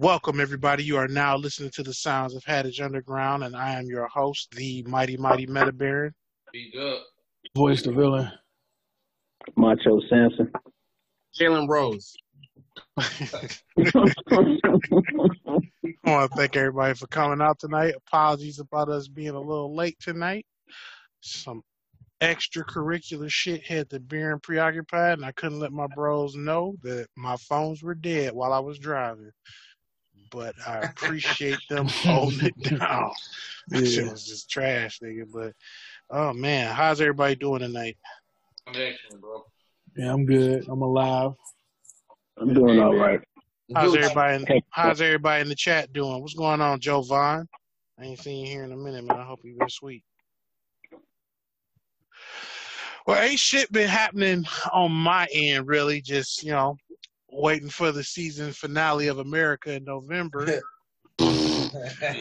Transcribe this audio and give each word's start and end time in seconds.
Welcome, 0.00 0.38
everybody. 0.38 0.84
You 0.84 0.96
are 0.96 1.08
now 1.08 1.36
listening 1.36 1.70
to 1.70 1.82
the 1.82 1.92
sounds 1.92 2.36
of 2.36 2.44
Hadage 2.44 2.80
Underground, 2.80 3.42
and 3.42 3.56
I 3.56 3.72
am 3.72 3.86
your 3.86 4.06
host, 4.06 4.52
the 4.52 4.84
mighty, 4.84 5.16
mighty 5.16 5.44
Meta 5.44 5.72
Baron. 5.72 6.14
Be 6.52 6.70
good. 6.70 7.00
Voice 7.56 7.82
the 7.82 7.90
villain. 7.90 8.30
Macho 9.56 10.00
Samson. 10.08 10.52
Jalen 11.36 11.68
Rose. 11.68 12.14
I 12.96 13.50
want 16.04 16.30
to 16.30 16.36
thank 16.36 16.56
everybody 16.56 16.94
for 16.94 17.08
coming 17.08 17.40
out 17.40 17.58
tonight. 17.58 17.94
Apologies 17.96 18.60
about 18.60 18.88
us 18.88 19.08
being 19.08 19.30
a 19.30 19.40
little 19.40 19.74
late 19.74 19.98
tonight. 19.98 20.46
Some 21.22 21.64
extracurricular 22.22 23.28
shit 23.28 23.64
had 23.64 23.88
the 23.88 23.98
being 23.98 24.38
preoccupied, 24.44 25.14
and 25.14 25.24
I 25.24 25.32
couldn't 25.32 25.58
let 25.58 25.72
my 25.72 25.88
bros 25.92 26.36
know 26.36 26.76
that 26.84 27.08
my 27.16 27.34
phones 27.36 27.82
were 27.82 27.96
dead 27.96 28.32
while 28.32 28.52
I 28.52 28.60
was 28.60 28.78
driving. 28.78 29.32
But 30.30 30.54
I 30.66 30.78
appreciate 30.82 31.58
them 31.68 31.86
holding 31.88 32.46
it 32.46 32.78
down. 32.78 33.12
That 33.70 33.86
shit 33.86 34.10
was 34.10 34.24
just 34.24 34.48
trash, 34.48 34.98
nigga. 35.00 35.30
But 35.30 35.52
oh 36.08 36.32
man, 36.32 36.74
how's 36.74 37.02
everybody 37.02 37.34
doing 37.34 37.60
tonight? 37.60 37.98
I'm 38.66 38.74
excellent, 38.74 39.20
bro. 39.20 39.44
Yeah, 39.94 40.10
I'm 40.10 40.24
good. 40.24 40.66
I'm 40.70 40.80
alive. 40.80 41.32
I'm 42.38 42.54
doing 42.54 42.78
all 42.80 42.94
right. 42.94 43.20
How's 43.74 43.94
everybody? 43.94 44.46
In, 44.46 44.62
how's 44.70 45.02
everybody 45.02 45.42
in 45.42 45.48
the 45.50 45.54
chat 45.54 45.92
doing? 45.92 46.22
What's 46.22 46.32
going 46.32 46.62
on, 46.62 46.80
Joe 46.80 47.02
Vaughn? 47.02 47.46
I 47.98 48.04
ain't 48.04 48.20
seen 48.20 48.46
you 48.46 48.50
here 48.50 48.64
in 48.64 48.72
a 48.72 48.76
minute, 48.76 49.04
man. 49.04 49.18
I 49.18 49.24
hope 49.24 49.40
you've 49.42 49.58
been 49.58 49.68
sweet. 49.68 50.02
Well, 53.06 53.22
ain't 53.22 53.38
shit 53.38 53.70
been 53.72 53.88
happening 53.88 54.46
on 54.72 54.92
my 54.92 55.26
end, 55.32 55.66
really. 55.66 56.00
Just 56.00 56.42
you 56.42 56.52
know, 56.52 56.76
waiting 57.30 57.68
for 57.70 57.92
the 57.92 58.02
season 58.04 58.52
finale 58.52 59.08
of 59.08 59.18
America 59.18 59.72
in 59.72 59.84
November. 59.84 60.60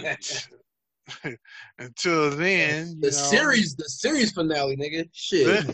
Until 1.80 2.31
then, 2.31 2.88
you 2.90 2.95
the 3.00 3.08
know. 3.08 3.12
series, 3.12 3.76
the 3.76 3.86
series 3.88 4.31
finale, 4.34 4.76
nigga. 4.76 5.08
Shit. 5.14 5.66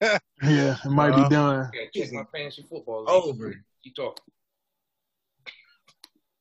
Yeah, 0.42 0.76
it 0.84 0.90
might 0.90 1.12
Uh, 1.12 1.24
be 1.24 1.34
done. 1.34 1.66
Okay, 1.68 1.88
check 1.94 2.12
my 2.12 2.24
fantasy 2.32 2.62
football. 2.68 3.00
league. 3.00 3.08
Over. 3.08 3.54
Keep 3.82 3.94
talking. 3.96 4.24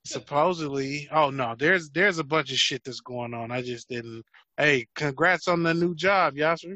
supposedly 0.06 1.08
oh 1.12 1.30
no 1.32 1.56
there's 1.58 1.90
there's 1.90 2.20
a 2.20 2.24
bunch 2.24 2.52
of 2.52 2.58
shit 2.60 2.84
that's 2.84 3.00
going 3.00 3.34
on 3.34 3.50
i 3.52 3.60
just 3.60 3.90
didn't 3.90 4.24
hey 4.58 4.86
congrats 4.96 5.48
on 5.48 5.64
the 5.64 5.74
new 5.74 5.96
job 5.96 6.36
yasser 6.36 6.76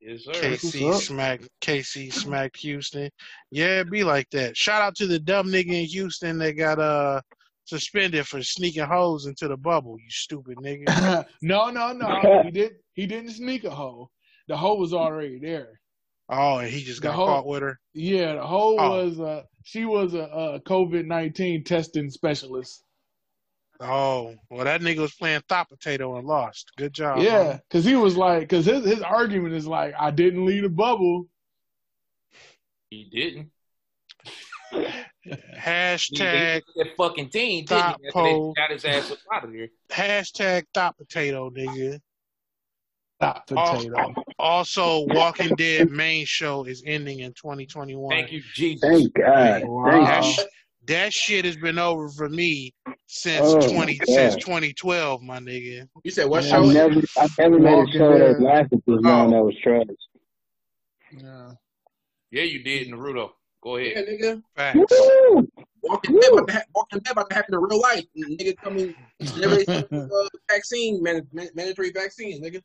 Yes, 0.00 0.24
sir. 0.24 0.32
kc 0.32 0.84
What's 0.86 1.06
smacked 1.06 1.48
kc 1.60 2.12
smacked 2.12 2.56
houston 2.58 3.10
yeah 3.50 3.80
it 3.80 3.90
be 3.90 4.02
like 4.02 4.28
that 4.30 4.56
shout 4.56 4.80
out 4.82 4.94
to 4.96 5.06
the 5.06 5.18
dumb 5.18 5.48
nigga 5.48 5.82
in 5.82 5.86
houston 5.86 6.38
that 6.38 6.52
got 6.54 6.78
uh 6.78 7.20
suspended 7.64 8.26
for 8.26 8.42
sneaking 8.42 8.84
hoes 8.84 9.26
into 9.26 9.46
the 9.46 9.56
bubble 9.56 9.96
you 9.98 10.08
stupid 10.10 10.56
nigga 10.58 11.24
no, 11.42 11.70
no, 11.70 11.92
no. 11.92 12.42
He 12.44 12.50
did. 12.60 12.72
He 12.94 13.06
didn't 13.06 13.30
sneak 13.30 13.64
a 13.64 13.70
hoe. 13.70 14.10
The 14.48 14.56
hoe 14.56 14.74
was 14.74 14.92
already 14.92 15.38
there. 15.38 15.80
oh 16.28 16.58
and 16.58 16.70
he 16.70 16.82
just 16.82 17.02
got 17.02 17.14
hoe- 17.14 17.26
caught 17.26 17.46
with 17.46 17.62
her 17.62 17.78
Yeah, 17.94 18.34
the 18.36 18.46
hoe 18.46 18.76
Oh. 18.78 19.04
was. 19.04 19.20
Uh, 19.20 19.42
she 19.64 19.84
was 19.84 20.14
a, 20.14 20.20
a 20.56 20.60
COVID 20.60 21.04
nineteen 21.06 21.62
testing 21.62 22.10
specialist. 22.10 22.82
Oh 23.80 24.34
well 24.50 24.64
that 24.64 24.80
nigga 24.80 24.98
was 24.98 25.14
playing 25.14 25.40
thought 25.48 25.68
potato 25.68 26.16
and 26.16 26.26
lost 26.26 26.70
good 26.76 26.92
job 26.92 27.18
yeah, 27.18 27.58
because 27.68 27.84
he 27.84 27.96
was 27.96 28.16
like, 28.16 28.40
because 28.40 28.66
his 28.66 28.84
his 28.84 29.00
argument 29.00 29.54
is 29.54 29.66
like, 29.66 29.94
I 29.98 30.10
didn't 30.10 30.44
leave 30.44 30.62
the 30.62 30.68
bubble. 30.68 31.26
He 32.90 33.08
didn't. 33.10 33.50
homie. 34.74 34.92
He 35.22 35.36
hashtag 35.56 36.16
didn't 36.18 36.64
that 36.76 36.96
fucking 36.96 37.28
team, 37.30 37.64
didn't 37.64 37.78
he? 37.78 37.82
After 37.82 38.02
they 38.02 38.10
pole. 38.12 38.54
got 38.54 38.70
his 38.70 38.84
ass 38.84 39.10
up 39.10 39.18
out 39.32 39.44
of 39.44 39.52
there. 39.52 39.68
hashtag 39.90 40.64
thought 40.74 40.96
potato 40.96 41.50
nigga 41.50 42.00
Hot 43.20 43.46
potato. 43.46 44.14
Also, 44.38 45.04
Walking 45.08 45.54
Dead 45.54 45.90
main 45.90 46.24
show 46.24 46.64
is 46.64 46.82
ending 46.86 47.20
in 47.20 47.34
2021. 47.34 48.08
Thank 48.08 48.32
you, 48.32 48.40
Jesus. 48.54 48.88
Thank 48.88 49.12
God. 49.12 49.62
Wow. 49.66 50.22
Thank 50.22 50.48
That, 50.90 51.04
you. 51.06 51.10
sh- 51.10 51.10
that 51.10 51.12
shit 51.12 51.44
has 51.44 51.56
been 51.56 51.78
over 51.78 52.08
for 52.10 52.28
me 52.28 52.74
since 53.06 53.46
Oh, 53.46 53.72
20 53.72 53.98
since 54.06 54.36
2012, 54.36 55.22
my 55.22 55.38
nigga. 55.38 55.88
You 56.04 56.10
said 56.10 56.28
what 56.28 56.44
Yeah. 56.44 56.50
show? 56.50 56.64
I've 56.64 56.74
never, 56.74 57.00
I've 57.18 57.38
never 57.38 57.58
made 57.58 57.78
a 57.88 57.92
show 57.92 58.18
that 58.18 58.32
Dead. 58.38 58.42
lasted 58.42 58.82
this 58.86 59.00
long 59.00 59.28
Oh. 59.32 59.36
that 59.36 59.44
was 59.44 59.56
trash. 59.62 59.86
Yeah. 61.16 61.50
Yeah, 62.30 62.42
you 62.44 62.62
did, 62.62 62.88
Naruto. 62.88 63.30
Go 63.62 63.76
Yeah, 63.76 63.90
ahead. 63.98 64.06
nigga. 64.08 64.42
Facts. 64.56 64.78
Woo! 64.78 65.48
Walking 65.82 66.18
Dead 66.20 66.32
about 66.32 66.46
to, 66.48 66.52
ha- 66.54 66.62
Walking 66.74 67.00
Dead 67.00 67.12
about 67.12 67.28
to 67.30 67.34
happen 67.36 67.54
in 67.54 67.60
real 67.60 67.80
life. 67.80 68.04
Nigga 68.16 68.56
coming, 68.58 68.94
everybody 69.20 69.64
uh, 69.66 70.28
vaccine, 70.50 71.02
man, 71.02 71.26
man- 71.32 71.48
mandatory 71.54 71.90
vaccines, 71.90 72.40
nigga. 72.40 72.62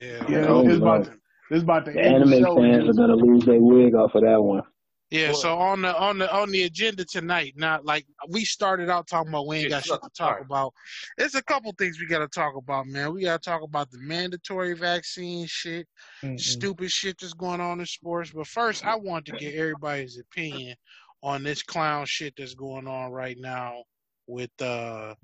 Yeah. 0.00 0.24
Yeah, 0.28 0.46
Oh, 0.48 0.66
it's 0.68 0.78
about 0.78 1.04
to, 1.04 1.12
it's 1.50 1.62
about 1.62 1.84
to 1.86 1.92
The 1.92 2.00
end 2.00 2.28
the 2.28 2.36
anime 2.36 2.44
show. 2.44 2.56
fans 2.56 2.88
are 2.88 2.92
gonna 2.94 3.14
lose 3.16 3.44
their 3.44 3.60
wig 3.60 3.94
off 3.94 4.14
of 4.14 4.22
that 4.22 4.42
one. 4.42 4.62
Yeah, 5.10 5.32
so 5.32 5.56
on 5.58 5.82
the 5.82 5.96
on 5.96 6.18
the 6.18 6.34
on 6.34 6.50
the 6.50 6.64
agenda 6.64 7.04
tonight, 7.04 7.54
not 7.56 7.84
like 7.84 8.04
we 8.30 8.44
started 8.44 8.90
out 8.90 9.06
talking 9.06 9.28
about 9.28 9.46
we 9.46 9.58
ain't 9.58 9.68
got 9.68 9.84
shit 9.84 10.02
to 10.02 10.10
talk 10.16 10.28
Alright. 10.32 10.44
about. 10.44 10.72
There's 11.18 11.34
a 11.36 11.42
couple 11.42 11.72
things 11.78 12.00
we 12.00 12.06
gotta 12.06 12.26
talk 12.26 12.56
about, 12.56 12.86
man. 12.86 13.12
We 13.14 13.22
gotta 13.22 13.38
talk 13.38 13.62
about 13.62 13.90
the 13.90 13.98
mandatory 13.98 14.74
vaccine 14.74 15.46
shit, 15.46 15.86
Mm-mm. 16.22 16.40
stupid 16.40 16.90
shit 16.90 17.16
that's 17.20 17.34
going 17.34 17.60
on 17.60 17.78
in 17.80 17.86
sports. 17.86 18.32
But 18.34 18.46
first, 18.48 18.84
I 18.84 18.96
want 18.96 19.26
to 19.26 19.32
get 19.32 19.54
everybody's 19.54 20.18
opinion 20.18 20.74
on 21.22 21.42
this 21.44 21.62
clown 21.62 22.06
shit 22.06 22.34
that's 22.36 22.54
going 22.54 22.88
on 22.88 23.12
right 23.12 23.36
now 23.38 23.84
with 24.26 24.50
uh, 24.60 25.14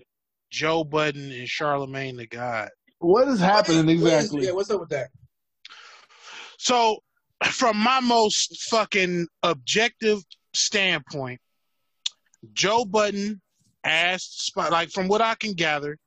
Joe 0.51 0.85
Budden 0.85 1.33
and 1.33 1.49
Charlemagne 1.49 2.17
the 2.17 2.27
God. 2.27 2.69
What 3.01 3.27
is 3.29 3.41
happening 3.41 3.87
What 3.87 4.13
is- 4.13 4.25
exactly? 4.25 4.47
Yeah, 4.47 4.53
what's 4.53 4.71
up 4.71 4.81
with 4.81 4.91
that? 4.91 5.09
So, 6.59 6.99
from 7.45 7.77
my 7.77 8.01
most 8.01 8.63
fucking 8.71 9.27
objective 9.43 10.21
standpoint, 10.55 11.41
Joe 12.53 12.85
Budden 12.85 13.41
asked, 13.85 14.53
like 14.57 14.91
from 14.91 15.09
what 15.09 15.21
I 15.21 15.35
can 15.35 15.53
gather, 15.53 15.99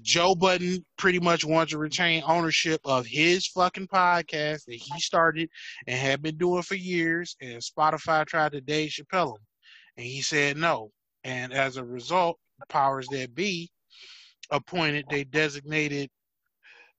Joe 0.00 0.34
Budden 0.34 0.84
pretty 0.96 1.18
much 1.18 1.44
wants 1.44 1.72
to 1.72 1.78
retain 1.78 2.22
ownership 2.26 2.80
of 2.84 3.06
his 3.06 3.46
fucking 3.48 3.88
podcast 3.88 4.64
that 4.66 4.74
he 4.74 5.00
started 5.00 5.50
and 5.86 5.98
had 5.98 6.22
been 6.22 6.38
doing 6.38 6.62
for 6.62 6.76
years. 6.76 7.36
And 7.40 7.60
Spotify 7.60 8.24
tried 8.26 8.52
to 8.52 8.60
Dave 8.60 8.90
Chappelle 8.90 9.36
him, 9.36 9.42
and 9.96 10.06
he 10.06 10.22
said 10.22 10.56
no. 10.56 10.90
And 11.24 11.52
as 11.52 11.76
a 11.76 11.84
result, 11.84 12.38
powers 12.68 13.08
that 13.08 13.34
be 13.34 13.70
appointed, 14.50 15.06
they 15.10 15.24
designated 15.24 16.10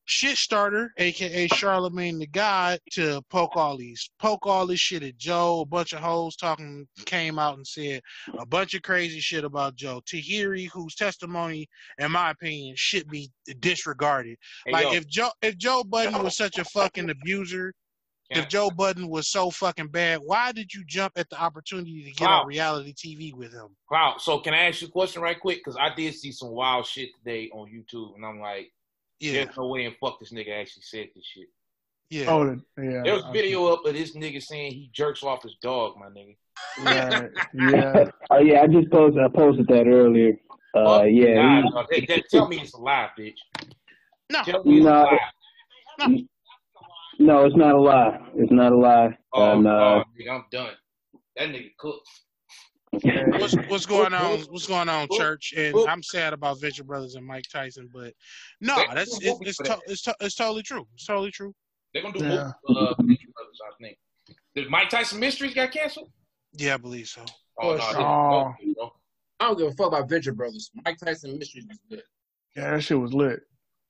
shit 0.05 0.37
starter, 0.37 0.91
aka 0.97 1.47
Charlemagne 1.47 2.19
the 2.19 2.27
God, 2.27 2.79
to 2.91 3.21
poke 3.29 3.55
all 3.55 3.77
these 3.77 4.09
poke 4.19 4.45
all 4.45 4.67
this 4.67 4.79
shit 4.79 5.03
at 5.03 5.17
Joe. 5.17 5.61
A 5.61 5.65
bunch 5.65 5.93
of 5.93 5.99
hoes 5.99 6.35
talking 6.35 6.87
came 7.05 7.39
out 7.39 7.57
and 7.57 7.65
said 7.65 8.01
a 8.37 8.45
bunch 8.45 8.73
of 8.73 8.81
crazy 8.81 9.19
shit 9.19 9.43
about 9.43 9.75
Joe. 9.75 10.01
Tahiry, 10.05 10.69
whose 10.71 10.95
testimony, 10.95 11.67
in 11.97 12.11
my 12.11 12.31
opinion, 12.31 12.75
should 12.77 13.07
be 13.07 13.31
disregarded. 13.59 14.37
Hey, 14.65 14.73
like 14.73 14.83
yo, 14.83 14.93
if 14.93 15.07
Joe 15.07 15.29
if 15.41 15.57
Joe 15.57 15.83
Budden 15.83 16.21
was 16.21 16.35
such 16.37 16.57
a 16.57 16.65
fucking 16.65 17.09
abuser, 17.09 17.73
if 18.29 18.47
Joe 18.49 18.71
Budden 18.71 19.09
was 19.09 19.27
so 19.27 19.51
fucking 19.51 19.89
bad, 19.89 20.19
why 20.23 20.51
did 20.51 20.73
you 20.73 20.83
jump 20.87 21.13
at 21.17 21.29
the 21.29 21.39
opportunity 21.39 22.03
to 22.03 22.11
get 22.11 22.25
Wow. 22.25 22.41
on 22.41 22.47
reality 22.47 22.93
TV 22.93 23.33
with 23.33 23.53
him? 23.53 23.75
Wow. 23.91 24.15
So 24.17 24.39
can 24.39 24.53
I 24.53 24.63
ask 24.69 24.81
you 24.81 24.87
a 24.87 24.91
question 24.91 25.21
right 25.21 25.39
quick? 25.39 25.59
Because 25.59 25.77
I 25.77 25.93
did 25.93 26.15
see 26.15 26.31
some 26.31 26.49
wild 26.49 26.87
shit 26.87 27.09
today 27.17 27.49
on 27.53 27.67
YouTube, 27.69 28.15
and 28.15 28.25
I'm 28.25 28.39
like, 28.39 28.71
Yeah, 29.19 29.45
there's 29.45 29.57
no 29.57 29.67
way 29.67 29.85
in 29.85 29.93
fuck 30.01 30.19
this 30.19 30.31
nigga 30.33 30.59
actually 30.61 30.83
said 30.83 31.07
this 31.15 31.25
shit. 31.25 31.47
yeah. 32.09 32.25
Oh, 32.29 32.43
yeah. 32.81 33.01
There 33.03 33.13
was 33.13 33.23
video 33.31 33.67
up 33.67 33.85
of 33.85 33.93
this 33.93 34.15
nigga 34.15 34.41
saying 34.41 34.71
he 34.73 34.89
jerks 34.93 35.23
off 35.23 35.43
his 35.43 35.55
dog, 35.61 35.95
my 35.97 36.07
nigga. 36.07 36.35
Right. 36.83 37.29
Yeah. 37.53 38.05
Oh 38.29 38.39
yeah, 38.39 38.61
I 38.61 38.67
just 38.67 38.89
posted. 38.91 39.23
I 39.23 39.27
posted 39.29 39.67
that 39.67 39.87
earlier. 39.87 40.33
Uh, 40.75 40.99
Fuck 40.99 41.07
yeah, 41.11 41.35
God, 41.35 41.63
he- 41.63 41.69
dog. 41.71 41.85
Hey, 41.91 42.05
that- 42.07 42.23
tell 42.29 42.47
me 42.47 42.59
it's 42.61 42.73
a 42.73 42.77
lie, 42.77 43.09
bitch. 43.17 43.37
No, 44.31 44.43
Tell 44.43 44.63
me 44.63 44.77
it's 44.77 44.85
a 44.85 44.89
No. 44.89 45.03
lie. 46.07 46.25
no, 47.19 47.45
it's 47.45 47.55
not 47.55 47.75
a 47.75 47.79
lie. 47.81 48.19
It's 48.35 48.51
not 48.51 48.71
a 48.71 48.77
lie. 48.77 49.17
Oh, 49.33 49.51
and, 49.57 49.67
uh, 49.67 49.71
oh, 49.71 50.03
nigga, 50.19 50.31
I'm 50.35 50.45
done. 50.51 50.73
That 51.37 51.49
nigga 51.49 51.69
cooked. 51.77 52.07
What's 53.01 53.55
what's 53.67 53.85
going 53.85 54.13
on? 54.13 54.39
What's 54.49 54.67
going 54.67 54.89
on, 54.89 55.07
church? 55.11 55.53
And 55.57 55.75
I'm 55.89 56.03
sad 56.03 56.33
about 56.33 56.59
Venture 56.59 56.83
Brothers 56.83 57.15
and 57.15 57.25
Mike 57.25 57.45
Tyson, 57.51 57.89
but 57.93 58.13
no, 58.61 58.75
that's 58.93 59.17
they're 59.19 59.31
it's 59.31 59.41
it's, 59.41 59.57
to, 59.57 59.79
it's, 59.87 60.01
to, 60.03 60.15
it's 60.19 60.35
totally 60.35 60.63
true. 60.63 60.87
It's 60.93 61.05
totally 61.05 61.31
true. 61.31 61.53
They're 61.93 62.03
gonna 62.03 62.17
do 62.17 62.25
Yeah. 62.25 62.51
more 62.67 62.89
uh, 62.89 62.93
Venture 62.99 63.27
Brothers, 63.35 63.59
I 63.67 63.83
think. 63.83 63.97
Did 64.55 64.69
Mike 64.69 64.89
Tyson 64.89 65.19
Mysteries 65.19 65.53
got 65.53 65.71
canceled? 65.71 66.11
Yeah, 66.53 66.75
I 66.75 66.77
believe 66.77 67.07
so. 67.07 67.25
Oh, 67.61 67.75
no, 67.75 67.83
Oh, 67.97 68.53
this 68.59 68.67
is 68.67 68.75
dope, 68.75 68.75
bro. 68.75 68.93
I 69.39 69.47
don't 69.47 69.57
give 69.57 69.67
a 69.67 69.71
fuck 69.71 69.87
about 69.87 70.09
Venture 70.09 70.33
Brothers. 70.33 70.71
Mike 70.85 70.97
Tyson 70.97 71.37
Mysteries 71.37 71.65
was 71.67 71.79
good. 71.89 72.03
Yeah, 72.55 72.71
that 72.71 72.81
shit 72.81 72.99
was 72.99 73.13
lit. 73.13 73.41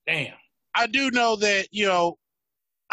Damn. 0.07 0.33
I 0.75 0.87
do 0.87 1.11
know 1.11 1.35
that 1.37 1.67
you 1.71 1.85
know 1.85 2.17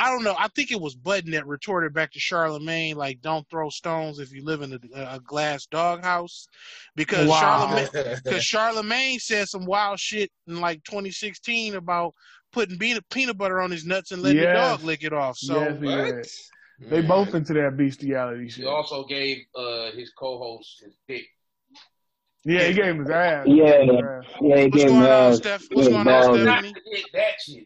I 0.01 0.11
don't 0.11 0.25
know. 0.25 0.35
I 0.39 0.49
think 0.49 0.71
it 0.73 0.81
was 0.81 0.95
Budden 0.95 1.33
that 1.33 1.47
retorted 1.47 1.93
back 1.93 2.11
to 2.13 2.19
Charlemagne 2.21 2.97
like, 2.97 3.21
"Don't 3.21 3.47
throw 3.51 3.69
stones 3.69 4.19
if 4.19 4.33
you 4.33 4.43
live 4.43 4.63
in 4.63 4.73
a, 4.73 5.01
a 5.17 5.21
glass 5.21 5.67
doghouse," 5.67 6.49
because 6.97 7.29
Wow. 7.29 7.39
Charlemagne 7.41 7.89
because 8.25 8.43
Charlemagne 8.45 9.19
said 9.19 9.49
some 9.49 9.67
wild 9.67 10.01
shit 10.01 10.31
in 10.49 10.61
like 10.61 10.83
2016 10.85 11.75
about 11.75 12.15
putting 12.51 12.79
peanut 12.79 13.05
peanut 13.11 13.37
butter 13.37 13.61
on 13.61 13.71
his 13.71 13.85
nuts 13.85 14.11
and 14.13 14.23
letting 14.23 14.41
the 14.41 14.53
dog 14.53 14.83
lick 14.83 15.05
it 15.05 15.13
off. 15.13 15.37
So 15.37 15.61
Yes, 15.61 15.79
what? 15.81 16.15
yeah. 16.17 16.23
They 16.89 17.03
both 17.03 17.35
into 17.35 17.53
that 17.53 17.77
bestiality 17.77 18.45
He 18.45 18.49
shit. 18.51 18.67
also 18.67 19.05
gave 19.05 19.37
uh, 19.55 19.91
his 19.91 20.13
co-host 20.19 20.81
his 20.83 20.97
dick. 21.07 21.27
Yeah, 22.47 22.63
he 22.69 22.73
gave 22.73 22.87
him 22.87 23.01
his 23.01 23.11
ass. 23.11 23.45
Yeah. 23.47 23.83
He 23.83 23.87
gave 23.87 23.91
him 23.91 23.97
his 23.97 24.03
ass. 24.03 24.25
Yeah, 24.41 24.65
what's 24.65 24.85
going 24.85 25.03
on. 25.03 25.37
Steph? 25.37 25.65
What's 25.73 25.89
going 25.89 25.99
on, 26.01 26.05
balls. 26.07 26.27
Not 26.39 26.65
Stephanie? 26.65 26.73
the 26.73 26.91
dick, 26.97 27.05
that 27.13 27.33
shit. 27.47 27.65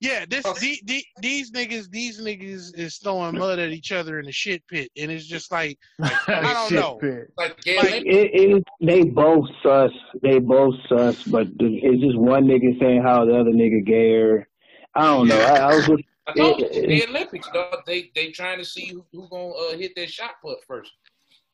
Yeah, 0.00 0.24
this 0.28 0.44
the, 0.60 0.78
the, 0.84 1.04
these 1.20 1.50
niggas 1.52 1.90
these 1.90 2.20
niggas 2.20 2.76
is 2.78 2.96
throwing 2.98 3.38
mud 3.38 3.58
at 3.58 3.70
each 3.70 3.92
other 3.92 4.18
in 4.18 4.26
the 4.26 4.32
shit 4.32 4.66
pit, 4.66 4.90
and 4.96 5.10
it's 5.10 5.26
just 5.26 5.50
like 5.52 5.78
I 6.02 6.52
don't 6.52 6.68
Shit 6.68 6.78
know. 6.80 6.94
pit. 7.00 7.32
Like, 7.36 7.60
gay 7.62 7.76
Like- 7.76 8.02
It, 8.06 8.06
it, 8.34 8.64
they 8.80 9.04
both 9.04 9.46
sus. 9.62 9.90
They 10.22 10.38
both 10.38 10.74
sus, 10.88 11.22
but 11.24 11.46
the- 11.58 11.78
it's 11.82 12.02
just 12.02 12.16
one 12.18 12.44
nigga 12.46 12.78
saying 12.80 13.02
how 13.02 13.24
the 13.24 13.38
other 13.38 13.50
nigga 13.50 13.84
gayer. 13.84 14.48
I 14.94 15.02
don't 15.06 15.28
know. 15.28 15.40
I, 15.40 15.56
I 15.56 15.74
was 15.74 15.86
just, 15.86 16.02
I 16.26 16.32
told 16.34 16.60
you, 16.60 16.68
the 16.86 17.06
Olympics, 17.08 17.48
dog. 17.52 17.80
They 17.86 18.10
they 18.14 18.30
trying 18.30 18.58
to 18.58 18.64
see 18.64 18.86
who, 18.92 19.04
who 19.12 19.28
gonna 19.28 19.48
uh, 19.50 19.76
hit 19.76 19.92
that 19.96 20.10
shot 20.10 20.32
put 20.42 20.58
first. 20.66 20.90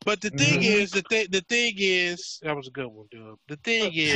But 0.05 0.19
the 0.21 0.29
thing 0.31 0.61
Mhm. 0.61 0.63
is, 0.63 0.91
the 0.91 1.03
thing 1.09 1.27
the 1.29 1.41
thing 1.41 1.73
is, 1.77 2.39
that 2.41 2.55
was 2.55 2.67
a 2.67 2.71
good 2.71 2.87
one, 2.87 3.05
dude. 3.11 3.35
The 3.47 3.57
thing 3.57 3.91
is, 3.95 4.15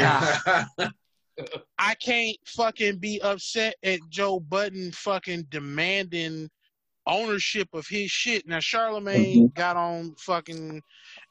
I 1.77 1.95
can't 1.95 2.37
fucking 2.45 2.99
be 2.99 3.21
upset 3.21 3.75
at 3.83 3.99
Joe 4.09 4.39
Budden 4.39 4.91
fucking 4.91 5.47
demanding 5.49 6.49
ownership 7.07 7.67
of 7.73 7.87
his 7.87 8.09
shit. 8.09 8.47
Now 8.47 8.59
Charlemagne 8.59 9.47
mm-hmm. 9.47 9.59
got 9.59 9.77
on 9.77 10.15
fucking 10.17 10.81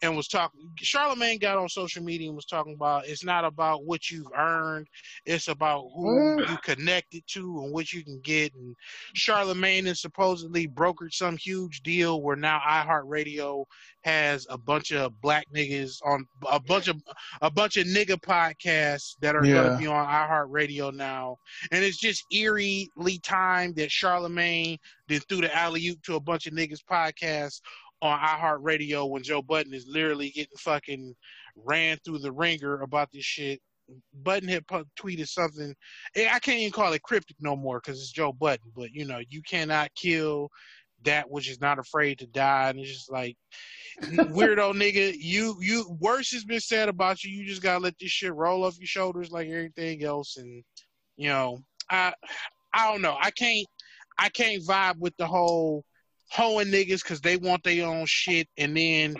and 0.03 0.17
was 0.17 0.29
talking 0.29 0.71
Charlemagne 0.77 1.39
got 1.39 1.59
on 1.59 1.69
social 1.69 2.03
media 2.03 2.29
and 2.29 2.37
was 2.37 2.47
talking 2.47 2.75
about 2.75 3.07
it's 3.07 3.25
not 3.25 3.45
about 3.45 3.85
what 3.85 4.11
you've 4.11 4.31
earned, 4.37 4.87
it's 5.25 5.49
about 5.49 5.85
who 5.95 6.43
you 6.49 6.57
connected 6.59 7.23
to 7.29 7.63
and 7.63 7.73
what 7.73 7.93
you 7.93 8.05
can 8.05 8.21
get 8.21 8.55
and 8.55 8.75
Charlemagne 9.15 9.87
has 9.87 10.01
supposedly 10.01 10.67
brokered 10.69 11.13
some 11.13 11.37
huge 11.37 11.83
deal 11.83 12.23
where 12.23 12.37
now 12.37 12.61
iHeartRadio 12.67 13.65
has 14.03 14.47
a 14.51 14.59
bunch 14.59 14.93
of 14.93 15.21
black 15.21 15.47
niggas 15.55 15.99
on 16.05 16.27
a 16.51 16.61
bunch 16.61 16.89
of 16.89 17.01
a 17.41 17.51
bunch 17.51 17.77
of 17.77 17.87
nigga 17.87 18.21
podcasts 18.21 19.17
that 19.21 19.35
are 19.35 19.45
Yeah. 19.45 19.55
gonna 19.55 19.79
be 19.79 19.87
on 19.87 20.07
iHeartRadio 20.07 20.93
now. 20.95 21.39
And 21.71 21.85
it's 21.85 21.97
just 21.99 22.25
eerily 22.33 22.91
timed 23.23 23.77
that 23.77 23.91
Charlemagne 23.91 24.79
then 25.09 25.21
threw 25.21 25.41
the 25.43 25.55
alley 25.55 25.87
oop 25.89 26.03
to 26.03 26.17
a 26.17 26.21
bunch 26.21 26.47
of 26.47 26.55
niggas 26.55 26.83
podcasts 26.91 27.61
on 28.03 28.19
iHeartRadio 28.19 29.09
when 29.09 29.23
Joe 29.23 29.43
Budden 29.43 29.75
is 29.75 29.87
literally 29.87 30.31
getting 30.31 30.57
fucking 30.59 31.15
ran 31.57 31.99
through 32.05 32.19
the 32.19 32.33
ringer 32.33 32.83
about 32.83 33.11
this 33.13 33.25
shit. 33.25 33.61
Budden 34.15 34.49
had 34.49 34.67
pu- 34.67 34.85
tweeted 34.99 35.29
something. 35.29 35.75
eh, 36.17 36.29
I 36.31 36.39
can't 36.39 36.59
even 36.61 36.73
call 36.73 36.93
it 36.93 37.03
cryptic 37.03 37.37
no 37.41 37.55
more 37.55 37.81
because 37.81 38.01
it's 38.01 38.13
Joe 38.13 38.33
Budden. 38.33 38.73
But 38.75 38.93
you 38.93 39.05
know, 39.05 39.21
you 39.29 39.43
cannot 39.43 39.95
kill 39.95 40.49
that 41.05 41.31
which 41.31 41.51
is 41.51 41.61
not 41.61 41.79
afraid 41.79 42.19
to 42.19 42.27
die, 42.27 42.71
and 42.71 42.79
it's 42.79 42.91
just 42.91 43.13
like 43.13 43.37
weirdo 44.03 44.73
nigga. 44.73 45.15
You 45.19 45.57
you 45.61 45.97
worse 46.01 46.33
has 46.33 46.45
been 46.45 46.61
said 46.61 46.89
about 46.89 47.23
you. 47.25 47.31
You 47.31 47.47
just 47.47 47.63
gotta 47.63 47.81
let 47.81 47.99
this 47.99 48.11
shit 48.11 48.35
roll 48.35 48.65
off 48.65 48.79
your 48.79 48.87
shoulders 48.87 49.31
like 49.31 49.49
everything 49.49 50.03
else, 50.03 50.37
and 50.39 50.65
you 51.17 51.29
know, 51.29 51.59
I 51.91 52.15
I 52.73 52.91
don't 52.91 53.03
know. 53.03 53.17
I 53.21 53.31
can't 53.31 53.67
I 54.19 54.29
can't 54.31 54.63
vibe 54.63 54.99
with 54.99 55.17
the 55.19 55.27
whole 55.27 55.85
hoeing 56.35 56.69
niggas 56.69 57.03
because 57.03 57.21
they 57.21 57.37
want 57.37 57.63
their 57.63 57.87
own 57.87 58.07
shit, 58.07 58.49
and 58.57 58.77
then 58.77 59.17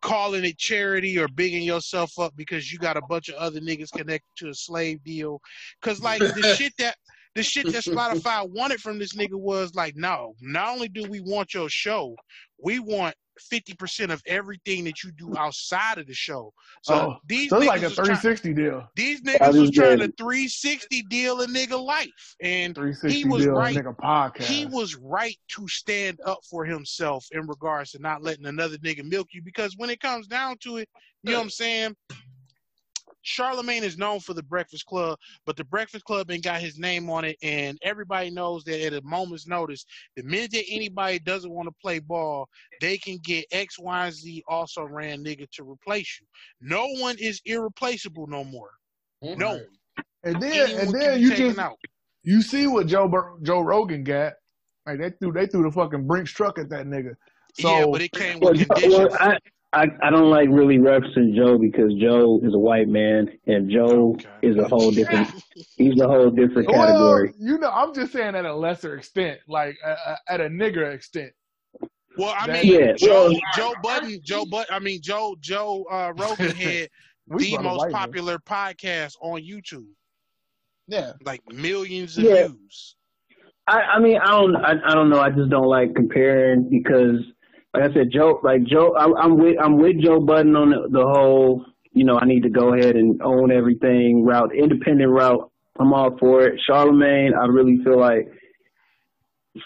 calling 0.00 0.44
it 0.44 0.58
charity 0.58 1.18
or 1.18 1.28
bigging 1.28 1.62
yourself 1.62 2.18
up 2.18 2.34
because 2.36 2.72
you 2.72 2.78
got 2.78 2.96
a 2.96 3.02
bunch 3.02 3.28
of 3.28 3.34
other 3.34 3.60
niggas 3.60 3.90
connected 3.90 4.30
to 4.36 4.48
a 4.48 4.54
slave 4.54 5.02
deal. 5.04 5.40
Cause 5.82 6.02
like 6.02 6.20
the 6.20 6.42
shit 6.56 6.72
that 6.78 6.96
the 7.34 7.42
shit 7.42 7.66
that 7.66 7.84
Spotify 7.84 8.48
wanted 8.48 8.80
from 8.80 8.98
this 8.98 9.14
nigga 9.14 9.34
was 9.34 9.74
like, 9.74 9.94
no, 9.96 10.34
not 10.40 10.72
only 10.72 10.88
do 10.88 11.08
we 11.08 11.20
want 11.20 11.54
your 11.54 11.68
show, 11.68 12.16
we 12.60 12.80
want 12.80 13.14
fifty 13.40 13.74
percent 13.74 14.10
of 14.12 14.22
everything 14.26 14.84
that 14.84 15.02
you 15.02 15.10
do 15.12 15.34
outside 15.36 15.98
of 15.98 16.06
the 16.06 16.14
show. 16.14 16.52
So 16.82 16.94
Oh, 16.94 17.16
these 17.26 17.50
So 17.50 17.58
it's 17.58 17.66
like 17.66 17.80
a 17.82 17.84
was 17.86 17.94
trying, 17.94 18.06
360 18.16 18.54
deal. 18.54 18.88
these 18.96 19.20
I 19.26 19.36
niggas 19.38 19.46
was 19.48 19.56
was 19.60 19.70
trying 19.70 19.98
to 19.98 20.08
360 20.18 21.02
deal 21.02 21.40
a 21.40 21.46
nigga 21.46 21.82
life, 21.82 22.36
and 22.42 22.76
He 23.08 23.24
was 23.24 23.44
deal, 23.44 23.52
right. 23.54 23.76
nigga 23.76 23.96
podcast. 23.96 24.44
he 24.44 24.66
was 24.66 24.96
right 24.96 25.36
to 25.48 25.66
stand 25.68 26.20
up 26.26 26.40
for 26.48 26.64
himself 26.64 27.26
in 27.32 27.46
regards 27.46 27.92
to 27.92 27.98
not 28.00 28.22
letting 28.22 28.46
another 28.46 28.76
nigga 28.78 29.04
milk 29.04 29.28
you 29.32 29.42
because 29.42 29.76
when 29.76 29.90
it 29.90 30.00
comes 30.00 30.26
down 30.26 30.56
to 30.58 30.78
it, 30.78 30.88
you 31.22 31.32
know 31.32 31.38
what 31.38 31.44
I'm 31.44 31.50
saying? 31.50 31.96
Charlemagne 33.22 33.84
is 33.84 33.98
known 33.98 34.20
for 34.20 34.34
the 34.34 34.42
Breakfast 34.42 34.86
Club, 34.86 35.18
but 35.46 35.56
the 35.56 35.64
Breakfast 35.64 36.04
Club 36.04 36.30
ain't 36.30 36.44
got 36.44 36.60
his 36.60 36.78
name 36.78 37.10
on 37.10 37.24
it, 37.24 37.36
and 37.42 37.78
everybody 37.82 38.30
knows 38.30 38.64
that 38.64 38.84
at 38.84 38.92
a 38.94 39.02
moment's 39.02 39.46
notice, 39.46 39.84
the 40.16 40.22
minute 40.22 40.52
that 40.52 40.64
anybody 40.70 41.18
doesn't 41.18 41.50
want 41.52 41.68
to 41.68 41.74
play 41.82 41.98
ball, 41.98 42.48
they 42.80 42.96
can 42.98 43.18
get 43.22 43.44
X, 43.52 43.78
Y, 43.78 44.06
and 44.06 44.14
Z 44.14 44.42
also 44.48 44.84
ran 44.84 45.24
nigga 45.24 45.48
to 45.52 45.68
replace 45.70 46.18
you. 46.20 46.26
No 46.60 46.86
one 47.00 47.16
is 47.18 47.40
irreplaceable 47.44 48.26
no 48.26 48.44
more. 48.44 48.70
No 49.22 49.50
one. 49.50 49.66
and 50.24 50.40
then 50.40 50.52
Anyone 50.52 50.80
and 50.80 50.94
then 50.94 51.20
you 51.20 51.34
just 51.34 51.58
out. 51.58 51.76
you 52.22 52.40
see 52.42 52.66
what 52.66 52.86
Joe 52.86 53.06
Bur- 53.08 53.36
Joe 53.42 53.60
Rogan 53.60 54.02
got. 54.04 54.34
Like 54.86 54.98
they 54.98 55.10
threw 55.10 55.32
they 55.32 55.46
threw 55.46 55.62
the 55.62 55.70
fucking 55.70 56.06
Brinks 56.06 56.32
truck 56.32 56.58
at 56.58 56.70
that 56.70 56.86
nigga. 56.86 57.14
So 57.54 57.68
yeah, 57.68 57.86
but 57.92 58.00
it 58.00 58.12
came 58.12 58.40
with 58.40 58.56
Joe- 58.58 58.64
conditions. 58.64 58.94
well, 58.94 59.16
I, 59.20 59.38
I 59.72 59.86
I 60.02 60.10
don't 60.10 60.30
like 60.30 60.48
really 60.50 60.78
referencing 60.78 61.34
Joe 61.36 61.56
because 61.58 61.92
Joe 62.00 62.40
is 62.42 62.54
a 62.54 62.58
white 62.58 62.88
man 62.88 63.28
and 63.46 63.70
Joe 63.70 64.14
Okay. 64.14 64.28
is 64.42 64.56
a 64.56 64.66
whole 64.66 64.90
different. 64.98 65.28
He's 65.76 66.00
a 66.00 66.08
whole 66.08 66.30
different 66.30 66.68
well, 66.68 66.86
category. 66.86 67.34
you 67.38 67.58
know, 67.58 67.70
I'm 67.70 67.94
just 67.94 68.12
saying 68.12 68.34
at 68.34 68.44
a 68.44 68.54
lesser 68.54 68.96
extent, 68.96 69.38
like 69.46 69.76
uh, 69.84 70.16
at 70.28 70.40
a 70.40 70.48
nigger 70.48 70.92
extent. 70.92 71.32
Well, 72.18 72.34
I 72.36 72.48
mean, 72.48 72.66
Yeah, 72.66 72.92
Joe, 72.94 73.28
well- 73.30 73.40
Joe 73.54 73.72
Budden, 73.82 74.20
Joe 74.24 74.44
But, 74.44 74.66
I 74.72 74.80
mean, 74.80 75.00
Joe, 75.00 75.36
Joe 75.40 75.84
uh, 75.90 76.12
Rogan 76.16 76.50
had 76.56 76.88
the 77.28 77.56
most 77.58 77.78
white 77.78 77.92
man. 77.92 78.00
popular 78.00 78.38
podcast 78.40 79.14
on 79.22 79.40
YouTube, 79.40 79.86
Yeah. 80.88 81.12
like 81.24 81.40
millions 81.52 82.18
of 82.18 82.24
Yeah. 82.24 82.48
views. 82.48 82.96
I, 83.68 83.80
I 83.82 83.98
mean, 84.00 84.18
I 84.20 84.26
don't, 84.32 84.56
I, 84.56 84.72
I 84.84 84.94
don't 84.94 85.08
know. 85.08 85.20
I 85.20 85.30
just 85.30 85.48
don't 85.50 85.68
like 85.68 85.94
comparing 85.94 86.68
because, 86.68 87.20
like 87.74 87.90
I 87.90 87.94
said, 87.94 88.10
Joe, 88.12 88.40
like 88.42 88.64
Joe, 88.64 88.94
I, 88.96 89.22
I'm 89.22 89.38
with, 89.38 89.56
I'm 89.62 89.78
with 89.78 90.00
Joe 90.02 90.20
Budden 90.20 90.56
on 90.56 90.70
the, 90.70 90.88
the 90.90 91.06
whole, 91.06 91.64
you 91.92 92.04
know, 92.04 92.18
I 92.18 92.26
need 92.26 92.42
to 92.42 92.50
go 92.50 92.74
ahead 92.74 92.96
and 92.96 93.20
own 93.22 93.52
everything 93.52 94.24
route, 94.24 94.54
independent 94.54 95.10
route. 95.10 95.50
I'm 95.78 95.92
all 95.94 96.16
for 96.18 96.42
it. 96.42 96.60
Charlemagne, 96.66 97.32
I 97.40 97.46
really 97.46 97.78
feel 97.84 97.98
like 97.98 98.28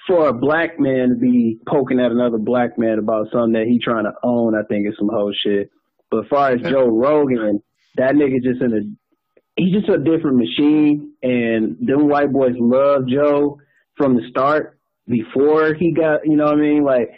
for 0.06 0.28
a 0.28 0.32
black 0.32 0.78
man 0.78 1.11
to 1.11 1.14
be 1.14 1.58
poking 1.66 2.00
at 2.00 2.11
another 2.11 2.38
black 2.38 2.78
man 2.78 2.99
about 2.99 3.26
something 3.32 3.52
that 3.52 3.66
he 3.66 3.78
trying 3.78 4.04
to 4.04 4.12
own, 4.23 4.54
I 4.54 4.62
think 4.68 4.87
is 4.87 4.94
some 4.99 5.08
whole 5.08 5.32
shit. 5.42 5.70
But 6.11 6.25
as 6.25 6.30
far 6.30 6.50
as 6.50 6.61
Joe 6.62 6.87
Rogan, 6.87 7.62
that 7.96 8.14
nigga 8.14 8.42
just 8.42 8.62
in 8.62 8.73
a, 8.73 9.61
he's 9.61 9.75
just 9.75 9.88
a 9.88 9.99
different 9.99 10.37
machine, 10.37 11.12
and 11.23 11.76
them 11.80 12.08
white 12.08 12.32
boys 12.32 12.54
love 12.58 13.06
Joe 13.08 13.58
from 13.96 14.16
the 14.16 14.23
start 14.30 14.78
before 15.06 15.75
he 15.75 15.92
got 15.92 16.20
you 16.25 16.37
know 16.37 16.46
what 16.46 16.54
I 16.54 16.61
mean 16.61 16.82
like 16.82 17.11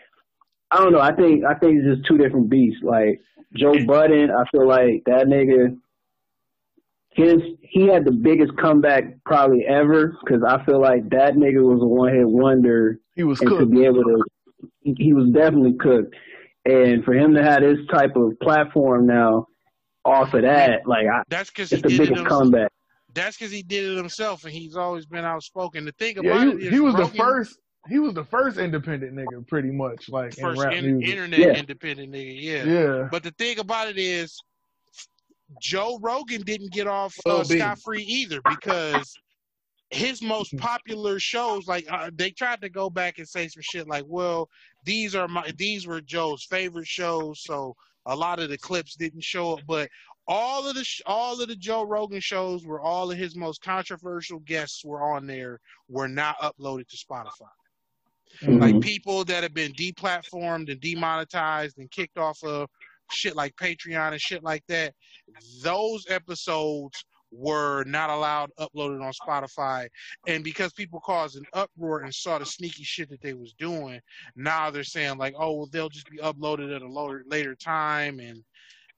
I 0.76 0.82
don't 0.82 0.92
know 0.92 1.00
I 1.00 1.12
think 1.14 1.44
I 1.44 1.54
think 1.54 1.78
it's 1.78 1.96
just 1.96 2.08
two 2.08 2.18
different 2.18 2.50
beasts 2.50 2.82
like 2.82 3.20
Joe 3.56 3.74
Budden 3.86 4.30
I 4.30 4.44
feel 4.50 4.68
like 4.68 5.02
that 5.06 5.26
nigga 5.26 5.76
his 7.12 7.36
he 7.62 7.86
had 7.86 8.04
the 8.04 8.12
biggest 8.12 8.52
comeback 8.58 9.04
probably 9.24 9.64
ever 9.66 10.16
because 10.22 10.42
I 10.46 10.62
feel 10.66 10.80
like 10.80 11.08
that 11.10 11.34
nigga 11.34 11.62
was 11.62 11.80
a 11.80 11.86
one 11.86 12.12
hit 12.14 12.28
wonder 12.28 12.98
He 13.14 13.24
was 13.24 13.40
and 13.40 13.50
to 13.50 13.64
be 13.66 13.84
able 13.84 14.02
to 14.04 14.22
he 14.80 14.94
he 14.98 15.12
was 15.14 15.30
definitely 15.30 15.76
cooked 15.80 16.14
and 16.66 17.02
for 17.04 17.14
him 17.14 17.34
to 17.34 17.42
have 17.42 17.62
this 17.62 17.78
type 17.90 18.16
of 18.16 18.38
platform 18.42 19.06
now 19.06 19.46
off 20.04 20.34
of 20.34 20.42
that 20.42 20.86
like 20.86 21.06
I, 21.06 21.22
That's 21.28 21.48
because 21.50 21.70
he 21.70 21.76
it's 21.76 21.82
the 21.84 21.88
did 21.88 21.94
it. 21.94 21.98
biggest 22.02 22.20
Himself. 22.20 22.42
comeback 22.42 22.72
That's 23.14 23.36
because 23.38 23.50
he 23.50 23.62
did 23.62 23.90
it 23.92 23.96
himself, 23.96 24.44
and 24.44 24.52
he's 24.52 24.76
always 24.76 25.06
been 25.06 25.24
outspoken. 25.24 25.86
The 25.86 25.92
thing 25.92 26.18
about 26.18 26.46
it 26.48 26.58
he, 26.60 26.66
is 26.66 26.72
he 26.74 26.80
was 26.80 26.94
the 26.96 27.06
first. 27.06 27.58
He 27.88 27.98
was 27.98 28.14
the 28.14 28.24
first 28.24 28.58
independent 28.58 29.14
nigga, 29.14 29.46
pretty 29.46 29.70
much, 29.70 30.08
like 30.08 30.34
first 30.36 30.60
in 30.62 30.84
in- 30.84 31.02
internet 31.02 31.38
Yeah. 31.38 31.54
independent 31.54 32.12
nigga. 32.12 32.40
Yeah. 32.40 32.64
yeah, 32.64 33.08
But 33.10 33.22
the 33.22 33.30
thing 33.32 33.58
about 33.58 33.88
it 33.88 33.98
is, 33.98 34.36
Joe 35.60 35.98
Rogan 36.02 36.42
didn't 36.42 36.72
get 36.72 36.86
off 36.86 37.14
uh, 37.24 37.44
scot 37.44 37.78
free 37.80 38.02
either 38.02 38.40
because 38.48 39.14
his 39.90 40.20
most 40.20 40.56
popular 40.58 41.20
shows, 41.20 41.68
like 41.68 41.86
uh, 41.90 42.10
they 42.14 42.30
tried 42.30 42.60
to 42.62 42.68
go 42.68 42.90
back 42.90 43.18
and 43.18 43.28
say 43.28 43.46
some 43.46 43.62
shit 43.62 43.86
like, 43.86 44.04
"Well, 44.08 44.48
these 44.84 45.14
are 45.14 45.28
my 45.28 45.52
these 45.56 45.86
were 45.86 46.00
Joe's 46.00 46.44
favorite 46.44 46.88
shows," 46.88 47.42
so 47.44 47.76
a 48.06 48.16
lot 48.16 48.40
of 48.40 48.48
the 48.48 48.58
clips 48.58 48.96
didn't 48.96 49.24
show 49.24 49.54
up, 49.54 49.60
but. 49.66 49.88
All 50.28 50.68
of 50.68 50.74
the 50.74 50.82
sh- 50.82 51.02
all 51.06 51.40
of 51.40 51.46
the 51.46 51.54
Joe 51.54 51.84
Rogan 51.84 52.18
shows 52.18 52.66
where 52.66 52.80
all 52.80 53.12
of 53.12 53.16
his 53.16 53.36
most 53.36 53.62
controversial 53.62 54.40
guests 54.40 54.84
were 54.84 55.00
on 55.14 55.24
there 55.24 55.60
were 55.88 56.08
not 56.08 56.36
uploaded 56.40 56.88
to 56.88 56.96
Spotify. 56.96 57.46
Like 58.42 58.74
Mhm. 58.74 58.82
people 58.82 59.24
that 59.24 59.42
have 59.42 59.54
been 59.54 59.72
deplatformed 59.72 60.70
and 60.70 60.80
demonetized 60.80 61.78
and 61.78 61.90
kicked 61.90 62.18
off 62.18 62.42
of 62.44 62.68
shit 63.10 63.36
like 63.36 63.54
Patreon 63.56 64.12
and 64.12 64.20
shit 64.20 64.42
like 64.42 64.64
that. 64.68 64.94
Those 65.62 66.06
episodes 66.08 67.04
were 67.32 67.84
not 67.84 68.08
allowed 68.08 68.50
uploaded 68.58 69.02
on 69.04 69.12
Spotify, 69.12 69.88
and 70.26 70.42
because 70.44 70.72
people 70.72 71.00
caused 71.00 71.36
an 71.36 71.44
uproar 71.52 72.00
and 72.02 72.14
saw 72.14 72.38
the 72.38 72.46
sneaky 72.46 72.84
shit 72.84 73.08
that 73.10 73.20
they 73.20 73.34
was 73.34 73.52
doing, 73.58 74.00
now 74.36 74.70
they're 74.70 74.84
saying 74.84 75.18
like, 75.18 75.34
oh, 75.36 75.52
well, 75.54 75.68
they'll 75.70 75.88
just 75.88 76.08
be 76.08 76.18
uploaded 76.18 76.74
at 76.74 76.82
a 76.82 76.88
lower, 76.88 77.22
later 77.26 77.54
time 77.54 78.20
and. 78.20 78.42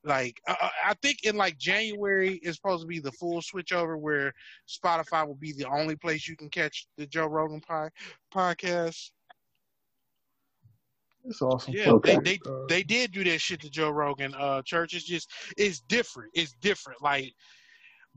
Like 0.05 0.41
I, 0.47 0.71
I 0.87 0.95
think 1.03 1.25
in 1.25 1.37
like 1.37 1.59
January 1.59 2.37
is 2.45 2.55
supposed 2.55 2.83
to 2.83 2.87
be 2.87 3.01
the 3.01 3.11
full 3.13 3.43
switch 3.43 3.73
over 3.73 3.99
where 3.99 4.33
Spotify 4.69 5.27
will 5.27 5.35
be 5.35 5.53
the 5.53 5.67
only 5.69 5.97
place 5.97 6.29
you 6.29 6.37
can 6.37 6.49
catch 6.51 6.87
the 6.97 7.05
Joe 7.05 7.27
Rogan 7.27 7.61
pie, 7.61 7.91
podcast. 8.33 9.11
It's 11.29 11.43
awesome. 11.43 11.75
Yeah, 11.75 11.91
Okay. 11.93 12.17
they, 12.23 12.37
they 12.37 12.51
Uh, 12.51 12.67
they 12.69 12.83
did 12.83 13.13
do 13.13 13.23
that 13.25 13.41
shit 13.41 13.61
to 13.61 13.71
Joe 13.71 13.91
Rogan. 13.91 14.35
Uh, 14.35 14.63
church 14.63 14.95
is 14.95 15.05
just 15.05 15.31
it's 15.57 15.81
different. 15.81 16.31
It's 16.35 16.53
different. 16.61 17.03
Like 17.03 17.33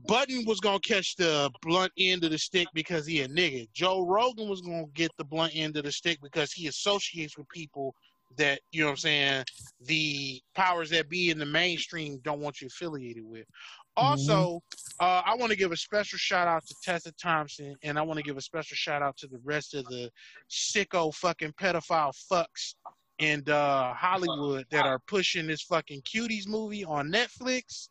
Budden 0.08 0.44
was 0.46 0.58
gonna 0.60 0.80
catch 0.80 1.14
the 1.16 1.50
blunt 1.62 1.92
end 1.98 2.24
of 2.24 2.30
the 2.30 2.38
stick 2.38 2.66
because 2.74 3.06
he 3.06 3.20
a 3.20 3.28
nigga. 3.28 3.68
Joe 3.72 4.04
Rogan 4.06 4.48
was 4.48 4.60
gonna 4.62 4.86
get 4.94 5.10
the 5.18 5.24
blunt 5.24 5.52
end 5.54 5.76
of 5.76 5.84
the 5.84 5.92
stick 5.92 6.18
because 6.22 6.52
he 6.52 6.66
associates 6.68 7.36
with 7.38 7.48
people 7.50 7.94
that 8.36 8.60
you 8.72 8.80
know 8.80 8.86
what 8.86 8.92
I'm 8.92 8.96
saying. 8.96 9.44
The 9.82 10.40
powers 10.54 10.88
that 10.90 11.08
be 11.08 11.30
in 11.30 11.38
the 11.38 11.46
mainstream 11.46 12.18
don't 12.24 12.40
want 12.40 12.60
you 12.60 12.66
affiliated 12.68 13.24
with. 13.24 13.46
Also, 13.94 14.62
uh, 15.00 15.20
I 15.26 15.34
want 15.36 15.50
to 15.52 15.56
give 15.58 15.70
a 15.70 15.76
special 15.76 16.16
shout 16.18 16.48
out 16.48 16.64
to 16.66 16.74
Tessa 16.82 17.12
Thompson, 17.12 17.76
and 17.82 17.98
I 17.98 18.02
want 18.02 18.16
to 18.16 18.22
give 18.22 18.38
a 18.38 18.40
special 18.40 18.74
shout 18.74 19.02
out 19.02 19.18
to 19.18 19.26
the 19.26 19.38
rest 19.44 19.74
of 19.74 19.84
the 19.84 20.10
sicko 20.50 21.14
fucking 21.14 21.52
pedophile 21.60 22.14
fucks 22.32 22.74
in 23.22 23.48
uh, 23.48 23.94
Hollywood 23.94 24.66
that 24.70 24.84
are 24.84 24.98
pushing 25.06 25.46
this 25.46 25.62
fucking 25.62 26.02
cuties 26.02 26.48
movie 26.48 26.84
on 26.84 27.10
Netflix. 27.10 27.88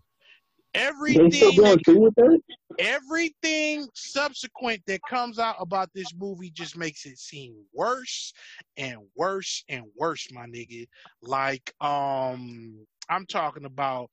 They 1.07 1.29
still 1.29 1.53
Everything, 1.53 1.55
going 1.55 1.79
that, 1.85 1.99
with 1.99 2.15
that? 2.15 2.39
everything 2.79 3.87
subsequent 3.93 4.81
that 4.87 5.01
comes 5.09 5.39
out 5.39 5.55
about 5.59 5.89
this 5.93 6.13
movie 6.17 6.49
just 6.49 6.77
makes 6.77 7.05
it 7.05 7.17
seem 7.17 7.53
worse 7.73 8.33
and 8.77 8.97
worse 9.15 9.63
and 9.69 9.83
worse, 9.97 10.27
my 10.31 10.45
nigga. 10.47 10.85
Like, 11.21 11.73
um, 11.81 12.85
I'm 13.09 13.25
talking 13.25 13.65
about 13.65 14.09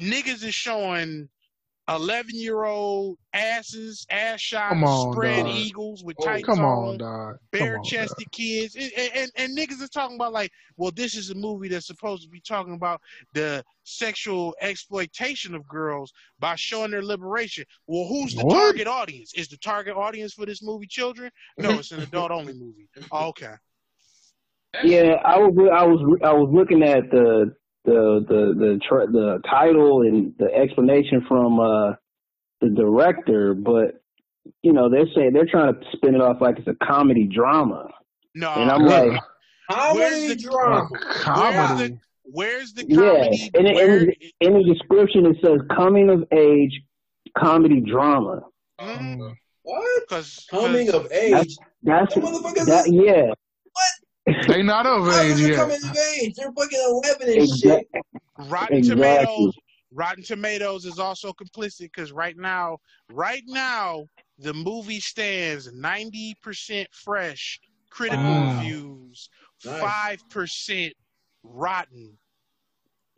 niggas 0.00 0.44
is 0.44 0.54
showing 0.54 1.28
11 1.88 2.30
year 2.34 2.64
old 2.64 3.18
asses, 3.32 4.06
ass 4.10 4.40
shots, 4.40 4.82
on, 4.82 5.12
spread 5.12 5.44
dog. 5.46 5.54
eagles 5.54 6.04
with 6.04 6.16
Oh, 6.20 6.24
tights 6.24 6.44
Come 6.44 6.60
on 6.60 7.00
on, 7.00 7.38
bare 7.50 7.78
chested 7.84 8.30
kids. 8.30 8.74
And, 8.76 8.90
and, 8.96 9.10
and, 9.14 9.30
and 9.36 9.58
niggas 9.58 9.82
are 9.82 9.88
talking 9.88 10.16
about 10.16 10.32
like 10.32 10.50
well 10.76 10.90
this 10.90 11.14
is 11.14 11.30
a 11.30 11.34
movie 11.34 11.68
that's 11.68 11.86
supposed 11.86 12.22
to 12.24 12.28
be 12.28 12.40
talking 12.40 12.74
about 12.74 13.00
the 13.32 13.64
sexual 13.84 14.54
exploitation 14.60 15.54
of 15.54 15.66
girls 15.68 16.12
by 16.38 16.54
showing 16.56 16.90
their 16.90 17.02
liberation. 17.02 17.64
Well 17.86 18.06
who's 18.06 18.34
the 18.34 18.42
What? 18.44 18.54
target 18.54 18.86
audience? 18.86 19.32
Is 19.34 19.48
the 19.48 19.56
target 19.58 19.96
audience 19.96 20.34
for 20.34 20.44
this 20.46 20.62
movie 20.62 20.86
children? 20.86 21.30
No 21.56 21.78
it's 21.78 21.92
an 21.92 22.00
adult 22.00 22.30
only 22.30 22.52
movie. 22.54 22.88
Oh, 23.10 23.28
okay. 23.28 23.54
Yeah, 24.84 25.14
I 25.24 25.38
was 25.38 25.54
I 25.72 25.84
was 25.86 26.18
I 26.22 26.32
was 26.32 26.50
looking 26.52 26.82
at 26.82 27.10
the 27.10 27.54
the 27.88 28.24
the 28.28 28.54
the 28.58 28.80
tra- 28.86 29.06
the 29.10 29.40
title 29.48 30.02
and 30.02 30.32
the 30.38 30.52
explanation 30.54 31.24
from 31.28 31.58
uh 31.60 31.92
the 32.60 32.68
director, 32.70 33.54
but 33.54 34.00
you 34.62 34.72
know 34.72 34.88
they're 34.88 35.06
saying 35.14 35.32
they're 35.32 35.46
trying 35.46 35.74
to 35.74 35.80
spin 35.92 36.14
it 36.14 36.20
off 36.20 36.40
like 36.40 36.58
it's 36.58 36.68
a 36.68 36.74
comedy 36.84 37.24
drama, 37.24 37.88
no 38.34 38.50
and 38.54 38.70
I'm 38.70 38.82
Ugh. 38.84 38.90
like, 39.12 39.20
How 39.70 39.94
Where's 39.94 40.12
many 40.22 40.34
the- 40.34 40.48
Uh, 40.48 40.52
drama? 40.52 40.88
comedy. 41.20 41.98
where's 42.24 42.72
the 42.72 42.84
Yeah, 42.88 42.96
comedy 42.96 43.50
and 43.54 43.66
it- 43.66 43.74
Where- 43.74 43.98
and 43.98 44.14
in 44.40 44.52
the 44.54 44.64
description 44.64 45.26
it 45.26 45.36
says 45.44 45.60
coming 45.76 46.08
of 46.10 46.24
age 46.32 46.80
comedy 47.36 47.80
drama. 47.80 48.42
Mm. 48.80 49.34
What? 49.62 50.08
'cause- 50.08 50.46
Coming 50.50 50.86
'cause 50.86 50.94
of 51.04 51.12
age. 51.12 51.56
That's 51.82 52.14
That 52.14 52.22
motherfuckers 52.24 52.66
that 52.66 52.86
is- 52.86 52.92
yeah, 52.92 53.32
They 54.48 54.62
not 54.62 54.86
of 54.86 55.04
How 55.06 55.20
age 55.20 55.32
is 55.32 55.44
it 55.44 55.48
yet. 55.50 55.56
coming 55.56 55.80
of 55.82 55.96
age? 56.20 56.34
They're 56.34 56.52
fucking 56.52 56.78
eleven 56.86 57.28
and 57.28 57.42
exactly. 57.42 57.70
shit. 57.70 58.04
Rotten 58.38 58.76
Exactly. 58.78 58.96
Tomatoes. 58.96 59.54
Rotten 59.92 60.22
Tomatoes 60.22 60.84
is 60.84 60.98
also 60.98 61.32
complicit 61.32 61.80
because 61.92 62.12
right 62.12 62.36
now, 62.36 62.78
right 63.10 63.42
now, 63.46 64.04
the 64.38 64.52
movie 64.52 65.00
stands 65.00 65.72
ninety 65.72 66.34
percent 66.42 66.88
fresh 66.92 67.58
critical 67.90 68.22
Wow. 68.24 68.58
reviews, 68.58 69.28
Nice. 69.64 69.80
five 69.80 70.28
percent 70.30 70.92
rotten. 71.42 72.18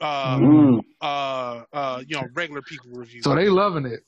Uh, 0.01 0.39
Mm. 0.39 0.81
uh, 1.03 1.63
uh, 1.73 2.03
you 2.07 2.17
know, 2.17 2.27
regular 2.35 2.63
people 2.63 2.91
reviews. 2.93 3.25
So 3.25 3.35
they 3.35 3.49
loving 3.51 3.85
it. 3.85 4.01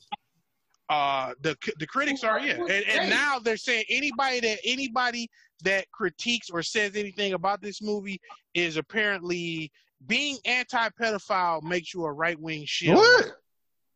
Uh, 0.89 1.33
the 1.41 1.55
the 1.79 1.87
critics 1.87 2.23
are 2.23 2.39
yeah, 2.39 2.55
and, 2.55 2.69
and 2.87 3.09
now 3.09 3.39
they're 3.39 3.57
saying 3.57 3.83
anybody 3.89 4.39
that 4.41 4.59
anybody 4.65 5.29
that 5.63 5.89
critiques 5.91 6.49
or 6.49 6.61
says 6.61 6.95
anything 6.95 7.33
about 7.33 7.61
this 7.61 7.81
movie 7.81 8.19
is 8.53 8.75
apparently 8.77 9.71
being 10.07 10.37
anti-pedophile 10.45 11.63
makes 11.63 11.93
you 11.93 12.03
a 12.03 12.11
right 12.11 12.37
wing 12.39 12.63
shit. 12.65 12.93
What? 12.93 13.37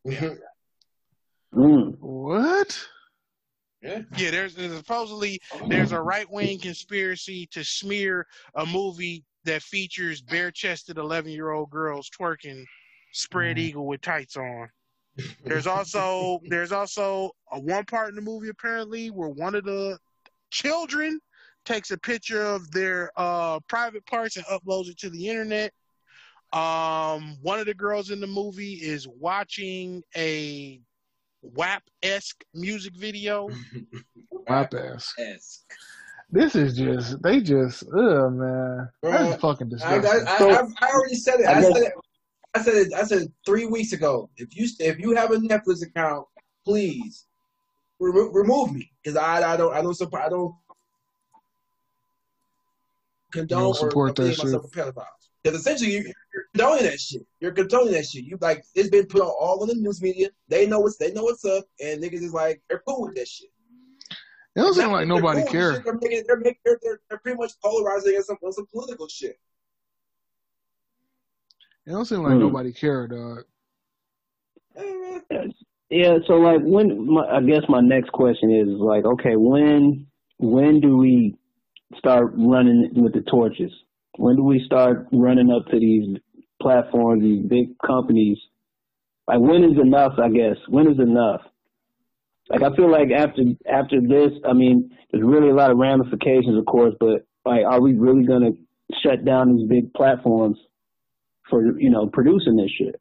Yeah. 0.04 0.34
Mm. 1.54 1.96
What? 2.00 2.78
Yeah. 3.82 4.00
Yeah, 4.16 4.30
there's, 4.30 4.54
there's 4.54 4.76
supposedly 4.76 5.38
there's 5.68 5.92
a 5.92 6.00
right 6.00 6.28
wing 6.30 6.58
conspiracy 6.58 7.46
to 7.52 7.62
smear 7.64 8.26
a 8.56 8.64
movie 8.66 9.24
that 9.44 9.62
features 9.62 10.20
bare 10.20 10.50
chested 10.50 10.98
11 10.98 11.30
year 11.30 11.50
old 11.50 11.70
girls 11.70 12.10
twerking 12.10 12.64
spread 13.12 13.56
Mhm. 13.56 13.60
eagle 13.60 13.86
with 13.86 14.00
tights 14.00 14.36
on. 14.36 14.68
There's 15.44 15.66
also 15.66 16.40
there's 16.48 16.72
also 16.72 17.32
a 17.52 17.58
one 17.58 17.84
part 17.84 18.08
in 18.10 18.14
the 18.14 18.20
movie 18.20 18.48
apparently 18.48 19.10
where 19.10 19.28
one 19.28 19.54
of 19.54 19.64
the 19.64 19.98
children 20.50 21.20
takes 21.64 21.90
a 21.90 21.98
picture 21.98 22.42
of 22.42 22.70
their 22.70 23.10
uh, 23.16 23.60
private 23.68 24.04
parts 24.06 24.36
and 24.36 24.46
uploads 24.46 24.88
it 24.88 24.98
to 24.98 25.10
the 25.10 25.28
internet. 25.28 25.72
Um, 26.52 27.36
one 27.42 27.58
of 27.58 27.66
the 27.66 27.74
girls 27.74 28.10
in 28.10 28.20
the 28.20 28.26
movie 28.26 28.74
is 28.74 29.06
watching 29.06 30.02
a 30.16 30.80
WAP 31.42 31.82
esque 32.02 32.42
music 32.54 32.96
video. 32.96 33.48
My 34.48 34.66
ass. 34.74 35.12
Yes. 35.18 35.64
This 36.30 36.54
is 36.56 36.76
just 36.76 37.22
they 37.22 37.40
just 37.40 37.84
ugh 37.84 38.32
man. 38.32 38.88
That's 39.02 39.36
Bruh, 39.36 39.40
fucking 39.40 39.70
I, 39.82 39.96
I, 39.96 39.98
disgusting. 39.98 40.28
I, 40.28 40.38
So- 40.38 40.50
I, 40.50 40.86
I 40.86 40.90
already 40.90 41.14
said 41.14 41.40
it. 41.40 41.46
I 41.46 41.58
I 41.58 41.62
said 41.62 41.76
it. 41.76 41.92
I 42.58 42.62
said. 42.62 42.92
I 42.96 43.02
said 43.04 43.32
three 43.46 43.66
weeks 43.66 43.92
ago. 43.92 44.30
If 44.36 44.56
you 44.56 44.68
if 44.80 44.98
you 44.98 45.14
have 45.14 45.30
a 45.30 45.36
Netflix 45.36 45.82
account, 45.82 46.26
please 46.64 47.26
re- 47.98 48.30
remove 48.32 48.72
me 48.72 48.90
because 49.02 49.16
I 49.16 49.52
I 49.52 49.56
don't 49.56 49.74
I 49.74 49.82
don't 49.82 49.94
support 49.94 50.22
I 50.22 50.28
don't 50.28 50.54
condone 53.32 53.62
don't 53.62 53.74
support 53.74 54.18
or 54.18 54.24
that 54.24 54.38
myself 54.38 54.70
pedophiles. 54.72 55.04
Because 55.42 55.60
essentially 55.60 55.92
you, 55.92 56.12
you're 56.34 56.44
condoning 56.54 56.84
that 56.84 57.00
shit. 57.00 57.22
You're 57.40 57.52
condoning 57.52 57.92
that 57.92 58.06
shit. 58.06 58.24
You 58.24 58.38
like 58.40 58.64
it's 58.74 58.90
been 58.90 59.06
put 59.06 59.22
on 59.22 59.28
all 59.28 59.62
in 59.62 59.68
the 59.68 59.74
news 59.74 60.02
media. 60.02 60.30
They 60.48 60.66
know 60.66 60.80
what's 60.80 60.96
they 60.96 61.12
know 61.12 61.24
what's 61.24 61.44
up, 61.44 61.64
and 61.80 62.02
niggas 62.02 62.22
is 62.22 62.32
like 62.32 62.62
they're 62.68 62.82
cool 62.86 63.06
with 63.06 63.14
that 63.16 63.28
shit. 63.28 63.50
It 64.56 64.60
don't 64.60 64.74
seem 64.74 64.90
like 64.90 65.06
nobody 65.06 65.42
cool 65.42 65.52
cares. 65.52 65.80
They're, 65.84 65.94
making, 65.94 66.24
they're, 66.26 66.36
making, 66.38 66.58
they're, 66.64 66.78
they're, 66.82 67.00
they're 67.08 67.18
pretty 67.18 67.38
much 67.38 67.52
polarizing 67.62 68.16
on 68.16 68.24
some, 68.24 68.38
on 68.42 68.52
some 68.52 68.66
political 68.72 69.06
shit. 69.06 69.38
It 71.88 71.92
don't 71.92 72.04
seem 72.04 72.22
like 72.22 72.34
Hmm. 72.34 72.40
nobody 72.40 72.70
cared, 72.70 73.12
dog. 73.12 73.44
Yeah, 75.88 76.18
so 76.26 76.34
like 76.34 76.60
when 76.62 77.10
my, 77.10 77.26
I 77.26 77.40
guess 77.40 77.62
my 77.70 77.80
next 77.80 78.12
question 78.12 78.50
is 78.52 78.68
like, 78.78 79.06
okay, 79.06 79.36
when 79.36 80.06
when 80.36 80.80
do 80.80 80.98
we 80.98 81.34
start 81.96 82.32
running 82.36 82.90
with 82.94 83.14
the 83.14 83.22
torches? 83.22 83.72
When 84.18 84.36
do 84.36 84.44
we 84.44 84.62
start 84.66 85.06
running 85.12 85.50
up 85.50 85.64
to 85.70 85.80
these 85.80 86.18
platforms, 86.60 87.22
these 87.22 87.46
big 87.46 87.68
companies? 87.86 88.36
Like 89.26 89.40
when 89.40 89.64
is 89.64 89.78
enough? 89.80 90.12
I 90.18 90.28
guess 90.28 90.56
when 90.68 90.88
is 90.88 90.98
enough? 90.98 91.40
Like 92.50 92.62
I 92.62 92.76
feel 92.76 92.90
like 92.90 93.10
after 93.10 93.42
after 93.66 94.02
this, 94.02 94.32
I 94.46 94.52
mean, 94.52 94.90
there's 95.10 95.24
really 95.24 95.48
a 95.48 95.54
lot 95.54 95.70
of 95.70 95.78
ramifications, 95.78 96.58
of 96.58 96.66
course, 96.66 96.94
but 97.00 97.24
like, 97.46 97.64
are 97.64 97.80
we 97.80 97.94
really 97.94 98.26
gonna 98.26 98.50
shut 99.02 99.24
down 99.24 99.56
these 99.56 99.66
big 99.66 99.94
platforms 99.94 100.58
for 101.48 101.78
you 101.78 101.90
know 101.90 102.06
producing 102.06 102.56
this 102.56 102.70
shit? 102.70 103.00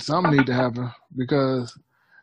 Something 0.00 0.36
need 0.36 0.46
to 0.46 0.54
happen 0.54 0.90
because 1.16 1.76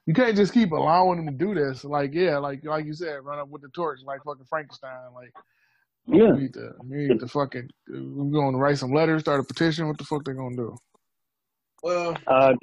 you 0.06 0.14
can't 0.14 0.36
just 0.36 0.54
keep 0.54 0.72
allowing 0.72 1.26
them 1.26 1.38
to 1.38 1.46
do 1.46 1.56
this. 1.56 1.84
Like, 1.84 2.14
yeah, 2.14 2.38
like 2.38 2.64
like 2.64 2.86
you 2.86 2.94
said, 2.94 3.24
run 3.24 3.40
up 3.40 3.50
with 3.50 3.62
the 3.62 3.70
torch 3.70 4.00
like 4.06 4.24
fucking 4.24 4.46
Frankenstein. 4.50 5.14
Like, 5.16 5.34
Yeah. 6.06 6.34
we 6.34 6.42
need 6.44 6.54
to, 6.54 6.72
we 6.84 7.08
need 7.08 7.20
to 7.20 7.28
fucking, 7.28 7.70
we're 7.90 8.32
going 8.32 8.54
to 8.54 8.60
write 8.60 8.78
some 8.78 8.94
letters, 8.94 9.22
start 9.22 9.40
a 9.40 9.44
petition. 9.44 9.88
What 9.88 9.98
the 9.98 10.04
fuck 10.04 10.24
they 10.24 10.34
gonna 10.34 10.56
do? 10.56 10.76
Well, 11.84 12.18
Uh, 12.28 12.54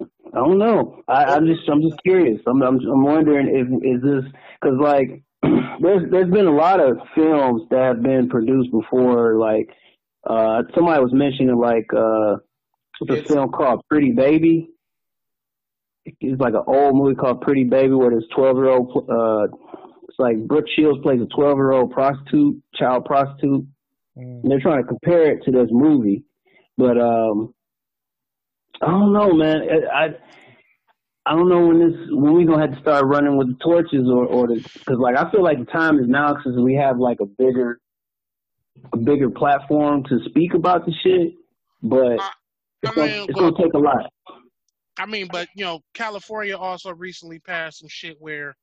I 0.00 0.38
don't 0.38 0.58
know. 0.58 1.02
I, 1.08 1.24
I'm 1.24 1.46
just 1.46 1.68
I'm 1.68 1.82
just 1.82 2.02
curious. 2.02 2.40
I'm 2.46 2.62
I'm, 2.62 2.78
I'm 2.80 3.04
wondering 3.04 3.48
if 3.48 3.66
is 3.84 4.02
this 4.02 4.32
because 4.60 4.78
like 4.80 5.22
there's 5.80 6.10
there's 6.10 6.30
been 6.30 6.46
a 6.46 6.54
lot 6.54 6.80
of 6.80 6.98
films 7.14 7.62
that 7.70 7.80
have 7.82 8.02
been 8.02 8.28
produced 8.28 8.70
before. 8.72 9.36
Like 9.38 9.68
uh, 10.26 10.62
somebody 10.74 11.02
was 11.02 11.12
mentioning 11.12 11.56
like 11.56 11.86
uh, 11.94 12.36
what's 12.98 13.22
a 13.22 13.24
film 13.24 13.50
called 13.50 13.82
Pretty 13.88 14.12
Baby. 14.12 14.70
It's 16.04 16.40
like 16.40 16.54
an 16.54 16.64
old 16.66 16.96
movie 16.96 17.14
called 17.14 17.40
Pretty 17.40 17.64
Baby 17.64 17.94
where 17.94 18.10
this 18.10 18.24
twelve 18.34 18.56
year 18.56 18.68
old 18.68 19.08
uh, 19.10 19.54
it's 20.08 20.18
like 20.18 20.38
Brooke 20.46 20.66
Shields 20.74 21.00
plays 21.02 21.20
a 21.20 21.26
twelve 21.34 21.56
year 21.56 21.72
old 21.72 21.90
prostitute, 21.90 22.62
child 22.74 23.04
prostitute. 23.04 23.66
Mm. 24.16 24.42
And 24.42 24.50
they're 24.50 24.60
trying 24.60 24.82
to 24.82 24.88
compare 24.88 25.32
it 25.32 25.44
to 25.44 25.50
this 25.50 25.68
movie, 25.70 26.24
but 26.76 27.00
um, 27.00 27.52
I 28.80 28.86
don't 28.86 29.12
know, 29.12 29.32
man. 29.32 29.62
I 29.92 30.04
I, 30.04 30.08
I 31.26 31.34
don't 31.34 31.48
know 31.48 31.66
when 31.66 31.78
this 31.78 31.98
when 32.10 32.34
we 32.34 32.44
gonna 32.44 32.60
have 32.62 32.74
to 32.74 32.80
start 32.80 33.06
running 33.06 33.36
with 33.36 33.48
the 33.48 33.64
torches 33.64 34.08
or 34.08 34.26
or 34.26 34.46
the 34.46 34.56
because 34.56 34.98
like 34.98 35.16
I 35.16 35.30
feel 35.30 35.42
like 35.42 35.58
the 35.58 35.64
time 35.64 35.98
is 35.98 36.06
now 36.06 36.34
because 36.34 36.56
we 36.58 36.74
have 36.74 36.98
like 36.98 37.18
a 37.20 37.26
bigger 37.26 37.80
a 38.92 38.96
bigger 38.96 39.30
platform 39.30 40.04
to 40.04 40.18
speak 40.28 40.54
about 40.54 40.86
the 40.86 40.92
shit, 41.02 41.32
but 41.82 42.20
I- 42.20 42.30
it's 42.82 42.92
I 42.92 42.94
gonna, 42.94 43.06
mean, 43.12 43.26
it's 43.28 43.40
well- 43.40 43.50
gonna 43.50 43.64
take 43.64 43.74
a 43.74 43.78
lot. 43.78 44.10
I 44.98 45.06
mean, 45.06 45.28
but 45.32 45.48
you 45.56 45.64
know, 45.64 45.80
California 45.94 46.56
also 46.56 46.92
recently 46.94 47.40
passed 47.40 47.80
some 47.80 47.88
shit 47.88 48.16
where 48.20 48.54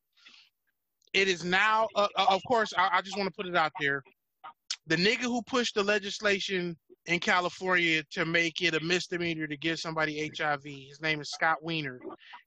it 1.13 1.27
is 1.27 1.43
now. 1.43 1.87
Uh, 1.95 2.07
uh, 2.17 2.25
of 2.29 2.41
course, 2.47 2.71
I, 2.77 2.89
I 2.93 3.01
just 3.01 3.17
want 3.17 3.27
to 3.27 3.33
put 3.35 3.47
it 3.47 3.55
out 3.55 3.71
there. 3.81 4.01
The 4.87 4.95
nigga 4.95 5.23
who 5.23 5.41
pushed 5.41 5.75
the 5.75 5.83
legislation 5.83 6.77
in 7.07 7.19
California 7.19 8.03
to 8.11 8.23
make 8.25 8.61
it 8.61 8.75
a 8.75 8.79
misdemeanor 8.79 9.45
to 9.47 9.57
give 9.57 9.79
somebody 9.79 10.31
HIV, 10.37 10.63
his 10.63 11.01
name 11.01 11.19
is 11.19 11.29
Scott 11.31 11.57
Wiener. 11.61 11.99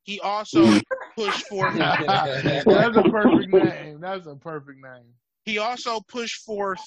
He 0.05 0.19
also 0.21 0.65
pushed 1.17 1.47
for 1.49 1.71
That's 1.77 2.97
a 2.97 3.03
perfect 3.11 3.53
name. 3.53 4.01
That's 4.01 4.27
a 4.27 4.35
perfect 4.37 4.79
name. 4.83 5.13
he 5.45 5.59
also 5.59 6.01
pushed 6.09 6.43
forth 6.45 6.81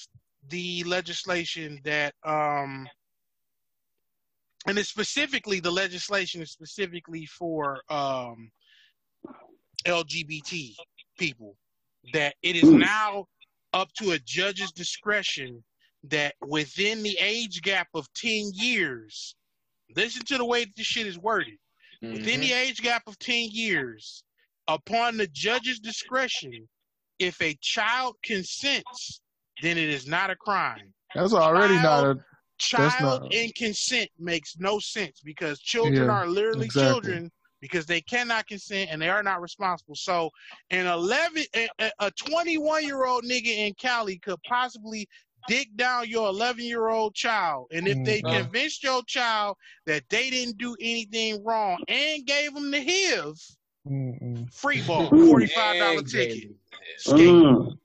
the 0.48 0.84
legislation 0.84 1.80
that 1.84 2.14
um 2.24 2.88
and 4.66 4.78
it's 4.78 4.88
specifically 4.88 5.60
the 5.60 5.70
legislation 5.70 6.42
is 6.42 6.52
specifically 6.52 7.26
for 7.26 7.82
um 7.90 8.50
LGBT 9.86 10.74
people 11.18 11.56
that 12.12 12.34
it 12.42 12.56
is 12.56 12.70
Hmm. 12.70 12.78
now 12.78 13.26
up 13.72 13.92
to 13.94 14.12
a 14.12 14.18
judge's 14.20 14.72
discretion 14.72 15.62
that 16.04 16.34
within 16.46 17.02
the 17.02 17.16
age 17.20 17.60
gap 17.62 17.88
of 17.94 18.12
10 18.14 18.50
years 18.54 19.36
listen 19.96 20.24
to 20.24 20.38
the 20.38 20.44
way 20.44 20.64
that 20.64 20.76
this 20.76 20.86
shit 20.86 21.06
is 21.06 21.18
worded 21.18 21.58
within 22.12 22.40
the 22.40 22.52
age 22.52 22.80
gap 22.82 23.02
of 23.06 23.18
10 23.18 23.48
years, 23.50 24.24
upon 24.68 25.16
the 25.16 25.26
judge's 25.28 25.78
discretion, 25.80 26.68
if 27.18 27.40
a 27.42 27.56
child 27.60 28.16
consents, 28.22 29.20
then 29.62 29.78
it 29.78 29.88
is 29.88 30.06
not 30.06 30.30
a 30.30 30.36
crime. 30.36 30.92
That's 31.14 31.32
already 31.32 31.74
not 31.74 32.04
a. 32.04 32.14
That's 32.14 32.24
Child 32.60 33.22
not- 33.22 33.34
and 33.34 33.54
consent 33.54 34.10
makes 34.18 34.56
no 34.58 34.80
sense 34.80 35.20
because 35.24 35.60
children 35.60 36.08
Yeah, 36.08 36.12
are 36.12 36.26
literally 36.26 36.66
exactly. 36.66 36.90
children 36.90 37.32
because 37.60 37.86
they 37.86 38.00
cannot 38.00 38.48
consent 38.48 38.90
and 38.90 39.00
they 39.00 39.08
are 39.08 39.22
not 39.22 39.40
responsible. 39.40 39.94
So, 39.94 40.30
an 40.70 40.86
11, 40.86 41.44
a- 41.54 41.68
a- 41.78 41.92
a 42.00 42.10
21 42.10 42.84
year 42.84 43.04
old 43.04 43.22
nigga 43.24 43.46
in 43.46 43.74
Cali 43.74 44.18
could 44.18 44.42
possibly 44.42 45.08
dick 45.46 45.68
down 45.76 46.08
your 46.08 46.28
11 46.28 46.64
year 46.64 46.88
old 46.88 47.14
child. 47.14 47.68
And 47.72 47.86
if 47.86 47.96
they 48.04 48.22
Mhm. 48.22 48.42
convinced 48.42 48.82
your 48.82 49.04
child 49.04 49.56
that 49.86 50.08
they 50.08 50.28
didn't 50.28 50.58
do 50.58 50.76
anything 50.80 51.42
wrong 51.44 51.78
and 51.86 52.26
gave 52.26 52.54
them 52.54 52.72
the 52.72 52.80
HIV, 52.80 53.38
Mm-mm. 53.86 54.52
free 54.52 54.82
ball, 54.82 55.10
Mm. 55.10 55.28
$45 55.28 56.10
ticket. 56.10 56.44
yeah. 56.44 56.78
Skate. 56.98 57.28
Mm. 57.28 57.78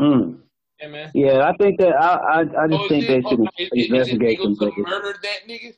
Mm. 0.00 0.38
Yeah, 0.80 0.88
man. 0.88 1.10
Yeah, 1.14 1.48
I 1.48 1.56
think 1.58 1.78
that 1.80 1.94
I 1.94 2.14
I, 2.16 2.40
I 2.40 2.68
just 2.68 2.80
Oh, 2.84 2.88
think 2.88 3.06
they 3.06 3.18
it, 3.18 3.24
should 3.28 3.40
is, 3.58 3.68
is 3.72 3.90
investigate 3.90 4.40
legal 4.40 4.46
them 4.46 4.56
to 4.56 4.64
niggas. 4.80 5.22
that 5.22 5.38
nigga? 5.48 5.74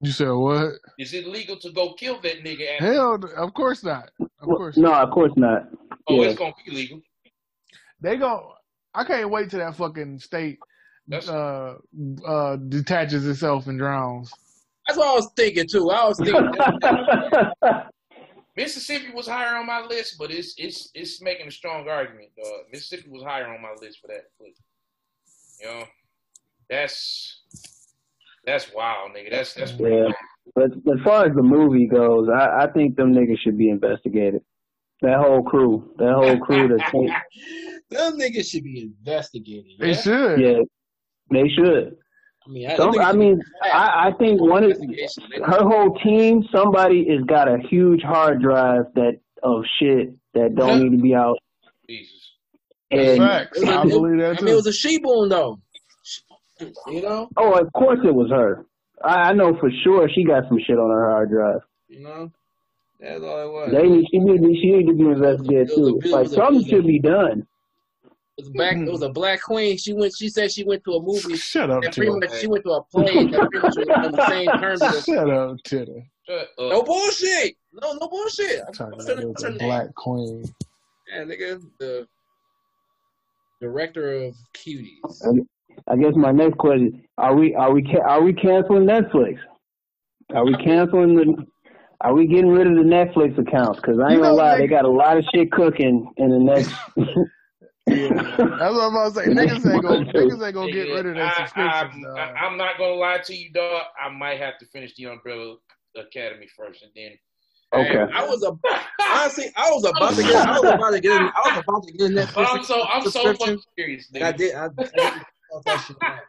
You 0.00 0.10
said 0.12 0.30
what? 0.32 0.72
Is 0.98 1.14
it 1.14 1.26
legal 1.26 1.56
to 1.56 1.70
go 1.72 1.94
kill 1.94 2.20
that 2.20 2.44
nigga? 2.44 2.74
After? 2.74 2.92
Hell, 2.92 3.14
of 3.36 3.54
course 3.54 3.82
not. 3.82 4.10
Of 4.20 4.28
Well, 4.46 4.56
course 4.58 4.76
no, 4.76 4.90
not. 4.90 5.04
of 5.08 5.10
course 5.14 5.32
not. 5.36 5.68
Oh, 6.08 6.16
Yeah. 6.16 6.28
it's 6.28 6.38
gonna 6.38 6.52
be 6.66 6.72
legal. 6.72 7.00
They 8.02 8.16
go. 8.18 8.52
I 8.92 9.04
can't 9.04 9.30
wait 9.30 9.48
till 9.50 9.60
that 9.60 9.76
fucking 9.76 10.18
state 10.18 10.58
uh 11.28 11.74
uh 12.26 12.56
detaches 12.56 13.26
itself 13.26 13.66
and 13.66 13.78
drowns. 13.78 14.30
That's 14.86 14.98
what 14.98 15.08
I 15.08 15.14
was 15.14 15.30
thinking 15.36 15.66
too. 15.70 15.90
I 15.90 16.06
was 16.06 16.18
thinking. 16.18 16.52
Mississippi 18.56 19.10
was 19.12 19.26
higher 19.26 19.56
on 19.56 19.66
my 19.66 19.80
list, 19.84 20.16
but 20.18 20.30
it's 20.30 20.54
it's 20.56 20.90
it's 20.94 21.20
making 21.20 21.48
a 21.48 21.50
strong 21.50 21.88
argument. 21.88 22.30
Dog. 22.36 22.66
Mississippi 22.72 23.08
was 23.10 23.22
higher 23.22 23.48
on 23.52 23.60
my 23.60 23.72
list 23.80 24.00
for 24.00 24.08
that. 24.08 24.24
But, 24.38 24.48
you 25.60 25.66
know, 25.66 25.84
that's 26.70 27.40
that's 28.46 28.72
wild, 28.72 29.10
nigga. 29.12 29.30
That's 29.30 29.54
that's 29.54 29.72
yeah, 29.72 30.08
but 30.54 30.66
as 30.66 31.00
far 31.04 31.26
as 31.26 31.34
the 31.34 31.42
movie 31.42 31.86
goes, 31.86 32.28
I, 32.28 32.64
I 32.64 32.72
think 32.72 32.96
them 32.96 33.12
niggas 33.12 33.38
should 33.42 33.58
be 33.58 33.70
investigated. 33.70 34.42
That 35.02 35.18
whole 35.18 35.42
crew, 35.42 35.92
that 35.98 36.12
whole 36.14 36.38
crew 36.38 36.68
that 36.68 36.90
came, 36.92 37.10
Them 37.90 38.18
niggas 38.18 38.50
should 38.50 38.64
be 38.64 38.82
investigated. 38.82 39.72
They 39.78 39.94
should. 39.94 40.40
yeah, 40.40 40.60
they 41.30 41.48
should. 41.48 41.96
I 42.46 42.50
mean, 42.50 42.70
I, 42.70 42.76
Some, 42.76 42.92
them 42.92 43.00
I 43.00 43.12
mean, 43.12 43.42
I, 43.62 44.08
I 44.08 44.12
think 44.18 44.40
one 44.40 44.64
of 44.64 44.72
her 45.44 45.62
whole 45.62 45.98
team, 46.04 46.44
somebody 46.52 47.06
has 47.08 47.24
got 47.24 47.48
a 47.48 47.58
huge 47.70 48.02
hard 48.02 48.42
drive 48.42 48.84
that 48.94 49.18
of 49.42 49.64
shit 49.80 50.10
that 50.34 50.54
don't 50.54 50.82
need 50.82 50.96
to 50.96 51.02
be 51.02 51.14
out. 51.14 51.38
Jesus. 51.88 52.12
And 52.90 53.18
Facts. 53.18 53.62
I 53.64 53.84
believe 53.84 54.18
that 54.20 54.38
I 54.38 54.40
mean, 54.42 54.52
it 54.52 54.56
was 54.56 54.66
a 54.66 54.72
she-bone 54.72 55.28
though. 55.30 55.58
You 56.86 57.02
know, 57.02 57.28
oh, 57.36 57.54
of 57.58 57.72
course 57.72 57.98
it 58.04 58.14
was 58.14 58.30
her. 58.30 58.64
I, 59.02 59.30
I 59.30 59.32
know 59.32 59.56
for 59.58 59.70
sure 59.82 60.08
she 60.14 60.24
got 60.24 60.44
some 60.48 60.58
shit 60.64 60.78
on 60.78 60.90
her 60.90 61.10
hard 61.10 61.30
drive. 61.30 61.60
you 61.88 62.00
know, 62.02 62.30
that's 63.00 63.22
all 63.22 63.40
it 63.42 63.52
was. 63.52 63.72
They 63.72 63.88
need, 63.88 64.06
she 64.10 64.18
need, 64.18 64.40
she 64.60 64.70
need 64.70 64.86
to 64.86 64.94
be 64.94 65.04
investigated 65.08 65.70
It 65.70 65.76
was 65.78 65.88
a- 65.88 65.92
too. 65.92 66.00
it 66.04 66.12
Like 66.12 66.22
was 66.24 66.34
something 66.34 66.54
it 66.56 66.58
was 66.58 66.66
should 66.68 66.86
be 66.86 67.00
done. 67.00 67.46
It 68.36 68.42
was 68.42 68.48
a 68.48 68.52
black. 68.52 68.76
It 68.76 68.90
was 68.90 69.02
a 69.02 69.08
black 69.10 69.42
queen. 69.42 69.76
She 69.78 69.92
went. 69.92 70.14
She 70.16 70.28
said 70.28 70.50
she 70.50 70.64
went 70.64 70.82
to 70.84 70.92
a 70.94 71.00
movie. 71.02 71.36
Shut 71.52 71.70
up, 71.70 71.82
That 71.82 71.94
pretty 71.94 72.10
much, 72.10 72.40
she 72.40 72.46
went 72.48 72.64
to 72.64 72.70
a 72.72 72.82
play 72.84 73.04
that 73.28 73.48
pretty 73.50 73.58
much 73.60 73.76
was 73.76 73.88
on 73.88 74.12
the 74.12 74.26
same 74.28 74.46
terms 74.60 74.82
as. 74.82 75.04
Shut 75.04 75.30
up, 75.30 75.56
Titter. 75.64 76.02
Shut. 76.28 76.48
No 76.58 76.82
bullshit. 76.82 77.54
No, 77.72 77.92
no 78.00 78.08
bullshit. 78.08 78.60
I'm 78.66 78.72
Talking 78.74 79.00
I'm 79.00 79.00
about 79.00 79.06
trying 79.06 79.16
to- 79.18 79.22
it 79.22 79.28
was 79.34 79.44
a 79.44 79.52
to- 79.52 79.58
black 79.58 79.94
queen. 79.94 80.44
Yeah, 81.12 81.22
nigga, 81.24 81.62
the 81.78 82.08
director 83.60 84.14
of 84.24 84.34
Cuties. 84.56 85.22
I 85.88 85.96
guess 85.96 86.12
my 86.16 86.32
next 86.32 86.56
question: 86.58 87.02
Are 87.18 87.34
we 87.36 87.54
are 87.54 87.72
we 87.72 87.84
are 88.04 88.22
we 88.22 88.32
canceling 88.32 88.84
Netflix? 88.84 89.38
Are 90.34 90.44
we 90.44 90.54
canceling 90.56 91.14
the? 91.14 91.46
Are 92.00 92.14
we 92.14 92.26
getting 92.26 92.50
rid 92.50 92.66
of 92.66 92.74
the 92.74 92.82
Netflix 92.82 93.38
accounts? 93.38 93.80
Because 93.80 93.98
I 93.98 94.04
ain't 94.04 94.12
You 94.14 94.16
know, 94.18 94.22
gonna 94.30 94.34
lie, 94.36 94.58
they 94.58 94.66
got 94.66 94.84
a 94.84 94.90
lot 94.90 95.16
of 95.16 95.24
shit 95.32 95.50
cooking 95.52 96.12
in 96.16 96.30
the 96.30 96.38
next. 96.38 96.72
Yeah, 97.86 98.08
that's 98.14 98.38
what 98.38 98.60
I'm 98.60 98.96
about 98.96 99.14
to 99.14 99.20
say. 99.20 99.26
Niggas 99.26 99.72
ain't 99.72 99.82
gonna 99.82 100.04
niggas 100.12 100.46
ain't 100.46 100.54
gonna 100.54 100.72
get 100.72 100.88
rid 100.88 101.06
of 101.06 101.14
their 101.14 101.26
I, 101.26 101.36
subscriptions. 101.36 102.06
I, 102.16 102.46
am 102.46 102.56
not 102.56 102.78
gonna 102.78 102.94
lie 102.94 103.18
to 103.18 103.34
you, 103.34 103.52
dog. 103.52 103.82
I 104.02 104.08
might 104.08 104.40
have 104.40 104.58
to 104.60 104.66
finish 104.66 104.94
the 104.96 105.06
Umbrella 105.06 105.56
Academy 105.96 106.48
first, 106.56 106.82
and 106.82 106.90
then. 106.96 107.12
Okay. 107.74 108.12
I 108.14 108.24
was 108.24 108.42
a 108.42 108.56
honestly, 109.02 109.46
I 109.56 109.70
was 109.70 109.84
about 109.84 110.14
to 110.14 110.22
get, 110.22 110.34
I 110.34 110.60
was 110.60 110.70
about 110.70 110.90
to 110.90 111.00
get, 111.00 111.20
in, 111.20 111.22
I 111.22 111.42
was 111.46 111.64
about 111.66 111.82
to 111.84 111.92
get 111.92 112.06
in 112.06 112.14
that. 112.14 112.32
But 112.34 112.48
I'm 112.48 112.62
so 112.62 112.84
I'm 112.84 113.02
so 113.10 113.34
fucking 113.34 113.60
serious, 113.76 114.08
and 114.14 114.24
I 114.24 114.32
nigga. 114.32 114.36
did. 114.36 114.54
I, 114.54 114.64
I 114.64 114.68
did 114.68 115.22
that 115.64 115.84
shit 115.86 115.96
out. 116.02 116.20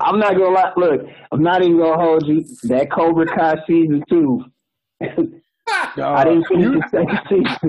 I'm 0.00 0.18
not 0.18 0.32
gonna 0.32 0.48
lie. 0.48 0.72
Look, 0.76 1.02
I'm 1.30 1.42
not 1.42 1.62
even 1.62 1.78
gonna 1.78 2.00
hold 2.00 2.26
you. 2.26 2.44
That 2.64 2.90
Cobra 2.90 3.26
Kai 3.26 3.56
season 3.66 4.02
two. 4.08 4.44
I 5.96 6.24
didn't 6.24 6.46
finish 6.46 6.64
you, 6.64 6.80
the 6.80 6.88
second 6.90 7.20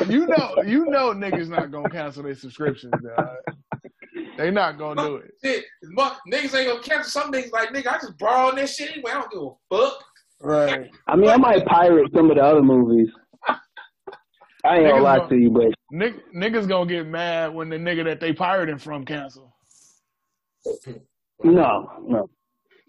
season. 0.00 0.12
you 0.12 0.26
know, 0.26 0.54
you 0.66 0.86
know, 0.86 1.12
niggas 1.14 1.48
not 1.48 1.70
gonna 1.70 1.88
cancel 1.90 2.22
their 2.22 2.34
subscriptions. 2.34 2.92
Dog. 3.16 3.28
They 4.36 4.50
not 4.50 4.78
gonna 4.78 5.02
do 5.06 5.16
it. 5.16 5.32
Shit, 5.44 5.64
mu- 5.82 6.02
niggas 6.32 6.54
ain't 6.58 6.68
gonna 6.68 6.82
cancel. 6.82 7.22
Some 7.22 7.32
niggas 7.32 7.52
like 7.52 7.70
nigga. 7.70 7.88
I 7.88 7.98
just 7.98 8.18
borrowing 8.18 8.56
that 8.56 8.68
shit 8.68 8.92
anyway. 8.92 9.10
I 9.12 9.20
don't 9.20 9.30
give 9.32 9.42
a 9.42 9.76
fuck. 9.76 10.04
Right. 10.40 10.90
I 11.06 11.16
mean, 11.16 11.28
I 11.30 11.36
might 11.36 11.64
pirate 11.66 12.10
some 12.14 12.30
of 12.30 12.36
the 12.36 12.42
other 12.42 12.62
movies. 12.62 13.08
I 14.62 14.76
ain't 14.78 14.88
gonna 14.90 15.02
lie 15.02 15.18
don't- 15.18 15.28
to 15.30 15.36
you, 15.36 15.50
but 15.50 15.66
Nick, 15.90 16.32
niggas 16.34 16.68
gonna 16.68 16.88
get 16.88 17.06
mad 17.06 17.54
when 17.54 17.68
the 17.68 17.76
nigga 17.76 18.04
that 18.04 18.20
they 18.20 18.32
pirating 18.32 18.78
from 18.78 19.04
cancel. 19.04 19.54
no, 21.42 21.90
no. 22.02 22.30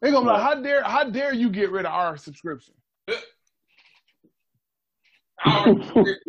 They 0.02 0.12
gonna 0.12 0.26
be 0.26 0.32
like, 0.32 0.42
how 0.42 0.56
dare, 0.62 0.84
how 0.84 1.04
dare 1.10 1.34
you 1.34 1.50
get 1.50 1.72
rid 1.72 1.86
of 1.86 1.94
our 1.94 2.18
subscription? 2.18 2.74
I 5.46 5.58
already- 5.96 6.20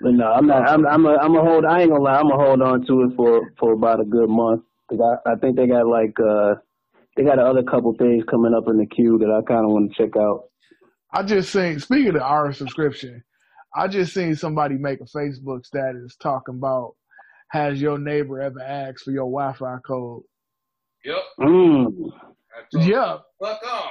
But 0.00 0.12
no, 0.14 0.32
I'm 0.32 0.46
not. 0.46 0.68
I'm. 0.68 0.86
I'm. 0.86 1.06
A, 1.06 1.16
I'm 1.16 1.36
a 1.36 1.42
hold. 1.42 1.64
I 1.64 1.80
ain't 1.82 1.90
gonna 1.90 2.02
lie. 2.02 2.16
I'm 2.16 2.28
gonna 2.30 2.42
hold 2.44 2.62
on 2.62 2.86
to 2.86 3.02
it 3.04 3.16
for 3.16 3.52
for 3.58 3.72
about 3.72 4.00
a 4.00 4.04
good 4.04 4.30
month 4.30 4.62
because 4.88 5.18
I, 5.26 5.32
I 5.32 5.36
think 5.36 5.56
they 5.56 5.66
got 5.66 5.86
like 5.86 6.18
uh 6.20 6.54
they 7.16 7.24
got 7.24 7.38
another 7.38 7.62
couple 7.62 7.94
things 7.98 8.24
coming 8.30 8.54
up 8.54 8.68
in 8.68 8.78
the 8.78 8.86
queue 8.86 9.18
that 9.18 9.30
I 9.30 9.42
kind 9.46 9.64
of 9.64 9.72
want 9.72 9.92
to 9.92 10.02
check 10.02 10.16
out. 10.16 10.44
I 11.12 11.22
just 11.24 11.52
seen 11.52 11.78
speaking 11.80 12.16
of 12.16 12.22
our 12.22 12.52
subscription, 12.52 13.22
I 13.74 13.88
just 13.88 14.14
seen 14.14 14.36
somebody 14.36 14.76
make 14.76 15.00
a 15.00 15.04
Facebook 15.04 15.66
status 15.66 16.16
talking 16.16 16.56
about 16.56 16.94
has 17.50 17.80
your 17.82 17.98
neighbor 17.98 18.40
ever 18.40 18.60
asked 18.62 19.04
for 19.04 19.10
your 19.12 19.24
Wi-Fi 19.30 19.78
code? 19.86 20.22
Yep. 21.04 21.16
Mm. 21.40 21.86
I 22.56 22.60
told 22.72 22.86
you, 22.86 22.94
Yeah. 22.94 23.16
Fuck 23.40 23.60
off. 23.66 23.90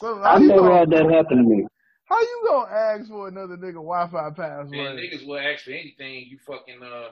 So 0.00 0.20
I've 0.22 0.42
never 0.42 0.60
gonna, 0.62 0.78
had 0.78 0.90
that 0.90 1.10
happen 1.10 1.38
to 1.38 1.42
me. 1.42 1.66
how 2.04 2.20
you 2.20 2.42
gonna 2.46 2.70
ask 2.72 3.08
for 3.08 3.28
another 3.28 3.56
nigga 3.56 3.74
Wi-Fi 3.74 4.30
password? 4.30 4.70
Man, 4.70 4.96
niggas 4.96 5.26
will 5.26 5.38
ask 5.38 5.64
for 5.64 5.70
anything. 5.70 6.26
You 6.28 6.38
fucking 6.46 6.80
uh. 6.82 7.10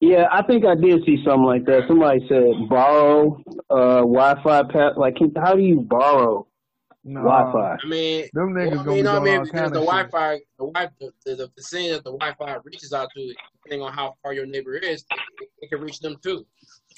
Yeah, 0.00 0.26
I 0.30 0.42
think 0.42 0.64
I 0.64 0.74
did 0.74 1.04
see 1.04 1.22
something 1.24 1.44
like 1.44 1.64
that. 1.64 1.84
Somebody 1.88 2.24
said 2.28 2.68
borrow 2.68 3.42
uh, 3.70 4.00
Wi-Fi 4.02 4.62
pass. 4.64 4.92
Like, 4.96 5.16
can- 5.16 5.32
how 5.36 5.54
do 5.54 5.62
you 5.62 5.80
borrow 5.80 6.46
no, 7.02 7.20
Wi-Fi? 7.22 7.76
I 7.82 7.88
mean, 7.88 8.26
Them 8.34 8.54
niggas 8.54 8.70
well, 8.70 8.80
I 8.80 8.84
gonna 8.84 8.90
mean, 8.90 8.96
be 8.98 9.02
no, 9.02 9.16
I 9.16 9.20
mean, 9.20 9.38
all 9.38 9.44
because 9.44 9.60
kind 9.60 9.74
the 9.74 9.78
of 9.80 9.84
shit. 9.84 10.10
Wi-Fi, 10.12 10.38
the 10.58 10.64
Wi, 10.66 10.88
the, 11.00 11.12
the, 11.24 11.34
the 11.36 11.50
vicinity 11.56 11.92
that 11.94 12.04
the 12.04 12.12
Wi-Fi 12.12 12.56
reaches 12.64 12.92
out 12.92 13.08
to, 13.16 13.34
depending 13.64 13.86
on 13.86 13.92
how 13.92 14.14
far 14.22 14.32
your 14.34 14.46
neighbor 14.46 14.74
is, 14.74 15.04
it, 15.40 15.48
it 15.62 15.70
can 15.70 15.80
reach 15.80 15.98
them 16.00 16.16
too. 16.22 16.46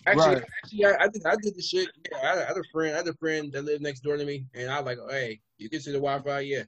Actually, 0.06 0.34
Right. 0.36 0.44
actually, 0.64 0.84
I, 0.86 0.90
I 1.04 1.08
did, 1.08 1.26
I 1.26 1.36
did 1.42 1.54
the 1.56 1.62
shit. 1.62 1.88
Yeah, 2.10 2.18
I, 2.18 2.26
had- 2.28 2.38
I 2.38 2.46
had 2.48 2.56
a 2.56 2.62
friend, 2.72 2.94
I 2.94 2.98
had 2.98 3.08
a 3.08 3.14
friend 3.14 3.52
that 3.52 3.64
lived 3.64 3.82
next 3.82 4.00
door 4.00 4.16
to 4.16 4.24
me, 4.24 4.46
and 4.54 4.70
I 4.70 4.80
was 4.80 4.86
like, 4.86 4.98
hey, 5.10 5.40
you 5.58 5.68
can 5.68 5.80
see 5.80 5.92
the 5.92 5.98
Wi-Fi, 5.98 6.40
yeah. 6.40 6.62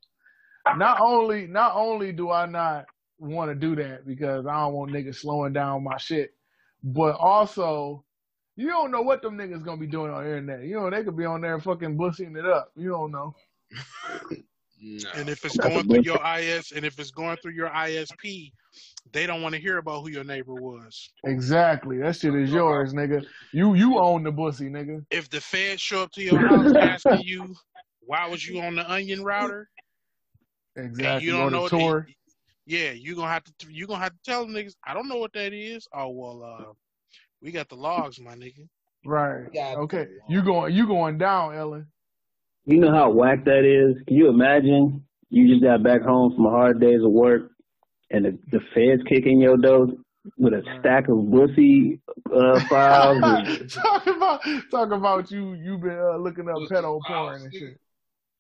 Not 0.77 1.01
only 1.01 1.47
not 1.47 1.75
only 1.75 2.13
do 2.13 2.31
I 2.31 2.47
not 2.47 2.85
want 3.19 3.51
to 3.51 3.55
do 3.55 3.75
that 3.77 4.07
because 4.07 4.47
I 4.47 4.55
don't 4.61 4.75
want 4.75 4.93
niggas 4.93 5.17
slowing 5.17 5.53
down 5.55 5.85
my 5.85 5.97
shit, 5.97 6.31
but 6.83 7.17
also 7.17 8.05
you 8.57 8.69
don't 8.69 8.91
know 8.91 9.03
what 9.03 9.23
them 9.23 9.39
niggas 9.39 9.65
gonna 9.65 9.81
be 9.81 9.87
doing 9.87 10.13
on 10.13 10.23
the 10.25 10.31
internet. 10.37 10.65
You 10.67 10.75
know 10.77 10.91
they 10.91 11.03
could 11.03 11.17
be 11.17 11.25
on 11.25 11.41
there 11.41 11.59
fucking 11.61 11.97
busting 11.97 12.37
it 12.37 12.47
up. 12.47 12.73
You 12.77 12.91
don't 12.91 13.11
know. 13.13 13.35
No. 14.81 15.11
And 15.15 15.29
if 15.29 15.45
it's 15.45 15.57
going 15.57 15.87
through 15.87 16.03
your 16.03 16.21
IS, 16.39 16.73
and 16.73 16.85
if 16.85 16.99
it's 16.99 17.11
going 17.11 17.37
through 17.43 17.53
your 17.53 17.69
ISP, 17.69 18.51
they 19.13 19.27
don't 19.27 19.43
want 19.43 19.55
to 19.55 19.61
hear 19.61 19.79
about 19.79 20.03
who 20.03 20.09
your 20.09 20.25
neighbor 20.25 20.55
was. 20.55 21.11
Exactly. 21.25 21.99
That 21.99 22.17
shit 22.17 22.35
is 22.35 22.51
yours, 22.51 22.95
nigga. 22.95 23.25
You 23.53 23.75
you 23.75 23.99
own 23.99 24.23
the 24.23 24.33
bussy, 24.33 24.71
nigga. 24.71 25.05
If 25.11 25.29
the 25.29 25.41
feds 25.41 25.83
show 25.83 26.03
up 26.03 26.13
to 26.13 26.23
your 26.23 26.39
house 26.39 26.75
asking 26.75 27.23
you 27.23 27.55
why 28.01 28.27
was 28.27 28.47
you 28.47 28.61
on 28.61 28.77
the 28.77 28.91
onion 28.91 29.23
router, 29.23 29.69
Exactly. 30.77 31.07
and 31.07 31.23
you 31.23 31.33
don't 31.33 31.53
know 31.53 31.63
what 31.63 31.71
Tor. 31.71 32.07
they, 32.09 32.15
yeah, 32.67 32.93
you 32.93 33.15
gonna 33.15 33.29
have 33.29 33.45
to 33.45 33.53
you 33.71 33.87
gonna 33.87 34.03
have 34.03 34.13
to 34.13 34.19
tell 34.25 34.47
them 34.47 34.55
niggas. 34.55 34.75
I 34.87 34.95
don't 34.95 35.09
know 35.09 35.19
what 35.19 35.33
that 35.35 35.53
is. 35.53 35.87
Oh 35.93 36.09
well, 36.09 36.43
uh, 36.43 36.73
we 37.43 37.51
got 37.53 37.69
the 37.69 37.77
logs, 37.77 38.19
my 38.19 38.35
nigga. 38.35 38.67
Right. 39.05 39.47
Okay. 39.57 40.07
You 40.29 40.43
going 40.43 40.75
you 40.75 40.87
going 40.87 41.19
down, 41.19 41.55
Ellen. 41.55 41.87
You 42.67 42.79
know 42.79 42.93
how 42.93 43.11
whack 43.11 43.45
that 43.45 43.65
is? 43.65 44.03
Can 44.07 44.17
you 44.17 44.29
imagine 44.29 45.05
you 45.31 45.49
just 45.49 45.63
got 45.63 45.83
back 45.83 46.03
home 46.03 46.35
from 46.35 46.47
a 46.47 46.51
hard 46.51 46.81
days 46.81 47.01
of 47.03 47.11
work 47.11 47.51
and 48.11 48.25
the, 48.25 48.39
the 48.51 48.61
feds 48.75 49.03
kicking 49.09 49.41
your 49.41 49.57
door 49.57 49.87
with 50.37 50.53
a 50.53 50.63
stack 50.79 51.09
of 51.09 51.31
bussy 51.31 52.01
uh, 52.35 52.61
files? 52.69 53.19
and- 53.23 53.71
talk 53.71 54.07
about 54.07 54.41
talk 54.71 54.91
about 54.93 55.31
you 55.31 55.55
you 55.55 55.79
been 55.79 55.99
uh, 55.99 56.17
looking 56.17 56.49
up 56.49 56.57
Pussy 56.57 56.75
pedo 56.75 57.01
porn 57.07 57.43
and 57.43 57.55
shit. 57.55 57.79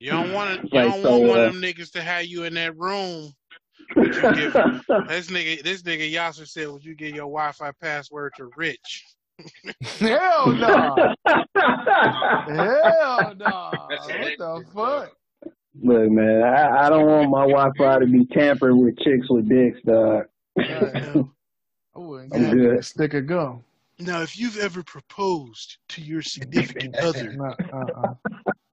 You 0.00 0.12
don't 0.12 0.33
want 0.33 0.61
to. 0.62 0.66
You 0.66 0.83
Like, 0.83 0.92
don't 0.92 1.02
so, 1.02 1.11
want 1.11 1.28
one 1.28 1.38
uh, 1.40 1.42
of 1.44 1.52
them 1.52 1.62
niggas 1.62 1.92
to 1.92 2.02
have 2.02 2.24
you 2.24 2.44
in 2.44 2.54
that 2.54 2.76
room. 2.76 3.33
Would 3.96 4.12
this 4.14 5.30
nigga, 5.30 5.62
this 5.62 5.83
nigga 5.83 6.11
Yasser 6.12 6.46
said, 6.46 6.68
"Would 6.68 6.85
you 6.85 6.94
give 6.94 7.11
your 7.14 7.26
Wi-Fi 7.26 7.72
password 7.83 8.33
to 8.37 8.48
Rich?" 8.56 9.04
Hell 9.98 10.53
no. 10.53 11.14
Hell 12.46 13.35
no. 13.37 13.72
That's 13.88 14.07
What 14.09 14.38
the 14.38 14.64
fuck? 14.74 15.16
Look, 15.83 16.11
man, 16.11 16.42
I, 16.42 16.87
I 16.87 16.90
don't 16.90 17.07
want 17.07 17.31
my 17.31 17.46
Wi-Fi 17.46 18.00
to 18.00 18.07
be 18.07 18.26
tampered 18.26 18.76
with 18.76 18.98
chicks 18.98 19.29
with 19.31 19.48
dicks, 19.48 19.79
dog. 19.87 20.24
Goddamn. 20.59 21.31
I 21.94 21.98
wouldn't 21.98 22.35
I'm 22.35 22.42
give 22.42 22.53
a 22.53 22.74
good. 22.76 22.85
stick 22.85 23.14
of 23.14 23.26
gum. 23.26 23.64
Now, 23.98 24.22
if 24.22 24.38
you've 24.38 24.59
ever 24.59 24.83
proposed 24.83 25.76
to 25.90 26.00
your 26.03 26.22
significant 26.22 26.96
other 27.03 27.33
No, 27.35 27.55
uh-uh. 27.72 28.14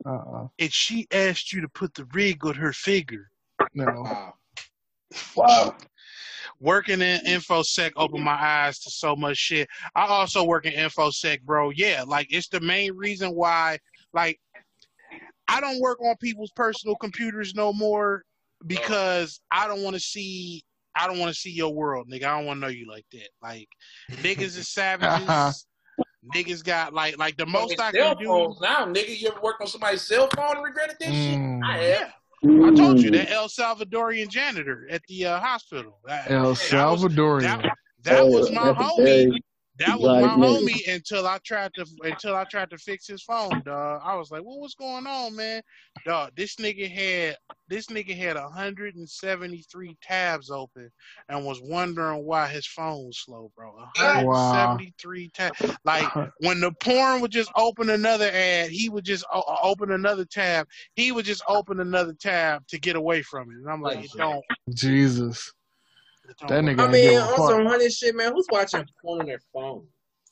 Uh-uh. 0.06 0.48
and 0.60 0.72
she 0.74 1.06
asked 1.12 1.52
you 1.54 1.62
to 1.62 1.68
put 1.70 1.94
the 1.94 2.06
rig 2.14 2.46
on 2.46 2.56
her 2.56 2.74
finger, 2.74 3.30
No. 3.74 4.34
Wow. 5.36 5.76
Wow. 6.60 6.72
working 6.72 7.02
in 7.02 7.20
infosec 7.22 7.92
opened 7.96 8.24
my 8.24 8.32
eyes 8.34 8.80
to 8.80 8.90
so 8.92 9.16
much 9.16 9.38
shit. 9.38 9.68
I 9.96 10.06
also 10.08 10.44
work 10.44 10.66
in 10.66 10.74
infosec, 10.74 11.42
bro. 11.44 11.70
Yeah, 11.72 12.04
like 12.06 12.28
it's 12.30 12.48
the 12.48 12.60
main 12.60 12.96
reason 12.96 13.32
why, 13.32 13.80
like, 14.14 14.40
I 15.48 15.62
don't 15.62 15.80
work 15.80 16.00
on 16.02 16.16
people's 16.18 16.52
personal 16.52 16.96
computers 16.96 17.56
no 17.56 17.72
more 17.72 18.24
because 18.66 19.40
I 19.52 19.68
don't 19.68 19.82
want 19.84 19.96
to 19.96 20.00
see. 20.00 20.64
I 21.00 21.06
don't 21.06 21.20
want 21.20 21.32
to 21.34 21.40
see 21.40 21.52
your 21.52 21.74
world, 21.74 22.10
nigga. 22.10 22.24
I 22.24 22.38
don't 22.38 22.46
want 22.48 22.58
to 22.58 22.62
know 22.62 22.68
you 22.68 22.88
like 22.90 23.06
that. 23.12 23.30
Like, 23.42 23.68
niggas 24.12 24.58
is 24.58 24.68
savages. 24.70 25.68
niggas 26.36 26.64
got 26.64 26.94
like, 26.94 27.18
like 27.18 27.38
the 27.38 27.46
most 27.46 27.80
I 27.80 27.92
cell 27.92 28.16
can 28.16 28.24
do. 28.24 28.56
now, 28.60 28.86
nigga. 28.86 29.18
You 29.18 29.30
ever 29.30 29.40
worked 29.42 29.62
on 29.62 29.68
somebody's 29.68 30.02
cell 30.02 30.28
phone 30.36 30.56
and 30.58 30.66
regretted 30.66 30.98
that 31.00 31.10
Mm. 31.10 31.24
shit? 31.24 31.40
I 31.70 31.78
have. 31.78 32.14
I 32.44 32.48
told 32.76 33.00
you 33.02 33.10
Mm. 33.10 33.14
that 33.14 33.32
El 33.32 33.48
Salvadorian 33.48 34.28
janitor 34.30 34.88
at 34.92 35.02
the 35.08 35.26
uh, 35.26 35.40
hospital. 35.40 36.00
That, 36.06 36.30
El 36.30 36.42
that 36.44 36.50
was- 36.50 36.60
Salvadorian. 36.62 37.42
that, 37.42 37.66
that 38.04 38.26
was 38.28 38.52
my 38.52 38.66
that's 38.66 38.80
a 38.80 38.84
homie. 39.02 39.32
Very 39.78 39.92
That 39.92 40.00
was 40.00 40.08
my 40.24 40.28
homie 40.30 40.88
until 40.94 41.28
I 41.28 41.40
tried 41.46 41.74
to 41.76 41.86
until 42.04 42.36
I 42.36 42.44
tried 42.46 42.70
to 42.72 42.78
fix 42.78 43.08
his 43.08 43.24
phone, 43.24 43.62
dog. 43.64 44.02
I 44.04 44.16
was 44.16 44.32
like, 44.32 44.44
"Well, 44.44 44.60
what's 44.60 44.76
going 44.76 45.08
on, 45.08 45.36
man?" 45.36 45.62
Dog, 46.06 46.32
this 46.36 46.56
nigga 46.56 46.90
had 46.90 47.38
this 47.68 47.88
nigga 47.88 48.16
had 48.16 48.38
173 48.38 49.98
tabs 50.02 50.50
open 50.50 50.90
and 51.30 51.46
was 51.46 51.62
wondering 51.62 52.24
why 52.26 52.48
his 52.48 52.66
phone 52.66 53.08
was 53.08 53.20
slow, 53.24 53.52
bro. 53.56 53.74
173 53.74 55.30
tabs. 55.34 55.60
Like 55.84 56.14
when 56.40 56.60
the 56.62 56.72
porn 56.82 57.22
would 57.22 57.32
just 57.32 57.52
open 57.56 57.90
another 57.90 58.30
ad, 58.34 58.70
he 58.70 58.90
would 58.90 59.06
just 59.06 59.26
o- 59.34 59.58
open 59.64 59.92
another 59.92 60.26
tab. 60.26 60.68
He 60.96 61.12
would 61.12 61.26
just 61.26 61.44
open 61.48 61.80
another 61.82 62.14
tab 62.14 62.66
to 62.68 62.80
get 62.80 62.96
away 62.96 63.22
from 63.22 63.50
it, 63.52 63.56
and 63.58 63.70
I'm 63.70 63.82
like, 63.82 64.00
"It 64.00 64.12
don't." 64.16 64.44
Jesus. 64.74 65.54
It 66.30 66.38
don't 66.40 66.50
That 66.50 66.64
nigga 66.64 66.88
I 66.88 66.92
mean, 66.92 67.10
give 67.12 67.22
a 67.22 67.26
on 67.26 67.50
some 67.50 67.66
honey 67.66 67.90
shit, 67.90 68.16
man. 68.16 68.34
Who's 68.34 68.48
watching 68.52 68.86
porn 69.02 69.22
on 69.22 69.28
their 69.28 69.40
phone? 69.54 69.86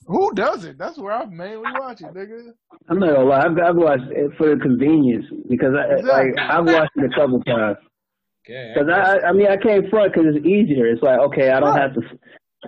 Who 0.08 0.32
does 0.34 0.66
it? 0.66 0.78
That's 0.78 0.98
where 1.00 1.14
I 1.14 1.26
mainly 1.26 1.72
watch 1.80 2.02
it, 2.02 2.14
nigga. 2.14 2.54
I'm 2.90 3.00
not 3.00 3.14
gonna 3.16 3.24
lie. 3.28 3.46
I've, 3.46 3.58
I've 3.58 3.76
watched 3.76 4.12
it 4.12 4.32
for 4.38 4.54
the 4.54 4.62
convenience 4.62 5.26
because 5.50 5.74
I 5.74 6.02
like 6.02 6.38
I've 6.38 6.66
watched 6.66 6.92
it 6.96 7.06
a 7.12 7.16
couple 7.16 7.42
times. 7.44 7.78
Okay. 8.48 8.74
Because 8.76 8.90
I, 8.94 9.28
I 9.28 9.32
mean, 9.34 9.48
I 9.48 9.58
can't 9.58 9.90
front 9.90 10.14
because 10.14 10.36
it's 10.36 10.46
easier. 10.46 10.86
It's 10.86 11.02
like 11.02 11.20
okay, 11.20 11.50
I 11.50 11.60
don't 11.60 11.70
Right. 11.70 11.82
have 11.82 11.94
to, 11.96 12.02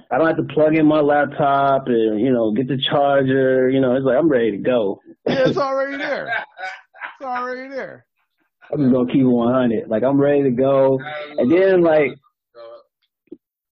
I 0.09 0.17
don't 0.17 0.25
have 0.25 0.37
to 0.37 0.51
plug 0.53 0.75
in 0.75 0.87
my 0.87 0.99
laptop 1.01 1.83
and 1.87 2.19
you 2.19 2.31
know 2.33 2.51
get 2.53 2.67
the 2.67 2.77
charger. 2.89 3.69
You 3.69 3.81
know, 3.81 3.95
it's 3.95 4.05
like 4.05 4.17
I'm 4.17 4.29
ready 4.29 4.51
to 4.51 4.57
go. 4.57 4.99
Yeah, 5.27 5.47
it's 5.49 5.57
already 5.59 5.97
there. 5.97 6.27
It's 7.19 7.25
already 7.27 7.69
there. 7.69 8.05
I'm 8.73 8.79
just 8.79 8.91
gonna 8.93 9.07
keep 9.13 9.21
it 9.21 9.25
100. 9.25 9.87
Like 9.87 10.01
I'm 10.03 10.19
ready 10.19 10.43
to 10.43 10.51
go. 10.51 10.99
And 11.37 11.51
then 11.51 11.83
like 11.83 12.15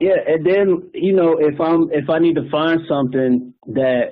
yeah, 0.08 0.20
and 0.34 0.46
then 0.46 0.65
you 0.94 1.13
know 1.20 1.38
if 1.39 1.60
I'm 1.60 1.89
if 1.91 2.10
I 2.10 2.20
need 2.20 2.36
to 2.36 2.50
find 2.50 2.82
something 2.88 3.54
that 3.68 4.06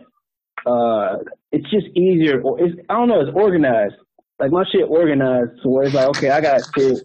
uh 0.65 1.17
it's 1.51 1.69
just 1.69 1.88
easier 1.95 2.41
or 2.41 2.60
it's 2.63 2.75
I 2.89 2.93
don't 2.95 3.10
know 3.10 3.21
it's 3.21 3.36
organized. 3.36 3.95
Like 4.39 4.51
my 4.51 4.63
shit 4.71 4.86
organized 4.89 5.51
so 5.62 5.69
where 5.69 5.86
it's 5.86 5.95
like 5.95 6.08
okay 6.15 6.29
I 6.29 6.41
got 6.41 6.62
shit. 6.75 6.97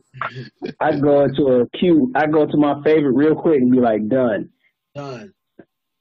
I 0.80 0.92
go 0.92 1.24
into 1.24 1.42
a 1.56 1.68
queue. 1.78 2.10
I 2.14 2.26
go 2.26 2.46
to 2.46 2.56
my 2.56 2.74
favorite 2.84 3.12
real 3.22 3.34
quick 3.34 3.60
and 3.60 3.70
be 3.70 3.80
like 3.80 4.08
done. 4.08 4.50
Done. 4.94 5.32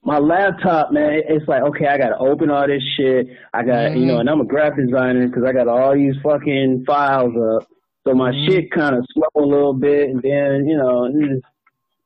My 0.03 0.19
laptop, 0.19 0.91
man, 0.93 1.21
it's 1.27 1.47
like 1.47 1.63
okay, 1.63 1.87
I 1.87 1.97
gotta 1.97 2.17
open 2.17 2.49
all 2.49 2.65
this 2.67 2.83
shit. 2.95 3.27
I 3.53 3.63
got 3.63 3.97
you 3.97 4.05
know, 4.05 4.19
and 4.19 4.29
I'm 4.29 4.39
a 4.41 4.45
graphic 4.45 4.85
designer 4.85 5.27
because 5.27 5.43
I 5.45 5.51
got 5.51 5.67
all 5.67 5.93
these 5.95 6.15
fucking 6.23 6.85
files 6.87 7.33
up. 7.35 7.67
So 8.07 8.13
my 8.13 8.31
Mhm. 8.31 8.45
shit 8.45 8.71
kind 8.71 8.95
of 8.95 9.05
slow 9.13 9.27
a 9.43 9.45
little 9.45 9.73
bit, 9.73 10.09
and 10.09 10.21
then 10.21 10.65
you 10.69 10.77
know, 10.77 11.05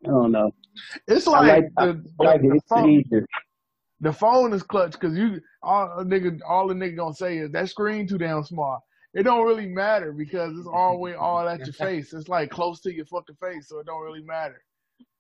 I 0.06 0.08
don't 0.10 0.32
know. 0.32 0.50
It's 1.08 1.28
I 1.28 1.32
like, 1.32 1.48
like, 1.48 1.66
I 1.78 1.86
the, 1.88 2.04
like 2.20 2.42
the, 2.42 2.48
the 2.48 2.56
It's 2.56 2.68
phone. 2.68 3.04
The 4.04 4.14
phone 4.14 4.52
is 4.54 4.64
clutch 4.64 4.94
because 4.94 5.16
you 5.16 5.40
all 5.62 6.00
a 6.00 6.04
nigga 6.04 6.40
all 6.48 6.68
the 6.68 6.74
nigga 6.74 6.98
gonna 6.98 7.14
say 7.14 7.38
is 7.38 7.52
that 7.52 7.70
screen 7.70 8.08
too 8.08 8.18
damn 8.18 8.44
small. 8.44 8.84
It 9.14 9.24
don't 9.24 9.46
really 9.46 9.68
matter 9.68 10.12
because 10.12 10.58
it's 10.58 10.68
always 10.68 11.16
all 11.20 11.48
at 11.48 11.60
your 11.60 11.74
face. 11.74 12.14
It's 12.14 12.28
like 12.30 12.50
close 12.50 12.80
to 12.82 12.94
your 12.94 13.06
fucking 13.06 13.36
face, 13.42 13.68
so 13.68 13.80
it 13.80 13.86
don't 13.86 14.02
really 14.02 14.24
matter. 14.24 14.64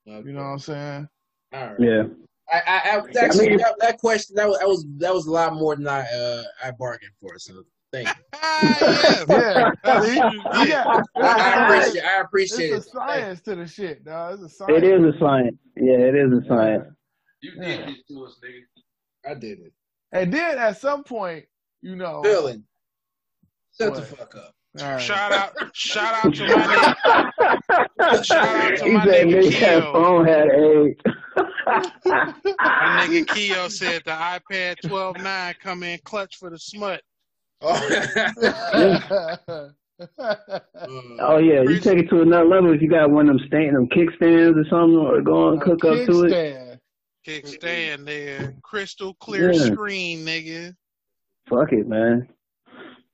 You 0.05 0.31
know 0.31 0.39
what 0.39 0.45
I'm 0.45 0.59
saying? 0.59 1.09
All 1.53 1.67
right. 1.67 1.75
Yeah. 1.79 2.03
I, 2.51 2.57
I, 2.57 2.77
I 2.77 3.23
actually 3.23 3.47
I 3.47 3.49
mean- 3.49 3.57
that, 3.59 3.75
that 3.79 3.97
question 3.99 4.35
that 4.35 4.47
was, 4.47 4.57
that 4.59 4.67
was 4.67 4.85
that 4.97 5.13
was 5.13 5.27
a 5.27 5.31
lot 5.31 5.53
more 5.53 5.75
than 5.75 5.87
I 5.87 6.01
uh 6.01 6.43
I 6.63 6.71
bargained 6.71 7.11
for. 7.21 7.37
So 7.37 7.63
thank 7.91 8.07
you. 8.07 8.13
Ah, 8.43 9.25
Yeah. 9.29 9.29
yeah. 9.29 9.71
Yeah. 9.85 10.65
yeah. 10.65 11.01
I, 11.15 11.21
I 11.21 11.67
appreciate 11.77 12.03
I 12.03 12.21
appreciate 12.21 12.71
it's 12.73 12.85
it. 12.87 12.89
a 12.89 12.91
science 12.91 13.41
to 13.41 13.55
the 13.55 13.67
shit, 13.67 14.03
dog. 14.05 14.33
It's 14.35 14.43
a 14.43 14.49
science. 14.55 14.77
It 14.77 14.83
is 14.83 15.15
a 15.15 15.19
science. 15.19 15.57
Yeah, 15.77 15.97
it 15.97 16.15
is 16.15 16.31
a 16.31 16.47
science. 16.47 16.85
You 17.41 17.51
Yeah. 17.57 17.77
did 17.77 17.87
this 17.89 18.03
to 18.09 18.25
us, 18.25 18.39
nigga. 18.43 19.31
I 19.31 19.33
did 19.35 19.59
it. 19.59 19.73
And 20.11 20.33
then 20.33 20.57
at 20.57 20.79
some 20.79 21.03
point, 21.03 21.45
you 21.81 21.95
know, 21.95 22.21
Dylan, 22.25 22.63
shut 23.79 23.93
the 23.95 24.01
fuck 24.01 24.35
up. 24.35 24.53
all 24.79 24.85
right. 24.91 25.01
Shout 25.01 25.31
out, 25.31 25.53
shout 25.73 26.25
out 26.25 26.33
to 26.33 26.47
my 26.47 26.53
nigga, 26.53 28.23
shout 28.25 28.47
out 28.47 28.77
to 28.77 28.83
he 28.85 28.91
my 28.91 29.05
said 29.05 29.25
nigga 29.27 29.41
nigga 29.43 29.51
had 29.53 29.81
Keo. 29.83 29.93
phone 29.93 30.25
had 30.27 30.47
AIDS. 30.49 31.01
My 32.59 33.07
nigga 33.07 33.27
Keo 33.27 33.67
said 33.67 34.01
the 34.05 34.11
iPad 34.11 34.75
12.9 34.83 35.59
come 35.59 35.83
in 35.83 35.99
clutch 36.03 36.37
for 36.37 36.49
the 36.49 36.59
smut. 36.59 37.01
Oh 41.19 41.37
yeah, 41.37 41.61
you 41.61 41.79
take 41.79 41.99
it 41.99 42.09
to 42.09 42.21
another 42.21 42.45
level 42.45 42.73
if 42.73 42.81
you 42.81 42.89
got 42.89 43.11
one 43.11 43.29
of 43.29 43.37
them 43.37 43.47
stand 43.47 43.75
them 43.75 43.87
kickstands 43.87 44.55
or 44.55 44.65
something, 44.69 44.97
or 44.97 45.21
go 45.21 45.49
and 45.49 45.61
cook 45.61 45.85
up 45.85 46.05
to 46.07 46.23
it. 46.25 46.31
Kickstand. 46.31 46.79
Kickstand 47.27 48.05
there, 48.05 48.55
crystal 48.63 49.13
clear 49.15 49.53
Yeah. 49.53 49.71
screen, 49.71 50.25
nigga. 50.25 50.75
Fuck 51.47 51.71
it, 51.73 51.87
man. 51.87 52.27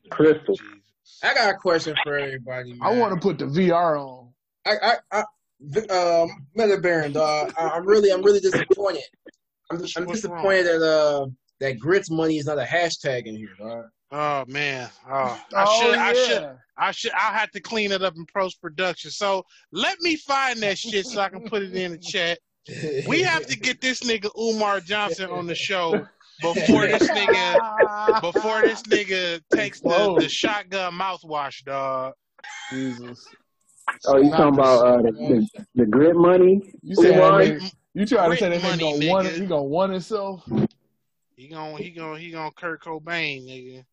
Crystal. 0.10 0.56
Jesus. 0.56 1.20
I 1.24 1.34
got 1.34 1.54
a 1.54 1.58
question 1.58 1.96
for 2.04 2.18
everybody. 2.18 2.72
Man. 2.74 2.80
I 2.82 2.92
want 2.98 3.14
to 3.14 3.20
put 3.20 3.38
the 3.38 3.46
VR 3.46 4.00
on. 4.00 4.30
I 4.66 4.76
I, 4.82 4.98
I 5.12 5.24
um 5.94 6.30
Mother 6.56 6.80
Baron, 6.80 7.12
dog. 7.12 7.52
I, 7.58 7.70
I'm 7.70 7.86
really, 7.86 8.12
I'm 8.12 8.22
really 8.24 8.40
disappointed. 8.40 9.04
I'm, 9.70 9.78
I'm 9.78 9.82
What's 9.82 9.98
wrong? 9.98 10.08
disappointed 10.14 10.68
that 10.68 10.82
uh 10.82 11.26
that 11.60 11.80
grits 11.80 12.10
money 12.10 12.38
is 12.38 12.46
not 12.46 12.60
a 12.60 12.64
hashtag 12.64 13.26
in 13.26 13.36
here, 13.36 13.50
dog. 13.60 13.86
Oh 14.12 14.46
man. 14.48 14.90
Oh, 15.10 15.42
I 15.56 15.66
oh, 15.68 15.82
should. 15.82 15.96
yeah. 15.96 16.04
I 16.04 16.14
should. 16.14 16.58
I 16.78 16.92
should. 16.92 17.12
I'll 17.14 17.34
have 17.34 17.52
to 17.52 17.60
clean 17.60 17.92
it 17.92 18.04
up 18.04 18.16
in 18.16 18.26
post 18.34 18.62
production. 18.62 19.12
So 19.12 19.46
let 19.72 20.00
me 20.02 20.16
find 20.16 20.60
that 20.60 20.78
shit 20.78 21.06
so 21.06 21.22
I 21.22 21.30
can 21.30 21.42
put 21.42 21.64
it 21.64 21.76
in 21.76 21.92
the 21.92 21.98
chat. 21.98 22.40
We 23.08 23.22
have 23.24 23.46
to 23.48 23.58
get 23.58 23.82
this 23.82 24.02
nigga 24.02 24.30
Umar 24.40 24.80
Johnson 24.80 25.30
on 25.30 25.48
the 25.48 25.56
show 25.56 26.06
before 26.42 26.88
this 26.88 27.10
nigga 27.10 28.22
before 28.22 28.62
this 28.62 28.84
nigga 28.84 29.42
takes 29.52 29.82
the, 29.82 30.18
the 30.20 30.30
shotgun 30.30 30.94
mouthwash, 30.94 31.64
dog. 31.64 32.14
Jesus. 32.72 33.26
Oh, 34.06 34.18
you 34.18 34.30
talking 34.32 34.54
about 34.54 34.86
uh, 34.86 35.02
the, 35.02 35.12
the 35.12 35.66
the 35.76 35.86
grit 35.86 36.16
money? 36.16 36.62
You 36.82 36.96
said 36.96 37.16
Umar? 37.16 37.46
that 37.46 37.72
you 37.94 38.06
trying 38.06 38.32
to 38.32 38.38
say 38.38 38.50
that 38.50 38.62
Grit 38.62 38.74
nigga 38.74 38.80
gonna 38.80 39.12
one 39.12 39.26
nigga. 39.26 39.40
he 39.40 39.46
gonna 39.46 39.64
one 39.64 39.92
himself? 39.92 40.44
He 41.36 41.48
gon' 41.48 41.78
he 41.78 41.92
gonna 41.92 42.20
he 42.20 42.32
gon' 42.32 42.52
Kurt 42.52 42.82
Cobain, 42.82 43.46
nigga. 43.46 43.86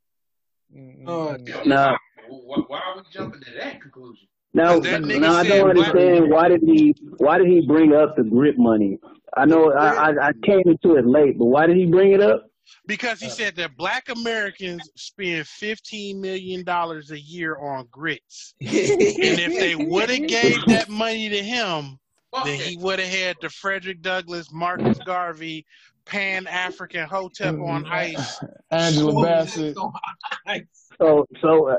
Oh, 1.07 1.37
mm-hmm. 1.39 1.69
Nah. 1.69 1.97
Why, 2.29 2.57
why 2.67 2.79
are 2.79 2.97
we 2.97 3.03
jumping 3.13 3.41
to 3.43 3.51
that 3.59 3.81
conclusion? 3.81 4.27
Now, 4.55 4.79
That 4.79 5.03
now 5.03 5.35
I 5.35 5.47
don't 5.47 5.71
understand 5.71 6.31
why 6.31 6.49
did 6.49 6.63
he 6.63 6.95
why 7.19 7.39
did 7.39 7.49
he 7.49 7.67
bring 7.67 7.93
up 7.93 8.17
the 8.17 8.23
grip 8.23 8.57
money? 8.57 8.99
I 9.37 9.47
know 9.47 9.73
I, 9.73 10.11
I 10.11 10.29
I 10.29 10.33
came 10.45 10.63
into 10.65 10.97
it 10.97 11.07
late, 11.07 11.39
but 11.39 11.47
why 11.47 11.67
did 11.67 11.77
he 11.77 11.87
bring 11.87 12.13
it 12.13 12.21
up? 12.21 12.49
Because 12.87 13.21
he 13.21 13.29
said 13.29 13.57
that 13.57 13.77
black 13.77 14.09
Americans 14.09 14.89
spend 14.97 15.47
fifteen 15.49 16.21
million 16.21 16.63
dollars 16.63 17.11
a 17.11 17.21
year 17.21 17.57
on 17.57 17.89
grits. 17.91 18.55
And 18.61 18.69
if 18.71 19.59
they 19.59 19.75
would 19.75 20.09
have 20.09 20.29
gave 20.29 20.65
that 20.67 20.89
money 20.89 21.29
to 21.29 21.43
him, 21.43 21.99
then 22.45 22.59
he 22.59 22.77
would 22.77 23.01
have 23.01 23.13
had 23.13 23.37
the 23.41 23.49
Frederick 23.51 24.03
Douglass, 24.03 24.53
Marcus 24.53 24.99
Garvey, 25.05 25.67
Pan 26.07 26.47
African 26.47 27.07
Hotep 27.07 27.59
on 27.59 27.87
ice. 27.87 28.41
Angela 28.71 29.23
Bassett. 29.23 29.77
So 31.01 31.27
so 31.43 31.71
uh, 31.71 31.77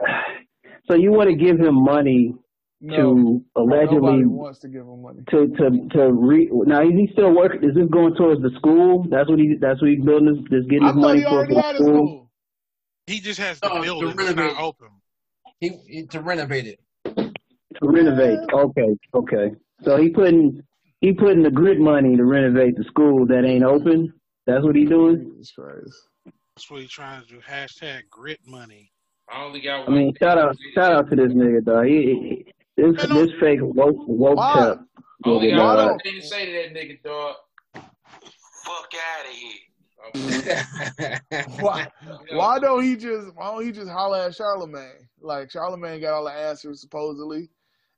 so 0.89 0.95
you 0.95 1.11
want 1.11 1.29
to 1.29 1.35
give 1.38 1.57
him 1.57 1.73
money 1.73 2.33
No, 2.81 2.95
to 2.97 3.45
allegedly 3.55 3.95
nobody 4.01 4.25
wants 4.25 4.59
to 4.59 4.67
give 4.67 4.81
him 4.81 5.01
money. 5.01 5.21
to 5.29 5.47
to 5.47 5.88
to 5.93 6.11
re 6.11 6.49
now 6.51 6.81
is 6.81 6.91
he 6.91 7.07
still 7.13 7.33
working? 7.33 7.63
Is 7.63 7.75
this 7.75 7.88
going 7.89 8.13
towards 8.15 8.41
the 8.41 8.49
school? 8.57 9.05
That's 9.09 9.29
what 9.29 9.39
he 9.39 9.55
that's 9.59 9.81
what 9.81 9.89
he's 9.91 10.03
building. 10.03 10.35
This, 10.35 10.43
this 10.51 10.69
getting 10.69 10.88
his 10.88 10.95
money 10.95 11.23
for, 11.23 11.45
for 11.47 11.53
the 11.53 11.73
school. 11.75 11.85
school. 11.88 12.31
He 13.07 13.21
just 13.21 13.39
has 13.39 13.61
to 13.61 13.71
Oh, 13.71 13.81
build 13.81 14.01
to 14.01 14.07
it. 14.07 14.09
It's 14.09 14.17
renovate. 14.19 14.53
not 14.57 14.61
open. 14.61 14.88
he, 15.61 15.69
he 15.88 16.05
to 16.07 16.19
renovate 16.19 16.65
it. 16.67 16.79
To 17.05 17.88
renovate. 17.88 18.39
Okay, 18.51 18.95
okay. 19.13 19.51
So 19.83 19.95
he 19.95 20.09
putting 20.09 20.61
he 21.05 21.13
putting 21.13 21.43
the 21.43 21.51
grit 21.51 21.79
money 21.79 22.17
to 22.17 22.25
renovate 22.25 22.75
the 22.75 22.83
school 22.85 23.27
that 23.27 23.45
ain't 23.45 23.63
open. 23.63 24.11
That's 24.47 24.63
what 24.63 24.75
he 24.75 24.85
doing. 24.85 25.31
Jesus 25.35 25.51
Christ. 25.51 25.93
That's 26.55 26.71
what 26.71 26.81
he's 26.81 26.89
trying 26.89 27.21
to 27.21 27.27
do. 27.27 27.39
Hashtag 27.47 28.09
grit 28.09 28.39
money. 28.43 28.91
I 29.31 29.43
only 29.43 29.61
got 29.61 29.87
I 29.87 29.91
one. 29.91 29.99
mean, 29.99 30.13
shout 30.19 30.39
out 30.39 30.57
shout 30.73 30.93
out 30.93 31.09
to 31.11 31.15
this 31.15 31.31
nigga, 31.31 31.63
though. 31.63 31.83
He, 31.83 31.91
he, 31.91 32.53
this 32.75 32.95
Man, 33.07 33.13
this 33.13 33.29
fake 33.39 33.59
woke 33.61 33.97
woke 34.07 34.37
Why? 34.37 34.53
tap. 34.53 34.79
I 35.25 35.29
only 35.29 35.51
got 35.51 35.77
one 35.77 35.99
thing 35.99 36.21
to 36.21 36.27
say 36.27 36.45
to 36.47 36.51
that 36.51 36.73
nigga, 36.73 37.03
dog. 37.03 37.35
Fuck 38.65 38.93
out 39.13 39.25
of 39.27 40.23
here. 40.25 41.51
Why? 41.59 41.87
Why 42.31 42.57
don't 42.57 42.83
he 42.83 42.95
just? 42.95 43.35
Why 43.35 43.51
don't 43.51 43.63
he 43.63 43.71
just 43.71 43.91
holler 43.91 44.21
at 44.21 44.35
Charlemagne? 44.35 45.07
Like 45.21 45.51
Charlemagne 45.51 46.01
got 46.01 46.15
all 46.15 46.25
the 46.25 46.31
answers 46.31 46.81
supposedly, 46.81 47.49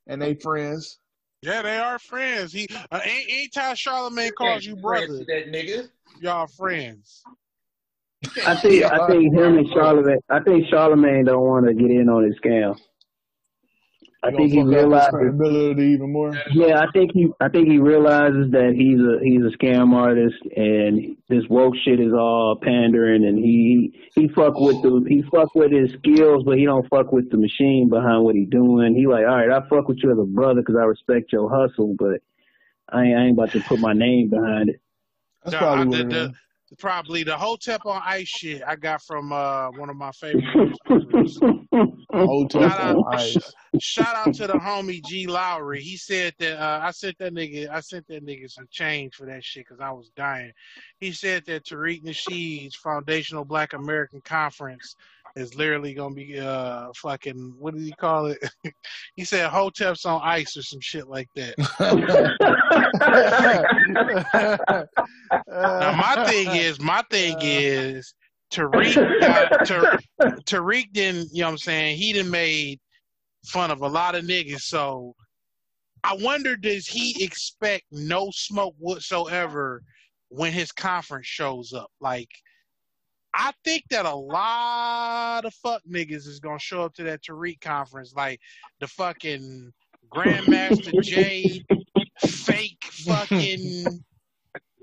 and 0.06 0.20
they 0.20 0.34
friends. 0.34 0.98
Yeah, 1.42 1.62
they 1.62 1.78
are 1.78 1.98
friends. 1.98 2.52
He 2.52 2.68
uh, 2.90 3.00
any- 3.04 3.26
anytime 3.30 3.76
Charlemagne 3.76 4.32
calls 4.36 4.64
you 4.64 4.76
brother, 4.76 5.18
That 5.26 5.52
nigga. 5.52 5.88
y'all 6.20 6.46
friends. 6.48 7.22
I 8.44 8.56
think 8.56 8.84
I 8.84 9.06
think 9.06 9.32
him 9.34 9.58
and 9.58 9.68
Charlemagne. 9.72 10.18
I 10.28 10.40
think 10.40 10.66
Charlemagne 10.68 11.24
don't 11.26 11.42
want 11.44 11.66
to 11.68 11.74
get 11.74 11.90
in 11.90 12.08
on 12.08 12.24
his 12.24 12.34
scam. 12.44 12.76
I 14.22 14.32
think 14.32 14.50
he 14.50 14.56
gonna 14.56 14.72
fuck 14.72 14.74
up 14.74 14.82
his 14.82 14.90
realizes. 14.90 15.10
credibility 15.10 15.82
even 15.94 16.12
more. 16.12 16.32
Yeah, 16.52 16.80
I 16.80 16.86
think 16.92 17.12
he. 17.14 17.28
I 17.40 17.48
think 17.48 17.68
he 17.68 17.78
realizes 17.78 18.50
that 18.50 18.74
he's 18.76 18.98
a 18.98 19.18
he's 19.22 19.42
a 19.42 19.56
scam 19.56 19.94
artist, 19.94 20.34
and 20.56 21.16
this 21.28 21.44
woke 21.48 21.74
shit 21.84 22.00
is 22.00 22.12
all 22.12 22.58
pandering, 22.60 23.24
and 23.24 23.38
he 23.38 23.94
he 24.16 24.28
fuck 24.28 24.58
with 24.58 24.82
the 24.82 25.04
he 25.08 25.22
fuck 25.30 25.54
with 25.54 25.70
his 25.70 25.92
skills, 25.92 26.42
but 26.44 26.58
he 26.58 26.64
don't 26.64 26.88
fuck 26.88 27.12
with 27.12 27.30
the 27.30 27.36
machine 27.36 27.88
behind 27.88 28.24
what 28.24 28.34
he 28.34 28.44
doing. 28.44 28.96
He 28.96 29.06
like, 29.06 29.24
all 29.24 29.36
right, 29.36 29.50
I 29.50 29.60
fuck 29.68 29.86
with 29.86 29.98
you 30.02 30.10
as 30.10 30.18
a 30.18 30.24
brother 30.24 30.62
because 30.62 30.76
I 30.76 30.84
respect 30.84 31.32
your 31.32 31.48
hustle, 31.48 31.94
but 31.96 32.20
I 32.88 33.04
ain't, 33.04 33.16
I 33.18 33.22
ain't 33.26 33.32
about 33.38 33.52
to 33.52 33.60
put 33.60 33.78
my 33.78 33.92
name 33.92 34.30
behind 34.30 34.70
it. 34.70 34.80
That's 35.44 35.52
No, 35.52 35.58
probably 35.60 35.82
I 35.82 35.86
what 35.86 35.96
did 35.96 36.06
it 36.06 36.10
the- 36.10 36.24
is. 36.30 36.30
Probably 36.78 37.22
the 37.22 37.36
Hotep 37.36 37.86
on 37.86 38.02
ice 38.04 38.28
shit 38.28 38.62
I 38.66 38.76
got 38.76 39.02
from 39.02 39.32
uh, 39.32 39.70
one 39.70 39.88
of 39.88 39.96
my 39.96 40.12
favorite. 40.12 40.44
Hotep 42.12 42.62
Shout 42.62 42.80
out, 42.80 42.96
on 42.96 43.14
ice. 43.14 43.36
shout 43.80 44.14
out 44.16 44.34
to 44.34 44.46
the 44.46 44.54
homie 44.54 45.02
G 45.04 45.26
Lowry. 45.26 45.80
He 45.80 45.96
said 45.96 46.34
that 46.38 46.58
uh, 46.58 46.80
I 46.82 46.90
sent 46.90 47.18
that 47.18 47.32
nigga, 47.34 47.68
I 47.70 47.80
sent 47.80 48.06
that 48.08 48.24
nigga 48.24 48.50
some 48.50 48.66
change 48.70 49.14
for 49.14 49.26
that 49.26 49.44
shit 49.44 49.66
because 49.66 49.80
I 49.80 49.90
was 49.92 50.10
dying. 50.16 50.52
He 51.00 51.12
said 51.12 51.44
that 51.46 51.64
Tariq 51.64 52.02
Nasheed's 52.02 52.76
Foundational 52.76 53.44
Black 53.44 53.72
American 53.72 54.20
Conference 54.22 54.94
is 55.38 55.54
literally 55.54 55.94
gonna 55.94 56.14
be 56.14 56.38
uh 56.38 56.88
fucking 56.96 57.54
what 57.58 57.74
did 57.74 57.82
he 57.82 57.92
call 57.92 58.26
it? 58.26 58.38
he 59.16 59.24
said 59.24 59.50
Hoteps 59.50 60.06
on 60.06 60.20
ice 60.22 60.56
or 60.56 60.62
some 60.62 60.80
shit 60.80 61.08
like 61.08 61.28
that. 61.36 61.54
Now 65.48 65.92
my 65.92 66.24
thing 66.26 66.54
is, 66.54 66.80
my 66.80 67.02
thing 67.10 67.36
is, 67.40 68.14
Tariq 68.52 69.20
got 69.20 69.66
Tar- 69.66 69.98
Tariq 70.20 70.92
didn't, 70.92 71.28
you 71.32 71.40
know 71.40 71.48
what 71.48 71.52
I'm 71.52 71.58
saying? 71.58 71.96
He 71.96 72.12
done 72.12 72.30
made 72.30 72.78
fun 73.44 73.70
of 73.70 73.82
a 73.82 73.88
lot 73.88 74.14
of 74.14 74.24
niggas. 74.24 74.60
So 74.60 75.14
I 76.04 76.16
wonder, 76.20 76.56
does 76.56 76.86
he 76.86 77.22
expect 77.22 77.84
no 77.90 78.30
smoke 78.32 78.74
whatsoever 78.78 79.82
when 80.28 80.52
his 80.52 80.72
conference 80.72 81.26
shows 81.26 81.72
up? 81.72 81.90
Like, 82.00 82.28
I 83.38 83.52
think 83.64 83.84
that 83.90 84.04
a 84.04 84.14
lot 84.14 85.44
of 85.44 85.54
fuck 85.54 85.80
niggas 85.88 86.26
is 86.26 86.40
gonna 86.40 86.58
show 86.58 86.82
up 86.82 86.92
to 86.94 87.04
that 87.04 87.22
Tariq 87.22 87.60
conference, 87.60 88.12
like 88.14 88.40
the 88.80 88.88
fucking 88.88 89.72
Grandmaster 90.12 91.00
Jay, 91.02 91.64
fake 92.26 92.84
fucking 92.84 94.02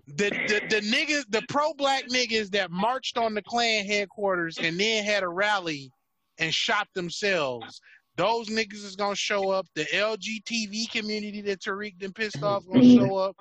the, 0.08 0.30
the 0.30 0.62
the 0.70 0.82
niggas, 0.82 1.26
the 1.30 1.42
pro 1.50 1.74
black 1.74 2.06
niggas 2.08 2.50
that 2.52 2.72
marched 2.72 3.18
on 3.18 3.34
the 3.34 3.42
Klan 3.42 3.86
headquarters 3.86 4.58
and 4.58 4.80
then 4.80 5.04
had 5.04 5.24
a 5.24 5.28
rally 5.28 5.92
and 6.38 6.54
shot 6.54 6.88
themselves. 6.96 7.82
Those 8.16 8.48
niggas 8.48 8.86
is 8.86 8.96
gonna 8.96 9.16
show 9.16 9.52
up. 9.52 9.68
The 9.76 9.84
LGTV 9.94 10.90
community 10.92 11.42
that 11.42 11.60
Tariq 11.60 11.98
done 12.00 12.14
pissed 12.14 12.42
off 12.42 12.66
gonna 12.66 12.80
mm-hmm. 12.80 13.06
show 13.06 13.18
up. 13.18 13.36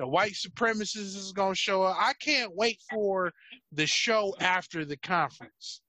The 0.00 0.06
white 0.08 0.32
supremacists 0.32 1.14
is 1.14 1.30
gonna 1.36 1.54
show 1.54 1.82
up. 1.82 1.94
I 2.00 2.14
can't 2.14 2.56
wait 2.56 2.78
for 2.90 3.30
the 3.72 3.86
show 3.86 4.34
after 4.40 4.86
the 4.86 4.96
conference 4.96 5.82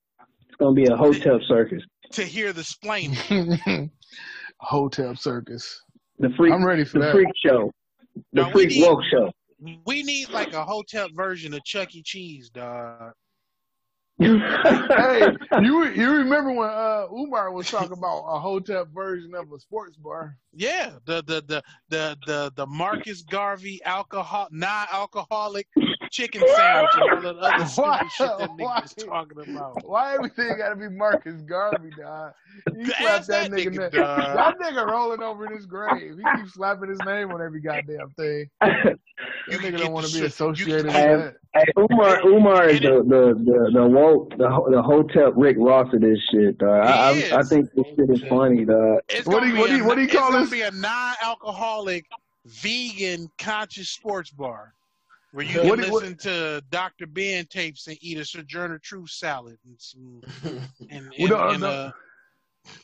It's 0.46 0.54
gonna 0.58 0.74
be 0.74 0.84
a 0.84 0.94
Hotep 0.94 1.40
circus. 1.48 1.82
to 2.10 2.22
hear 2.22 2.52
the 2.52 2.60
splaining. 2.60 3.90
Hotep 4.60 5.16
circus. 5.16 5.80
The 6.18 6.28
freak. 6.36 6.52
I'm 6.52 6.62
ready 6.62 6.84
for 6.84 6.98
the 6.98 7.06
that. 7.06 7.12
freak 7.14 7.28
show. 7.42 7.72
The 8.34 8.42
No, 8.42 8.50
freak 8.50 8.68
need- 8.68 8.82
woke 8.86 9.00
show. 9.10 9.30
We 9.86 10.02
need 10.02 10.28
like 10.28 10.52
a 10.52 10.62
Hotep 10.62 11.12
version 11.14 11.54
of 11.54 11.64
Chuck 11.64 11.94
E. 11.94 12.02
Cheese, 12.02 12.50
dog. 12.50 13.12
Hey, 14.22 15.26
you 15.62 15.84
you 15.88 16.10
remember 16.10 16.52
when 16.52 16.68
uh, 16.68 17.06
Umar 17.12 17.50
was 17.52 17.70
talking 17.70 17.92
about 17.92 18.24
a 18.28 18.38
Hotep 18.38 18.88
version 18.94 19.34
of 19.34 19.52
a 19.52 19.58
sports 19.58 19.96
bar? 19.96 20.36
Yeah, 20.54 20.92
the 21.06 21.22
the 21.26 21.42
the 21.46 21.62
the 21.88 22.16
the, 22.26 22.52
the 22.56 22.66
Marcus 22.66 23.22
Garvey 23.22 23.80
alcohol 23.84 24.48
non-alcoholic 24.50 25.66
chicken 26.10 26.42
sandwich 26.56 26.90
and 26.94 27.02
all 27.02 27.20
the 27.22 27.28
other 27.40 27.64
Why- 27.64 27.66
stupid 27.66 28.12
shit 28.12 28.38
that 28.38 28.50
why- 28.56 28.80
nigga 28.80 28.82
was 28.82 28.94
talking 28.94 29.54
about. 29.54 29.84
Why 29.86 30.14
everything 30.14 30.56
got 30.58 30.70
to 30.70 30.76
be 30.76 30.88
Marcus 30.88 31.40
Garvey, 31.42 31.90
dog? 31.98 32.32
You 32.76 32.84
slap 32.86 33.24
that, 33.24 33.26
that 33.26 33.50
nigga. 33.50 33.74
nigga, 33.76 33.92
dog. 33.92 34.36
That 34.36 34.58
nigga 34.58 34.86
rolling 34.86 35.22
over 35.22 35.46
in 35.46 35.54
his 35.56 35.66
grave. 35.66 36.16
He 36.18 36.38
keeps 36.38 36.54
slapping 36.54 36.90
his 36.90 37.00
name 37.06 37.30
on 37.32 37.40
every 37.42 37.60
goddamn 37.60 38.10
thing. 38.16 38.48
That 39.48 39.54
You 39.54 39.58
nigga 39.58 39.78
don't 39.78 39.92
want 39.92 40.06
to 40.06 40.12
be 40.20 40.24
associated 40.24 40.86
with 40.86 40.94
that. 40.94 41.34
Hey, 41.54 41.64
Umar, 41.76 42.20
Umar 42.26 42.68
is 42.68 42.80
the 42.80 43.02
the 43.06 43.34
the 43.44 43.70
the 43.74 43.86
woke 43.86 44.30
the 44.38 44.48
the 44.70 44.80
Hotep 44.82 45.34
Rick 45.36 45.56
Ross 45.58 45.92
of 45.92 46.00
this 46.00 46.18
shit, 46.30 46.56
dog. 46.56 46.86
I, 46.86 47.12
He 47.14 47.30
I 47.30 47.36
I 47.36 47.40
is. 47.40 47.48
think 47.50 47.68
this 47.74 47.84
shit 47.94 48.08
is 48.10 48.22
funny, 48.28 48.64
dog. 48.64 49.00
It's 49.10 49.26
What 49.26 49.40
gonna 49.40 49.46
do 49.46 49.48
you- 49.48 49.54
be 49.56 49.60
what 49.60 49.66
do 49.68 49.74
a- 49.74 49.76
you- 49.76 49.84
what 49.84 49.94
do 49.96 50.00
you 50.00 50.06
it's 50.06 50.16
call 50.16 50.30
gonna 50.30 50.40
this? 50.44 50.50
be 50.50 50.62
a 50.62 50.70
non-alcoholic, 50.70 52.06
vegan, 52.46 53.28
conscious 53.38 53.90
sports 53.90 54.30
bar 54.30 54.72
where 55.32 55.44
you 55.44 55.58
What 55.58 55.74
can 55.74 55.80
do 55.80 55.86
you- 55.88 55.92
what- 55.92 56.02
listen 56.04 56.16
to 56.18 56.62
Dr. 56.70 57.06
Ben 57.06 57.44
tapes 57.44 57.86
and 57.86 57.98
eat 58.00 58.16
a 58.16 58.24
Sojourner 58.24 58.78
Truth 58.78 59.10
salad 59.10 59.58
and 59.66 59.78
some 59.78 60.22
and, 60.44 60.70
and, 60.90 61.10
Well, 61.18 61.28
no, 61.28 61.48
and, 61.50 61.60
no. 61.60 61.68
uh, 61.68 61.90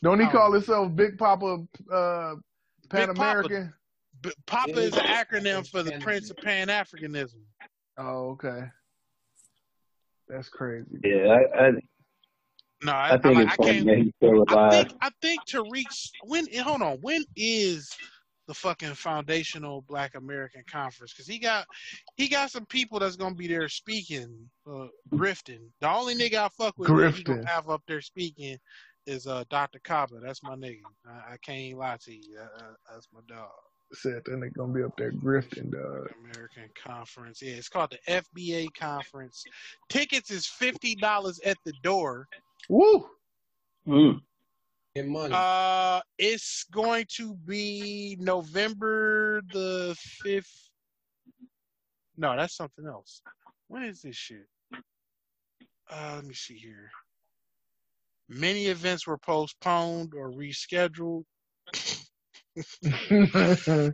Don't 0.02 0.20
he 0.20 0.26
Oh. 0.26 0.30
call 0.30 0.52
himself 0.52 0.94
Big 0.94 1.16
Papa 1.16 1.64
uh, 1.90 2.34
Pan 2.90 3.08
Papa. 3.08 3.12
American? 3.12 3.72
B- 4.20 4.32
Papa 4.46 4.72
is 4.78 4.94
an 4.94 5.04
acronym 5.06 5.66
for 5.66 5.82
the 5.82 5.92
Prince 6.00 6.28
of 6.30 6.36
Pan 6.38 6.66
Africanism. 6.66 7.36
Oh, 7.98 8.30
okay. 8.30 8.62
That's 10.28 10.48
crazy. 10.48 11.00
Yeah, 11.02 11.38
I 11.56 11.66
I, 11.66 11.70
No, 12.82 12.92
I, 12.92 13.14
I 13.14 13.18
think 13.18 13.38
I, 13.38 13.42
it's 13.42 13.52
I 13.52 13.56
funny 13.56 13.72
can't. 13.72 13.86
that 13.86 13.98
he's 13.98 14.12
still 14.16 14.44
I 14.48 14.52
alive. 14.52 14.72
think 14.72 14.92
I 15.02 15.10
think 15.20 15.46
Tariq's 15.46 16.12
when 16.22 16.46
hold 16.62 16.82
on 16.82 16.98
when 17.00 17.24
is 17.36 17.90
the 18.46 18.54
fucking 18.54 18.94
foundational 18.94 19.82
Black 19.88 20.14
American 20.14 20.62
Conference 20.70 21.12
because 21.12 21.26
he 21.26 21.38
got 21.38 21.66
he 22.16 22.28
got 22.28 22.50
some 22.50 22.66
people 22.66 22.98
that's 22.98 23.16
gonna 23.16 23.34
be 23.34 23.48
there 23.48 23.68
speaking 23.68 24.48
uh, 24.70 24.86
grifting. 25.12 25.60
The 25.80 25.90
only 25.90 26.14
nigga 26.14 26.34
I 26.36 26.48
fuck 26.48 26.78
with 26.78 26.88
that 26.96 27.14
he 27.14 27.24
gonna 27.24 27.46
have 27.46 27.68
up 27.68 27.82
there 27.88 28.00
speaking 28.00 28.58
is 29.06 29.26
uh 29.26 29.44
Dr. 29.50 29.80
Kaba. 29.82 30.20
That's 30.22 30.42
my 30.42 30.54
nigga. 30.54 30.84
I, 31.06 31.34
I 31.34 31.36
can't 31.42 31.78
lie 31.78 31.98
to 32.04 32.12
you. 32.12 32.38
Uh, 32.38 32.64
uh, 32.64 32.74
that's 32.92 33.08
my 33.12 33.20
dog. 33.28 33.48
Said 33.92 34.22
that 34.24 34.32
nigga 34.32 34.52
gonna 34.54 34.72
be 34.72 34.82
up 34.82 34.96
there 34.98 35.12
grifting, 35.12 35.72
dog. 35.72 36.12
American 36.22 36.68
Conference. 36.82 37.40
Yeah, 37.40 37.54
it's 37.54 37.70
called 37.70 37.90
the 37.90 38.12
FBA 38.12 38.68
Conference. 38.78 39.44
Tickets 39.88 40.30
is 40.30 40.46
fifty 40.46 40.94
dollars 40.94 41.40
at 41.44 41.56
the 41.64 41.72
door. 41.82 42.26
Woo! 42.68 43.08
Mm. 43.86 44.20
Get 44.94 45.06
money. 45.06 45.34
Uh, 45.34 46.00
it's 46.18 46.64
going 46.64 47.06
to 47.16 47.34
be 47.34 48.16
November 48.20 49.40
the 49.52 49.96
fifth. 49.98 50.70
No, 52.16 52.36
that's 52.36 52.56
something 52.56 52.86
else. 52.86 53.22
When 53.68 53.84
is 53.84 54.02
this 54.02 54.16
shit? 54.16 54.46
Uh, 55.90 56.12
let 56.16 56.24
me 56.24 56.34
see 56.34 56.56
here. 56.56 56.90
Many 58.28 58.66
events 58.66 59.06
were 59.06 59.18
postponed 59.18 60.12
or 60.14 60.30
rescheduled. 60.32 61.24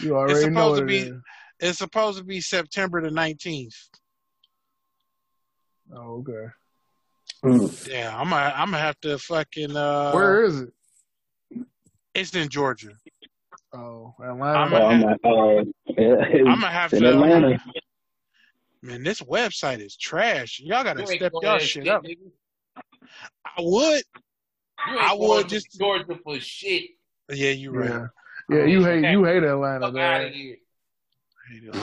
you 0.00 0.16
already 0.16 0.40
supposed 0.40 0.52
know 0.52 0.76
to 0.80 0.84
be- 0.86 0.98
is. 0.98 1.12
It's 1.60 1.78
supposed 1.78 2.18
to 2.18 2.24
be 2.24 2.40
September 2.40 3.00
the 3.00 3.10
nineteenth. 3.10 3.76
Oh, 5.94 6.24
okay. 6.28 6.46
Mm. 7.44 7.88
Yeah, 7.88 8.16
I'm 8.16 8.30
gonna, 8.30 8.52
I'm 8.56 8.68
gonna 8.70 8.78
have 8.82 8.98
to 9.00 9.18
fucking. 9.18 9.76
Uh, 9.76 10.12
Where 10.12 10.42
is 10.44 10.60
it? 10.62 10.72
It's 12.14 12.34
in 12.34 12.48
Georgia. 12.48 12.90
Oh, 13.72 14.14
I'm 14.22 14.40
Atlanta. 14.42 14.76
Oh, 14.76 14.86
I'm 14.86 15.00
like, 15.02 15.16
oh, 15.24 15.64
yeah, 15.96 16.14
I'm 16.38 16.44
gonna 16.60 16.66
have 16.70 16.92
in 16.92 17.02
to. 17.02 17.08
Atlanta. 17.10 17.58
Man, 18.82 19.02
this 19.02 19.20
website 19.22 19.80
is 19.80 19.96
trash. 19.96 20.60
Y'all 20.62 20.84
gotta 20.84 21.00
You 21.00 21.06
step 21.06 21.32
going 21.32 21.44
y'all 21.46 21.58
shit 21.58 21.84
shit, 21.84 21.88
up. 21.88 22.02
nigga. 22.04 22.30
I 22.76 23.60
would. 23.60 24.02
I 24.78 25.14
would 25.14 25.48
just- 25.48 25.78
Georgia 25.78 26.18
for 26.22 26.38
shit. 26.40 26.84
Yeah, 27.30 27.50
you 27.50 27.72
right. 27.72 27.90
Yeah. 27.90 28.06
Yeah, 28.50 28.64
you 28.64 28.84
hate 28.84 29.10
you 29.10 29.24
hate 29.24 29.42
Atlanta, 29.42 29.86
Fuck 29.86 29.96
out 29.96 30.24
of 30.26 30.32
here. 30.32 30.56
Hate 31.50 31.62
it. 31.64 31.74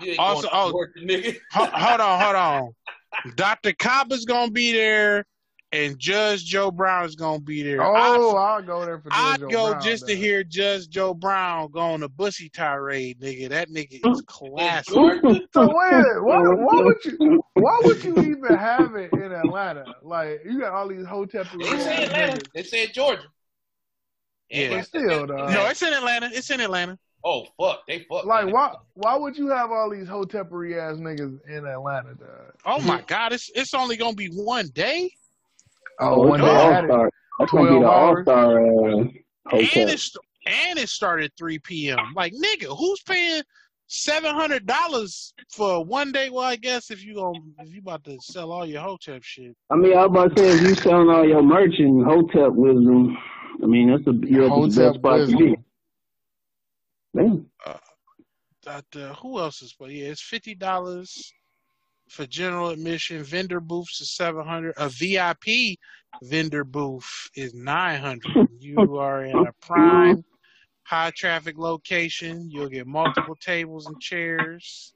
You 0.00 0.10
ain't 0.10 0.18
Also- 0.18 0.48
oh. 0.52 0.70
Georgia, 0.72 1.00
nigga. 1.00 1.36
Hold 1.52 2.00
on, 2.00 2.20
hold 2.20 2.36
on. 2.36 2.72
Dr. 3.36 3.72
Cobb's 3.74 4.24
gonna 4.24 4.50
be 4.50 4.72
there, 4.72 5.24
and 5.70 5.96
Judge 6.00 6.44
Joe 6.44 6.72
Brown 6.72 7.04
is 7.04 7.14
gonna 7.14 7.38
be 7.40 7.62
there. 7.62 7.80
Oh, 7.80 8.34
I'll 8.36 8.60
go 8.62 8.84
there 8.84 8.98
for 8.98 9.10
I'd, 9.12 9.34
I'd 9.34 9.40
Joe 9.40 9.48
go 9.48 9.70
Brown, 9.70 9.82
just 9.82 10.08
to 10.08 10.16
hear 10.16 10.42
Judge 10.42 10.88
Joe 10.88 11.14
Brown 11.14 11.70
go 11.70 11.78
on 11.78 12.02
a 12.02 12.08
bussy 12.08 12.48
tirade, 12.48 13.20
nigga. 13.20 13.48
That 13.50 13.70
nigga 13.70 14.00
is 14.04 14.22
classic. 14.26 14.92
Georgia. 14.92 15.40
So 15.52 15.60
wait, 15.68 16.22
why, 16.22 16.40
why 16.42 16.82
would 16.82 17.04
you 17.04 17.44
why 17.54 17.80
would 17.84 18.02
you 18.02 18.18
even 18.18 18.56
have 18.56 18.96
it 18.96 19.12
in 19.12 19.30
Atlanta? 19.30 19.84
Like 20.02 20.40
you 20.44 20.58
got 20.58 20.72
all 20.72 20.88
these 20.88 21.06
hotep 21.06 21.46
They 21.56 21.64
said 21.78 22.04
Atlanta. 22.08 22.40
They 22.52 22.64
said 22.64 22.92
Georgia. 22.92 23.22
Yeah. 24.50 24.76
But 24.76 24.86
still, 24.86 25.26
dog. 25.26 25.50
No, 25.52 25.66
it's 25.66 25.82
in 25.82 25.92
Atlanta. 25.92 26.30
It's 26.32 26.50
in 26.50 26.60
Atlanta. 26.60 26.98
Oh 27.24 27.46
fuck, 27.58 27.80
they 27.88 28.00
fuck. 28.10 28.26
Like 28.26 28.44
man. 28.46 28.54
why 28.54 28.74
why 28.94 29.16
would 29.16 29.36
you 29.36 29.48
have 29.48 29.70
all 29.70 29.90
these 29.90 30.06
hotepery 30.06 30.76
ass 30.78 30.98
niggas 30.98 31.38
in 31.48 31.66
Atlanta, 31.66 32.14
dog? 32.14 32.52
Oh 32.66 32.80
my 32.80 33.02
God, 33.06 33.32
it's 33.32 33.50
it's 33.54 33.72
only 33.74 33.96
gonna 33.96 34.14
be 34.14 34.28
one 34.28 34.68
day, 34.74 35.10
Oh, 36.00 36.26
one 36.26 36.40
it's 36.40 36.48
day 36.48 36.54
the 36.54 36.60
I 36.60 36.76
All. 36.80 36.86
Star. 36.86 37.10
That's 37.38 37.50
gonna 37.50 37.70
be 37.70 37.78
the 37.80 37.86
All 37.86 38.08
hours. 38.10 38.24
Star 38.24 38.60
uh, 38.60 38.96
and 38.98 39.12
hotel. 39.46 39.88
it's 39.88 40.16
and 40.46 40.78
it 40.78 40.88
started 40.90 41.32
3 41.38 41.58
p.m. 41.60 41.98
Like 42.14 42.34
nigga, 42.34 42.76
who's 42.76 43.00
paying 43.00 43.42
seven 43.86 44.34
hundred 44.34 44.66
dollars 44.66 45.32
for 45.50 45.82
one 45.82 46.12
day? 46.12 46.28
Well, 46.28 46.44
I 46.44 46.56
guess 46.56 46.90
if 46.90 47.02
you 47.02 47.14
gonna 47.14 47.38
if 47.60 47.72
you 47.74 47.80
about 47.80 48.04
to 48.04 48.18
sell 48.20 48.52
all 48.52 48.66
your 48.66 48.82
hotel 48.82 49.18
shit, 49.22 49.56
I 49.70 49.76
mean, 49.76 49.96
I 49.96 50.04
was 50.04 50.10
about 50.10 50.36
to 50.36 50.42
say, 50.42 50.48
if 50.56 50.60
you 50.62 50.74
selling 50.74 51.08
all 51.08 51.26
your 51.26 51.42
merch 51.42 51.72
in 51.78 52.04
Hotep 52.04 52.52
wisdom, 52.52 53.16
I 53.62 53.66
mean, 53.66 53.90
that's 53.90 54.06
a 54.06 54.26
you're 54.26 54.48
the 54.48 54.74
best 54.76 54.94
spot 54.96 55.28
to 55.28 55.36
be. 55.36 55.56
Man, 57.12 57.46
that 58.64 58.84
uh, 58.96 59.14
who 59.14 59.38
else 59.38 59.62
is? 59.62 59.74
But 59.78 59.90
yeah, 59.90 60.06
it's 60.06 60.22
fifty 60.22 60.54
dollars 60.54 61.32
for 62.08 62.26
general 62.26 62.70
admission. 62.70 63.22
Vendor 63.22 63.60
booths 63.60 64.00
is 64.00 64.16
seven 64.16 64.44
hundred. 64.46 64.74
A 64.76 64.88
VIP 64.88 65.78
vendor 66.22 66.64
booth 66.64 67.30
is 67.36 67.54
nine 67.54 68.00
hundred. 68.00 68.48
You 68.58 68.96
are 68.96 69.24
in 69.26 69.36
a 69.36 69.52
prime 69.60 70.24
high 70.84 71.12
traffic 71.14 71.58
location. 71.58 72.48
You'll 72.50 72.68
get 72.70 72.86
multiple 72.86 73.36
tables 73.36 73.86
and 73.86 74.00
chairs. 74.00 74.94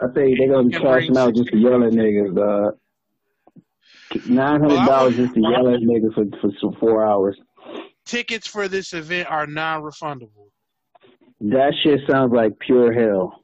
I 0.00 0.06
tell 0.14 0.24
you, 0.24 0.36
they're 0.36 0.48
gonna 0.48 0.68
be 0.68 0.74
And 0.74 0.82
crashing 0.84 1.12
brings- 1.12 1.18
out 1.18 1.34
just 1.34 1.48
to 1.50 1.58
yell 1.58 1.84
at 1.84 1.92
niggas, 1.92 2.34
dog. 2.34 2.78
Nine 4.26 4.60
hundred 4.60 4.86
dollars 4.86 5.16
just 5.16 5.34
to 5.34 5.40
yell 5.40 5.68
at 5.68 5.80
niggas 5.80 6.14
for 6.14 6.24
for 6.40 6.50
some 6.60 6.74
four 6.80 7.06
hours. 7.06 7.38
Tickets 8.12 8.46
for 8.46 8.68
this 8.68 8.92
event 8.92 9.26
are 9.30 9.46
non-refundable. 9.46 10.50
That 11.40 11.72
shit 11.82 11.98
sounds 12.10 12.30
like 12.30 12.52
pure 12.58 12.92
hell. 12.92 13.42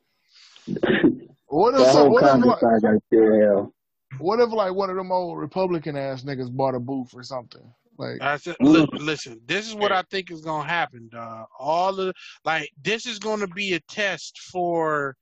What 1.46 1.72
if 1.72 1.80
that 1.80 1.92
some, 1.94 2.10
what 2.12 2.24
if 2.24 2.30
concept 2.32 2.46
like, 2.46 2.60
sounds 2.60 2.82
like 2.82 2.98
pure 3.08 3.42
hell. 3.42 3.72
what 4.18 4.40
if 4.40 4.50
like 4.52 4.74
one 4.74 4.90
of 4.90 4.96
them 4.96 5.10
old 5.10 5.38
Republican 5.38 5.96
ass 5.96 6.22
niggas 6.22 6.54
bought 6.54 6.74
a 6.74 6.80
booth 6.80 7.14
or 7.14 7.22
something? 7.22 7.62
Like 7.96 8.20
I 8.20 8.36
said, 8.36 8.56
Mm. 8.60 8.72
look, 8.72 8.90
listen, 8.92 9.40
this 9.46 9.66
is 9.66 9.74
what 9.74 9.90
I 9.90 10.02
think 10.10 10.30
is 10.30 10.42
gonna 10.42 10.68
happen, 10.68 11.08
dog. 11.10 11.46
All 11.58 11.98
of 11.98 12.14
like 12.44 12.70
this 12.82 13.06
is 13.06 13.18
gonna 13.18 13.48
be 13.48 13.72
a 13.72 13.80
test 13.88 14.38
for 14.52 15.16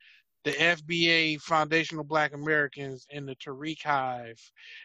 the 0.47 0.53
FBA 0.61 1.41
Foundational 1.43 2.05
Black 2.05 2.33
Americans 2.33 3.05
and 3.11 3.29
the 3.29 3.35
Tariq 3.35 3.83
Hive 3.83 4.41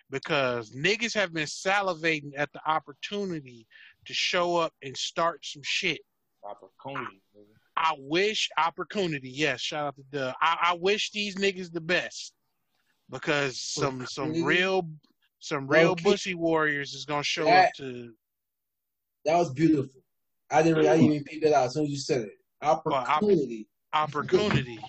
because 0.09 0.71
niggas 0.71 1.13
have 1.13 1.33
been 1.33 1.45
salivating 1.45 2.31
at 2.35 2.51
the 2.51 2.59
opportunity 2.65 3.67
to 4.05 4.13
show 4.13 4.57
up 4.57 4.73
and 4.83 4.95
start 4.95 5.45
some 5.45 5.61
shit. 5.63 5.99
opportunity. 6.43 7.21
nigga. 7.37 7.45
I 7.77 7.93
wish 7.99 8.49
opportunity. 8.57 9.29
Yes, 9.29 9.61
shout 9.61 9.87
out 9.87 9.95
to 9.95 10.03
Doug. 10.11 10.33
I, 10.41 10.57
I 10.71 10.73
wish 10.79 11.11
these 11.11 11.35
niggas 11.35 11.71
the 11.71 11.81
best 11.81 12.33
because 13.09 13.59
some 13.59 14.05
some 14.07 14.43
real 14.43 14.87
some 15.39 15.67
real 15.67 15.91
Okay. 15.91 16.03
bussy 16.03 16.35
warriors 16.35 16.93
is 16.93 17.05
gonna 17.05 17.23
show 17.23 17.45
That- 17.45 17.67
up 17.67 17.73
to 17.77 18.13
That 19.25 19.37
was 19.37 19.51
beautiful. 19.53 20.01
I 20.49 20.63
didn't. 20.63 20.79
I 20.87 20.97
didn't 20.97 21.11
even 21.13 21.23
peep 21.23 21.43
that 21.43 21.53
out 21.53 21.65
as 21.67 21.73
soon 21.75 21.85
as 21.85 21.91
you 21.91 21.97
said 21.97 22.21
it. 22.23 22.33
Opportunity. 22.61 23.67
Opportunity. 23.93 24.79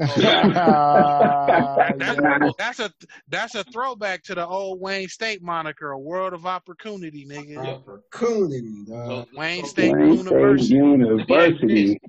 Ah, 0.00 1.92
That's, 1.96 2.20
yeah. 2.20 2.50
that's 2.58 2.80
a 2.80 2.92
that's 3.28 3.54
a 3.54 3.64
throwback 3.64 4.22
to 4.24 4.34
the 4.34 4.46
old 4.46 4.80
Wayne 4.80 5.08
State 5.08 5.42
moniker, 5.42 5.90
a 5.92 5.98
world 5.98 6.32
of 6.32 6.46
opportunity, 6.46 7.26
nigga. 7.26 7.58
Opportunity, 7.58 8.84
dog. 8.86 9.28
Wayne 9.34 9.64
State 9.64 9.92
Wayne 9.96 10.18
State 10.18 10.26
University, 10.26 10.74
University. 10.74 12.00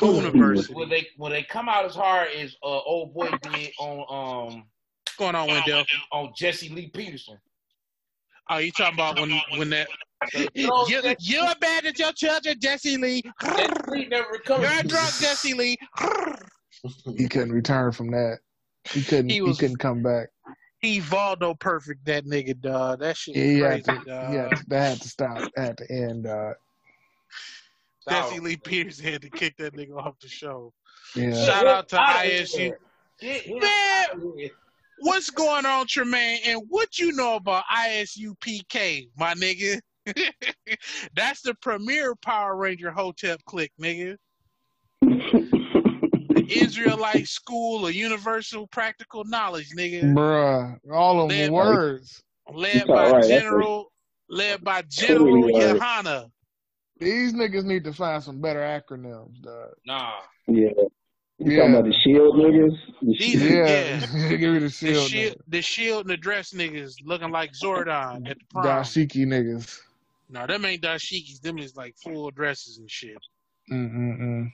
University. 0.00 0.74
Will 0.74 0.88
they 0.88 1.06
will 1.18 1.30
they 1.30 1.42
come 1.42 1.68
out 1.68 1.84
as 1.84 1.94
hard 1.94 2.28
as 2.36 2.54
uh, 2.62 2.66
old 2.66 3.14
boy 3.14 3.30
did 3.42 3.70
on 3.78 4.50
um 4.50 4.64
What's 5.06 5.16
going 5.16 5.34
on, 5.36 5.46
Wendell? 5.48 5.84
on 6.12 6.32
Jesse 6.36 6.68
Lee 6.70 6.88
Peterson. 6.88 7.38
Oh, 8.50 8.58
you 8.58 8.70
talking 8.72 8.94
about 8.94 9.18
when 9.18 9.40
when 9.56 9.70
that 9.70 9.88
you 10.54 10.70
you 11.20 11.46
abandoned 11.50 11.98
your 11.98 12.12
children, 12.12 12.56
Jesse 12.60 12.96
Lee. 12.96 13.22
Jesse 13.42 13.72
Lee 13.88 14.06
never 14.08 14.28
recovered. 14.32 14.62
You're 14.62 14.80
a 14.80 14.82
drunk, 14.84 15.12
Jesse 15.20 15.54
Lee. 15.54 15.76
He 17.16 17.28
couldn't 17.28 17.52
return 17.52 17.92
from 17.92 18.10
that. 18.10 18.38
He 18.90 19.02
couldn't. 19.02 19.30
He 19.30 19.36
He, 19.40 19.54
couldn't 19.56 19.78
come 19.78 20.02
back. 20.02 20.28
He 20.80 21.00
Valdo 21.00 21.58
perfect 21.58 22.04
that 22.04 22.26
nigga, 22.26 22.60
dog. 22.60 23.00
That 23.00 23.16
shit 23.16 23.36
Yeah, 23.36 23.76
was 23.76 23.86
had 23.86 24.04
to. 24.04 24.04
dog. 24.04 24.30
He 24.58 24.64
that 24.68 24.88
had 24.90 25.00
to 25.00 25.08
stop. 25.08 25.50
at 25.56 25.76
the 25.78 25.90
end. 25.90 26.26
Uh, 26.26 26.52
Jesse 28.08 28.40
Lee 28.40 28.56
Peters 28.58 29.00
had 29.00 29.22
to 29.22 29.30
kick 29.30 29.56
that 29.56 29.74
nigga 29.74 29.96
off 29.96 30.18
the 30.20 30.28
show. 30.28 30.74
yeah. 31.16 31.32
Shout 31.46 31.66
out 31.66 31.88
to 31.88 31.98
Outta 31.98 32.28
ISU. 32.28 32.58
here. 32.58 32.78
Get 33.20 33.42
him 33.42 33.58
Man. 33.60 34.50
Outta 34.96 35.02
here. 35.02 35.12
What's 35.12 35.30
going 35.30 35.66
on, 35.66 35.86
Tremaine? 35.86 36.40
And 36.46 36.62
what 36.68 36.98
you 36.98 37.12
know 37.12 37.36
about 37.36 37.64
ISUPK, 37.74 39.08
my 39.16 39.34
nigga? 39.34 39.80
That's 41.16 41.40
the 41.42 41.54
premier 41.62 42.14
Power 42.16 42.56
Ranger 42.56 42.90
Hotep 42.90 43.40
clique, 43.46 43.72
nigga. 43.80 44.16
The 45.00 46.46
Israelite 46.48 47.28
School 47.28 47.86
of 47.86 47.94
Universal 47.94 48.66
Practical 48.68 49.24
Knowledge, 49.24 49.70
nigga. 49.76 50.02
Bruh, 50.04 50.76
all 50.92 51.22
of 51.22 51.30
Led 51.30 51.46
them 51.46 51.52
by- 51.54 51.56
words. 51.56 52.22
Led 52.52 52.82
all 52.90 52.94
by 52.96 53.02
right, 53.04 53.12
that's 53.14 53.28
General 53.28 53.90
led 54.28 54.62
by 54.62 54.82
General 54.90 55.42
Totally. 55.50 55.54
Yohana. 55.54 56.26
These 57.00 57.32
niggas 57.32 57.64
need 57.64 57.84
to 57.84 57.92
find 57.94 58.22
some 58.22 58.40
better 58.40 58.60
acronyms, 58.60 59.40
dog. 59.42 59.70
Nah. 59.86 60.12
yeah. 60.46 60.68
You 61.38 61.50
Yeah. 61.52 61.58
talking 61.58 61.74
about 61.74 61.84
the 61.86 61.94
shield 62.04 62.34
niggas? 62.36 62.76
The 63.02 63.06
These- 63.18 63.32
shield- 63.32 63.42
Yeah, 63.68 64.28
give 64.36 64.40
me 64.52 64.58
the 64.60 64.60
The 64.66 64.70
shield. 64.70 65.08
shield, 65.10 65.36
the 65.48 65.62
shield 65.62 66.00
and 66.02 66.10
the 66.10 66.16
dress 66.16 66.52
niggas 66.52 66.94
looking 67.04 67.30
like 67.30 67.52
Zordon 67.52 68.28
at 68.28 68.38
the 68.38 68.44
prom. 68.50 68.64
Dashiki 68.66 69.26
niggas. 69.26 69.80
No, 70.30 70.46
them 70.46 70.64
ain't 70.64 70.82
dashikis. 70.82 71.40
Them 71.40 71.58
is 71.58 71.76
like 71.76 71.96
full 72.02 72.30
dresses 72.30 72.78
and 72.78 72.90
shit. 72.90 73.18
Mm-mm-mm. 73.70 74.50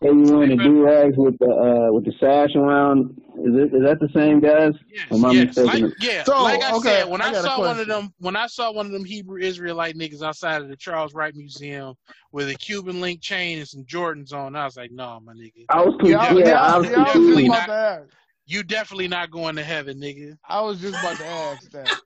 They 0.00 0.10
be 0.12 0.22
wearing 0.24 0.50
the 0.50 0.56
do 0.56 0.82
rags 0.84 1.16
with 1.16 1.38
the 1.38 1.46
uh 1.46 1.92
with 1.92 2.04
the 2.04 2.12
sash 2.20 2.54
around. 2.54 3.20
Is 3.38 3.54
it 3.54 3.74
is 3.74 3.82
that 3.84 3.98
the 4.00 4.08
same 4.14 4.40
guys? 4.40 4.72
Yes, 4.88 5.06
Am 5.10 5.24
I 5.24 5.32
yes. 5.32 5.56
mistaken? 5.56 5.82
Like, 5.82 5.94
yeah, 5.98 6.22
So, 6.24 6.42
like 6.42 6.62
I 6.62 6.72
okay, 6.72 7.00
said, 7.00 7.08
when 7.08 7.20
I 7.22 7.30
I, 7.30 7.42
saw 7.42 7.60
one 7.60 7.78
of 7.80 7.86
them, 7.86 8.12
when 8.18 8.36
I 8.36 8.46
saw 8.46 8.72
one 8.72 8.86
of 8.86 8.92
them 8.92 9.04
Hebrew 9.04 9.40
Israelite 9.40 9.96
niggas 9.96 10.22
outside 10.22 10.62
of 10.62 10.68
the 10.68 10.76
Charles 10.76 11.14
Wright 11.14 11.34
Museum 11.34 11.94
with 12.32 12.48
a 12.50 12.54
Cuban 12.54 13.00
link 13.00 13.20
chain 13.22 13.58
and 13.58 13.68
some 13.68 13.84
Jordans 13.84 14.32
on, 14.32 14.54
I 14.54 14.64
was 14.64 14.76
like, 14.76 14.90
no, 14.90 15.18
my 15.24 15.32
nigga, 15.32 15.64
I 15.70 15.82
was 15.84 15.94
Yeah, 16.04 16.30
confused. 16.30 16.46
yeah, 16.46 16.48
Yeah, 16.48 16.60
I, 16.60 16.74
I 16.74 16.78
was 16.78 16.90
yeah, 16.90 17.02
I 17.02 17.16
was 17.16 17.26
just 17.26 17.48
about 17.48 17.66
to 17.66 17.72
ask. 17.72 18.04
you 18.46 18.62
definitely 18.62 19.08
not 19.08 19.30
going 19.30 19.56
to 19.56 19.64
heaven, 19.64 19.98
nigga. 19.98 20.36
I 20.46 20.60
was 20.60 20.80
just 20.80 20.98
about 20.98 21.18
to 21.18 21.26
ask 21.26 21.70
that. 21.70 21.96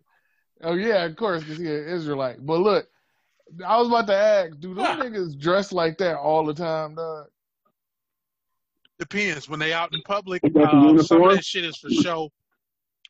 Oh 0.62 0.74
yeah, 0.74 1.04
of 1.04 1.16
course, 1.16 1.42
because 1.42 1.58
he's 1.58 1.68
an 1.68 1.88
Israelite. 1.88 2.44
But 2.44 2.60
look, 2.60 2.86
I 3.66 3.78
was 3.78 3.88
about 3.88 4.06
to 4.08 4.16
ask, 4.16 4.58
do 4.60 4.74
those 4.74 4.86
Huh. 4.86 4.96
niggas 4.96 5.38
dress 5.38 5.72
like 5.72 5.98
that 5.98 6.16
all 6.16 6.44
the 6.44 6.54
time, 6.54 6.94
dog? 6.94 7.26
Depends 9.00 9.48
when 9.48 9.58
they 9.58 9.72
out 9.72 9.94
in 9.94 10.02
public. 10.02 10.42
Is 10.44 10.52
that 10.52 10.68
Uh, 10.68 11.02
some 11.02 11.22
of 11.24 11.32
that 11.32 11.44
shit 11.44 11.64
is 11.64 11.76
for 11.78 11.90
show. 11.90 12.30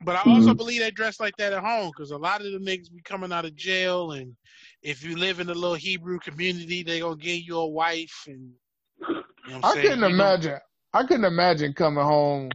But 0.02 0.16
I 0.16 0.22
also 0.30 0.54
Mhm. 0.54 0.56
believe 0.56 0.80
they 0.80 0.90
dress 0.92 1.18
like 1.20 1.36
that 1.36 1.52
at 1.52 1.62
home 1.62 1.90
because 1.94 2.12
a 2.12 2.16
lot 2.16 2.40
of 2.40 2.52
the 2.52 2.58
niggas 2.58 2.90
be 2.94 3.02
coming 3.02 3.32
out 3.32 3.44
of 3.44 3.54
jail, 3.56 4.12
and 4.12 4.34
if 4.82 5.02
you 5.04 5.16
live 5.16 5.40
in 5.40 5.50
a 5.50 5.54
little 5.54 5.74
Hebrew 5.74 6.18
community, 6.20 6.82
they 6.82 7.00
gonna 7.00 7.16
give 7.16 7.40
you 7.42 7.58
a 7.58 7.66
wife, 7.66 8.24
and 8.28 8.52
you 9.00 9.06
know 9.08 9.14
what 9.44 9.54
I'm 9.56 9.64
I 9.64 9.72
saying? 9.74 9.82
couldn't 9.82 9.98
You 9.98 10.00
gonna- 10.02 10.14
imagine. 10.14 10.58
I 10.94 11.02
couldn't 11.02 11.24
imagine 11.24 11.72
coming 11.74 12.02
home 12.04 12.50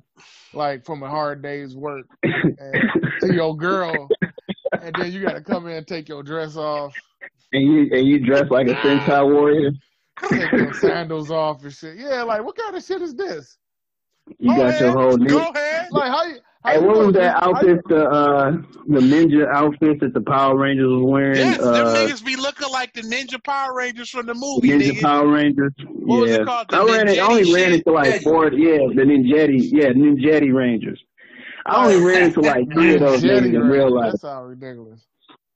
like 0.53 0.85
from 0.85 1.03
a 1.03 1.09
hard 1.09 1.41
day's 1.43 1.75
work 1.75 2.07
and 2.23 2.89
to 3.19 3.33
your 3.33 3.55
girl, 3.55 4.09
and 4.81 4.95
then 4.95 5.11
you 5.11 5.21
got 5.21 5.33
to 5.33 5.41
come 5.41 5.67
in 5.67 5.73
and 5.73 5.87
take 5.87 6.07
your 6.09 6.23
dress 6.23 6.55
off, 6.55 6.97
and 7.53 7.61
you 7.61 7.89
and 7.91 8.07
you 8.07 8.19
dress 8.25 8.49
like 8.49 8.67
a 8.67 8.75
Sentai 8.75 9.29
warrior. 9.31 9.71
Take 10.29 10.51
your 10.51 10.73
sandals 10.81 11.31
off 11.31 11.63
and 11.63 11.73
shit. 11.73 11.97
Yeah, 11.97 12.23
like 12.23 12.43
what 12.43 12.55
kind 12.57 12.75
of 12.75 12.83
shit 12.83 13.01
is 13.01 13.15
this? 13.15 13.57
You 14.39 14.49
Go 14.51 14.55
got 14.57 14.69
ahead, 14.69 14.81
your 14.81 14.91
whole. 14.91 15.17
Go 15.17 15.23
New- 15.23 15.37
ahead. 15.39 15.87
Like 15.91 16.11
how 16.11 16.23
you? 16.25 16.35
How 16.63 16.71
Hey, 16.71 16.79
you 16.79 16.87
what 16.87 16.97
was 16.97 17.05
gonna 17.05 17.11
that 17.19 17.33
do- 17.35 17.39
how 17.45 17.55
outfit? 17.55 17.87
The 17.87 18.05
uh, 18.09 18.51
the 18.87 18.99
ninja 18.99 19.47
outfit 19.53 19.99
that 19.99 20.13
the 20.15 20.21
Power 20.21 20.57
Rangers 20.57 20.87
was 20.87 21.03
wearing. 21.03 21.37
Yes, 21.37 21.57
them 21.59 21.67
uh, 21.67 21.93
niggas 21.93 22.25
be 22.25 22.35
looking 22.35 22.71
like 22.71 22.91
the 22.93 23.01
Ninja 23.03 23.43
Power 23.43 23.75
Rangers 23.75 24.09
from 24.09 24.25
the 24.25 24.33
movie, 24.33 24.69
Ninja 24.69 24.93
nigga. 24.93 25.01
Power 25.03 25.27
Rangers. 25.27 25.73
What 25.87 26.21
was 26.21 26.31
it 26.31 26.43
called? 26.45 26.69
The 26.69 26.77
I 26.77 26.85
ran 26.85 27.07
it. 27.07 27.19
I 27.19 27.21
Ninjetti 27.21 27.29
only 27.29 27.53
ran 27.53 27.69
shit? 27.69 27.73
into 27.85 27.91
like 27.91 28.21
four. 28.23 28.51
Yeah, 28.51 28.77
the 28.95 29.03
Ninjetti. 29.03 29.69
Yeah, 29.71 29.89
Ninjetti 29.89 30.51
Rangers. 30.51 31.03
I 31.67 31.83
only 31.85 32.03
ran 32.11 32.23
into 32.23 32.41
like 32.41 32.65
three 32.73 32.95
of 32.95 32.99
those 33.01 33.21
Jetty 33.21 33.51
niggas 33.51 33.55
in 33.55 33.61
real 33.61 33.83
Rangers, 33.85 33.91
life. 33.93 34.11
That 34.13 34.21
sounds 34.21 34.49
ridiculous. 34.49 35.05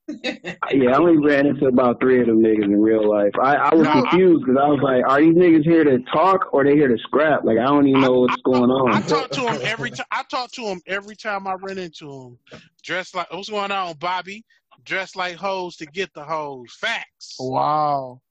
Yeah, 0.72 0.92
I 0.92 0.98
only 0.98 1.18
ran 1.18 1.46
into 1.48 1.66
about 1.68 2.00
three 2.00 2.20
of 2.22 2.28
them 2.28 2.42
niggas 2.42 2.64
in 2.66 2.80
real 2.82 3.08
life. 3.10 3.32
I, 3.42 3.56
I 3.56 3.76
was 3.76 3.84
No, 3.86 3.92
I- 3.92 4.02
confused 4.02 4.46
because 4.46 4.62
I 4.62 4.68
was 4.68 4.80
like, 4.84 5.04
are 5.08 5.20
these 5.22 5.36
niggas 5.36 5.64
here 5.64 5.84
to 5.84 6.00
talk 6.14 6.54
or 6.54 6.64
they 6.64 6.74
here 6.76 6.88
to 6.88 6.98
scrap? 7.00 7.44
Like, 7.44 7.58
I 7.58 7.64
don't 7.66 7.88
even 7.88 8.02
know 8.02 8.20
what's 8.22 8.42
going 8.44 8.70
on. 8.70 8.94
I 8.94 9.02
talk 9.02 9.30
to 9.32 9.42
him 9.42 9.60
every 9.64 9.90
time. 9.92 10.06
I 10.12 10.24
talk 10.30 10.52
to 10.54 10.62
him 10.64 10.82
every 10.88 11.16
time 11.16 11.48
I 11.48 11.54
run 11.56 11.78
into 11.78 12.12
him. 12.12 12.38
Dressed 12.84 13.16
like 13.16 13.32
what's 13.34 13.50
going 13.50 13.72
on, 13.72 13.96
Bobby? 13.98 14.46
Dressed 14.86 15.16
like 15.16 15.36
hoes 15.36 15.76
to 15.78 15.86
get 15.88 16.14
the 16.14 16.24
hoes. 16.24 16.72
Facts. 16.80 17.36
Wow. 17.40 18.22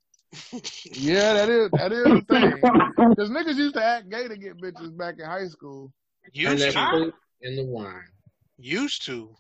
Yeah, 0.84 1.32
that 1.34 1.48
is 1.48 1.70
that 1.72 1.92
is 1.92 2.04
the 2.04 2.24
thing. 2.28 3.08
Because 3.10 3.30
niggas 3.30 3.56
used 3.56 3.74
to 3.74 3.84
act 3.84 4.08
gay 4.10 4.28
to 4.28 4.36
get 4.36 4.60
bitches 4.60 4.96
back 4.96 5.16
in 5.18 5.24
high 5.26 5.46
school. 5.48 5.92
Used 6.32 6.70
to. 6.72 6.86
fruit 6.90 7.14
and 7.42 7.58
the 7.58 7.64
wine. 7.64 8.02
Used 8.58 9.04
to. 9.06 9.34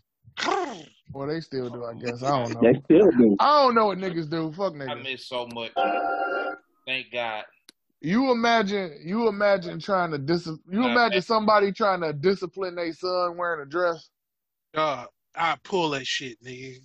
Well, 1.12 1.26
they 1.26 1.40
still 1.40 1.70
do, 1.70 1.84
I 1.84 1.94
guess. 1.94 2.22
I 2.22 2.28
don't 2.28 2.54
know. 2.54 2.60
They 2.60 2.80
still 2.84 3.10
do. 3.12 3.36
I 3.40 3.62
don't 3.62 3.74
know 3.74 3.86
what 3.86 3.98
niggas 3.98 4.30
do. 4.30 4.52
Fuck 4.52 4.74
niggas. 4.74 4.90
I 4.90 4.94
miss 4.94 5.26
so 5.26 5.48
much. 5.54 5.72
Thank 6.86 7.10
God. 7.12 7.44
You 8.00 8.30
imagine, 8.30 9.00
you 9.04 9.26
imagine 9.26 9.80
trying 9.80 10.12
to 10.12 10.18
dis. 10.18 10.46
You 10.46 10.58
Nah, 10.80 10.90
imagine 10.90 11.22
somebody 11.22 11.72
trying 11.72 12.00
to 12.02 12.12
discipline 12.12 12.76
their 12.76 12.92
son 12.92 13.36
wearing 13.36 13.62
a 13.62 13.66
dress. 13.68 14.10
Uh, 14.74 15.06
I 15.34 15.56
pull 15.64 15.90
that 15.90 16.06
shit, 16.06 16.36
nigga. 16.44 16.76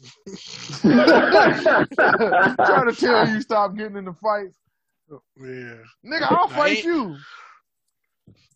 trying 2.55 2.91
to 2.91 2.95
tell 2.95 3.27
you 3.27 3.41
stop 3.41 3.75
getting 3.75 3.97
in 3.97 4.05
the 4.05 4.13
fights. 4.13 4.57
Yeah. 5.37 5.75
Nigga, 6.05 6.31
I'll 6.31 6.47
fight 6.47 6.83
you. 6.83 7.17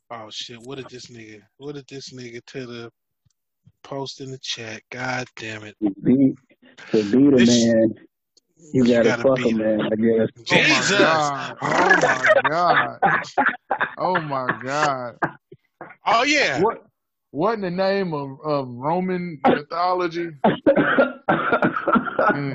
Oh 0.09 0.29
shit! 0.31 0.59
What 0.61 0.77
did 0.77 0.89
this 0.89 1.07
nigga? 1.07 1.41
What 1.57 1.75
did 1.75 1.85
this 1.87 2.11
nigga 2.13 2.43
to 2.47 2.65
the 2.65 2.91
post 3.87 4.21
in 4.21 4.31
the 4.31 4.37
chat? 4.39 4.81
God 4.91 5.27
damn 5.35 5.63
it! 5.63 5.75
to 5.81 5.89
be, 6.03 6.33
to 6.91 7.03
be 7.03 7.29
the 7.29 7.37
This- 7.37 7.65
man, 7.65 7.95
you 8.73 8.85
gotta, 8.85 9.03
gotta 9.03 9.23
fuck 9.23 9.37
be 9.37 9.51
a 9.51 9.55
man, 9.55 9.81
I 9.81 9.95
guess. 9.95 10.29
Oh 10.37 10.43
Jesus! 10.43 10.99
Oh 11.61 11.95
my 12.01 12.49
god. 12.49 12.99
Oh 13.97 14.19
my 14.19 14.59
god. 14.63 15.17
Oh 16.05 16.23
yeah. 16.23 16.61
What? 16.61 16.83
What 17.31 17.53
in 17.53 17.61
the 17.61 17.69
name 17.69 18.13
of, 18.13 18.39
of 18.43 18.67
Roman 18.69 19.39
mythology? 19.45 20.31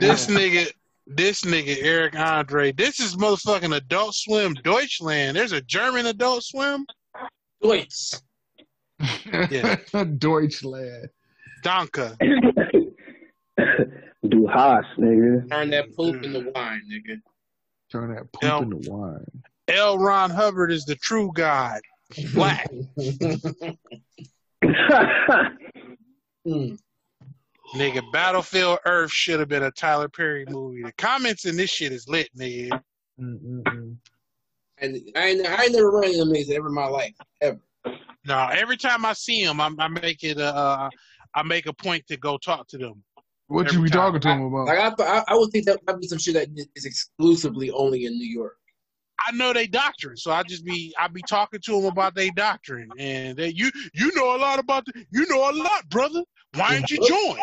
This 0.00 0.26
nigga, 0.26 0.70
this 1.06 1.42
nigga 1.42 1.76
Eric 1.80 2.16
Andre. 2.16 2.72
This 2.72 3.00
is 3.00 3.16
motherfucking 3.16 3.74
Adult 3.74 4.14
Swim 4.14 4.54
Deutschland. 4.54 5.36
There's 5.36 5.52
a 5.52 5.60
German 5.60 6.06
Adult 6.06 6.44
Swim. 6.44 6.86
Deutsch. 7.62 8.14
Yeah. 9.50 9.76
Deutschland. 10.18 11.08
Danke. 11.62 12.16
Du 14.28 14.46
hast, 14.46 14.86
nigga. 14.98 15.50
Turn 15.50 15.70
that 15.70 15.94
poop 15.96 16.22
into 16.22 16.52
wine, 16.54 16.82
nigga. 16.88 17.20
Turn 17.90 18.14
that 18.14 18.32
poop 18.32 18.42
Hell. 18.42 18.62
into 18.62 18.90
wine. 18.90 19.24
L. 19.68 19.98
Ron 19.98 20.30
Hubbard 20.30 20.70
is 20.70 20.84
the 20.84 20.94
true 20.94 21.32
God. 21.34 21.80
Black. 22.32 22.70
Mm. 23.00 23.76
nigga, 27.74 28.12
Battlefield 28.12 28.78
Earth 28.86 29.10
should 29.10 29.40
have 29.40 29.48
been 29.48 29.64
a 29.64 29.70
Tyler 29.72 30.08
Perry 30.08 30.44
movie. 30.48 30.82
The 30.82 30.92
comments 30.92 31.44
in 31.44 31.56
this 31.56 31.70
shit 31.70 31.92
is 31.92 32.08
lit, 32.08 32.28
nigga. 32.38 32.80
Mm-mm-mm. 33.20 33.96
And 34.78 34.96
I 35.16 35.26
ain't, 35.26 35.46
I 35.46 35.64
ain't 35.64 35.72
never 35.72 35.90
run 35.90 36.04
into 36.04 36.18
them 36.18 36.32
niggas 36.32 36.50
ever 36.50 36.68
in 36.68 36.74
my 36.74 36.86
life. 36.86 37.14
Ever. 37.40 37.60
No, 38.24 38.48
every 38.52 38.76
time 38.76 39.04
I 39.04 39.14
see 39.14 39.42
him, 39.42 39.60
I, 39.60 39.68
I 39.78 39.88
make 39.88 40.22
it. 40.22 40.38
Uh, 40.38 40.88
I 41.34 41.42
make 41.42 41.66
a 41.66 41.72
point 41.72 42.06
to 42.08 42.16
go 42.16 42.38
talk 42.38 42.68
to 42.68 42.78
them. 42.78 43.02
What 43.48 43.72
you 43.72 43.82
be 43.82 43.90
time. 43.90 43.98
talking 44.14 44.20
to 44.20 44.28
them 44.28 44.42
about? 44.42 44.66
Like 44.66 44.78
I, 44.78 45.18
I, 45.18 45.24
I 45.28 45.34
would 45.34 45.50
think 45.50 45.66
that 45.66 45.80
might 45.86 46.00
be 46.00 46.06
some 46.08 46.18
shit 46.18 46.34
that 46.34 46.48
is 46.74 46.84
exclusively 46.84 47.70
only 47.70 48.06
in 48.06 48.12
New 48.18 48.26
York. 48.28 48.56
I 49.28 49.32
know 49.32 49.52
they 49.52 49.66
doctrine, 49.66 50.16
so 50.16 50.32
I 50.32 50.42
just 50.42 50.64
be 50.64 50.94
I 50.98 51.06
be 51.08 51.22
talking 51.28 51.60
to 51.64 51.72
them 51.72 51.84
about 51.84 52.14
their 52.14 52.30
doctrine, 52.34 52.88
and 52.98 53.36
they 53.36 53.48
you 53.48 53.70
you 53.94 54.10
know 54.16 54.34
a 54.34 54.38
lot 54.38 54.58
about 54.58 54.84
the, 54.86 55.04
you 55.10 55.26
know 55.28 55.50
a 55.50 55.52
lot, 55.52 55.88
brother. 55.90 56.22
Why 56.54 56.70
didn't 56.76 56.90
you 56.90 57.06
join? 57.06 57.38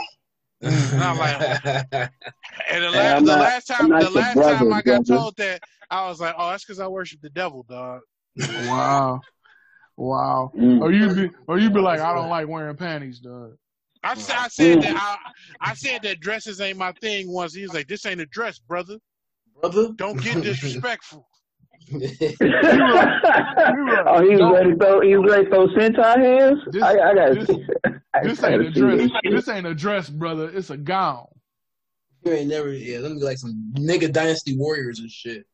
And 0.62 1.02
I'm 1.02 1.18
like, 1.18 1.40
and 1.64 1.90
the, 1.94 2.10
Hey, 2.70 2.90
last, 2.90 3.16
I'm 3.18 3.26
the 3.26 3.36
not- 3.36 3.40
last 3.40 3.66
time 3.68 3.94
I'm 3.94 4.02
the 4.02 4.10
last 4.10 4.34
brother, 4.36 4.56
time 4.58 4.74
I 4.74 4.82
got 4.82 5.06
brother. 5.06 5.22
told 5.22 5.38
that, 5.38 5.62
I 5.90 6.10
was 6.10 6.20
like, 6.20 6.36
oh, 6.38 6.50
that's 6.50 6.66
because 6.66 6.80
I 6.82 6.88
worship 6.88 7.22
the 7.22 7.30
devil, 7.30 7.66
dog. 7.70 8.02
wow. 8.38 9.22
Wow. 9.96 10.52
Mm. 10.58 10.82
Or 10.82 10.92
you 10.92 11.14
be, 11.14 11.30
or 11.48 11.60
you 11.60 11.70
be 11.70 11.80
like, 11.80 12.00
I 12.02 12.14
don't 12.14 12.30
like 12.30 12.48
wearing 12.48 12.76
panties, 12.76 13.20
dog. 13.20 13.54
I, 14.04 14.14
said- 14.16 14.36
I 14.38 14.47
said 14.47 14.82
that 14.84 14.95
I, 14.95 15.18
I 15.72 15.74
said 15.74 16.02
that 16.04 16.20
dresses 16.20 16.62
ain't 16.62 16.78
my 16.78 16.91
thing 17.02 17.32
once. 17.32 17.54
He 17.54 17.64
was 17.64 17.74
like, 17.74 17.88
"This 17.88 18.06
ain't 18.06 18.22
a 18.22 18.26
dress, 18.28 18.60
brother. 18.60 18.97
brother. 19.62 19.89
Don't 19.95 20.22
get 20.22 20.41
disrespectful." 20.50 21.28
oh, 21.91 21.97
he 21.97 22.06
was 24.36 24.52
ready 24.54 24.72
to 24.72 24.76
throw. 24.78 25.02
He 25.02 25.16
was 25.16 25.32
ready 25.32 25.45
to 25.45 25.50
throw 25.50 25.68
sentai 25.68 26.18
hands. 26.18 26.60
This- 26.72 26.84
I, 26.84 26.91
I 27.00 27.14
gotta. 27.14 27.36
this- 27.45 27.50
This 28.24 28.43
ain't 28.43 28.62
a 28.64 28.72
dress. 28.72 29.10
this 29.24 29.47
ain't 29.47 29.66
a 29.68 29.74
dress, 29.76 30.10
brother. 30.10 30.50
It's 30.54 30.72
a 30.72 30.78
gown. 30.78 31.28
you 32.26 32.34
ain't 32.34 32.50
never. 32.50 32.74
Yeah, 32.74 33.00
let 33.00 33.12
me 33.12 33.20
be 33.20 33.24
like 33.24 33.38
some 33.38 33.72
nigga 33.78 34.12
dynasty 34.12 34.58
warriors 34.58 35.00
and 35.00 35.10
shit. 35.10 35.45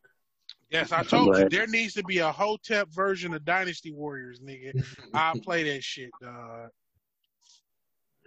Yes, 0.71 0.91
I 0.91 1.03
told 1.03 1.37
you 1.37 1.47
there 1.49 1.67
needs 1.67 1.93
to 1.95 2.03
be 2.03 2.17
a 2.19 2.31
Hotep 2.31 2.89
version 2.89 3.33
of 3.35 3.45
Dynasty 3.45 3.91
Warriors, 3.91 4.39
nigga. 4.39 4.83
I'll 5.13 5.35
play 5.41 5.63
that 5.71 5.83
shit, 5.83 6.09
dog. 6.21 6.69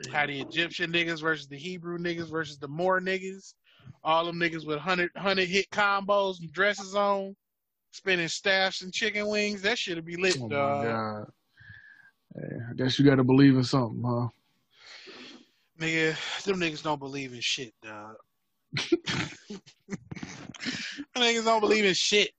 How 0.07 0.27
the 0.27 0.41
Egyptian 0.41 0.93
niggas 0.93 1.21
versus 1.21 1.49
the 1.49 1.57
Hebrew 1.59 1.99
niggas 1.99 2.31
versus 2.31 2.59
the 2.59 2.69
Moor 2.69 3.01
niggas. 3.01 3.55
All 4.05 4.25
them 4.25 4.37
niggas 4.37 4.65
with 4.67 4.77
100, 4.77 5.11
100 5.15 5.49
hit 5.49 5.69
combos 5.71 6.41
and 6.41 6.53
dresses 6.53 6.95
on, 6.95 7.35
spinning 7.91 8.29
staffs 8.29 8.83
and 8.83 8.93
chicken 8.93 9.27
wings. 9.27 9.63
That 9.63 9.79
shit'll 9.79 10.05
be 10.05 10.17
lit, 10.17 10.39
Oh 10.41 10.49
dog. 10.49 10.83
god. 10.83 11.27
Yeah, 12.37 12.59
I 12.71 12.75
guess 12.75 12.99
you 12.99 13.05
got 13.05 13.17
to 13.17 13.25
believe 13.25 13.57
in 13.57 13.65
something, 13.65 14.03
huh? 14.07 14.29
Nigga, 15.81 16.45
them 16.45 16.61
niggas 16.61 16.83
don't 16.83 17.01
believe 17.01 17.33
in 17.33 17.41
shit, 17.41 17.75
dog. 17.83 18.15
niggas 21.17 21.45
don't 21.45 21.61
believe 21.61 21.85
in 21.85 21.95
shit. 21.95 22.31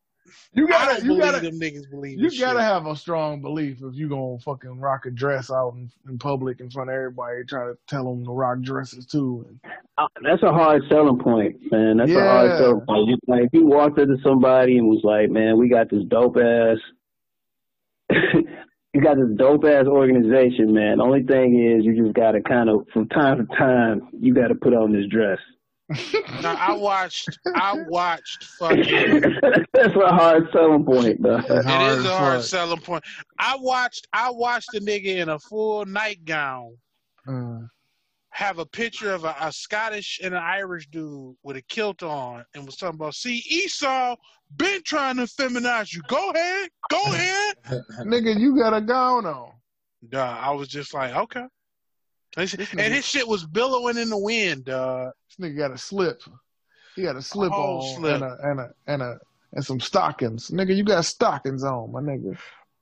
You 0.54 0.68
gotta, 0.68 0.96
don't 0.96 1.04
you 1.04 1.08
believe 1.10 1.24
gotta, 1.24 1.40
them 1.42 1.60
niggas 1.60 1.90
believe 1.90 2.20
you 2.20 2.30
gotta 2.40 2.60
shit. 2.60 2.62
have 2.62 2.86
a 2.86 2.96
strong 2.96 3.42
belief 3.42 3.78
if 3.84 3.96
you 3.96 4.10
gonna 4.10 4.40
fucking 4.40 4.80
rock 4.80 5.06
a 5.06 5.12
dress 5.12 5.50
out 5.52 5.74
in, 5.76 5.92
in 6.08 6.18
public 6.20 6.60
in 6.60 6.70
front 6.70 6.90
of 6.90 6.96
everybody, 6.96 7.44
trying 7.48 7.74
to 7.74 7.78
tell 7.88 8.04
them 8.06 8.26
to 8.26 8.32
rock 8.32 8.62
dresses 8.62 9.06
too. 9.06 9.46
And, 9.48 9.60
Uh, 9.98 10.08
That's 10.24 10.44
a 10.44 10.52
hard 10.52 10.82
selling 10.90 11.20
point, 11.20 11.58
man. 11.72 11.98
That's 11.98 12.12
a 12.12 12.14
hard 12.22 12.58
selling 12.58 12.82
point. 12.88 13.08
You- 13.10 13.18
Like 13.28 13.44
if 13.46 13.50
you 13.54 13.66
walked 13.66 14.00
into 14.00 14.18
somebody 14.24 14.78
and 14.78 14.88
was 14.88 15.02
like, 15.04 15.30
"Man, 15.30 15.58
we 15.58 15.70
got 15.70 15.90
this 15.90 16.04
dope 16.08 16.38
ass, 16.38 16.78
you 18.94 19.02
got 19.02 19.18
this 19.18 19.30
dope 19.38 19.64
ass 19.66 19.86
organization, 19.86 20.74
man. 20.74 20.98
The 20.98 21.04
only 21.04 21.24
thing 21.24 21.62
is, 21.78 21.86
you 21.86 22.02
just 22.04 22.16
gotta 22.16 22.42
kind 22.42 22.70
of, 22.70 22.88
from 22.94 23.08
time 23.10 23.38
to 23.46 23.56
time, 23.56 24.08
you 24.20 24.34
gotta 24.34 24.56
put 24.56 24.74
on 24.74 24.92
this 24.92 25.06
dress." 25.10 25.40
Now, 26.42 26.56
I 26.56 26.74
watched, 26.74 27.40
I 27.56 27.76
watched 27.88 28.44
fucking. 28.60 29.22
That's 29.74 29.96
a 29.96 30.08
hard 30.10 30.48
selling 30.54 30.86
point, 30.86 31.22
though. 31.22 31.38
It's 31.38 31.50
It 31.50 31.66
hard 31.66 32.00
is 32.00 32.06
a 32.06 32.16
hard 32.18 32.36
fuck. 32.42 32.46
selling 32.46 32.80
point. 32.82 33.04
I 33.40 33.58
watched, 33.60 34.08
I 34.14 34.30
watched 34.30 34.74
a 34.76 34.80
nigga 34.80 35.18
in 35.18 35.30
a 35.30 35.40
full 35.40 35.86
nightgown 35.86 36.78
Uh, 37.28 37.60
have 38.32 38.60
a 38.60 38.66
picture 38.66 39.12
of 39.14 39.24
a, 39.26 39.36
a 39.42 39.52
Scottish 39.52 40.20
and 40.24 40.34
an 40.36 40.42
Irish 40.44 40.88
dude 40.90 41.36
with 41.44 41.58
a 41.58 41.62
kilt 41.64 42.04
on 42.04 42.46
and 42.54 42.66
was 42.66 42.76
talking 42.78 42.96
about, 42.96 43.16
see, 43.16 43.44
Esau 43.50 44.16
been 44.56 44.82
trying 44.84 45.16
to 45.18 45.24
feminize 45.24 45.94
you. 45.94 46.02
Go 46.08 46.30
ahead, 46.30 46.70
go 46.92 47.02
ahead. 47.08 47.56
nigga, 48.06 48.40
you 48.40 48.56
got 48.58 48.74
a 48.76 48.82
gown 48.82 49.26
on. 49.26 49.52
Duh, 50.08 50.20
I 50.40 50.52
was 50.52 50.68
just 50.70 50.94
like, 50.94 51.14
okay. 51.16 51.46
And 52.38 52.50
his- 52.50 52.58
This 52.58 52.72
and 52.72 52.80
nigga- 52.80 52.92
his 52.96 53.06
shit 53.06 53.28
was 53.28 53.46
billowing 53.46 53.98
in 53.98 54.10
the 54.10 54.18
wind, 54.18 54.66
dog. 54.66 55.14
This 55.28 55.50
nigga 55.50 55.58
got 55.58 55.72
a 55.72 55.78
slip. 55.78 56.22
He 56.96 57.04
got 57.04 57.16
a 57.16 57.22
slip 57.22 57.52
on 57.52 57.96
slip. 57.98 58.16
and 58.16 58.24
a 58.24 58.38
and 58.44 58.60
a 58.60 58.74
and 58.88 59.02
a 59.02 59.20
and 59.54 59.66
some 59.66 59.80
stockings. 59.80 60.50
Nigga, 60.52 60.76
you 60.76 60.84
got 60.84 61.06
stockings 61.06 61.64
on, 61.64 61.92
my 61.92 62.02
nigga. 62.02 62.38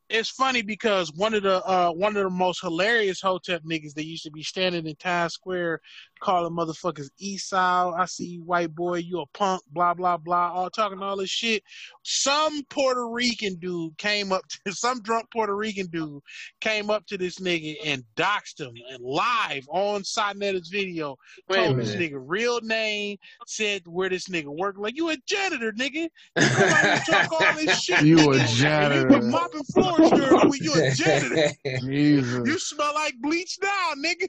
It's 0.10 0.30
funny 0.30 0.62
because 0.62 1.12
one 1.14 1.34
of 1.34 1.44
the 1.44 1.64
uh, 1.66 1.92
one 1.92 2.16
of 2.16 2.24
the 2.24 2.30
most 2.30 2.62
hilarious 2.62 3.22
hotep 3.22 3.62
niggas 3.64 3.94
that 3.96 4.06
used 4.06 4.24
to 4.24 4.32
be 4.32 4.44
standing 4.44 4.88
in 4.88 4.96
Times 4.96 5.34
Square 5.34 5.82
calling 6.20 6.54
motherfuckers 6.54 7.10
Esau, 7.20 7.94
I 7.94 8.06
see 8.06 8.26
you 8.26 8.44
white 8.44 8.74
boy, 8.74 8.98
you 8.98 9.20
a 9.20 9.26
punk, 9.28 9.62
blah 9.72 9.94
blah 9.94 10.18
blah, 10.18 10.52
all 10.54 10.70
talking 10.70 11.02
all 11.02 11.18
this 11.18 11.30
shit. 11.30 11.62
Some 12.04 12.64
Puerto 12.70 13.10
Rican 13.10 13.56
dude 13.56 13.98
came 13.98 14.32
up 14.32 14.44
to 14.66 14.72
some 14.72 15.02
drunk 15.02 15.30
Puerto 15.32 15.56
Rican 15.56 15.88
dude 15.88 16.22
came 16.62 16.90
up 16.90 17.06
to 17.08 17.18
this 17.18 17.40
nigga 17.40 17.76
and 17.86 18.04
doxed 18.16 18.60
him 18.60 18.74
and 18.90 19.04
live 19.04 19.68
on 19.70 20.04
Sonetta's 20.04 20.70
video, 20.70 21.18
Wait 21.50 21.58
told 21.58 21.78
this 21.78 21.96
nigga 21.96 22.18
real 22.18 22.62
name, 22.62 23.18
said 23.46 23.82
where 23.86 24.10
this 24.10 24.30
nigga 24.30 24.48
worked. 24.48 24.80
Like 24.80 24.96
you 24.96 25.10
a 25.10 25.18
janitor, 25.26 25.74
nigga. 25.74 25.94
You 25.96 26.10
come 26.38 26.70
out 26.70 26.86
and 26.86 27.06
talk 27.06 27.32
all 27.42 27.56
this 27.56 27.82
shit. 27.82 28.04
You 28.04 28.20
a 28.20 28.22
nigga. 28.22 28.40
And 28.40 28.50
janitor. 28.50 29.16
You 29.18 29.22
mopping 29.32 29.64
floors 29.64 29.97
during 29.98 30.50
when 30.50 30.60
you 30.64 30.74
a 30.74 30.92
janitor. 30.92 31.52
Jesus. 31.82 32.48
You 32.48 32.60
smell 32.60 32.94
like 32.94 33.16
bleach 33.22 33.58
now, 33.62 33.92
nigga. 33.98 34.28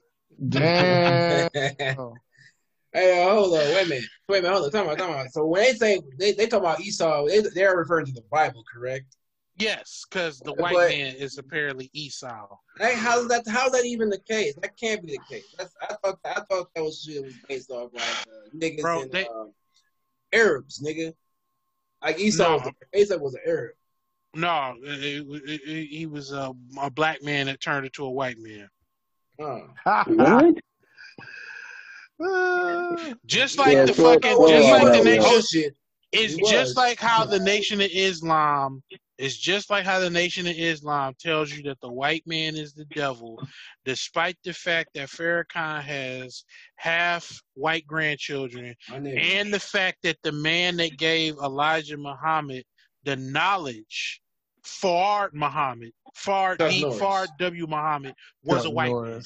Damn. 0.48 2.12
Hey, 2.90 3.22
uh, 3.22 3.34
hold 3.34 3.52
on, 3.52 3.58
wait 3.58 3.84
a 3.84 3.88
minute, 3.90 4.04
wait 4.30 4.38
a 4.38 4.42
minute, 4.42 4.54
hold 4.54 4.64
on, 4.64 4.70
talk 4.70 4.84
about, 4.86 4.96
talk 4.98 5.10
about. 5.10 5.30
So 5.32 5.44
when 5.44 5.62
they 5.62 5.72
say 5.74 6.00
they, 6.18 6.32
they 6.32 6.46
talk 6.46 6.60
about 6.60 6.80
Esau, 6.80 7.26
they, 7.26 7.42
they're 7.54 7.76
referring 7.76 8.06
to 8.06 8.12
the 8.12 8.24
Bible, 8.30 8.64
correct? 8.72 9.14
Yes, 9.58 10.06
because 10.10 10.40
the 10.40 10.54
white 10.54 10.72
But- 10.72 10.88
man 10.88 11.14
is 11.16 11.36
apparently 11.36 11.90
Esau. 11.92 12.46
Hey, 12.78 12.94
how's 12.96 13.28
that? 13.28 13.44
How's 13.46 13.72
that 13.72 13.84
even 13.84 14.08
the 14.08 14.18
case? 14.20 14.54
That 14.62 14.74
can't 14.78 15.04
be 15.04 15.12
the 15.12 15.20
case. 15.30 15.44
That's, 15.58 15.74
I 15.82 15.94
thought 16.02 16.18
I 16.24 16.40
thought 16.48 16.70
that 16.74 16.82
was 16.82 17.02
shit 17.02 17.22
was 17.22 17.34
based 17.46 17.70
off 17.70 17.90
like 17.92 18.02
uh, 18.02 18.56
niggas 18.56 18.80
Bro, 18.80 19.02
and 19.02 19.12
they- 19.12 19.26
um, 19.28 19.52
Arabs, 20.32 20.82
nigga. 20.82 21.12
Like 22.02 22.18
Esau, 22.18 22.48
No. 22.48 22.56
was, 22.56 22.72
Esau 22.94 23.18
was 23.18 23.34
an 23.34 23.40
Arab. 23.46 23.72
No, 24.34 24.74
it- 24.82 25.26
it- 25.26 25.60
it- 25.66 25.86
he 25.86 26.06
was 26.06 26.32
a, 26.32 26.52
a 26.80 26.90
black 26.90 27.22
man 27.22 27.46
that 27.46 27.60
turned 27.60 27.86
into 27.86 28.04
a 28.04 28.10
white 28.10 28.36
man. 28.38 28.68
Huh. 29.40 30.04
What? 32.18 33.16
Just 33.26 33.58
like 33.58 33.72
Yeah, 33.72 33.84
the 33.84 33.94
so- 33.94 34.02
fucking, 34.14 34.32
so- 34.36 34.48
just 34.48 34.66
yeah, 34.66 34.72
like 34.74 35.02
the 35.02 35.10
yeah. 35.10 35.20
nation. 35.20 35.62
Oh! 35.66 35.74
It's 36.10 36.34
He 36.36 36.40
was. 36.42 36.50
just 36.50 36.76
like 36.76 36.98
how 36.98 37.26
the 37.26 37.38
Nation 37.38 37.82
of 37.82 37.88
Islam 37.92 38.82
is 39.18 39.36
just 39.36 39.68
like 39.68 39.84
how 39.84 39.98
the 40.00 40.08
Nation 40.08 40.46
of 40.46 40.54
Islam 40.56 41.12
tells 41.20 41.52
you 41.52 41.62
that 41.64 41.78
the 41.82 41.92
white 41.92 42.22
man 42.26 42.56
is 42.56 42.72
the 42.72 42.86
devil, 42.86 43.38
despite 43.84 44.38
the 44.42 44.54
fact 44.54 44.88
that 44.94 45.10
Farrakhan 45.10 45.82
has 45.82 46.44
half 46.76 47.38
white 47.54 47.86
grandchildren, 47.86 48.74
and 48.90 49.52
the 49.52 49.60
fact 49.60 49.98
that 50.02 50.16
the 50.22 50.32
man 50.32 50.78
that 50.78 50.96
gave 50.96 51.34
Elijah 51.42 51.98
Muhammad 51.98 52.64
the 53.04 53.16
knowledge, 53.16 54.20
Fard 54.64 55.32
Muhammad, 55.32 55.92
Fard 56.16 56.58
Chuck 56.58 56.70
D, 56.70 56.82
Norris. 56.82 56.98
Fard 56.98 57.26
W 57.38 57.66
Muhammad 57.66 58.14
was 58.42 58.64
a 58.64 58.68
Chuck 58.68 58.74
white 58.74 58.92
man. 58.92 59.22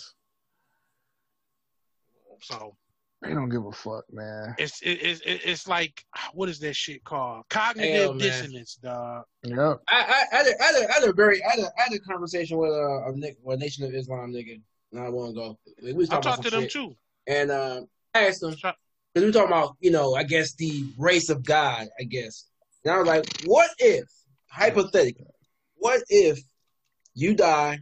So 2.41 2.77
They 3.23 3.35
don't 3.35 3.49
give 3.49 3.65
a 3.65 3.73
fuck, 3.73 4.05
man. 4.13 4.55
it's 4.59 4.81
it, 4.83 4.99
it's 5.03 5.21
it, 5.21 5.41
it's 5.45 5.69
like 5.69 6.05
what 6.33 6.49
is 6.49 6.59
that 6.61 6.75
shit 6.75 7.05
called? 7.05 7.45
Cognitive 7.49 7.95
Hell, 7.95 8.15
dissonance, 8.15 8.75
dog. 8.83 9.25
Yep. 9.45 9.81
I, 9.89 9.95
I, 9.95 10.25
I, 10.33 10.37
had 10.37 10.47
a, 10.47 10.63
I, 10.63 10.65
had 10.65 10.75
a, 10.75 10.91
I 10.91 10.93
had 10.95 11.05
a 11.05 11.13
very, 11.13 11.43
I 11.45 11.51
had 11.51 11.59
a, 11.61 11.67
I 11.79 11.83
had 11.85 11.93
a 11.93 12.01
conversation 12.01 12.59
with 12.59 12.71
a, 12.71 13.05
a, 13.09 13.13
Nick, 13.17 13.37
with 13.43 13.61
Nation 13.61 13.85
of 13.85 13.95
Islam 13.95 14.33
nigga 14.33 14.61
not 14.91 15.13
long 15.13 15.31
ago. 15.31 15.59
We 15.83 15.93
was 15.93 16.11
I 16.11 16.15
talking 16.21 16.31
talked 16.31 16.43
to 16.43 16.49
about 16.49 16.53
some 16.53 16.61
them 16.61 16.69
shit. 16.69 16.73
too. 16.73 16.97
And 17.29 17.51
um, 17.51 17.87
I 18.15 18.27
asked 18.27 18.43
him, 18.43 18.55
Talk- 18.57 18.77
because 19.15 19.25
we 19.25 19.29
were 19.29 19.33
talking 19.33 19.49
about, 19.49 19.77
you 19.81 19.91
know, 19.91 20.15
I 20.15 20.25
guess 20.25 20.55
the 20.55 20.87
race 20.99 21.29
of 21.29 21.45
God, 21.45 21.89
I 22.01 22.05
guess. 22.05 22.47
And 22.85 22.95
I 22.95 22.99
was 22.99 23.07
like, 23.07 23.25
what 23.45 23.71
if, 23.79 24.09
hypothetically, 24.49 25.27
what 25.77 26.03
if 26.09 26.41
you 27.15 27.35
die, 27.35 27.81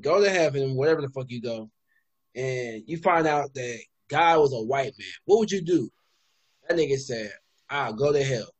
go 0.00 0.22
to 0.22 0.30
heaven, 0.30 0.74
whatever 0.74 1.00
the 1.00 1.08
fuck 1.08 1.26
you 1.28 1.40
go, 1.40 1.70
and 2.34 2.82
you 2.86 2.98
find 2.98 3.26
out 3.26 3.54
that 3.54 3.78
God 4.08 4.40
was 4.40 4.52
a 4.52 4.62
white 4.62 4.92
man? 4.98 5.08
What 5.24 5.38
would 5.38 5.50
you 5.50 5.62
do? 5.62 5.90
That 6.68 6.78
nigga 6.78 6.98
said, 6.98 7.32
I'll 7.70 7.92
go 7.92 8.12
to 8.12 8.22
hell. 8.22 8.50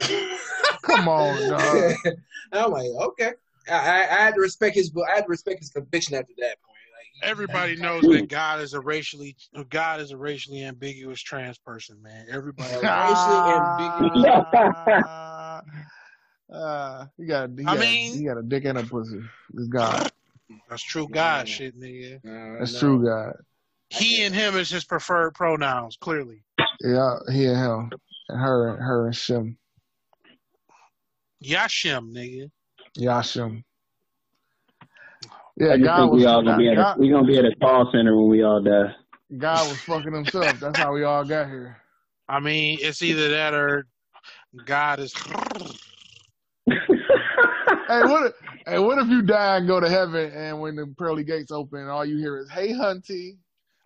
Come 0.82 1.08
on, 1.08 1.48
dog. 1.48 1.92
I'm 2.52 2.70
like, 2.70 2.90
okay. 2.90 3.32
I, 3.68 3.74
I, 3.74 4.00
I 4.00 4.20
had 4.22 4.34
to 4.34 4.40
respect 4.40 4.74
his, 4.74 4.92
I 5.08 5.16
had 5.16 5.22
to 5.22 5.28
respect 5.28 5.60
his 5.60 5.70
conviction 5.70 6.14
after 6.14 6.32
that 6.38 6.58
point. 6.62 6.78
Like, 7.22 7.30
Everybody 7.30 7.76
knows 7.76 8.04
that 8.08 8.28
God 8.28 8.60
is 8.60 8.74
a 8.74 8.80
racially 8.80 9.36
God 9.70 10.00
is 10.00 10.10
a 10.10 10.16
racially 10.16 10.64
ambiguous 10.64 11.20
trans 11.22 11.58
person, 11.58 12.02
man. 12.02 12.26
Everybody. 12.30 12.74
Racially 12.82 13.40
Ah, 13.44 15.02
Ah, 16.52 17.08
he 17.16 17.24
got, 17.24 17.50
he, 17.56 17.64
I 17.66 17.74
got, 17.74 17.78
mean- 17.78 18.18
he 18.18 18.24
got 18.24 18.38
a 18.38 18.42
dick 18.42 18.64
and 18.64 18.78
a 18.78 18.82
pussy. 18.82 19.20
This 19.54 19.68
God. 19.68 20.10
That's 20.68 20.82
true 20.82 21.08
God 21.08 21.48
shit, 21.48 21.78
nigga. 21.78 22.16
Uh, 22.16 22.28
nah, 22.28 22.58
That's 22.58 22.74
no. 22.74 22.78
true, 22.78 23.04
God. 23.04 23.32
He 23.90 24.24
and 24.24 24.34
him 24.34 24.56
is 24.56 24.70
his 24.70 24.84
preferred 24.84 25.34
pronouns, 25.34 25.96
clearly. 26.00 26.44
Yeah, 26.80 27.16
he 27.30 27.46
and 27.46 27.56
him. 27.56 27.90
And 28.28 28.40
her, 28.40 28.76
her 28.76 29.06
and 29.06 29.16
Shem. 29.16 29.58
Yashim, 31.44 32.12
nigga. 32.12 32.50
Yashim. 32.98 33.64
Yeah, 35.56 35.72
I 35.72 35.78
God 35.78 35.96
think 35.96 36.12
was, 36.12 36.20
we 36.20 36.26
all 36.26 36.42
gonna 36.42 36.56
be 36.56 36.68
at 36.68 36.74
a, 36.74 36.76
God, 36.76 36.98
we 36.98 37.10
gonna 37.10 37.26
be 37.26 37.38
at 37.38 37.44
a 37.44 37.54
call 37.56 37.90
center 37.92 38.16
when 38.16 38.28
we 38.28 38.42
all 38.42 38.62
die. 38.62 38.94
God 39.36 39.68
was 39.68 39.80
fucking 39.82 40.12
himself. 40.12 40.58
That's 40.60 40.78
how 40.78 40.92
we 40.92 41.04
all 41.04 41.24
got 41.24 41.48
here. 41.48 41.78
I 42.28 42.40
mean, 42.40 42.78
it's 42.80 43.02
either 43.02 43.28
that 43.30 43.52
or 43.52 43.86
God 44.64 45.00
is. 45.00 45.14
Hey, 47.88 48.04
what 48.04 48.32
Hey, 48.66 48.78
what 48.78 48.98
if 48.98 49.08
you 49.08 49.22
die 49.22 49.56
and 49.56 49.66
go 49.66 49.80
to 49.80 49.88
heaven, 49.88 50.30
and 50.32 50.60
when 50.60 50.76
the 50.76 50.86
pearly 50.96 51.24
gates 51.24 51.50
open, 51.50 51.88
all 51.88 52.04
you 52.04 52.16
hear 52.16 52.38
is 52.38 52.48
"Hey, 52.48 52.72
hunty." 52.72 53.36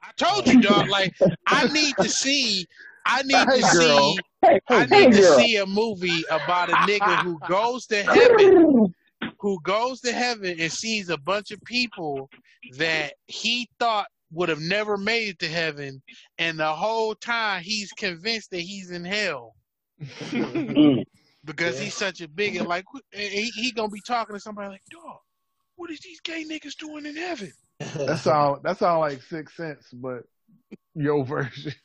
I 0.03 0.11
told 0.17 0.47
you, 0.47 0.61
dog. 0.61 0.89
Like 0.89 1.15
I 1.47 1.67
need 1.69 1.97
to 1.97 2.09
see. 2.09 2.67
I 3.07 3.23
need 3.23 3.49
Hey, 3.49 3.61
to 3.61 3.63
girl. 3.73 4.15
see. 4.15 4.21
Hey, 4.43 4.61
I 4.69 4.87
hey, 4.87 5.07
need 5.07 5.13
to 5.13 5.23
girl. 5.23 5.39
see 5.39 5.57
a 5.57 5.67
movie 5.67 6.25
about 6.31 6.69
a 6.71 6.75
nigga 6.75 7.17
who 7.23 7.41
goes 7.49 7.87
to 7.87 8.03
heaven, 8.03 8.95
who 9.41 9.59
goes 9.63 10.01
to 10.03 10.13
heaven 10.13 10.57
and 10.61 10.71
sees 10.71 11.09
a 11.09 11.17
bunch 11.17 11.51
of 11.51 11.61
people 11.65 12.29
that 12.77 13.15
he 13.27 13.69
thought 13.79 14.09
would 14.33 14.51
have 14.51 14.61
never 14.61 14.99
made 14.99 15.31
it 15.31 15.39
to 15.39 15.49
heaven, 15.49 16.03
and 16.39 16.59
the 16.59 16.73
whole 16.75 17.15
time 17.15 17.63
he's 17.63 17.93
convinced 17.93 18.51
that 18.51 18.61
he's 18.61 18.91
in 18.91 19.05
hell 19.07 19.55
Mm. 20.01 21.05
because 21.45 21.79
Yeah. 21.79 21.85
he's 21.85 21.95
such 21.95 22.21
a 22.21 22.29
bigot. 22.29 22.67
Like 22.67 22.85
and 23.13 23.23
he, 23.23 23.51
he 23.51 23.73
gonna 23.73 23.89
be 23.89 24.01
talking 24.07 24.35
to 24.35 24.41
somebody 24.41 24.69
like, 24.69 24.83
dog, 24.91 25.19
what 25.77 25.91
is 25.91 26.01
these 26.01 26.21
gay 26.21 26.45
niggas 26.45 26.77
doing 26.77 27.07
in 27.07 27.17
heaven? 27.17 27.53
That 28.07 28.21
sound 28.21 28.63
that 28.63 28.79
sound 28.79 29.01
like 29.01 29.23
Sixth 29.23 29.57
Sense, 29.57 29.89
but 29.93 30.23
your 30.95 31.25
version. 31.25 31.73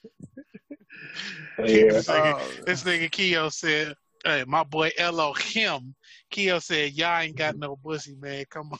Yeah. 1.59 1.91
This 1.91 2.07
nigga, 2.07 2.33
Oh, 2.33 2.63
this 2.65 2.83
nigga 2.83 3.11
Keo 3.11 3.49
said, 3.49 3.95
"Hey, 4.23 4.43
my 4.47 4.63
boy 4.63 4.89
Elohim." 4.97 5.95
Keo 6.29 6.59
said, 6.59 6.93
"Y'all 6.93 7.19
ain't 7.19 7.35
got 7.35 7.55
no 7.55 7.75
pussy, 7.75 8.15
man. 8.19 8.45
Come 8.49 8.71
on." 8.71 8.79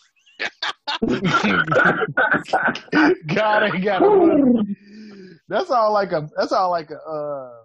God 3.27 3.63
ain't 3.63 3.83
got 3.83 4.03
a 4.03 4.65
That's 5.47 5.69
all 5.69 5.93
like 5.93 6.11
a. 6.11 6.29
That's 6.35 6.51
all 6.51 6.71
like 6.71 6.89
a. 6.91 6.97
Uh, 6.97 7.60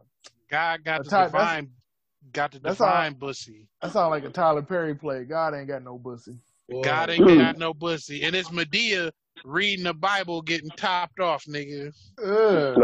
God 0.50 0.84
got 0.84 0.98
to 0.98 1.02
the 1.04 1.10
type- 1.10 1.32
that's- 1.32 1.32
divine, 1.32 1.70
got 2.32 2.52
to 2.52 2.58
that's 2.58 2.80
all- 2.80 2.88
divine 2.88 3.16
that 3.82 3.92
sound 3.92 4.10
like 4.10 4.24
a 4.24 4.30
Tyler 4.30 4.62
Perry 4.62 4.94
play. 4.94 5.24
God 5.24 5.54
ain't 5.54 5.68
got 5.68 5.82
no 5.82 5.98
bussy. 5.98 6.36
God 6.82 7.10
ain't 7.10 7.26
got 7.26 7.58
no 7.58 7.72
bussy. 7.74 8.22
and 8.24 8.34
it's 8.34 8.50
Madea 8.50 9.10
reading 9.44 9.84
the 9.84 9.94
Bible, 9.94 10.42
getting 10.42 10.70
topped 10.70 11.20
off, 11.20 11.44
nigga, 11.44 11.92
Ugh. 12.22 12.76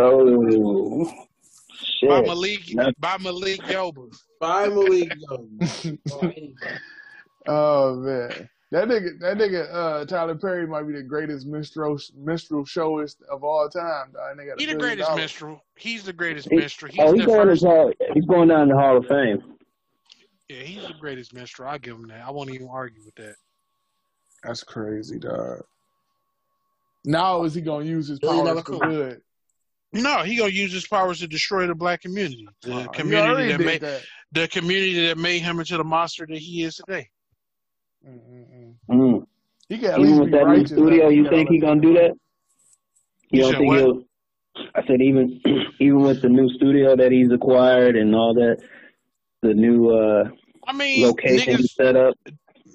By 2.02 2.18
shit. 2.18 2.26
Malik, 2.26 2.66
That's- 2.74 2.94
by 2.98 3.16
Malik 3.18 3.60
Yoba. 3.62 4.14
Finally, 4.40 5.06
go. 5.28 5.48
Or 6.12 6.24
anybody. 6.24 6.54
Oh 7.48 7.96
man, 7.96 8.48
that 8.72 8.88
nigga, 8.88 9.18
that 9.20 9.36
nigga, 9.38 9.72
uh, 9.72 10.04
Tyler 10.06 10.34
Perry 10.34 10.66
might 10.66 10.82
be 10.86 10.94
the 10.94 11.02
greatest 11.02 11.46
minstrel 11.46 11.98
minstrel 12.16 12.64
showist 12.64 13.16
of 13.30 13.44
all 13.44 13.68
time. 13.68 14.12
Dog. 14.12 14.36
They 14.38 14.64
He 14.64 14.66
the 14.72 14.78
greatest 14.78 15.06
dollars. 15.08 15.20
minstrel. 15.20 15.64
He's 15.76 16.02
the 16.02 16.12
greatest 16.12 16.48
He- 16.50 16.56
minstrel. 16.56 16.90
He's 16.90 17.00
Oh, 17.00 17.12
he's 17.12 17.20
the 17.22 17.26
going, 17.26 17.48
first. 17.48 17.62
to 17.62 17.68
hall, 17.68 17.92
he's 18.14 18.24
going 18.26 18.48
down 18.48 18.68
the 18.68 18.74
Hall 18.76 18.96
of 18.96 19.06
Fame. 19.06 19.56
Yeah, 20.48 20.62
he's 20.62 20.86
the 20.86 20.94
greatest 20.94 21.32
minstrel. 21.32 21.68
I 21.68 21.78
give 21.78 21.94
him 21.96 22.08
that. 22.08 22.26
I 22.26 22.30
won't 22.30 22.50
even 22.50 22.68
argue 22.68 23.02
with 23.04 23.14
that. 23.14 23.36
That's 24.42 24.64
crazy, 24.64 25.18
dog. 25.20 25.60
Now 27.04 27.44
is 27.44 27.54
he 27.54 27.60
gonna 27.60 27.84
use 27.84 28.08
his 28.08 28.18
powers 28.20 28.36
dollar 28.36 28.56
for 28.56 28.62
coup. 28.62 28.78
good? 28.80 29.20
No, 29.92 30.22
he 30.22 30.36
gonna 30.36 30.50
use 30.50 30.72
his 30.72 30.86
powers 30.86 31.18
to 31.20 31.26
destroy 31.28 31.66
the 31.66 31.74
black 31.74 32.00
community, 32.00 32.48
the 32.62 32.72
Uh, 32.74 32.86
community 32.88 33.48
that 33.52 33.60
made 33.60 33.80
that. 33.82 34.02
the 34.32 34.48
community 34.48 35.06
that 35.06 35.18
made 35.18 35.40
him 35.40 35.58
into 35.60 35.76
the 35.76 35.84
monster 35.84 36.26
that 36.26 36.38
he 36.38 36.62
is 36.64 36.76
today. 36.76 37.08
Mm-mm-mm. 38.06 38.74
Mm. 38.90 39.26
He 39.68 39.78
can 39.78 39.90
at 39.92 40.00
Even 40.00 40.02
least 40.02 40.20
with 40.20 40.30
be 40.30 40.32
that 40.32 40.48
new 40.48 40.66
studio, 40.66 41.08
you 41.08 41.28
think 41.28 41.48
all 41.48 41.48
he 41.48 41.58
gonna 41.58 41.80
do 41.80 41.94
that? 41.94 42.12
You, 43.30 43.40
You 43.40 43.42
don't 43.42 43.56
think 43.56 43.66
what? 43.66 43.78
he'll? 43.78 44.02
I 44.74 44.86
said 44.86 45.00
even 45.02 45.40
even 45.80 46.02
with 46.02 46.22
the 46.22 46.28
new 46.28 46.48
studio 46.50 46.96
that 46.96 47.12
he's 47.12 47.30
acquired 47.32 47.96
and 47.96 48.14
all 48.14 48.34
that, 48.34 48.58
the 49.42 49.54
new 49.54 49.90
uh 49.90 50.24
I 50.66 50.72
mean, 50.72 51.16
location 51.16 51.56
he 51.56 51.66
niggas, 51.66 51.68
set 51.68 51.96
up. 51.96 52.14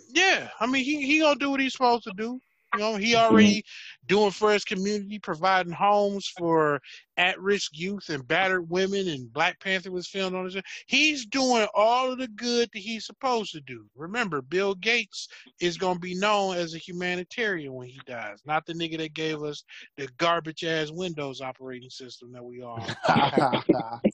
yeah. 0.09 0.49
I 0.59 0.67
mean, 0.67 0.83
he 0.83 1.05
he 1.05 1.19
gonna 1.19 1.39
do 1.39 1.51
what 1.51 1.59
he's 1.59 1.73
supposed 1.73 2.03
to 2.05 2.13
do. 2.15 2.39
You 2.73 2.79
know, 2.79 2.95
he 2.95 3.15
already 3.15 3.63
doing 4.07 4.31
for 4.31 4.51
his 4.51 4.63
community, 4.63 5.19
providing 5.19 5.71
homes 5.71 6.31
for 6.37 6.81
at-risk 7.17 7.71
youth 7.73 8.09
and 8.09 8.27
battered 8.27 8.69
women. 8.69 9.07
And 9.07 9.31
Black 9.31 9.59
Panther 9.59 9.91
was 9.91 10.07
filmed 10.07 10.35
on 10.35 10.45
his. 10.45 10.57
He's 10.87 11.25
doing 11.25 11.67
all 11.75 12.11
of 12.11 12.19
the 12.19 12.27
good 12.29 12.69
that 12.73 12.79
he's 12.79 13.05
supposed 13.05 13.51
to 13.53 13.61
do. 13.61 13.85
Remember, 13.95 14.41
Bill 14.41 14.75
Gates 14.75 15.27
is 15.59 15.77
gonna 15.77 15.99
be 15.99 16.15
known 16.15 16.57
as 16.57 16.73
a 16.73 16.79
humanitarian 16.79 17.73
when 17.73 17.87
he 17.87 17.99
dies, 18.05 18.39
not 18.45 18.65
the 18.65 18.73
nigga 18.73 18.97
that 18.97 19.13
gave 19.13 19.43
us 19.43 19.63
the 19.97 20.07
garbage 20.17 20.63
ass 20.63 20.91
Windows 20.91 21.41
operating 21.41 21.89
system 21.89 22.31
that 22.31 22.43
we 22.43 22.61
all. 22.61 22.85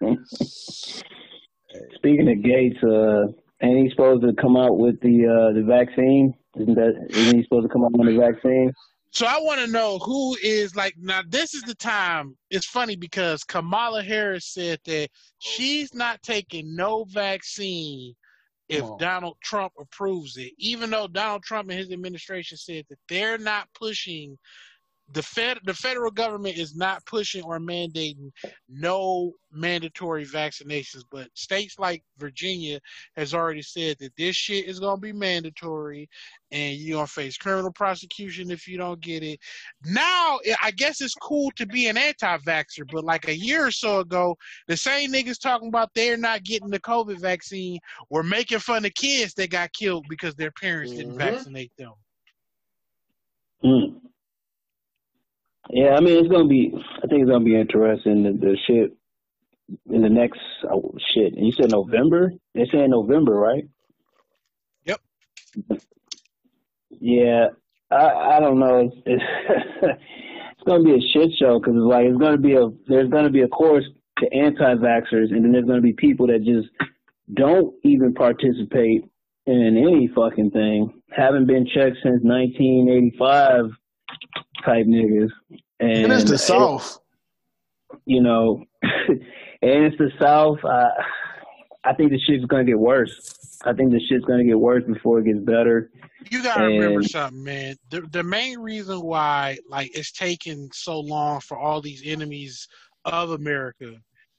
Speaking 1.94 2.30
of 2.30 2.42
Gates, 2.42 2.82
uh, 2.82 3.26
ain't 3.62 3.84
he 3.84 3.90
supposed 3.90 4.22
to 4.22 4.32
come 4.40 4.56
out 4.56 4.78
with 4.78 5.00
the 5.00 5.26
uh 5.26 5.52
the 5.54 5.62
vaccine? 5.62 6.34
Isn't 6.56 6.74
that 6.74 7.06
isn't 7.10 7.36
he 7.36 7.42
supposed 7.44 7.66
to 7.66 7.72
come 7.72 7.84
out 7.84 7.92
with 7.92 8.08
the 8.08 8.18
vaccine? 8.18 8.72
So 9.12 9.26
I 9.26 9.40
want 9.40 9.60
to 9.60 9.66
know 9.66 9.98
who 9.98 10.36
is 10.42 10.76
like 10.76 10.94
now. 10.98 11.22
This 11.28 11.54
is 11.54 11.62
the 11.62 11.74
time. 11.74 12.36
It's 12.50 12.66
funny 12.66 12.96
because 12.96 13.42
Kamala 13.42 14.02
Harris 14.02 14.46
said 14.46 14.78
that 14.84 15.08
she's 15.38 15.92
not 15.94 16.22
taking 16.22 16.76
no 16.76 17.04
vaccine 17.04 18.14
if 18.68 18.84
Donald 18.98 19.36
Trump 19.42 19.72
approves 19.80 20.36
it, 20.36 20.52
even 20.56 20.90
though 20.90 21.08
Donald 21.08 21.42
Trump 21.42 21.70
and 21.70 21.78
his 21.78 21.90
administration 21.90 22.56
said 22.56 22.84
that 22.88 23.00
they're 23.08 23.36
not 23.36 23.66
pushing 23.74 24.38
the 25.12 25.22
fed 25.22 25.58
the 25.64 25.74
federal 25.74 26.10
government 26.10 26.56
is 26.56 26.76
not 26.76 27.04
pushing 27.06 27.42
or 27.42 27.58
mandating 27.58 28.30
no 28.68 29.32
mandatory 29.52 30.24
vaccinations 30.24 31.02
but 31.10 31.28
states 31.34 31.78
like 31.78 32.02
Virginia 32.18 32.78
has 33.16 33.34
already 33.34 33.62
said 33.62 33.96
that 33.98 34.14
this 34.16 34.36
shit 34.36 34.66
is 34.66 34.78
going 34.78 34.96
to 34.96 35.00
be 35.00 35.12
mandatory 35.12 36.08
and 36.52 36.76
you're 36.76 36.96
going 36.98 37.06
to 37.06 37.12
face 37.12 37.36
criminal 37.36 37.72
prosecution 37.72 38.50
if 38.50 38.68
you 38.68 38.76
don't 38.78 39.00
get 39.00 39.22
it 39.22 39.40
now 39.84 40.38
I 40.62 40.70
guess 40.70 41.00
it's 41.00 41.14
cool 41.14 41.50
to 41.56 41.66
be 41.66 41.88
an 41.88 41.96
anti-vaxxer 41.96 42.84
but 42.92 43.04
like 43.04 43.26
a 43.28 43.36
year 43.36 43.66
or 43.66 43.72
so 43.72 44.00
ago 44.00 44.36
the 44.68 44.76
same 44.76 45.12
niggas 45.12 45.40
talking 45.40 45.68
about 45.68 45.90
they're 45.94 46.16
not 46.16 46.44
getting 46.44 46.68
the 46.70 46.80
covid 46.80 47.20
vaccine 47.20 47.78
were 48.10 48.22
making 48.22 48.58
fun 48.60 48.84
of 48.84 48.94
kids 48.94 49.34
that 49.34 49.50
got 49.50 49.72
killed 49.72 50.06
because 50.08 50.34
their 50.36 50.52
parents 50.52 50.92
didn't 50.92 51.14
Mhm. 51.14 51.18
vaccinate 51.18 51.72
them 51.76 51.92
Mm. 53.64 53.99
Yeah, 55.72 55.94
I 55.94 56.00
mean 56.00 56.18
it's 56.18 56.28
gonna 56.28 56.48
be. 56.48 56.72
I 56.74 57.06
think 57.06 57.22
it's 57.22 57.30
gonna 57.30 57.44
be 57.44 57.58
interesting. 57.58 58.24
The, 58.24 58.32
the 58.32 58.56
shit 58.66 58.96
in 59.90 60.02
the 60.02 60.08
next 60.08 60.40
oh, 60.70 60.94
shit. 61.14 61.34
And 61.34 61.46
you 61.46 61.52
said 61.52 61.70
November. 61.70 62.32
They're 62.54 62.66
saying 62.72 62.90
November, 62.90 63.34
right? 63.34 63.64
Yep. 64.84 65.00
Yeah, 67.00 67.48
I 67.90 67.96
I 67.96 68.40
don't 68.40 68.58
know. 68.58 68.78
It's 68.78 68.96
it's, 69.06 69.22
it's 69.82 70.62
gonna 70.66 70.82
be 70.82 70.94
a 70.94 71.08
shit 71.12 71.30
show 71.38 71.60
because 71.60 71.74
it's 71.76 71.84
like 71.84 72.06
it's 72.06 72.18
gonna 72.18 72.38
be 72.38 72.54
a 72.54 72.68
there's 72.88 73.10
gonna 73.10 73.30
be 73.30 73.42
a 73.42 73.48
course 73.48 73.84
to 74.18 74.32
anti-vaxxers 74.34 75.30
and 75.30 75.44
then 75.44 75.52
there's 75.52 75.64
gonna 75.64 75.80
be 75.80 75.92
people 75.92 76.26
that 76.26 76.44
just 76.44 76.68
don't 77.32 77.74
even 77.84 78.12
participate 78.12 79.04
in 79.46 79.76
any 79.76 80.08
fucking 80.14 80.50
thing. 80.50 81.00
Haven't 81.10 81.46
been 81.46 81.64
checked 81.64 81.96
since 82.02 82.22
1985 82.22 83.70
type 84.64 84.86
niggas. 84.86 85.30
And, 85.78 86.04
And 86.04 86.12
it's 86.12 86.30
the 86.30 86.38
South. 86.38 87.00
you 88.06 88.22
know, 88.22 88.64
and 88.82 89.20
it's 89.62 89.98
the 89.98 90.10
South. 90.20 90.58
I, 90.64 90.88
I 91.84 91.94
think 91.94 92.10
the 92.10 92.20
shit's 92.20 92.44
gonna 92.44 92.64
get 92.64 92.78
worse. 92.78 93.36
I 93.64 93.72
think 93.72 93.90
the 93.92 94.00
shit's 94.08 94.24
gonna 94.24 94.44
get 94.44 94.58
worse 94.58 94.84
before 94.86 95.20
it 95.20 95.24
gets 95.24 95.40
better. 95.40 95.90
You 96.30 96.42
gotta 96.42 96.66
remember 96.66 97.02
something, 97.02 97.42
man. 97.42 97.76
The 97.90 98.02
the 98.02 98.22
main 98.22 98.58
reason 98.58 99.00
why 99.00 99.58
like 99.68 99.90
it's 99.96 100.12
taken 100.12 100.68
so 100.72 101.00
long 101.00 101.40
for 101.40 101.58
all 101.58 101.80
these 101.80 102.02
enemies 102.04 102.68
of 103.06 103.30
America 103.30 103.94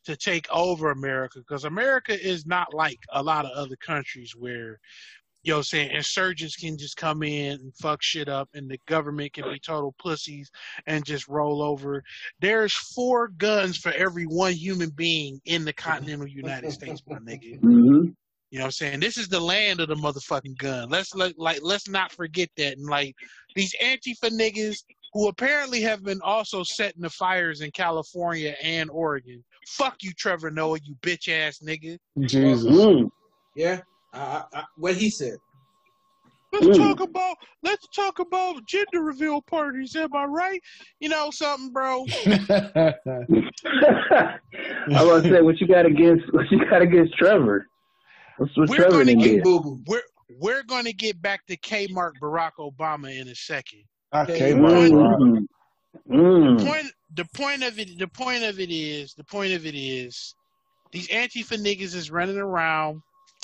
to 0.05 0.15
take 0.15 0.47
over 0.51 0.91
America, 0.91 1.39
because 1.39 1.63
America 1.63 2.13
is 2.19 2.45
not 2.45 2.73
like 2.73 2.97
a 3.13 3.21
lot 3.21 3.45
of 3.45 3.51
other 3.51 3.75
countries 3.75 4.33
where 4.37 4.79
you 5.43 5.51
know 5.51 5.57
what 5.57 5.59
I'm 5.59 5.63
saying 5.63 5.91
insurgents 5.91 6.55
can 6.55 6.77
just 6.77 6.97
come 6.97 7.23
in 7.23 7.53
and 7.53 7.75
fuck 7.75 8.01
shit 8.01 8.29
up 8.29 8.49
and 8.53 8.69
the 8.69 8.79
government 8.87 9.33
can 9.33 9.45
be 9.51 9.59
total 9.59 9.95
pussies 9.99 10.51
and 10.85 11.03
just 11.03 11.27
roll 11.27 11.61
over. 11.63 12.03
There's 12.39 12.73
four 12.73 13.29
guns 13.29 13.77
for 13.77 13.91
every 13.93 14.25
one 14.25 14.53
human 14.53 14.89
being 14.89 15.41
in 15.45 15.65
the 15.65 15.73
continental 15.73 16.27
United 16.27 16.71
States, 16.71 17.01
my 17.07 17.17
nigga. 17.19 17.59
hmm 17.61 18.09
You 18.51 18.59
know 18.59 18.65
what 18.65 18.65
I'm 18.65 18.71
saying? 18.71 18.99
This 18.99 19.17
is 19.17 19.29
the 19.29 19.39
land 19.39 19.79
of 19.79 19.87
the 19.87 19.95
motherfucking 19.95 20.57
gun. 20.57 20.89
Let's 20.89 21.15
let, 21.15 21.37
like 21.39 21.59
let's 21.63 21.89
not 21.89 22.11
forget 22.11 22.49
that. 22.57 22.77
And 22.77 22.87
like 22.87 23.15
these 23.55 23.75
Antifa 23.83 24.29
niggas 24.29 24.83
who 25.13 25.27
apparently 25.27 25.81
have 25.81 26.03
been 26.03 26.21
also 26.21 26.63
setting 26.63 27.01
the 27.01 27.09
fires 27.09 27.61
in 27.61 27.71
California 27.71 28.55
and 28.61 28.89
Oregon. 28.89 29.43
Fuck 29.67 30.03
you, 30.03 30.13
Trevor 30.13 30.51
Noah, 30.51 30.79
you 30.83 30.95
bitch 31.01 31.29
ass 31.29 31.59
nigga. 31.59 31.97
Jesus. 32.21 32.71
Mm. 32.71 33.09
Yeah, 33.55 33.81
I, 34.13 34.43
I, 34.53 34.59
I, 34.59 34.63
what 34.77 34.95
he 34.95 35.09
said. 35.09 35.37
Let's 36.53 36.65
Mm. 36.67 36.75
talk 36.77 36.99
about 36.99 37.37
let's 37.63 37.87
talk 37.95 38.19
about 38.19 38.65
gender 38.65 39.01
reveal 39.01 39.41
parties. 39.41 39.95
Am 39.95 40.13
I 40.13 40.25
right? 40.25 40.61
You 40.99 41.07
know 41.07 41.31
something, 41.31 41.71
bro? 41.71 42.05
I 42.27 42.93
was 45.03 45.21
gonna 45.21 45.29
say 45.29 45.41
what 45.41 45.59
you 45.61 45.67
got 45.67 45.85
against 45.85 46.25
what 46.33 46.49
you 46.51 46.59
got 46.69 46.81
against 46.81 47.15
Trevor. 47.17 47.67
What's 48.37 48.55
what 48.57 48.69
We're 48.69 48.75
Trevor 48.77 48.97
gonna 49.05 49.15
get- 49.15 49.43
Boo 49.43 49.59
boo. 49.61 49.81
We're 49.87 50.01
we're 50.39 50.63
going 50.63 50.85
to 50.85 50.93
get 50.93 51.21
back 51.21 51.45
to 51.47 51.57
Kmart 51.57 52.13
Barack 52.21 52.51
Obama 52.59 53.13
in 53.19 53.27
a 53.27 53.35
second. 53.35 53.83
Okay, 54.13 54.37
came 54.39 54.61
One- 54.61 54.91
Mm. 54.91 55.45
Mm. 56.09 56.65
point 56.65 56.85
the 57.15 57.25
point 57.35 57.63
of 57.63 57.77
it 57.79 57.97
the 57.99 58.07
point 58.07 58.43
of 58.43 58.59
it 58.59 58.71
is 58.71 59.13
the 59.13 59.23
point 59.25 59.53
of 59.53 59.65
it 59.65 59.75
is 59.75 60.35
these 60.91 61.07
antifa 61.09 61.57
niggas 61.57 61.93
is 61.95 62.09
running 62.09 62.37
around 62.37 63.01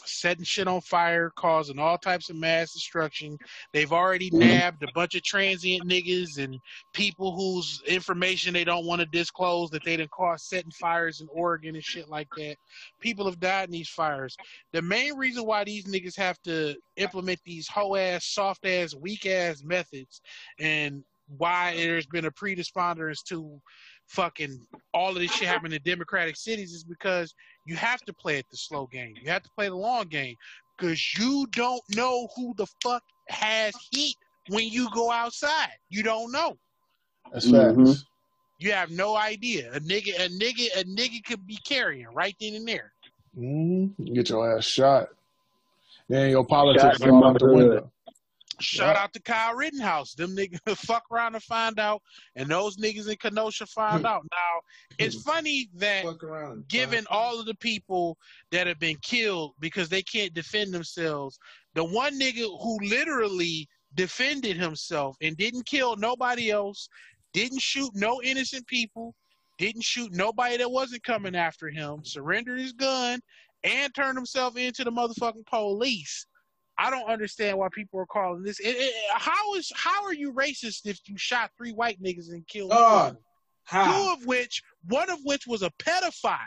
setting 0.07 0.43
shit 0.43 0.67
on 0.67 0.81
fire 0.81 1.29
causing 1.35 1.79
all 1.79 1.97
types 1.97 2.29
of 2.29 2.35
mass 2.35 2.73
destruction. 2.73 3.37
They've 3.73 3.91
already 3.91 4.31
Mhm. 4.31 4.39
nabbed 4.39 4.83
a 4.83 4.91
bunch 4.93 5.15
of 5.15 5.23
transient 5.23 5.89
niggas 5.89 6.37
and 6.37 6.59
people 6.93 7.35
whose 7.35 7.81
information 7.87 8.53
they 8.53 8.63
don't 8.63 8.85
want 8.85 9.01
to 9.01 9.05
disclose 9.07 9.69
that 9.71 9.83
they 9.83 9.97
done 9.97 10.07
caused 10.09 10.45
setting 10.45 10.71
fires 10.71 11.21
in 11.21 11.27
oregon 11.29 11.75
and 11.75 11.83
shit 11.83 12.09
like 12.09 12.29
that. 12.37 12.57
People 13.01 13.25
have 13.25 13.39
died 13.39 13.65
in 13.65 13.71
these 13.71 13.89
fires. 13.89 14.35
The 14.73 14.81
main 14.81 15.15
reason 15.17 15.45
why 15.45 15.63
these 15.63 15.85
niggas 15.85 16.17
have 16.17 16.41
to 16.43 16.75
implement 16.95 17.39
these 17.45 17.67
hoe 17.67 17.95
ass 17.95 18.25
soft 18.25 18.65
ass 18.65 18.95
weak 18.95 19.25
ass 19.25 19.63
methods 19.63 20.21
and 20.59 21.03
why 21.27 21.75
there's 21.75 22.07
been 22.07 22.25
a 22.25 22.31
predisponderance 22.31 23.21
to 23.23 23.61
fucking 24.07 24.59
all 24.93 25.09
of 25.09 25.15
this 25.19 25.31
shit 25.31 25.47
happening 25.47 25.73
in 25.73 25.81
democratic 25.83 26.35
cities 26.35 26.73
is 26.73 26.83
because 26.83 27.33
you 27.65 27.75
have 27.75 28.01
to 28.01 28.13
play 28.13 28.37
it 28.37 28.45
the 28.49 28.57
slow 28.57 28.87
game. 28.87 29.13
You 29.21 29.29
have 29.31 29.43
to 29.43 29.49
play 29.55 29.67
the 29.69 29.75
long 29.75 30.07
game 30.07 30.35
because 30.77 31.13
you 31.17 31.47
don't 31.51 31.81
know 31.95 32.27
who 32.35 32.53
the 32.57 32.67
fuck 32.81 33.03
has 33.29 33.75
heat 33.91 34.15
when 34.49 34.67
you 34.67 34.89
go 34.93 35.11
outside. 35.11 35.73
You 35.89 36.03
don't 36.03 36.31
know. 36.31 36.57
That's 37.31 37.45
Mhm. 37.47 37.87
facts. 37.87 38.05
You 38.59 38.71
have 38.71 38.89
no 38.89 39.15
idea. 39.15 39.71
A 39.73 39.79
nigga, 39.79 40.15
a 40.19 40.29
nigga, 40.29 40.67
a 40.77 40.83
nigga 40.85 41.23
could 41.25 41.45
be 41.45 41.57
carrying 41.57 42.07
right 42.07 42.35
then 42.39 42.55
and 42.55 42.67
there. 42.67 42.93
hmm 43.35 43.87
You 43.97 44.15
get 44.15 44.29
your 44.29 44.57
ass 44.57 44.65
shot. 44.65 45.09
Then 46.09 46.31
your 46.31 46.45
politics 46.45 46.99
Shot 46.99 47.09
fall 47.09 47.25
out 47.25 47.37
the 47.39 47.45
my 47.45 47.51
hood. 47.51 47.57
window. 47.57 47.91
Shout 48.59 48.95
Yeah. 48.95 49.03
out 49.03 49.13
to 49.13 49.21
Kyle 49.21 49.55
Rittenhouse. 49.55 50.13
Them 50.13 50.35
niggas 50.35 50.59
fuck 50.77 51.03
around 51.11 51.35
and 51.35 51.43
find 51.43 51.79
out, 51.79 52.01
and 52.35 52.49
those 52.49 52.77
niggas 52.77 53.07
in 53.09 53.17
Kenosha 53.17 53.65
find 53.67 54.05
out. 54.05 54.23
Now, 54.31 54.61
it's 54.97 55.21
funny 55.21 55.69
that 55.75 56.05
around. 56.23 56.67
given 56.67 57.05
all 57.11 57.39
of 57.39 57.45
the 57.45 57.55
people 57.55 58.17
that 58.51 58.65
have 58.67 58.79
been 58.79 58.97
killed 59.01 59.53
because 59.59 59.89
they 59.89 60.01
can't 60.01 60.33
defend 60.33 60.73
themselves, 60.73 61.37
the 61.75 61.83
one 61.83 62.19
nigga 62.19 62.45
who 62.61 62.77
literally 62.81 63.67
defended 63.93 64.57
himself 64.57 65.15
and 65.21 65.37
didn't 65.37 65.65
kill 65.65 65.95
nobody 65.95 66.49
else, 66.51 66.89
didn't 67.33 67.61
shoot 67.61 67.91
no 67.93 68.21
innocent 68.23 68.65
people, 68.67 69.13
didn't 69.57 69.83
shoot 69.83 70.11
nobody 70.13 70.57
that 70.57 70.69
wasn't 70.71 71.03
coming 71.03 71.35
after 71.35 71.69
him, 71.69 72.03
surrendered 72.03 72.59
his 72.59 72.73
gun, 72.73 73.19
and 73.63 73.93
turned 73.93 74.17
himself 74.17 74.55
into 74.57 74.83
the 74.83 74.91
motherfucking 74.91 75.45
police. 75.45 76.25
I 76.77 76.89
don't 76.89 77.09
understand 77.09 77.57
why 77.57 77.67
people 77.73 77.99
are 77.99 78.05
calling 78.05 78.43
this. 78.43 78.59
It, 78.59 78.75
it, 78.77 78.93
how 79.09 79.55
is 79.55 79.71
how 79.75 80.03
are 80.03 80.13
you 80.13 80.31
racist 80.33 80.85
if 80.85 80.99
you 81.07 81.17
shot 81.17 81.51
three 81.57 81.71
white 81.71 82.01
niggas 82.01 82.29
and 82.29 82.47
killed 82.47 82.71
two 82.71 82.77
of 82.77 82.83
God. 82.83 83.13
them? 83.13 83.17
How? 83.63 83.85
two 83.85 84.13
of 84.13 84.25
which 84.25 84.61
one 84.87 85.09
of 85.09 85.19
which 85.23 85.45
was 85.45 85.61
a 85.61 85.71
pedophile 85.71 86.37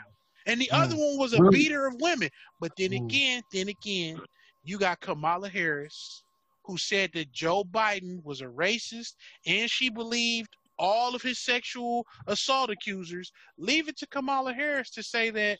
and 0.47 0.59
the 0.59 0.69
Mm. 0.73 0.83
other 0.83 0.95
one 0.95 1.17
was 1.19 1.33
a 1.33 1.39
Mm. 1.39 1.51
beater 1.51 1.85
of 1.85 1.93
women 1.99 2.29
but 2.59 2.71
then 2.77 2.91
Mm. 2.91 3.05
again 3.05 3.43
then 3.53 3.67
again 3.67 4.19
you 4.63 4.79
got 4.79 4.99
kamala 5.01 5.47
harris 5.47 6.23
who 6.65 6.77
said 6.79 7.11
that 7.13 7.31
joe 7.31 7.63
biden 7.63 8.23
was 8.23 8.41
a 8.41 8.45
racist 8.45 9.13
and 9.45 9.69
she 9.69 9.87
believed 9.89 10.49
all 10.79 11.13
of 11.13 11.21
his 11.21 11.37
sexual 11.37 12.07
assault 12.25 12.71
accusers 12.71 13.31
leave 13.59 13.87
it 13.87 13.97
to 13.97 14.07
kamala 14.07 14.51
harris 14.51 14.89
to 14.89 15.03
say 15.03 15.29
that 15.29 15.59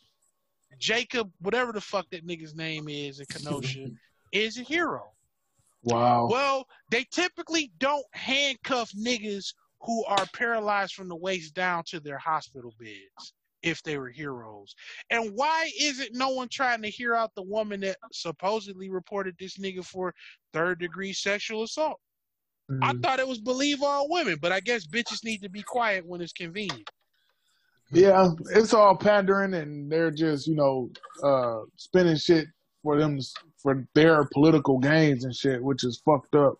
jacob 0.80 1.32
whatever 1.42 1.72
the 1.72 1.82
fuck 1.82 2.10
that 2.10 2.26
nigga's 2.26 2.56
name 2.56 2.90
is 2.90 3.20
in 3.20 3.26
kenosha 3.28 3.88
is 4.32 4.58
a 4.58 4.64
hero 4.64 5.12
Wow. 5.84 6.28
well, 6.30 6.68
they 6.90 7.06
typically 7.12 7.72
don't 7.80 8.06
handcuff 8.14 8.92
niggas 8.92 9.54
who 9.82 10.06
are 10.06 10.26
paralyzed 10.36 10.94
from 10.94 11.08
the 11.08 11.16
waist 11.16 11.56
down 11.56 11.84
to 11.88 12.00
their 12.00 12.20
hospital 12.20 12.74
beds 12.80 13.34
if 13.64 13.82
they 13.82 13.98
were 13.98 14.10
heroes. 14.10 14.76
And 15.10 15.32
why 15.34 15.72
isn't 15.80 16.14
no 16.14 16.30
one 16.30 16.50
trying 16.50 16.84
to 16.84 16.90
hear 16.90 17.16
out 17.16 17.34
the 17.36 17.42
woman 17.42 17.80
that 17.82 17.98
supposedly 18.12 18.90
reported 18.90 19.36
this 19.40 19.58
nigga 19.58 19.84
for 19.84 20.14
third 20.54 20.80
degree 20.80 21.14
sexual 21.14 21.64
assault? 21.64 22.00
I 22.84 22.94
Mhm. 22.94 23.02
thought 23.02 23.20
it 23.20 23.28
was 23.28 23.40
believe 23.40 23.82
all 23.82 24.08
women, 24.10 24.38
but 24.40 24.52
I 24.52 24.60
guess 24.60 24.86
bitches 24.86 25.24
need 25.24 25.42
to 25.42 25.50
be 25.50 25.64
quiet 25.64 26.06
when 26.06 26.22
it's 26.22 26.32
convenient. 26.34 26.88
Yeah, 27.92 28.30
it's 28.52 28.74
all 28.74 28.96
pandering, 28.96 29.56
and 29.56 29.92
they're 29.92 30.12
just 30.12 30.48
you 30.48 30.56
know 30.56 30.92
uh, 31.24 31.66
spinning 31.76 32.18
shit 32.18 32.48
for 32.84 32.98
them 32.98 33.20
for 33.58 33.88
their 33.94 34.26
political 34.34 34.80
gains 34.80 35.24
and 35.24 35.36
shit, 35.36 35.64
which 35.64 35.84
is 35.84 36.02
fucked 36.06 36.36
up. 36.36 36.56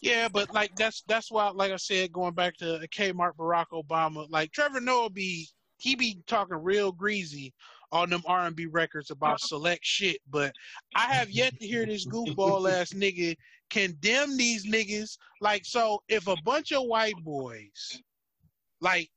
Yeah, 0.00 0.28
but 0.28 0.52
like 0.52 0.74
that's 0.74 1.02
that's 1.06 1.30
why, 1.30 1.50
like 1.50 1.70
I 1.70 1.76
said, 1.76 2.12
going 2.12 2.34
back 2.34 2.56
to 2.56 2.80
Kmart 2.92 3.36
Barack 3.36 3.66
Obama, 3.72 4.26
like 4.30 4.50
Trevor 4.52 4.80
Noah 4.80 5.10
be 5.10 5.48
he 5.76 5.94
be 5.94 6.22
talking 6.26 6.56
real 6.56 6.92
greasy 6.92 7.52
on 7.92 8.10
them 8.10 8.22
R 8.26 8.46
and 8.46 8.56
B 8.56 8.66
records 8.66 9.10
about 9.10 9.40
select 9.40 9.84
shit, 9.84 10.18
but 10.30 10.52
I 10.94 11.12
have 11.12 11.30
yet 11.30 11.58
to 11.60 11.66
hear 11.66 11.86
this 11.86 12.06
goofball 12.06 12.70
ass 12.70 12.92
nigga 12.92 13.36
condemn 13.70 14.36
these 14.36 14.66
niggas. 14.66 15.18
Like, 15.40 15.64
so 15.64 16.02
if 16.08 16.26
a 16.26 16.36
bunch 16.44 16.72
of 16.72 16.84
white 16.84 17.16
boys, 17.22 18.00
like 18.80 19.10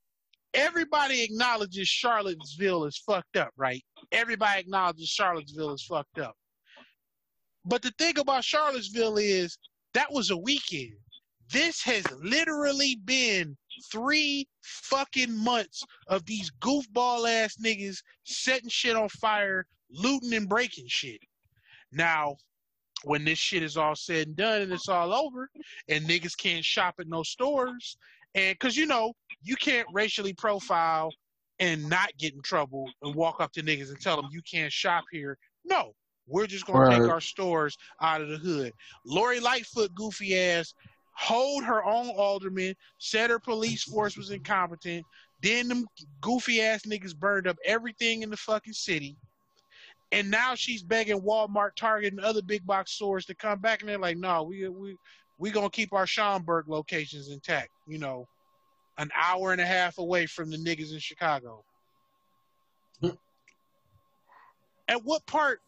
everybody 0.55 1.23
acknowledges 1.23 1.87
Charlottesville 1.87 2.85
is 2.85 2.97
fucked 3.05 3.37
up, 3.37 3.51
right? 3.57 3.83
Everybody 4.11 4.61
acknowledges 4.61 5.09
Charlottesville 5.09 5.73
is 5.73 5.83
fucked 5.83 6.19
up. 6.19 6.35
But 7.65 7.81
the 7.81 7.91
thing 7.97 8.17
about 8.17 8.43
Charlottesville 8.43 9.17
is 9.17 9.57
that 9.93 10.11
was 10.11 10.31
a 10.31 10.37
weekend. 10.37 10.93
This 11.51 11.81
has 11.83 12.03
literally 12.21 12.97
been 13.05 13.55
three 13.91 14.47
fucking 14.61 15.35
months 15.35 15.83
of 16.07 16.25
these 16.25 16.51
goofball 16.61 17.29
ass 17.29 17.55
niggas 17.63 17.97
setting 18.23 18.69
shit 18.69 18.95
on 18.95 19.09
fire, 19.09 19.65
looting 19.91 20.33
and 20.33 20.49
breaking 20.49 20.87
shit. 20.87 21.19
Now, 21.91 22.37
when 23.03 23.25
this 23.25 23.37
shit 23.37 23.61
is 23.63 23.77
all 23.77 23.95
said 23.95 24.27
and 24.27 24.35
done 24.35 24.61
and 24.63 24.71
it's 24.71 24.89
all 24.89 25.13
over, 25.13 25.49
and 25.87 26.07
niggas 26.07 26.37
can't 26.37 26.65
shop 26.65 26.95
at 26.99 27.07
no 27.07 27.23
stores, 27.23 27.97
and 28.33 28.57
cause 28.59 28.75
you 28.75 28.85
know, 28.85 29.13
you 29.43 29.55
can't 29.55 29.87
racially 29.93 30.33
profile 30.33 31.11
and 31.59 31.87
not 31.89 32.09
get 32.17 32.33
in 32.33 32.41
trouble 32.41 32.89
and 33.01 33.15
walk 33.15 33.39
up 33.39 33.51
to 33.53 33.61
niggas 33.61 33.89
and 33.89 33.99
tell 33.99 34.15
them 34.15 34.29
you 34.31 34.41
can't 34.41 34.71
shop 34.71 35.03
here. 35.11 35.37
No, 35.63 35.93
we're 36.27 36.47
just 36.47 36.65
gonna 36.65 36.97
take 36.97 37.09
our 37.09 37.21
stores 37.21 37.77
out 38.01 38.21
of 38.21 38.29
the 38.29 38.37
hood. 38.37 38.71
Lori 39.05 39.39
Lightfoot, 39.39 39.93
goofy 39.95 40.37
ass, 40.37 40.73
hold 41.13 41.63
her 41.63 41.83
own 41.83 42.09
alderman, 42.09 42.75
said 42.99 43.29
her 43.29 43.39
police 43.39 43.83
force 43.83 44.17
was 44.17 44.31
incompetent. 44.31 45.05
Then 45.41 45.67
them 45.67 45.85
goofy 46.21 46.61
ass 46.61 46.81
niggas 46.83 47.15
burned 47.15 47.47
up 47.47 47.57
everything 47.65 48.23
in 48.23 48.29
the 48.29 48.37
fucking 48.37 48.73
city. 48.73 49.17
And 50.11 50.29
now 50.29 50.55
she's 50.55 50.83
begging 50.83 51.21
Walmart, 51.21 51.75
Target, 51.75 52.13
and 52.13 52.21
other 52.21 52.41
big 52.41 52.65
box 52.65 52.91
stores 52.91 53.25
to 53.25 53.35
come 53.35 53.59
back, 53.59 53.81
and 53.81 53.89
they're 53.89 53.97
like, 53.97 54.17
"No, 54.17 54.43
we 54.43 54.67
we 54.67 54.95
we 55.37 55.51
gonna 55.51 55.69
keep 55.69 55.93
our 55.93 56.07
Schaumburg 56.07 56.67
locations 56.67 57.29
intact." 57.29 57.69
You 57.87 57.97
know, 57.97 58.27
an 58.97 59.09
hour 59.15 59.51
and 59.51 59.61
a 59.61 59.65
half 59.65 59.97
away 59.97 60.25
from 60.25 60.49
the 60.49 60.57
niggas 60.57 60.93
in 60.93 60.99
Chicago. 60.99 61.63
at 64.87 65.03
what 65.03 65.25
part? 65.25 65.59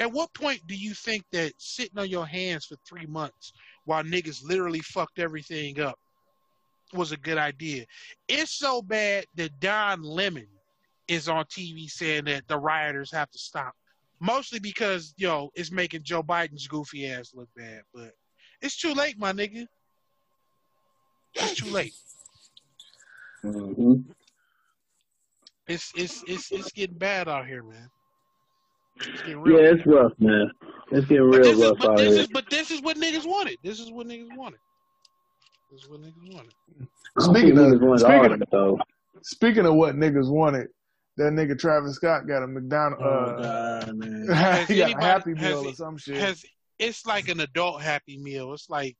At 0.00 0.12
what 0.12 0.32
point 0.34 0.60
do 0.66 0.74
you 0.74 0.92
think 0.92 1.24
that 1.32 1.52
sitting 1.58 1.98
on 1.98 2.08
your 2.08 2.26
hands 2.26 2.64
for 2.64 2.76
three 2.88 3.06
months 3.06 3.52
while 3.84 4.02
niggas 4.02 4.42
literally 4.42 4.80
fucked 4.80 5.20
everything 5.20 5.80
up 5.80 5.98
was 6.92 7.12
a 7.12 7.16
good 7.16 7.38
idea? 7.38 7.84
It's 8.28 8.58
so 8.58 8.82
bad 8.82 9.26
that 9.36 9.60
Don 9.60 10.02
Lemon 10.02 10.48
is 11.06 11.28
on 11.28 11.44
TV 11.44 11.88
saying 11.88 12.24
that 12.24 12.48
the 12.48 12.58
rioters 12.58 13.12
have 13.12 13.30
to 13.30 13.38
stop. 13.38 13.74
Mostly 14.20 14.58
because, 14.58 15.14
yo, 15.16 15.50
it's 15.54 15.70
making 15.70 16.02
Joe 16.02 16.22
Biden's 16.22 16.66
goofy 16.66 17.10
ass 17.10 17.32
look 17.34 17.48
bad. 17.56 17.82
But 17.92 18.12
it's 18.62 18.76
too 18.76 18.94
late, 18.94 19.18
my 19.18 19.32
nigga. 19.32 19.66
It's 21.34 21.54
too 21.54 21.70
late. 21.70 21.92
Hmm 23.44 23.94
It's 25.68 25.92
it's 25.96 26.22
it's 26.26 26.50
it's 26.50 26.72
getting 26.72 26.96
bad 26.96 27.28
out 27.28 27.46
here, 27.46 27.62
man. 27.62 27.90
It's 29.12 29.22
getting 29.22 29.40
real. 29.40 29.60
Yeah, 29.60 29.72
it's 29.72 29.86
rough, 29.86 30.12
man. 30.18 30.50
It's 30.92 31.06
getting 31.06 31.30
but 31.30 31.38
real 31.38 31.50
this 31.50 31.58
is 31.58 31.62
rough 31.62 31.78
but 31.78 31.90
out 31.90 31.98
this 31.98 32.12
here. 32.14 32.22
is 32.22 32.28
but 32.28 32.50
this 32.50 32.70
is 32.70 32.80
what 32.82 32.96
niggas 32.96 33.26
wanted. 33.26 33.58
This 33.62 33.80
is 33.80 33.90
what 33.92 34.06
niggas 34.06 34.34
wanted. 34.36 34.60
This 35.70 35.82
is 35.82 35.88
what 35.88 36.00
niggas 36.00 36.32
wanted. 36.32 36.52
Speaking 37.18 37.56
think 37.56 37.74
of- 37.74 37.80
niggas 37.80 37.86
want 37.88 38.00
speaking 38.00 38.42
of 38.42 38.48
though. 38.50 38.78
Speaking 39.22 39.66
of 39.66 39.74
what 39.74 39.94
niggas 39.94 40.30
wanted, 40.30 40.68
that 41.16 41.32
nigga 41.32 41.58
Travis 41.58 41.94
Scott 41.96 42.26
got 42.26 42.42
a 42.42 42.46
McDonald. 42.46 43.00
Oh, 43.02 43.06
uh, 43.08 43.84
God, 43.84 43.96
man. 43.96 44.26
Has 44.34 44.68
he 44.68 44.76
got 44.76 44.82
a 44.82 44.84
anybody- 44.92 45.04
Happy 45.06 45.30
has 45.36 45.40
Meal 45.62 45.68
or 45.68 45.74
some 45.74 45.96
shit. 45.96 46.16
Has 46.16 46.44
it's 46.78 47.06
like 47.06 47.28
an 47.28 47.40
adult 47.40 47.80
happy 47.82 48.18
meal. 48.18 48.52
It's 48.52 48.68
like 48.68 48.96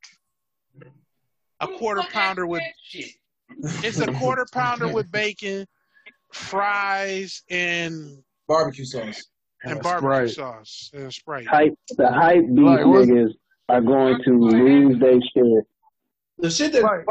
a 1.60 1.66
quarter 1.66 2.02
pounder 2.12 2.46
with 2.46 2.62
shit. 2.82 3.10
It's 3.62 3.98
a 4.00 4.12
quarter 4.12 4.46
pounder 4.52 4.88
with 4.88 5.10
bacon, 5.10 5.66
fries, 6.32 7.42
and 7.50 8.22
Barbecue 8.48 8.84
sauce. 8.84 9.24
and 9.64 9.80
barbecue 9.82 10.28
Sprite. 10.28 10.30
sauce 10.30 10.90
and 10.92 11.12
Sprite. 11.12 11.46
Hype, 11.46 11.74
the 11.96 12.10
hype 12.10 12.46
beast 12.48 12.60
Like, 12.60 12.80
niggas 12.80 13.30
are 13.68 13.80
going 13.80 14.22
to 14.24 14.30
lose 14.38 14.98
their 15.00 15.20
shit. 15.20 15.64
The 16.38 16.50
shit 16.50 16.72
that 16.72 16.82
Right. 16.82 17.04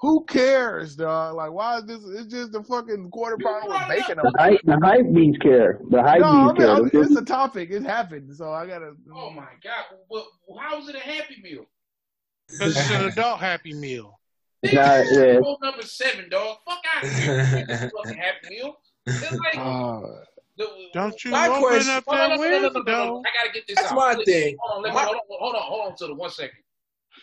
Who 0.00 0.24
cares, 0.26 0.94
dog? 0.94 1.36
Like, 1.36 1.50
why 1.52 1.78
is 1.78 1.86
this? 1.86 2.00
It's 2.06 2.26
just 2.32 2.54
a 2.54 2.62
fucking 2.62 3.10
quarter 3.10 3.38
pounder 3.42 3.68
with 3.70 3.88
bacon 3.88 4.18
The 4.22 4.32
hype, 4.38 4.60
the 4.64 4.78
hype 4.82 5.12
beast 5.14 5.40
care. 5.40 5.80
The 5.90 6.02
hype 6.02 6.20
No, 6.20 6.26
I 6.26 6.46
mean, 6.48 6.56
care. 6.56 6.68
I'm- 6.68 6.90
it's 6.92 7.16
a 7.16 7.24
topic. 7.24 7.70
It 7.70 7.82
happened, 7.82 8.36
so 8.36 8.52
I 8.52 8.66
gotta. 8.66 8.92
Oh 9.12 9.30
my 9.30 9.48
god! 9.64 9.84
Well, 10.10 10.28
how 10.60 10.78
is 10.80 10.88
it 10.90 10.96
a 10.96 11.00
Happy 11.00 11.40
Meal? 11.42 11.64
Because 12.48 12.76
it's 12.76 12.90
an 12.90 13.06
adult 13.06 13.40
Happy 13.40 13.72
Meal. 13.72 14.20
Is 14.62 14.72
not, 14.72 15.04
yeah, 15.12 15.22
Rule 15.36 15.58
number 15.62 15.82
seven, 15.82 16.28
dog. 16.28 16.56
Fuck 16.66 16.78
out 16.94 17.04
of 17.04 17.10
here. 17.10 17.66
fucking 17.96 18.18
Happy 18.18 18.48
Meal. 18.50 18.74
It's 19.06 19.32
like, 19.32 19.56
Uh, 19.58 20.00
the- 20.56 20.88
Don't 20.94 21.24
you 21.24 21.30
My 21.30 21.48
open 21.48 21.60
question- 21.62 21.94
up 21.94 22.04
that 22.06 22.30
on, 22.30 22.30
no, 22.30 22.36
no, 22.36 22.42
no, 22.42 22.50
no, 22.50 22.58
no, 22.60 22.68
no, 22.68 22.74
window? 22.74 22.92
no. 23.06 23.22
I 23.26 23.42
gotta 23.42 23.52
get 23.52 23.66
this 23.68 23.76
That's 23.76 23.92
out. 23.92 23.96
my 23.96 24.08
Listen, 24.14 24.24
thing. 24.24 24.56
Hold 24.60 24.76
on, 24.78 24.82
let 24.82 24.88
me, 24.90 24.94
My- 24.94 25.04
hold 25.04 25.16
on, 25.16 25.22
hold 25.38 25.54
on, 25.54 25.62
hold 25.62 25.90
on 25.92 25.96
to 25.96 26.06
the 26.06 26.14
one 26.14 26.30
second. 26.30 26.58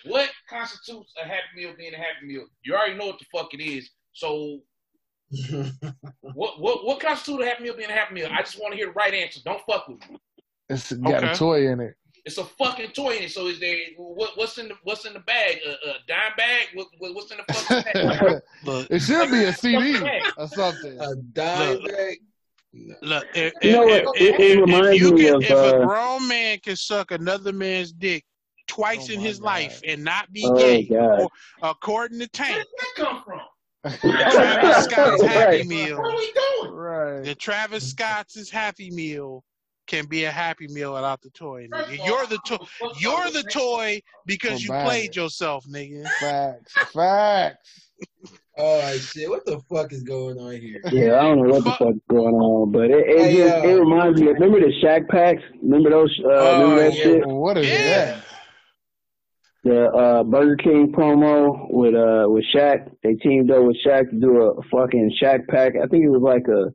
What 0.06 0.30
constitutes 0.50 1.14
a 1.22 1.26
Happy 1.28 1.42
Meal 1.56 1.74
being 1.78 1.94
a 1.94 1.98
Happy 1.98 2.26
Meal? 2.26 2.46
You 2.64 2.76
already 2.76 2.96
know 2.96 3.08
what 3.08 3.20
the 3.20 3.26
fuck 3.34 3.54
it 3.54 3.62
is. 3.64 3.90
So 4.14 4.60
what 6.22 6.60
what 6.60 6.86
what 6.86 7.00
constitutes 7.00 7.44
a 7.44 7.46
Happy 7.48 7.64
Meal 7.64 7.76
being 7.76 7.90
a 7.90 7.94
Happy 7.94 8.14
Meal? 8.16 8.30
I 8.32 8.42
just 8.42 8.60
want 8.60 8.74
to 8.74 8.78
hear 8.78 8.88
the 8.88 8.94
right 8.94 9.14
answer. 9.14 9.40
Don't 9.46 9.62
fuck 9.70 9.88
with 9.88 10.00
me. 10.10 10.18
it's 10.70 10.92
got 10.94 11.24
Okay. 11.24 11.32
a 11.32 11.36
toy 11.36 11.68
in 11.70 11.80
it. 11.80 11.96
It's 12.26 12.38
a 12.38 12.46
fucking 12.46 12.92
toy 12.92 13.18
in 13.18 13.24
it. 13.24 13.32
So 13.32 13.48
is 13.48 13.60
there 13.60 13.76
what, 13.98 14.32
what's 14.38 14.58
in 14.58 14.70
the 14.70 14.76
what's 14.84 15.06
in 15.06 15.14
the 15.14 15.20
bag? 15.20 15.58
A, 15.66 15.72
a 15.90 15.94
dime 16.08 16.32
bag? 16.38 16.68
What, 16.74 16.88
what, 16.98 17.14
what's 17.16 17.32
in 17.32 17.38
the 17.46 17.54
fucking 17.54 17.94
bag? 17.94 18.42
Look, 18.64 18.88
it 18.90 19.00
should 19.02 19.30
be 19.30 19.44
a 19.44 19.54
CD 19.54 19.98
or 20.38 20.48
something. 20.48 21.00
a 21.02 21.16
dime 21.34 21.80
Look. 21.80 21.92
bag. 21.92 22.18
look. 23.02 23.26
If, 23.36 23.54
You 23.62 23.72
know 23.74 23.88
if, 23.90 24.06
what? 24.06 24.16
if, 24.22 24.22
It- 24.22 24.40
it 24.40 24.52
if, 24.52 24.58
if 24.58 24.66
reminds 24.66 25.00
you 25.02 25.12
me 25.14 25.24
can, 25.26 25.36
of, 25.36 25.44
if 25.44 25.50
a 25.52 25.56
uh, 25.82 25.86
grown 25.86 26.28
man 26.28 26.60
can 26.60 26.76
suck 26.78 27.12
another 27.12 27.52
man's 27.52 27.92
dick 27.92 28.24
twice 28.68 29.10
Oh 29.10 29.14
in 29.16 29.20
his 29.20 29.40
God. 29.40 29.46
life 29.46 29.82
and 29.86 30.02
not 30.04 30.32
be 30.32 30.44
Oh, 30.46 30.58
gay, 30.58 30.88
or, 30.90 31.28
according 31.62 32.20
to 32.20 32.24
Where 32.24 32.30
Tank, 32.48 32.56
did 32.56 32.68
that 32.80 33.06
come 33.06 33.24
from? 33.26 33.42
Travis 34.00 34.84
Scott's 34.86 35.22
Happy 35.24 35.58
Right. 35.58 35.68
Meal, 35.68 35.98
What 35.98 36.14
are 36.14 36.18
we 36.18 36.32
doing? 36.62 36.74
right. 36.74 37.24
the 37.26 37.36
Travis 37.36 37.90
Scott's 37.90 38.50
Happy 38.50 38.90
Meal 38.92 39.44
can 39.88 40.06
be 40.06 40.24
a 40.26 40.32
Happy 40.32 40.68
Meal 40.68 40.94
without 40.94 41.22
the 41.22 41.30
toy, 41.32 41.68
nigga. 41.72 42.06
You're 42.06 42.26
the 42.28 42.38
toy. 42.46 42.58
don't 42.58 42.62
know 42.82 42.88
what 42.88 43.02
You're 43.02 43.32
the 43.32 43.44
toy 43.50 44.02
because 44.26 44.64
you 44.64 44.70
played 44.70 45.16
yourself, 45.16 45.66
nigga. 45.66 46.08
Facts. 46.20 46.74
Facts. 46.94 47.90
Oh 48.56 48.92
shit! 48.98 49.28
What 49.28 49.44
the 49.48 49.60
fuck 49.68 49.92
is 49.94 50.04
going 50.04 50.38
on 50.38 50.56
here? 50.58 50.80
yeah, 50.92 51.18
I 51.18 51.24
don't 51.24 51.42
know 51.42 51.54
what 51.56 51.64
the 51.64 51.72
Fuck. 51.72 51.80
fuck's 51.80 51.98
going 52.08 52.36
on, 52.36 52.72
but 52.72 52.84
it, 52.92 53.04
it 53.08 53.20
Hey, 53.20 53.38
just 53.38 53.66
it 53.66 53.80
reminds 53.80 54.22
me. 54.22 54.28
Of, 54.28 54.34
remember 54.36 54.60
the 54.60 54.72
Shaq 54.84 55.08
packs? 55.10 55.42
Remember 55.64 55.90
those? 55.90 56.16
Uh, 56.24 56.28
Oh, 56.30 56.62
remember 56.62 56.84
that 56.84 56.94
yeah. 56.96 57.04
shit? 57.04 57.26
What 57.26 57.58
is 57.58 57.68
Yeah. 57.68 58.06
that? 58.06 58.24
The 59.64 59.86
uh, 59.86 60.24
Burger 60.24 60.56
King 60.58 60.92
promo 60.96 61.66
with 61.72 61.96
uh 61.96 62.26
with 62.30 62.44
Shaq. 62.54 62.92
They 63.02 63.16
teamed 63.16 63.50
up 63.50 63.64
with 63.64 63.78
Shaq 63.84 64.12
to 64.12 64.20
do 64.20 64.42
a 64.44 64.62
fucking 64.70 65.16
Shaq 65.20 65.48
pack. 65.48 65.74
I 65.76 65.88
think 65.88 66.04
it 66.06 66.10
was 66.10 66.22
like 66.22 66.48
a 66.48 66.72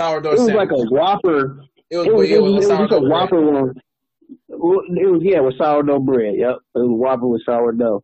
Sourdough 0.00 0.28
it 0.28 0.32
was 0.38 0.46
sandwich. 0.46 0.56
like 0.56 0.70
a 0.70 0.82
Whopper. 0.94 1.58
It 1.90 1.96
was, 1.98 2.06
It 2.06 2.14
was, 2.14 2.28
yeah, 2.30 2.36
it 2.36 2.42
was, 2.42 2.50
it 2.52 2.54
was 2.56 2.64
just 2.66 2.72
a 2.72 2.76
sourdough. 2.88 3.08
Whopper 3.08 3.40
one. 3.40 3.74
Well, 4.48 4.80
It 4.88 5.06
was 5.10 5.20
yeah 5.22 5.40
with 5.40 5.56
sourdough 5.58 6.00
bread. 6.00 6.34
Yep, 6.36 6.56
it 6.74 6.78
was 6.78 6.88
Whopper 7.00 7.28
with 7.28 7.42
sourdough. 7.44 8.02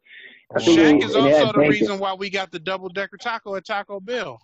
I 0.54 0.60
think 0.60 0.78
Shaq 0.78 0.98
it, 0.98 1.04
is 1.04 1.14
it 1.16 1.22
had 1.22 1.32
also 1.32 1.46
the 1.46 1.52
bacon. 1.58 1.70
reason 1.70 1.98
why 1.98 2.14
we 2.14 2.30
got 2.30 2.52
the 2.52 2.58
double 2.58 2.88
decker 2.90 3.16
taco 3.16 3.54
at 3.56 3.64
Taco 3.64 4.00
Bell. 4.00 4.38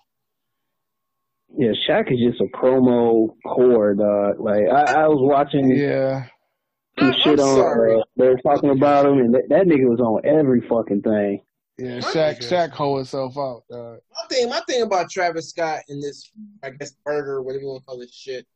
Yeah, 1.57 1.73
Shaq 1.89 2.13
is 2.13 2.19
just 2.19 2.41
a 2.41 2.57
promo 2.57 3.35
whore, 3.47 3.97
dog. 3.97 4.41
Like 4.41 4.65
I, 4.73 5.03
I 5.03 5.09
was 5.09 5.19
watching 5.21 5.71
Yeah. 5.71 6.25
some 6.99 7.09
I'm 7.13 7.15
shit 7.21 7.41
on. 7.41 7.57
sorry. 7.57 8.01
Uh, 8.01 8.03
they 8.17 8.29
were 8.29 8.39
talking 8.39 8.71
about 8.71 9.07
him, 9.07 9.19
and 9.19 9.35
that, 9.35 9.49
that 9.51 9.67
nigga 9.67 9.89
was 9.89 10.01
on 10.01 10.21
every 10.25 10.61
fucking 10.69 11.03
thing. 11.03 11.43
Yeah. 11.79 11.99
Shaq 12.01 12.41
Shaq 12.41 12.71
hoe 12.71 12.97
himself 12.97 13.37
out, 13.39 13.63
dog. 13.71 13.99
My 14.13 14.27
thing, 14.29 14.49
my 14.51 14.61
thing 14.67 14.83
about 14.83 15.11
Travis 15.11 15.51
Scott 15.51 15.81
and 15.89 16.03
this, 16.03 16.31
I 16.63 16.71
guess, 16.71 16.93
burger, 17.05 17.41
whatever 17.43 17.63
you 17.63 17.69
want 17.69 17.83
to 17.83 17.87
call 17.87 17.99
this 17.99 18.13
shit, 18.15 18.47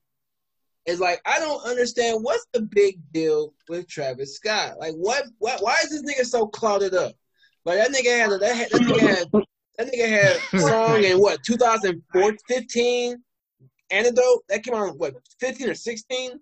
is 0.87 1.01
like 1.01 1.21
I 1.27 1.39
don't 1.39 1.65
understand 1.65 2.23
what's 2.23 2.47
the 2.53 2.63
big 2.63 2.99
deal 3.13 3.55
with 3.69 3.89
Travis 3.89 4.37
Scott. 4.37 4.79
Like, 4.79 4.95
what, 4.95 5.25
what, 5.39 5.63
why 5.63 5.77
is 5.85 5.91
this 5.91 6.03
nigga 6.03 6.25
so 6.25 6.47
clouded 6.47 6.95
up? 6.95 7.13
Like 7.65 7.79
that 7.79 7.91
nigga 7.91 8.19
had 8.19 8.33
a, 8.33 8.39
that, 8.39 8.71
that 8.71 8.81
nigga 8.81 9.01
had 9.01 9.31
that 9.79 9.93
nigga 9.93 10.09
had 10.09 10.61
song 10.61 11.05
in 11.05 11.21
what 11.21 11.43
2015 11.45 13.17
antidote? 13.91 14.45
That 14.49 14.65
came 14.65 14.75
out 14.75 14.89
in, 14.89 14.95
what 14.95 15.15
15 15.41 15.71
or 15.71 15.75
16 15.75 16.41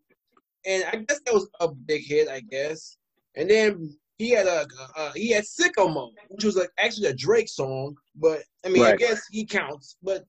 and 0.67 0.85
i 0.93 0.97
guess 0.97 1.21
that 1.25 1.33
was 1.33 1.49
a 1.61 1.69
big 1.69 2.07
hit 2.07 2.29
i 2.29 2.41
guess. 2.41 2.97
And 3.37 3.49
then 3.49 3.97
he 4.19 4.31
had 4.31 4.47
a 4.47 4.67
uh, 4.97 5.13
he 5.13 5.31
had 5.31 5.45
sicko 5.45 5.93
mode 5.93 6.13
which 6.29 6.45
was 6.45 6.57
like 6.57 6.71
actually 6.79 7.09
a 7.09 7.15
drake 7.15 7.49
song 7.49 7.97
but 8.17 8.43
i 8.65 8.69
mean 8.69 8.85
i 8.85 8.97
guess 8.97 9.27
he 9.31 9.45
counts. 9.45 9.97
But 10.03 10.25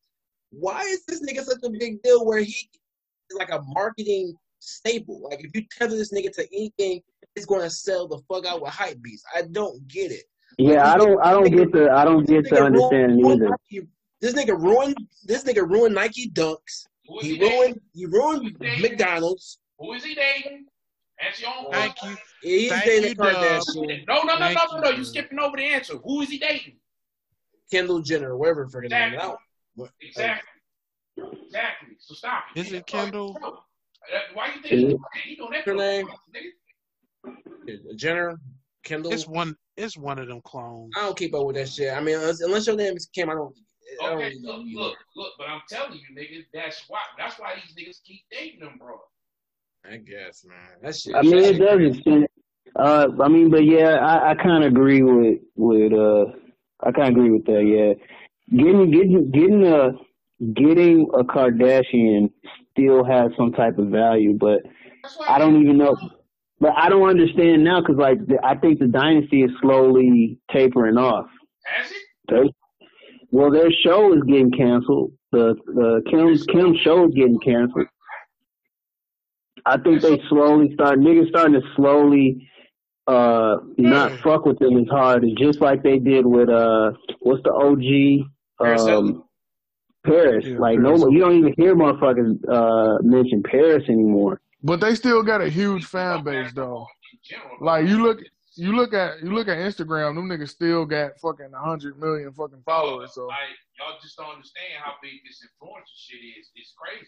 why 0.52 0.82
is 0.82 1.06
this 1.06 1.22
nigga 1.22 1.44
such 1.44 1.64
a 1.64 1.70
big 1.70 2.02
deal 2.02 2.26
where 2.26 2.42
he 2.42 2.70
like 3.38 3.52
a 3.52 3.62
marketing 3.68 4.34
staple 4.60 5.22
like 5.30 5.44
if 5.44 5.52
you 5.56 5.64
tether 5.78 5.96
this 5.96 6.14
nigga 6.14 6.32
to 6.32 6.46
anything 6.54 7.02
it's 7.36 7.46
going 7.46 7.62
to 7.62 7.70
sell 7.70 8.08
the 8.08 8.20
fuck 8.30 8.46
out 8.46 8.62
with 8.62 8.72
hype 8.72 9.02
beasts 9.02 9.26
i 9.36 9.42
don't 9.42 9.86
get 9.88 10.12
it 10.12 10.24
Yeah, 10.58 10.92
I 10.94 10.98
don't, 10.98 11.20
I 11.26 11.32
don't 11.32 11.50
get 11.50 11.72
the, 11.72 11.90
I 11.92 12.04
don't 12.06 12.26
get 12.28 12.44
This 12.44 12.50
the 12.52 12.56
nigga 12.58 12.66
understanding 12.66 13.22
ruined- 13.24 13.42
either. 13.44 13.50
Nike- 13.72 13.88
This 14.20 14.34
nigga 14.34 14.56
ruined. 14.62 14.98
This 15.26 15.44
nigga 15.46 15.64
ruined 15.68 15.96
Nike 15.96 16.30
Dunks. 16.30 16.74
Who 17.08 17.20
is 17.20 17.26
He 17.26 17.32
he 17.34 17.38
dating? 17.40 17.58
ruined. 17.58 17.82
He 17.94 18.06
ruined 18.06 18.82
McDonald's. 18.86 19.58
Who 19.80 19.94
is 19.94 20.04
he 20.04 20.14
dating? 20.14 20.66
Answer 21.26 21.42
your 21.44 21.54
own 21.58 21.72
Thank 21.72 21.96
question. 21.96 22.18
you. 22.44 22.50
He's 22.60 22.70
Thank 22.72 22.84
dating 22.86 23.10
you, 23.12 23.16
Kardashian, 23.16 24.08
No, 24.08 24.22
no, 24.22 24.34
no, 24.34 24.38
Thank 24.40 24.58
no, 24.58 24.78
no, 24.78 24.82
no. 24.84 24.90
you. 24.92 24.98
You 24.98 25.06
skipping 25.06 25.40
over 25.40 25.58
the 25.58 25.64
answer. 25.64 25.96
Who 26.06 26.22
is 26.22 26.30
he 26.30 26.38
dating? 26.38 26.76
Kendall 27.72 28.02
Jenner, 28.02 28.38
whatever 28.38 28.68
freaking 28.68 28.90
name. 28.92 29.14
Exactly. 29.14 29.18
Now, 29.18 29.38
what- 29.76 29.92
Exactly. 30.02 30.50
Exactly. 31.18 31.90
So 32.00 32.14
stop 32.16 32.44
it. 32.56 32.60
Is 32.60 32.72
it 32.72 32.86
Kendall? 32.88 33.38
Bro, 33.40 33.58
Why 34.34 34.48
you 34.48 34.62
Is 34.70 34.84
think 34.84 34.94
it? 34.94 34.98
he 35.26 35.36
doing 35.36 35.52
that? 35.52 35.66
Her 35.66 35.76
name? 35.76 36.08
nigga? 36.36 37.96
Jenner, 37.96 38.40
Kendall. 38.84 39.12
It's 39.14 39.28
one. 39.28 39.56
It's 39.78 39.98
one 39.98 40.20
of 40.20 40.28
them 40.28 40.42
clones. 40.44 40.94
I 40.98 41.02
don't 41.02 41.18
keep 41.18 41.34
up 41.34 41.46
with 41.46 41.56
that 41.56 41.70
shit. 41.70 41.94
I 41.94 42.02
mean, 42.02 42.16
unless, 42.16 42.42
unless 42.42 42.68
your 42.68 42.76
name 42.76 42.96
is 42.96 43.08
Kim, 43.14 43.30
I 43.30 43.34
don't. 43.34 43.56
I 44.02 44.10
don't 44.10 44.18
Okay, 44.20 44.36
look, 44.42 44.62
you. 44.66 44.80
look, 44.80 44.98
look, 45.16 45.34
but 45.38 45.48
I'm 45.48 45.62
telling 45.70 45.94
you, 46.00 46.16
nigga, 46.16 46.44
that's 46.54 46.84
why 46.88 47.00
that's 47.18 47.40
why 47.40 47.56
these 47.56 47.76
niggas 47.76 48.00
keep 48.06 48.22
dating 48.32 48.62
them, 48.62 48.78
bro. 48.80 49.00
I 49.86 49.98
guess, 49.98 50.46
man. 50.46 50.58
That 50.82 50.96
shit. 50.96 51.16
I 51.16 51.22
mean, 51.24 51.38
it 51.40 51.46
shit 51.56 51.60
does 51.60 51.76
crazy. 51.76 51.98
extend. 51.98 52.28
Uh, 52.78 53.08
I 53.22 53.28
mean, 53.28 53.50
but 53.50 53.66
yeah, 53.66 53.96
I, 53.98 54.32
I 54.32 54.36
kind 54.36 54.64
of 54.64 54.72
agree 54.72 55.02
with 55.04 55.40
with 55.56 55.94
uh, 55.94 56.26
I 56.84 56.92
kind 56.92 57.10
of 57.10 57.18
agree 57.18 57.32
with 57.32 57.46
that. 57.46 57.64
Yeah, 57.64 57.94
getting 58.58 58.92
getting 58.92 59.32
getting 59.32 59.66
a 59.66 59.92
getting 60.54 61.08
a 61.14 61.24
Kardashian 61.24 62.32
still 62.72 63.04
has 63.04 63.32
some 63.38 63.52
type 63.52 63.78
of 63.78 63.88
value, 63.88 64.38
but 64.40 64.62
I 65.28 65.40
don't 65.40 65.62
even 65.62 65.78
know. 65.78 65.96
But 66.60 66.74
I 66.78 66.90
don't 66.90 67.10
understand 67.10 67.64
now 67.64 67.82
because 67.82 67.98
like 67.98 68.26
the, 68.28 68.38
I 68.44 68.56
think 68.56 68.80
the 68.80 68.88
dynasty 68.88 69.42
is 69.42 69.52
slowly 69.62 70.40
tapering 70.52 70.98
off. 70.98 71.26
Has 71.66 71.92
it? 71.92 71.98
They, 72.30 72.88
well, 73.32 73.52
their 73.52 73.72
show 73.84 74.14
is 74.14 74.22
getting 74.28 74.52
canceled. 74.52 75.12
The 75.32 75.56
the 75.66 76.02
Kim 76.10 76.38
Kim 76.54 76.76
show 76.84 77.08
is 77.08 77.14
getting 77.16 77.40
canceled. 77.40 77.88
I 79.66 79.78
think 79.78 80.02
they 80.02 80.20
slowly 80.30 80.74
start 80.74 81.00
niggas 81.00 81.30
starting 81.30 81.54
to 81.54 81.62
slowly 81.76 82.48
uh 83.08 83.58
not 83.78 84.12
fuck 84.20 84.46
with 84.46 84.60
them 84.60 84.78
as 84.78 84.88
hard, 84.90 85.24
as 85.24 85.32
just 85.38 85.62
like 85.62 85.84
they 85.84 86.00
did 86.00 86.26
with 86.26 86.50
uh 86.50 86.92
what's 87.20 87.44
the 87.44 87.52
OG 87.54 88.28
um. 88.80 89.24
Paris. 90.06 90.46
Yeah, 90.46 90.58
like 90.58 90.80
Paris 90.80 91.02
no 91.02 91.10
you 91.10 91.20
don't 91.20 91.36
even 91.38 91.54
hear 91.58 91.76
motherfuckers 91.76 92.38
uh 92.50 93.02
mention 93.04 93.44
Paris 93.44 93.84
anymore. 93.88 94.42
But 94.64 94.80
they 94.80 94.96
still 94.96 95.24
got 95.24 95.42
a 95.42 95.50
huge 95.50 95.86
fan 95.86 96.24
base 96.24 96.52
though. 96.54 96.86
Like 97.60 97.88
you 97.88 98.02
look 98.04 98.20
you 98.56 98.76
look 98.76 98.94
at 98.94 99.22
you 99.24 99.34
look 99.34 99.48
at 99.48 99.58
Instagram, 99.58 100.16
them 100.16 100.28
niggas 100.30 100.50
still 100.50 100.86
got 100.86 101.20
fucking 101.20 101.52
hundred 101.56 102.00
million 102.00 102.32
fucking 102.34 102.62
followers. 102.66 103.14
So 103.14 103.28
like 103.28 103.38
y'all 103.80 103.98
just 104.02 104.18
don't 104.18 104.30
understand 104.30 104.74
how 104.84 104.94
big 105.02 105.14
this 105.26 105.44
influencer 105.46 105.96
shit 105.96 106.20
is. 106.40 106.50
It's 106.56 106.74
crazy. 106.78 107.08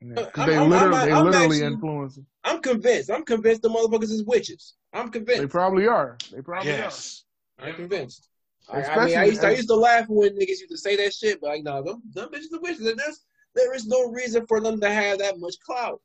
yeah. 0.00 0.14
'Cause 0.30 0.38
I'm- 0.38 0.48
they 0.48 0.56
I'm- 0.56 0.70
literally 0.70 0.96
I'm- 0.96 1.06
they 1.08 1.12
I'm 1.14 1.24
literally 1.26 1.56
actually- 1.56 1.66
influence. 1.74 2.18
I'm 2.44 2.60
convinced. 2.62 3.10
I'm 3.10 3.24
convinced 3.24 3.62
the 3.62 3.68
motherfuckers 3.68 4.10
is 4.10 4.24
witches. 4.24 4.74
I'm 4.92 5.10
convinced. 5.10 5.40
They 5.42 5.46
probably 5.48 5.86
are. 5.86 6.16
They 6.32 6.40
probably 6.42 6.70
Yes. 6.70 7.24
I'm 7.58 7.74
convinced. 7.74 8.28
I, 8.72 8.82
I 8.82 9.06
mean, 9.06 9.18
I 9.18 9.24
used, 9.24 9.40
to, 9.40 9.46
I 9.48 9.50
used 9.50 9.68
to 9.68 9.74
laugh 9.74 10.06
when 10.08 10.30
niggas 10.30 10.48
used 10.48 10.68
to 10.70 10.78
say 10.78 10.96
that 10.96 11.12
shit, 11.14 11.40
but 11.40 11.48
like, 11.50 11.62
no, 11.64 11.82
them, 11.82 12.02
them 12.12 12.28
bitches 12.30 12.52
are 12.56 12.60
witches. 12.60 12.86
And 12.86 12.98
there's, 12.98 13.24
there 13.54 13.74
is 13.74 13.86
no 13.86 14.10
reason 14.10 14.46
for 14.46 14.60
them 14.60 14.80
to 14.80 14.90
have 14.90 15.18
that 15.18 15.38
much 15.38 15.54
clout. 15.64 16.00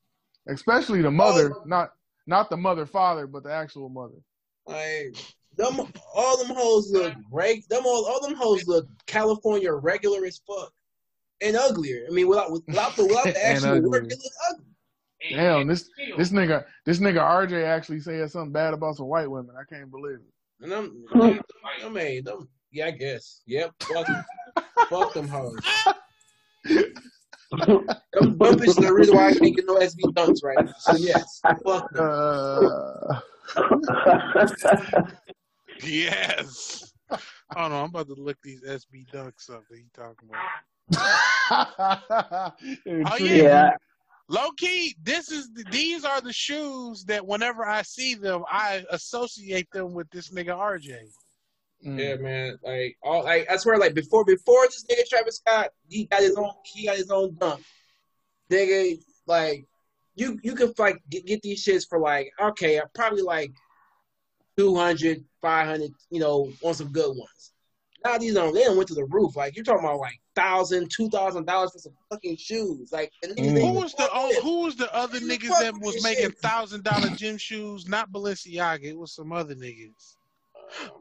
Especially 0.47 1.01
the 1.01 1.11
mother, 1.11 1.53
Oh. 1.55 1.63
not 1.65 1.91
not 2.27 2.49
the 2.49 2.57
mother 2.57 2.85
father, 2.87 3.27
but 3.27 3.43
the 3.43 3.51
actual 3.51 3.87
mother. 3.89 4.15
Like, 4.65 5.15
them, 5.57 5.79
all 6.15 6.37
them 6.43 6.55
hoes 6.55 6.91
look 6.91 7.13
great. 7.31 7.67
them 7.69 7.83
all, 7.85 8.05
all 8.05 8.19
them 8.21 8.35
hoes 8.35 8.67
look 8.67 8.87
California 9.05 9.71
regular 9.71 10.25
as 10.25 10.41
fuck. 10.47 10.71
and 11.41 11.55
uglier. 11.55 12.05
I 12.07 12.11
mean, 12.11 12.27
without 12.27 12.51
without 12.51 12.95
the 12.95 13.05
without 13.05 13.25
the 13.25 13.45
actual 13.45 13.81
work, 13.89 14.03
uglier. 14.03 14.13
it 14.13 14.19
look 14.23 14.33
ugly. 14.49 14.65
Damn, 15.31 15.67
this 15.67 15.89
this 16.17 16.29
nigga 16.31 16.65
this 16.85 16.99
nigga 16.99 17.19
RJ 17.21 17.63
actually 17.63 17.99
said 17.99 18.29
something 18.31 18.51
bad 18.51 18.73
about 18.73 18.95
some 18.95 19.07
white 19.07 19.29
women. 19.29 19.55
I 19.59 19.63
can't 19.71 19.89
believe 19.91 20.15
it. 20.17 20.63
And 20.63 20.73
I'm, 20.73 21.05
I'm 21.13 21.39
I 21.83 21.89
mean, 21.89 22.23
them, 22.23 22.47
yeah, 22.75 22.87
I 22.87 22.91
guess. 22.91 23.41
Yep. 23.45 23.71
Fuck, 23.79 24.07
fuck 24.89 25.13
them 25.13 25.27
hoes. 25.27 25.57
Them, 26.65 27.85
them 28.11 28.37
bitches 28.37 28.81
the 28.81 28.93
reason 28.93 29.15
why 29.15 29.29
I 29.29 29.33
can't 29.33 29.55
get 29.55 29.65
no 29.65 29.75
SB 29.77 30.01
dunks 30.13 30.43
right 30.43 30.65
now. 30.65 30.73
So 30.79 30.95
yes, 30.97 31.41
fuck 31.63 31.91
them. 31.91 32.09
Uh, 32.09 33.21
Yes. 35.83 36.93
Hold 37.09 37.21
on, 37.53 37.71
I'm 37.73 37.89
about 37.89 38.07
to 38.07 38.15
look 38.15 38.37
these 38.43 38.63
SB 38.63 39.07
dunks 39.13 39.49
up 39.49 39.63
that 39.69 39.77
he 39.77 39.85
talking 39.93 40.29
about. 40.29 40.41
Oh, 42.87 43.15
yeah. 43.19 43.35
yeah, 43.35 43.71
Low 44.27 44.49
key, 44.57 44.95
this 45.03 45.29
is 45.31 45.51
these 45.71 46.03
are 46.03 46.19
the 46.19 46.33
shoes 46.33 47.03
that 47.05 47.25
whenever 47.25 47.63
I 47.65 47.83
see 47.83 48.15
them, 48.15 48.43
I 48.51 48.83
associate 48.89 49.69
them 49.71 49.93
with 49.93 50.09
this 50.09 50.29
nigga 50.29 50.57
RJ. 50.57 50.97
Mm. 51.83 51.99
Yeah, 51.99 52.15
man. 52.15 52.59
Like 52.63 52.97
all 53.03 53.23
like 53.23 53.49
I 53.49 53.57
swear, 53.57 53.77
like 53.77 53.93
before 53.93 54.25
before 54.25 54.65
this 54.67 54.85
nigga 54.85 55.07
Travis 55.07 55.37
Scott, 55.37 55.69
he 55.87 56.05
got 56.05 56.21
his 56.21 56.35
own 56.35 56.51
he 56.63 56.85
got 56.85 56.97
his 56.97 57.09
own 57.09 57.35
dunk. 57.39 57.63
Nigga, 58.51 58.99
like 59.27 59.65
you 60.15 60.39
you 60.43 60.55
could 60.55 60.77
like 60.79 61.01
get, 61.09 61.25
get 61.25 61.41
these 61.41 61.63
shits 61.63 61.87
for 61.87 61.99
like 61.99 62.31
okay, 62.41 62.81
probably 62.93 63.21
like 63.21 63.51
200, 64.57 65.23
500, 65.41 65.91
you 66.09 66.19
know, 66.19 66.51
on 66.63 66.73
some 66.73 66.91
good 66.91 67.09
ones. 67.09 67.51
Now 68.03 68.17
these 68.17 68.35
don't 68.35 68.53
they 68.53 68.63
don't 68.63 68.77
went 68.77 68.87
to 68.89 68.95
the 68.95 69.05
roof. 69.05 69.35
Like 69.35 69.55
you're 69.55 69.65
talking 69.65 69.83
about 69.83 69.99
like 69.99 70.19
thousand, 70.35 70.91
two 70.95 71.09
thousand 71.09 71.45
dollars 71.45 71.71
for 71.71 71.79
some 71.79 71.93
fucking 72.09 72.37
shoes. 72.37 72.91
Like 72.91 73.11
and 73.23 73.35
Mm. 73.35 73.59
Who 73.59 73.73
was 73.73 73.93
the 73.93 74.07
oh, 74.13 74.41
who 74.41 74.61
was 74.61 74.75
the 74.75 74.93
other 74.95 75.19
Who 75.19 75.27
niggas 75.27 75.59
that 75.59 75.73
was 75.79 76.03
making 76.03 76.31
thousand 76.31 76.83
dollar 76.83 77.09
gym 77.09 77.37
shoes? 77.37 77.87
Not 77.87 78.11
Balenciaga, 78.11 78.83
it 78.83 78.97
was 78.97 79.13
some 79.13 79.31
other 79.31 79.55
niggas. 79.55 80.15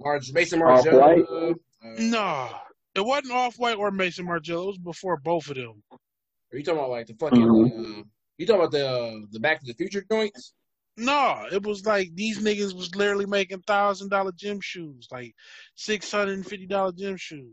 Marge, 0.01 0.33
Mason 0.33 0.63
Off-White? 0.63 1.25
Uh, 1.31 1.55
No, 1.99 2.49
it 2.95 3.05
wasn't 3.05 3.33
Off 3.33 3.57
White 3.59 3.77
or 3.77 3.91
Maison 3.91 4.27
Margiela. 4.27 4.63
It 4.65 4.67
was 4.67 4.79
before 4.79 5.17
both 5.19 5.49
of 5.51 5.57
them. 5.57 5.83
Are 5.93 6.57
you 6.59 6.63
talking 6.63 6.79
about 6.79 6.91
like 6.91 7.07
the 7.07 7.15
fucking? 7.15 7.39
Mhm. 7.41 8.01
Uh, 8.01 8.03
you 8.39 8.47
talking 8.47 8.61
about 8.61 8.73
the 8.73 8.89
uh, 8.89 9.19
the 9.31 9.41
Back 9.41 9.61
to 9.61 9.67
the 9.67 9.75
Future 9.75 10.05
joints? 10.11 10.53
No, 10.97 11.47
it 11.51 11.63
was 11.65 11.85
like 11.85 12.11
these 12.15 12.39
niggas 12.39 12.73
was 12.75 12.95
literally 12.95 13.27
making 13.27 13.61
thousand 13.63 14.11
dollar 14.11 14.31
gym 14.37 14.61
shoes, 14.61 15.09
like 15.11 15.35
six 15.75 16.11
hundred 16.13 16.35
and 16.35 16.47
fifty 16.47 16.67
dollar 16.67 16.93
gym 16.93 17.17
shoes. 17.17 17.51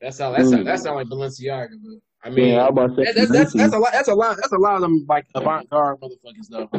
That 0.00 0.14
sound 0.14 0.36
that 0.36 0.46
sound 0.48 0.62
Mm. 0.62 0.64
that 0.66 0.78
sound 0.80 0.96
like 0.96 1.06
Balenciaga. 1.08 1.68
But, 1.70 1.98
I 2.24 2.30
mean, 2.30 2.54
yeah, 2.54 2.66
I 2.66 2.70
was 2.70 2.70
about 2.70 2.96
to 2.96 3.04
say. 3.04 3.12
that, 3.12 3.14
that's, 3.14 3.30
that's 3.30 3.52
that's 3.52 3.74
a 3.74 3.78
lot. 3.78 3.92
That's 3.92 4.08
a 4.08 4.14
lot. 4.14 4.36
That's 4.36 4.52
a 4.52 4.56
lot 4.58 4.76
of 4.76 4.80
them 4.80 5.04
like 5.08 5.26
avant 5.34 5.68
garde 5.68 6.00
motherfuckers 6.00 6.48
though. 6.48 6.70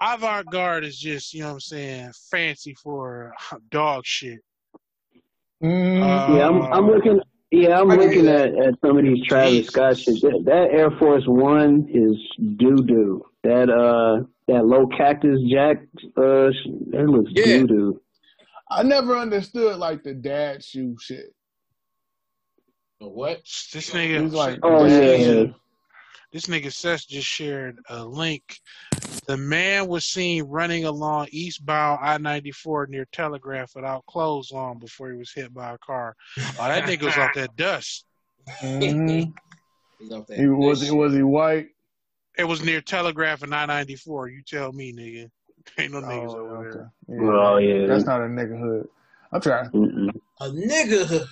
Avant 0.00 0.50
garde 0.50 0.84
is 0.84 0.98
just, 0.98 1.34
you 1.34 1.40
know 1.42 1.48
what 1.48 1.54
I'm 1.54 1.60
saying, 1.60 2.12
fancy 2.30 2.74
for 2.74 3.34
dog 3.70 4.06
shit. 4.06 4.40
Mm. 5.62 6.36
Yeah, 6.36 6.46
I'm, 6.48 6.62
I'm 6.72 6.86
looking. 6.86 7.20
Yeah, 7.50 7.80
I'm 7.80 7.88
looking 7.88 8.28
at, 8.28 8.54
at 8.54 8.74
some 8.80 8.96
of 8.96 9.04
these 9.04 9.26
Travis 9.26 9.66
Jesus. 9.66 9.72
Scott 9.72 9.98
shit. 9.98 10.22
That, 10.22 10.42
that 10.46 10.68
Air 10.70 10.90
Force 10.98 11.24
One 11.26 11.86
is 11.92 12.16
doo 12.56 12.76
doo. 12.84 13.24
That 13.42 13.68
uh, 13.68 14.24
that 14.46 14.64
low 14.64 14.86
cactus 14.86 15.40
jack, 15.50 15.78
uh, 16.16 16.50
sh- 16.52 16.70
that 16.92 17.06
looks 17.08 17.32
Yeah. 17.34 17.58
doo 17.58 17.66
doo. 17.66 18.00
I 18.70 18.84
never 18.84 19.16
understood 19.16 19.76
like 19.78 20.02
the 20.04 20.14
dad 20.14 20.64
shoe 20.64 20.96
shit. 21.00 21.34
But 23.00 23.10
what? 23.10 23.38
This 23.72 23.90
nigga, 23.90 24.22
He's 24.22 24.32
like, 24.32 24.60
Oh 24.62 24.86
dad 24.86 25.18
yeah, 25.20 25.26
shoe. 25.26 25.54
this 26.32 26.46
nigga 26.46 26.72
Seth 26.72 27.08
just 27.08 27.26
shared 27.26 27.80
a 27.88 28.04
link. 28.04 28.60
The 29.30 29.36
man 29.36 29.86
was 29.86 30.04
seen 30.04 30.42
running 30.42 30.86
along 30.86 31.28
eastbound 31.30 32.00
I-94 32.02 32.88
near 32.88 33.04
Telegraph 33.12 33.76
without 33.76 34.04
clothes 34.06 34.50
on 34.50 34.80
before 34.80 35.12
he 35.12 35.16
was 35.16 35.30
hit 35.32 35.54
by 35.54 35.70
a 35.72 35.78
car. 35.78 36.16
Oh, 36.36 36.66
that 36.66 36.82
nigga 36.82 37.04
was 37.04 37.16
off 37.16 37.32
that 37.36 37.54
dust. 37.54 38.06
Mhm. 38.60 39.32
He's 40.00 40.10
off 40.10 40.26
that 40.26 40.36
He 40.36 40.48
was 40.48 40.82
he 40.82 40.90
was 40.90 41.12
he 41.14 41.22
white? 41.22 41.68
It 42.36 42.42
was 42.42 42.64
near 42.64 42.80
Telegraph 42.80 43.44
and 43.44 43.54
I-94. 43.54 44.32
You 44.32 44.42
tell 44.44 44.72
me, 44.72 44.92
nigga. 44.92 45.30
Ain't 45.78 45.92
no 45.92 46.00
niggas 46.00 46.34
Oh, 46.34 46.38
over 46.40 46.90
there. 47.08 47.16
okay. 47.16 47.24
Oh, 47.32 47.56
yeah. 47.58 47.86
That's 47.86 48.06
not 48.06 48.22
a 48.22 48.24
nigga 48.24 48.58
hood. 48.58 48.88
I'm 49.30 49.40
trying. 49.40 49.70
Mm-mm. 49.70 50.10
A 50.40 50.48
nigga. 50.48 51.24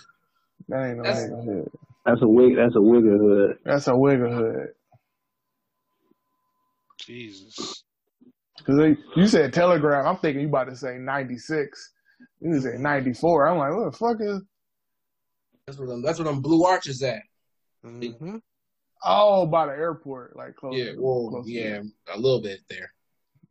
That 0.68 0.86
ain't 0.86 0.98
no 0.98 1.02
That's- 1.02 1.28
nigga 1.30 1.44
hood. 1.44 1.70
that's 2.06 2.22
a 2.22 2.28
wig. 2.28 2.54
That's 2.54 2.76
a 2.76 2.78
wigger 2.78 3.18
hood. 3.18 3.58
That's 3.64 3.88
a 3.88 3.90
wigger 3.90 4.32
hood. 4.32 4.68
Jesus. 7.00 7.82
Cause 8.66 8.96
you 9.16 9.26
said 9.26 9.52
Telegram, 9.52 10.06
I'm 10.06 10.18
thinking 10.18 10.42
you 10.42 10.48
about 10.48 10.64
to 10.64 10.76
say 10.76 10.96
96. 10.98 11.92
You 12.40 12.60
say 12.60 12.76
94. 12.78 13.46
I'm 13.46 13.58
like, 13.58 13.72
what 13.72 13.92
the 13.92 13.96
fuck 13.98 14.16
is? 14.20 14.42
That's 15.66 15.78
where 15.78 15.88
them. 15.88 16.02
That's 16.02 16.18
where 16.18 16.26
them 16.26 16.40
blue 16.40 16.64
arches 16.64 17.02
at. 17.02 17.22
hmm 17.82 18.36
Oh, 19.04 19.46
by 19.46 19.66
the 19.66 19.72
airport, 19.72 20.34
like 20.36 20.56
close. 20.56 20.76
Yeah. 20.76 20.92
Well, 20.96 21.28
close 21.30 21.48
yeah, 21.48 21.76
it. 21.76 21.86
a 22.12 22.18
little 22.18 22.42
bit 22.42 22.60
there. 22.68 22.92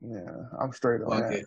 Yeah, 0.02 0.30
I'm 0.60 0.74
straight 0.74 1.02
on 1.02 1.10
Fuck 1.10 1.30
that. 1.30 1.46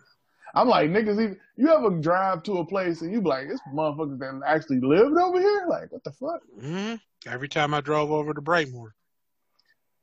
I'm 0.53 0.67
like, 0.67 0.89
niggas, 0.89 1.13
even, 1.13 1.39
you 1.55 1.69
ever 1.69 1.91
drive 2.01 2.43
to 2.43 2.57
a 2.57 2.65
place 2.65 3.01
and 3.01 3.11
you 3.11 3.21
be 3.21 3.29
like, 3.29 3.47
this 3.47 3.61
motherfuckers 3.73 4.19
that 4.19 4.41
actually 4.45 4.81
lived 4.81 5.17
over 5.17 5.39
here? 5.39 5.65
Like, 5.69 5.91
what 5.91 6.03
the 6.03 6.11
fuck? 6.11 6.41
hmm 6.59 6.95
Every 7.27 7.47
time 7.47 7.73
I 7.73 7.81
drove 7.81 8.11
over 8.11 8.33
to 8.33 8.41
Brightmoor. 8.41 8.89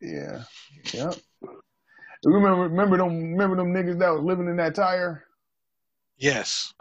Yeah. 0.00 0.44
Yep. 0.92 1.14
Remember, 2.24 2.62
remember 2.62 2.96
them, 2.98 3.32
remember 3.32 3.56
them 3.56 3.72
niggas 3.72 3.98
that 4.00 4.10
was 4.10 4.22
living 4.22 4.48
in 4.48 4.56
that 4.56 4.74
tire? 4.74 5.24
Yes. 6.18 6.72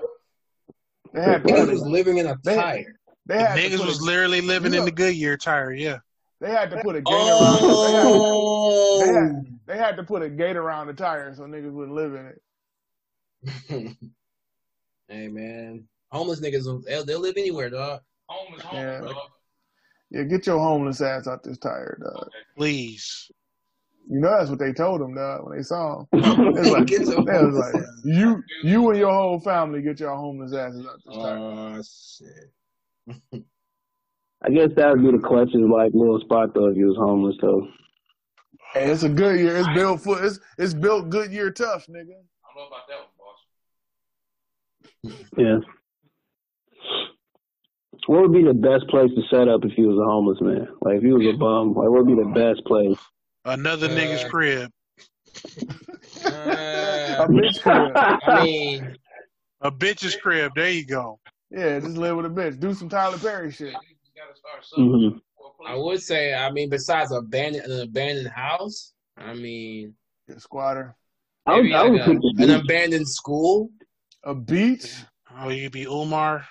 They 1.13 1.21
had 1.21 1.43
to 1.43 1.53
Niggas 1.53 1.69
was 1.71 1.81
a, 1.81 1.89
living 1.89 2.17
in 2.17 2.25
a 2.27 2.35
They- 2.43 2.55
tire. 2.55 2.99
they 3.25 3.39
had 3.39 3.55
to 3.55 3.61
Niggas 3.61 3.85
was 3.85 3.99
a, 3.99 4.03
literally 4.05 4.41
living 4.41 4.73
You 4.73 4.79
in 4.79 4.85
the 4.85 4.91
Goodyear 4.91 5.37
tire, 5.37 5.71
yeah. 5.71 5.97
they 6.41 6.49
had 6.49 6.69
to 6.71 6.81
put 6.81 6.95
a 6.95 7.01
gate 7.01 7.13
around. 7.13 7.59
They 7.61 7.93
had, 7.93 8.05
Oh. 8.05 8.99
they, 9.05 9.13
had, 9.13 9.59
they 9.67 9.77
had 9.77 9.95
to 9.97 10.03
put 10.03 10.21
a 10.23 10.29
gate 10.29 10.55
around 10.57 10.87
the 10.87 10.93
tire 10.93 11.33
so 11.35 11.43
niggas 11.43 11.71
wouldn't 11.71 11.95
live 11.95 12.13
in 12.15 12.25
it. 12.25 12.41
hey 15.07 15.27
man, 15.27 15.87
homeless 16.11 16.39
niggas 16.41 16.65
they'll, 16.85 17.05
they'll 17.05 17.19
live 17.19 17.35
anywhere, 17.37 17.69
dog. 17.69 18.01
Home 18.27 18.55
is 18.55 18.61
home, 18.63 18.75
Yeah. 18.79 18.99
dog. 19.01 19.15
Yeah, 20.09 20.23
get 20.23 20.47
your 20.47 20.59
homeless 20.59 21.01
ass 21.01 21.27
out 21.27 21.43
this 21.43 21.57
tire, 21.57 21.99
dog. 22.03 22.29
Please. 22.57 23.29
You 24.09 24.21
know 24.21 24.29
that's 24.37 24.49
what 24.49 24.59
they 24.59 24.71
told 24.71 25.01
him, 25.01 25.15
dog, 25.15 25.45
when 25.45 25.57
they 25.57 25.63
saw 25.63 25.99
him. 25.99 26.07
They 26.13 26.61
was 26.61 26.69
like, 26.69 26.85
Get 26.85 27.01
your 27.01 27.25
they 27.25 27.43
was 27.43 27.55
like 27.55 27.83
you, 28.05 28.41
you 28.63 28.89
and 28.89 28.99
your 28.99 29.11
whole 29.11 29.39
family 29.39 29.81
get 29.81 29.99
your 29.99 30.15
homeless 30.15 30.53
asses 30.53 30.85
out 30.85 30.99
this 31.05 31.15
tire. 31.15 31.37
Oh 31.37 31.81
shit. 31.83 33.43
I 34.43 34.49
guess 34.49 34.69
that 34.75 34.91
would 34.91 35.03
be 35.03 35.11
the 35.11 35.27
question, 35.27 35.69
like 35.69 35.91
little 35.93 36.21
spot 36.21 36.53
though, 36.53 36.67
if 36.67 36.75
he 36.75 36.83
was 36.85 36.95
homeless 36.97 37.35
though. 37.41 37.67
Hey, 38.73 38.91
it's 38.91 39.03
a 39.03 39.09
good 39.09 39.39
year. 39.39 39.57
It's 39.57 39.67
built 39.73 40.01
for 40.01 40.23
it's 40.23 40.39
it's 40.57 40.73
built 40.73 41.09
good 41.09 41.31
year 41.31 41.51
tough, 41.51 41.87
nigga. 41.87 41.99
I 41.99 42.53
don't 42.53 42.55
know 42.55 42.67
about 42.67 42.87
that 42.87 42.99
one, 45.03 45.11
boss. 45.11 45.25
Yeah. 45.37 45.59
What 48.05 48.21
would 48.21 48.33
be 48.33 48.43
the 48.43 48.53
best 48.53 48.87
place 48.87 49.11
to 49.15 49.21
set 49.29 49.49
up 49.49 49.65
if 49.65 49.73
he 49.73 49.81
was 49.81 49.97
a 49.97 50.05
homeless 50.05 50.39
man? 50.39 50.67
Like 50.81 50.97
if 50.97 51.03
he 51.03 51.11
was 51.11 51.25
a 51.27 51.37
bum, 51.37 51.73
like 51.73 51.89
what 51.89 52.05
would 52.05 52.07
be 52.07 52.15
the 52.15 52.29
best 52.29 52.65
place? 52.65 52.97
Another 53.47 53.87
Uh, 53.87 53.91
nigga's 53.91 54.23
crib. 54.29 54.71
A 56.25 57.21
Uh, 57.21 57.27
bitch 57.27 57.61
crib. 57.61 57.91
I 57.95 58.43
mean, 58.43 58.97
A 59.61 59.71
bitch's 59.71 60.15
crib. 60.15 60.51
There 60.55 60.69
you 60.69 60.85
go. 60.85 61.19
Yeah, 61.49 61.79
just 61.79 61.97
live 61.97 62.17
with 62.17 62.25
a 62.25 62.29
bitch. 62.29 62.59
Do 62.59 62.73
some 62.73 62.89
Tyler 62.89 63.17
Perry 63.17 63.51
shit. 63.51 63.73
You 63.73 63.73
just 63.73 64.15
gotta 64.15 64.35
start 64.35 64.65
something. 64.65 65.21
I 65.65 65.75
would 65.75 66.01
say, 66.01 66.33
I 66.35 66.51
mean, 66.51 66.69
besides 66.69 67.11
abandoned 67.11 67.65
an 67.71 67.81
abandoned 67.81 68.27
house, 68.27 68.93
I 69.17 69.33
mean, 69.33 69.95
A 70.29 70.39
squatter. 70.39 70.95
I 71.45 71.55
would, 71.55 71.63
maybe 71.63 71.73
I 71.75 71.83
would 71.87 72.01
a, 72.01 72.43
an 72.43 72.49
abandoned 72.51 73.07
school. 73.07 73.69
A 74.23 74.35
beach. 74.35 74.93
Oh, 75.39 75.49
you 75.49 75.63
could 75.63 75.71
be 75.71 75.85
Umar. 75.85 76.45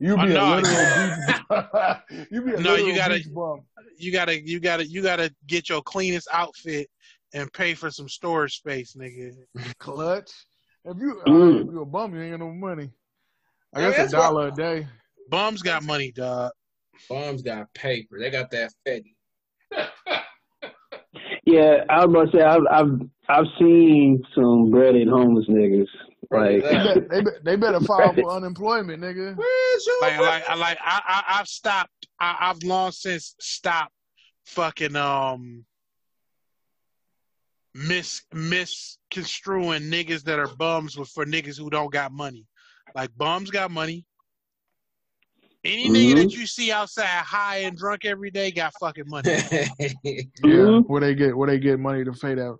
You 0.00 0.14
Oh, 0.18 0.26
be 0.26 0.32
no. 0.32 0.44
a 0.44 0.56
literal 0.56 1.96
beach. 2.18 2.28
you 2.30 2.42
be 2.42 2.54
a 2.54 2.60
No, 2.60 2.74
you 2.76 2.94
gotta- 2.94 3.14
beach 3.14 3.32
bum. 3.32 3.62
You 3.96 4.12
gotta, 4.12 4.40
you 4.40 4.60
gotta, 4.60 4.86
you 4.86 5.02
gotta 5.02 5.34
get 5.48 5.68
your 5.68 5.82
cleanest 5.82 6.28
outfit 6.32 6.88
and 7.34 7.52
pay 7.52 7.74
for 7.74 7.90
some 7.90 8.08
storage 8.08 8.56
space, 8.56 8.94
nigga. 8.94 9.32
Clutch. 9.78 10.30
If 10.84 10.96
you 10.98 11.20
Mm. 11.26 11.56
uh, 11.56 11.60
if 11.60 11.66
you 11.72 11.82
a 11.82 11.84
bum, 11.86 12.14
you 12.14 12.22
ain't 12.22 12.30
got 12.38 12.40
no 12.46 12.52
money. 12.52 12.90
I 13.74 13.78
I 13.80 13.82
mean, 13.82 13.90
guess 13.90 13.98
that's 13.98 14.12
a 14.12 14.16
dollar 14.16 14.48
a 14.48 14.52
day. 14.52 14.86
Bums 15.28 15.62
got 15.62 15.82
money, 15.82 16.12
dog. 16.12 16.52
Bums 17.08 17.42
got 17.42 17.72
paper. 17.74 18.18
They 18.20 18.30
got 18.30 18.50
that 18.52 18.72
fetty. 18.86 19.14
Yeah, 21.44 21.84
I 21.88 22.04
was 22.04 22.14
about 22.14 22.32
to 22.32 22.38
say 22.38 22.42
I've 22.44 22.62
I've 22.70 23.00
I've 23.28 23.46
seen 23.58 24.22
some 24.34 24.70
breaded 24.70 25.08
homeless 25.08 25.46
niggas. 25.48 25.86
Like 26.30 26.62
They, 26.62 26.76
bet, 26.76 27.08
they, 27.08 27.20
bet, 27.22 27.44
they 27.44 27.56
better 27.56 27.80
file 27.80 28.12
for 28.12 28.30
unemployment, 28.30 29.02
nigga. 29.02 29.34
Where's 29.36 29.86
your 29.86 30.00
Like, 30.02 30.20
like, 30.20 30.48
I 30.48 30.54
like, 30.56 30.78
I, 30.80 31.00
I, 31.06 31.40
I've 31.40 31.48
stopped. 31.48 32.06
I, 32.20 32.36
I've 32.40 32.62
long 32.62 32.92
since 32.92 33.34
stopped 33.40 33.92
fucking 34.44 34.96
um 34.96 35.64
mis 37.74 38.22
misconstruing 38.32 39.82
niggas 39.90 40.22
that 40.24 40.38
are 40.38 40.54
bums 40.56 40.96
with 40.96 41.08
for 41.10 41.24
niggas 41.24 41.58
who 41.58 41.70
don't 41.70 41.92
got 41.92 42.12
money. 42.12 42.46
Like 42.94 43.10
bums 43.16 43.50
got 43.50 43.70
money. 43.70 44.04
Any 45.64 45.88
nigga 45.88 46.16
that 46.16 46.32
you 46.32 46.46
see 46.46 46.72
outside 46.72 47.04
high 47.06 47.58
and 47.58 47.76
drunk 47.76 48.04
every 48.04 48.30
day 48.30 48.50
got 48.50 48.74
fucking 48.74 49.04
money. 49.06 49.28
Yeah, 50.44 50.66
Mhm. 50.70 50.84
where 50.86 51.00
they 51.00 51.14
get 51.14 51.36
where 51.36 51.48
they 51.48 51.58
get 51.58 51.80
money 51.80 52.04
to 52.04 52.12
fade 52.12 52.38
out. 52.38 52.58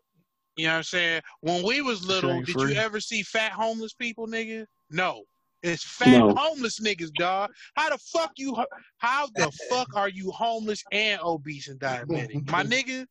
You 0.58 0.66
know 0.66 0.72
what 0.72 0.76
I'm 0.78 0.82
saying? 0.82 1.22
When 1.40 1.62
we 1.64 1.82
was 1.82 2.04
little, 2.04 2.32
ain't 2.32 2.46
did 2.46 2.52
free. 2.60 2.72
you 2.72 2.80
ever 2.80 2.98
see 2.98 3.22
fat 3.22 3.52
homeless 3.52 3.92
people, 3.94 4.26
nigga? 4.26 4.66
No. 4.90 5.22
It's 5.62 5.84
fat 5.84 6.18
No. 6.18 6.34
homeless 6.36 6.80
niggas, 6.80 7.14
dog. 7.14 7.50
How 7.76 7.90
the 7.90 7.98
fuck 7.98 8.32
you? 8.36 8.56
How 8.98 9.28
the 9.36 9.52
fuck 9.70 9.94
are 9.94 10.08
you 10.08 10.32
homeless 10.32 10.82
and 10.90 11.20
obese 11.22 11.68
and 11.68 11.78
diabetic, 11.78 12.50
my 12.50 12.62
nigga? 12.64 13.06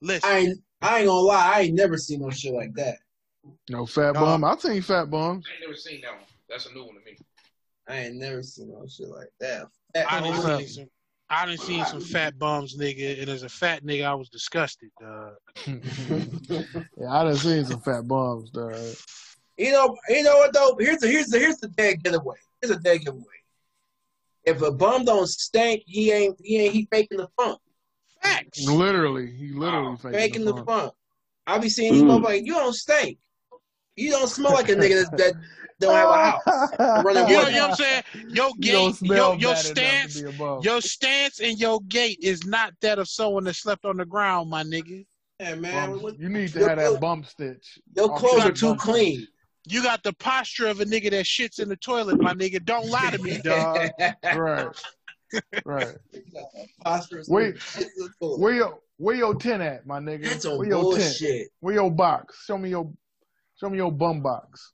Listen, 0.00 0.30
I 0.30 0.38
ain't, 0.38 0.58
I 0.80 0.98
ain't 1.00 1.06
gonna 1.08 1.20
lie, 1.20 1.52
I 1.56 1.60
ain't 1.62 1.74
never 1.74 1.98
seen 1.98 2.20
no 2.20 2.30
shit 2.30 2.54
like 2.54 2.72
that. 2.76 2.96
No 3.68 3.84
fat 3.84 4.14
No. 4.14 4.20
bum. 4.20 4.44
I've 4.44 4.60
seen 4.60 4.80
fat 4.80 5.10
bum. 5.10 5.42
I 5.46 5.52
ain't 5.52 5.60
never 5.60 5.76
seen 5.76 6.00
that 6.00 6.12
one. 6.12 6.24
That's 6.48 6.66
a 6.66 6.72
new 6.72 6.84
one 6.86 6.94
to 6.94 7.00
me. 7.04 7.18
I 7.88 7.96
ain't 8.06 8.16
never 8.16 8.42
seen 8.42 8.70
no 8.70 8.86
shit 8.86 9.08
like 9.08 9.28
that. 9.40 9.66
I 9.94 10.20
done 10.20 10.42
Fat- 10.42 10.58
seen 10.60 10.68
some. 10.68 10.90
I 11.28 11.46
done 11.46 11.58
seen 11.58 11.84
some 11.84 12.00
fat 12.00 12.38
bums, 12.38 12.76
nigga, 12.78 13.20
and 13.20 13.28
as 13.28 13.42
a 13.42 13.48
fat 13.48 13.84
nigga, 13.84 14.04
I 14.04 14.14
was 14.14 14.28
disgusted, 14.28 14.90
dog. 15.00 15.34
yeah, 15.66 17.10
I 17.10 17.24
done 17.24 17.36
seen 17.36 17.64
some 17.64 17.80
fat 17.80 18.06
bums, 18.06 18.50
dog. 18.50 18.94
You 19.56 19.72
know, 19.72 19.96
you 20.08 20.22
know 20.22 20.36
what 20.36 20.52
though? 20.52 20.76
Here's 20.78 20.98
the 20.98 21.08
here's 21.08 21.26
the 21.28 21.38
here's 21.38 21.56
the 21.58 21.68
dead 21.68 22.04
giveaway. 22.04 22.36
Here's 22.60 22.76
a 22.76 22.78
dead 22.78 22.98
giveaway. 23.04 23.24
If 24.44 24.62
a 24.62 24.70
bum 24.70 25.04
don't 25.04 25.26
stink, 25.26 25.82
he 25.86 26.12
ain't 26.12 26.36
he 26.42 26.58
ain't 26.58 26.74
he 26.74 26.88
faking 26.92 27.18
the 27.18 27.28
funk. 27.36 27.58
Facts. 28.22 28.68
Literally, 28.68 29.30
he 29.32 29.48
literally 29.52 29.88
Wow. 29.90 29.96
faking, 29.96 30.18
Faking 30.18 30.44
the 30.44 30.52
the 30.52 30.56
funk. 30.64 30.68
funk. 30.68 30.92
I 31.46 31.58
be 31.58 31.68
seeing 31.68 31.94
these 31.94 32.02
Mm. 32.02 32.08
motherfuckers 32.20 32.24
like, 32.24 32.46
you 32.46 32.54
don't 32.54 32.72
stink. 32.74 33.18
You 33.96 34.10
don't 34.10 34.28
smell 34.28 34.52
like 34.52 34.68
a 34.68 34.74
nigga 34.76 35.10
that, 35.10 35.16
that 35.16 35.34
don't 35.80 35.94
have 35.94 36.08
a 36.08 36.40
oh. 36.46 36.70
house. 36.78 37.04
Running 37.04 37.28
You 37.28 37.36
know, 37.36 37.48
you 37.48 37.54
know 37.56 37.60
what 37.68 37.70
I'm 37.70 37.74
saying? 37.76 38.02
Your 38.28 38.48
You 38.48 38.60
gait, 38.60 38.94
smell 38.94 39.16
your, 39.16 39.36
your 39.36 39.36
bad 39.36 39.40
enough 39.40 39.58
to 39.62 39.66
stance, 39.66 40.20
be 40.20 40.28
a 40.28 40.32
bum. 40.32 40.60
your 40.62 40.80
stance 40.80 41.40
and 41.40 41.58
your 41.58 41.80
gait 41.88 42.18
is 42.22 42.44
not 42.46 42.72
that 42.80 42.98
of 42.98 43.08
someone 43.08 43.44
that 43.44 43.54
slept 43.56 43.84
on 43.84 43.96
the 43.96 44.06
ground, 44.06 44.50
my 44.50 44.62
nigga. 44.64 45.04
Yeah, 45.40 45.54
man. 45.56 45.90
Bum- 45.92 46.02
what- 46.02 46.18
you 46.18 46.28
need 46.28 46.52
to 46.52 46.60
your 46.60 46.68
have 46.70 46.78
that 46.78 46.86
clothes- 46.88 47.00
bump 47.00 47.26
stitch. 47.26 47.78
Your 47.96 48.16
clothes 48.16 48.44
are 48.44 48.52
too 48.52 48.68
bump. 48.68 48.80
clean. 48.80 49.26
You 49.68 49.82
got 49.82 50.02
the 50.04 50.12
posture 50.12 50.68
of 50.68 50.80
a 50.80 50.84
nigga 50.84 51.10
that 51.10 51.24
shits 51.24 51.58
in 51.58 51.68
the 51.68 51.76
toilet, 51.76 52.20
my 52.20 52.32
nigga. 52.32 52.64
Don't 52.64 52.88
lie 52.88 53.10
to 53.10 53.18
me, 53.18 53.38
dog. 53.42 53.88
Right, 54.22 54.68
right. 55.64 55.88
Phosphorus. 56.84 57.28
Wait. 57.28 57.56
Where 58.20 58.54
your 58.54 58.78
where 58.98 59.16
your 59.16 59.34
tent 59.34 59.62
at, 59.62 59.84
my 59.84 59.98
nigga? 59.98 60.22
That's 60.28 60.44
on 60.46 60.58
where 60.58 60.68
your 60.68 60.92
tent? 60.92 61.02
bullshit. 61.02 61.48
Where 61.60 61.74
your 61.74 61.90
box? 61.90 62.44
Show 62.44 62.56
me 62.58 62.70
your 62.70 62.92
show 63.60 63.68
me 63.68 63.78
your 63.78 63.90
bum 63.90 64.22
box. 64.22 64.72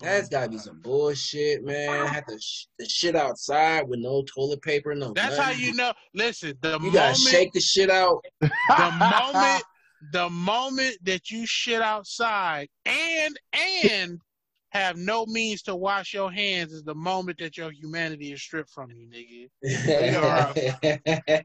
That's 0.00 0.28
gotta 0.28 0.50
be 0.50 0.58
some 0.58 0.80
bullshit, 0.80 1.64
man. 1.64 2.06
Have 2.06 2.26
to 2.26 2.38
sh- 2.40 2.66
the 2.78 2.88
shit 2.88 3.16
outside 3.16 3.88
with 3.88 4.00
no 4.00 4.22
toilet 4.22 4.62
paper, 4.62 4.94
no. 4.94 5.12
That's 5.12 5.36
how 5.38 5.50
you 5.50 5.72
know. 5.74 5.92
Listen, 6.14 6.54
the 6.60 6.72
You 6.72 6.78
moment, 6.78 6.94
gotta 6.94 7.14
shake 7.14 7.52
the 7.52 7.60
shit 7.60 7.90
out. 7.90 8.24
the 8.40 8.50
moment, 8.98 9.62
the 10.12 10.28
moment 10.30 10.96
that 11.02 11.30
you 11.30 11.46
shit 11.46 11.82
outside 11.82 12.68
and 12.84 13.38
and 13.52 14.20
have 14.70 14.96
no 14.96 15.24
means 15.26 15.62
to 15.62 15.74
wash 15.74 16.12
your 16.12 16.30
hands 16.30 16.72
is 16.72 16.82
the 16.82 16.94
moment 16.94 17.38
that 17.38 17.56
your 17.56 17.70
humanity 17.70 18.32
is 18.32 18.42
stripped 18.42 18.70
from 18.70 18.90
you, 18.90 19.08
nigga. 19.08 19.48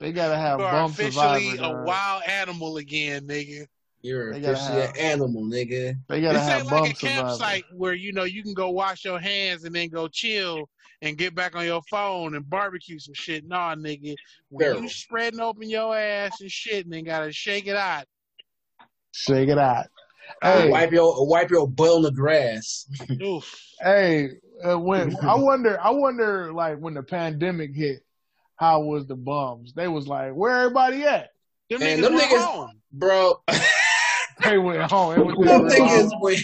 they 0.00 0.12
gotta 0.12 0.36
have 0.36 0.60
You 0.60 0.64
are 0.66 0.84
officially 0.86 1.56
survivor. 1.56 1.62
a 1.62 1.84
wild 1.84 2.22
animal 2.24 2.78
again, 2.78 3.26
nigga. 3.26 3.66
You're 4.02 4.32
They 4.32 4.40
gotta 4.40 4.52
officially 4.54 4.80
have- 4.82 4.90
an 4.90 4.96
animal, 5.00 5.42
nigga. 5.44 5.94
They 6.08 6.20
gotta 6.20 6.38
This 6.38 6.48
have 6.48 6.62
ain't 6.62 6.72
like 6.72 6.92
a 6.92 6.96
survivor. 6.96 7.20
campsite 7.28 7.64
where 7.72 7.94
you 7.94 8.12
know 8.12 8.24
you 8.24 8.42
can 8.42 8.52
go 8.54 8.70
wash 8.70 9.04
your 9.04 9.18
hands 9.20 9.64
and 9.64 9.74
then 9.74 9.88
go 9.90 10.08
chill 10.08 10.68
and 11.02 11.16
get 11.16 11.34
back 11.34 11.54
on 11.56 11.64
your 11.64 11.82
phone 11.90 12.34
and 12.34 12.48
barbecue 12.48 12.98
some 12.98 13.14
shit. 13.14 13.46
Nah, 13.46 13.74
nigga, 13.76 14.14
when 14.48 14.66
Feral. 14.66 14.82
you 14.82 14.88
spreading 14.88 15.40
open 15.40 15.68
your 15.70 15.96
ass 15.96 16.40
and 16.40 16.50
shit 16.50 16.84
and 16.84 16.92
then 16.92 17.04
gotta 17.04 17.30
shake 17.32 17.66
it 17.68 17.76
out. 17.76 18.04
Shake 19.12 19.48
it 19.48 19.58
out. 19.58 19.86
Hey, 20.40 20.70
Wipe 20.70 20.92
your 20.92 21.26
wipe 21.26 21.50
your 21.50 21.68
butt 21.68 21.90
on 21.96 22.02
the 22.02 22.10
grass. 22.12 22.86
Hey, 23.80 24.28
uh, 24.64 24.78
when 24.78 25.16
I 25.22 25.34
wonder, 25.34 25.76
I 25.80 25.90
wonder, 25.90 26.52
like 26.52 26.78
when 26.78 26.94
the 26.94 27.02
pandemic 27.02 27.74
hit, 27.74 28.00
how 28.56 28.80
was 28.82 29.06
the 29.06 29.16
bums? 29.16 29.72
They 29.74 29.88
was 29.88 30.06
like, 30.06 30.32
where 30.34 30.56
everybody 30.56 31.02
at? 31.02 31.30
Them 31.68 31.80
Man, 31.80 31.98
niggas 31.98 32.02
them 32.02 32.14
went 32.14 32.30
niggas- 32.30 32.44
home. 32.44 32.70
Bro, 32.92 33.42
They 34.44 34.58
went 34.58 34.90
home. 34.90 35.18
It 35.18 35.24
was 35.24 35.46
them 35.46 35.62
niggas 35.62 36.10
home. 36.10 36.20
went 36.20 36.40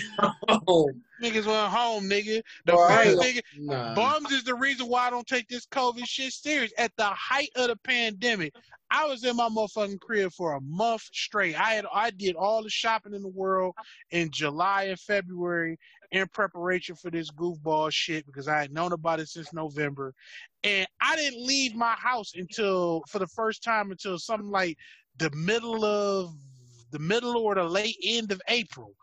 home. 0.66 1.02
Niggas 1.22 1.46
went 1.46 1.72
home, 1.72 2.08
nigga. 2.08 2.42
The 2.64 2.72
Bro, 2.72 2.80
I 2.82 3.04
first 3.04 3.24
ain't 3.24 3.36
nigga, 3.36 3.42
Nah. 3.58 3.94
bums 3.94 4.30
is 4.30 4.44
the 4.44 4.54
reason 4.54 4.86
why 4.88 5.06
I 5.06 5.10
don't 5.10 5.26
take 5.26 5.48
this 5.48 5.66
COVID 5.66 6.06
shit 6.06 6.32
serious. 6.32 6.72
At 6.78 6.92
the 6.96 7.06
height 7.06 7.50
of 7.56 7.68
the 7.68 7.76
pandemic, 7.76 8.54
I 8.90 9.04
was 9.06 9.24
in 9.24 9.36
my 9.36 9.48
motherfucking 9.48 10.00
crib 10.00 10.32
for 10.32 10.54
a 10.54 10.60
month 10.60 11.02
straight. 11.12 11.60
I 11.60 11.74
had 11.74 11.86
I 11.92 12.10
did 12.10 12.36
all 12.36 12.62
the 12.62 12.70
shopping 12.70 13.14
in 13.14 13.22
the 13.22 13.28
world 13.28 13.74
in 14.12 14.30
July 14.30 14.84
and 14.84 14.98
February 14.98 15.78
in 16.12 16.26
preparation 16.28 16.94
for 16.94 17.10
this 17.10 17.30
goofball 17.30 17.92
shit 17.92 18.24
because 18.26 18.48
I 18.48 18.60
had 18.60 18.72
known 18.72 18.92
about 18.92 19.20
it 19.20 19.28
since 19.28 19.52
November. 19.52 20.14
And 20.64 20.86
I 21.00 21.16
didn't 21.16 21.44
leave 21.44 21.74
my 21.74 21.92
house 21.92 22.32
until 22.34 23.02
for 23.08 23.18
the 23.18 23.26
first 23.26 23.62
time 23.62 23.90
until 23.90 24.18
something 24.18 24.50
like 24.50 24.78
the 25.18 25.30
middle 25.30 25.84
of 25.84 26.32
the 26.90 26.98
middle 26.98 27.36
or 27.36 27.54
the 27.54 27.64
late 27.64 27.96
end 28.02 28.32
of 28.32 28.40
April. 28.48 28.94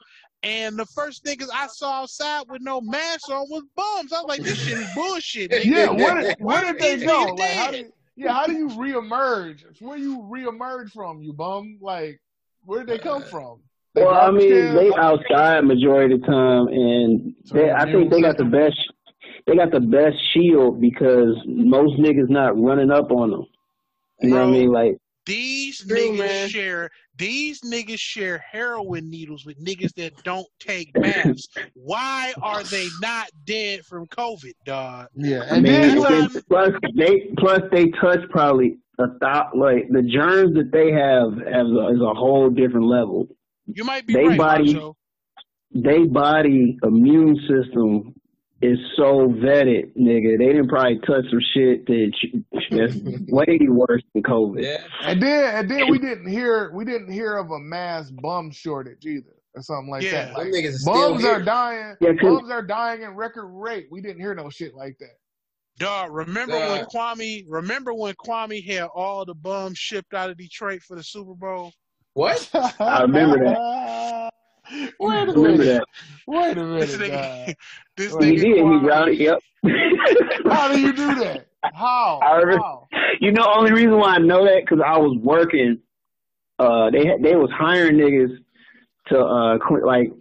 And 0.43 0.77
the 0.77 0.85
first 0.85 1.25
niggas 1.25 1.47
I 1.53 1.67
saw 1.67 2.03
outside 2.03 2.43
with 2.49 2.61
no 2.61 2.79
mask 2.79 3.29
on 3.29 3.47
was 3.49 3.63
bums. 3.75 4.13
I 4.13 4.21
was 4.21 4.25
like, 4.27 4.41
this 4.41 4.59
shit 4.59 4.77
is 4.77 4.87
bullshit. 4.93 5.51
nigga. 5.51 5.65
Yeah, 5.65 5.89
where 5.89 6.21
did, 6.21 6.35
where 6.39 6.73
did 6.73 6.79
they 6.79 7.03
go? 7.03 7.25
niggas 7.25 7.39
Like, 7.39 7.49
how 7.51 7.71
dead? 7.71 7.85
do 7.85 7.91
yeah, 8.15 8.33
how 8.33 8.45
do 8.45 8.53
you 8.53 8.69
reemerge? 8.69 9.63
Where 9.81 9.97
you 9.97 10.19
reemerge 10.19 10.91
from, 10.91 11.21
you 11.21 11.33
bum? 11.33 11.79
Like, 11.81 12.21
where 12.63 12.79
did 12.83 12.89
they 12.89 12.99
come 12.99 13.23
uh, 13.23 13.25
from? 13.25 13.59
They 13.93 14.03
Well, 14.03 14.13
I 14.13 14.31
mean, 14.31 14.49
cans? 14.49 14.75
they 14.75 14.91
outside 14.95 15.65
majority 15.65 16.15
of 16.15 16.21
the 16.21 16.27
time, 16.27 16.67
and 16.67 17.33
they, 17.51 17.71
I 17.71 17.85
think 17.91 18.11
they 18.11 18.21
got 18.21 18.37
the 18.37 18.45
best. 18.45 18.77
They 19.47 19.55
got 19.55 19.71
the 19.71 19.79
best 19.79 20.15
shield 20.33 20.81
because 20.81 21.35
most 21.45 21.99
niggas 21.99 22.29
not 22.29 22.59
running 22.59 22.89
up 22.89 23.11
on 23.11 23.31
them. 23.31 23.45
You 24.21 24.29
know 24.29 24.37
what 24.37 24.47
I 24.47 24.51
mean? 24.51 24.71
Like, 24.71 24.97
These 25.25 25.79
True, 25.87 25.97
niggas 25.97 26.17
man. 26.17 26.49
share 26.49 26.89
these 27.17 27.61
niggas 27.61 27.97
share 27.99 28.37
heroin 28.51 29.09
needles 29.09 29.45
with 29.45 29.63
niggas 29.63 29.93
that 29.95 30.11
don't 30.23 30.47
take 30.59 30.91
masks. 30.97 31.47
Why 31.73 32.33
are 32.41 32.63
they 32.63 32.87
not 33.01 33.29
dead 33.45 33.85
from 33.85 34.05
COVID, 34.07 34.51
dog? 34.65 35.07
Yeah, 35.15 35.43
I 35.49 35.55
and 35.55 35.63
mean, 35.63 35.71
then 35.73 35.97
like- 35.99 36.11
and 36.13 36.43
plus 36.47 36.71
they 36.95 37.29
plus 37.39 37.61
they 37.71 37.89
touch 38.01 38.19
probably 38.29 38.77
a 38.99 39.07
thought 39.19 39.57
like 39.57 39.87
the 39.89 40.01
germs 40.03 40.53
that 40.55 40.71
they 40.71 40.91
have 40.91 41.31
have 41.51 41.65
a, 41.67 41.87
is 41.89 42.01
a 42.01 42.13
whole 42.13 42.49
different 42.49 42.85
level. 42.85 43.27
You 43.67 43.83
might 43.83 44.05
be 44.05 44.13
They 44.13 44.27
right, 44.27 44.37
body- 44.37 44.73
Macho. 44.73 44.95
They 45.77 46.03
body 46.05 46.77
immune 46.83 47.37
system 47.49 48.13
is 48.61 48.79
so 48.95 49.27
vetted, 49.27 49.95
nigga. 49.97 50.37
They 50.37 50.45
didn't 50.47 50.69
probably 50.69 50.99
touch 50.99 51.25
some 51.29 51.41
shit 51.53 51.85
that 51.87 52.11
that's 52.71 52.95
way 53.27 53.59
worse 53.67 54.01
than 54.13 54.23
COVID. 54.23 54.63
Yeah. 54.63 54.77
and 55.03 55.21
then 55.21 55.55
and 55.55 55.69
then 55.69 55.89
we 55.91 55.99
didn't 55.99 56.27
hear 56.27 56.71
we 56.73 56.85
didn't 56.85 57.11
hear 57.11 57.37
of 57.37 57.51
a 57.51 57.59
mass 57.59 58.09
bum 58.11 58.51
shortage 58.51 59.05
either 59.05 59.35
or 59.55 59.61
something 59.61 59.89
like 59.91 60.03
Yeah. 60.03 60.11
that. 60.11 60.35
Them 60.37 60.51
Like, 60.51 60.53
niggas 60.63 60.73
still 60.79 60.93
bums 60.93 61.21
here. 61.23 61.31
are 61.33 61.41
dying. 61.41 61.95
Yeah, 62.01 62.13
'cause- 62.13 62.39
Bums 62.39 62.51
are 62.51 62.61
dying 62.63 63.03
at 63.03 63.15
record 63.15 63.47
rate. 63.47 63.87
We 63.91 64.01
didn't 64.01 64.19
hear 64.21 64.33
no 64.35 64.49
shit 64.49 64.73
like 64.73 64.97
that. 64.99 65.15
Dog, 65.77 66.11
remember 66.13 66.55
when 66.55 66.85
Dog. 66.85 66.89
Kwame 67.17 67.43
remember 67.49 67.93
when 67.93 68.13
Kwame 68.15 68.65
had 68.65 68.83
all 68.95 69.25
the 69.25 69.35
bums 69.35 69.77
shipped 69.77 70.13
out 70.13 70.29
of 70.29 70.37
Detroit 70.37 70.81
for 70.81 70.95
the 70.95 71.03
Super 71.03 71.33
Bowl? 71.33 71.73
What? 72.13 72.49
I 72.79 73.01
remember 73.01 73.43
that. 73.43 74.31
Wait 74.99 75.29
a 75.29 75.31
Remember 75.33 75.41
minute. 75.41 75.65
that? 75.65 75.85
Wait 76.27 76.57
a 76.57 76.65
This 76.65 76.97
minute. 76.97 77.11
nigga, 77.11 77.55
this 77.97 78.11
Well, 78.13 78.21
He 78.23 78.31
nigga 78.33 78.41
did. 78.41 78.55
He 78.55 78.61
Kwame, 78.61 78.87
routed. 78.89 79.17
Yep. 79.19 79.39
How 80.51 80.71
do 80.73 80.79
you 80.79 80.93
do 80.93 81.15
that? 81.15 81.47
How? 81.73 82.19
I 82.23 82.35
remember- 82.37 82.61
How? 82.63 82.87
You 83.21 83.31
know, 83.31 83.45
only 83.55 83.71
reason 83.71 83.97
why 83.97 84.15
I 84.15 84.17
know 84.19 84.43
that 84.45 84.61
because 84.61 84.83
I 84.85 84.97
was 84.97 85.17
working. 85.21 85.79
Uh, 86.59 86.89
they 86.89 87.03
they 87.21 87.35
was 87.35 87.49
hiring 87.57 87.95
niggas 87.97 88.37
to 89.07 89.19
uh 89.19 89.57
like 89.85 90.11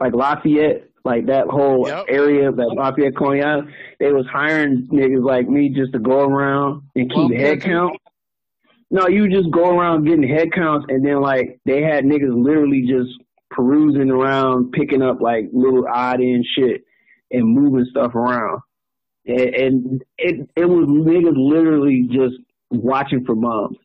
like 0.00 0.12
Lafayette, 0.14 0.88
like 1.04 1.26
that 1.26 1.46
whole 1.48 1.86
Yep. 1.88 2.04
area, 2.08 2.50
that 2.52 2.68
Lafayette 2.74 3.16
Cognac. 3.16 3.64
They 4.00 4.12
was 4.12 4.26
hiring 4.32 4.88
niggas 4.92 5.22
like 5.24 5.48
me 5.48 5.68
just 5.70 5.92
to 5.92 5.98
go 5.98 6.20
around 6.20 6.82
and 6.94 7.08
keep 7.10 7.28
Bump 7.30 7.34
head 7.34 7.60
count. 7.62 7.96
No, 8.90 9.06
you 9.08 9.28
just 9.28 9.50
go 9.50 9.76
around 9.76 10.04
getting 10.04 10.26
head 10.26 10.52
counts, 10.52 10.86
and 10.88 11.04
then 11.04 11.20
like 11.20 11.60
they 11.66 11.82
had 11.82 12.04
niggas 12.04 12.32
literally 12.34 12.86
just 12.88 13.10
perusing 13.50 14.10
around, 14.10 14.72
picking 14.72 15.02
up 15.02 15.20
like 15.20 15.48
little 15.52 15.86
odd 15.88 16.20
end 16.20 16.44
shit 16.56 16.82
and 17.30 17.46
moving 17.46 17.86
stuff 17.90 18.14
around 18.14 18.60
and, 19.28 19.54
and 19.54 20.04
it 20.16 20.48
it 20.56 20.64
was 20.64 20.86
niggas 20.88 21.36
literally 21.36 22.08
just 22.10 22.34
watching 22.70 23.24
for 23.24 23.34
bombs. 23.34 23.76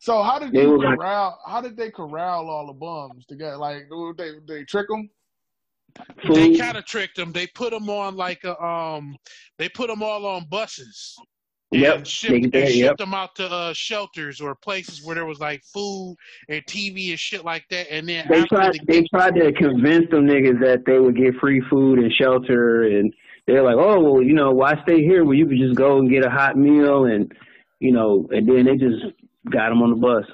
So 0.00 0.22
how 0.22 0.38
did 0.38 0.52
They 0.52 0.62
you 0.62 0.70
were 0.70 0.78
like- 0.78 0.98
corral? 0.98 1.38
How 1.46 1.60
did 1.60 1.76
they 1.76 1.90
corral 1.90 2.50
all 2.50 2.66
the 2.66 2.72
bums 2.74 3.24
together? 3.26 3.56
Like 3.56 3.88
they 4.18 4.32
they 4.46 4.64
trick 4.64 4.88
them? 4.88 5.08
They 6.28 6.56
kind 6.58 6.76
of 6.76 6.84
tricked 6.84 7.16
them. 7.16 7.30
They 7.32 7.46
put 7.46 7.70
them 7.70 7.88
on 7.88 8.16
like 8.16 8.42
a 8.44 8.60
um. 8.62 9.16
They 9.58 9.68
put 9.68 9.86
them 9.88 10.02
all 10.02 10.26
on 10.26 10.46
buses. 10.50 11.16
Yep. 11.80 11.96
And 11.96 12.06
shipped, 12.06 12.52
They- 12.52 12.60
and 12.62 12.68
shipped 12.68 12.76
yep. 12.76 12.96
them 12.96 13.14
out 13.14 13.34
to 13.36 13.46
uh, 13.50 13.72
shelters 13.74 14.40
or 14.40 14.54
places 14.54 15.04
where 15.04 15.14
there 15.14 15.26
was 15.26 15.40
like 15.40 15.62
food 15.64 16.16
and 16.48 16.64
TV 16.66 17.10
and 17.10 17.18
shit 17.18 17.44
like 17.44 17.64
that. 17.70 17.92
And 17.92 18.08
then 18.08 18.26
They 18.28 18.44
tried. 18.44 18.74
the 18.74 18.80
They 18.86 19.02
tried 19.04 19.34
to 19.36 19.52
convince 19.52 20.10
them 20.10 20.26
niggas 20.26 20.60
that 20.60 20.84
they 20.86 20.98
would 20.98 21.16
get 21.16 21.34
free 21.40 21.62
food 21.70 21.98
and 21.98 22.12
shelter, 22.12 22.82
and 22.84 23.12
they're 23.46 23.62
like, 23.62 23.76
"Oh, 23.76 24.00
well, 24.00 24.22
you 24.22 24.32
know, 24.34 24.50
why 24.52 24.80
stay 24.82 25.02
here? 25.02 25.24
Well, 25.24 25.34
you 25.34 25.46
could 25.46 25.58
just 25.58 25.74
go 25.76 25.98
and 25.98 26.10
get 26.10 26.24
a 26.24 26.30
hot 26.30 26.56
meal, 26.56 27.04
and 27.04 27.30
you 27.80 27.92
know, 27.92 28.26
and 28.30 28.48
then 28.48 28.64
they 28.64 28.76
just 28.76 29.04
got 29.50 29.68
them 29.68 29.82
on 29.82 29.90
the 29.90 29.96
bus." 29.96 30.24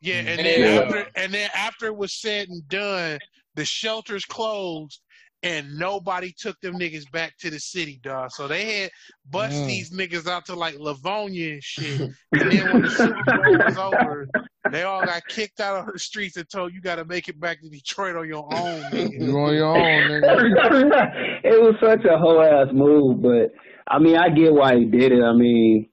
Yeah, 0.00 0.16
and 0.16 0.28
And 0.28 0.38
then 0.46 0.60
then, 0.60 0.78
uh, 0.78 0.82
after 0.86 1.08
and 1.16 1.34
then 1.34 1.50
after 1.54 1.86
it 1.86 1.96
was 1.96 2.12
said 2.20 2.48
and 2.48 2.66
done, 2.68 3.18
the 3.54 3.64
shelters 3.64 4.24
closed 4.24 5.00
and 5.42 5.76
nobody 5.76 6.32
took 6.36 6.58
them 6.60 6.78
niggas 6.78 7.10
back 7.10 7.36
to 7.38 7.50
the 7.50 7.58
city, 7.58 8.00
dog. 8.02 8.30
So 8.30 8.46
they 8.46 8.82
had 8.82 8.90
bust 9.30 9.62
Mm. 9.62 9.66
these 9.66 9.90
niggas 9.90 10.28
out 10.28 10.44
to 10.46 10.54
like 10.54 10.76
Livonia 10.78 11.52
and 11.54 11.62
shit. 11.62 12.00
and 12.32 12.50
then 12.50 12.70
when 12.70 12.82
the 12.82 12.90
Super 12.90 13.24
Bowl 13.34 13.58
was 13.58 13.76
over, 13.76 14.28
they 14.70 14.84
all 14.84 15.04
got 15.04 15.22
kicked 15.28 15.60
out 15.60 15.86
of 15.86 15.92
the 15.92 15.98
streets 15.98 16.36
and 16.36 16.48
told 16.48 16.72
you 16.72 16.80
got 16.80 16.96
to 16.96 17.04
make 17.04 17.28
it 17.28 17.38
back 17.40 17.60
to 17.60 17.68
Detroit 17.68 18.16
on 18.16 18.28
your 18.28 18.46
own, 18.52 18.82
nigga. 18.92 19.20
You 19.20 19.36
on 19.38 19.54
your 19.54 19.66
own, 19.66 20.08
nigga. 20.08 21.40
it 21.44 21.60
was 21.60 21.74
such 21.82 22.04
a 22.04 22.16
whole 22.16 22.40
ass 22.40 22.68
move, 22.72 23.20
but 23.20 23.52
I 23.88 23.98
mean, 23.98 24.16
I 24.16 24.28
get 24.30 24.52
why 24.52 24.76
he 24.76 24.84
did 24.84 25.12
it. 25.12 25.22
I 25.22 25.32
mean, 25.34 25.88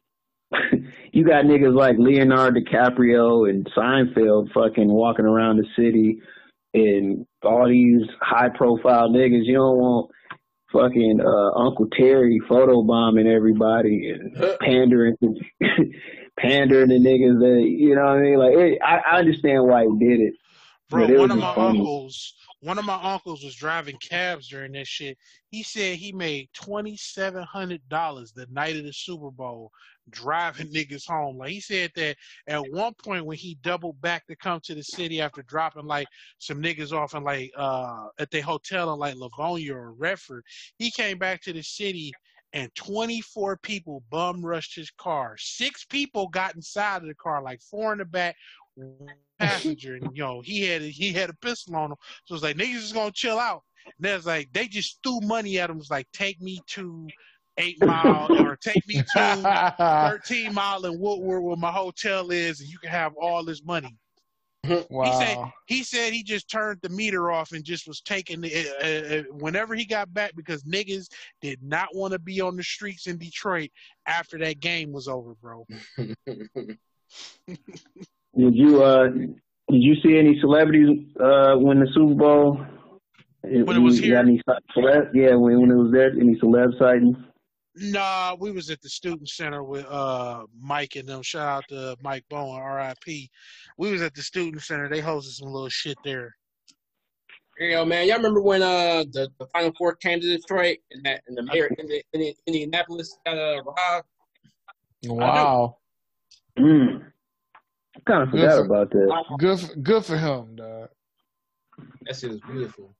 you 1.12 1.26
got 1.26 1.46
niggas 1.46 1.76
like 1.76 1.96
Leonardo 1.98 2.60
DiCaprio 2.60 3.50
and 3.50 3.68
Seinfeld 3.76 4.52
fucking 4.54 4.88
walking 4.88 5.26
around 5.26 5.58
the 5.58 5.66
city, 5.76 6.20
and 6.74 7.26
all 7.44 7.68
these 7.68 8.04
high 8.22 8.50
profile 8.50 9.10
niggas. 9.10 9.46
You 9.46 9.56
don't 9.56 9.78
want 9.78 10.12
fucking 10.72 11.20
uh, 11.22 11.60
Uncle 11.60 11.88
Terry 11.98 12.40
photo 12.48 12.84
bombing 12.84 13.28
everybody 13.28 14.12
and 14.12 14.36
pandering 14.62 15.16
to 15.22 15.36
pandering 16.40 16.90
to 16.90 16.96
niggas 16.96 17.40
that 17.40 17.66
you 17.68 17.96
know 17.96 18.02
what 18.06 18.18
I 18.18 18.22
mean. 18.22 18.38
Like, 18.40 18.54
it, 18.56 18.80
I, 18.84 18.98
I 19.14 19.18
understand 19.20 19.66
why 19.66 19.84
he 19.86 19.98
did 20.08 20.20
it. 20.22 20.34
Bro, 20.90 21.02
But 21.08 21.10
it 21.12 21.20
one 21.20 21.30
was 21.30 21.38
of 21.38 21.38
my 21.44 21.56
funny. 21.56 21.80
uncles, 21.80 22.34
one 22.62 22.80
of 22.80 22.86
my 22.86 23.00
uncles 23.02 23.44
was 23.44 23.56
driving 23.56 23.98
cabs 23.98 24.48
during 24.50 24.72
that 24.74 24.88
shit. 24.88 25.18
He 25.50 25.62
said 25.64 25.98
he 25.98 26.12
made 26.12 26.50
twenty 26.54 26.98
seven 26.98 27.44
hundred 27.44 27.82
dollars 27.90 28.32
the 28.32 28.48
night 28.52 28.76
of 28.76 28.84
the 28.84 28.94
Super 28.94 29.30
Bowl 29.32 29.72
driving 30.10 30.68
niggas 30.73 31.07
home. 31.07 31.38
Like 31.38 31.52
he 31.52 31.60
said 31.60 31.91
that 31.95 32.18
at 32.48 32.72
one 32.72 32.94
point 33.03 33.26
when 33.26 33.38
he 33.38 33.57
doubled 33.61 33.99
back 34.02 34.26
to 34.27 34.36
come 34.36 34.60
to 34.64 34.76
the 34.76 34.84
city 34.84 35.22
after 35.22 35.41
dropping 35.44 35.86
like 35.86 36.07
some 36.40 36.61
niggas 36.61 36.91
off 36.91 37.15
in 37.15 37.23
like 37.23 37.52
uh 37.57 38.07
at 38.19 38.31
the 38.31 38.41
hotel 38.41 38.94
in 38.94 38.99
like 38.99 39.15
Livonia 39.15 39.76
or 39.76 39.94
Redford, 39.94 40.44
he 40.77 40.91
came 40.91 41.18
back 41.18 41.41
to 41.44 41.53
the 41.53 41.64
city 41.64 42.11
and 42.53 42.73
24 42.76 43.57
people 43.57 44.03
bum 44.10 44.44
rushed 44.44 44.76
his 44.76 44.91
car. 44.91 45.36
Six 45.38 45.86
people 45.86 46.27
got 46.27 46.56
inside 46.56 47.02
of 47.03 47.07
the 47.07 47.15
car, 47.15 47.41
like 47.44 47.61
four 47.61 47.91
in 47.91 47.99
the 47.99 48.06
back, 48.06 48.36
passenger, 49.40 49.95
and 49.95 50.10
you 50.15 50.23
know 50.23 50.41
he 50.41 50.61
had 50.61 50.81
a, 50.81 50.86
he 50.90 51.14
had 51.14 51.30
a 51.30 51.36
pistol 51.36 51.76
on 51.76 51.91
him. 51.91 51.98
So 52.26 52.36
it's 52.36 52.44
like 52.44 52.57
niggas 52.57 52.76
is 52.76 52.94
gonna 52.94 53.11
chill 53.11 53.40
out. 53.40 53.64
And 53.86 53.94
there's 53.99 54.26
like 54.26 54.52
they 54.53 54.68
just 54.68 54.99
threw 55.03 55.19
money 55.22 55.60
at 55.60 55.69
him. 55.69 55.77
It 55.77 55.80
was 55.80 55.91
like 55.91 56.07
take 56.11 56.41
me 56.41 56.60
to 56.68 57.07
Eight 57.60 57.77
Mile 57.84 58.27
or 58.31 58.56
take 58.56 58.86
me 58.88 59.03
to 59.15 59.73
13 60.26 60.53
Mile 60.53 60.86
in 60.86 60.99
Woodward 60.99 61.41
where 61.41 61.56
my 61.57 61.72
hotel 61.72 62.31
is, 62.31 62.61
and 62.61 62.69
you 62.69 62.77
can 62.80 62.90
have 62.90 63.14
all 63.22 63.44
this 63.44 63.64
money. 63.64 63.95
wow. 64.90 65.53
He 65.68 65.84
said 65.84 66.11
he 66.14 66.23
just 66.23 66.49
turned 66.49 66.80
the 66.81 66.90
meter 66.90 67.31
off 67.31 67.52
and 67.53 67.64
just 67.64 67.88
was 67.88 68.02
taking 68.02 68.41
it 68.44 68.68
uh, 68.84 69.15
uh, 69.15 69.23
whenever 69.38 69.73
he 69.76 69.86
got 69.86 70.14
back 70.14 70.34
because 70.36 70.64
niggas 70.64 71.07
did 71.41 71.61
not 71.61 71.88
want 71.94 72.14
to 72.14 72.19
be 72.19 72.41
on 72.41 72.56
the 72.56 72.64
streets 72.64 73.07
in 73.07 73.18
Detroit 73.18 73.69
after 74.06 74.38
that 74.40 74.60
game 74.60 74.91
was 74.91 75.07
over, 75.07 75.34
bro. 75.41 75.65
Did 78.38 78.56
you 78.56 78.84
uh 78.84 79.07
did 79.07 79.81
you 79.81 79.95
see 80.03 80.18
any 80.18 80.40
celebrities 80.40 80.99
uh 81.19 81.56
win 81.57 81.80
the 81.80 81.88
Super 81.94 82.14
Bowl? 82.14 82.65
When 83.41 83.76
it 83.76 83.80
was 83.80 83.99
You 83.99 84.07
here? 84.10 84.18
any? 84.18 84.41
Yeah, 85.14 85.36
when 85.36 85.60
when 85.61 85.72
it 85.72 85.76
was 85.76 85.91
there, 85.91 86.11
any 86.11 86.36
celeb 86.36 86.77
sightings? 86.77 87.18
Nah, 87.82 88.36
we 88.40 88.52
was 88.52 88.70
at 88.70 88.82
the 88.82 88.90
student 88.90 89.30
center 89.30 89.64
with 89.64 89.86
uh 89.86 90.46
Mike 90.60 90.96
and 90.96 91.08
them. 91.08 91.22
Shout 91.22 91.48
out 91.48 91.64
to 91.70 91.96
Mike 92.04 92.26
Bowen, 92.30 92.60
R.I.P. 92.60 93.30
We 93.78 93.92
was 93.92 94.02
at 94.02 94.14
the 94.14 94.22
student 94.22 94.62
center. 94.62 94.90
They 94.90 95.02
hosted 95.02 95.34
some 95.36 95.50
little 95.50 95.70
shit 95.70 95.98
there. 96.04 96.36
Yo, 97.60 97.84
man, 97.86 98.08
y'all 98.08 98.18
remember 98.18 98.42
when 98.42 98.62
uh 98.62 99.04
the, 99.12 99.30
the 99.40 99.46
Final 99.48 99.72
Four 99.78 99.96
came 99.96 100.20
to 100.20 100.38
Detroit 100.38 100.78
and 100.92 101.06
that 101.06 101.22
and 101.28 101.38
the 101.38 101.44
mayor 101.44 101.68
in, 101.78 101.88
the, 101.88 102.04
in 102.14 102.22
the, 102.22 102.36
Indianapolis 102.48 103.18
got 103.26 103.38
uh, 103.38 103.62
robbed? 103.64 104.08
Wow. 105.06 105.78
Mm. 106.58 107.04
I 107.96 108.00
kind 108.06 108.24
of 108.24 108.30
forgot 108.30 108.58
for- 108.58 108.66
about 108.66 108.92
that. 108.92 109.26
Good 109.40 109.60
for, 109.60 109.76
good 109.76 110.06
for 110.06 110.18
him, 110.18 110.56
dog. 110.56 110.90
That 112.04 112.16
shit 112.16 112.32
was 112.32 112.42
beautiful. 112.42 112.94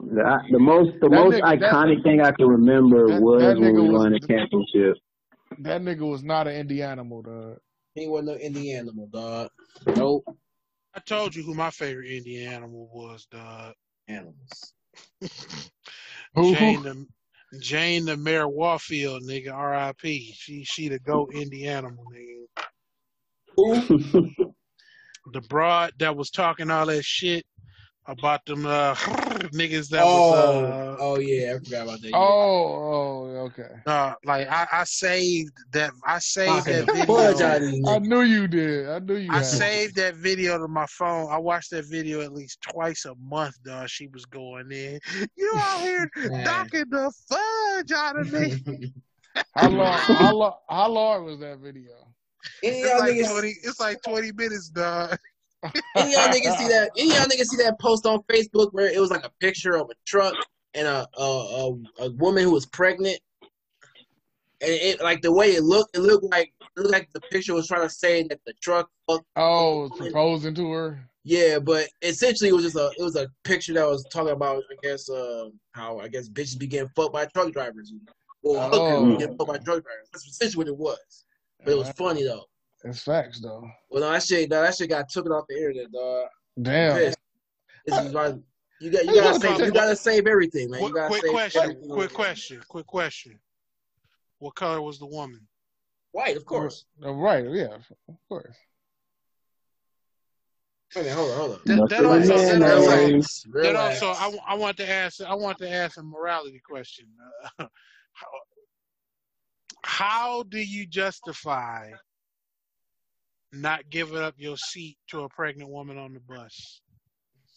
The, 0.00 0.38
the 0.50 0.58
most 0.58 0.92
the 1.00 1.08
That 1.08 1.16
most 1.16 1.36
nigga- 1.36 1.60
that- 1.60 1.72
iconic 1.72 2.02
thing 2.02 2.20
I 2.20 2.32
can 2.32 2.46
remember 2.48 3.08
that- 3.08 3.20
was 3.22 3.42
that 3.42 3.58
when 3.58 3.74
we 3.74 3.80
was- 3.88 3.92
won 3.92 4.12
the 4.12 4.20
championship. 4.20 4.96
That 5.60 5.80
nigga 5.82 6.00
was 6.08 6.22
not 6.24 6.48
an 6.48 6.66
Indianimal, 6.66 7.24
dog. 7.24 7.58
He 7.94 8.06
wasn't 8.08 8.28
no 8.28 8.36
Indian 8.36 8.80
animal, 8.80 9.06
dog. 9.06 9.50
Nope. 9.96 10.24
I 10.94 11.00
told 11.00 11.34
you 11.34 11.42
who 11.44 11.54
my 11.54 11.70
favorite 11.70 12.10
Indian 12.10 12.52
animal 12.52 12.90
was, 12.92 13.26
dog. 13.26 13.74
Animals. 14.08 14.72
Who? 16.34 16.54
Jane 16.54 16.82
the 16.82 17.06
Jane 17.60 18.04
the 18.06 18.16
Mayor 18.16 18.48
Warfield, 18.48 19.22
nigga, 19.22 19.52
R.I.P. 19.52 20.32
She 20.36 20.64
she 20.64 20.88
the 20.88 20.98
goat 20.98 21.32
Indian 21.34 21.76
animal, 21.84 22.04
nigga. 22.12 22.46
The 25.32 25.40
broad 25.48 25.92
that 25.98 26.16
was 26.16 26.30
talking 26.30 26.70
all 26.70 26.86
that 26.86 27.04
shit 27.04 27.44
about 28.08 28.44
them 28.46 28.66
uh 28.66 28.94
niggas 29.54 29.88
that 29.88 30.02
oh, 30.04 30.30
was 30.30 30.70
uh 30.70 30.96
oh 31.00 31.18
yeah, 31.18 31.54
I 31.54 31.58
forgot 31.58 31.82
about 31.84 32.00
that. 32.02 32.08
yeah. 32.10 32.16
Oh, 32.16 33.26
oh, 33.34 33.36
okay. 33.46 33.70
uh, 33.86 34.14
like 34.24 34.48
I, 34.48 34.66
I 34.72 34.84
saved 34.84 35.52
that 35.72 35.92
I 36.04 36.18
saved 36.18 36.66
Knocking 36.66 36.86
that 36.86 36.86
video. 36.86 37.46
out 37.46 37.62
of 37.62 37.70
these 37.70 37.88
I 37.88 37.98
knew 37.98 38.22
you 38.22 38.46
did. 38.48 38.88
I 38.88 38.98
knew 39.00 39.16
you 39.16 39.30
I 39.32 39.38
had. 39.38 39.46
saved 39.46 39.96
that 39.96 40.14
video 40.16 40.58
to 40.58 40.68
my 40.68 40.86
phone. 40.86 41.30
I 41.30 41.38
watched 41.38 41.70
that 41.72 41.84
video 41.86 42.20
at 42.22 42.32
least 42.32 42.60
twice 42.62 43.04
a 43.06 43.14
month, 43.16 43.62
dog. 43.64 43.88
She 43.88 44.08
was 44.08 44.24
going 44.24 44.70
in. 44.70 44.98
You 45.36 45.52
out 45.56 45.80
here 45.80 46.10
Man. 46.30 46.44
knocking 46.44 46.84
the 46.90 47.12
fudge 47.28 47.92
out 47.92 48.18
of 48.18 48.32
me. 48.32 48.92
How 49.56 49.68
long? 49.68 49.92
How 49.98 50.34
long? 50.34 50.54
How 50.68 50.88
long 50.88 51.24
was 51.24 51.40
that 51.40 51.58
video? 51.58 51.92
It's 52.62 53.00
like 53.00 53.30
twenty. 53.30 53.54
It's 53.62 53.80
like 53.80 54.02
twenty 54.02 54.32
minutes, 54.32 54.68
dog. 54.70 55.18
Any 55.96 56.12
y'all 56.12 56.28
niggas 56.28 56.56
see 56.58 56.68
that? 56.68 56.90
Any 56.96 57.10
y'all 57.10 57.24
niggas 57.24 57.46
see 57.46 57.56
that 57.62 57.78
post 57.80 58.06
on 58.06 58.20
Facebook 58.30 58.72
where 58.72 58.90
it 58.92 59.00
was 59.00 59.10
like 59.10 59.24
a 59.24 59.30
picture 59.40 59.76
of 59.76 59.88
a 59.90 59.94
truck 60.06 60.34
and 60.74 60.86
a 60.86 61.06
a, 61.18 61.22
a, 61.22 62.04
a 62.06 62.10
woman 62.12 62.44
who 62.44 62.52
was 62.52 62.66
pregnant, 62.66 63.18
and 64.60 64.70
it 64.70 65.00
like 65.02 65.22
the 65.22 65.32
way 65.32 65.48
it 65.48 65.62
looked, 65.62 65.96
it 65.96 66.00
looked 66.00 66.24
like 66.24 66.52
it 66.76 66.80
looked 66.80 66.92
like 66.92 67.08
the 67.14 67.20
picture 67.30 67.54
was 67.54 67.66
trying 67.68 67.82
to 67.82 67.90
say 67.90 68.22
that 68.24 68.40
the 68.46 68.52
truck 68.62 68.88
fucked 69.08 69.24
Oh, 69.36 69.88
proposing 69.96 70.54
to 70.56 70.70
her. 70.72 71.08
Yeah, 71.24 71.58
but 71.58 71.88
essentially 72.02 72.50
it 72.50 72.52
was 72.52 72.62
just 72.64 72.76
a 72.76 72.90
it 72.98 73.02
was 73.02 73.16
a 73.16 73.26
picture 73.44 73.74
that 73.74 73.86
was 73.88 74.06
talking 74.12 74.32
about 74.32 74.62
I 74.70 74.76
guess 74.82 75.08
uh, 75.10 75.48
how 75.72 75.98
I 75.98 76.08
guess 76.08 76.28
bitches 76.28 76.58
be 76.58 76.66
getting 76.66 76.88
fucked 76.94 77.12
by 77.12 77.26
truck 77.26 77.52
drivers 77.52 77.92
or 78.44 78.60
hookers 78.60 78.80
Oh. 78.98 79.10
be 79.10 79.16
getting 79.18 79.36
fucked 79.36 79.48
by 79.48 79.56
truck 79.58 79.82
drivers. 79.82 80.08
That's 80.12 80.26
essentially 80.26 80.58
what 80.64 80.68
it 80.68 80.76
was. 80.76 81.24
But 81.64 81.72
it 81.72 81.78
was 81.78 81.90
funny 81.92 82.22
though. 82.22 82.44
It's 82.84 83.02
facts 83.02 83.40
though. 83.40 83.68
Well, 83.90 84.02
no, 84.02 84.12
that 84.12 84.22
shit 84.22 84.50
no, 84.50 84.62
that 84.62 84.74
shit 84.74 84.88
got 84.90 85.08
taken 85.08 85.32
off 85.32 85.44
the 85.48 85.56
internet, 85.56 85.92
dog. 85.92 86.26
Damn. 86.60 86.94
This 87.86 87.98
is 87.98 88.12
why 88.12 88.34
you 88.80 88.90
got 88.90 89.04
you 89.06 89.14
gotta 89.20 89.40
save 89.40 89.58
you 89.60 89.72
gotta 89.72 89.96
save 89.96 90.26
everything, 90.26 90.70
man. 90.70 90.82
You 90.82 90.90
Quick, 90.90 90.94
gotta 90.94 91.08
quick 91.08 91.22
save 91.22 91.32
question. 91.32 91.62
everything. 91.62 91.90
Quick 91.90 92.12
question. 92.12 92.62
Quick 92.68 92.86
question. 92.86 93.38
What 94.38 94.54
color 94.54 94.82
was 94.82 94.98
the 94.98 95.06
woman? 95.06 95.46
White, 96.12 96.36
of 96.36 96.44
course. 96.44 96.84
Uh, 97.04 97.12
Right. 97.12 97.44
Yeah. 97.50 97.76
Of 98.08 98.16
course. 98.28 98.56
Wait 100.94 101.08
hold 101.10 101.30
on, 101.30 101.36
hold 101.36 101.50
on. 101.52 101.58
That, 101.66 101.88
that 101.90 102.04
also, 102.06 102.36
been 102.36 102.60
that 102.60 102.76
also, 102.76 102.90
Relax, 103.06 103.42
that 103.42 103.52
relax. 103.60 104.02
also, 104.02 104.18
I, 104.18 104.24
w- 104.24 104.42
I 104.46 104.54
want 104.54 104.76
to 104.78 104.88
ask, 104.88 105.20
I 105.20 105.34
want 105.34 105.58
to 105.58 105.70
ask 105.70 105.98
a 105.98 106.02
morality 106.02 106.60
question. 106.64 107.06
Uh, 107.58 107.66
how, 108.12 108.26
how 109.84 110.42
do 110.44 110.58
you 110.58 110.86
justify 110.86 111.90
not 113.56 113.88
giving 113.90 114.18
up 114.18 114.34
your 114.36 114.56
seat 114.56 114.96
to 115.08 115.20
a 115.20 115.28
pregnant 115.28 115.70
woman 115.70 115.98
on 115.98 116.14
the 116.14 116.20
bus? 116.20 116.80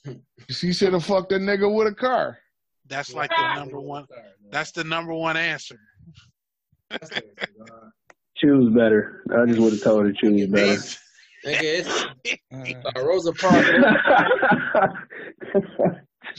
She 0.49 0.71
should 0.71 0.93
have 0.93 1.03
fucked 1.03 1.29
that 1.29 1.41
nigga 1.41 1.71
with 1.71 1.87
a 1.87 1.93
car. 1.93 2.37
That's 2.87 3.13
like 3.13 3.29
the 3.29 3.55
number 3.55 3.79
one. 3.79 4.05
That's 4.49 4.71
the 4.71 4.83
number 4.85 5.13
one 5.13 5.35
answer. 5.37 5.79
That's 6.89 7.09
Choose 8.37 8.73
better. 8.73 9.23
I 9.37 9.45
just 9.45 9.59
would 9.59 9.73
have 9.73 9.83
told 9.83 10.05
her 10.05 10.11
to 10.13 10.17
choose 10.17 10.47
better. 10.51 10.65
These, 10.67 10.97
Nigga, 11.45 11.61
it's 11.61 12.05
Uh, 12.97 13.03
Rosa 13.05 13.33
Parks. 13.33 13.67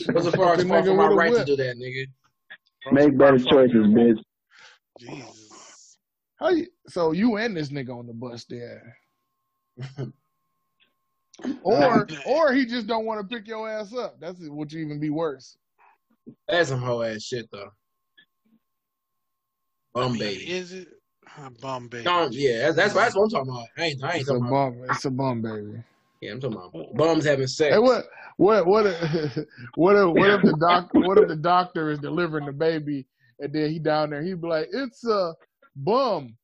Rosa 0.09 0.33
Parks 0.33 0.63
Fucking 0.63 0.69
fought 0.69 0.85
for 0.85 0.95
my 0.95 1.05
with 1.05 1.13
a 1.13 1.15
right 1.15 1.35
to 1.35 1.45
do 1.45 1.57
that, 1.57 1.77
nigga. 1.77 2.07
Make 2.93 3.17
better 3.17 3.39
choices, 3.39 3.87
bitch. 3.87 4.19
Jesus. 4.99 5.99
How 6.39 6.51
you, 6.51 6.67
so 6.89 7.13
you 7.13 7.37
and 7.37 7.57
this 7.57 7.69
nigga 7.69 7.97
on 7.97 8.07
the 8.07 8.15
bus 8.15 8.45
there. 8.49 8.97
Or 11.63 12.07
or 12.27 12.53
he 12.53 12.67
just 12.67 12.87
don't 12.87 13.07
want 13.07 13.21
to 13.21 13.37
pick 13.37 13.47
your 13.47 13.69
ass 13.71 13.95
up. 13.95 14.21
That's 14.21 14.39
what 14.41 14.73
you 14.73 14.81
even 14.85 15.01
be 15.01 15.11
worse. 15.11 15.57
That's 16.49 16.69
some 16.69 16.81
hoe 16.83 17.03
ass 17.03 17.23
shit 17.23 17.47
though. 17.51 17.71
Bum 19.95 20.05
I 20.05 20.09
mean, 20.13 20.19
baby. 20.19 20.51
Is 20.51 20.73
it? 20.73 20.89
Uh, 21.39 21.51
bum 21.61 21.89
baby. 21.89 22.05
No, 22.05 22.29
yeah, 22.31 22.71
that's, 22.71 22.77
that's 22.77 22.95
that's 22.95 23.15
what 23.17 23.25
I'm 23.25 23.31
talking 23.31 23.51
about. 23.53 23.69
I 23.77 23.83
ain't, 23.85 24.05
I 24.05 24.07
ain't 24.13 24.21
It's 24.21 24.31
a 24.31 24.33
talking 24.35 24.49
about. 24.49 24.73
bum. 24.75 24.91
It's 24.91 25.05
a 25.05 25.11
bum, 25.11 25.43
baby. 25.43 25.83
Yeah, 26.21 26.33
I'm 26.33 26.41
talking 26.41 26.57
about 26.57 26.97
bums 26.97 27.25
having 27.25 27.47
sex. 27.47 27.75
Hey, 27.75 27.79
what 27.79 28.05
what 28.37 28.67
what 28.67 28.87
if, 28.87 28.97
what 29.77 29.97
if 29.97 30.15
what 30.15 30.31
if 30.31 30.43
the 30.43 30.53
doc 30.61 30.91
what 30.93 31.19
if 31.19 31.29
the 31.29 31.37
doctor 31.37 31.91
is 31.91 31.99
delivering 31.99 32.47
the 32.47 32.53
baby 32.53 33.07
and 33.39 33.53
then 33.53 33.71
he 33.71 33.79
down 33.79 34.11
there 34.11 34.23
He'd 34.23 34.41
be 34.41 34.49
like 34.49 34.69
it's 34.73 35.05
a 35.07 35.35
bum. 35.77 36.37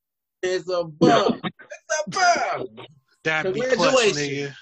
It's 0.43 0.69
a 0.71 0.85
bum. 0.85 1.41
It's 1.45 2.17
a 2.17 2.59
bum. 2.59 2.87
That'd 3.27 3.55
be 3.55 3.61
clutch, 3.61 3.73
Congratulations. 3.73 4.19
nigga. 4.19 4.55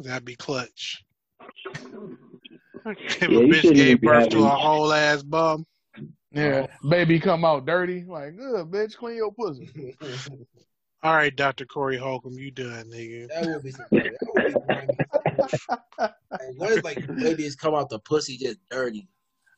That'd 0.00 0.24
be 0.24 0.34
clutch. 0.34 1.04
If 2.86 3.22
a 3.22 3.24
Yeah, 3.30 3.40
you 3.40 3.52
bitch 3.52 3.74
gave 3.74 4.00
birth 4.00 4.30
to 4.30 4.38
a 4.44 4.48
whole 4.48 4.90
ass 4.94 5.22
bum. 5.22 5.66
Yeah, 6.32 6.66
baby 6.88 7.20
come 7.20 7.44
out 7.44 7.66
dirty. 7.66 8.04
Like, 8.04 8.38
good 8.38 8.70
bitch, 8.70 8.96
clean 8.96 9.16
your 9.16 9.30
pussy. 9.30 9.68
All 11.02 11.14
right, 11.14 11.34
Dr. 11.36 11.66
Corey 11.66 11.98
Holcomb, 11.98 12.32
you 12.32 12.50
done, 12.50 12.86
nigga. 12.86 13.28
That 13.28 13.46
would 13.46 13.62
be 13.62 13.72
some. 13.72 13.84
That 13.92 14.08
would 14.22 14.44
be. 14.88 14.98
Like, 15.98 16.56
what 16.56 16.72
if 16.72 16.84
like 16.84 16.98
babies 17.20 17.56
come 17.56 17.74
out 17.74 17.90
the 17.90 17.98
pussy 17.98 18.38
just 18.38 18.58
dirty? 18.70 19.08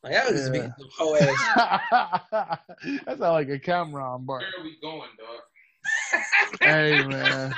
Like 0.03 0.13
that 0.13 0.25
would 0.25 0.35
just 0.35 0.51
be 0.51 0.59
Yeah. 0.59 0.69
some 0.77 0.89
hoe 0.97 1.15
ass. 1.15 2.59
that 3.05 3.05
sound 3.07 3.19
like 3.19 3.49
a 3.49 3.59
Cam'ron 3.59 4.25
bar. 4.25 4.39
Where 4.39 4.49
are 4.59 4.63
we 4.63 4.77
going, 4.81 5.09
dog? 5.17 5.39
Hey 6.61 7.03
man, 7.03 7.53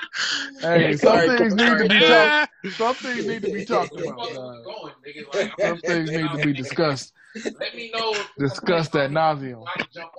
hey, 0.61 0.95
some 0.95 1.09
Sorry, 1.09 1.37
things 1.37 1.55
need 1.55 1.77
to 1.77 1.87
be 1.89 1.99
talked. 1.99 2.51
Some 2.73 2.95
things 2.95 3.25
need 3.25 3.41
to 3.41 3.51
be 3.51 3.65
talked 3.65 3.91
about. 3.91 4.21
the 4.21 4.27
fuck 4.27 4.33
dog. 4.33 4.55
we 4.55 4.63
going, 4.63 4.93
nigga? 5.05 5.35
Like, 5.35 5.51
Some 5.59 5.79
things 5.79 6.11
need 6.11 6.29
to 6.31 6.45
be 6.45 6.53
discussed. 6.53 7.13
Let 7.59 7.75
me 7.75 7.91
know. 7.91 8.15
Discussed 8.39 8.95
at 8.95 9.09
nauseum. 9.11 9.65
I 9.67 9.79
can 9.81 9.87
jump. 9.91 10.11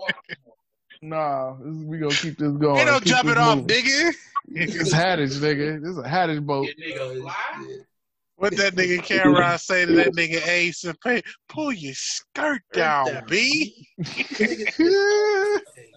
Nah, 1.00 1.54
this, 1.62 1.84
we 1.84 1.98
gonna 1.98 2.14
keep 2.14 2.38
this 2.38 2.52
going. 2.52 2.78
Ain't 2.78 2.88
no 2.88 2.98
Keep 2.98 3.08
jumping 3.08 3.34
this 3.34 3.38
off, 3.38 3.56
moving. 3.56 3.68
nigga. 3.68 4.14
It's 4.54 4.92
Haddish, 4.92 5.38
nigga. 5.38 5.80
This 5.80 5.90
is 5.90 5.98
a 5.98 6.02
Haddish 6.02 6.44
boat. 6.44 6.68
Your 6.76 6.98
nigga? 6.98 7.84
What 8.36 8.56
that 8.56 8.74
nigga 8.74 8.98
Cam'ron 8.98 9.58
say 9.60 9.86
to 9.86 9.92
that 9.94 10.12
nigga 10.14 10.46
Ace 10.46 10.84
and 10.84 10.98
Pay? 11.00 11.22
Pull 11.48 11.72
your 11.72 11.94
skirt 11.94 12.62
down, 12.72 13.06
down. 13.06 13.26
B. 13.28 13.86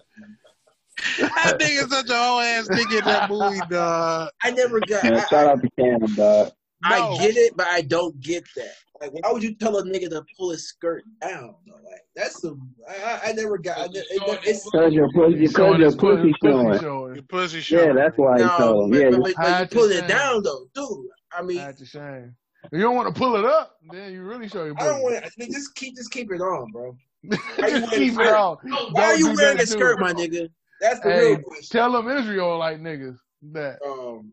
That 1.18 1.58
nigga 1.58 1.88
such 1.88 2.10
a 2.10 2.14
whole 2.14 2.40
ass 2.40 2.68
nigga 2.68 2.98
in 2.98 3.04
that 3.04 3.30
movie, 3.30 3.60
dog. 3.70 4.30
I 4.42 4.50
never 4.50 4.80
got. 4.80 5.04
Man, 5.04 5.14
I, 5.14 5.26
shout 5.26 5.46
out 5.46 5.62
to 5.62 5.70
Cam, 5.78 6.00
dog. 6.14 6.52
I 6.84 7.00
No. 7.00 7.18
get 7.18 7.36
it, 7.36 7.56
but 7.56 7.66
I 7.68 7.80
don't 7.82 8.18
get 8.20 8.44
that. 8.56 8.74
Like, 9.00 9.12
why 9.12 9.32
would 9.32 9.42
you 9.42 9.54
tell 9.54 9.76
a 9.78 9.82
nigga 9.84 10.10
to 10.10 10.24
pull 10.36 10.50
his 10.50 10.68
skirt 10.68 11.04
down? 11.20 11.54
though? 11.66 11.74
Like, 11.74 12.00
that's 12.16 12.40
some. 12.40 12.70
I, 12.88 12.94
I, 13.02 13.28
I 13.28 13.32
never 13.32 13.58
got. 13.58 13.78
I, 13.78 13.84
it, 13.84 13.96
it, 13.96 14.40
it's, 14.44 14.68
Cause 14.70 14.92
your 14.92 15.08
pussy, 15.12 15.46
cause 15.48 15.78
your 15.78 15.92
pussy, 15.92 16.32
pussy 16.32 16.34
showing. 16.42 16.80
showing. 16.80 17.14
Your 17.14 17.24
pussy 17.24 17.74
Yeah, 17.74 17.92
that's 17.92 18.16
why 18.16 18.38
he 18.38 18.44
no, 18.44 18.56
told 18.56 18.90
but, 18.90 18.96
him. 18.96 19.02
Yeah, 19.02 19.10
but, 19.10 19.22
but, 19.22 19.34
but 19.36 19.46
you 19.46 19.52
Hide 19.54 19.70
pulling 19.70 19.90
your 19.92 20.04
it 20.04 20.08
down 20.08 20.42
though, 20.42 20.66
dude. 20.74 21.06
I 21.32 21.42
mean, 21.42 21.58
That's 21.58 21.80
a 21.80 21.86
shame. 21.86 22.34
If 22.64 22.72
you 22.72 22.80
don't 22.80 22.96
want 22.96 23.14
to 23.14 23.18
pull 23.18 23.36
it 23.36 23.44
up, 23.44 23.76
then 23.92 24.12
you 24.12 24.22
really 24.22 24.48
show 24.48 24.64
your 24.64 24.74
I 24.80 24.84
don't 24.84 25.02
want. 25.02 25.16
I 25.16 25.30
mean, 25.38 25.52
just 25.52 25.74
keep, 25.76 25.96
just 25.96 26.10
keep 26.10 26.30
it 26.32 26.40
on, 26.40 26.70
bro. 26.72 26.96
Just 27.58 27.90
keep 27.92 28.12
it 28.14 28.32
on. 28.32 28.58
Why 28.92 29.02
are 29.02 29.08
Don't 29.10 29.18
you 29.18 29.26
wearing 29.34 29.56
that 29.56 29.64
a 29.64 29.66
too. 29.66 29.72
skirt, 29.72 29.98
my 29.98 30.12
nigga? 30.12 30.48
That's 30.80 31.00
the 31.00 31.10
Hey, 31.10 31.30
real 31.30 31.38
question. 31.40 31.78
tell 31.78 31.92
them 31.92 32.08
Israel 32.08 32.58
like 32.58 32.78
niggas 32.80 33.16
that. 33.52 33.78
Um, 33.86 34.32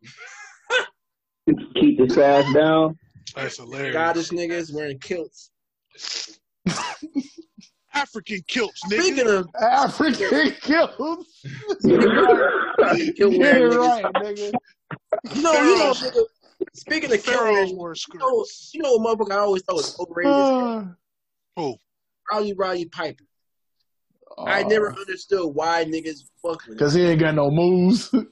keep 1.76 1.97
the 1.97 2.23
ass 2.26 2.53
down. 2.53 2.97
That's 3.35 3.57
hilarious. 3.57 3.93
Scottish 3.93 4.30
niggas 4.30 4.73
wearing 4.73 4.99
kilts. 4.99 5.51
African 7.93 8.41
kilts, 8.47 8.84
nigga. 8.85 9.01
Speaking 9.01 9.27
of 9.30 9.47
African 9.59 10.51
kilts. 10.61 11.43
kilt 13.15 13.31
Get 13.31 13.39
wearing 13.39 13.63
it 13.63 13.76
niggas, 13.76 13.88
right, 13.88 14.13
nigga. 14.13 14.53
you 15.34 15.41
know, 15.41 15.53
you 15.53 15.77
know, 15.77 15.91
nigga, 15.93 16.23
speaking 16.73 17.11
of 17.13 17.23
kilt 17.23 17.38
Pharaohs 17.38 17.55
wearing, 17.55 17.77
wore 17.77 17.95
you 18.13 18.19
know, 18.19 18.45
you 18.73 18.81
know 18.81 18.93
what 18.97 19.17
motherfucker 19.17 19.31
I 19.34 19.39
always 19.39 19.63
thought 19.63 19.76
was 19.77 19.97
overrated? 19.99 20.31
Uh, 20.34 20.84
Who? 21.55 21.76
Rowdy 22.31 22.53
Roddy 22.53 22.85
Piper. 22.85 23.23
I 24.37 24.63
never 24.63 24.91
uh, 24.91 24.95
understood 24.99 25.53
why 25.53 25.85
niggas 25.85 26.19
fuck 26.41 26.65
with. 26.67 26.77
Cause 26.79 26.93
he 26.93 27.03
ain't 27.03 27.19
got 27.21 27.35
no 27.35 27.49
moves. 27.51 28.13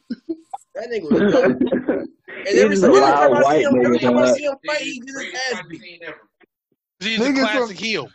That 0.76 0.90
nigga 0.90 1.12
was 1.12 1.32
dope. 1.32 1.62
And 2.28 2.48
He's 2.48 2.84
every 2.84 2.98
a 2.98 2.98
every 2.98 3.00
time 3.00 3.34
I 3.34 3.38
see 3.38 3.44
white 3.44 3.62
him, 3.62 3.76
every 3.86 4.00
nigga, 4.00 4.02
time 4.02 4.18
I 4.18 4.32
see 4.34 4.44
him 4.46 4.56
fight, 4.66 4.78
he 4.80 5.00
get 5.00 5.06
his 5.08 5.16
Greatest 5.16 5.54
ass 5.54 5.62
beat. 5.70 6.02
He's 7.00 7.20
a 7.20 7.24
Niggas 7.24 7.40
classic 7.42 7.78
from- 7.78 7.86
heel. 7.86 8.10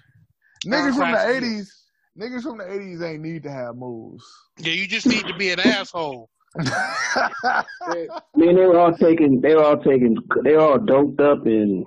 niggas 0.66 0.96
from 0.96 1.12
the 1.12 1.16
Classic. 1.18 1.36
eighties, 1.36 1.84
niggas 2.20 2.42
from 2.42 2.58
the 2.58 2.70
eighties 2.72 3.00
ain't 3.00 3.22
need 3.22 3.42
to 3.44 3.50
have 3.52 3.76
moves. 3.76 4.24
Yeah, 4.58 4.72
you 4.72 4.88
just 4.88 5.06
need 5.06 5.24
to 5.28 5.34
be 5.36 5.50
an 5.50 5.60
asshole. 5.60 6.28
I 6.58 7.64
mean, 8.36 8.56
they 8.56 8.64
were 8.66 8.78
all 8.78 8.92
taking, 8.92 9.40
they 9.40 9.54
were 9.54 9.64
all 9.64 9.76
taking, 9.78 10.16
they 10.44 10.52
were 10.54 10.60
all 10.62 10.78
doped 10.78 11.20
up 11.20 11.46
and 11.46 11.86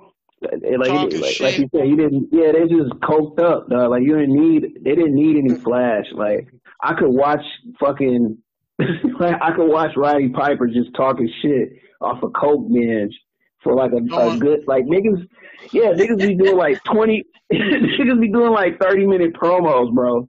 like, 0.78 0.88
Talking 0.88 1.20
like, 1.20 1.30
shit. 1.34 1.40
like 1.42 1.58
you 1.58 1.68
said, 1.74 1.88
you 1.88 1.96
didn't, 1.96 2.28
yeah, 2.32 2.52
they 2.52 2.66
just 2.68 2.92
coked 3.02 3.40
up, 3.40 3.68
dog. 3.68 3.90
Like 3.90 4.02
you 4.02 4.16
didn't 4.18 4.34
need, 4.34 4.62
they 4.84 4.94
didn't 4.94 5.14
need 5.14 5.36
any 5.36 5.54
flash. 5.62 6.06
Like 6.14 6.48
I 6.82 6.94
could 6.94 7.10
watch 7.10 7.42
fucking, 7.80 8.38
like 9.20 9.36
I 9.42 9.54
could 9.54 9.68
watch 9.68 9.90
Roddy 9.96 10.28
Piper 10.30 10.66
just 10.66 10.94
talking 10.96 11.30
shit 11.42 11.70
off 12.00 12.22
a 12.22 12.28
coke 12.30 12.66
binge 12.72 13.14
for 13.62 13.74
like 13.74 13.92
a, 13.92 13.96
a 13.96 14.26
Uh-huh. 14.28 14.36
good, 14.38 14.60
like 14.66 14.84
niggas, 14.84 15.26
yeah, 15.72 15.92
niggas 15.92 16.18
be 16.18 16.34
doing 16.36 16.56
like 16.56 16.78
twenty, 16.92 17.24
niggas 17.52 18.20
be 18.20 18.30
doing 18.32 18.52
like 18.52 18.78
thirty 18.80 19.06
minute 19.06 19.34
promos, 19.34 19.92
bro. 19.94 20.28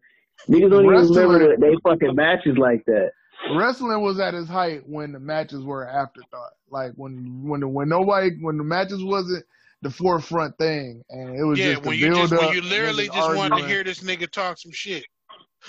Niggas 0.50 0.70
don't 0.70 0.86
even 0.86 1.10
remember 1.14 1.56
the, 1.56 1.56
they 1.60 1.74
fucking 1.90 2.16
matches 2.16 2.58
like 2.58 2.84
that. 2.86 3.12
Wrestling 3.56 4.02
was 4.02 4.20
at 4.20 4.34
its 4.34 4.48
height 4.50 4.82
when 4.88 5.12
the 5.14 5.20
matches 5.20 5.64
were 5.64 5.84
an 5.84 5.96
afterthought. 5.96 6.52
Like 6.70 6.92
when 6.96 7.44
when 7.48 7.74
when 7.74 7.90
nobody 7.90 8.30
when 8.42 8.58
the 8.58 8.64
matches 8.64 9.04
wasn't 9.04 9.46
the 9.84 9.90
forefront 9.92 10.58
thing, 10.58 11.04
and 11.10 11.38
it 11.38 11.44
was 11.44 11.60
Yeah, 11.60 11.72
just 11.74 11.84
the 11.84 11.90
when 11.90 12.00
you 12.00 12.06
build 12.12 12.30
just 12.30 12.42
when 12.42 12.54
you 12.56 12.62
literally 12.62 13.08
niggas 13.10 13.14
just 13.16 13.36
wanted 13.36 13.62
to 13.62 13.68
hear 13.68 13.84
this 13.84 14.00
nigga 14.02 14.30
talk 14.32 14.58
some 14.58 14.72
shit. 14.72 15.06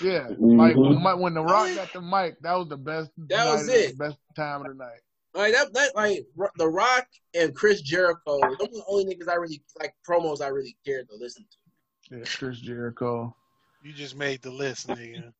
Yeah, 0.01 0.27
Mhm. 0.29 0.57
like 0.57 0.75
when, 0.75 0.95
Mi- 1.01 1.21
when 1.23 1.33
the 1.33 1.41
Rock 1.43 1.73
got 1.75 1.93
the 1.93 2.01
mic, 2.01 2.37
that 2.41 2.53
was 2.53 2.67
the 2.67 2.77
best. 2.77 3.11
That 3.29 3.45
was 3.45 3.67
night 3.67 3.75
of- 3.75 3.81
it. 3.91 3.97
Best 3.97 4.17
time 4.35 4.61
of 4.61 4.67
the 4.67 4.73
night. 4.73 4.99
Like 5.33 5.53
that, 5.53 5.73
that 5.73 5.95
like 5.95 6.25
The 6.57 6.67
Rock 6.67 7.07
and 7.33 7.53
Chris 7.55 7.81
Jericho. 7.81 8.39
Those 8.41 8.53
are 8.53 8.67
the 8.71 8.83
only 8.87 9.05
niggas 9.15 9.29
I 9.29 9.35
really 9.35 9.61
like 9.79 9.93
promos 10.07 10.41
I 10.41 10.47
really 10.47 10.75
cared 10.85 11.09
to 11.09 11.15
listen 11.15 11.45
to. 12.09 12.17
Yeah, 12.17 12.23
Chris 12.25 12.59
Jericho. 12.59 13.35
You 13.83 13.93
just 13.93 14.15
made 14.15 14.41
the 14.41 14.51
list, 14.51 14.87
nigga. 14.87 15.31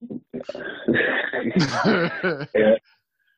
yeah. 2.54 2.74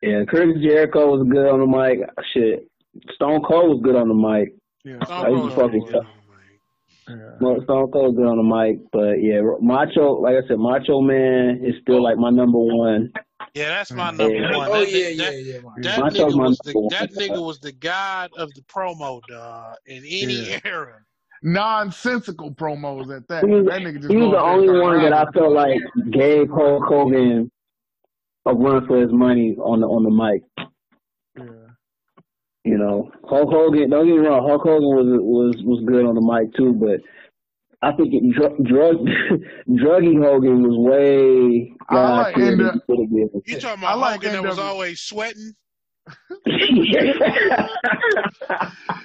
yeah, 0.01 0.23
Chris 0.27 0.57
Jericho 0.61 1.17
was 1.17 1.27
good 1.29 1.47
on 1.49 1.59
the 1.59 1.67
mic. 1.67 1.99
Shit, 2.33 2.67
Stone 3.15 3.41
Cold 3.43 3.69
was 3.69 3.81
good 3.83 3.95
on 3.95 4.07
the 4.07 4.13
mic. 4.13 4.55
Yeah, 4.83 4.97
I 5.09 5.29
used 5.29 5.49
to 5.49 5.55
fucking 5.55 5.85
stuff. 5.89 6.05
yeah. 7.09 7.15
Stone 7.63 7.91
Cold 7.91 8.15
good 8.15 8.25
on 8.27 8.37
the 8.37 8.43
mic, 8.43 8.79
but 8.91 9.21
yeah, 9.21 9.41
Macho, 9.61 10.13
like 10.21 10.35
I 10.35 10.47
said, 10.47 10.57
Macho 10.59 11.01
Man 11.01 11.61
is 11.63 11.75
still 11.81 12.01
like 12.01 12.17
my 12.17 12.29
number 12.29 12.57
one. 12.59 13.11
Yeah, 13.53 13.69
that's 13.69 13.91
my 13.91 14.11
Mhm. 14.11 14.17
number 14.17 14.35
Yeah. 14.35 14.57
one. 14.57 14.67
Oh 14.69 14.79
That 14.79 14.91
yeah, 14.91 14.97
ni- 14.97 15.13
yeah, 15.15 15.25
that- 15.25 15.43
yeah. 15.43 15.97
That 15.97 16.13
nigga 16.13 16.37
was 16.37 16.57
the 16.63 16.73
number 16.73 16.89
that 16.95 17.11
nigga 17.13 17.45
was 17.45 17.59
the 17.59 17.71
god 17.73 18.29
of 18.37 18.53
the 18.53 18.61
promo, 18.61 19.21
dog, 19.27 19.75
in 19.87 19.97
any 20.05 20.49
Yeah. 20.51 20.59
era. 20.63 20.99
Nonsensical 21.43 22.51
promos 22.51 23.13
at 23.15 23.27
that. 23.27 23.43
He 23.43 23.49
was, 23.51 23.65
that 23.65 23.81
nigga 23.81 23.97
just 23.99 24.11
he 24.11 24.17
was 24.17 24.31
the 24.31 24.39
only 24.39 24.79
one 24.79 25.01
that 25.01 25.11
I 25.11 25.25
felt 25.31 25.51
like 25.53 25.79
gave 26.11 26.49
Hulk 26.49 26.83
Hogan 26.85 27.51
a 28.45 28.53
run 28.53 28.85
for 28.87 29.01
his 29.01 29.11
money 29.11 29.55
on 29.57 29.81
the 29.81 29.87
on 29.87 30.03
the 30.03 30.11
mic. 30.11 30.43
Yeah. 31.37 31.60
You 32.63 32.77
know, 32.77 33.09
Hulk 33.27 33.49
Hogan. 33.49 33.89
Don't 33.89 34.05
get 34.05 34.13
me 34.13 34.27
wrong, 34.27 34.47
Hulk 34.47 34.61
Hogan 34.63 34.87
was 34.87 35.07
was 35.21 35.55
was 35.63 35.83
good 35.87 36.05
on 36.05 36.13
the 36.15 36.21
mic 36.21 36.53
too, 36.55 36.73
but 36.73 36.99
I 37.81 37.91
think 37.95 38.13
it, 38.13 38.21
drug 38.35 38.55
drug 38.65 38.97
druggy 39.67 40.21
Hogan 40.23 40.61
was 40.61 40.77
way 40.77 41.73
I 41.89 41.93
god 41.93 42.17
like 42.17 42.35
tier 42.35 42.55
NW 42.57 42.73
he 42.73 42.79
could 42.85 42.99
have 42.99 43.09
given. 43.09 43.41
You 43.47 43.59
talking 43.59 43.83
I 43.83 43.93
about 43.93 43.99
like 43.99 44.13
Hogan 44.23 44.33
that 44.33 44.43
was 44.43 44.57
NW. 44.59 44.63
always 44.63 45.01
sweating? 45.01 45.53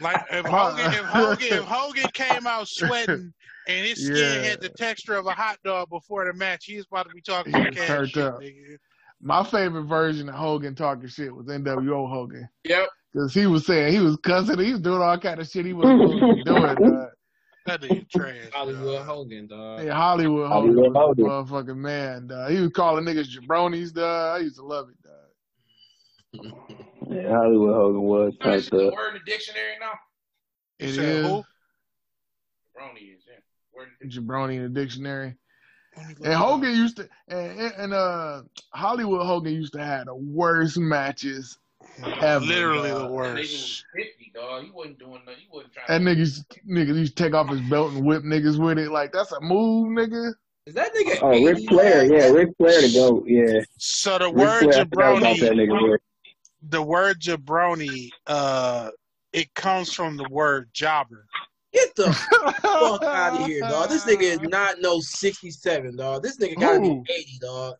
Like 0.00 0.22
if 0.30 0.44
uh-uh. 0.46 0.70
Hogan, 0.76 0.92
if 0.92 1.04
Hogan, 1.06 1.36
if 1.58 1.64
Hogan 1.66 2.10
came 2.12 2.46
out 2.46 2.68
sweating 2.68 3.32
and 3.68 3.86
his 3.86 4.04
skin 4.04 4.16
Yeah. 4.16 4.42
had 4.50 4.60
the 4.60 4.68
texture 4.68 5.14
of 5.14 5.26
a 5.26 5.30
hot 5.30 5.58
dog 5.64 5.88
before 5.90 6.26
the 6.26 6.34
match, 6.34 6.64
he 6.66 6.76
was 6.76 6.86
about 6.90 7.08
to 7.08 7.14
be 7.14 7.22
talking 7.22 7.52
that 7.52 7.74
cash 7.74 8.10
shit, 8.10 8.22
up. 8.22 8.40
nigga. 8.40 8.76
My 9.20 9.42
favorite 9.44 9.84
version 9.84 10.28
of 10.28 10.34
Hogan 10.34 10.74
talking 10.74 11.08
shit 11.08 11.34
was 11.34 11.46
NWO 11.46 12.08
Hogan. 12.08 12.48
Yep. 12.64 12.88
Cause 13.14 13.32
he 13.32 13.46
was 13.46 13.64
saying 13.64 13.92
he 13.94 14.00
was 14.00 14.16
cussing, 14.18 14.58
he 14.58 14.72
was 14.72 14.80
doing 14.80 15.00
all 15.00 15.18
kind 15.18 15.40
of 15.40 15.48
shit 15.48 15.64
he 15.64 15.72
wasn't 15.72 16.02
supposed 16.02 16.20
to 16.20 16.34
be 16.34 16.44
doing. 16.44 16.62
dog. 16.74 17.08
That 17.64 17.80
nigga 17.80 18.10
trash. 18.10 18.36
Hollywood 18.52 18.84
dog. 18.84 19.06
Hogan, 19.06 19.46
dog. 19.46 19.84
Yeah, 19.84 19.94
Hollywood 19.94 20.48
Hogan 20.48 20.94
Hollywood 20.94 21.18
was 21.18 21.48
Hogan. 21.48 21.66
motherfucking 21.66 21.76
man. 21.78 22.26
Dog. 22.26 22.50
He 22.50 22.60
was 22.60 22.70
calling 22.72 23.04
niggas 23.04 23.34
jabronis. 23.34 23.94
Dog. 23.94 24.36
I 24.36 24.42
used 24.42 24.56
to 24.56 24.62
love 24.62 24.88
it. 24.90 24.96
Dog. 25.02 26.52
Yeah, 27.10 27.30
Hollywood 27.30 27.74
Hogan 27.74 28.02
was 28.02 28.34
You 28.38 28.46
know, 28.46 28.52
this 28.52 28.64
is 28.64 28.70
the 28.70 28.90
word 28.94 29.14
in 29.14 29.22
the 29.24 29.30
dictionary 29.30 29.76
now. 29.80 29.92
It 30.78 30.94
Said 30.94 30.98
is 30.98 30.98
is, 30.98 31.24
yeah. 31.24 31.42
Word 33.74 33.88
in 34.00 34.08
the 34.08 34.14
jabroni 34.14 34.56
in 34.56 34.62
the 34.62 34.80
dictionary. 34.80 35.36
Let 35.96 36.06
me 36.08 36.14
look 36.14 36.24
And 36.24 36.32
it 36.32 36.36
up. 36.36 36.44
Hogan 36.44 36.76
used 36.76 36.96
to, 36.96 37.08
and, 37.28 37.60
and- 37.60 37.74
and 37.78 37.94
uh, 37.94 38.42
Hollywood 38.74 39.26
Hogan 39.26 39.54
used 39.54 39.72
to 39.74 39.84
have 39.84 40.06
the 40.06 40.14
worst 40.14 40.78
matches 40.78 41.58
ever. 42.20 42.44
Literally 42.44 42.90
dog. 42.90 42.98
the 42.98 43.04
That 43.04 43.10
nigga 43.10 43.12
worst. 43.14 43.84
50, 43.94 44.32
dog. 44.34 44.64
He 44.64 44.70
wasn't 44.70 44.98
doing 44.98 45.20
nothing. 45.24 45.40
He 45.40 45.48
wasn't 45.50 45.72
trying 45.72 46.04
That 46.04 46.10
to. 46.10 46.14
nigga 46.14 46.18
used, 46.18 46.58
niggas 46.68 46.96
used 46.98 47.16
to 47.16 47.22
take 47.22 47.34
off 47.34 47.48
his 47.50 47.60
belt 47.62 47.92
and 47.92 48.04
whip 48.04 48.22
niggas 48.24 48.58
with 48.62 48.78
it. 48.78 48.90
Like 48.90 49.12
that's 49.12 49.32
a 49.32 49.40
move, 49.40 49.88
nigga. 49.88 50.34
Is 50.66 50.74
that 50.74 50.92
nigga? 50.94 51.18
Oh, 51.22 51.44
Ric 51.44 51.56
80, 51.58 51.66
Flair, 51.68 52.04
yeah, 52.04 52.26
Ric 52.26 52.48
Flair 52.58 52.80
to 52.80 52.88
go, 52.92 53.24
yeah. 53.26 53.60
So 53.78 54.18
the 54.18 54.26
Ric 54.26 54.34
word 54.34 54.62
Flair, 54.64 54.80
I 54.80 54.84
forgot 54.84 55.16
about 55.18 55.20
that 55.40 55.52
jabroni, 55.52 55.68
nigga. 55.70 55.98
The 56.68 56.82
word 56.82 57.20
jabroni, 57.20 58.10
uh, 58.26 58.90
it 59.32 59.54
comes 59.54 59.92
from 59.92 60.16
the 60.16 60.24
word 60.28 60.68
jobber. 60.72 61.26
Get 61.76 61.94
the 61.94 62.10
fuck 62.12 63.02
out 63.02 63.38
of 63.38 63.46
here, 63.46 63.60
dog. 63.60 63.90
This 63.90 64.04
nigga 64.06 64.22
is 64.22 64.40
not 64.40 64.80
no 64.80 64.98
67, 64.98 65.96
dog. 65.96 66.22
This 66.22 66.38
nigga 66.38 66.58
gotta 66.58 66.80
Who? 66.80 67.02
be 67.04 67.12
80, 67.12 67.38
dog. 67.42 67.74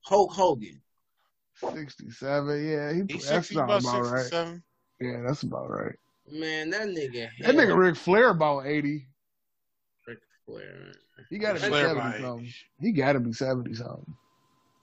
Hulk 0.00 0.32
Hogan. 0.32 0.80
Sixty-seven. 1.74 2.66
Yeah, 2.66 2.92
he, 2.94 3.02
He's 3.12 3.28
that's 3.28 3.52
not 3.52 3.64
about 3.64 3.80
about 3.82 4.02
right. 4.10 4.22
67. 4.22 4.62
Yeah, 5.00 5.22
that's 5.26 5.42
about 5.42 5.68
right. 5.68 5.94
Man, 6.30 6.70
that 6.70 6.88
nigga. 6.88 7.28
That 7.40 7.54
nigga 7.54 7.76
Ric 7.76 7.96
Flair 7.96 8.30
about 8.30 8.64
eighty. 8.64 9.08
Ric 10.06 10.20
Flair. 10.46 10.92
He 11.28 11.36
got 11.36 11.56
to 11.56 11.60
be 11.60 11.68
Flair 11.68 11.88
seventy 11.88 12.00
by 12.00 12.20
something. 12.20 12.52
He 12.80 12.92
got 12.92 13.12
to 13.14 13.20
be 13.20 13.32
seventy 13.32 13.74
something. 13.74 14.14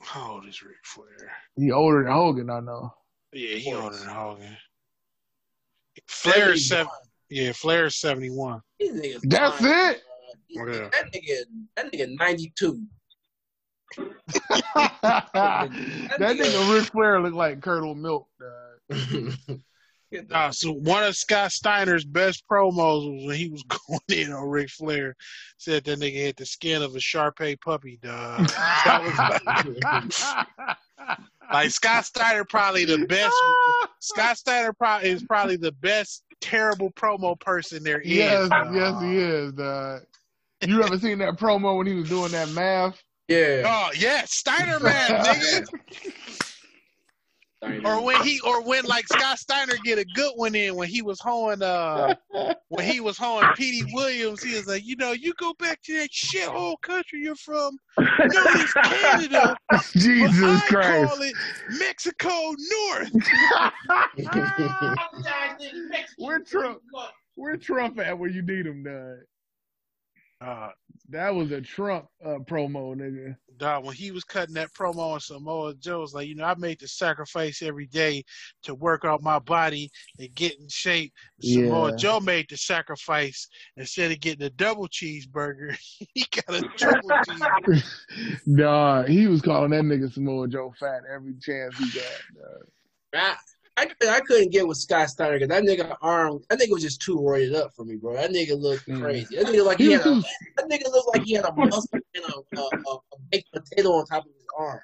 How 0.02 0.34
old 0.34 0.46
is 0.48 0.62
Ric 0.62 0.76
Flair? 0.84 1.32
He 1.56 1.72
older 1.72 2.04
than 2.04 2.12
Hogan, 2.12 2.50
I 2.52 2.60
know. 2.60 2.94
Yeah, 3.34 3.56
he 3.56 3.74
older 3.74 3.96
than 3.96 4.10
Hogan. 4.10 4.58
Flair 6.08 6.52
is 6.52 6.68
71. 6.68 6.86
seven. 6.86 6.92
Yeah, 7.30 7.52
Flair 7.54 7.86
is 7.88 8.00
seventy 8.00 8.30
one. 8.30 8.62
That's 8.80 9.62
lying, 9.62 9.96
it. 9.96 10.04
dog. 10.56 10.68
Yeah. 10.68 10.90
That 10.92 11.12
nigga, 11.14 11.44
that 11.76 11.92
nigga 11.92 12.18
92. 12.18 12.82
that 14.98 15.70
nigga 16.20 16.74
Ric 16.74 16.86
Flair 16.92 17.22
look 17.22 17.34
like 17.34 17.62
curdled 17.62 17.98
Milk. 17.98 18.28
dog. 18.40 19.60
Nah, 20.30 20.52
so 20.52 20.72
one 20.72 21.04
of 21.04 21.16
Scott 21.18 21.52
Steiner's 21.52 22.06
best 22.06 22.46
promos 22.50 23.12
was 23.12 23.26
when 23.26 23.36
he 23.36 23.50
was 23.50 23.64
going 23.68 24.00
in 24.10 24.32
on 24.32 24.48
Ric 24.48 24.70
Flair. 24.70 25.16
Said 25.58 25.84
that 25.86 26.00
nigga 26.00 26.28
had 26.28 26.36
the 26.38 26.46
skin 26.46 26.82
of 26.82 26.96
a 26.96 27.00
Shar-Pei 27.00 27.58
puppy, 27.58 28.00
dog. 28.02 28.48
That 28.86 30.56
like 31.52 31.70
Scott 31.72 32.06
Steiner 32.06 32.46
probably 32.46 32.86
the 32.86 33.06
best. 33.08 33.36
Scott 34.00 34.38
Steiner 34.38 34.74
probably 34.74 35.10
is 35.10 35.24
probably 35.24 35.58
the 35.58 35.74
best 35.74 36.24
terrible 36.42 36.92
promo 36.92 37.40
person 37.40 37.84
there 37.84 38.00
is. 38.02 38.10
yes, 38.10 38.50
dog. 38.50 38.76
yes, 38.76 39.02
he 39.02 39.18
is. 39.18 39.54
Dog. 39.54 40.02
You 40.62 40.84
ever 40.84 40.98
seen 40.98 41.20
that 41.20 41.38
promo 41.38 41.78
when 41.78 41.88
he 41.88 41.94
was 41.94 42.10
doing 42.10 42.32
that 42.32 42.50
math? 42.50 43.02
yeah. 43.28 43.64
Oh 43.66 43.90
yeah, 43.98 44.24
Steiner 44.26 44.80
man, 44.80 45.10
nigga. 45.10 45.68
Or 47.86 48.04
when 48.04 48.22
he, 48.24 48.40
or 48.42 48.62
when 48.64 48.86
like 48.86 49.08
Scott 49.08 49.40
Steiner 49.40 49.76
get 49.84 49.98
a 49.98 50.06
good 50.06 50.34
one 50.36 50.56
in 50.56 50.76
when 50.76 50.88
he 50.88 51.02
was 51.02 51.20
hoeing, 51.20 51.62
uh, 51.62 52.16
when 52.70 52.86
he 52.86 53.00
was 53.00 53.18
hoeing 53.18 53.48
Petey 53.56 53.92
Williams, 53.94 54.44
he 54.44 54.56
was 54.56 54.68
like, 54.68 54.86
you 54.86 54.96
know, 54.96 55.12
you 55.12 55.34
go 55.40 55.54
back 55.60 55.82
to 55.84 55.94
that 56.00 56.12
shithole 56.12 56.80
country 56.82 57.22
you're 57.22 57.36
from, 57.36 57.78
known 57.98 58.08
it's 58.30 58.74
Canada, 58.74 59.56
but 59.70 59.82
Jesus 59.94 60.62
I 60.62 60.68
Christ. 60.68 61.14
call 61.14 61.22
it 61.22 61.36
Mexico 61.80 62.56
North. 62.88 63.12
Where 66.18 66.40
Trump? 66.40 66.80
Where 67.36 67.58
Trump 67.58 68.00
at 68.00 68.18
when 68.18 68.32
you 68.34 68.42
need 68.42 68.66
him, 68.66 68.84
dog? 68.84 69.18
Uh, 70.46 70.70
That 71.10 71.34
was 71.34 71.52
a 71.52 71.62
Trump 71.62 72.06
uh, 72.24 72.40
promo, 72.46 72.96
nigga. 72.96 73.36
dog, 73.58 73.86
when 73.86 73.96
he 73.96 74.12
was 74.12 74.24
cutting 74.24 74.54
that 74.56 74.74
promo 74.74 75.14
on 75.14 75.20
Samoa 75.20 75.74
Joe, 75.76 76.00
was 76.02 76.14
like, 76.14 76.28
you 76.28 76.36
know, 76.36 76.44
I 76.46 76.56
made 76.56 76.80
the 76.80 76.88
sacrifice 76.88 77.62
every 77.62 77.88
day 77.88 78.24
to 78.64 78.76
work 78.76 79.06
out 79.06 79.22
my 79.24 79.40
body 79.40 79.90
and 80.20 80.34
get 80.36 80.60
in 80.60 80.68
shape. 80.68 81.14
Samoa 81.42 81.92
Yeah. 81.92 81.96
Joe 81.98 82.20
made 82.20 82.48
the 82.50 82.58
sacrifice 82.58 83.48
instead 83.78 84.12
of 84.12 84.20
getting 84.20 84.46
a 84.46 84.50
double 84.52 84.88
cheeseburger, 84.88 85.76
he 86.14 86.26
got 86.32 86.56
a 86.56 86.62
triple 86.78 87.10
cheeseburger. 87.28 88.42
Nah, 88.46 89.04
he 89.04 89.28
was 89.28 89.42
calling 89.42 89.72
that 89.72 89.84
nigga 89.84 90.12
Samoa 90.12 90.48
Joe 90.48 90.74
fat 90.80 91.02
every 91.12 91.36
chance 91.42 91.76
he 91.78 91.86
got. 92.00 92.22
dog. 93.14 93.38
I, 93.78 93.82
I, 93.82 93.86
could- 93.86 94.10
I 94.10 94.20
couldn't 94.22 94.52
get 94.52 94.68
with 94.68 94.78
Scott 94.78 95.10
Steiner 95.10 95.40
because 95.40 95.50
that 95.50 95.64
nigga 95.64 95.96
arm, 96.02 96.40
that 96.50 96.60
nigga 96.60 96.72
was 96.72 96.84
just 96.84 97.02
too 97.02 97.18
roided 97.18 97.56
up 97.56 97.72
for 97.76 97.84
me, 97.86 97.96
bro. 97.96 98.14
That 98.14 98.32
nigga 98.32 98.60
looked 98.60 98.88
Mm. 98.88 99.02
crazy. 99.02 99.36
That 99.38 99.48
nigga 99.48 99.66
like 99.66 99.78
he 99.80 99.86
He 99.86 99.92
had 99.92 100.02
a, 100.02 100.22
that 100.58 100.70
nigga 100.70 100.92
looked 100.92 101.10
like 101.14 101.24
he 101.24 101.34
had 101.34 101.46
a 101.46 101.54
muscle 101.56 101.90
and 102.16 102.24
a, 102.26 102.60
a, 102.60 102.62
a, 102.64 102.94
a 102.96 103.20
baked 103.32 103.52
potato 103.52 103.90
on 103.94 104.06
top 104.06 104.24
of 104.26 104.32
his 104.32 104.46
arm. 104.58 104.80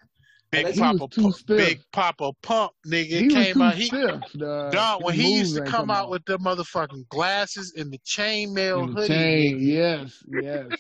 Big 0.52 0.68
He 0.68 0.80
Papa, 0.82 1.08
too 1.10 1.22
Pump. 1.22 1.36
Big 1.48 1.80
Papa 1.94 2.32
Pump, 2.44 2.74
nigga 2.86 3.06
he 3.06 3.24
was 3.28 3.34
came 3.34 3.54
too 3.54 3.64
out. 3.64 3.76
He, 3.76 3.86
stiff, 3.86 4.22
dog. 4.38 4.72
dog, 4.74 5.04
when 5.06 5.14
he 5.14 5.38
used 5.38 5.56
to 5.56 5.62
ain't 5.62 5.72
come 5.72 5.90
out 5.90 6.10
with 6.10 6.26
the 6.26 6.38
motherfucking 6.40 7.08
glasses 7.08 7.74
and 7.78 7.90
the 7.92 8.00
chainmail 8.00 8.84
And 8.84 8.94
hoodie. 8.94 9.08
chain. 9.08 9.60
Yes, 9.62 10.22
yes, 10.30 10.74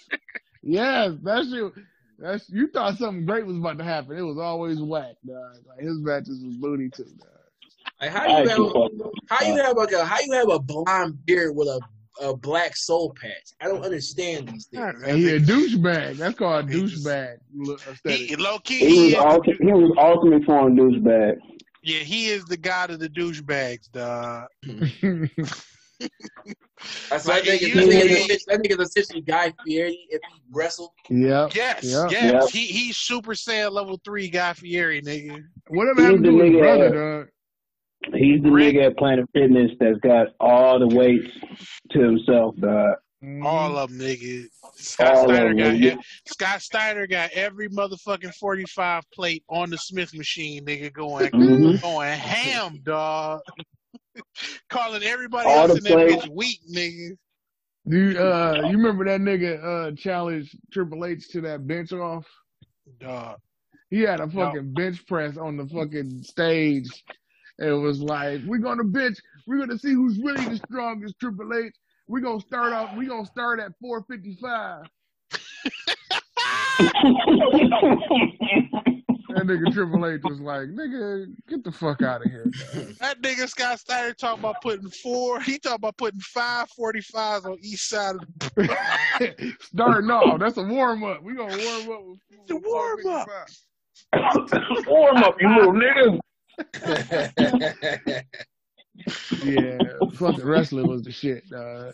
yes. 0.61 1.11
That 1.23 1.45
shit. 1.49 1.85
That's 2.19 2.49
you 2.49 2.67
thought 2.67 2.97
something 2.97 3.25
great 3.25 3.45
was 3.47 3.57
about 3.57 3.77
to 3.79 3.83
happen. 3.83 4.17
It 4.17 4.21
was 4.21 4.37
always 4.37 4.79
whack, 4.81 5.15
dog. 5.25 5.55
Like 5.67 5.79
his 5.79 5.97
matches 5.99 6.43
was 6.43 6.55
booty 6.57 6.89
too, 6.89 7.05
dog. 7.05 7.27
Like 8.01 8.09
how 8.09 8.23
I 8.23 8.41
you 8.41 8.47
have, 8.49 8.57
how 9.29 9.45
you 9.45 9.55
have 9.57 9.77
like 9.77 9.91
a, 9.91 10.03
how 10.03 10.19
you 10.21 10.31
have 10.33 10.49
a 10.49 10.59
blonde 10.59 11.23
beard 11.25 11.55
with 11.55 11.67
a, 11.67 11.79
a 12.21 12.35
black 12.35 12.75
soul 12.75 13.13
patch? 13.21 13.51
I 13.61 13.65
don't 13.65 13.83
understand 13.83 14.49
these 14.49 14.65
things. 14.65 15.03
And 15.05 15.17
he 15.17 15.29
a 15.35 15.39
douchebag. 15.39 16.17
That's 16.17 16.37
called 16.37 16.69
a 16.69 16.73
douchebag. 16.73 17.37
look, 17.55 17.81
He, 18.05 18.35
low 18.35 18.57
key, 18.59 18.79
He 18.79 18.85
he 18.89 18.99
was 19.03 19.13
is, 19.13 19.15
ultimate, 19.19 19.57
he 19.61 19.71
was 19.71 19.95
ultimate 19.99 20.43
form 20.45 20.75
douchebag. 20.75 21.35
yeah, 21.83 21.99
he 21.99 22.27
is 22.29 22.43
the 22.45 22.57
god 22.57 22.89
of 22.89 22.99
the 22.99 23.09
douchebags, 23.09 23.91
dog. 23.91 24.47
That's 27.11 27.27
Like, 27.27 27.43
that, 27.43 27.59
nigga, 27.61 27.67
you- 27.67 27.75
that, 27.75 27.85
nigga, 27.85 28.45
that 28.47 28.63
nigga's 28.63 28.89
essentially 28.89 29.21
Guy 29.21 29.53
Fieri 29.63 30.07
if 30.09 30.19
he 30.33 30.41
wrestled. 30.51 30.89
Yeah. 31.11 31.47
Yes, 31.53 31.83
Yep. 31.83 32.11
yes. 32.11 32.33
Yep. 32.33 32.49
He 32.49 32.65
he's 32.65 32.97
Super 32.97 33.33
Saiyan 33.33 33.71
level 33.71 34.01
three 34.03 34.27
Guy 34.29 34.53
Fieri, 34.53 35.01
nigga. 35.03 35.43
Whatever 35.67 36.01
He's 36.01 36.05
happened 36.07 36.25
the 36.25 36.31
to 36.31 36.43
his 36.43 36.57
brother, 36.57 36.89
dog? 37.19 37.27
He's 38.13 38.41
the 38.41 38.51
Rick- 38.51 38.75
nigga 38.75 38.87
at 38.87 38.97
Planet 38.97 39.29
Fitness 39.33 39.71
that's 39.79 39.99
got 39.99 40.27
all 40.39 40.79
the 40.79 40.87
weights 40.87 41.31
to 41.91 41.99
himself, 41.99 42.55
dog. 42.57 42.95
All 43.43 43.77
of 43.77 43.89
them, 43.91 43.99
nigga. 43.99 44.45
Scott 44.75 45.13
All 45.15 45.23
Steiner 45.25 45.53
got 45.53 45.73
nigga. 45.75 45.97
Scott 46.25 46.61
Steiner 46.61 47.05
got 47.05 47.29
every 47.33 47.69
motherfucking 47.69 48.33
forty 48.35 48.65
five 48.65 49.03
plate 49.13 49.43
on 49.47 49.69
the 49.69 49.77
Smith 49.77 50.15
machine, 50.15 50.65
nigga, 50.65 50.91
going 50.91 51.29
Mhm. 51.29 51.79
going 51.81 52.17
ham, 52.17 52.79
dog. 52.83 53.41
Calling 54.69 55.03
everybody 55.03 55.47
All 55.47 55.69
else 55.69 55.71
the 55.71 55.77
in 55.77 55.83
that 55.83 56.07
plates. 56.09 56.25
bitch 56.25 56.29
weak, 56.35 56.59
nigga. 56.73 57.17
Dude, 57.87 58.17
uh, 58.17 58.63
you 58.65 58.77
remember 58.77 59.05
that 59.05 59.21
nigga 59.21 59.63
uh 59.63 59.95
challenged 59.95 60.55
Triple 60.71 61.05
H 61.05 61.29
to 61.29 61.41
that 61.41 61.67
bench 61.67 61.91
off? 61.93 62.25
Dog. 62.99 63.37
He 63.91 64.01
had 64.01 64.19
a 64.19 64.27
fucking 64.29 64.73
bench 64.73 65.05
press 65.05 65.37
on 65.37 65.57
the 65.57 65.67
fucking 65.67 66.23
stage. 66.23 67.03
It 67.61 67.73
was 67.73 68.01
like, 68.01 68.41
we're 68.45 68.57
gonna 68.57 68.83
bench, 68.83 69.19
we're 69.45 69.59
gonna 69.59 69.77
see 69.77 69.93
who's 69.93 70.17
really 70.17 70.43
the 70.45 70.57
strongest 70.67 71.19
Triple 71.19 71.53
H. 71.53 71.75
We're 72.07 72.21
gonna 72.21 72.39
start 72.41 72.73
off, 72.73 72.95
we're 72.97 73.07
gonna 73.07 73.25
start 73.25 73.59
at 73.59 73.73
455. 73.79 74.87
That 79.33 79.45
nigga 79.45 79.71
Triple 79.73 80.05
H 80.07 80.21
was 80.23 80.39
like, 80.41 80.69
nigga, 80.69 81.27
get 81.47 81.63
the 81.63 81.71
fuck 81.71 82.01
out 82.01 82.25
of 82.25 82.31
here. 82.31 82.45
dog." 82.45 82.95
That 82.99 83.21
nigga 83.21 83.47
Scott 83.47 83.79
Steiner 83.79 84.13
talking 84.13 84.39
about 84.39 84.61
putting 84.61 84.89
four. 84.89 85.39
He 85.39 85.57
talking 85.57 85.75
about 85.75 85.97
putting 85.97 86.19
five 86.19 86.69
forty 86.71 87.01
fives 87.01 87.45
on 87.45 87.57
each 87.61 87.81
side 87.81 88.15
of 88.15 88.21
the. 88.39 89.55
Starting 89.61 90.09
off, 90.09 90.39
that's 90.39 90.57
a 90.57 90.63
warm 90.63 91.03
up. 91.03 91.23
We 91.23 91.35
gonna 91.35 91.57
warm 91.57 91.91
up 91.91 92.05
with 92.05 92.47
The 92.47 92.57
warm-up. 92.57 93.27
Warm 94.87 95.17
up, 95.23 95.35
you 95.39 95.49
little 95.55 95.73
nigga. 95.73 96.19
Yeah, 99.43 99.93
fucking 100.13 100.45
wrestling 100.45 100.87
was 100.87 101.03
the 101.03 101.11
shit, 101.11 101.49
dog. 101.49 101.93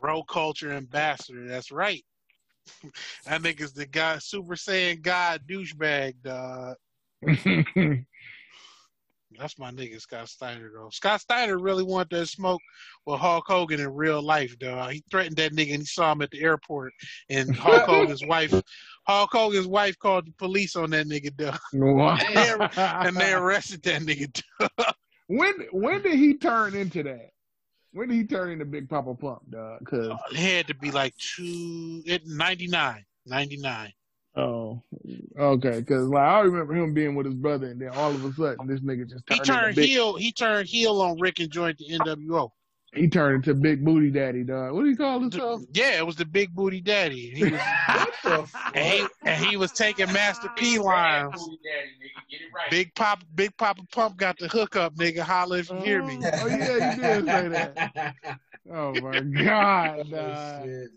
Bro 0.00 0.22
culture 0.24 0.72
ambassador. 0.72 1.46
That's 1.46 1.70
right. 1.72 2.04
That 3.24 3.40
nigga's 3.40 3.72
the 3.72 3.86
guy, 3.86 4.18
Super 4.18 4.54
Saiyan 4.54 5.00
God 5.00 5.42
douchebag, 5.48 6.16
dog. 6.22 6.76
That's 9.38 9.58
my 9.58 9.70
nigga 9.70 10.00
Scott 10.00 10.28
Steiner 10.28 10.70
though. 10.74 10.88
Scott 10.90 11.20
Steiner 11.20 11.58
really 11.58 11.84
wanted 11.84 12.10
to 12.10 12.26
smoke 12.26 12.60
with 13.06 13.20
Hulk 13.20 13.44
Hogan 13.46 13.80
in 13.80 13.94
real 13.94 14.20
life, 14.20 14.58
dog. 14.58 14.92
He 14.92 15.04
threatened 15.10 15.36
that 15.36 15.52
nigga 15.52 15.72
and 15.72 15.82
he 15.82 15.84
saw 15.84 16.12
him 16.12 16.22
at 16.22 16.30
the 16.30 16.40
airport 16.40 16.92
and 17.30 17.54
Hulk 17.54 17.82
Hogan's 17.86 18.24
wife 18.26 18.52
Hulk 19.08 19.30
Hogan's 19.32 19.66
wife 19.66 19.98
called 19.98 20.26
the 20.26 20.32
police 20.32 20.76
on 20.76 20.90
that 20.90 21.06
nigga, 21.06 21.34
dog. 21.34 21.58
And 23.06 23.16
they 23.16 23.32
arrested 23.32 23.82
that 23.84 24.02
nigga, 24.02 24.42
dog. 24.58 24.92
when 25.28 25.54
when 25.72 26.02
did 26.02 26.14
he 26.14 26.34
turn 26.34 26.74
into 26.74 27.02
that? 27.04 27.30
When 27.92 28.08
did 28.08 28.16
he 28.16 28.24
turn 28.24 28.50
into 28.50 28.66
Big 28.66 28.86
Papa 28.88 29.14
Pump, 29.14 29.50
dog? 29.50 29.84
Cause 29.86 30.10
oh, 30.12 30.18
It 30.30 30.36
had 30.36 30.66
to 30.66 30.74
be 30.74 30.90
like 30.90 31.14
two 31.16 32.02
it 32.04 32.22
99. 32.26 33.04
99. 33.24 33.92
Oh, 34.36 34.82
okay, 35.38 35.82
cause 35.82 36.08
like 36.08 36.22
I 36.28 36.40
remember 36.40 36.74
him 36.74 36.94
being 36.94 37.14
with 37.14 37.26
his 37.26 37.34
brother, 37.34 37.66
and 37.68 37.80
then 37.80 37.90
all 37.90 38.10
of 38.10 38.24
a 38.24 38.32
sudden 38.34 38.66
this 38.66 38.80
nigga 38.80 39.08
just 39.08 39.24
He 39.28 39.36
turned 39.36 39.46
turned 39.46 39.76
big, 39.76 39.86
heel 39.88 40.16
he 40.16 40.32
turned 40.32 40.68
heel 40.68 41.00
on 41.00 41.18
Rick 41.18 41.40
and 41.40 41.50
joined 41.50 41.78
the 41.78 41.98
NWO. 41.98 42.50
he 42.94 43.08
turned 43.08 43.36
into 43.46 43.54
Big 43.54 43.84
Booty 43.84 44.10
Daddy, 44.10 44.44
dog. 44.44 44.72
What 44.72 44.82
do 44.84 44.88
you 44.90 44.96
call 44.96 45.20
himself? 45.20 45.62
Yeah, 45.72 45.98
it 45.98 46.06
was 46.06 46.16
the 46.16 46.24
big 46.24 46.54
booty 46.54 46.80
daddy. 46.80 47.30
He 47.34 47.44
was 47.44 47.52
What 47.88 48.14
the 48.24 48.46
fuck? 48.46 48.76
and 48.76 48.86
he, 48.86 49.06
and 49.24 49.44
he 49.44 49.56
was 49.56 49.72
taking 49.72 50.10
Master 50.12 50.48
P 50.56 50.78
lines. 50.78 51.32
Daddy, 51.32 51.50
nigga. 52.00 52.30
Get 52.30 52.40
it 52.40 52.46
right. 52.54 52.70
Big 52.70 52.94
Papa, 52.94 53.24
Big 53.34 53.56
Papa 53.56 53.82
Pump 53.92 54.16
got 54.16 54.38
the 54.38 54.48
hookup, 54.48 54.94
nigga. 54.96 55.20
Holla 55.20 55.58
if 55.58 55.70
you 55.70 55.76
hear 55.78 56.02
me. 56.02 56.18
Oh, 56.22 56.30
oh 56.42 56.46
yeah, 56.46 56.94
you 56.94 57.00
did 57.02 57.26
say 57.26 57.48
that. 57.48 58.14
Oh 58.70 58.92
my 59.00 59.20
god, 59.20 60.00
oh, 60.00 60.10
dog. 60.10 60.64
Shit. 60.66 60.90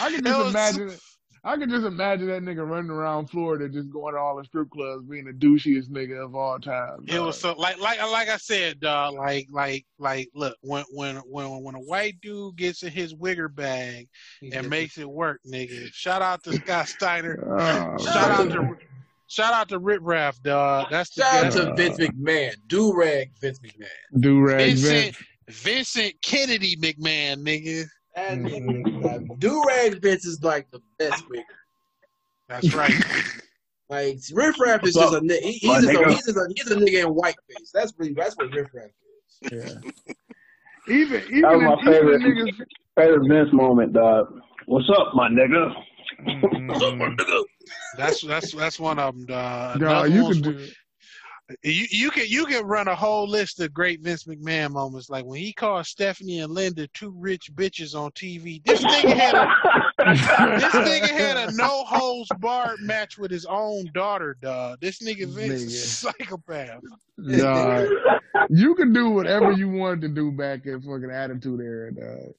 I 0.00 0.10
can 0.10 0.14
It 0.18 0.24
just 0.24 0.38
was- 0.38 0.50
imagine. 0.50 0.98
I 1.46 1.56
can 1.56 1.70
just 1.70 1.86
imagine 1.86 2.26
that 2.26 2.42
nigga 2.42 2.68
running 2.68 2.90
around 2.90 3.28
Florida, 3.30 3.68
just 3.68 3.88
going 3.92 4.14
to 4.14 4.20
all 4.20 4.36
the 4.36 4.44
strip 4.44 4.68
clubs, 4.68 5.04
being 5.04 5.26
the 5.26 5.32
douchiest 5.32 5.88
nigga 5.90 6.24
of 6.24 6.34
all 6.34 6.58
time. 6.58 7.04
It 7.06 7.20
was 7.20 7.38
so 7.38 7.52
like 7.52 7.78
like 7.78 8.02
like 8.02 8.28
I 8.28 8.36
said, 8.36 8.80
dog. 8.80 9.14
Like 9.14 9.46
like 9.52 9.86
like 10.00 10.28
look 10.34 10.56
when 10.62 10.84
when 10.90 11.18
when 11.18 11.62
when 11.62 11.74
a 11.76 11.80
white 11.80 12.20
dude 12.20 12.56
gets 12.56 12.82
in 12.82 12.90
his 12.90 13.14
wigger 13.14 13.54
bag 13.54 14.08
and 14.52 14.68
makes 14.68 14.98
it 14.98 15.08
work, 15.08 15.40
nigga. 15.46 15.86
Shout 15.92 16.20
out 16.20 16.42
to 16.44 16.52
Scott 16.54 16.88
Steiner. 16.88 17.36
Oh, 17.46 17.96
Shout 18.04 18.30
out 18.32 18.50
to 18.50 18.76
shout 19.28 19.54
out 19.54 19.68
to 19.68 19.78
Riff 19.78 20.00
Raff, 20.02 20.42
dog. 20.42 20.88
That's 20.90 21.14
the 21.14 21.22
Shout 21.22 21.44
out 21.44 21.52
to 21.52 21.74
Vince 21.74 21.98
McMahon. 21.98 22.54
Do 22.66 22.92
rag 22.92 23.30
Vince 23.40 23.60
McMahon. 23.60 24.20
do 24.20 24.40
rag 24.40 24.74
Vincent 24.74 25.16
Vincent 25.48 26.14
Kennedy 26.22 26.76
McMahon, 26.76 27.36
nigga. 27.36 27.86
That 28.16 28.38
Mhm. 28.38 28.82
nigga, 28.82 29.38
do 29.38 29.62
rag 29.68 30.00
Vince 30.02 30.24
is 30.24 30.42
like 30.42 30.68
the 30.70 30.80
best 30.98 31.24
wigger. 31.28 31.42
That's 32.48 32.74
right. 32.74 32.92
Like 33.88 34.18
Riff 34.32 34.58
Raff 34.58 34.82
is 34.84 34.94
just 34.94 35.14
a 35.14 35.20
nigga. 35.20 35.40
He, 35.42 35.52
he's, 35.52 35.70
just 35.70 35.84
a, 35.84 35.90
nigga? 35.92 36.08
he's 36.10 36.24
just 36.26 36.36
a 36.36 36.52
he's 36.56 36.70
a 36.72 36.74
nigga 36.74 37.06
in 37.06 37.14
whiteface. 37.14 37.70
That's 37.72 37.92
really 37.98 38.14
that's 38.14 38.36
what 38.36 38.50
Riff 38.52 38.66
Raff 38.74 38.90
is. 39.42 39.52
Yeah. 39.52 39.90
Even 40.92 41.22
even 41.28 41.42
That 41.42 41.52
was 41.52 41.62
my 41.62 41.72
even 41.82 41.92
favorite. 41.92 42.20
niggas. 42.22 42.66
Favorite 42.98 43.28
Vince 43.28 43.52
moment, 43.52 43.92
dog. 43.92 44.40
What's 44.66 44.88
up, 44.90 45.14
my 45.14 45.28
nigga? 45.28 45.72
Mm-mm. 46.26 47.14
That's 47.96 48.22
that's 48.22 48.52
that's 48.52 48.80
one 48.80 48.98
of 48.98 49.14
them, 49.14 49.26
dog. 49.26 49.78
Dog, 49.78 50.10
you 50.10 50.30
can 50.32 50.40
do. 50.42 50.66
You 51.62 51.86
you 51.90 52.10
can 52.10 52.24
you 52.26 52.44
can 52.46 52.64
run 52.64 52.88
a 52.88 52.94
whole 52.94 53.28
list 53.28 53.60
of 53.60 53.72
great 53.72 54.00
Vince 54.00 54.24
McMahon 54.24 54.72
moments, 54.72 55.08
like 55.08 55.24
when 55.24 55.38
he 55.38 55.52
called 55.52 55.86
Stephanie 55.86 56.40
and 56.40 56.52
Linda 56.52 56.88
two 56.88 57.14
rich 57.16 57.54
bitches 57.54 57.94
on 57.94 58.10
TV. 58.12 58.64
This 58.64 58.82
nigga 58.82 59.14
had 59.14 59.34
a 59.34 59.46
this 60.58 60.72
nigga 60.72 61.08
had 61.08 61.36
a 61.36 61.52
no 61.56 61.84
holds 61.84 62.30
barred 62.40 62.80
match 62.80 63.16
with 63.16 63.30
his 63.30 63.46
own 63.46 63.88
daughter, 63.94 64.36
dog. 64.42 64.80
This 64.80 64.98
nigga 64.98 65.28
Vince 65.28 65.62
is 65.62 65.74
a 65.74 65.86
psychopath. 65.86 66.82
Dog, 67.38 67.88
you 68.50 68.74
can 68.74 68.92
do 68.92 69.10
whatever 69.10 69.52
you 69.52 69.68
wanted 69.68 70.00
to 70.00 70.08
do 70.08 70.32
back 70.32 70.66
in 70.66 70.80
fucking 70.80 71.12
Attitude 71.12 71.60
Era, 71.60 71.94
dog. 71.94 72.34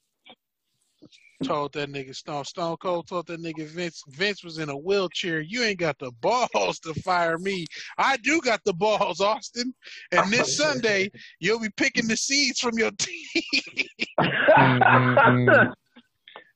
Told 1.44 1.74
that 1.74 1.92
nigga 1.92 2.16
Stone 2.16 2.46
Stone 2.46 2.78
Cold 2.78 3.08
told 3.08 3.28
that 3.28 3.42
nigga 3.42 3.68
Vince 3.68 4.02
Vince 4.10 4.44
was 4.44 4.58
in 4.58 4.70
a 4.70 4.78
wheelchair. 4.78 5.40
You 5.40 5.64
ain't 5.64 5.80
got 5.80 6.00
the 6.00 6.12
balls 6.20 6.80
to 6.80 6.96
fire 6.96 7.38
me. 7.38 7.66
I 8.00 8.18
do 8.18 8.42
got 8.42 8.64
the 8.66 8.74
balls, 8.74 9.22
Austin. 9.22 9.72
And 10.12 10.26
this 10.34 10.58
Sunday 10.58 11.12
you'll 11.40 11.60
be 11.60 11.70
picking 11.78 12.08
the 12.08 12.18
seeds 12.18 12.60
from 12.60 12.78
your 12.80 12.92
team. 12.98 13.86
Mm-mm-mm. 14.58 15.74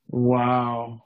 Wow. 0.08 1.04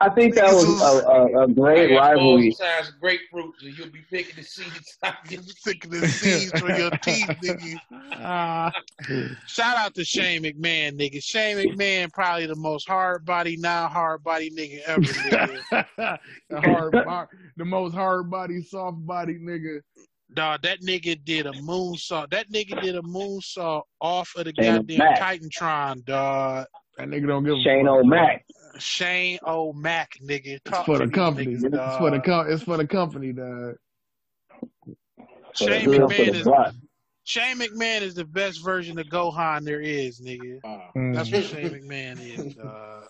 I 0.00 0.08
think 0.10 0.36
that 0.36 0.52
was 0.52 0.80
a, 0.80 1.06
a, 1.08 1.44
a 1.44 1.48
great 1.48 1.92
I 1.92 1.96
rivalry. 1.96 2.50
Both 2.50 2.92
grapefruits, 3.02 3.62
and 3.62 3.76
you'll 3.76 3.90
be 3.90 4.04
picking 4.08 4.36
the 4.36 4.44
seeds. 4.44 4.96
You'll 5.28 5.42
be 5.42 5.52
picking 5.64 5.90
the 5.90 6.06
seeds 6.06 6.52
from 6.52 6.68
your 6.76 6.90
teeth, 7.02 7.28
nigga. 7.42 7.80
Ah. 8.12 8.72
Shout 9.46 9.76
out 9.76 9.94
to 9.96 10.04
Shane 10.04 10.44
McMahon, 10.44 10.98
nigga. 10.98 11.22
Shane 11.22 11.56
McMahon, 11.56 12.12
probably 12.12 12.46
the 12.46 12.54
most 12.54 12.86
hard 12.86 13.24
body, 13.24 13.56
non 13.56 13.90
hard 13.90 14.22
body 14.22 14.50
nigga 14.50 14.82
ever, 14.86 15.00
nigga. 15.00 16.18
the 16.48 16.60
hard, 16.60 16.94
hard, 16.94 17.28
the 17.56 17.64
most 17.64 17.92
hard 17.94 18.30
body, 18.30 18.62
soft 18.62 19.04
body 19.04 19.34
nigga. 19.34 19.80
Dog, 20.34 20.62
that 20.62 20.80
nigga 20.82 21.18
did 21.24 21.46
a 21.46 21.52
moonsault. 21.52 22.30
That 22.30 22.52
nigga 22.52 22.80
did 22.82 22.94
a 22.94 23.02
moonsault 23.02 23.82
off 24.00 24.32
of 24.36 24.44
the 24.44 24.52
Shane 24.60 24.76
goddamn 24.76 25.00
O'Mac. 25.00 25.18
Titantron, 25.18 26.04
dog. 26.04 26.66
That 26.98 27.08
nigga 27.08 27.26
don't 27.26 27.44
give 27.44 27.54
a 27.54 27.62
Shane. 27.62 27.88
O'Mac. 27.88 28.44
Shane 28.78 29.38
O'Mac, 29.46 30.12
nigga. 30.22 30.60
It's 30.64 30.78
for 30.84 30.98
the 30.98 31.08
company. 31.08 31.56
nigga, 31.56 31.64
It's 31.88 31.96
for 31.98 32.10
the 32.10 32.16
dog. 32.18 32.24
com- 32.24 32.50
It's 32.52 32.62
for 32.62 32.76
the 32.76 32.86
company, 32.86 33.32
dog. 33.32 33.74
Shane 35.54 35.84
For 35.84 35.90
the- 35.90 35.96
for 35.98 36.06
McMahon 36.08 36.34
is 36.34 36.44
block. 36.44 36.74
Shane 37.24 37.56
McMahon 37.58 38.00
is 38.02 38.14
the 38.14 38.24
best 38.24 38.64
version 38.64 38.98
of 38.98 39.06
Gohan 39.06 39.64
there 39.64 39.80
is, 39.80 40.20
nigga. 40.20 40.60
Wow. 40.64 40.90
That's 40.94 41.28
Mm. 41.28 41.32
what 41.34 41.44
Shane 41.44 41.70
McMahon 41.70 42.20
is, 42.20 42.54
dog. 42.54 43.04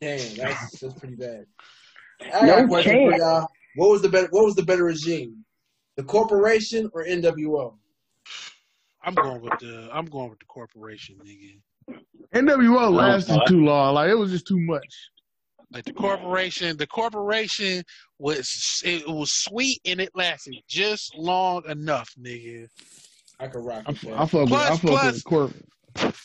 Damn, 0.00 0.36
that's 0.36 0.80
that's 0.80 0.94
pretty 0.98 1.16
bad. 1.16 1.46
I 2.20 2.28
got 2.30 2.46
No 2.46 2.64
a 2.64 2.68
question 2.68 3.10
for 3.10 3.16
y'all. 3.16 3.48
What 3.76 3.90
was 3.90 4.02
the 4.02 4.08
better 4.08 4.28
what 4.30 4.44
was 4.44 4.54
the 4.54 4.62
better 4.62 4.84
regime? 4.84 5.44
The 5.96 6.04
corporation 6.04 6.90
or 6.92 7.04
NWO? 7.04 7.76
I'm 9.02 9.14
going 9.14 9.40
with 9.40 9.58
the 9.60 9.88
I'm 9.92 10.06
going 10.06 10.30
with 10.30 10.38
the 10.40 10.46
corporation, 10.46 11.16
nigga. 11.24 11.60
NWO 12.34 12.90
lasted 12.92 13.32
Uh-huh. 13.36 13.46
too 13.46 13.64
long. 13.64 13.94
Like 13.94 14.10
it 14.10 14.14
was 14.14 14.30
just 14.30 14.46
too 14.46 14.58
much. 14.60 15.10
Like 15.72 15.84
the 15.84 15.92
corporation, 15.92 16.76
the 16.76 16.86
corporation 16.86 17.82
was 18.18 18.80
it 18.84 19.06
was 19.08 19.32
sweet 19.32 19.80
and 19.84 20.00
it 20.00 20.10
lasted 20.14 20.54
just 20.68 21.16
long 21.16 21.62
enough, 21.68 22.10
nigga. 22.20 22.68
I 23.40 23.48
could 23.48 23.64
rock 23.64 23.82
I, 23.86 23.90
with 23.92 24.00
that. 24.02 24.20
I 24.20 24.26
fuck 24.26 24.42
with. 24.44 24.52
I 24.52 24.66
Plus- 24.66 24.78
fuck 24.80 24.90
plus- 24.90 25.14
with 25.14 25.24
Corp. 25.24 25.52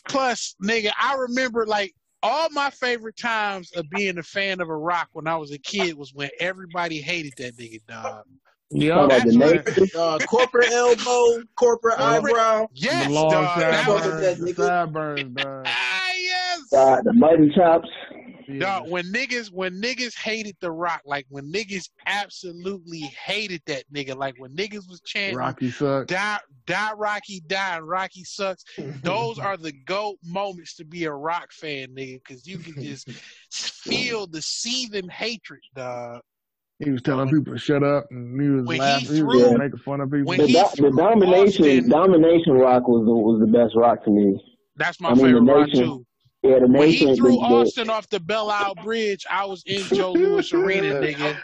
Plus, 0.07 0.55
nigga, 0.63 0.91
I 0.99 1.13
remember 1.15 1.65
like 1.65 1.93
all 2.23 2.47
my 2.51 2.69
favorite 2.71 3.17
times 3.17 3.71
of 3.75 3.85
being 3.91 4.17
a 4.17 4.23
fan 4.23 4.59
of 4.61 4.69
a 4.69 4.75
rock 4.75 5.09
when 5.13 5.27
I 5.27 5.35
was 5.37 5.51
a 5.51 5.59
kid 5.59 5.95
was 5.95 6.11
when 6.13 6.29
everybody 6.39 6.99
hated 7.01 7.33
that 7.37 7.55
nigga, 7.57 7.79
dog. 7.87 8.23
Yeah, 8.71 9.07
the 9.07 9.91
Uh, 9.97 10.19
corporate 10.27 10.71
elbow, 10.71 11.43
corporate 11.55 11.99
eyebrow. 11.99 12.67
Yes, 12.73 13.07
the 13.07 13.13
long 13.13 13.31
dog. 13.31 13.59
That 13.59 13.85
fuck 13.85 13.95
was, 13.95 14.05
with 14.05 14.21
that 14.21 14.37
sideburns, 14.37 14.39
the 14.39 14.63
nigga. 14.63 14.67
sideburns, 14.67 15.33
dog. 15.43 15.65
ah, 15.67 16.11
yes. 16.15 16.73
Uh, 16.73 17.01
the 17.03 17.13
mutton 17.13 17.51
chops. 17.55 17.89
Yeah. 18.49 18.59
Dog, 18.79 18.89
when 18.89 19.05
niggas 19.13 19.51
when 19.51 19.79
niggas 19.81 20.15
hated 20.17 20.55
the 20.59 20.71
rock, 20.71 21.01
like 21.05 21.25
when 21.29 21.51
niggas 21.51 21.89
absolutely 22.07 22.99
hated 23.01 23.61
that 23.67 23.83
nigga, 23.93 24.15
like 24.17 24.35
when 24.39 24.55
niggas 24.55 24.89
was 24.89 25.01
chanting 25.05 25.37
Rocky 25.37 25.69
sucks. 25.69 26.11
die 26.11 26.39
die 26.65 26.93
Rocky 26.93 27.41
die 27.45 27.77
and 27.77 27.87
Rocky 27.87 28.23
sucks. 28.23 28.63
Those 29.03 29.37
are 29.37 29.55
the 29.57 29.71
goat 29.71 30.17
moments 30.25 30.75
to 30.77 30.85
be 30.85 31.03
a 31.05 31.11
rock 31.11 31.51
fan, 31.51 31.89
nigga, 31.89 32.19
because 32.25 32.47
you 32.47 32.57
can 32.57 32.81
just 32.83 33.09
feel 33.51 34.25
the 34.27 34.41
seething 34.41 35.09
hatred, 35.09 35.61
dog. 35.75 36.21
He 36.79 36.91
was 36.91 37.01
telling 37.01 37.29
people 37.29 37.53
to 37.53 37.59
shut 37.59 37.83
up, 37.83 38.05
and 38.09 38.41
he 38.41 38.47
was 38.49 38.65
When 38.65 38.77
laughing. 38.77 39.09
He, 39.09 39.17
threw- 39.17 39.27
was 39.49 39.59
making 39.59 39.79
fun 39.79 39.99
of 39.99 40.09
people. 40.09 40.25
when 40.27 40.39
The, 40.39 40.47
he 40.47 40.53
do- 40.53 40.65
threw 40.75 40.91
the 40.91 40.97
domination, 40.97 41.65
Austin- 41.65 41.89
domination 41.89 42.53
rock 42.53 42.87
was 42.87 43.05
the, 43.05 43.11
was 43.13 43.39
the 43.41 43.47
best 43.47 43.75
rock 43.75 44.03
to 44.05 44.09
me. 44.09 44.41
That's 44.77 44.99
my 45.01 45.09
I 45.09 45.13
mean, 45.13 45.25
favorite 45.25 45.45
the 45.45 45.51
rock 45.53 45.69
too. 45.71 46.05
Yeah, 46.41 46.59
the 46.59 46.67
When 46.67 46.89
he 46.89 47.15
threw 47.15 47.37
Austin 47.39 47.89
off 47.89 48.07
the 48.09 48.19
Belle 48.19 48.49
Isle 48.49 48.75
Bridge, 48.75 49.25
I 49.29 49.45
was 49.45 49.61
in 49.65 49.83
Joe 49.83 50.13
Louis 50.13 50.53
Arena, 50.53 50.95
nigga. 50.95 51.37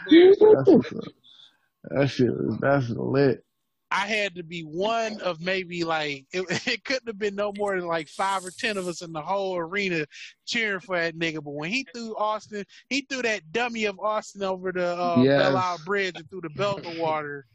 That 1.90 2.08
shit 2.08 2.30
was 2.30 2.58
that's 2.60 2.88
lit. 2.88 3.44
I 3.90 4.06
had 4.06 4.34
to 4.34 4.42
be 4.42 4.62
one 4.62 5.20
of 5.20 5.40
maybe 5.40 5.84
like 5.84 6.26
it, 6.32 6.66
it 6.66 6.84
couldn't 6.84 7.06
have 7.06 7.18
been 7.18 7.34
no 7.34 7.52
more 7.56 7.78
than 7.78 7.86
like 7.86 8.08
five 8.08 8.44
or 8.44 8.50
ten 8.50 8.76
of 8.76 8.88
us 8.88 9.02
in 9.02 9.12
the 9.12 9.20
whole 9.20 9.56
arena 9.56 10.06
cheering 10.46 10.80
for 10.80 10.98
that 10.98 11.16
nigga. 11.16 11.44
But 11.44 11.54
when 11.54 11.70
he 11.70 11.86
threw 11.94 12.16
Austin, 12.16 12.64
he 12.88 13.02
threw 13.02 13.22
that 13.22 13.52
dummy 13.52 13.84
of 13.84 14.00
Austin 14.00 14.42
over 14.42 14.72
the 14.72 14.96
uh, 14.98 15.22
Yes. 15.22 15.42
Belle 15.42 15.56
Isle 15.56 15.80
Bridge 15.84 16.14
and 16.16 16.28
through 16.30 16.42
the 16.42 16.50
belt 16.50 16.84
of 16.84 16.98
water, 16.98 17.46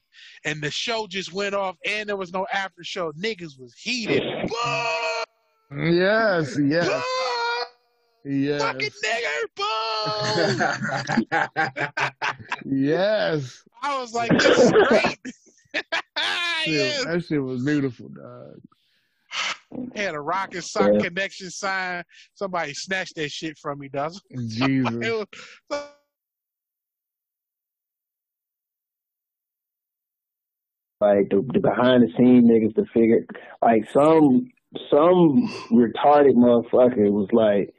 and 0.45 0.61
the 0.61 0.71
show 0.71 1.07
just 1.07 1.33
went 1.33 1.55
off, 1.55 1.75
and 1.85 2.07
there 2.07 2.17
was 2.17 2.31
no 2.31 2.45
after 2.53 2.83
show. 2.83 3.11
Niggas 3.13 3.59
was 3.59 3.73
heated. 3.73 4.23
Yes, 5.73 6.57
yes! 6.59 7.03
Yes, 8.25 8.61
Fucking 8.61 8.89
nigger! 9.03 9.39
Boo! 12.65 12.75
yes. 12.85 13.63
I 13.81 13.99
was 13.99 14.13
like, 14.13 14.31
this 14.37 14.59
is 14.59 14.71
great. 14.87 15.17
Yes. 16.67 17.05
That 17.05 17.23
shit 17.25 17.41
was 17.41 17.63
beautiful, 17.65 18.09
dog. 18.09 18.59
Had 19.95 20.13
a 20.13 20.19
rocket 20.21 20.63
sock 20.63 20.91
Yeah. 20.93 20.99
connection 20.99 21.49
sign. 21.49 22.03
Somebody 22.35 22.73
snatched 22.75 23.15
that 23.15 23.31
shit 23.31 23.57
from 23.57 23.79
me, 23.79 23.87
dog. 23.89 24.13
Jesus. 24.47 24.93
It 25.01 25.27
was- 25.69 25.87
like 30.99 31.29
the, 31.29 31.43
the 31.53 31.59
behind 31.59 32.03
the 32.03 32.11
scenes 32.15 32.49
niggas 32.49 32.75
to 32.75 32.85
figure 32.93 33.25
like 33.61 33.89
some 33.91 34.49
some 34.89 35.47
retarded 35.71 36.35
motherfucker 36.35 37.11
was 37.11 37.27
like, 37.33 37.73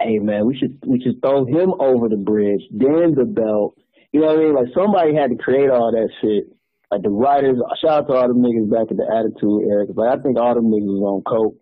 Hey 0.00 0.18
man, 0.18 0.46
we 0.46 0.56
should 0.56 0.78
we 0.86 1.00
should 1.00 1.20
throw 1.20 1.44
him 1.44 1.74
over 1.78 2.08
the 2.08 2.16
bridge, 2.16 2.62
then 2.70 3.14
the 3.14 3.24
belt. 3.26 3.76
You 4.12 4.20
know 4.20 4.28
what 4.28 4.38
I 4.38 4.42
mean? 4.42 4.54
Like 4.54 4.68
somebody 4.74 5.14
had 5.14 5.30
to 5.30 5.36
create 5.36 5.70
all 5.70 5.92
that 5.92 6.08
shit. 6.20 6.44
Like 6.90 7.02
the 7.02 7.10
writers 7.10 7.58
shout 7.80 7.90
out 7.90 8.06
to 8.08 8.14
all 8.14 8.28
the 8.28 8.34
niggas 8.34 8.70
back 8.70 8.90
at 8.90 8.96
the 8.96 9.06
attitude 9.14 9.68
era. 9.70 9.86
'cause, 9.86 9.96
like 9.96 10.18
I 10.18 10.22
think 10.22 10.38
all 10.38 10.54
them 10.54 10.64
niggas 10.70 10.86
was 10.86 11.02
on 11.02 11.22
coke 11.22 11.54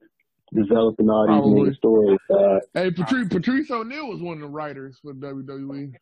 developing 0.55 1.11
all 1.11 1.27
these 1.27 1.35
Probably. 1.37 1.71
nigga 1.71 1.77
stories. 1.77 2.19
Uh, 2.31 2.61
Hey, 2.73 2.91
Patrice, 2.91 3.29
Patrice 3.29 3.71
O'Neal 3.71 4.09
was 4.09 4.23
one 4.23 4.35
of 4.39 4.41
the 4.43 4.49
writers 4.49 4.99
for 5.03 5.13
WWE. 5.13 5.93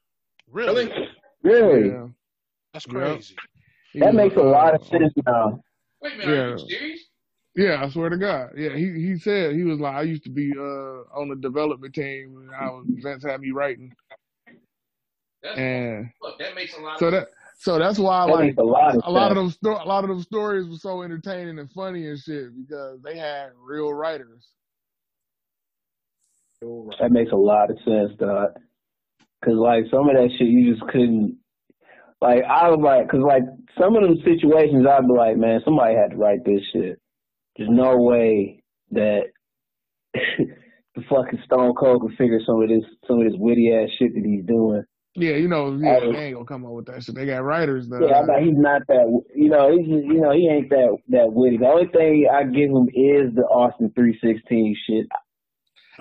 really? 0.52 0.92
really? 1.42 1.88
Yeah. 1.88 2.06
That's 2.72 2.86
crazy. 2.86 3.34
He 3.92 3.98
That 4.00 4.08
was, 4.08 4.14
makes 4.16 4.36
a 4.36 4.42
uh, 4.42 4.44
lot 4.44 4.74
of 4.74 4.84
sense 4.86 5.12
now. 5.26 5.60
Wait 6.02 6.12
a 6.14 6.16
minute, 6.18 6.38
are 6.38 6.50
you 6.50 6.58
serious? 6.68 7.05
Yeah, 7.56 7.82
I 7.82 7.88
swear 7.88 8.10
to 8.10 8.18
God. 8.18 8.50
Yeah, 8.54 8.76
he 8.76 8.92
he 8.92 9.18
said 9.18 9.54
he 9.54 9.64
was 9.64 9.80
like, 9.80 9.94
I 9.94 10.02
used 10.02 10.24
to 10.24 10.30
be 10.30 10.52
uh 10.56 11.18
on 11.18 11.28
the 11.30 11.36
development 11.36 11.94
team 11.94 12.36
and 12.36 12.54
I 12.54 12.68
was 12.68 12.86
Vince 13.02 13.24
had 13.24 13.40
me 13.40 13.50
writing, 13.50 13.92
That's 15.42 15.58
and 15.58 16.10
look, 16.20 16.38
that 16.38 16.54
makes 16.54 16.76
a 16.76 16.80
lot 16.80 16.98
so 16.98 17.06
of 17.06 17.12
that 17.12 17.28
so 17.58 17.78
that's 17.78 17.98
why 17.98 18.18
I 18.18 18.26
That 18.26 18.32
like 18.32 18.56
a 18.58 18.62
lot 18.62 18.94
of 18.94 19.02
a 19.04 19.10
lot 19.10 19.32
of 19.32 19.38
sense. 19.38 19.54
them 19.56 19.72
sto- 19.74 19.84
a 19.84 19.88
lot 19.88 20.04
of 20.04 20.10
them 20.10 20.22
stories 20.22 20.68
were 20.68 20.76
so 20.76 21.02
entertaining 21.02 21.58
and 21.58 21.70
funny 21.72 22.06
and 22.08 22.18
shit 22.18 22.50
because 22.54 23.00
they 23.02 23.16
had 23.16 23.50
real 23.58 23.92
writers. 23.92 24.46
That 27.00 27.10
makes 27.12 27.32
a 27.32 27.36
lot 27.36 27.70
of 27.70 27.78
sense, 27.86 28.12
dog. 28.18 28.50
Cause 29.44 29.54
like 29.54 29.84
some 29.90 30.08
of 30.10 30.16
that 30.16 30.28
shit 30.38 30.48
you 30.48 30.74
just 30.74 30.86
couldn't. 30.88 31.38
Like 32.20 32.42
I 32.44 32.68
was 32.68 32.80
like, 32.82 33.08
cause 33.08 33.20
like 33.26 33.42
some 33.80 33.96
of 33.96 34.02
them 34.02 34.16
situations 34.24 34.86
I'd 34.86 35.06
be 35.06 35.14
like, 35.14 35.36
man, 35.38 35.60
somebody 35.64 35.94
had 35.94 36.10
to 36.10 36.16
write 36.16 36.44
this 36.44 36.60
shit. 36.72 36.98
There's 37.56 37.70
no 37.70 37.96
way 37.98 38.62
that 38.92 39.24
the 40.14 41.02
fucking 41.08 41.40
Stone 41.44 41.74
Cold 41.74 42.02
can 42.02 42.16
figure 42.16 42.40
some 42.46 42.62
of 42.62 42.68
this 42.68 42.84
some 43.06 43.20
of 43.20 43.24
this 43.30 43.38
witty 43.38 43.72
ass 43.72 43.90
shit 43.98 44.14
that 44.14 44.24
he's 44.24 44.44
doing. 44.44 44.82
Yeah, 45.18 45.36
you 45.36 45.48
know, 45.48 45.74
yeah, 45.76 46.00
they 46.00 46.24
ain't 46.26 46.34
gonna 46.34 46.44
come 46.44 46.66
up 46.66 46.72
with 46.72 46.86
that 46.86 47.02
shit. 47.02 47.14
They 47.14 47.24
got 47.24 47.42
writers 47.42 47.88
though. 47.88 48.06
Yeah, 48.06 48.20
I'm 48.20 48.44
he's 48.44 48.56
not 48.56 48.82
that. 48.88 49.22
You 49.34 49.48
know, 49.48 49.70
he's 49.74 49.86
just, 49.88 50.04
you 50.04 50.20
know 50.20 50.32
he 50.32 50.46
ain't 50.48 50.68
that 50.68 50.96
that 51.08 51.32
witty. 51.32 51.56
The 51.56 51.66
only 51.66 51.88
thing 51.88 52.28
I 52.30 52.44
give 52.44 52.68
him 52.70 52.88
is 52.92 53.34
the 53.34 53.44
Austin 53.48 53.90
316 53.94 54.76
shit. 54.86 55.06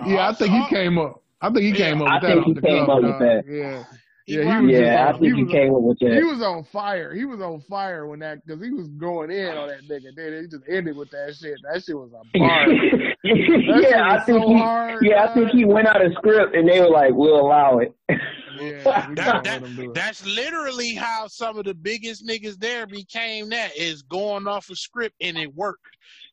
Yeah, 0.06 0.28
I 0.28 0.34
think 0.34 0.52
he 0.52 0.66
came 0.68 0.98
up. 0.98 1.22
I 1.40 1.48
think 1.48 1.60
he 1.60 1.70
Yeah, 1.70 1.90
came 1.90 2.02
up 2.02 2.08
I 2.08 2.20
that 2.20 2.28
think 2.28 2.44
he 2.44 2.54
came 2.60 2.86
cuff, 2.86 2.88
up 2.90 3.02
with 3.02 3.10
dog. 3.12 3.20
that. 3.20 3.42
Yeah, 3.46 3.82
he 4.26 4.34
yeah, 4.34 4.42
he 4.58 4.66
was 4.66 4.72
Yeah, 4.74 5.06
I 5.08 5.12
on, 5.12 5.14
he 5.14 5.20
think 5.20 5.36
he 5.36 5.42
was 5.44 5.52
came 5.52 5.74
up 5.74 5.80
with 5.82 5.98
that. 6.00 6.12
he 6.12 6.24
was 6.24 6.42
on 6.42 6.64
fire. 6.64 7.14
He 7.14 7.24
was 7.24 7.40
on 7.40 7.60
fire 7.60 8.06
when 8.08 8.18
that 8.20 8.44
because 8.44 8.60
he 8.62 8.70
was 8.70 8.88
going 8.88 9.30
in 9.30 9.56
on 9.56 9.68
that 9.68 9.88
nigga. 9.88 10.14
Then 10.16 10.42
he 10.42 10.48
just 10.48 10.64
ended 10.68 10.96
with 10.96 11.10
that 11.10 11.36
shit. 11.40 11.58
That 11.62 11.82
shit 11.84 11.96
was 11.96 12.10
a 12.12 12.38
bar. 12.38 12.66
Yeah, 13.24 14.08
I 14.08 14.20
think 14.20 14.42
so 14.42 14.48
he. 14.48 14.58
hard. 14.58 15.04
Yeah, 15.04 15.24
I 15.24 15.34
think 15.34 15.50
he 15.50 15.64
went 15.64 15.88
out 15.88 16.04
of 16.04 16.12
script 16.12 16.54
and 16.54 16.68
they 16.68 16.80
were 16.80 16.88
like, 16.90 17.12
"We'll 17.12 17.40
allow 17.40 17.78
it." 17.78 17.92
Yeah, 18.08 18.84
That, 19.14 19.14
that, 19.16 19.44
let 19.44 19.62
him 19.62 19.74
do 19.76 19.82
it. 19.90 19.94
that's 19.94 20.24
literally 20.24 20.94
how 20.94 21.26
some 21.26 21.58
of 21.58 21.64
the 21.64 21.74
biggest 21.74 22.24
niggas 22.26 22.56
there 22.58 22.86
became 22.86 23.48
that 23.50 23.76
is 23.76 24.02
going 24.02 24.46
off 24.46 24.70
a 24.70 24.76
script 24.76 25.16
and 25.20 25.36
it 25.36 25.52
worked. 25.54 25.82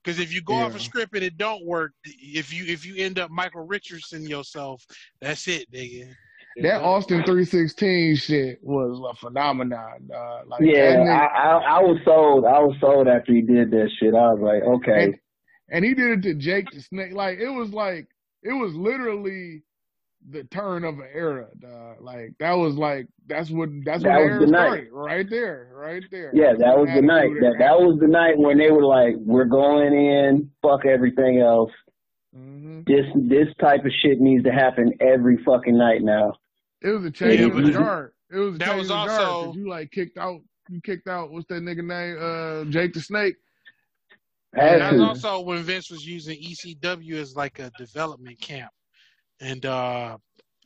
Because 0.04 0.20
if 0.20 0.32
you 0.34 0.42
go 0.44 0.54
off 0.54 0.72
Yeah. 0.72 0.78
a 0.78 0.82
script 0.82 1.16
and 1.16 1.24
it 1.24 1.38
don't 1.38 1.66
work, 1.66 1.94
if 2.06 2.54
you 2.54 2.66
if 2.66 2.86
you 2.86 2.96
end 3.04 3.18
up 3.18 3.32
Michael 3.32 3.66
Richardson 3.66 4.24
yourself, 4.28 4.86
that's 5.20 5.48
it, 5.48 5.72
nigga. 5.72 6.14
That 6.62 6.82
Austin 6.82 7.24
three 7.26 7.46
sixteen 7.46 8.16
shit 8.16 8.60
was 8.62 9.02
a 9.10 9.16
phenomenon. 9.20 10.08
Dog. 10.08 10.48
Like 10.48 10.62
yeah, 10.64 10.98
that 11.04 11.08
I, 11.08 11.26
I 11.26 11.78
I 11.78 11.80
was 11.82 12.00
sold. 12.06 12.46
I 12.46 12.60
was 12.60 12.76
sold 12.80 13.08
after 13.08 13.34
he 13.34 13.42
did 13.42 13.72
that 13.72 13.90
shit. 14.00 14.14
I 14.14 14.34
was 14.34 14.40
like, 14.42 14.62
okay, 14.64 15.04
and, 15.06 15.16
and 15.70 15.86
he 15.86 15.94
did 15.94 16.20
it 16.20 16.22
to 16.24 16.36
Jake 16.36 16.70
the 16.72 16.82
Snake. 16.82 17.14
Like 17.14 17.40
it 17.40 17.50
was 17.50 17.72
like 17.72 18.08
it 18.44 18.54
was 18.54 18.74
literally 18.76 19.64
the 20.30 20.44
turn 20.46 20.84
of 20.86 21.00
an 21.00 21.08
era. 21.14 21.48
Dog. 21.60 21.98
Like 22.02 22.34
that 22.40 22.54
was 22.54 22.76
like 22.76 23.08
that's 23.26 23.50
what 23.50 23.70
that's 23.84 24.04
That 24.04 24.18
the 24.20 24.24
was 24.24 24.32
era 24.32 24.40
the 24.46 24.52
night. 24.52 24.68
started. 24.68 24.92
Right 24.92 25.30
there, 25.30 25.72
right 25.74 26.04
there. 26.12 26.32
yeah, 26.36 26.54
that 26.60 26.78
was 26.78 26.88
the 26.94 27.02
night. 27.02 27.32
That 27.42 27.56
that 27.60 27.80
was 27.80 27.98
the 28.00 28.08
night 28.08 28.38
when 28.38 28.58
they 28.60 28.70
were 28.70 28.86
like, 28.86 29.16
"We're 29.18 29.46
going 29.46 29.94
in, 29.94 30.52
fuck 30.62 30.86
everything 30.86 31.40
else. 31.40 31.72
hmm 32.34 32.82
This 32.86 33.06
this 33.16 33.48
type 33.60 33.86
of 33.86 33.92
shit 34.04 34.20
needs 34.20 34.44
to 34.44 34.52
happen 34.52 34.94
every 35.02 35.38
fucking 35.44 35.78
night 35.78 36.02
now." 36.04 36.34
It 36.84 36.90
was 36.90 37.06
a 37.06 37.12
change 37.12 37.40
Yeah, 37.40 37.48
of 37.48 37.54
but 37.54 37.64
the 37.66 37.72
guard. 37.72 38.12
It 38.32 38.38
was 38.38 38.56
a 38.56 38.58
that 38.60 38.66
change 38.68 38.78
was 38.80 38.92
of 38.92 38.98
the 38.98 39.06
guard 39.06 39.22
also- 39.22 39.42
because 39.52 39.56
you 39.58 39.70
like 39.70 39.92
kicked 39.92 40.18
out. 40.18 40.42
You 40.70 40.82
kicked 40.82 41.08
out. 41.08 41.32
What's 41.32 41.48
that 41.48 41.62
nigga 41.64 41.84
name? 41.84 42.18
Uh, 42.20 42.70
Jake 42.72 42.94
the 42.94 43.02
Snake. 43.02 43.36
Had 44.54 44.74
And 44.74 44.82
that's 44.82 44.96
to. 44.98 45.04
also 45.04 45.42
when 45.42 45.64
Vince 45.64 45.90
was 45.90 46.06
using 46.06 46.38
ECW 46.40 47.16
as 47.16 47.36
like 47.36 47.60
a 47.60 47.72
development 47.78 48.40
camp. 48.40 48.72
And 49.42 49.66
uh 49.66 50.18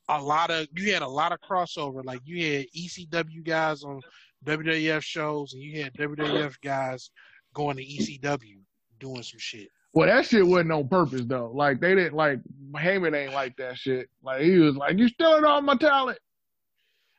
a 0.09 0.21
lot 0.21 0.51
of 0.51 0.67
you 0.75 0.93
had 0.93 1.01
a 1.01 1.07
lot 1.07 1.31
of 1.31 1.39
crossover. 1.41 2.03
Like 2.03 2.21
you 2.25 2.37
had 2.57 2.65
ECW 2.77 3.43
guys 3.43 3.83
on 3.83 4.01
WWF 4.45 5.01
shows 5.03 5.53
and 5.53 5.61
you 5.61 5.81
had 5.83 5.93
WWF 5.93 6.55
guys 6.61 7.09
going 7.53 7.77
to 7.77 7.83
ECW 7.83 8.59
doing 8.99 9.23
some 9.23 9.39
shit. 9.39 9.69
Well, 9.97 10.07
that 10.09 10.27
shit 10.27 10.45
wasn't 10.45 10.73
on 10.73 10.89
purpose 10.89 11.23
though. 11.25 11.51
Like 11.55 11.81
they 11.81 11.95
didn't 11.95 12.13
like 12.13 12.39
Heyman 12.75 13.17
ain't 13.17 13.33
like 13.33 13.57
that 13.57 13.79
shit. 13.79 14.09
Like 14.21 14.43
he 14.43 14.59
was 14.59 14.75
like, 14.75 14.99
"You 14.99 15.07
stealing 15.07 15.43
all 15.43 15.59
my 15.63 15.75
talent." 15.75 16.19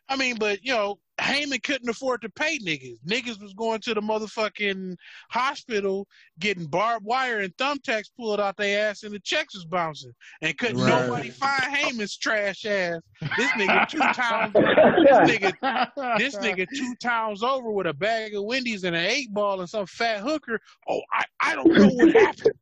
I 0.08 0.16
mean, 0.16 0.36
but 0.38 0.64
you 0.64 0.72
know, 0.72 0.98
Heyman 1.20 1.62
couldn't 1.62 1.88
afford 1.88 2.22
to 2.22 2.28
pay 2.30 2.58
niggas. 2.58 2.98
Niggas 3.06 3.42
was 3.42 3.52
going 3.54 3.80
to 3.80 3.94
the 3.94 4.00
motherfucking 4.00 4.96
hospital 5.30 6.06
getting 6.38 6.66
barbed 6.66 7.04
wire 7.04 7.40
and 7.40 7.54
thumbtacks 7.56 8.10
pulled 8.16 8.40
out 8.40 8.56
their 8.56 8.88
ass 8.88 9.02
and 9.02 9.12
the 9.14 9.20
checks 9.20 9.54
was 9.54 9.64
bouncing. 9.64 10.12
And 10.42 10.56
couldn't 10.56 10.78
Right. 10.78 11.06
nobody 11.06 11.30
find 11.30 11.74
Heyman's 11.74 12.16
trash 12.16 12.64
ass. 12.64 13.00
This 13.36 13.50
nigga 13.52 13.88
two 13.88 13.98
times 13.98 14.54
this 14.54 15.18
nigga 15.18 16.18
this 16.18 16.36
nigga 16.36 16.66
two 16.74 16.94
towns 17.02 17.42
over 17.42 17.70
with 17.70 17.86
a 17.88 17.94
bag 17.94 18.34
of 18.34 18.44
Wendy's 18.44 18.84
and 18.84 18.94
an 18.94 19.04
eight 19.04 19.32
ball 19.34 19.60
and 19.60 19.68
some 19.68 19.86
fat 19.86 20.20
hooker. 20.20 20.60
Oh, 20.88 21.00
I, 21.12 21.24
I 21.40 21.54
don't 21.56 21.76
know 21.76 21.88
what 21.88 22.14
happened. 22.14 22.54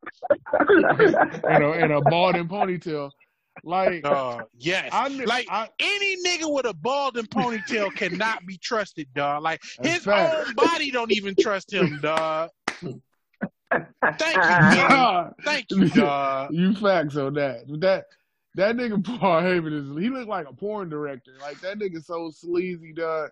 and 1.48 1.62
a 1.62 1.70
and 1.72 1.92
a 1.92 2.00
bald 2.00 2.36
and 2.36 2.48
ponytail. 2.48 3.10
Like 3.64 4.04
Uh, 4.04 4.42
yes. 4.58 4.90
I 4.92 5.08
like 5.08 5.46
I, 5.50 5.68
any 5.78 6.16
nigga 6.24 6.52
with 6.52 6.66
a 6.66 6.74
bald 6.74 7.16
and 7.16 7.28
ponytail 7.30 7.94
cannot 7.94 8.46
be 8.46 8.56
trusted, 8.58 9.08
dog. 9.14 9.42
Like 9.42 9.62
his 9.82 10.04
fact. 10.04 10.48
own 10.48 10.54
body 10.54 10.90
don't 10.90 11.12
even 11.12 11.34
trust 11.38 11.72
him, 11.72 11.98
dog. 12.00 12.50
Thank 12.80 14.36
you. 14.36 14.42
God, 14.88 15.34
Thank 15.44 15.66
you, 15.70 15.88
dog. 15.88 16.50
you 16.54 16.74
facts 16.74 17.16
on 17.16 17.34
that. 17.34 17.62
That 17.80 18.04
that 18.54 18.76
nigga 18.76 19.04
Paul 19.04 19.42
Heyman 19.42 19.72
is 19.72 20.02
he 20.02 20.08
looked 20.08 20.28
like 20.28 20.48
a 20.48 20.52
porn 20.52 20.88
director. 20.88 21.32
Like 21.40 21.60
that 21.60 21.78
nigga 21.78 22.02
so 22.04 22.30
sleazy, 22.30 22.92
dog. 22.92 23.30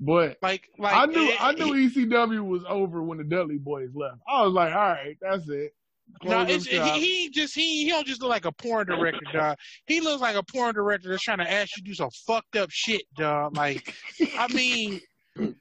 But 0.00 0.38
Like, 0.42 0.68
like 0.78 0.94
I 0.94 1.06
knew 1.06 1.28
it- 1.30 1.42
I 1.44 1.52
knew 1.52 1.74
it- 1.74 1.94
ECW 1.94 2.44
was 2.44 2.62
over 2.68 3.02
when 3.02 3.18
the 3.18 3.24
Dudley 3.24 3.58
Boys 3.58 3.90
left. 3.94 4.18
I 4.28 4.42
was 4.42 4.52
like, 4.52 4.72
all 4.74 4.80
right, 4.80 5.16
that's 5.20 5.48
it. 5.48 5.74
No, 6.22 6.42
it's, 6.42 6.66
he, 6.66 6.78
he 6.78 7.30
just 7.30 7.54
he 7.54 7.84
he 7.84 7.90
don't 7.90 8.06
just 8.06 8.22
look 8.22 8.30
like 8.30 8.44
a 8.46 8.52
porn 8.52 8.86
director, 8.86 9.26
dog. 9.32 9.56
He 9.86 10.00
looks 10.00 10.22
like 10.22 10.36
a 10.36 10.42
porn 10.42 10.74
director 10.74 11.10
that's 11.10 11.22
trying 11.22 11.38
to 11.38 11.50
ask 11.50 11.76
you 11.76 11.82
to 11.82 11.88
do 11.88 11.94
some 11.94 12.10
fucked 12.26 12.56
up 12.56 12.70
shit, 12.70 13.02
dog. 13.16 13.56
Like, 13.56 13.94
I 14.38 14.46
mean, 14.54 15.00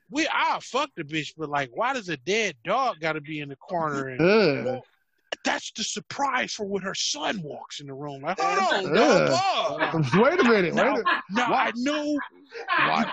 we 0.09 0.27
I'll 0.31 0.61
fuck 0.61 0.89
the 0.95 1.03
bitch, 1.03 1.33
but 1.37 1.49
like, 1.49 1.69
why 1.73 1.93
does 1.93 2.07
a 2.09 2.17
dead 2.17 2.55
dog 2.63 2.99
got 3.01 3.13
to 3.13 3.21
be 3.21 3.39
in 3.41 3.49
the 3.49 3.55
corner? 3.57 4.09
And 4.09 4.19
well, 4.65 4.85
that's 5.43 5.71
the 5.75 5.83
surprise 5.83 6.53
for 6.53 6.65
when 6.65 6.81
her 6.83 6.95
son 6.95 7.41
walks 7.43 7.81
in 7.81 7.87
the 7.87 7.93
room. 7.93 8.21
Like, 8.21 8.39
hold 8.39 8.85
on, 8.87 8.97
Ugh. 8.97 9.29
dog. 9.91 10.15
Wait 10.15 10.39
a 10.39 10.43
minute. 10.43 10.75
Wait 10.75 10.85
No, 10.85 10.95
a, 10.97 11.03
no, 11.31 11.43
I 11.43 11.71
know. 11.75 12.19
why, 12.87 13.11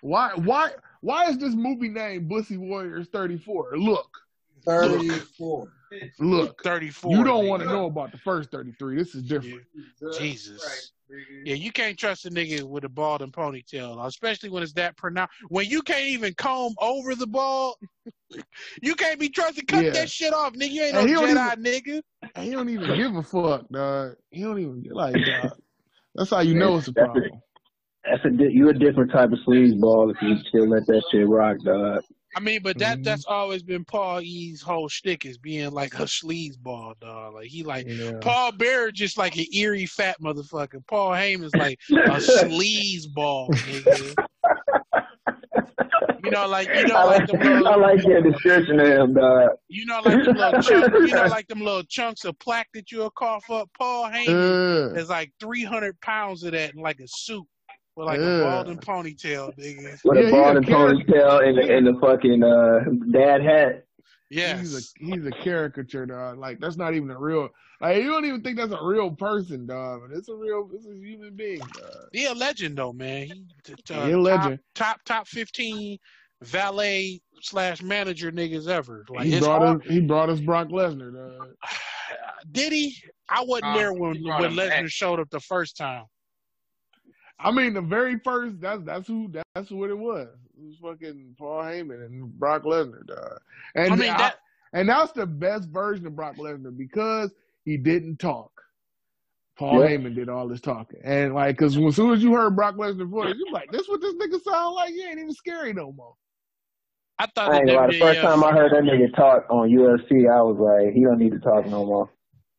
why, 0.00 0.32
why, 0.36 0.70
why 1.00 1.24
is 1.28 1.38
this 1.38 1.54
movie 1.54 1.88
named 1.88 2.28
Bussy 2.28 2.56
Warriors 2.56 3.08
34? 3.12 3.76
Look, 3.76 4.08
Thirty-four. 4.64 5.60
look. 5.60 5.70
Thirty 6.62 6.90
four. 6.90 7.12
You 7.12 7.24
don't 7.24 7.46
want 7.46 7.62
to 7.62 7.68
know 7.68 7.86
about 7.86 8.12
the 8.12 8.18
first 8.18 8.50
33. 8.50 8.96
This 8.96 9.14
is 9.14 9.22
different. 9.22 9.62
Jesus. 10.18 10.92
Yeah, 11.44 11.54
you 11.54 11.70
can't 11.72 11.98
trust 11.98 12.26
a 12.26 12.30
nigga 12.30 12.62
with 12.62 12.84
a 12.84 12.88
bald 12.88 13.22
and 13.22 13.32
ponytail, 13.32 14.04
especially 14.06 14.48
when 14.48 14.62
it's 14.62 14.72
that 14.74 14.96
pronounced. 14.96 15.34
When 15.48 15.66
you 15.66 15.82
can't 15.82 16.06
even 16.06 16.34
comb 16.34 16.74
over 16.80 17.14
the 17.14 17.26
bald, 17.26 17.76
you 18.82 18.94
can't 18.94 19.20
be 19.20 19.28
trusted. 19.28 19.68
Cut 19.68 19.84
Yeah. 19.84 19.90
that 19.90 20.10
shit 20.10 20.32
off, 20.32 20.54
nigga. 20.54 20.70
You 20.70 20.82
ain't 20.84 20.96
And 20.96 21.06
no 21.06 21.06
he 21.06 21.34
don't 21.34 21.36
Jedi, 21.36 22.02
nigga. 22.36 22.42
He 22.42 22.50
don't 22.50 22.68
even 22.68 22.96
give 22.96 23.14
a 23.14 23.22
fuck, 23.22 23.68
dog. 23.68 24.16
He 24.30 24.42
don't 24.42 24.58
even 24.58 24.82
get 24.82 24.94
like, 24.94 25.14
dog. 25.24 25.52
That's 26.14 26.30
how 26.30 26.40
you 26.40 26.54
know 26.54 26.76
it's 26.78 26.88
a 26.88 26.92
That's 26.92 27.04
it. 27.06 27.12
problem. 27.12 27.42
That's 28.04 28.24
a 28.24 28.30
di- 28.30 28.52
you 28.52 28.68
a 28.68 28.72
different 28.72 29.12
type 29.12 29.32
of 29.32 29.38
sleazeball 29.46 30.10
if 30.12 30.16
you 30.22 30.36
still 30.48 30.68
let 30.68 30.86
that 30.86 31.02
shit 31.10 31.26
rock, 31.28 31.58
dog. 31.64 32.02
I 32.36 32.40
mean, 32.40 32.60
but 32.62 32.78
that 32.78 32.98
Mhm. 32.98 33.04
that's 33.04 33.24
always 33.26 33.62
been 33.62 33.84
Paul 33.84 34.20
E's 34.20 34.60
whole 34.62 34.88
shtick 34.88 35.24
is 35.24 35.38
being 35.38 35.70
like 35.70 35.94
a 35.94 36.04
sleazeball 36.04 36.98
dog. 37.00 37.34
Like 37.34 37.46
he 37.46 37.62
like 37.62 37.86
Yeah. 37.88 38.12
Paul 38.20 38.52
Bearer 38.52 38.90
just 38.90 39.16
like 39.18 39.36
an 39.36 39.46
eerie 39.54 39.86
fat 39.86 40.16
motherfucker. 40.20 40.84
Paul 40.88 41.10
Heyman's 41.12 41.54
like 41.54 41.78
a 41.90 42.18
sleazeball, 42.18 43.50
nigga. 43.50 44.26
You 46.24 46.30
know, 46.30 46.46
like 46.48 46.68
you 46.74 46.86
know, 46.86 46.96
I 46.96 47.04
like 47.04 47.18
like, 47.20 47.28
them 47.28 47.40
little, 47.40 47.68
I 47.68 47.74
like 47.76 48.02
your 48.04 48.22
description 48.22 48.80
of 48.80 48.86
him, 48.86 49.14
dog. 49.14 49.50
you 49.68 49.84
know, 49.84 50.00
like 50.04 50.24
them 50.24 50.36
little 50.36 50.52
chunks, 50.62 50.98
you 50.98 51.14
know, 51.14 51.26
like 51.26 51.46
them 51.48 51.60
little 51.60 51.82
chunks 51.84 52.24
of 52.24 52.38
plaque 52.38 52.68
that 52.72 52.90
you'll 52.90 53.10
cough 53.10 53.50
up. 53.50 53.68
Paul 53.78 54.08
Heyman 54.10 54.92
Uh, 54.92 54.94
is 54.98 55.10
like 55.10 55.30
three 55.38 55.64
hundred 55.64 56.00
pounds 56.00 56.42
of 56.42 56.52
that 56.52 56.74
in 56.74 56.80
like 56.80 56.98
a 57.00 57.06
suit 57.06 57.44
with 57.96 58.06
like 58.06 58.18
Yeah. 58.20 58.26
a 58.38 58.42
bald 58.44 58.68
and 58.68 58.80
ponytail, 58.80 59.56
nigga. 59.56 60.02
With 60.04 60.16
Yeah, 60.18 60.22
a 60.22 60.26
he 60.26 60.30
bald 60.32 60.54
a 60.54 60.56
and 60.58 60.66
character. 60.66 61.04
ponytail 61.12 61.48
and 61.48 61.58
the, 61.58 61.76
and 61.76 61.86
the 61.86 62.00
fucking 62.00 62.42
uh, 62.42 62.80
dad 63.12 63.42
hat. 63.42 63.84
Yeah, 64.30 64.58
He's 64.58 64.74
a 65.00 65.04
he's 65.04 65.26
a 65.26 65.30
caricature, 65.30 66.06
dog. 66.06 66.38
Like 66.38 66.58
that's 66.58 66.76
not 66.76 66.94
even 66.94 67.10
a 67.10 67.18
real. 67.18 67.50
Like 67.80 67.98
you 67.98 68.10
don't 68.10 68.24
even 68.24 68.42
think 68.42 68.56
that's 68.56 68.72
a 68.72 68.82
real 68.84 69.10
person, 69.10 69.66
dog. 69.66 70.02
But 70.08 70.16
it's 70.16 70.28
a 70.28 70.34
real. 70.34 70.68
It's 70.72 70.86
a 70.86 70.94
human 70.96 71.36
being, 71.36 71.58
dog. 71.60 72.08
He 72.12 72.24
a 72.26 72.32
legend 72.32 72.76
though, 72.78 72.92
man. 72.92 73.26
He, 73.28 73.44
t- 73.62 73.74
t- 73.84 73.94
uh, 73.94 74.06
He 74.06 74.12
a 74.12 74.18
legend. 74.18 74.58
Top, 74.74 74.96
top 74.96 75.04
top 75.04 75.28
fifteen 75.28 75.98
valet 76.42 77.20
slash 77.42 77.80
manager 77.82 78.32
niggas 78.32 78.66
ever. 78.66 79.04
Like 79.08 79.26
he 79.26 79.38
brought 79.38 79.62
hard- 79.62 79.82
us. 79.82 79.88
He 79.88 80.00
brought 80.00 80.30
us 80.30 80.40
Brock 80.40 80.68
Lesnar, 80.68 81.12
dog. 81.14 81.50
Did 82.50 82.72
he? 82.72 82.96
I 83.28 83.42
wasn't 83.44 83.64
Nah, 83.72 83.76
there 83.76 83.92
when 83.92 84.22
when 84.24 84.44
him 84.44 84.52
Lesnar 84.56 84.88
showed 84.88 85.20
up 85.20 85.30
the 85.30 85.40
first 85.40 85.76
time. 85.76 86.04
I 87.38 87.50
mean, 87.50 87.74
the 87.74 87.80
very 87.80 88.18
first. 88.20 88.60
That's 88.60 88.82
that's 88.84 89.06
who. 89.06 89.32
That's 89.54 89.70
what 89.70 89.90
it 89.90 89.98
was. 89.98 90.28
It 90.56 90.64
was 90.64 90.76
fucking 90.80 91.34
Paul 91.38 91.62
Heyman 91.62 92.04
and 92.06 92.32
Brock 92.38 92.62
Lesnar, 92.62 93.06
dog. 93.06 93.40
And 93.74 93.92
I 93.92 93.96
mean 93.96 94.08
that. 94.08 94.36
and 94.72 94.88
that's 94.88 95.12
the 95.12 95.26
best 95.26 95.68
version 95.68 96.06
of 96.06 96.14
Brock 96.16 96.36
Lesnar 96.36 96.76
because 96.76 97.32
he 97.64 97.76
didn't 97.76 98.18
talk. 98.18 98.50
Paul 99.56 99.80
Yeah. 99.80 99.96
Heyman 99.96 100.14
did 100.14 100.28
all 100.28 100.48
this 100.48 100.60
talking, 100.60 101.00
and 101.04 101.34
like, 101.34 101.56
cause 101.58 101.76
as 101.76 101.96
soon 101.96 102.12
as 102.12 102.22
you 102.22 102.32
heard 102.34 102.56
Brock 102.56 102.76
Lesnar 102.76 103.08
voice, 103.08 103.34
you're 103.36 103.52
like, 103.52 103.70
"This 103.70 103.88
what 103.88 104.00
this 104.00 104.14
nigga 104.14 104.42
sound 104.42 104.74
like? 104.74 104.90
He 104.90 105.04
ain't 105.04 105.18
even 105.18 105.32
scary 105.32 105.72
no 105.72 105.92
more." 105.92 106.14
I 107.18 107.26
thought 107.26 107.52
I 107.52 107.58
ain't 107.58 107.66
the 107.68 107.74
lie, 107.74 107.86
the 107.86 108.00
first 108.00 108.20
time 108.20 108.42
I 108.42 108.50
heard 108.50 108.72
that 108.72 108.82
nigga 108.82 109.14
talk 109.14 109.46
on 109.48 109.70
UFC, 109.70 110.28
I 110.28 110.42
was 110.42 110.56
like, 110.58 110.92
he 110.92 111.04
don't 111.04 111.18
need 111.18 111.30
to 111.32 111.38
talk 111.38 111.64
no 111.66 111.84
more. 111.86 112.10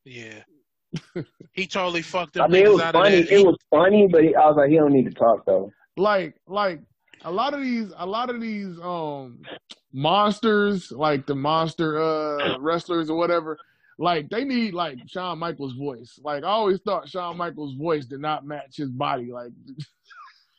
Yeah. 0.06 0.44
He 1.54 1.68
totally 1.68 2.02
fucked 2.02 2.38
up. 2.38 2.50
I 2.50 2.54
mean, 2.54 2.66
it 2.66 2.72
was 2.72 2.82
funny. 2.82 3.20
of 3.20 3.26
that. 3.28 3.34
It 3.34 3.46
was 3.46 3.58
funny, 3.70 4.08
but 4.08 4.24
he, 4.24 4.36
I 4.36 4.48
was 4.48 4.58
like, 4.58 4.70
he 4.70 4.76
don't 4.76 4.94
need 4.94 5.06
to 5.06 5.12
talk 5.12 5.46
though. 5.46 5.72
like 5.98 6.36
like 6.48 6.82
a 7.24 7.32
lot 7.32 7.54
of 7.54 7.62
these 7.62 7.92
a 7.98 8.06
lot 8.06 8.30
of 8.30 8.40
these 8.40 8.80
um 8.82 9.40
monsters 9.92 10.92
like 10.92 11.26
the 11.26 11.36
monster 11.36 12.02
uh 12.02 12.58
wrestlers 12.60 13.10
or 13.10 13.18
whatever 13.18 13.58
like 13.98 14.30
they 14.30 14.44
need 14.44 14.74
like 14.74 14.98
Shawn 15.08 15.40
Michaels 15.40 15.74
voice 15.74 16.20
like 16.24 16.44
I 16.44 16.48
always 16.48 16.80
thought 16.82 17.10
Shawn 17.10 17.38
Michaels 17.38 17.76
voice 17.76 18.06
did 18.06 18.20
not 18.20 18.46
match 18.46 18.78
his 18.78 18.92
body 18.92 19.32
like 19.32 19.52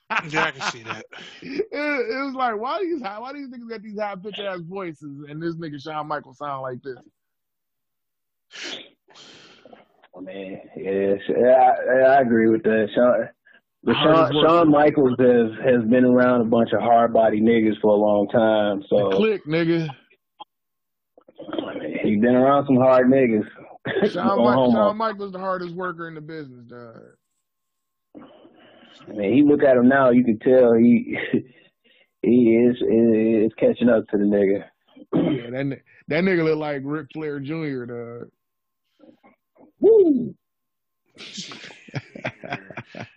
yeah, 0.28 0.44
I 0.44 0.50
can 0.52 0.70
see 0.70 0.84
that. 0.84 1.04
it, 1.42 1.66
it 1.72 2.24
was 2.24 2.34
like 2.34 2.56
why 2.56 2.80
these 2.80 3.02
high, 3.02 3.18
why 3.18 3.32
do 3.32 3.38
these 3.38 3.48
niggas 3.48 3.68
got 3.68 3.82
these 3.82 3.98
high 3.98 4.14
pitched 4.14 4.38
ass 4.38 4.60
voices 4.60 5.24
and 5.28 5.42
this 5.42 5.56
nigga 5.56 5.82
Shawn 5.82 6.08
Michaels 6.08 6.38
sound 6.38 6.62
like 6.62 6.80
this 6.82 6.96
I 10.16 10.20
mean, 10.20 10.60
yes, 10.76 11.18
yeah, 11.28 11.72
I, 11.90 12.16
I 12.16 12.20
agree 12.20 12.48
with 12.48 12.62
that. 12.62 12.88
Shawn, 12.94 13.28
but 13.84 13.97
heard 13.97 14.14
Shawn, 14.16 14.26
his 14.26 14.34
voice. 14.34 14.44
Shawn 14.47 14.70
Michaels 14.70 15.16
has 15.18 15.51
has 15.64 15.90
been 15.90 16.05
around 16.05 16.40
a 16.40 16.44
bunch 16.44 16.70
of 16.72 16.80
hard 16.80 17.12
body 17.12 17.40
niggas 17.40 17.78
for 17.82 17.93
a 17.93 17.97
long 17.97 18.28
time, 18.28 18.82
so 18.88 19.10
click 19.10 19.44
nigga 19.47 19.88
I 21.68 21.78
mean, 21.78 21.98
he's 22.02 22.20
been 22.20 22.34
around 22.34 22.66
some 22.66 22.76
hard 22.76 23.09
niggas. 23.09 23.44
Shawn, 24.10 24.28
On 24.28 24.38
Mi- 24.38 24.52
homo. 24.55 24.72
Shawn 24.72 24.97
Michaels 24.97 25.32
the 25.32 25.38
hardest 25.38 25.74
worker 25.74 26.09
in 26.09 26.14
the 26.14 26.20
business 26.20 26.64
dog 26.64 27.02
I 29.09 29.12
mean, 29.12 29.34
he 29.34 29.43
look 29.43 29.62
at 29.62 29.76
him 29.76 29.88
now, 29.88 30.10
you 30.10 30.24
can 30.24 30.38
tell 30.38 30.74
he 30.74 31.16
he 32.22 32.56
is 32.56 32.76
is 32.76 33.52
catching 33.59 33.90
up 33.90 34.09
to 34.09 34.16
the 34.16 34.24
nigga. 34.24 34.64
yeah 35.12 35.51
that 35.51 35.78
that 36.09 36.24
nigga 36.24 36.43
look 36.44 36.59
like 36.59 36.80
Ric 36.84 37.09
Flair 37.12 37.38
Jr. 37.38 37.84
dog! 37.84 38.30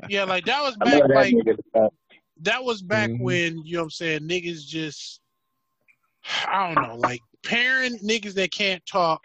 Yeah, 0.07 0.23
like 0.23 0.45
that 0.45 0.61
was 0.61 0.75
back 0.77 1.01
that 1.01 1.15
like 1.15 1.33
nigga. 1.33 1.89
that 2.41 2.63
was 2.63 2.81
back 2.81 3.09
Mhm. 3.11 3.19
when 3.19 3.65
you 3.65 3.73
know 3.75 3.81
what 3.81 3.85
I'm 3.85 3.89
saying 3.91 4.21
niggas 4.21 4.65
just 4.65 5.21
I 6.47 6.67
don't 6.73 6.81
know, 6.87 6.95
like 6.95 7.21
pairing 7.43 7.97
niggas 7.99 8.33
that 8.33 8.51
can't 8.51 8.83
talk 8.85 9.21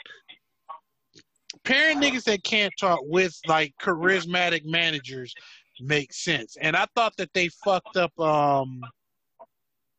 pairing 1.65 2.01
niggas 2.01 2.25
that 2.25 2.43
can't 2.45 2.73
talk 2.79 3.01
with 3.05 3.39
like 3.47 3.73
charismatic 3.81 4.65
managers 4.65 5.35
makes 5.81 6.23
sense. 6.23 6.57
And 6.61 6.77
I 6.77 6.87
thought 6.95 7.17
that 7.17 7.33
they 7.33 7.49
fucked 7.49 7.97
up 7.97 8.19
um 8.21 8.81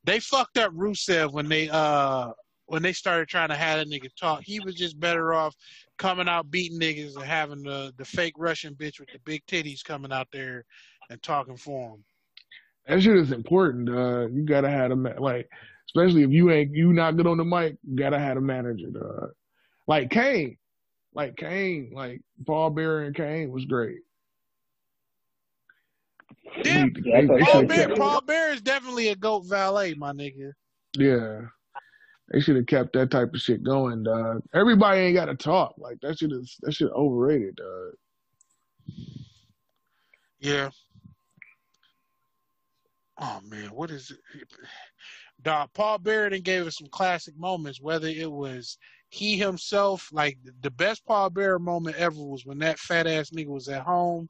they 0.03 0.19
fucked 0.19 0.57
up 0.57 0.71
Rusev 0.73 1.31
when 1.31 1.49
they 1.49 1.69
uh 1.69 2.31
when 2.67 2.81
they 2.81 2.93
started 2.93 3.27
trying 3.27 3.49
to 3.49 3.55
have 3.55 3.79
that 3.79 3.87
nigga 3.87 4.09
talk. 4.15 4.41
He 4.43 4.59
was 4.59 4.75
just 4.75 4.99
better 4.99 5.33
off 5.33 5.55
coming 5.97 6.27
out 6.27 6.51
beating 6.51 6.79
niggas 6.79 7.15
and 7.15 7.23
having 7.25 7.63
the 7.63 7.93
the 7.97 8.05
fake 8.05 8.33
Russian 8.37 8.73
bitch 8.75 8.99
with 8.99 9.09
the 9.11 9.19
big 9.25 9.45
titties 9.45 9.83
coming 9.83 10.11
out 10.11 10.27
there 10.31 10.65
and 11.09 11.21
talking 11.23 11.57
for 11.57 11.91
them. 11.91 12.03
That 12.87 13.01
shit 13.01 13.15
is 13.17 13.31
important. 13.31 13.89
Uh, 13.89 14.27
you 14.27 14.43
gotta 14.43 14.69
have 14.69 14.91
a 14.91 14.95
like, 14.95 15.49
especially 15.87 16.23
if 16.23 16.31
you 16.31 16.51
ain't 16.51 16.73
you 16.75 16.93
not 16.93 17.17
good 17.17 17.27
on 17.27 17.37
the 17.37 17.45
mic. 17.45 17.77
You 17.87 17.95
gotta 17.95 18.19
have 18.19 18.37
a 18.37 18.41
manager. 18.41 18.87
Dog. 18.91 19.31
Like 19.87 20.09
Kane, 20.09 20.57
like 21.13 21.35
Kane, 21.37 21.91
like 21.93 22.21
Paul 22.45 22.69
Bearer 22.71 23.03
and 23.03 23.15
Kane 23.15 23.51
was 23.51 23.65
great. 23.65 23.99
Yeah, 26.63 26.83
need 26.83 26.95
to- 26.95 27.01
Yeah, 27.05 27.17
I 27.17 27.21
they- 27.21 27.27
thought 27.27 27.37
they 27.37 27.43
Paul 27.45 27.63
Bearer, 27.65 27.95
Paul 27.95 28.21
Bearer 28.21 28.53
is 28.53 28.61
definitely 28.61 29.07
a 29.09 29.15
goat 29.15 29.41
valet, 29.41 29.93
my 29.95 30.11
nigga. 30.13 30.51
yeah, 30.97 31.41
they 32.29 32.39
should 32.39 32.55
have 32.55 32.65
kept 32.65 32.93
that 32.93 33.11
type 33.11 33.33
of 33.33 33.41
shit 33.41 33.63
going. 33.63 34.03
Dog. 34.03 34.41
Everybody 34.53 35.01
ain't 35.01 35.15
got 35.15 35.25
to 35.25 35.35
talk. 35.35 35.75
Like 35.77 35.99
that 36.01 36.19
shit 36.19 36.31
is 36.31 36.57
that 36.61 36.73
shit 36.73 36.91
overrated. 36.91 37.57
Dog. 37.57 37.93
Yeah. 40.39 40.69
Oh 43.19 43.39
man, 43.47 43.67
what 43.67 43.91
is 43.91 44.11
it? 44.11 44.47
Dog, 45.41 45.69
Paul 45.73 45.99
Bearer 45.99 46.29
gave 46.39 46.67
us 46.67 46.77
some 46.77 46.87
classic 46.91 47.37
moments. 47.37 47.81
Whether 47.81 48.07
it 48.07 48.31
was 48.31 48.77
he 49.09 49.37
himself, 49.37 50.09
like 50.11 50.37
the 50.61 50.71
best 50.71 51.05
Paul 51.05 51.29
Bearer 51.29 51.59
moment 51.59 51.95
ever 51.97 52.21
was 52.21 52.45
when 52.45 52.57
that 52.59 52.79
fat 52.79 53.07
ass 53.07 53.29
nigga 53.29 53.47
was 53.47 53.69
at 53.69 53.83
home 53.83 54.27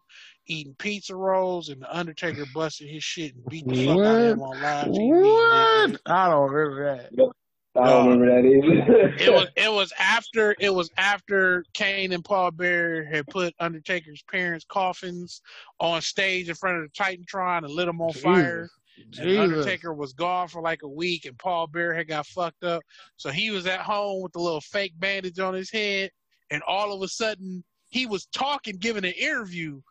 eating 0.48 0.76
pizza 0.78 1.16
rolls 1.16 1.70
and 1.70 1.82
the 1.82 1.98
Undertaker 1.98 2.46
busted 2.54 2.88
his 2.88 3.04
shit 3.04 3.34
and 3.34 3.46
beat 3.46 3.68
the 3.68 3.88
fuck 3.88 3.98
out 3.98 4.16
of 4.16 4.22
him 4.34 4.42
on 4.42 4.62
live 4.62 4.88
TV. 4.88 5.92
What? 5.92 6.02
I 6.06 6.30
don't 6.30 6.52
remember 6.52 6.98
that. 6.98 7.34
I 7.78 7.90
don't 7.90 8.08
uh, 8.08 8.10
remember 8.12 8.42
that 8.42 8.48
either. 8.48 9.16
it 9.20 9.34
was 9.34 9.48
it 9.56 9.72
was 9.72 9.92
after 10.00 10.56
it 10.60 10.74
was 10.74 10.90
after 10.98 11.66
Kane 11.74 12.14
and 12.14 12.24
Paul 12.24 12.52
Bearer 12.52 13.04
had 13.04 13.28
put 13.28 13.54
Undertaker's 13.60 14.24
parents' 14.32 14.66
coffins 14.68 15.42
on 15.80 16.02
stage 16.02 16.48
in 16.48 16.56
front 16.56 16.78
of 16.78 16.84
the 16.84 17.04
Titantron 17.04 17.66
and 17.66 17.70
lit 17.70 17.88
them 17.88 18.02
on 18.02 18.14
fire. 18.14 18.70
And 18.98 19.14
Jesus. 19.14 19.38
Undertaker 19.38 19.94
was 19.94 20.14
gone 20.14 20.48
for 20.48 20.62
like 20.62 20.84
a 20.84 20.88
week, 20.88 21.26
and 21.26 21.38
Paul 21.38 21.68
Bearer 21.68 21.94
had 21.94 22.08
got 22.08 22.26
fucked 22.28 22.64
up. 22.64 22.82
So 23.18 23.30
he 23.30 23.52
was 23.52 23.68
at 23.68 23.82
home 23.82 24.22
with 24.22 24.32
the 24.32 24.40
little 24.40 24.62
fake 24.62 24.94
bandage 24.98 25.40
on 25.40 25.54
his 25.54 25.70
head, 25.70 26.12
and 26.50 26.64
all 26.64 26.94
of 26.94 27.02
a 27.02 27.08
sudden 27.10 27.64
he 27.90 28.06
was 28.06 28.26
talking, 28.28 28.78
giving 28.78 29.04
an 29.04 29.12
interview, 29.12 29.82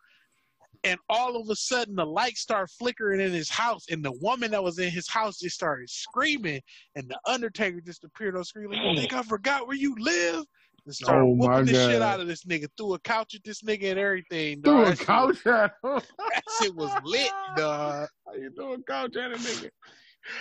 and 0.85 0.99
all 1.09 1.35
of 1.35 1.49
a 1.49 1.55
sudden 1.55 1.95
the 1.95 2.05
lights 2.05 2.41
start 2.41 2.69
flickering 2.69 3.19
in 3.19 3.31
his 3.33 3.49
house, 3.49 3.85
and 3.89 4.03
the 4.03 4.13
woman 4.21 4.51
that 4.51 4.63
was 4.63 4.79
in 4.79 4.89
his 4.91 5.09
house 5.09 5.39
just 5.39 5.55
started 5.55 5.89
screaming, 5.89 6.61
and 6.95 7.09
the 7.09 7.19
Undertaker 7.29 7.81
just 7.81 8.03
appeared 8.03 8.37
on 8.37 8.43
screen 8.43 8.69
like, 8.69 8.79
"You 8.81 8.95
think 8.95 9.13
I 9.13 9.23
forgot 9.23 9.67
where 9.67 9.75
you 9.75 9.95
live?" 9.99 10.43
And 10.85 10.93
started 10.93 11.21
Oh, 11.23 11.29
whooping 11.33 11.65
the 11.65 11.73
shit 11.73 12.01
out 12.03 12.19
of 12.19 12.27
this 12.27 12.43
nigga, 12.45 12.67
threw 12.77 12.93
a 12.93 12.99
couch 12.99 13.33
at 13.33 13.43
this 13.43 13.63
nigga 13.63 13.89
and 13.91 13.99
everything. 13.99 14.61
Threw 14.61 14.73
dog. 14.73 14.85
a 14.85 14.89
That 14.91 14.97
shit- 14.99 15.07
couch 15.07 15.47
at 15.47 15.71
him. 15.83 16.01
That 16.19 16.43
shit 16.61 16.75
was 16.75 16.91
lit, 17.03 17.31
dog. 17.57 18.07
How 18.27 18.33
you 18.35 18.51
throw 18.55 18.73
a 18.73 18.83
couch 18.83 19.15
at 19.15 19.31
a 19.31 19.35
nigga? 19.35 19.69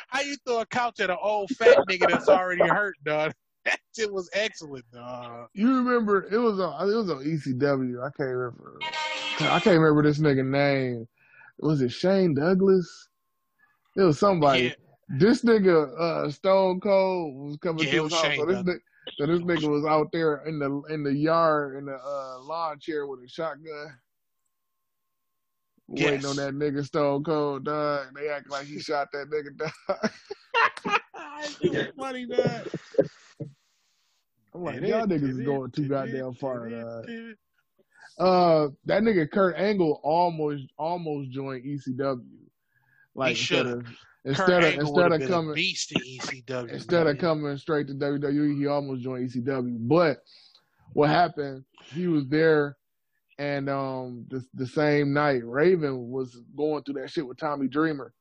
How 0.09 0.21
you 0.21 0.37
throw 0.47 0.61
a 0.61 0.67
couch 0.67 1.01
at 1.01 1.09
an 1.11 1.17
old 1.23 1.51
fat 1.51 1.77
nigga 1.89 2.11
that's 2.11 2.29
already 2.29 2.63
hurt, 2.69 2.97
dog? 3.05 3.33
That 3.65 3.81
shit 3.97 4.13
was 4.13 4.29
excellent, 4.35 4.85
dog. 4.93 5.49
You 5.55 5.75
remember 5.79 6.29
it 6.31 6.37
was 6.37 6.61
on 6.61 6.87
it 6.91 6.95
was 6.95 7.09
on 7.11 7.25
ECW. 7.25 7.99
I 7.99 8.11
can't 8.15 8.29
remember. 8.29 8.79
I 9.41 9.61
can't 9.61 9.79
remember 9.79 10.03
this 10.03 10.19
nigga 10.19 10.45
name. 10.45 11.09
Was 11.59 11.83
it 11.83 11.91
Shane 11.91 12.35
Douglas? 12.35 13.09
It 13.97 14.03
was 14.03 14.19
somebody. 14.19 14.65
Yeah, 14.65 14.75
This 15.19 15.43
nigga 15.45 15.99
uh, 15.99 16.31
Stone 16.31 16.81
Cold 16.81 17.35
was 17.37 17.57
coming 17.59 17.85
Yeah, 17.85 17.91
to 17.91 17.97
it 17.99 18.03
his 18.05 18.13
house. 18.13 18.23
Shane 18.23 18.39
So 18.39 18.47
this, 18.47 18.63
nigga, 18.63 18.79
so 19.19 19.27
this 19.27 19.41
nigga 19.41 19.71
was 19.71 19.85
out 19.85 20.09
there 20.13 20.45
in 20.47 20.59
the 20.59 20.83
in 20.93 21.03
the 21.05 21.13
yard 21.15 21.77
in 21.77 21.87
the 21.87 21.95
uh, 21.97 22.41
lawn 22.41 22.79
chair 22.81 23.07
with 23.07 23.21
a 23.25 23.29
shotgun. 23.29 23.99
Waiting 25.89 26.27
on 26.27 26.37
that 26.37 26.55
nigga 26.55 26.85
Stone 26.85 27.25
Cold, 27.25 27.65
dog. 27.65 28.07
They 28.17 28.29
act 28.29 28.51
like 28.51 28.67
he 28.67 28.81
shot 28.81 29.09
that 29.13 29.31
nigga, 29.31 29.57
dog. 29.57 30.11
It 31.61 31.71
was 31.73 31.87
funny, 31.99 32.27
dog. 32.27 32.65
I'm 34.55 34.63
like, 34.63 34.81
y'all 34.83 35.07
niggas 35.07 35.31
is 35.31 35.41
going 35.41 35.71
too 35.73 35.89
goddamn 35.89 36.35
far, 36.35 36.71
dog. 36.71 37.07
Uh, 38.19 38.69
that 38.85 39.03
nigga 39.03 39.31
Kurt 39.31 39.57
Angle 39.57 40.01
almost 40.03 40.65
almost 40.79 41.31
joined 41.31 41.65
ECW. 41.65 42.23
Like 43.15 43.37
instead 43.37 43.67
of 43.67 43.87
instead 44.25 44.65
of 44.65 44.75
instead 44.75 45.13
of 45.13 45.29
coming 45.29 45.55
beast 45.55 45.93
in 45.93 46.03
ECW. 46.03 46.71
instead 46.71 47.07
of 47.07 47.19
coming 47.19 47.57
straight 47.57 47.89
to 47.89 47.95
WWE, 47.95 48.59
he 48.59 48.67
almost 48.67 49.03
joined 49.03 49.31
ECW. 49.31 49.77
But 49.81 50.19
what 50.93 51.11
happened? 51.11 51.65
He 51.93 52.07
was 52.07 52.27
there, 52.29 52.77
and 53.39 53.69
um, 53.69 54.27
the 54.31 54.45
the 54.55 54.67
same 54.67 55.13
night, 55.13 55.45
Raven 55.45 56.11
was 56.11 56.41
going 56.57 56.85
through 56.85 57.01
that 57.01 57.11
shit 57.11 57.27
with 57.27 57.39
Tommy 57.39 57.69
Dreamer, 57.69 58.13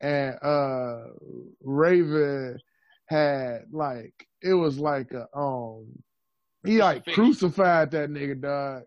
and 0.00 0.36
uh, 0.42 1.04
Raven 1.62 2.58
had 3.06 3.64
like 3.70 4.14
it 4.42 4.54
was 4.54 4.78
like 4.78 5.12
a 5.12 5.26
um, 5.38 5.86
he 6.64 6.78
like 6.78 7.04
crucified 7.06 7.90
that 7.92 8.10
nigga, 8.10 8.40
dog. 8.40 8.82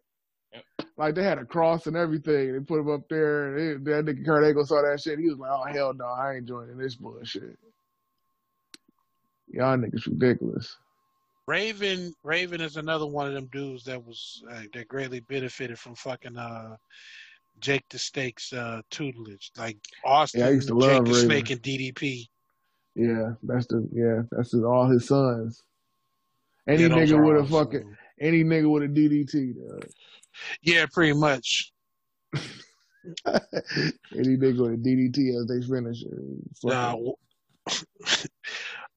Like 0.97 1.15
they 1.15 1.23
had 1.23 1.38
a 1.39 1.45
cross 1.45 1.88
and 1.88 1.97
everything. 1.97 2.53
They 2.53 2.59
put 2.59 2.80
him 2.80 2.89
up 2.89 3.07
there. 3.09 3.55
And 3.55 3.85
they, 3.85 3.91
that 3.91 4.05
nigga 4.05 4.26
Kurt 4.26 4.45
Angle 4.45 4.65
saw 4.65 4.81
that 4.81 5.01
shit. 5.01 5.19
He 5.19 5.30
was 5.30 5.38
like, 5.38 5.51
"Oh 5.51 5.65
hell 5.72 5.93
no, 5.93 6.05
I 6.05 6.35
ain't 6.35 6.47
joining 6.47 6.77
this 6.77 6.95
bullshit." 6.95 7.57
Y'all 9.49 9.77
niggas 9.77 10.07
ridiculous. 10.07 10.77
Raven 11.47 12.13
Raven 12.23 12.61
is 12.61 12.77
another 12.77 13.05
one 13.05 13.27
of 13.27 13.34
them 13.34 13.47
dudes 13.51 13.84
that 13.84 14.03
was 14.03 14.43
uh, 14.51 14.63
that 14.73 14.88
greatly 14.88 15.19
benefited 15.19 15.77
from 15.77 15.95
fucking 15.95 16.38
uh 16.38 16.76
Jake 17.59 17.85
the 17.89 17.99
Snake's 17.99 18.51
uh 18.53 18.81
tutelage. 18.89 19.51
Like 19.57 19.77
Austin, 20.03 20.41
Yeah, 20.41 20.47
I 20.47 20.51
used 20.51 20.67
to 20.69 20.73
Jake 20.80 20.81
love 20.81 21.05
the 21.05 21.11
Raven. 21.11 21.26
Snake 21.26 21.49
and 21.51 21.61
DDP. 21.61 22.27
Yeah, 22.95 23.34
that's 23.43 23.67
the 23.67 23.88
yeah, 23.91 24.22
that's 24.31 24.51
the, 24.51 24.63
all 24.63 24.88
his 24.89 25.07
sons. 25.07 25.63
Any 26.67 26.84
Yeah, 26.84 26.89
nigga 26.89 27.23
with 27.23 27.45
a 27.45 27.47
fucking 27.47 27.95
any 28.19 28.43
nigga 28.43 28.72
with 28.72 28.84
a 28.84 28.88
DDT, 28.88 29.55
dog. 29.55 29.88
Yeah, 30.62 30.86
pretty 30.91 31.14
much. 31.14 31.72
any 33.26 34.38
nigga 34.38 34.62
with 34.62 34.74
a 34.74 34.78
DDT 34.78 35.40
as 35.40 35.48
they 35.48 35.62
finisher. 35.68 36.07
Uh, 36.66 36.70
nah, 36.70 37.12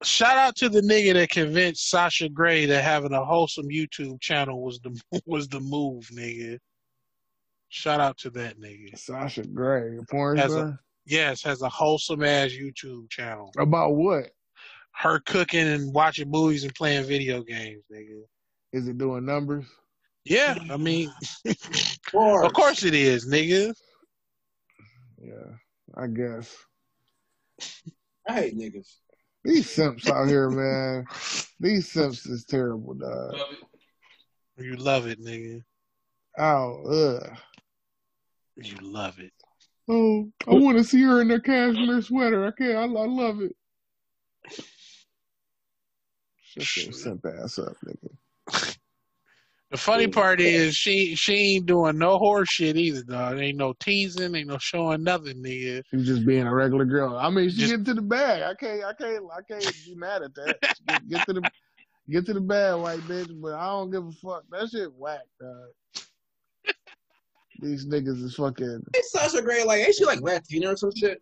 shout 0.02 0.36
out 0.36 0.56
to 0.56 0.68
the 0.68 0.80
nigga 0.80 1.14
that 1.14 1.30
convinced 1.30 1.90
Sasha 1.90 2.28
Grey 2.28 2.66
that 2.66 2.84
having 2.84 3.12
a 3.12 3.24
wholesome 3.24 3.68
YouTube 3.68 4.20
channel 4.20 4.62
was 4.62 4.80
the 4.80 4.98
was 5.26 5.48
the 5.48 5.60
move, 5.60 6.08
nigga. 6.12 6.58
Shout 7.70 8.00
out 8.00 8.16
to 8.18 8.30
that 8.30 8.58
nigga. 8.58 8.96
Sasha 8.98 9.46
Grey, 9.46 9.98
porn 10.10 10.38
As 10.38 10.54
a- 10.54 10.78
Yes, 11.04 11.42
has 11.42 11.62
a 11.62 11.68
wholesome 11.70 12.22
ass 12.22 12.50
YouTube 12.50 13.08
channel. 13.10 13.50
About 13.58 13.94
what? 13.94 14.30
Her 14.92 15.20
cooking 15.20 15.66
and 15.66 15.94
watching 15.94 16.30
movies 16.30 16.64
and 16.64 16.74
playing 16.74 17.04
video 17.04 17.42
games, 17.42 17.82
nigga. 17.90 18.20
Is 18.72 18.88
it 18.88 18.98
doing 18.98 19.24
numbers? 19.24 19.64
Yeah, 20.28 20.56
I 20.70 20.76
mean, 20.76 21.10
Bars. 22.12 22.46
of 22.46 22.52
course 22.52 22.84
it 22.84 22.94
is, 22.94 23.26
nigga. 23.26 23.74
Yeah, 25.20 25.56
I 25.96 26.06
guess. 26.06 26.54
I 28.28 28.32
hate 28.34 28.58
niggas. 28.58 28.96
These 29.44 29.70
simps 29.70 30.08
out 30.08 30.28
here, 30.28 30.50
man. 30.50 31.06
These 31.60 31.90
simps 31.90 32.26
is 32.26 32.44
terrible, 32.44 32.94
dog. 32.94 33.32
Love. 33.32 33.48
You 34.58 34.76
love 34.76 35.06
it, 35.06 35.20
nigga. 35.20 35.62
Oh, 36.38 36.82
ugh. 36.84 37.38
You 38.56 38.76
love 38.82 39.18
it. 39.18 39.32
Oh, 39.88 40.28
I 40.46 40.54
want 40.54 40.76
to 40.76 40.84
see 40.84 41.02
her 41.02 41.22
in 41.22 41.30
her 41.30 41.40
cashmere 41.40 42.02
sweater. 42.02 42.46
I 42.46 42.50
can't. 42.50 42.76
I, 42.76 42.82
I 42.82 43.06
love 43.06 43.40
it. 43.40 43.56
Shut 46.42 46.76
your 46.76 46.92
simp 46.92 47.24
ass 47.24 47.58
up, 47.58 47.74
nigga. 47.86 48.76
The 49.70 49.76
funny 49.76 50.06
part 50.06 50.40
is 50.40 50.74
she 50.74 51.14
she 51.14 51.56
ain't 51.56 51.66
doing 51.66 51.98
no 51.98 52.16
horse 52.16 52.48
shit 52.48 52.76
either, 52.78 53.02
dog. 53.02 53.38
Ain't 53.38 53.58
no 53.58 53.74
teasing, 53.74 54.34
ain't 54.34 54.48
no 54.48 54.56
showing 54.56 55.02
nothing, 55.02 55.42
nigga. 55.42 55.82
She 55.90 55.96
was 55.96 56.06
just 56.06 56.26
being 56.26 56.46
a 56.46 56.54
regular 56.54 56.86
girl. 56.86 57.16
I 57.16 57.28
mean, 57.28 57.50
she 57.50 57.56
Just- 57.56 57.70
get 57.76 57.84
to 57.84 57.94
the 57.94 58.02
bag. 58.02 58.42
I 58.42 58.54
can't. 58.54 58.82
I 58.82 58.94
can't. 58.94 59.24
I 59.30 59.42
can't 59.42 59.74
be 59.84 59.94
mad 59.94 60.22
at 60.22 60.34
that. 60.36 60.56
Get, 60.86 61.08
get 61.08 61.26
to 61.26 61.32
the 61.34 61.50
get 62.08 62.24
to 62.26 62.32
the 62.32 62.40
bag, 62.40 62.80
white 62.80 63.00
bitch. 63.00 63.30
But 63.38 63.54
I 63.54 63.66
don't 63.66 63.90
give 63.90 64.06
a 64.06 64.12
fuck. 64.12 64.44
That 64.50 64.70
shit 64.70 64.90
whack, 64.94 65.20
dog. 65.38 66.74
These 67.60 67.86
niggas 67.86 68.22
is 68.22 68.36
fucking. 68.36 68.82
Hey, 68.94 69.00
Sasha 69.02 69.42
Grey, 69.42 69.64
like, 69.64 69.82
ain't 69.82 69.94
she 69.94 70.04
like 70.06 70.20
Latina 70.20 70.72
or 70.72 70.76
some 70.76 70.92
shit? 70.96 71.20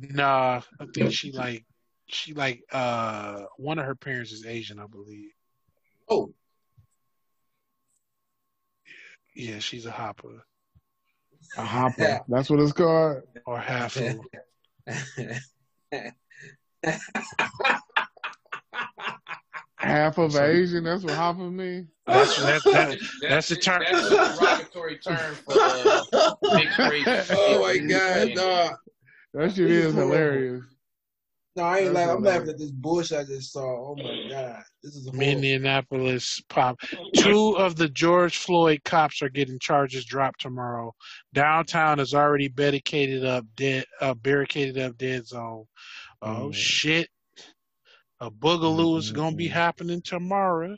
Nah, 0.00 0.62
I 0.80 0.86
think 0.94 1.12
she 1.12 1.30
like 1.30 1.66
she 2.06 2.32
like 2.32 2.62
uh 2.72 3.42
one 3.58 3.78
of 3.78 3.84
her 3.84 3.94
parents 3.94 4.32
is 4.32 4.46
Asian, 4.46 4.78
I 4.78 4.86
believe. 4.86 5.30
Oh, 6.08 6.32
Yeah, 9.34 9.58
she's 9.58 9.86
a 9.86 9.90
hopper 9.90 10.44
A 11.56 11.62
hopper. 11.64 12.20
That's 12.28 12.50
what 12.50 12.60
it's 12.60 12.72
called. 12.72 13.22
or 13.46 13.58
half 13.58 13.96
of. 13.96 14.20
Half 19.76 20.18
of 20.18 20.36
Asian. 20.36 20.84
That's 20.84 21.02
what 21.04 21.14
hopper 21.14 21.50
mean. 21.50 21.88
That's 22.06 22.36
that, 22.42 22.62
that, 22.64 22.98
that's 23.22 23.48
the 23.48 23.56
term. 23.56 23.82
That's 23.90 24.06
a 24.06 24.38
derogatory 24.40 24.98
term 24.98 25.34
for 25.34 25.52
uh, 25.56 26.34
mixed 26.54 26.78
race. 26.78 27.30
oh 27.32 27.60
my 27.62 27.78
god, 27.78 28.28
no, 28.34 28.70
That 29.34 29.52
shit 29.54 29.70
is 29.70 29.94
hilarious. 29.94 30.64
No, 31.56 31.62
I 31.62 31.78
ain't 31.80 31.92
laughing. 31.92 32.16
I'm 32.16 32.22
laughing 32.22 32.48
at 32.50 32.58
this 32.58 32.70
bullshit 32.70 33.18
I 33.20 33.24
just 33.24 33.52
saw. 33.52 33.62
Oh 33.62 33.96
my 33.96 34.16
god, 34.28 34.62
this 34.82 34.94
is 34.96 35.06
horrible. 35.06 35.40
Minneapolis 35.40 36.42
pop. 36.48 36.80
Two 37.14 37.56
of 37.56 37.76
the 37.76 37.88
George 37.88 38.36
Floyd 38.36 38.82
cops 38.84 39.22
are 39.22 39.28
getting 39.28 39.58
charges 39.58 40.04
dropped 40.04 40.40
tomorrow. 40.40 40.92
Downtown 41.32 42.00
is 42.00 42.14
already 42.14 42.48
barricaded 42.48 43.24
up, 43.24 43.44
dead, 43.56 43.84
uh, 44.00 44.14
barricaded 44.14 44.78
up, 44.78 44.96
dead 44.98 45.26
zone. 45.26 45.66
Oh 46.22 46.48
Mm. 46.48 46.54
shit! 46.54 47.08
A 48.20 48.30
boogaloo 48.30 48.98
is 48.98 49.12
gonna 49.12 49.36
be 49.36 49.48
happening 49.48 50.00
tomorrow. 50.02 50.76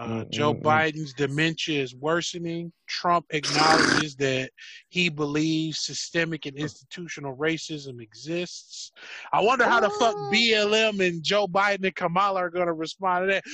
Uh, 0.00 0.24
Joe 0.30 0.54
Mm-mm-mm. 0.54 0.62
Biden's 0.62 1.12
dementia 1.12 1.82
is 1.82 1.94
worsening. 1.94 2.72
Trump 2.86 3.26
acknowledges 3.30 4.16
that 4.16 4.50
he 4.88 5.10
believes 5.10 5.80
systemic 5.80 6.46
and 6.46 6.56
institutional 6.56 7.36
racism 7.36 8.00
exists. 8.00 8.92
I 9.30 9.42
wonder 9.42 9.66
how 9.66 9.78
the 9.78 9.90
fuck 9.90 10.16
BLM 10.32 11.06
and 11.06 11.22
Joe 11.22 11.46
Biden 11.46 11.84
and 11.84 11.94
Kamala 11.94 12.40
are 12.40 12.48
going 12.48 12.66
to 12.66 12.72
respond 12.72 13.24
to 13.28 13.34
that. 13.34 13.44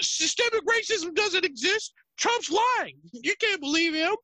Systemic 0.00 0.64
racism 0.66 1.16
doesn't 1.16 1.44
exist. 1.44 1.94
Trump's 2.16 2.48
lying. 2.48 2.96
You 3.12 3.34
can't 3.40 3.60
believe 3.60 3.94
him. 3.94 4.14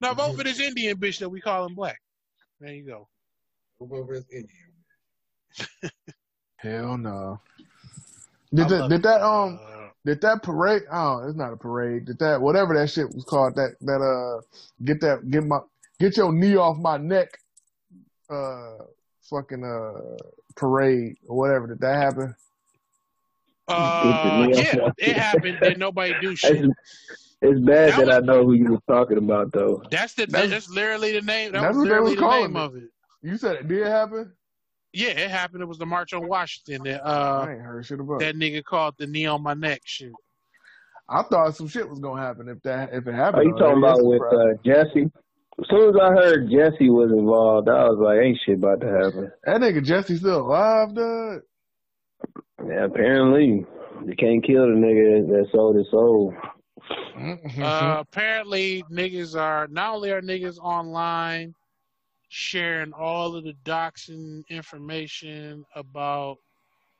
Now 0.00 0.14
vote 0.14 0.38
for 0.38 0.44
this 0.44 0.58
Indian 0.58 0.96
bitch 0.96 1.18
that 1.18 1.28
we 1.28 1.42
call 1.42 1.66
him 1.66 1.74
black. 1.74 2.00
There 2.60 2.72
you 2.72 2.86
go. 2.86 3.08
Whoever 3.78 4.14
is 4.14 4.24
in 4.30 4.48
here. 4.48 5.90
Hell 6.56 6.96
no. 6.96 7.40
Did 8.54 8.68
that? 8.70 8.88
Did 8.88 9.02
that? 9.02 9.22
Um. 9.22 9.60
Uh, 9.62 9.81
Did 10.04 10.20
that 10.22 10.42
parade? 10.42 10.82
Oh, 10.90 11.26
it's 11.26 11.36
not 11.36 11.52
a 11.52 11.56
parade. 11.56 12.06
Did 12.06 12.18
that? 12.18 12.40
Whatever 12.40 12.74
that 12.74 12.90
shit 12.90 13.06
was 13.14 13.24
called. 13.24 13.54
That 13.56 13.76
that 13.82 14.00
uh. 14.00 14.42
Get 14.84 15.00
that. 15.02 15.30
Get 15.30 15.44
my. 15.44 15.60
Get 16.00 16.16
your 16.16 16.32
knee 16.32 16.56
off 16.56 16.76
my 16.78 16.96
neck. 16.96 17.38
Uh. 18.28 18.78
Fucking 19.30 19.62
uh. 19.64 20.16
Parade 20.56 21.16
or 21.26 21.36
whatever. 21.38 21.68
Did 21.68 21.80
that 21.80 21.96
happen? 21.96 22.34
uh, 23.68 24.48
yeah, 24.52 24.90
it 24.98 25.16
happened. 25.16 25.58
Did 25.62 25.78
nobody 25.78 26.14
do 26.20 26.34
shit? 26.36 26.64
It's, 26.64 26.74
it's 27.40 27.60
bad 27.60 27.92
That 27.92 28.06
that, 28.06 28.10
I 28.10 28.18
know 28.20 28.44
who 28.44 28.52
you 28.54 28.72
were 28.72 28.80
talking 28.88 29.18
about, 29.18 29.52
though. 29.52 29.82
That's 29.90 30.14
the 30.14 30.26
That's- 30.26 30.50
that's, 30.50 30.68
literally 30.68 31.12
the 31.12 31.22
name. 31.22 31.52
That 31.52 31.62
that's 31.62 31.76
was 31.76 31.78
what 31.78 31.84
they 31.84 31.90
literally 31.90 32.10
was 32.10 32.14
the 32.16 32.20
calling 32.20 32.52
name 32.52 32.62
it. 32.62 32.64
of 32.64 32.76
it. 32.76 32.82
You 33.22 33.36
said 33.38 33.56
it 33.56 33.68
did 33.68 33.86
happen. 33.86 34.32
Yeah, 34.92 35.10
it 35.10 35.30
happened. 35.30 35.62
It 35.62 35.66
was 35.66 35.78
the 35.78 35.86
March 35.86 36.12
on 36.12 36.28
Washington. 36.28 36.84
That 36.84 37.06
I 37.06 37.10
uh, 37.10 37.46
ain't 37.50 37.60
heard 37.60 37.86
shit 37.86 38.00
about. 38.00 38.20
that 38.20 38.36
nigga 38.36 38.62
called 38.62 38.94
the 38.98 39.06
knee 39.06 39.26
on 39.26 39.42
my 39.42 39.54
neck 39.54 39.82
shit. 39.84 40.12
I 41.08 41.22
thought 41.22 41.56
some 41.56 41.68
shit 41.68 41.88
was 41.88 41.98
gonna 41.98 42.20
happen 42.20 42.48
if 42.48 42.62
that 42.62 42.90
if 42.92 43.06
it 43.06 43.14
happened. 43.14 43.42
Are 43.42 43.44
you 43.44 43.56
talking 43.58 43.78
about 43.78 44.04
with 44.04 44.22
uh, 44.22 44.54
Jesse? 44.64 45.10
As 45.58 45.66
soon 45.68 45.90
as 45.90 45.96
I 46.00 46.08
heard 46.08 46.50
Jesse 46.50 46.90
was 46.90 47.10
involved, 47.12 47.68
I 47.68 47.84
was 47.84 47.98
like, 48.00 48.18
ain't 48.24 48.38
shit 48.44 48.56
about 48.56 48.80
to 48.80 48.86
happen. 48.86 49.32
that 49.44 49.60
nigga 49.60 49.84
Jesse 49.84 50.16
still 50.16 50.40
alive, 50.40 50.94
dude? 50.94 51.42
Yeah, 52.66 52.84
apparently. 52.84 53.66
You 54.06 54.16
can't 54.18 54.44
kill 54.44 54.66
the 54.66 54.74
nigga 54.74 55.28
that 55.28 55.46
sold 55.52 55.76
his 55.76 55.86
soul. 55.90 56.34
Mm-hmm. 57.16 57.62
Uh, 57.62 57.96
apparently, 58.00 58.84
niggas 58.90 59.38
are 59.38 59.68
not 59.68 59.94
only 59.94 60.10
are 60.10 60.22
niggas 60.22 60.58
online 60.58 61.54
sharing 62.34 62.94
all 62.94 63.36
of 63.36 63.44
the 63.44 63.54
doxing 63.62 64.42
information 64.48 65.66
about 65.74 66.38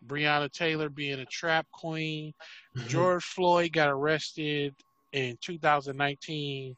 Breonna 0.07 0.53
Taylor 0.53 0.91
being 0.91 1.21
a 1.21 1.25
trap 1.25 1.67
queen. 1.73 2.35
George 2.87 3.25
Floyd 3.25 3.73
got 3.73 3.89
arrested 3.89 4.75
in 5.15 5.39
2019 5.41 6.77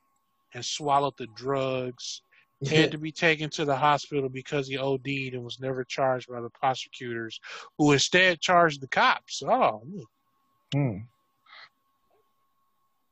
and 0.55 0.65
swallowed 0.65 1.15
the 1.19 1.27
drugs 1.35 2.23
He 2.61 2.77
had 2.77 2.93
to 2.93 2.99
be 2.99 3.11
taken 3.11 3.51
to 3.51 3.65
the 3.65 3.75
hospital 3.75 4.29
because 4.29 4.69
he 4.69 4.79
OD'd 4.79 5.35
and 5.35 5.43
was 5.43 5.59
never 5.59 5.83
charged 5.83 6.29
by 6.29 6.41
the 6.41 6.51
prosecutors, 6.51 7.41
who 7.77 7.91
instead 7.91 8.41
charged 8.41 8.81
the 8.81 8.89
cops. 8.89 9.43
Oh, 9.43 9.83
Hmm. 10.73 10.99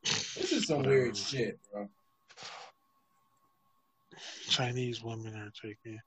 This 0.05 0.53
is 0.53 0.67
some 0.69 0.83
weird 0.83 1.17
shit, 1.17 1.59
bro. 1.73 1.89
Chinese 4.49 5.03
women 5.03 5.35
are 5.35 5.51
taking. 5.61 5.99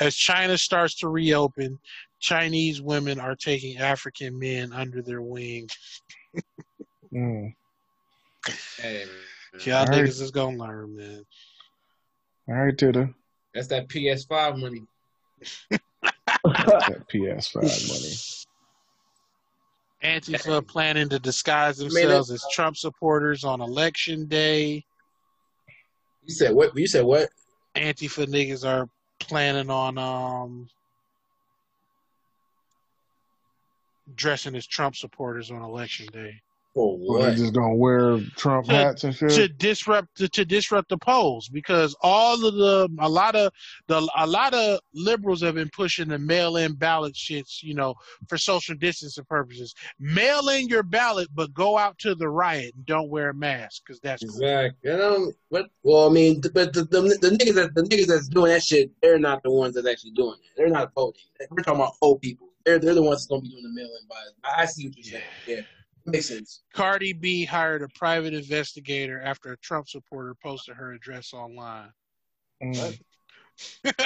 As 0.00 0.14
China 0.14 0.56
starts 0.56 0.96
to 0.96 1.08
reopen, 1.08 1.78
Chinese 2.20 2.80
women 2.80 3.18
are 3.18 3.34
taking 3.34 3.78
African 3.78 4.38
men 4.38 4.72
under 4.72 5.02
their 5.02 5.22
wing. 5.22 5.68
Hmm. 7.10 7.46
Hey, 8.78 9.04
man. 9.06 9.62
Y'all 9.64 9.76
Alright. 9.78 10.04
niggas 10.04 10.20
is 10.20 10.30
gonna 10.30 10.56
learn, 10.56 10.96
man. 10.96 11.24
All 12.48 12.54
right, 12.54 12.76
Titter. 12.76 13.14
That's 13.54 13.68
that 13.68 13.88
PS5 13.88 14.60
money. 14.60 14.82
That 15.70 17.04
PS5 17.12 17.88
money. 17.88 18.14
Antifa 20.04 20.66
planning 20.66 21.08
to 21.08 21.18
disguise 21.18 21.78
themselves 21.78 22.30
as 22.30 22.44
Trump 22.52 22.76
supporters 22.76 23.42
on 23.42 23.60
election 23.60 24.26
day. 24.26 24.84
You 26.22 26.34
said 26.34 26.54
what? 26.54 26.76
You 26.76 26.86
said 26.86 27.04
what? 27.04 27.28
Antifa 27.78 28.26
niggas 28.26 28.66
are 28.66 28.88
planning 29.20 29.70
on 29.70 29.98
um 29.98 30.68
dressing 34.14 34.56
as 34.56 34.66
Trump 34.66 34.96
supporters 34.96 35.50
on 35.50 35.62
election 35.62 36.06
day 36.12 36.40
Oh, 36.76 36.96
well, 37.00 37.22
they 37.22 37.28
what? 37.30 37.36
just 37.36 37.54
gonna 37.54 37.74
wear 37.74 38.20
Trump 38.36 38.66
To- 38.66 38.72
hats 38.72 39.02
and 39.02 39.14
shit. 39.14 39.30
to 39.30 39.48
disrupt 39.48 40.16
to, 40.18 40.28
to 40.28 40.44
disrupt 40.44 40.90
the 40.90 40.98
polls 40.98 41.48
because 41.48 41.96
all 42.02 42.44
of 42.44 42.54
the 42.54 42.88
a 43.00 43.08
lot 43.08 43.34
of 43.34 43.52
the 43.88 44.08
a 44.16 44.26
lot 44.26 44.54
of 44.54 44.78
liberals 44.94 45.42
have 45.42 45.56
been 45.56 45.70
pushing 45.74 46.08
the 46.08 46.18
mail-in 46.18 46.74
ballot 46.74 47.14
shits, 47.14 47.62
you 47.62 47.74
know, 47.74 47.94
for 48.28 48.38
social 48.38 48.76
distancing 48.76 49.24
purposes. 49.24 49.74
Mail 49.98 50.48
in 50.50 50.68
your 50.68 50.82
ballot, 50.84 51.28
but 51.34 51.52
go 51.52 51.76
out 51.76 51.98
to 51.98 52.14
the 52.14 52.28
riot 52.28 52.74
and 52.76 52.86
don't 52.86 53.10
wear 53.10 53.30
a 53.30 53.34
mask 53.34 53.82
because 53.84 53.98
that's 54.00 54.22
cool. 54.22 54.34
Exactly. 54.34 54.90
You 54.90 54.92
um, 54.92 54.98
know, 55.00 55.32
but 55.50 55.66
well, 55.82 56.08
I 56.08 56.12
mean, 56.12 56.40
but 56.54 56.72
the, 56.72 56.84
the 56.84 57.00
the 57.20 57.30
niggas 57.30 57.54
that 57.54 57.74
the 57.74 57.82
niggas 57.82 58.06
that's 58.06 58.28
doing 58.28 58.52
that 58.52 58.62
shit, 58.62 58.90
they're 59.02 59.18
not 59.18 59.42
the 59.42 59.50
ones 59.50 59.74
that's 59.74 59.88
actually 59.88 60.12
doing 60.12 60.36
it. 60.44 60.50
They're 60.56 60.68
not 60.68 60.92
voting. 60.94 61.22
We're 61.50 61.62
talking 61.62 61.80
about 61.80 61.94
old 62.02 62.20
people. 62.20 62.48
They're 62.64 62.78
they're 62.78 62.94
the 62.94 63.02
ones 63.02 63.20
that's 63.20 63.26
gonna 63.26 63.40
be 63.42 63.48
doing 63.48 63.62
the 63.62 63.70
mail-in 63.70 64.06
ballot. 64.08 64.34
I 64.44 64.62
I 64.62 64.64
see 64.66 64.86
what 64.86 64.96
you're 64.96 65.04
saying. 65.04 65.22
Yeah, 65.46 65.60
makes 66.10 66.26
sense. 66.28 66.62
Cardi 66.74 67.12
B 67.12 67.44
hired 67.44 67.82
a 67.82 67.88
private 67.94 68.34
investigator 68.34 69.20
after 69.20 69.52
a 69.52 69.58
Trump 69.58 69.88
supporter 69.88 70.34
posted 70.42 70.74
her 70.76 70.92
address 70.92 71.32
online. 71.32 71.90
Mm. 72.62 72.98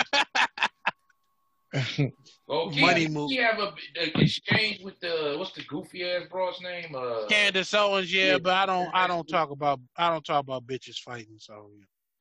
Oh, 2.49 2.69
Money 2.71 3.09
move. 3.09 3.31
he 3.31 3.37
have 3.37 3.59
a, 3.59 3.73
a 3.99 4.21
exchange 4.21 4.83
with 4.83 5.01
the 5.01 5.37
what's 5.39 5.53
the 5.53 5.63
goofy 5.65 6.05
ass 6.05 6.25
broad's 6.31 6.61
name? 6.61 6.95
Uh, 6.95 7.27
Candace 7.29 7.73
Owens, 7.73 8.13
yeah, 8.13 8.33
Yeah. 8.33 8.39
but 8.39 8.53
I 8.53 8.67
don't 8.67 8.91
I 8.95 9.07
don't 9.07 9.27
talk 9.27 9.51
about 9.51 9.81
I 9.97 10.11
don't 10.11 10.25
talk 10.25 10.41
about 10.41 10.67
bitches 10.67 10.99
fighting. 10.99 11.39
So 11.39 11.71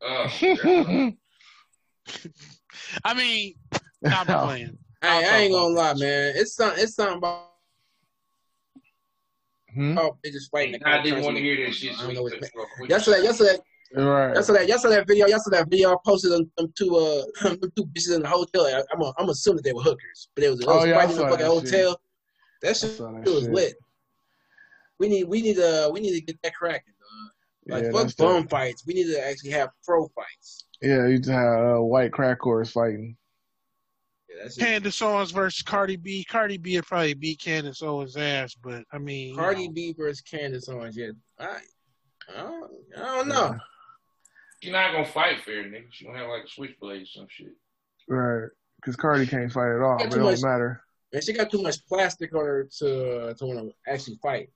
uh, 0.02 0.30
I 3.04 3.14
mean, 3.14 3.56
I'm 4.06 4.26
playing. 4.26 4.78
I, 5.02 5.24
I 5.24 5.38
ain't 5.40 5.52
gonna 5.54 5.74
lie, 5.74 5.94
man. 5.96 6.34
It's 6.36 6.56
something. 6.56 6.82
It's 6.82 6.96
something 6.96 7.18
about 7.18 7.51
Hmm? 9.74 9.98
oh, 9.98 10.18
they 10.24 10.32
just 10.32 10.52
fighting. 10.52 10.82
I 10.86 11.02
didn't 11.02 11.24
want 11.24 11.38
to 11.38 11.44
hear 11.44 11.66
that 11.66 11.74
shit. 11.74 11.98
I 11.98 12.04
don't 12.04 12.14
know 12.16 12.24
what 12.24 12.34
took 12.34 12.38
it's- 12.44 12.52
it 12.54 12.58
real 12.58 12.68
quick. 12.76 12.90
Yesterday, 12.90 13.24
yesterday, 13.24 13.58
Right. 13.94 14.36
yesterday, 14.36 14.68
yesterday, 14.68 15.04
video, 15.06 15.28
yesterday, 15.28 15.58
that 15.58 15.70
video 15.70 15.92
I 15.94 15.96
posted 16.06 16.32
them, 16.32 16.52
them 16.58 16.72
two, 16.78 16.96
uh, 16.96 17.24
them 17.50 17.72
two 17.76 17.86
bitches 17.86 18.16
in 18.16 18.22
the 18.22 18.28
hotel. 18.28 18.66
I, 18.66 18.84
I'm, 18.94 19.02
a, 19.02 19.14
I'm 19.18 19.30
assuming 19.30 19.64
they 19.64 19.74
were 19.74 19.82
hookers, 19.82 20.30
but 20.36 20.42
they 20.42 20.50
was, 20.50 20.60
they 20.60 20.66
Oh, 20.68 20.78
was 20.78 20.86
yeah, 20.88 20.98
I 20.98 21.02
fighting 21.06 21.12
in 21.12 21.16
the 21.18 21.22
saw 21.24 21.30
fucking 21.30 21.46
that 21.46 21.52
hotel. 21.52 22.02
That 22.62 22.70
I 22.70 22.74
shit 22.74 22.92
saw 22.92 23.12
that 23.12 23.26
was 23.26 23.44
shit. 23.44 23.52
lit. 23.52 23.74
We 25.00 25.10
need, 25.10 25.24
we 25.26 25.42
need, 25.42 25.60
uh, 25.60 25.90
we 25.94 26.00
need 26.00 26.14
to 26.14 26.22
get 26.22 26.42
that 26.44 26.54
cracking. 26.56 26.94
dog. 27.00 27.74
Like 27.74 27.84
yeah, 27.86 27.92
fuck 27.92 28.02
that's 28.04 28.14
bum 28.16 28.48
fights. 28.48 28.84
We 28.86 28.94
need 28.94 29.06
to 29.14 29.26
actually 29.28 29.52
have 29.52 29.70
pro 29.86 30.08
fights. 30.10 30.66
Yeah, 30.82 31.08
you 31.08 31.18
just 31.18 31.30
have 31.30 31.78
uh, 31.78 31.82
white 31.82 32.12
crack 32.12 32.40
whores 32.42 32.72
fighting. 32.72 33.16
Yeah, 34.42 34.46
that's 34.46 34.58
Candace 34.58 35.02
Owens 35.02 35.32
versus 35.32 35.62
Cardi 35.62 35.96
B. 35.98 36.24
Cardi 36.24 36.58
B 36.58 36.76
would 36.78 36.86
probably 36.88 37.14
beat 37.14 37.40
Candace 37.40 37.82
Owens' 37.84 38.18
ass, 38.18 38.56
but 38.56 38.84
I 38.92 38.98
mean, 38.98 39.30
you 39.30 39.36
Cardi 39.36 39.68
know. 39.68 39.74
B 39.74 39.94
versus 39.94 40.22
Candace 40.22 40.68
Owens. 40.70 40.98
Yeah, 40.98 41.12
I, 41.40 41.58
I 42.36 42.42
don't, 42.42 42.72
I 42.98 43.00
don't 43.00 43.28
know. 43.28 43.56
She's 44.62 44.72
not 44.72 44.92
gonna 44.94 45.06
fight 45.06 45.42
fair, 45.44 45.64
nigga. 45.64 45.86
She 45.92 46.06
gonna 46.06 46.18
have 46.18 46.30
like 46.30 46.46
a 46.46 46.50
switchblade 46.50 47.04
or 47.04 47.06
some 47.06 47.28
shit. 47.30 47.54
Right. 48.08 48.50
Because 48.78 48.96
Cardi 48.96 49.26
can't 49.28 49.52
fight 49.52 49.76
at 49.76 49.82
all. 49.82 49.98
It 50.02 50.10
too 50.12 50.18
don't 50.18 50.32
much- 50.32 50.42
matter. 50.42 50.82
Man, 51.14 51.22
she 51.22 51.34
got 51.34 51.52
too 51.52 51.62
much 51.62 51.86
plastic 51.88 52.34
on 52.34 52.46
her 52.46 52.70
to 52.80 53.20
uh, 53.28 53.34
to 53.36 53.46
want 53.46 53.60
to 53.60 53.92
actually 53.92 54.18
fight. 54.24 54.50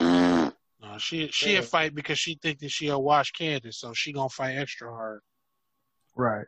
No, 0.00 0.96
she 0.98 1.28
she 1.28 1.52
Yeah. 1.54 1.58
a 1.60 1.62
fight 1.62 1.94
because 1.94 2.18
she 2.18 2.38
think 2.42 2.58
that 2.60 2.70
she'll 2.70 3.02
wash 3.02 3.32
Candace, 3.32 3.78
so 3.78 3.92
she 3.94 4.12
gonna 4.12 4.28
fight 4.28 4.56
extra 4.56 4.90
hard. 4.90 5.20
Right. 6.16 6.46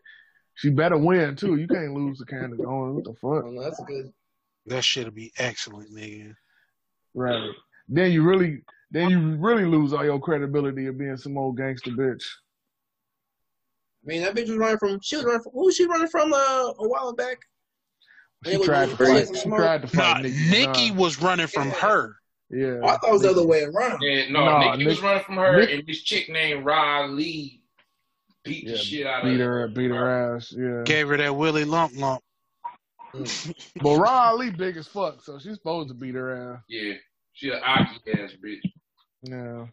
She 0.60 0.68
better 0.68 0.98
win 0.98 1.36
too. 1.36 1.56
You 1.56 1.66
can't 1.66 1.94
lose 1.94 2.18
to 2.18 2.26
Candace 2.26 2.60
Owens. 2.60 2.96
What 2.96 3.04
the 3.04 3.14
fuck? 3.14 3.44
don't. 3.44 3.56
That's 3.56 3.82
good. 3.84 4.12
That 4.66 4.84
shit'll 4.84 5.10
be 5.10 5.32
excellent, 5.38 5.90
nigga. 5.90 6.34
Right. 7.14 7.48
Then 7.88 8.12
you 8.12 8.22
really, 8.22 8.58
then 8.90 9.08
you 9.08 9.36
really 9.38 9.64
lose 9.64 9.94
all 9.94 10.04
your 10.04 10.20
credibility 10.20 10.84
of 10.86 10.98
being 10.98 11.16
some 11.16 11.38
old 11.38 11.56
gangster 11.56 11.92
bitch. 11.92 12.22
I 14.04 14.06
mean, 14.06 14.22
that 14.22 14.34
bitch 14.34 14.48
was 14.48 14.58
running 14.58 14.76
from. 14.76 15.00
She 15.02 15.16
was 15.16 15.24
running 15.24 15.42
from. 15.42 15.52
Who 15.52 15.64
was 15.64 15.76
she 15.76 15.86
running 15.86 16.08
from? 16.08 16.30
Uh, 16.34 16.36
a 16.36 16.74
while 16.88 17.14
back. 17.14 17.38
She 18.44 18.52
It 18.52 18.58
was 18.58 18.66
tried 18.66 18.90
to 18.90 18.96
really 18.96 19.24
fight. 19.24 19.36
She 19.36 19.48
tried 19.48 19.88
to 19.88 19.96
Nah, 19.96 20.14
fight 20.14 20.22
Nicki. 20.24 20.50
Nikki 20.50 20.90
Minaj. 20.90 20.96
was 20.96 21.22
running 21.22 21.46
from 21.46 21.68
Yeah. 21.68 21.74
her. 21.74 22.16
Yeah. 22.50 22.80
Oh, 22.82 22.86
I 22.88 22.96
thought 22.98 23.08
it 23.08 23.12
was 23.12 23.22
the 23.22 23.30
other 23.30 23.46
way 23.46 23.62
around. 23.62 24.02
Yeah, 24.02 24.28
no, 24.30 24.44
Nah, 24.44 24.74
Nicki 24.76 24.88
was 24.88 25.00
running 25.02 25.24
from 25.24 25.36
her, 25.36 25.56
Nick- 25.60 25.70
and 25.70 25.86
this 25.86 26.02
chick 26.02 26.28
named 26.28 26.66
Rah 26.66 27.02
Ali 27.02 27.59
beat 28.44 28.64
Yeah, 28.64 28.72
the 28.72 28.78
shit 28.78 29.06
out 29.06 29.24
beat 29.24 29.34
of 29.34 29.40
her, 29.46 29.68
beat 29.68 29.90
her 29.90 30.36
ass. 30.36 30.52
Yeah. 30.56 30.82
Gave 30.84 31.08
her 31.08 31.16
that 31.16 31.34
Willie 31.36 31.64
lump 31.64 31.92
lump. 31.96 32.22
Mm. 33.14 33.54
But 33.82 33.96
Rah 33.98 34.28
Ali 34.30 34.50
big 34.50 34.76
as 34.76 34.86
fuck, 34.86 35.22
so 35.22 35.38
she's 35.38 35.54
supposed 35.54 35.88
to 35.88 35.94
beat 35.94 36.14
her 36.14 36.54
ass. 36.54 36.60
Yeah, 36.68 36.94
she 37.32 37.48
an 37.50 37.60
Aki 37.64 38.12
ass 38.12 38.32
bitch, 38.44 38.62
Yeah. 39.22 39.66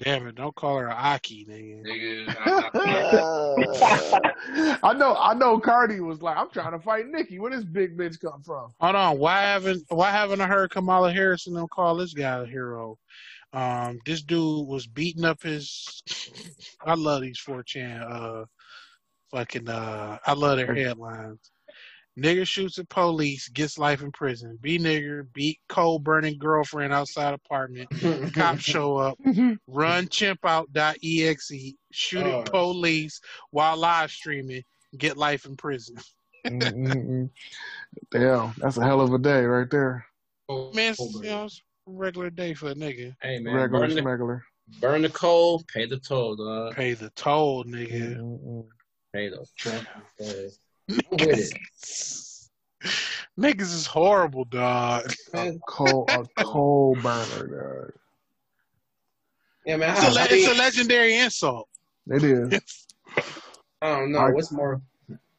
Damn 0.00 0.26
it, 0.26 0.34
don't 0.34 0.54
call 0.56 0.76
her 0.78 0.88
a 0.88 0.94
Aki, 0.94 1.46
nigga. 1.48 1.84
nigga. 1.86 2.36
I- 2.40 2.70
I- 2.74 4.80
I 4.82 4.92
know, 4.92 5.14
I 5.16 5.34
know. 5.34 5.60
Cardi 5.60 6.00
was 6.00 6.20
like, 6.20 6.36
"I'm 6.36 6.50
trying 6.50 6.72
to 6.72 6.80
fight 6.80 7.06
Nicki. 7.08 7.38
Where 7.38 7.52
this 7.52 7.64
big 7.64 7.96
bitch 7.96 8.20
come 8.20 8.42
from?" 8.42 8.72
Hold 8.80 8.96
on, 8.96 9.18
why 9.18 9.42
haven't 9.42 9.84
why 9.90 10.10
haven't 10.10 10.40
I 10.40 10.48
heard 10.48 10.70
Kamala 10.70 11.12
Harris 11.12 11.46
and 11.46 11.54
them 11.56 11.68
call 11.68 11.94
this 11.96 12.12
guy 12.12 12.42
a 12.42 12.46
hero? 12.46 12.98
Um, 13.54 14.00
this 14.04 14.22
dude 14.22 14.66
was 14.66 14.86
beating 14.86 15.24
up 15.24 15.42
his. 15.42 16.02
I 16.84 16.94
love 16.94 17.22
these 17.22 17.40
4chan. 17.40 18.10
Uh, 18.10 18.44
fucking. 19.30 19.68
Uh, 19.68 20.18
I 20.26 20.32
love 20.34 20.58
their 20.58 20.74
headlines. 20.74 21.38
Nigger 22.18 22.46
shoots 22.46 22.78
at 22.78 22.88
police, 22.88 23.48
gets 23.48 23.76
life 23.76 24.00
in 24.02 24.12
prison. 24.12 24.56
B 24.60 24.78
nigger 24.78 25.26
beat 25.32 25.58
coal 25.68 25.98
burning 25.98 26.38
girlfriend 26.38 26.92
outside 26.92 27.34
apartment. 27.34 27.88
Cops 28.34 28.62
show 28.62 28.96
up. 28.98 29.18
Run 29.66 30.06
chimpout.exe. 30.06 31.74
Shoot 31.92 32.24
Oh. 32.26 32.40
at 32.40 32.50
police 32.52 33.20
while 33.50 33.76
live 33.76 34.12
streaming. 34.12 34.62
Get 34.96 35.16
life 35.16 35.44
in 35.44 35.56
prison. 35.56 35.96
Damn, 36.44 37.30
that's 38.58 38.76
a 38.76 38.84
hell 38.84 39.00
of 39.00 39.12
a 39.12 39.18
day 39.18 39.44
right 39.44 39.68
there. 39.70 40.06
Man, 40.48 40.94
you 40.98 41.22
know, 41.22 41.44
it's 41.46 41.60
a 41.60 41.63
regular 41.86 42.30
day 42.30 42.54
for 42.54 42.70
a 42.70 42.74
nigga. 42.74 43.14
Hey 43.22 43.38
man, 43.38 43.54
Regular 43.54 43.86
burn 43.86 43.94
the, 43.94 44.00
smuggler. 44.02 44.44
burn 44.80 45.02
the 45.02 45.10
coal, 45.10 45.62
pay 45.72 45.86
the 45.86 45.98
toll, 45.98 46.36
dog. 46.36 46.74
Pay 46.74 46.94
the 46.94 47.10
toll, 47.10 47.64
nigga. 47.64 48.16
Mm-mm. 48.18 48.64
Pay 49.12 49.28
the 49.28 49.46
toll. 49.58 49.80
I'm 50.20 50.26
it. 51.18 51.52
Niggas 53.38 53.60
is 53.74 53.86
horrible, 53.86 54.44
dog. 54.44 55.12
A 55.34 55.52
coal, 55.66 56.06
a 56.08 56.42
coal 56.42 56.96
burner, 57.02 57.46
dog. 57.82 57.92
Yeah, 59.66 59.76
man. 59.76 59.96
It's 59.96 60.06
a, 60.06 60.10
le- 60.12 60.22
it's 60.24 60.32
mean, 60.32 60.50
a 60.50 60.54
legendary 60.58 61.16
insult. 61.18 61.68
dog. 62.08 62.22
It 62.22 62.24
is. 62.24 62.86
I 63.82 63.88
don't 63.98 64.12
know. 64.12 64.18
I- 64.20 64.30
What's 64.30 64.52
more? 64.52 64.80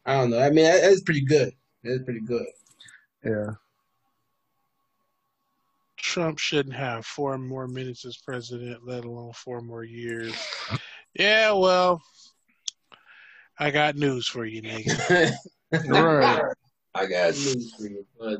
I 0.07 0.17
don't 0.17 0.29
know. 0.31 0.39
I 0.39 0.49
mean, 0.51 0.65
that, 0.65 0.81
that's 0.81 1.01
pretty 1.01 1.21
good. 1.21 1.53
That's 1.83 2.03
pretty 2.03 2.19
good. 2.21 2.45
Yeah. 3.23 3.51
Trump 6.15 6.39
shouldn't 6.39 6.73
have 6.73 7.05
four 7.05 7.37
more 7.37 7.67
minutes 7.67 8.05
as 8.05 8.15
president, 8.15 8.87
let 8.87 9.03
alone 9.03 9.33
four 9.33 9.59
more 9.59 9.83
years. 9.83 10.33
Yeah, 11.13 11.51
well, 11.51 12.01
I 13.59 13.69
got 13.69 13.97
news 13.97 14.25
for 14.25 14.45
you, 14.45 14.61
nigga. 14.61 15.33
Right. 15.89 16.53
I 16.93 17.05
got 17.07 17.33
news 17.33 17.73
for 17.73 17.87
you, 17.87 18.05
but 18.17 18.39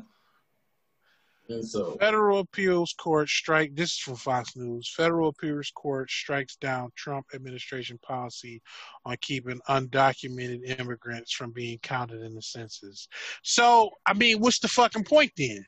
And 1.50 1.68
so 1.68 1.98
Federal 2.00 2.40
appeals 2.40 2.94
court 2.94 3.28
strike. 3.28 3.76
This 3.76 3.92
is 3.92 3.98
from 3.98 4.16
Fox 4.16 4.56
News. 4.56 4.94
Federal 4.96 5.30
appeals 5.30 5.70
court 5.76 6.10
strikes 6.10 6.56
down 6.56 6.92
Trump 6.96 7.26
administration 7.34 8.00
policy 8.04 8.62
on 9.06 9.18
keeping 9.20 9.60
undocumented 9.68 10.80
immigrants 10.80 11.34
from 11.34 11.52
being 11.52 11.78
counted 11.80 12.22
in 12.22 12.36
the 12.36 12.42
census. 12.42 13.10
So, 13.44 13.90
I 14.06 14.14
mean, 14.14 14.40
what's 14.40 14.60
the 14.60 14.70
fucking 14.70 15.04
point 15.04 15.34
then? 15.36 15.66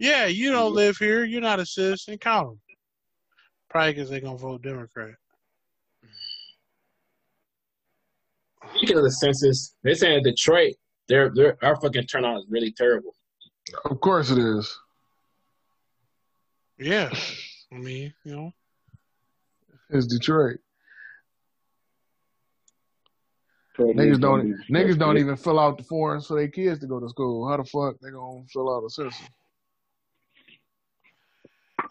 Yeah, 0.00 0.26
you 0.26 0.50
don't 0.50 0.68
mm-hmm. 0.68 0.76
live 0.76 0.96
here. 0.96 1.24
You're 1.24 1.42
not 1.42 1.60
a 1.60 1.66
citizen. 1.66 2.16
Count 2.18 2.48
them. 2.48 2.60
Probably 3.68 3.92
because 3.92 4.10
they're 4.10 4.20
gonna 4.20 4.38
vote 4.38 4.62
Democrat. 4.62 5.14
speaking 8.74 8.96
of 8.96 9.04
the 9.04 9.10
census, 9.10 9.74
they're 9.82 9.94
saying 9.94 10.22
Detroit, 10.22 10.74
their 11.08 11.30
their 11.34 11.56
our 11.62 11.76
fucking 11.76 12.04
turnout 12.04 12.38
is 12.38 12.46
really 12.48 12.72
terrible. 12.72 13.14
Of 13.84 14.00
course 14.00 14.30
it 14.30 14.38
is. 14.38 14.74
Yeah, 16.78 17.10
I 17.72 17.76
mean, 17.76 18.14
you 18.24 18.36
know, 18.36 18.52
It's 19.90 20.06
Detroit. 20.06 20.58
Detroit 23.76 23.96
Niggas 23.96 24.20
don't 24.20 24.56
niggas 24.70 24.98
don't 24.98 25.18
even 25.18 25.36
fill 25.36 25.60
out 25.60 25.76
the 25.76 25.84
forms 25.84 26.26
for 26.26 26.38
their 26.38 26.48
kids 26.48 26.80
to 26.80 26.86
go 26.86 26.98
to 27.00 27.08
school. 27.08 27.48
How 27.48 27.58
the 27.58 27.64
fuck 27.64 27.96
they 28.00 28.10
gonna 28.10 28.44
fill 28.50 28.74
out 28.74 28.84
a 28.84 28.90
census? 28.90 29.28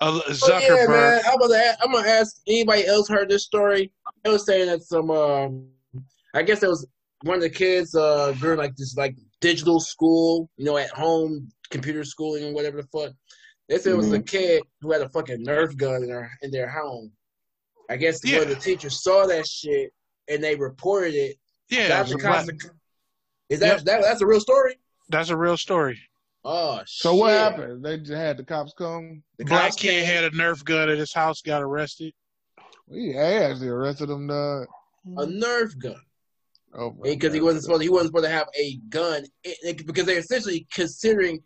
Uh, 0.01 0.19
Oh, 0.27 0.59
yeah, 0.59 0.85
man. 0.88 1.21
I'm 1.27 1.39
gonna 1.39 1.55
ask, 1.55 1.80
I'm 1.84 1.91
gonna 1.91 2.07
ask 2.07 2.38
anybody 2.47 2.85
else 2.88 3.07
heard 3.09 3.30
this 3.30 3.43
story. 3.45 3.91
They 4.23 4.31
was 4.31 4.45
saying 4.45 4.67
that 4.67 4.84
some 4.84 5.11
um, 5.11 5.67
I 6.34 6.43
guess 6.43 6.63
it 6.63 6.69
was 6.69 6.88
one 7.23 7.35
of 7.35 7.41
the 7.41 7.49
kids 7.49 7.95
uh 7.95 8.34
during 8.39 8.57
like 8.57 8.76
this 8.76 8.95
like 8.95 9.15
digital 9.41 9.80
school, 9.80 10.49
you 10.57 10.65
know, 10.65 10.77
at 10.77 10.89
home 10.91 11.49
computer 11.69 12.03
schooling 12.03 12.43
and 12.45 12.55
whatever 12.55 12.81
the 12.81 12.88
fuck. 12.88 13.13
They 13.67 13.77
said 13.77 13.93
it 13.93 13.97
was 13.97 14.11
a 14.11 14.21
kid 14.21 14.63
who 14.81 14.91
had 14.91 15.01
a 15.01 15.09
fucking 15.09 15.45
Nerf 15.45 15.76
gun 15.77 16.01
in 16.03 16.07
their 16.07 16.31
in 16.41 16.51
their 16.51 16.69
home. 16.69 17.11
I 17.89 17.97
guess 17.97 18.23
one 18.23 18.41
of 18.43 18.47
the 18.47 18.53
Yeah. 18.53 18.59
teachers 18.59 19.03
saw 19.03 19.26
that 19.27 19.47
shit 19.47 19.91
and 20.27 20.43
they 20.43 20.55
reported 20.55 21.13
it. 21.15 21.38
yeah, 21.69 22.03
the 22.03 22.15
a 22.15 22.69
Is 23.49 23.59
that, 23.59 23.77
Yep. 23.77 23.84
that 23.85 24.01
that's 24.01 24.21
a 24.21 24.27
real 24.27 24.39
story? 24.39 24.80
that's 25.09 25.30
a 25.30 25.38
real 25.38 25.57
story. 25.57 25.99
Oh 26.45 26.81
So 26.85 27.15
what 27.15 27.31
happened? 27.33 27.83
They 27.83 27.97
just 27.97 28.11
had 28.11 28.37
the 28.37 28.43
cops 28.43 28.73
come. 28.77 29.23
The 29.37 29.45
Black 29.45 29.63
cops 29.71 29.75
kid 29.75 29.89
came- 29.91 30.05
had 30.05 30.23
a 30.23 30.29
Nerf 30.31 30.63
gun 30.63 30.89
at 30.89 30.97
his 30.97 31.13
house, 31.13 31.41
got 31.41 31.61
arrested. 31.61 32.13
We 32.87 33.15
actually 33.17 33.67
arrested 33.67 34.09
him. 34.09 34.27
Dog. 34.27 34.67
a 35.17 35.25
Nerf 35.25 35.77
gun. 35.77 35.95
Oh, 36.73 36.91
my 36.91 37.09
because 37.09 37.33
he 37.33 37.41
wasn't 37.41 37.63
supposed 37.63 37.81
he 37.83 37.89
wasn't 37.89 38.09
supposed 38.09 38.25
to 38.25 38.31
have 38.31 38.47
a 38.57 38.77
gun 38.89 39.25
it- 39.43 39.57
it- 39.63 39.85
because 39.87 40.05
they're 40.05 40.19
essentially 40.19 40.67
considering 40.71 41.41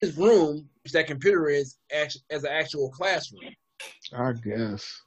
his 0.00 0.16
room, 0.16 0.68
which 0.84 0.92
that 0.92 1.06
computer 1.08 1.48
is, 1.48 1.76
act- 1.92 2.18
as 2.30 2.44
an 2.44 2.52
actual 2.52 2.90
classroom. 2.90 3.42
I 4.16 4.32
guess. 4.32 5.02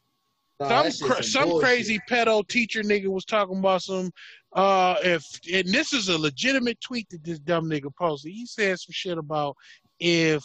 Nah, 0.59 0.67
some 0.67 0.83
that 0.83 0.93
shit's 0.93 1.01
cra- 1.01 1.23
some 1.23 1.49
bullshit. 1.49 1.65
crazy 1.69 1.99
pedo 2.09 2.47
teacher 2.47 2.81
nigga 2.81 3.07
was 3.07 3.25
talking 3.25 3.57
about 3.59 3.81
some 3.81 4.11
uh 4.55 4.95
if 5.03 5.39
and 5.53 5.67
this 5.67 5.93
is 5.93 6.09
a 6.09 6.17
legitimate 6.17 6.79
tweet 6.81 7.09
that 7.09 7.23
this 7.23 7.39
dumb 7.39 7.69
nigga 7.69 7.93
posted. 7.95 8.31
He 8.31 8.45
said 8.45 8.79
some 8.79 8.91
shit 8.91 9.17
about 9.17 9.57
if 9.99 10.43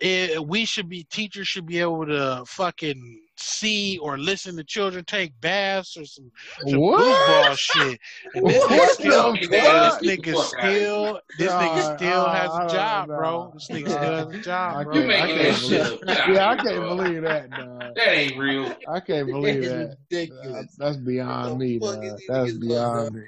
eh, 0.00 0.38
we 0.38 0.64
should 0.64 0.88
be 0.88 1.04
teachers 1.04 1.48
should 1.48 1.66
be 1.66 1.80
able 1.80 2.06
to 2.06 2.44
fucking 2.46 3.23
see 3.36 3.98
or 3.98 4.16
listen 4.16 4.56
to 4.56 4.64
children 4.64 5.04
take 5.04 5.32
baths 5.40 5.96
or 5.96 6.04
some, 6.04 6.30
some 6.66 6.78
What? 6.80 7.00
goofball 7.00 7.56
shit. 7.58 8.00
And 8.34 8.46
this 8.46 8.64
nigga 8.64 8.88
still, 8.90 9.32
the 9.32 9.46
this 9.48 9.94
nigga 9.96 10.44
still, 10.44 11.20
this 11.38 11.50
nigga 11.52 11.88
Nah, 11.90 11.96
still 11.96 12.28
has 12.28 12.50
a 12.54 12.74
job, 12.74 13.08
know. 13.08 13.16
bro. 13.16 13.50
This 13.54 13.68
nigga 13.68 13.88
still 13.88 13.98
has 13.98 14.34
a 14.34 14.38
job, 14.40 14.84
bro. 14.84 14.94
You 14.94 15.00
can't- 15.00 15.08
making 15.08 15.24
I 15.24 15.26
that 15.26 15.42
can't 15.44 15.56
shit 15.56 16.00
believe- 16.00 16.18
up. 16.18 16.28
Yeah, 16.28 16.48
I 16.50 16.56
can't 16.56 16.80
believe 16.80 17.22
that, 17.22 17.50
dog. 17.50 17.80
That 17.96 18.08
ain't 18.08 18.38
real. 18.38 18.74
I 18.88 19.00
can't 19.00 19.26
believe 19.26 19.56
It's 19.56 19.68
that. 19.68 19.96
ridiculous. 20.10 20.76
That's 20.78 20.96
beyond 20.96 21.58
me, 21.58 21.78
the 21.78 21.86
fuck 21.86 22.02
dog. 22.02 22.18
That's 22.28 22.52
beyond 22.52 23.14
me. 23.16 23.22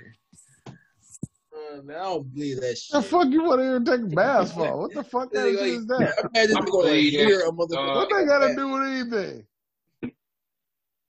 Man, 1.85 1.97
I 1.97 2.03
don't 2.05 2.33
believe 2.35 2.61
that 2.63 2.79
shit. 2.79 2.93
The 2.93 3.03
fuck 3.03 3.29
you 3.29 3.43
want 3.43 3.59
to 3.61 3.65
hear 3.65 3.81
take 3.81 4.15
baths 4.15 4.53
for? 4.53 4.77
What 4.79 4.95
the 4.95 5.05
fuck 5.05 5.33
kind 5.33 5.49
of 5.49 5.55
shit 5.57 5.67
is 5.69 5.87
that? 5.89 6.15
I 6.25 6.29
imagine 6.41 6.57
I 6.57 6.61
they 6.61 6.71
gonna 6.71 6.93
hear 6.95 7.41
a 7.41 7.51
motherfucker. 7.51 7.69
dog. 7.75 7.97
What 7.97 8.09
they 8.17 8.25
got 8.25 8.47
to 8.47 8.55
do 8.55 8.69
with 8.69 8.83
anything? 8.89 9.47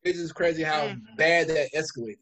It's 0.03 0.19
just 0.19 0.35
crazy 0.35 0.63
how 0.63 0.93
bad 1.17 1.47
that 1.49 1.69
escalated. 1.75 2.17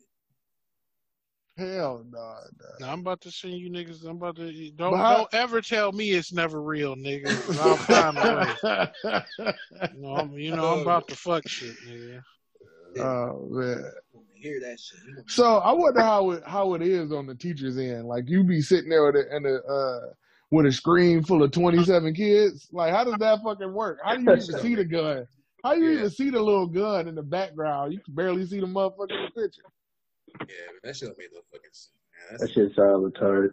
Hell 1.57 2.03
no. 2.11 2.18
dog. 2.19 2.80
Now, 2.81 2.91
I'm 2.91 2.99
about 2.99 3.22
to 3.22 3.31
send 3.31 3.53
you 3.53 3.69
niggas. 3.69 4.03
I'm 4.03 4.18
about 4.18 4.35
to 4.38 4.72
don't 4.72 4.91
But 4.91 4.97
how- 4.97 5.15
don't 5.18 5.34
ever 5.34 5.61
tell 5.61 5.91
me 5.93 6.11
it's 6.11 6.34
never 6.34 6.61
real, 6.61 6.95
nigga. 6.95 7.27
'cause 7.45 7.60
I'll 7.60 7.77
find 7.77 8.18
a 8.18 8.91
way. 9.03 9.22
You 9.95 10.02
know, 10.02 10.15
I'm, 10.18 10.34
you 10.34 10.56
know, 10.56 10.73
I'm 10.73 10.80
about 10.81 11.07
to 11.10 11.15
fuck 11.15 11.47
shit, 11.47 11.76
nigga. 11.88 12.22
oh 12.99 13.47
man. 13.52 13.91
Hear 14.34 14.60
that 14.61 14.80
shit. 14.80 14.99
So 15.27 15.57
I 15.57 15.72
wonder 15.72 16.02
how 16.02 16.31
it 16.31 16.43
how 16.45 16.73
it 16.76 16.81
is 16.81 17.11
on 17.11 17.26
the 17.26 17.34
teacher's 17.35 17.77
end. 17.77 18.06
Like 18.07 18.30
you 18.30 18.43
be 18.43 18.61
sitting 18.61 18.89
there 18.89 19.06
with 19.06 19.15
a, 19.15 19.35
in 19.35 19.45
a 19.45 19.56
uh, 19.56 20.14
with 20.52 20.65
a 20.68 20.72
screen 20.72 21.23
full 21.23 21.41
of 21.41 21.52
twenty 21.52 21.84
seven 21.85 22.14
kids. 22.14 22.68
Like 22.72 22.93
how 22.93 23.03
does 23.06 23.15
that 23.19 23.41
fucking 23.43 23.73
work? 23.73 23.99
How 24.03 24.15
do 24.15 24.22
you 24.23 24.31
even 24.34 24.60
see 24.60 24.76
the 24.76 24.85
gun? 24.85 25.26
How 25.65 25.73
you 25.73 25.85
Yeah. 25.89 25.93
even 25.95 26.09
see 26.11 26.29
the 26.29 26.39
little 26.39 26.67
gun 26.67 27.07
in 27.07 27.15
the 27.15 27.23
background? 27.23 27.91
You 27.91 27.99
can 27.99 28.13
barely 28.13 28.45
see 28.45 28.59
the 28.59 28.67
motherfucker 28.67 29.09
in 29.17 29.31
the 29.33 29.41
picture. 29.41 29.63
Yeah, 30.27 30.45
man, 30.47 30.79
that 30.83 30.95
shit 30.95 31.07
don't 31.07 31.17
make 31.17 31.33
no 31.33 31.41
fucking 31.51 31.71
sense. 31.71 31.89
Man, 32.13 32.27
That 32.33 32.39
that's, 32.41 32.53
shit 32.53 32.75
sound 32.75 33.11
retarded. 33.11 33.49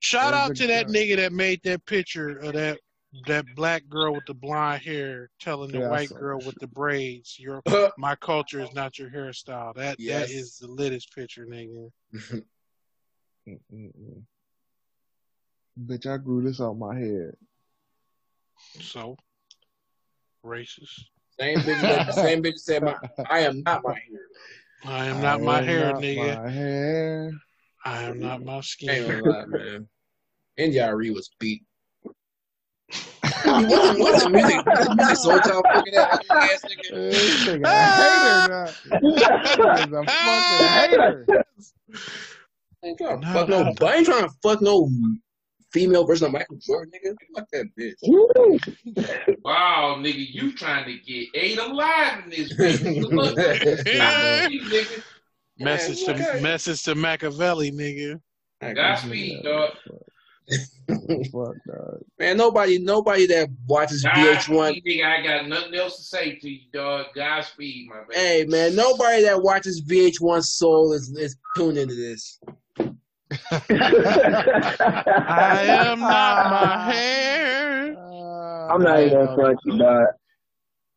Shout 0.00 0.34
Yeah, 0.34 0.40
out 0.40 0.56
to 0.56 0.66
that 0.66 0.86
job. 0.88 0.96
nigga 0.96 1.14
that 1.16 1.32
made 1.32 1.60
that 1.62 1.86
picture 1.86 2.38
of 2.38 2.54
that 2.54 2.80
that 3.28 3.46
black 3.54 3.88
girl 3.88 4.12
with 4.14 4.26
the 4.26 4.34
blonde 4.34 4.82
hair 4.82 5.30
telling 5.38 5.70
the 5.70 5.78
Yeah, 5.78 5.88
white 5.90 6.10
girl 6.10 6.40
with 6.44 6.56
the 6.58 6.66
braids, 6.66 7.38
"Your 7.38 7.62
my 7.98 8.16
culture 8.16 8.58
is 8.58 8.74
not 8.74 8.98
your 8.98 9.08
hairstyle." 9.10 9.72
That 9.76 10.00
Yes. 10.00 10.30
that 10.30 10.34
is 10.34 10.58
the 10.58 10.66
littest 10.66 11.14
picture, 11.14 11.46
nigga. 11.46 11.92
Bitch, 15.86 16.06
I 16.06 16.16
grew 16.16 16.42
this 16.42 16.60
out 16.60 16.76
my 16.76 16.98
head. 16.98 17.36
So 18.80 19.16
racist. 20.44 21.04
Same 21.38 21.58
bitch. 21.58 21.80
That, 21.80 22.14
same 22.14 22.42
bitch 22.42 22.58
said, 22.58 22.82
my, 22.82 22.96
"I 23.28 23.40
am 23.40 23.62
not 23.64 23.82
my 23.82 23.98
hero." 24.08 24.20
I 24.86 25.06
am 25.06 25.20
not 25.22 25.40
my 25.40 25.58
am 25.60 25.64
hair, 25.64 25.92
not 25.92 26.02
nigga. 26.02 26.42
My 26.44 26.50
hair. 26.50 27.32
I 27.86 28.02
am 28.02 28.20
not 28.20 28.44
my 28.44 28.56
Ain't 28.56 28.64
skin. 28.64 29.02
gonna 29.02 29.22
lie, 29.22 29.46
man. 29.46 29.88
India.Arie 30.56 31.10
was 31.10 31.30
beat. 31.40 31.62
what's, 33.44 33.98
what's 33.98 34.22
the 34.22 34.30
music? 34.30 34.64
What's 34.66 34.88
the 34.88 34.94
music 34.94 35.16
soul 35.16 35.40
child 35.40 35.64
fucking 35.72 35.94
ass 35.94 36.18
ass 36.30 36.64
nigga? 36.64 36.90
This 36.92 37.46
nigga 37.46 37.64
a 37.64 37.86
hater. 37.86 38.48
now. 38.48 39.74
This 39.74 39.86
is 39.86 39.92
a 39.92 40.04
fucking 40.04 40.68
hater. 40.68 41.26
I 42.82 42.86
ain't 42.88 42.98
trying 42.98 43.20
to 43.20 43.26
No, 43.26 43.32
fuck 43.32 43.48
no. 43.48 43.62
no. 43.64 43.86
I 43.86 43.96
ain't 43.96 44.06
trying 44.06 44.24
to 44.24 44.34
fuck 44.42 44.60
no 44.60 44.88
female 45.74 46.06
version 46.06 46.26
of 46.26 46.32
Michael 46.32 46.56
Jordan, 46.60 46.92
nigga. 46.94 47.14
Fuck 47.34 47.48
that 47.52 47.66
bitch. 47.76 49.36
Wow, 49.44 49.96
nigga, 49.98 50.24
you 50.32 50.54
trying 50.54 50.84
to 50.86 50.96
get 51.04 51.28
eight 51.34 51.58
alive 51.58 52.22
in 52.24 52.30
this 52.30 52.52
bitch. 52.54 53.02
Look, 53.10 53.36
nigga. 53.36 55.02
Message 55.58 56.00
Yeah, 56.00 56.12
to 56.14 56.30
okay. 56.30 56.40
message 56.40 56.82
to 56.84 56.94
Machiavelli, 56.94 57.72
nigga. 57.72 58.20
Godspeed, 58.74 59.42
dog. 59.42 59.72
Fuck, 60.88 61.54
dog. 61.66 61.98
Man, 62.18 62.36
nobody, 62.36 62.78
nobody 62.78 63.26
that 63.26 63.48
watches 63.66 64.04
VH1. 64.04 64.80
Nigga. 64.84 65.04
I 65.04 65.22
got 65.22 65.48
nothing 65.48 65.74
else 65.74 65.96
to 65.98 66.02
say 66.04 66.36
to 66.36 66.48
you, 66.48 66.60
dog. 66.72 67.06
Godspeed, 67.14 67.88
my 67.88 68.02
baby. 68.08 68.20
Hey, 68.20 68.44
man, 68.46 68.76
nobody 68.76 69.22
that 69.22 69.42
watches 69.42 69.82
VH1 69.88 70.42
Soul 70.44 70.92
is 70.92 71.14
is 71.18 71.36
tuned 71.56 71.78
into 71.78 71.94
this. 71.94 72.38
I 73.50 73.62
am 75.68 76.00
not 76.00 76.50
my 76.50 76.92
hair. 76.92 77.96
I'm 78.70 78.82
not 78.82 79.00
even 79.00 79.12
gonna 79.12 79.34
front 79.34 79.58
you, 79.64 79.78
dog. 79.78 80.06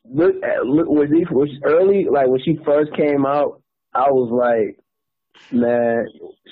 Look, 0.10 0.36
at, 0.44 0.66
look 0.66 0.90
when 0.90 1.14
he 1.14 1.26
was 1.26 1.50
early, 1.64 2.06
like 2.10 2.28
when 2.28 2.42
she 2.42 2.58
first 2.66 2.94
came 2.94 3.26
out, 3.26 3.62
I 3.94 4.10
was 4.10 4.32
like, 4.32 4.80
man, 5.52 6.08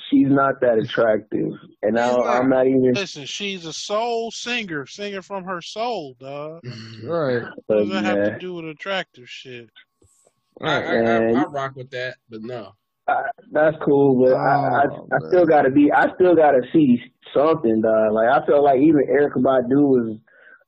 she's 0.09 0.27
not 0.27 0.59
that 0.61 0.77
attractive, 0.77 1.53
and 1.81 1.97
I, 1.97 2.09
She's 2.09 2.17
not. 2.17 2.27
I'm 2.27 2.49
not 2.49 2.67
even. 2.67 2.93
Listen, 2.93 3.25
she's 3.25 3.65
a 3.65 3.73
soul 3.73 4.31
singer, 4.31 4.85
singing 4.85 5.21
from 5.21 5.45
her 5.45 5.61
soul, 5.61 6.15
dog. 6.19 6.61
Right. 7.03 7.43
What 7.43 7.53
But 7.67 7.79
does 7.79 7.89
that 7.89 8.05
have 8.05 8.33
to 8.33 8.39
do 8.39 8.55
with 8.55 8.65
attractive 8.65 9.29
shit? 9.29 9.69
I, 10.61 10.81
I, 10.81 10.97
I, 10.97 11.31
I 11.31 11.45
rock 11.45 11.75
with 11.75 11.91
that, 11.91 12.17
but 12.29 12.41
no. 12.41 12.73
I, 13.07 13.23
that's 13.51 13.77
cool, 13.83 14.23
but 14.23 14.33
I, 14.33 14.83
I, 14.83 14.85
Oh, 14.87 15.07
I 15.13 15.27
still 15.27 15.45
gotta 15.45 15.69
be. 15.69 15.91
I 15.91 16.13
still 16.15 16.35
gotta 16.35 16.61
see 16.73 17.01
something, 17.33 17.81
dog. 17.81 18.13
Like 18.13 18.29
I 18.29 18.45
feel 18.45 18.63
like 18.63 18.79
even 18.81 19.01
Erykah 19.07 19.43
Badu 19.43 19.87
was 19.87 20.17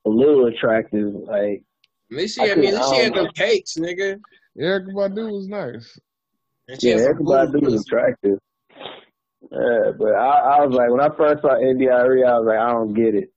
a 0.06 0.10
little 0.10 0.46
attractive. 0.46 1.14
Like 1.14 1.64
At 2.12 2.18
least 2.18 2.36
she, 2.36 2.42
I 2.42 2.52
I 2.52 2.56
mean, 2.56 2.56
could- 2.56 2.66
at 2.66 2.74
least 2.76 2.90
she 2.94 3.00
had 3.00 3.14
them 3.16 3.28
cakes, 3.34 3.76
nigga. 3.76 4.20
Erykah 4.58 4.94
Badu 4.94 5.32
was 5.32 5.48
nice. 5.48 6.00
Yeah, 6.80 6.98
had 6.98 7.02
some 7.02 7.26
Erykah 7.26 7.52
Badu 7.54 7.62
was 7.62 7.82
attractive. 7.86 8.40
Yeah, 9.52 9.92
but 9.98 10.14
I, 10.14 10.58
I 10.58 10.66
was 10.66 10.76
like, 10.76 10.90
when 10.90 11.00
I 11.00 11.10
first 11.16 11.42
saw 11.42 11.58
India.Arie, 11.60 12.24
I 12.24 12.38
was 12.38 12.46
like, 12.48 12.60
I 12.60 12.72
don't 12.72 12.94
get 12.94 13.16
it. 13.16 13.32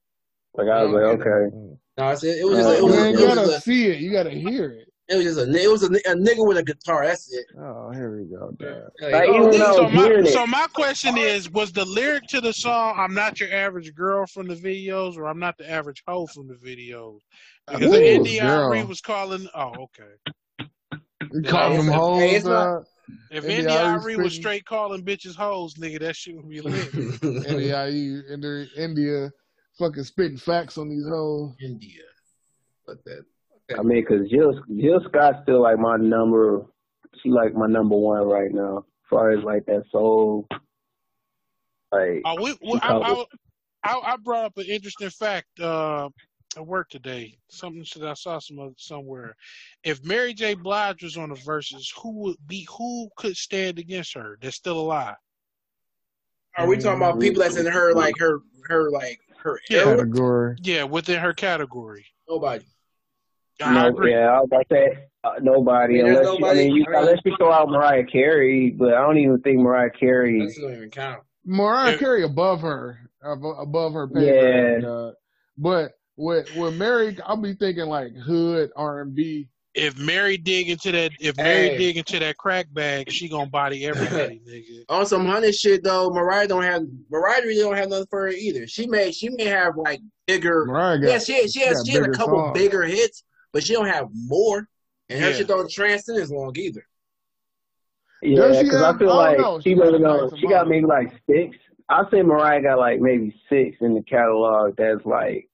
Like 0.55 0.69
I 0.69 0.83
was 0.83 0.93
like, 0.93 1.21
okay. 1.21 1.57
No, 1.97 2.05
I 2.05 2.15
said 2.15 2.39
it 2.39 2.45
was 2.45 2.57
just 2.59 2.69
a, 2.69 2.77
it 2.79 2.83
Uh, 2.83 2.87
was, 2.87 2.95
You 2.97 3.01
ain't 3.05 3.19
gotta 3.19 3.41
just 3.47 3.59
a, 3.59 3.61
see 3.61 3.87
it. 3.87 4.01
You 4.01 4.11
gotta 4.11 4.31
hear 4.31 4.71
it. 4.71 4.90
It 5.11 5.17
was 5.17 5.25
just 5.25 5.39
a 5.39 5.51
it 5.53 5.69
was 5.71 5.83
a, 5.83 5.87
a 5.87 6.15
nigga 6.15 6.47
with 6.47 6.57
a 6.57 6.63
guitar. 6.63 7.05
That's 7.05 7.33
it. 7.33 7.47
Oh, 7.59 7.91
here 7.91 8.17
we 8.17 8.25
go. 8.27 8.55
Like, 9.01 9.13
Like, 9.13 9.29
oh, 9.29 9.49
even 9.49 9.61
So 9.61 9.89
my 9.91 10.23
so 10.31 10.47
my 10.47 10.67
question 10.73 11.19
is, 11.19 11.51
was 11.51 11.73
the 11.73 11.85
lyric 11.85 12.29
to 12.29 12.41
the 12.41 12.53
song 12.53 12.95
"I'm 12.97 13.13
not 13.13 13.41
your 13.41 13.53
average 13.53 13.93
girl" 13.95 14.25
from 14.27 14.47
the 14.47 14.55
videos, 14.55 15.17
or 15.17 15.27
"I'm 15.27 15.41
not 15.41 15.59
the 15.59 15.69
average 15.69 16.03
hoe" 16.07 16.27
from 16.27 16.47
the 16.47 16.55
videos? 16.55 17.19
I 17.67 17.73
Because 17.77 17.91
think 17.93 18.25
the 18.25 18.37
it 18.39 18.79
was 18.81 18.89
was 18.89 19.01
calling. 19.01 19.49
Oh, 19.55 19.73
okay. 19.89 20.69
You 21.33 21.43
call 21.43 21.71
Hey, 21.71 21.77
them 21.77 21.87
it's- 21.89 21.99
hoes. 21.99 22.19
hey, 22.21 22.37
it's. 22.37 22.89
If 23.33 23.45
India.Arie 23.45 23.59
India.Arie 23.59 24.17
was 24.17 24.35
straight 24.35 24.65
calling 24.65 25.05
bitches 25.05 25.35
hoes, 25.35 25.75
nigga, 25.75 25.99
that 25.99 26.15
shit 26.15 26.37
would 26.37 26.49
be 26.49 26.61
lit. 26.61 26.73
NDIE, 26.93 28.31
India, 28.31 28.67
India, 28.77 29.31
fucking 29.77 30.05
spitting 30.05 30.37
facts 30.39 30.79
on 30.79 30.89
these 30.89 31.07
hoes. 31.09 31.53
India. 31.61 32.03
But 32.87 33.03
that. 33.07 33.25
I 33.79 33.83
mean, 33.83 34.05
cause 34.05 34.29
Jill, 34.31 34.53
Jill 34.81 35.01
Scott's 35.09 35.39
still 35.43 35.63
like 35.63 35.79
my 35.79 35.97
number. 35.97 36.67
She 37.23 37.31
like 37.31 37.55
my 37.55 37.67
number 37.67 37.97
one 37.97 38.23
right 38.23 38.51
now, 38.53 38.79
as 38.79 39.09
far 39.09 39.31
as 39.31 39.43
like 39.45 39.67
that 39.67 39.83
soul. 39.91 40.47
Like, 41.93 42.23
Oh, 42.25 42.41
we, 42.41 42.57
we, 42.63 42.79
I. 42.83 42.97
I, 42.97 43.25
I, 43.83 44.13
I 44.13 44.17
brought 44.23 44.45
up 44.45 44.59
an 44.59 44.67
interesting 44.67 45.09
fact 45.11 45.59
uh, 45.59 46.09
at 46.57 46.67
work 46.67 46.89
today. 46.91 47.37
Something 47.49 47.85
that 48.01 48.09
I 48.11 48.15
saw 48.15 48.39
some 48.39 48.59
other- 48.59 48.75
somewhere. 48.77 49.35
If 49.85 50.05
Mary 50.05 50.35
J. 50.35 50.55
Blige 50.55 51.03
was 51.03 51.17
on 51.17 51.31
the 51.31 51.35
verses, 51.37 51.93
who 52.01 52.13
would 52.21 52.37
be 52.47 52.67
who 52.77 53.09
could 53.17 53.37
stand 53.37 53.79
against 53.79 54.15
her? 54.15 54.39
That's 54.41 54.57
still 54.57 54.79
alive. 54.81 55.17
Are 56.59 56.67
we 56.67 56.77
talking 56.77 56.99
about 56.99 57.21
people 57.21 57.43
that's 57.43 57.57
in 57.57 57.67
her 57.67 57.95
like 57.95 58.17
her 58.19 58.41
her 58.69 58.91
like 58.91 59.19
her 59.39 59.59
Yeah. 59.71 59.85
Category. 59.85 60.57
Yeah, 60.63 60.83
within 60.85 61.19
her 61.21 61.33
category. 61.33 62.05
Nobody. 62.29 62.65
I 63.63 63.75
no, 63.75 63.89
agree. 63.89 64.13
yeah, 64.13 64.29
I 64.31 64.41
was 64.41 64.49
about 64.51 64.67
to 64.71 64.75
say 64.75 64.99
uh, 65.25 65.31
nobody 65.43 66.01
I 66.01 66.05
mean, 66.05 66.15
there's 66.15 66.27
unless 66.29 66.39
you, 66.41 66.47
I 66.47 66.55
mean, 66.55 66.75
you, 66.77 66.85
I 66.87 66.91
mean- 66.91 66.99
unless 67.01 67.19
you 67.25 67.37
throw 67.39 67.53
out 67.53 67.69
Mariah 67.69 68.05
Carey, 68.05 68.71
but 68.71 68.95
I 68.95 69.01
don't 69.03 69.19
even 69.19 69.41
think 69.41 69.59
Mariah 69.61 69.91
Carey. 69.91 70.39
That 70.41 70.55
don't 70.61 70.73
even 70.77 70.91
count. 70.91 71.23
Mariah 71.45 71.93
If- 71.95 72.01
Carey 72.01 72.23
above 72.25 72.61
her, 72.63 72.99
above 73.23 73.93
her 73.93 74.09
pay 74.09 74.27
Yeah. 74.27 74.41
grade, 74.81 74.85
uh, 74.85 75.13
but 75.59 75.93
with 76.17 76.55
with 76.57 76.75
Mary, 76.75 77.17
I'll 77.25 77.37
be 77.37 77.55
thinking 77.55 77.87
like 77.87 78.15
hood 78.15 78.71
R 78.77 79.01
and 79.01 79.15
B. 79.15 79.49
If 79.73 79.97
Mary 79.99 80.37
dig 80.37 80.69
into 80.69 80.91
that, 80.93 81.13
if 81.21 81.37
Mary 81.37 81.69
Hey. 81.69 81.79
dig 81.79 81.97
into 81.97 82.19
that 82.19 82.37
crack 82.37 82.67
bag, 82.73 83.11
she 83.11 83.29
gonna 83.29 83.49
body 83.49 83.87
everybody, 83.87 84.43
nigga. 84.49 84.85
On 84.89 85.07
some 85.07 85.25
honey 85.25 85.53
shit 85.53 85.85
though, 85.85 86.11
Mariah 86.11 86.49
don't 86.49 86.63
have 86.65 86.83
Mariah 87.11 87.43
really 87.43 87.63
don't 87.63 87.77
have 87.77 87.89
nothing 87.89 88.07
for 88.11 88.23
her 88.23 88.29
either. 88.31 88.67
She 88.67 88.87
may 88.89 89.13
she 89.13 89.29
may 89.31 89.45
have 89.45 89.77
like 89.77 90.01
bigger 90.27 90.65
Mariah 90.67 90.99
got 90.99 91.09
yeah, 91.09 91.19
she 91.19 91.49
she 91.49 91.61
has 91.61 91.79
got 91.79 91.87
she 91.87 91.93
has 91.93 92.07
a 92.07 92.11
couple 92.11 92.39
songs. 92.39 92.59
bigger 92.59 92.83
hits, 92.83 93.23
but 93.53 93.63
she 93.65 93.73
don't 93.75 93.87
have 93.89 94.09
more. 94.13 94.69
And 95.09 95.21
her 95.23 95.33
shit 95.35 95.49
don't 95.49 95.71
transcend 95.71 96.19
as 96.21 96.31
long 96.31 96.53
either. 96.57 96.85
Yeah, 98.23 98.37
Does 98.37 98.59
she 98.59 98.65
because 98.65 98.83
I 98.83 98.97
feel 98.99 99.11
I 99.13 99.29
like 99.31 99.39
know. 99.39 99.61
she 99.61 99.71
She 99.71 99.75
got 99.77 99.91
maybe 99.93 100.03
know 100.03 100.31
she 100.39 100.47
got 100.47 100.69
maybe 100.69 100.87
like 100.87 101.13
six. 101.29 101.57
I'll 101.89 102.09
say 102.11 102.23
Mariah 102.23 102.63
got 102.63 102.79
like 102.79 103.01
maybe 103.01 103.35
six 103.49 103.77
in 103.81 103.95
the 103.95 104.03
catalog 104.03 104.77
that's 104.77 105.05
like 105.05 105.49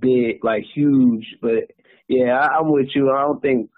big, 0.00 0.42
like 0.42 0.64
huge. 0.74 1.36
But 1.40 1.70
yeah, 2.08 2.38
I, 2.40 2.58
I'm 2.58 2.72
with 2.72 2.88
you. 2.94 3.10
I 3.12 3.20
don't 3.20 3.40
think 3.40 3.70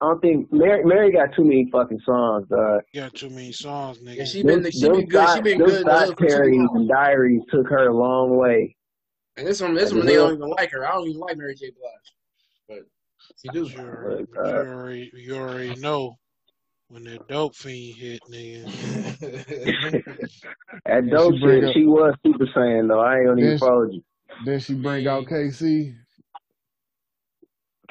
I 0.00 0.06
don't 0.06 0.20
think 0.22 0.52
Mary 0.52 0.84
Mary 0.84 1.12
got 1.12 1.34
too 1.34 1.44
many 1.44 1.68
fucking 1.70 2.00
songs. 2.06 2.46
Uh, 2.50 2.78
Got 2.94 3.14
too 3.14 3.30
many 3.30 3.52
songs, 3.52 3.98
nigga. 3.98 4.16
Yeah, 4.16 4.24
she 4.24 4.42
been 4.42 4.62
them, 4.62 4.72
she 4.72 4.88
been 4.88 5.06
good. 5.08 5.28
She 5.34 5.40
been 5.42 5.58
them 5.58 5.68
good. 5.68 5.80
in 5.80 5.84
the 5.86 5.90
Scott 5.90 6.06
hood 6.08 6.16
for 6.18 6.22
too 6.24 6.28
Terry's 6.28 6.56
long. 6.58 6.76
and 6.76 6.88
Diaries 6.88 7.42
took 7.50 7.68
her 7.68 7.88
a 7.88 7.94
long 7.94 8.36
way. 8.36 8.76
And 9.36 9.46
this 9.46 9.60
one 9.60 9.74
this 9.74 9.92
one 9.92 10.06
they 10.06 10.14
don't 10.14 10.34
even 10.34 10.48
like 10.50 10.70
her. 10.70 10.86
I 10.86 10.92
don't 10.92 11.08
even 11.08 11.20
like 11.20 11.36
Mary 11.36 11.54
J. 11.54 11.66
Blige, 11.70 12.14
but 12.14 12.19
she 13.40 13.48
do. 13.50 13.68
You 13.68 13.80
already, 13.82 14.24
you, 14.32 14.40
already, 14.44 15.10
you 15.14 15.36
already 15.36 15.74
know 15.76 16.18
when 16.88 17.04
that 17.04 17.26
dope 17.28 17.54
fiend 17.54 17.96
hit, 17.96 18.20
nigga. 18.30 18.66
That 20.86 21.04
Yeah, 21.06 21.10
dope 21.16 21.34
she 21.34 21.40
bring 21.40 21.60
shit, 21.60 21.68
up- 21.68 21.74
she 21.74 21.84
was 21.84 22.14
Super 22.26 22.46
Saiyan 22.56 22.88
though. 22.88 23.00
I 23.00 23.16
ain't 23.18 23.26
gonna 23.26 23.40
even 23.40 23.58
follow 23.58 23.84
you. 23.90 24.02
Then 24.44 24.58
she 24.60 24.74
bring 24.74 25.06
out 25.06 25.26
K-Ci. 25.28 25.94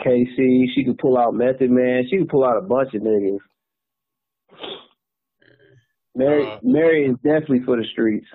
K-Ci, 0.03 0.71
she 0.75 0.83
could 0.83 0.97
pull 0.97 1.17
out 1.17 1.33
Method 1.33 1.69
Man. 1.71 2.03
She 2.09 2.17
could 2.17 2.29
pull 2.29 2.43
out 2.45 2.57
a 2.57 2.61
bunch 2.61 2.93
of 2.93 3.01
niggas. 3.01 3.37
Mary, 6.15 6.43
Uh, 6.45 6.59
Mary 6.63 7.05
is 7.05 7.15
definitely 7.23 7.61
for 7.65 7.77
the 7.77 7.85
streets. 7.91 8.25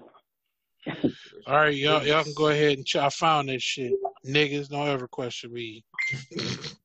All 1.47 1.55
right, 1.57 1.75
y'all, 1.75 2.07
y'all 2.07 2.23
can 2.25 2.35
go 2.35 2.49
ahead 2.49 2.77
and 2.79 2.87
ch- 2.87 2.97
I 2.97 3.09
found 3.09 3.49
this 3.49 3.63
shit. 3.63 3.93
Niggas, 4.27 4.69
don't 4.69 4.89
ever 4.89 5.09
question 5.09 5.53
me. 5.53 5.85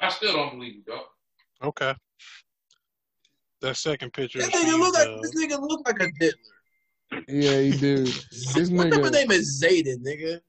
I 0.00 0.08
still 0.10 0.32
don't 0.32 0.50
believe 0.52 0.74
you, 0.76 0.82
dog. 0.82 1.04
Okay. 1.62 1.94
That 3.62 3.76
second 3.76 4.12
picture. 4.12 4.38
This 4.40 4.50
nigga 4.50 4.78
look 4.78 4.94
you, 4.94 5.00
like 5.00 5.08
uh, 5.08 5.20
this 5.22 5.34
nigga 5.34 5.60
look 5.60 5.80
like 5.86 6.00
a 6.02 6.10
diddler. 6.20 7.24
Yeah, 7.28 7.60
he 7.60 7.76
do. 7.76 8.04
This 8.54 8.70
nigga, 8.70 9.06
of 9.06 9.12
name 9.12 9.30
is 9.30 9.62
Zayden, 9.62 10.04
nigga? 10.04 10.40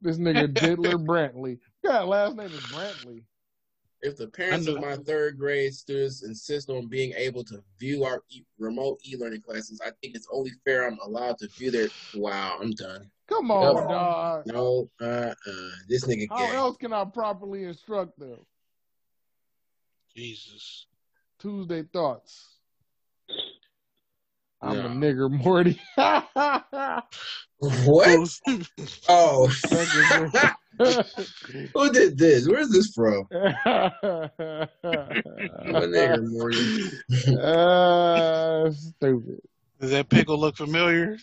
this 0.00 0.18
nigga 0.18 0.52
Diddler 0.52 0.98
Brantley. 0.98 1.58
God, 1.84 2.08
last 2.08 2.36
name 2.36 2.54
is 2.54 2.60
Brantley. 2.62 3.22
If 4.02 4.16
the 4.16 4.28
parents 4.28 4.66
of 4.66 4.80
my 4.80 4.96
third 4.96 5.38
grade 5.38 5.74
students 5.74 6.22
insist 6.22 6.70
on 6.70 6.86
being 6.86 7.12
able 7.18 7.44
to 7.44 7.62
view 7.78 8.04
our 8.04 8.22
e- 8.30 8.44
remote 8.58 8.98
e-learning 9.04 9.42
classes, 9.42 9.78
I 9.84 9.90
think 10.00 10.16
it's 10.16 10.26
only 10.32 10.52
fair 10.64 10.86
I'm 10.86 10.98
allowed 11.04 11.36
to 11.38 11.48
view 11.58 11.70
their. 11.70 11.90
Wow, 12.14 12.58
I'm 12.60 12.70
done. 12.72 13.10
Come 13.28 13.50
on, 13.50 13.76
Yep. 13.76 13.88
dog. 13.88 14.46
No, 14.46 14.90
uh, 15.02 15.34
uh, 15.46 15.70
this 15.86 16.06
nigga 16.06 16.28
How 16.30 16.46
gay. 16.46 16.56
else 16.56 16.76
can 16.78 16.94
I 16.94 17.04
properly 17.04 17.64
instruct 17.64 18.18
them? 18.18 18.38
Jesus. 20.16 20.86
Tuesday 21.38 21.84
thoughts. 21.92 22.56
I'm 24.62 24.84
a 24.84 24.88
nigger, 24.88 25.30
Morty. 25.30 25.80
What? 27.62 28.30
Oh, 29.08 29.46
who 31.74 31.92
did 31.92 32.16
this? 32.16 32.48
Where's 32.48 32.70
this 32.70 32.90
from? 32.94 33.26
uh, 33.32 33.90
What 35.66 35.90
nigga, 35.90 36.22
Morty? 36.30 36.70
uh, 37.38 38.70
stupid. 38.70 39.40
Does 39.78 39.90
that 39.90 40.08
pickle 40.08 40.38
look 40.38 40.56
familiar? 40.56 41.18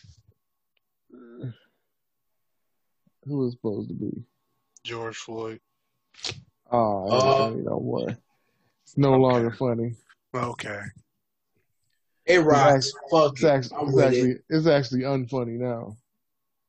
Who 1.11 1.53
was 3.38 3.53
supposed 3.53 3.88
to 3.89 3.95
be? 3.95 4.11
George 4.84 5.18
Floyd. 5.18 5.59
Oh, 6.72 7.07
Uh, 7.09 7.45
uh, 7.45 7.49
know 7.55 7.80
more. 7.80 8.15
It's 8.88 8.97
no 8.97 9.15
longer 9.15 9.51
funny. 9.51 9.95
Okay. 10.34 10.80
It 12.26 12.38
rocks. 12.39 12.91
Fuck 13.11 13.34
It's 13.34 13.43
it. 13.43 13.47
actually, 13.49 13.77
I'm 13.77 13.88
it's 13.88 13.95
with 13.95 14.05
actually, 14.05 14.31
it. 14.31 14.41
it's 14.49 14.68
actually 14.68 15.01
unfunny 15.01 15.57
now. 15.59 15.97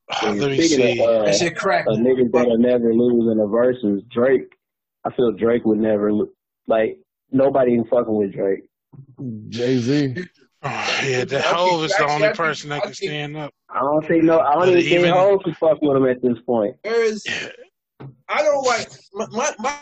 Let 0.23 0.51
me 0.51 0.61
see. 0.67 1.01
of 1.01 1.09
uh, 1.09 1.25
That 1.25 1.35
shit 1.35 1.55
crack. 1.55 1.85
a 1.87 1.91
niggas 1.91 2.31
that'll 2.33 2.57
never 2.57 2.93
lose 2.93 3.31
in 3.31 3.37
the 3.37 3.47
verses, 3.47 4.03
Drake. 4.11 4.53
I 5.05 5.13
feel 5.15 5.31
Drake 5.31 5.63
would 5.63 5.79
never 5.79 6.11
lo- 6.11 6.27
like 6.67 6.99
nobody 7.31 7.71
even 7.73 7.85
fucking 7.85 8.13
with 8.13 8.33
Drake. 8.33 8.63
Jay 9.47 9.77
Z. 9.77 10.15
Oh, 10.61 10.99
yeah, 11.05 11.23
that 11.23 11.45
I 11.45 11.53
Hov 11.53 11.83
is 11.85 11.91
the 11.95 12.03
only 12.03 12.15
I 12.15 12.19
think- 12.29 12.35
person 12.37 12.69
that 12.71 12.83
can 12.83 12.93
stand 12.93 13.37
up. 13.37 13.53
I 13.69 13.79
don't 13.79 14.05
think 14.05 14.25
no. 14.25 14.39
I 14.41 14.55
don't 14.55 14.59
But 14.59 14.69
even 14.69 14.81
think 14.83 14.99
even- 14.99 15.11
Hov 15.13 15.43
can 15.43 15.53
fuck 15.53 15.81
with 15.81 15.95
him 15.95 16.05
at 16.05 16.21
this 16.21 16.37
point. 16.45 16.75
There 16.83 17.01
is. 17.01 17.25
I 18.27 18.41
don't 18.41 18.65
like 18.65 18.89
my, 19.13 19.25
my 19.31 19.53
my 19.59 19.69
my 19.69 19.75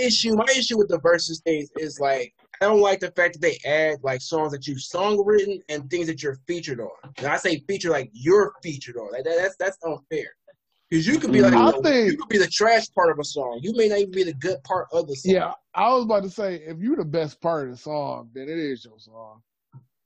issue. 0.00 0.34
My 0.34 0.46
issue 0.56 0.78
with 0.78 0.88
the 0.88 0.98
verses 0.98 1.40
things 1.44 1.70
is 1.78 1.98
like 2.00 2.34
I 2.60 2.66
don't 2.66 2.80
like 2.80 3.00
the 3.00 3.10
fact 3.12 3.34
that 3.34 3.40
they 3.40 3.58
add 3.68 3.98
like 4.02 4.20
songs 4.20 4.52
that 4.52 4.66
you've 4.66 4.80
song 4.82 5.24
written 5.24 5.60
and 5.68 5.88
things 5.90 6.06
that 6.08 6.22
you're 6.22 6.38
featured 6.46 6.80
on. 6.80 6.90
And 7.18 7.26
I 7.26 7.36
say 7.36 7.58
feature 7.68 7.90
like 7.90 8.10
you're 8.12 8.52
featured 8.62 8.96
on. 8.96 9.12
Like 9.12 9.24
that, 9.24 9.36
that's 9.36 9.56
that's 9.58 9.78
unfair. 9.84 10.28
Because 10.90 11.06
you 11.06 11.18
could 11.18 11.32
be 11.32 11.40
like 11.42 11.52
I 11.52 11.70
the- 11.70 11.82
think- 11.82 12.12
you 12.12 12.16
could 12.18 12.28
be 12.30 12.38
the 12.38 12.46
trash 12.48 12.86
part 12.94 13.10
of 13.10 13.18
a 13.18 13.24
song. 13.24 13.60
You 13.62 13.74
may 13.76 13.88
not 13.88 13.98
even 13.98 14.10
be 14.12 14.24
the 14.24 14.32
good 14.34 14.62
part 14.64 14.88
of 14.92 15.06
the 15.06 15.14
song. 15.14 15.34
Yeah, 15.34 15.52
I 15.74 15.92
was 15.92 16.04
about 16.04 16.22
to 16.22 16.30
say, 16.30 16.62
if 16.66 16.78
you're 16.78 16.96
the 16.96 17.04
best 17.04 17.40
part 17.40 17.68
of 17.68 17.74
the 17.74 17.76
song, 17.76 18.30
then 18.32 18.44
it 18.48 18.58
is 18.58 18.84
your 18.84 18.98
song. 18.98 19.42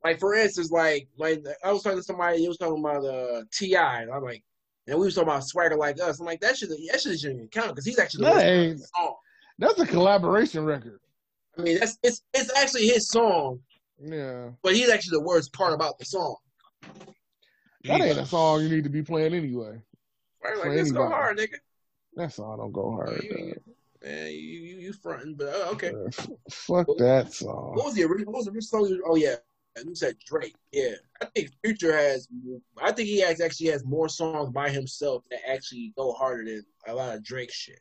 Like 0.05 0.19
for 0.19 0.35
instance, 0.35 0.71
like 0.73 1.07
like 1.17 1.45
I 1.65 1.73
was 1.73 1.83
talking 1.85 1.99
to 1.99 2.03
somebody, 2.03 2.39
he 2.39 2.49
was 2.49 2.59
talking 2.59 2.81
about 2.85 3.05
uh 3.05 3.45
T.I., 3.53 4.03
and 4.03 4.11
I'm 4.11 4.25
like, 4.25 4.43
and 4.89 4.99
we 4.99 5.07
was 5.07 5.15
talking 5.15 5.29
about 5.29 5.45
swagger 5.47 5.77
like 5.77 6.01
us. 6.01 6.19
I'm 6.19 6.27
like, 6.27 6.41
that 6.41 6.57
should 6.59 6.71
that 6.71 7.01
shouldn't 7.01 7.25
even 7.25 7.49
count 7.49 7.69
because 7.69 7.87
he's 7.87 8.01
actually 8.01 8.25
the 8.25 8.31
That 8.31 8.35
worst 8.35 8.45
part 8.45 8.67
of 8.73 8.79
the 8.81 8.87
song. 8.97 9.15
That's 9.63 9.79
a 9.79 9.87
collaboration 9.87 10.65
record. 10.65 10.99
I 11.57 11.63
mean, 11.63 11.79
that's 11.79 11.97
it's 12.03 12.23
it's 12.35 12.51
actually 12.59 12.87
his 12.89 13.09
song, 13.09 13.61
Yeah, 14.03 14.49
but 14.61 14.75
he's 14.75 14.91
actually 14.91 15.19
the 15.19 15.25
worst 15.25 15.53
part 15.53 15.73
about 15.73 15.99
the 16.01 16.05
song. 16.05 16.35
that 17.85 18.01
ain't 18.01 18.19
a 18.19 18.27
song 18.27 18.63
you 18.63 18.69
need 18.69 18.83
to 18.83 18.91
be 18.91 19.03
playing 19.03 19.35
anyway. 19.35 19.81
Right? 20.43 20.57
Like, 20.59 20.71
let's 20.71 20.91
go 20.91 21.09
hard, 21.09 21.39
nigga. 21.39 21.59
That 22.17 22.33
song 22.33 22.59
don't 22.59 22.73
go 22.73 22.91
hard. 22.91 23.23
You- 23.23 23.31
you- 23.39 23.63
Man, 24.05 24.27
you 24.27 24.33
you, 24.35 24.77
you 24.79 24.93
fronting, 24.95 25.37
but 25.37 25.47
uh, 25.55 25.69
okay. 25.75 25.93
f- 26.09 26.29
fuck 26.51 26.89
that 26.99 27.33
song. 27.33 27.75
What 27.77 27.85
was 27.85 27.95
the 27.95 28.03
original? 28.03 28.33
What 28.33 28.39
was 28.39 28.47
the 28.47 28.51
original 28.51 28.85
song? 28.89 29.01
Oh 29.07 29.15
yeah, 29.15 29.37
you 29.77 29.95
said 29.95 30.17
Drake. 30.27 30.57
Yeah, 30.73 30.95
I 31.21 31.27
think 31.27 31.51
Future 31.65 31.97
has. 31.97 32.27
I 32.83 32.91
think 32.91 33.09
he 33.09 33.21
has 33.21 33.41
actually 33.41 33.69
has 33.69 33.85
more 33.85 34.09
songs 34.09 34.51
by 34.51 34.71
himself 34.71 35.23
that 35.31 35.49
actually 35.49 35.93
go 35.97 36.13
harder 36.15 36.45
than 36.45 36.67
a 36.89 36.95
lot 36.97 37.15
of 37.15 37.23
Drake 37.23 37.53
shit. 37.53 37.79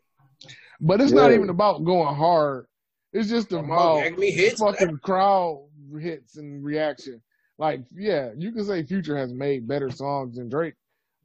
But 0.80 1.02
it's 1.02 1.12
not 1.12 1.32
even 1.32 1.50
about 1.50 1.84
going 1.86 2.16
hard. 2.16 2.66
It's 3.14 3.30
just 3.30 3.50
Come 3.50 3.66
about 3.66 4.00
Acme 4.00 4.32
hits. 4.32 4.60
fucking 4.60 4.98
crowd 5.00 5.68
hits 6.00 6.38
and 6.38 6.64
reaction. 6.64 7.22
Like, 7.58 7.82
yeah, 7.96 8.32
you 8.36 8.52
can 8.52 8.66
say 8.66 8.84
Future 8.84 9.18
has 9.18 9.34
made 9.34 9.68
better 9.68 9.92
songs 9.92 10.38
than 10.38 10.50
Drake, 10.50 10.74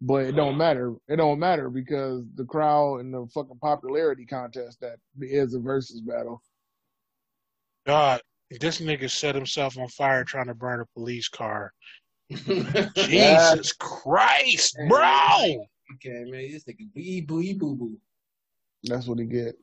but 0.01 0.27
it 0.27 0.37
don't 0.37 0.59
matter. 0.59 0.95
It 1.09 1.17
don't 1.17 1.39
matter 1.39 1.71
because 1.71 2.25
the 2.35 2.45
crowd 2.45 3.01
and 3.01 3.15
the 3.15 3.27
fucking 3.33 3.59
popularity 3.63 4.27
contest 4.27 4.81
that 4.81 4.99
is 5.21 5.55
a 5.55 5.61
versus 5.61 6.01
battle. 6.03 6.43
God, 7.87 8.21
this 8.61 8.81
nigga 8.81 9.09
set 9.09 9.35
himself 9.35 9.79
on 9.79 9.89
fire 9.89 10.25
trying 10.25 10.49
to 10.49 10.55
burn 10.55 10.81
a 10.81 10.87
police 10.87 11.29
car. 11.29 11.73
Jesus 12.31 13.73
Christ, 13.73 14.77
bro! 14.89 15.67
Okay, 15.95 16.25
man, 16.29 16.51
this 16.51 16.65
nigga 16.65 16.93
boo 16.93 17.23
boo 17.23 17.55
boo 17.55 17.77
boo. 17.77 17.99
That's 18.87 19.07
what 19.07 19.19
he 19.19 19.25
get. 19.27 19.55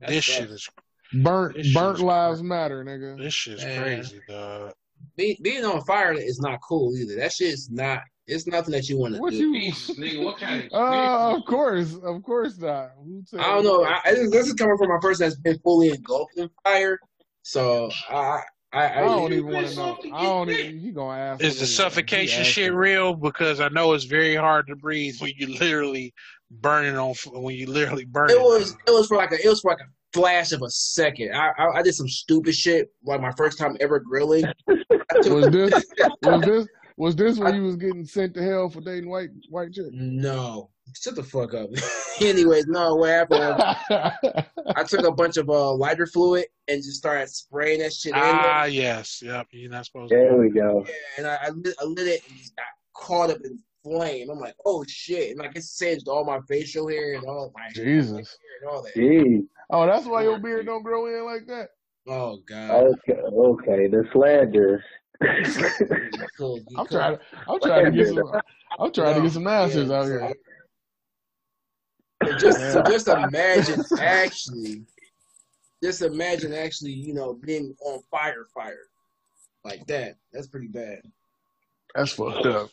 That's 0.00 0.12
This 0.12 0.28
rough. 0.28 0.36
shit 0.38 0.50
is 0.50 0.68
Burnt, 1.12 1.56
This 1.56 1.74
burnt 1.74 1.96
shit's 1.98 2.02
lives 2.04 2.42
matter, 2.42 2.84
nigga. 2.84 3.18
this 3.18 3.34
shit's 3.34 3.64
Man. 3.64 3.82
crazy, 3.82 4.20
dog. 4.28 4.72
Be, 5.16 5.38
being 5.42 5.64
on 5.64 5.82
fire 5.84 6.12
is 6.12 6.38
not 6.40 6.60
cool 6.66 6.94
either. 6.96 7.16
That 7.16 7.32
shit's 7.32 7.68
not. 7.70 8.02
It's 8.26 8.46
nothing 8.46 8.72
that 8.72 8.88
you 8.88 8.96
want 8.96 9.14
to 9.14 9.20
What 9.20 9.32
do. 9.32 9.38
you? 9.38 9.54
Jesus, 9.54 9.96
nigga, 9.98 10.24
what 10.24 10.38
kind 10.38 10.62
of 10.62 10.72
Uh, 10.72 11.34
of 11.36 11.44
course, 11.44 11.96
of 12.02 12.22
course 12.22 12.58
not. 12.58 12.90
I 13.38 13.42
don't 13.42 13.64
know. 13.64 13.82
I, 13.84 14.00
I, 14.04 14.12
this 14.14 14.46
is 14.46 14.54
coming 14.54 14.76
from 14.78 14.92
a 14.92 15.00
person 15.00 15.26
that's 15.26 15.40
been 15.40 15.58
fully 15.64 15.88
engulfed 15.88 16.36
in 16.36 16.48
fire. 16.62 16.96
So 17.42 17.90
I, 18.08 18.42
I, 18.72 18.86
I, 18.86 18.98
I 18.98 19.08
don't 19.08 19.32
even 19.32 19.46
want 19.46 19.66
to 19.66 19.76
know. 19.76 19.98
I 20.12 20.22
don't 20.22 20.46
get 20.46 20.60
even. 20.60 20.78
He 20.78 20.90
gonna 20.92 21.20
ask. 21.20 21.42
Is 21.42 21.56
him 21.56 21.60
the 21.60 21.66
suffocation 21.66 22.44
shit 22.44 22.66
asking. 22.66 22.74
real? 22.76 23.14
Because 23.14 23.60
I 23.60 23.68
know 23.68 23.92
it's 23.94 24.04
very 24.04 24.36
hard 24.36 24.66
to 24.68 24.76
breathe 24.76 25.16
when 25.20 25.32
you 25.36 25.58
literally 25.58 26.14
burning 26.50 26.96
on 26.96 27.14
when 27.32 27.56
you 27.56 27.66
literally 27.66 28.04
burning. 28.04 28.36
It 28.36 28.40
was 28.40 28.76
it 28.86 28.90
was 28.90 29.08
for 29.08 29.16
like 29.16 29.32
a 29.32 29.44
it 29.44 29.48
was 29.48 29.60
for 29.60 29.72
like 29.72 29.80
a 29.80 29.90
flash 30.12 30.52
of 30.52 30.62
a 30.62 30.70
second. 30.70 31.34
I 31.34 31.50
I, 31.58 31.78
I 31.78 31.82
did 31.82 31.94
some 31.94 32.08
stupid 32.08 32.54
shit 32.54 32.92
like 33.04 33.20
my 33.20 33.32
first 33.32 33.58
time 33.58 33.76
ever 33.80 33.98
grilling. 33.98 34.44
Was 35.26 35.48
this? 35.50 35.86
Was 36.22 36.44
this? 36.44 36.68
Was 36.96 37.16
this 37.16 37.38
when 37.38 37.54
you 37.54 37.64
was 37.64 37.76
getting 37.76 38.04
sent 38.04 38.34
to 38.34 38.42
hell 38.42 38.68
for 38.68 38.80
dating 38.80 39.10
white 39.10 39.30
white 39.48 39.72
chick? 39.72 39.86
no, 39.90 40.70
shut 40.94 41.14
the 41.16 41.22
fuck 41.22 41.54
up. 41.54 41.68
Anyways, 42.20 42.66
no, 42.66 42.96
what 42.96 43.10
happened? 43.10 43.62
I 44.76 44.84
took 44.84 45.04
a 45.06 45.12
bunch 45.12 45.36
of 45.36 45.48
uh, 45.50 45.72
lighter 45.74 46.06
fluid 46.06 46.46
and 46.68 46.78
just 46.82 46.96
started 46.98 47.28
spraying 47.28 47.80
that 47.80 47.92
shit 47.92 48.12
in 48.14 48.20
there. 48.20 48.30
ah 48.34 48.64
yes, 48.64 49.22
yep. 49.24 49.46
You're 49.52 49.70
not 49.70 49.86
supposed 49.86 50.12
There 50.12 50.30
to. 50.30 50.36
we 50.36 50.50
go. 50.50 50.84
Yeah, 50.86 50.94
and 51.18 51.26
I, 51.26 51.38
I, 51.46 51.48
lit, 51.50 51.74
I 51.80 51.84
lit 51.84 52.06
it 52.08 52.22
and 52.28 52.38
just 52.38 52.54
got 52.56 52.64
caught 52.94 53.30
up 53.30 53.38
in 53.44 53.58
flame. 53.82 54.28
I'm 54.30 54.38
like, 54.38 54.54
oh 54.66 54.84
shit! 54.86 55.30
And 55.30 55.38
like 55.38 55.56
it 55.56 55.64
singed 55.64 56.08
all 56.08 56.24
my 56.24 56.40
facial 56.48 56.88
hair 56.88 57.14
and 57.14 57.24
all 57.24 57.52
my 57.54 57.68
Jesus. 57.72 58.12
hair 58.12 58.60
and 58.62 58.70
all 58.70 58.82
that. 58.82 58.94
Jeez. 58.94 59.42
Oh, 59.70 59.86
that's 59.86 60.06
why 60.06 60.22
your 60.24 60.38
beard 60.38 60.66
don't 60.66 60.82
grow 60.82 61.06
in 61.06 61.24
like 61.24 61.46
that. 61.46 61.68
Oh 62.08 62.38
god. 62.46 62.70
Okay, 63.08 63.20
okay. 63.20 63.86
The 63.88 64.04
slander. 64.12 64.82
Cool, 66.38 66.60
I'm 66.78 66.86
trying. 66.86 67.16
To, 67.16 67.22
I'm 67.48 67.60
trying 67.60 67.84
to 67.86 67.90
get 67.90 68.08
some. 68.08 68.32
I'm 68.78 68.92
trying 68.92 69.16
to 69.16 69.22
get 69.22 69.32
some 69.32 69.46
answers 69.46 69.88
Yeah, 69.90 69.96
out 69.98 70.04
so- 70.06 70.10
here. 70.10 70.34
So 72.30 72.38
just, 72.38 72.72
so 72.72 72.82
just 72.82 73.08
imagine 73.08 73.84
actually, 73.98 74.84
just 75.82 76.02
imagine 76.02 76.52
actually, 76.52 76.92
you 76.92 77.14
know, 77.14 77.34
being 77.34 77.74
on 77.84 78.00
fire, 78.10 78.46
fire 78.54 78.78
like 79.64 79.86
that. 79.86 80.16
That's 80.32 80.46
pretty 80.48 80.68
bad. 80.68 81.00
That's 81.94 82.12
fucked 82.12 82.46
up. 82.46 82.70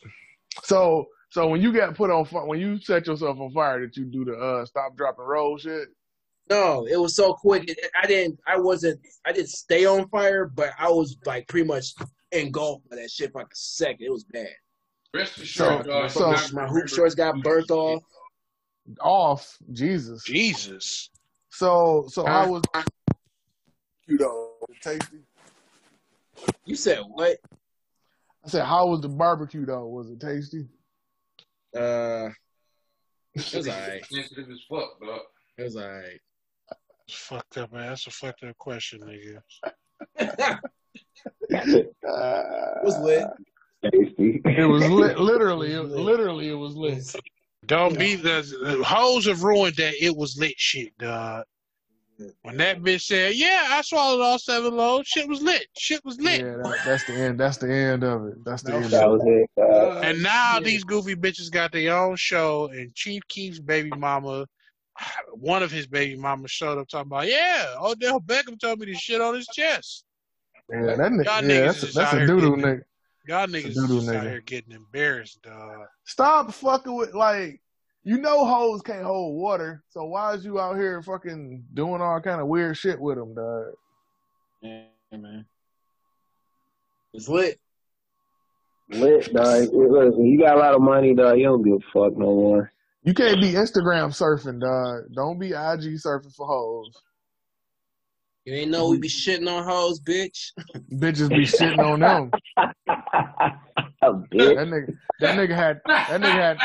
So, 0.63 1.07
so 1.29 1.47
when 1.47 1.61
you 1.61 1.73
got 1.73 1.95
put 1.95 2.11
on 2.11 2.25
fire, 2.25 2.45
when 2.45 2.59
you 2.59 2.79
set 2.79 3.07
yourself 3.07 3.39
on 3.39 3.51
fire, 3.51 3.79
did 3.79 3.95
you 3.97 4.05
do 4.05 4.25
the 4.25 4.33
uh 4.37 4.65
stop, 4.65 4.95
drop, 4.95 5.17
and 5.19 5.27
roll 5.27 5.57
shit? 5.57 5.89
No, 6.49 6.85
it 6.89 6.95
was 6.97 7.15
so 7.15 7.33
quick. 7.33 7.69
It, 7.69 7.77
I 8.01 8.07
didn't. 8.07 8.39
I 8.47 8.57
wasn't. 8.57 8.99
I 9.25 9.33
didn't 9.33 9.49
stay 9.49 9.85
on 9.85 10.07
fire, 10.09 10.45
but 10.47 10.71
I 10.79 10.89
was 10.89 11.17
like 11.25 11.47
pretty 11.47 11.67
much 11.67 11.93
engulfed 12.31 12.89
by 12.89 12.95
that 12.97 13.11
shit 13.11 13.31
for 13.31 13.39
like 13.39 13.47
a 13.47 13.55
second. 13.55 14.05
It 14.05 14.11
was 14.11 14.23
bad. 14.25 14.47
Rest 15.13 15.37
assured, 15.39 15.83
So- 15.85 15.89
dog. 15.89 16.09
so- 16.09 16.25
I'm 16.33 16.55
my 16.55 16.67
hoop 16.67 16.87
shorts 16.87 17.15
got 17.15 17.41
burnt 17.41 17.71
off. 17.71 18.01
Off, 19.01 19.57
Jesus. 19.73 20.23
Jesus. 20.23 21.09
So, 21.49 22.05
so 22.09 22.25
how 22.25 22.47
was 22.49 22.63
you 24.07 24.17
know 24.17 24.51
tasty? 24.81 25.17
You 26.65 26.75
said 26.75 26.99
what? 27.09 27.37
I 28.45 28.49
said, 28.49 28.65
how 28.65 28.87
was 28.87 29.01
the 29.01 29.09
barbecue 29.09 29.65
though? 29.65 29.87
Was 29.87 30.09
it 30.09 30.19
tasty? 30.19 30.67
Uh, 31.75 32.29
it 33.33 33.53
was 33.53 33.67
alright. 33.67 34.05
sensitive 34.05 34.49
as 34.51 34.61
fuck, 34.69 34.99
dog. 35.01 35.19
It 35.57 35.63
was 35.63 35.75
alright. 35.75 36.19
It's 37.07 37.17
fucked 37.17 37.57
up, 37.57 37.73
man. 37.73 37.87
That's 37.89 38.07
a 38.07 38.11
fucked 38.11 38.43
up 38.43 38.57
question, 38.57 39.01
nigga. 39.01 39.41
it 41.49 41.93
was 42.83 42.97
lit. 42.99 43.25
Tasty. 43.91 44.41
It 44.45 44.65
was 44.65 44.89
lit. 44.89 45.19
Literally, 45.19 45.73
it, 45.73 45.81
literally, 45.81 46.49
it 46.49 46.53
was 46.53 46.75
lit. 46.75 47.15
Don't 47.67 47.97
be 47.99 48.15
the, 48.15 48.41
the 48.63 48.83
hoes 48.83 49.25
have 49.27 49.43
ruined 49.43 49.75
that 49.75 49.93
it 50.03 50.15
was 50.15 50.37
lit 50.37 50.55
shit, 50.57 50.97
dog. 50.97 51.43
When 52.41 52.57
that 52.57 52.81
bitch 52.81 53.01
said, 53.03 53.35
"Yeah, 53.35 53.67
I 53.69 53.81
swallowed 53.81 54.21
all 54.23 54.39
seven 54.39 54.75
loads," 54.75 55.07
shit 55.07 55.27
was 55.27 55.41
lit. 55.41 55.67
Shit 55.77 56.03
was 56.03 56.19
lit. 56.19 56.41
Yeah, 56.41 56.55
that, 56.57 56.79
that's 56.83 57.03
the 57.03 57.13
end. 57.13 57.39
That's 57.39 57.57
the 57.57 57.71
end 57.71 58.03
of 58.03 58.25
it. 58.27 58.43
That's 58.43 58.63
the 58.63 58.71
No 58.71 58.75
end. 58.77 58.85
Of 58.85 58.91
That 58.91 59.05
it. 59.05 59.09
was 59.09 59.21
it. 59.25 59.49
Uh, 59.61 59.99
And 59.99 60.23
now 60.23 60.59
these 60.59 60.83
goofy 60.83 61.15
bitches 61.15 61.51
got 61.51 61.71
their 61.71 61.95
own 61.95 62.15
show, 62.15 62.69
and 62.73 62.93
Chief 62.95 63.21
Keef's 63.27 63.59
baby 63.59 63.91
mama, 63.91 64.47
one 65.33 65.61
of 65.61 65.69
his 65.69 65.85
baby 65.85 66.15
mamas 66.15 66.49
showed 66.49 66.79
up 66.79 66.87
talking 66.87 67.07
about, 67.07 67.27
"Yeah, 67.27 67.75
Odell 67.79 68.19
Beckham 68.19 68.59
told 68.59 68.79
me 68.79 68.87
to 68.87 68.95
shit 68.95 69.21
on 69.21 69.35
his 69.35 69.47
chest." 69.47 70.03
Yeah, 70.71 70.95
that 70.95 70.97
nigga. 70.97 71.25
Y'all 71.25 71.43
Yeah, 71.43 71.61
niggas 71.61 71.65
that's 71.65 71.83
a, 71.83 71.85
is 71.85 71.93
that's 71.93 72.13
out 72.13 72.15
a 72.15 72.17
here 72.19 72.27
doo 72.27 72.41
doo 72.41 72.55
nigga. 72.55 72.81
Y'all 73.27 73.47
niggas 73.47 73.65
is 73.67 73.75
doo-doo 73.75 73.99
just 73.99 74.09
out 74.09 74.15
nigga. 74.15 74.29
here 74.29 74.41
getting 74.41 74.73
embarrassed, 74.73 75.41
dog. 75.41 75.87
Stop 76.05 76.53
fucking 76.53 76.95
with 76.95 77.13
like 77.13 77.61
you 78.03 78.17
know 78.19 78.45
hoes 78.45 78.81
can't 78.81 79.03
hold 79.03 79.35
water, 79.35 79.83
so 79.89 80.05
why 80.05 80.33
is 80.33 80.45
you 80.45 80.59
out 80.59 80.77
here 80.77 81.01
fucking 81.01 81.65
doing 81.73 82.01
all 82.01 82.21
kind 82.21 82.39
of 82.39 82.47
weird 82.47 82.77
shit 82.77 82.99
with 82.99 83.17
them, 83.17 83.35
dog? 83.35 83.65
Yeah, 84.61 84.83
man. 85.11 85.45
It's 87.13 87.27
lit. 87.27 87.59
lit, 88.89 89.33
dog. 89.33 89.73
Look, 89.73 90.17
when 90.17 90.27
you 90.27 90.39
got 90.39 90.55
a 90.55 90.59
lot 90.59 90.75
of 90.75 90.81
money, 90.81 91.13
dog, 91.13 91.37
you 91.37 91.43
don't 91.43 91.63
give 91.63 91.73
a 91.73 91.91
fuck 91.91 92.17
no 92.17 92.27
more. 92.27 92.71
You 93.03 93.13
can't 93.13 93.41
be 93.41 93.51
Instagram 93.53 94.15
surfing, 94.15 94.61
dog. 94.61 95.13
Don't 95.13 95.37
be 95.37 95.47
IG 95.47 95.99
surfing 95.99 96.33
for 96.33 96.47
hoes. 96.47 96.91
You 98.47 98.53
ain't 98.53 98.71
know 98.71 98.87
we 98.87 98.97
be 98.97 99.09
shitting 99.09 99.51
on 99.51 99.65
hoes, 99.65 99.99
bitch. 99.99 100.53
Bitches 100.93 101.29
be 101.29 101.43
shitting 101.43 101.85
on 101.85 101.99
them. 101.99 102.31
a 104.01 104.13
bitch. 104.13 104.55
That 104.55 104.67
nigga, 104.69 104.97
that 105.19 105.35
nigga 105.35 105.53
had, 105.53 105.81
that 105.85 106.21
nigga 106.21 106.33
had, 106.33 106.57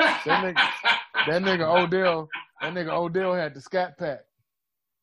that 0.00 0.42
nigga, 0.42 0.56
that 1.28 1.42
nigga 1.42 1.62
Odell, 1.62 2.28
that 2.60 2.74
nigga 2.74 2.88
Odell 2.88 3.34
had 3.34 3.54
the 3.54 3.60
scat 3.60 3.96
pack. 3.96 4.22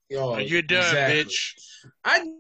Yo, 0.10 0.36
You're 0.40 0.62
done, 0.62 0.82
exactly. 0.82 1.24
bitch. 1.24 1.54
I 2.04 2.34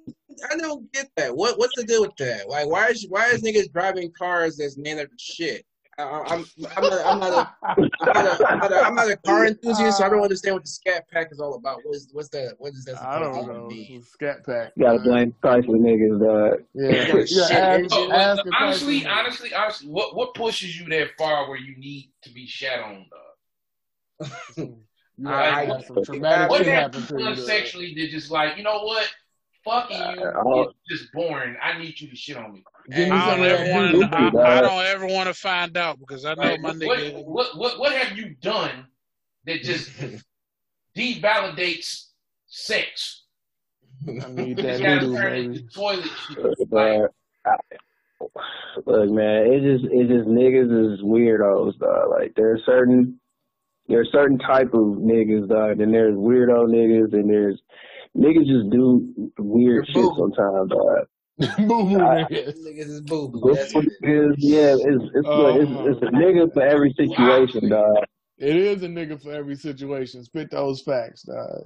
I 0.51 0.57
don't 0.57 0.91
get 0.91 1.09
that. 1.15 1.33
What 1.33 1.57
what's 1.57 1.77
the 1.77 1.85
deal 1.85 2.01
with 2.01 2.17
that? 2.17 2.49
Like, 2.49 2.67
why 2.67 2.89
is 2.89 3.07
why 3.07 3.29
is 3.29 3.43
niggas 3.43 3.71
driving 3.71 4.11
cars 4.11 4.57
that's 4.57 4.77
named 4.77 4.99
after 4.99 5.15
shit? 5.17 5.65
I, 5.97 6.03
I'm 6.03 6.45
I'm 6.75 6.83
not 6.83 7.05
I'm 7.05 7.19
not 7.19 7.33
a 7.33 7.55
I'm 7.65 7.89
not 8.23 8.25
a, 8.25 8.47
I'm 8.49 8.59
not 8.59 8.71
a, 8.71 8.85
I'm 8.85 8.95
not 8.95 9.09
a 9.11 9.17
car 9.17 9.45
enthusiast, 9.45 9.99
so 9.99 10.05
I 10.05 10.09
don't 10.09 10.21
understand 10.21 10.55
what 10.55 10.63
the 10.63 10.69
scat 10.69 11.09
pack 11.11 11.31
is 11.31 11.39
all 11.39 11.55
about. 11.55 11.79
What 11.83 11.95
is 11.95 12.09
what's 12.11 12.29
that? 12.29 12.55
What 12.57 12.73
is 12.73 12.85
that? 12.85 13.01
I 13.01 13.19
don't 13.19 13.47
know. 13.47 13.67
mean? 13.67 13.99
It's 13.99 14.09
scat 14.11 14.45
pack. 14.45 14.73
You 14.75 14.85
gotta 14.85 14.99
blame 14.99 15.35
Chrysler 15.43 15.79
niggas, 15.79 16.19
dog. 16.19 16.53
Uh, 16.53 16.63
yeah, 16.73 17.15
You 17.17 17.25
yeah. 17.29 17.57
Ask. 17.57 17.89
Oh, 17.91 18.11
ask 18.11 18.43
honestly, 18.59 19.01
question. 19.01 19.11
honestly, 19.11 19.53
honestly, 19.53 19.87
what 19.89 20.15
what 20.15 20.33
pushes 20.33 20.79
you 20.79 20.89
that 20.89 21.09
far 21.17 21.47
where 21.47 21.59
you 21.59 21.77
need 21.77 22.11
to 22.23 22.31
be 22.31 22.47
shat 22.47 22.79
on, 22.79 23.05
dog? 23.09 24.69
You 25.17 25.29
I- 25.29 25.67
got 25.67 25.85
some 25.85 26.03
traumatic 26.03 26.49
What 26.49 26.65
shit 26.65 26.73
have 26.73 26.91
to 26.91 27.19
you. 27.19 27.35
sexually 27.35 27.93
that 27.95 28.09
just 28.09 28.31
like, 28.31 28.57
you 28.57 28.63
know 28.63 28.83
what? 28.83 29.07
Fucking 29.65 29.97
you 29.97 30.23
Uh, 30.25 30.61
is 30.63 30.73
just 30.99 31.13
boring. 31.13 31.55
I 31.61 31.77
need 31.77 31.99
you 31.99 32.09
to 32.09 32.15
shit 32.15 32.35
on 32.37 32.51
me. 32.53 32.63
Me 32.89 33.09
I 33.09 33.35
don't 33.35 33.45
ever 33.45 33.71
wanna, 33.71 34.09
I, 34.41 34.57
I 34.57 34.61
don't 34.61 34.85
ever 34.85 35.07
want 35.07 35.27
to 35.27 35.33
find 35.33 35.77
out 35.77 35.99
because 35.99 36.25
I 36.25 36.33
know 36.33 36.41
Like, 36.41 36.59
my 36.61 36.69
what, 36.69 36.77
nigga. 36.99 37.23
what 37.25 37.57
what 37.57 37.79
what 37.79 37.93
have 37.93 38.17
you 38.17 38.35
done 38.41 38.87
that 39.45 39.61
just 39.63 39.89
devalidates 40.97 42.07
sex? 42.47 43.23
I 44.07 44.11
need 44.31 44.57
that 44.57 44.63
just 44.63 44.83
gotta 44.83 44.99
doo-doo, 45.01 45.15
turn 45.15 45.51
baby. 45.53 45.67
toilet 45.73 46.05
shit. 46.27 46.37
Look, 46.43 46.57
Like. 46.71 47.01
I- 47.45 47.77
Look, 48.85 49.09
man, 49.11 49.47
it 49.51 49.59
just 49.61 49.83
it 49.93 50.07
just 50.07 50.27
niggas 50.29 50.93
is 50.93 51.01
weirdos, 51.01 51.77
dog. 51.77 52.09
Like 52.09 52.31
there's 52.37 52.61
certain 52.65 53.19
there's 53.89 54.09
certain 54.13 54.37
type 54.39 54.67
of 54.73 54.79
niggas, 54.97 55.49
dog. 55.49 55.81
And 55.81 55.93
there's 55.93 56.15
weirdo 56.15 56.67
niggas, 56.69 57.11
and 57.13 57.29
there's 57.29 57.59
niggas 58.17 58.45
just 58.47 58.69
do 58.71 59.31
weird 59.39 59.85
They're 59.87 59.93
shit 59.93 60.03
boo. 60.03 60.15
sometimes, 60.17 60.69
dog. 60.69 61.07
Boo 61.57 61.83
boo 61.83 61.97
niggas. 61.97 62.55
Niggas 62.63 62.89
is 62.89 63.01
boo 63.01 63.27
boo. 63.27 63.53
This 63.55 63.73
it. 63.75 63.85
is, 64.03 64.35
yeah, 64.37 64.75
it's 64.77 65.03
it's, 65.15 65.25
Oh, 65.27 65.59
it's 65.59 65.71
it's 65.97 66.01
a 66.03 66.15
nigga 66.15 66.53
for 66.53 66.61
every 66.61 66.93
situation, 66.93 67.69
dog. 67.69 67.97
It 68.37 68.55
is 68.55 68.83
a 68.83 68.87
nigga 68.87 69.21
for 69.21 69.31
every 69.31 69.55
situation. 69.55 70.23
Spit 70.23 70.51
those 70.51 70.81
facts, 70.81 71.23
dog. 71.23 71.65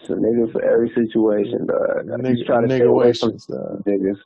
It's 0.00 0.10
a 0.10 0.12
nigga 0.14 0.50
for 0.52 0.62
every 0.62 0.90
situation, 0.90 1.66
dog. 1.66 2.08
I 2.12 2.16
just 2.32 2.42
Nigga, 2.42 2.46
try 2.46 2.60
to 2.60 2.66
stay 2.68 2.80
away 2.82 3.12
from 3.12 3.32
niggawations, 3.32 3.46
dog. 3.48 3.84
niggas. 3.84 4.18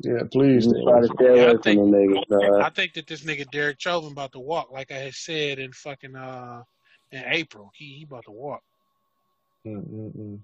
Yeah, 0.00 0.22
please. 0.32 0.64
Just 0.64 0.76
try 0.84 1.00
to 1.00 1.06
from 1.08 1.16
stay 1.18 1.24
Yeah, 1.26 1.30
I 1.30 1.44
away 1.44 1.52
from 1.52 1.62
think- 1.62 1.80
them 1.80 1.90
niggas, 1.92 2.26
dog. 2.28 2.60
I 2.62 2.70
think 2.70 2.94
that 2.94 3.06
this 3.06 3.24
nigga 3.24 3.50
Derek 3.50 3.78
Chauvin 3.78 4.12
about 4.12 4.32
to 4.32 4.40
walk, 4.40 4.70
like 4.72 4.90
I 4.90 4.96
had 4.96 5.14
said 5.14 5.58
in 5.58 5.70
fucking 5.72 6.16
uh 6.16 6.62
in 7.10 7.22
April. 7.26 7.70
He 7.74 7.96
he 7.98 8.04
about 8.04 8.24
to 8.24 8.32
walk. 8.32 8.62
Mm-mm-mm. 9.66 10.38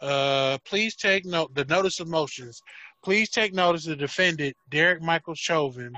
Uh, 0.00 0.58
please 0.64 0.94
take 0.94 1.24
note. 1.24 1.54
The 1.54 1.64
notice 1.64 2.00
of 2.00 2.08
motions. 2.08 2.62
Please 3.02 3.30
take 3.30 3.54
notice. 3.54 3.84
The 3.84 3.96
defendant, 3.96 4.56
Derek 4.70 5.02
Michael 5.02 5.34
Chauvin, 5.34 5.92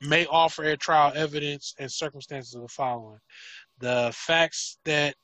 may 0.00 0.26
offer 0.26 0.64
at 0.64 0.80
trial 0.80 1.12
evidence 1.14 1.74
and 1.78 1.90
circumstances 1.90 2.54
of 2.54 2.62
the 2.62 2.68
following: 2.68 3.20
the 3.78 4.10
facts 4.14 4.78
that, 4.84 5.14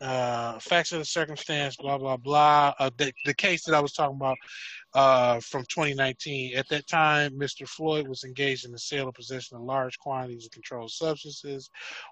uh, 0.00 0.58
facts 0.58 0.92
of 0.92 0.98
the 0.98 1.04
circumstance, 1.04 1.76
blah 1.76 1.98
blah 1.98 2.16
blah. 2.16 2.74
Uh, 2.78 2.90
the, 2.96 3.12
the 3.24 3.34
case 3.34 3.64
that 3.64 3.74
I 3.74 3.80
was 3.80 3.92
talking 3.92 4.16
about, 4.16 4.36
uh, 4.94 5.40
from 5.40 5.64
2019. 5.68 6.56
At 6.56 6.68
that 6.68 6.86
time, 6.86 7.32
Mr. 7.32 7.66
Floyd 7.66 8.06
was 8.06 8.24
engaged 8.24 8.64
in 8.64 8.72
the 8.72 8.78
sale 8.78 9.08
or 9.08 9.12
possession 9.12 9.56
of 9.56 9.64
large 9.64 9.98
quantities 9.98 10.46
of 10.46 10.52
controlled 10.52 10.90
substances. 10.90 11.68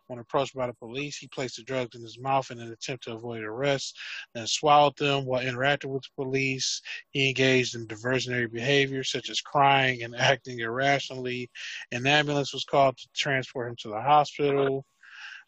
When 0.09 0.19
approached 0.19 0.55
by 0.55 0.67
the 0.67 0.75
police, 0.75 1.17
he 1.17 1.29
placed 1.29 1.57
the 1.57 1.63
drugs 1.63 1.95
in 1.97 2.03
his 2.03 2.19
mouth 2.19 2.51
in 2.51 2.59
an 2.59 2.73
attempt 2.73 3.05
to 3.05 3.15
avoid 3.15 3.43
arrest 3.43 3.97
and 4.35 4.49
swallowed 4.49 4.97
them 4.97 5.25
while 5.25 5.47
interacting 5.47 5.93
with 5.93 6.03
the 6.03 6.25
police. 6.25 6.81
He 7.11 7.29
engaged 7.29 7.77
in 7.77 7.87
diversionary 7.87 8.51
behavior 8.53 9.05
such 9.05 9.31
as 9.31 9.41
crying 9.41 10.03
and 10.03 10.17
acting 10.17 10.59
irrationally. 10.59 11.51
An 11.93 12.07
ambulance 12.07 12.53
was 12.53 12.65
called 12.65 12.97
to 12.97 13.09
transport 13.15 13.71
him 13.71 13.77
to 13.77 13.89
the 13.89 14.01
hospital. 14.01 14.85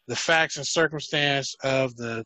The 0.07 0.15
facts 0.15 0.57
and 0.57 0.67
circumstance 0.67 1.55
of 1.63 1.95
the 1.95 2.23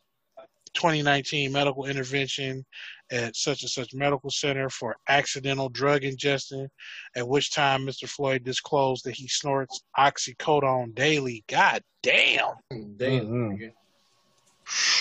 2019 0.74 1.52
medical 1.52 1.86
intervention 1.86 2.66
at 3.12 3.36
such 3.36 3.64
and 3.64 3.70
such 3.72 3.94
medical 3.94 4.30
center 4.30 4.70
for 4.70 4.96
accidental 5.08 5.70
drug 5.70 6.04
ingestion, 6.04 6.68
at 7.16 7.28
which 7.28 7.54
time 7.54 7.86
Mr. 7.86 8.08
Floyd 8.08 8.44
disclosed 8.44 9.04
that 9.06 9.16
he 9.16 9.28
snorts 9.28 9.82
oxycodone 9.98 10.94
daily. 10.94 11.44
God 11.48 11.82
damn. 12.04 12.54
Damn. 12.98 13.72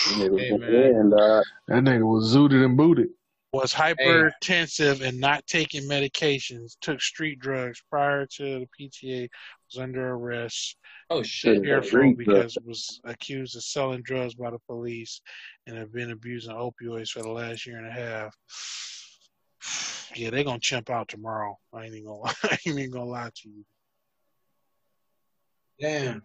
Niggas 0.07 0.39
Hey, 0.39 0.57
man. 0.57 0.73
in, 0.73 1.09
dog. 1.11 1.43
That 1.67 1.83
nigga 1.83 2.03
was 2.03 2.35
zooted 2.35 2.65
and 2.65 2.75
booted. 2.75 3.09
Was 3.51 3.73
hypertensive 3.73 5.01
and 5.01 5.19
not 5.19 5.45
taking 5.47 5.83
medications, 5.83 6.77
took 6.81 7.01
street 7.01 7.39
drugs 7.39 7.81
prior 7.89 8.25
to 8.25 8.43
the 8.59 8.67
PTA, 8.79 9.27
was 9.71 9.81
under 9.81 10.13
arrest, 10.13 10.77
Oh 11.11 11.23
shit. 11.23 11.63
Careful 11.63 11.87
Street 11.87 12.17
because 12.17 12.57
was 12.63 13.01
accused 13.03 13.55
of 13.55 13.63
selling 13.63 14.03
drugs 14.03 14.35
by 14.35 14.51
the 14.51 14.59
police 14.67 15.21
and 15.65 15.75
have 15.75 15.91
been 15.91 16.11
abusing 16.11 16.53
opioids 16.53 17.09
for 17.09 17.23
the 17.23 17.31
last 17.31 17.65
year 17.65 17.77
and 17.77 17.87
a 17.87 17.91
half. 17.91 18.35
Yeah, 20.15 20.31
they're 20.31 20.43
gonna 20.43 20.57
chimp 20.57 20.89
out 20.89 21.07
tomorrow. 21.07 21.55
I 21.71 21.83
ain't 21.83 21.93
even 21.93 22.07
gonna 22.07 22.33
I 22.43 22.57
ain't 22.65 22.79
even 22.79 22.89
gonna 22.89 23.05
lie 23.05 23.29
to 23.31 23.49
you. 23.49 23.63
Damn. 25.79 26.23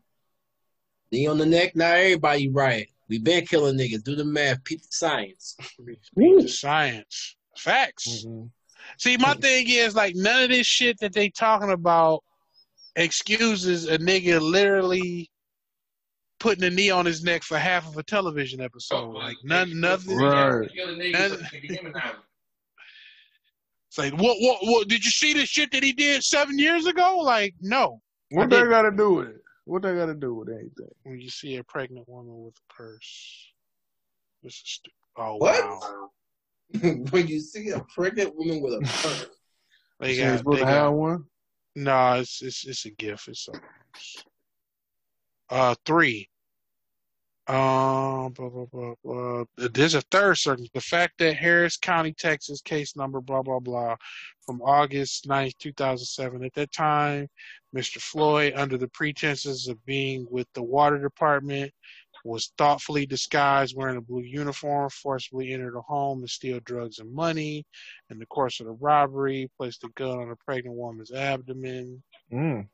Knee 1.15 1.29
on 1.29 1.39
the 1.39 1.47
neck, 1.47 1.77
not 1.77 1.97
everybody 1.97 2.49
right. 2.49 2.89
We 3.09 3.19
been 3.21 3.47
killing 3.47 3.79
niggas. 3.79 4.03
Do 4.03 4.17
the 4.17 4.25
math, 4.25 4.65
peep 4.65 4.83
the 4.83 4.89
science. 4.91 5.57
The 6.17 6.49
science. 6.49 7.37
Facts. 7.57 8.25
Mm-mm. 8.27 8.51
See, 8.99 9.17
my 9.17 9.35
thing 9.35 9.67
is 9.69 9.95
like 9.95 10.17
none 10.17 10.43
of 10.43 10.49
this 10.51 10.67
shit 10.67 10.99
that 11.01 11.13
they 11.13 11.31
talking 11.31 11.71
about 11.71 12.25
excuses 12.97 13.89
a 13.89 13.97
nigga 13.99 14.41
literally 14.41 15.31
putting 16.41 16.65
a 16.65 16.71
knee 16.71 16.91
on 16.91 17.07
his 17.07 17.23
neck 17.23 17.45
for 17.45 17.59
half 17.59 17.87
of 17.87 17.97
a 17.97 18.03
television 18.03 18.61
episode. 18.61 18.97
Oh, 18.97 19.11
like 19.11 19.37
none, 19.45 19.81
nothing. 19.81 20.19
Right. 20.19 20.69
Kill 20.75 20.97
None- 20.97 21.31
so 21.31 21.37
they 21.37 21.61
can 21.61 21.77
demonize 21.77 22.03
him. 22.03 22.15
It's 23.89 23.99
like, 23.99 24.13
what, 24.15 24.37
what, 24.41 24.59
what? 24.63 24.89
Did 24.89 25.05
you 25.05 25.11
see 25.13 25.33
the 25.33 25.47
shit 25.47 25.71
that 25.71 25.85
he 25.85 25.93
did 25.93 26.25
seven 26.25 26.59
years 26.59 26.87
ago? 26.87 27.21
Like, 27.23 27.55
no. 27.61 28.01
What 28.31 28.51
they 28.51 28.65
got 28.65 28.83
to 28.83 28.91
do 28.91 29.15
with 29.15 29.29
it? 29.29 29.44
What 29.65 29.83
they 29.83 29.95
got 29.95 30.07
to 30.07 30.15
do 30.15 30.35
with 30.35 30.49
anything? 30.49 30.91
When 31.05 31.19
you 31.21 31.31
see 31.31 31.57
a 31.57 31.65
pregnant 31.65 32.09
woman 32.09 32.45
with 32.45 32.55
a 32.55 32.73
purse, 32.73 33.53
this 34.43 34.55
is 34.55 34.63
stupid. 34.65 34.93
Oh 35.17 35.37
What? 35.37 35.65
wow. 35.65 36.11
when 37.11 37.27
you 37.29 37.41
see 37.41 37.71
a 37.71 37.81
pregnant 37.95 38.35
woman 38.37 38.61
with 38.61 38.75
a 38.75 38.81
purse. 39.03 39.27
They 40.01 40.15
She 40.15 40.21
ain't 40.21 40.31
got, 40.33 40.39
supposed 40.39 40.59
they 40.59 40.65
to 40.65 40.71
have 40.71 40.91
got. 40.91 40.97
one. 40.97 41.25
No, 41.77 42.13
it's 42.15 42.43
it's 42.43 42.67
it's 42.67 42.85
a 42.85 42.91
gift. 42.91 43.29
It's 43.29 43.45
something. 43.45 43.63
Uh, 45.51 45.75
three. 45.87 46.29
Um, 47.47 48.33
blah, 48.33 48.49
blah, 48.49 48.65
blah, 48.73 48.95
blah. 49.05 49.45
There's 49.57 49.95
a 49.95 50.01
third 50.11 50.39
circumstance. 50.39 50.71
The 50.73 50.81
fact 50.81 51.19
that 51.19 51.37
Harris 51.37 51.77
County, 51.77 52.15
Texas, 52.15 52.63
case 52.63 52.97
number, 52.97 53.21
blah, 53.21 53.43
blah, 53.43 53.59
blah, 53.59 53.97
from 54.47 54.63
August 54.63 55.29
9th, 55.29 55.59
2007. 55.59 56.43
At 56.43 56.55
that 56.55 56.73
time, 56.73 57.29
Mr. 57.77 58.01
Floyd, 58.01 58.55
under 58.57 58.79
the 58.79 58.89
pretenses 58.89 59.69
of 59.69 59.85
being 59.85 60.27
with 60.31 60.47
the 60.55 60.63
water 60.63 60.99
department, 60.99 61.71
was 62.25 62.53
thoughtfully 62.57 63.05
disguised 63.05 63.77
wearing 63.77 63.99
a 63.99 64.01
blue 64.01 64.23
uniform, 64.23 64.89
forcibly 64.89 65.53
entered 65.53 65.77
a 65.77 65.83
home 65.83 66.23
to 66.23 66.29
steal 66.29 66.59
drugs 66.65 66.99
and 66.99 67.13
money. 67.13 67.67
In 68.09 68.19
the 68.19 68.27
course 68.27 68.61
of 68.61 68.67
the 68.67 68.73
robbery, 68.73 69.51
placed 69.59 69.85
a 69.85 69.89
gun 69.95 70.19
on 70.19 70.31
a 70.31 70.37
pregnant 70.37 70.75
woman's 70.77 71.13
abdomen, 71.13 72.03
Mm. 72.33 72.69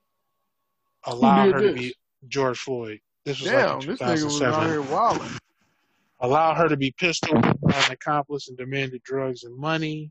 allowed 1.04 1.46
did 1.46 1.54
her 1.54 1.60
to 1.62 1.72
be 1.72 1.94
George 2.28 2.58
Floyd. 2.60 3.00
This 3.24 3.40
was 3.40 3.50
Damn, 3.50 3.78
like 3.78 3.82
in 3.82 3.90
this 3.90 4.00
nigga 4.00 4.24
was 4.24 4.42
out 4.42 4.66
here 4.66 4.82
wilding. 4.82 5.30
allowed 6.20 6.56
her 6.56 6.68
to 6.68 6.76
be 6.76 6.92
pistol 6.98 7.40
by 7.40 7.76
an 7.86 7.92
accomplice 7.92 8.48
and 8.48 8.58
demanded 8.58 9.02
drugs 9.02 9.44
and 9.44 9.56
money. 9.56 10.10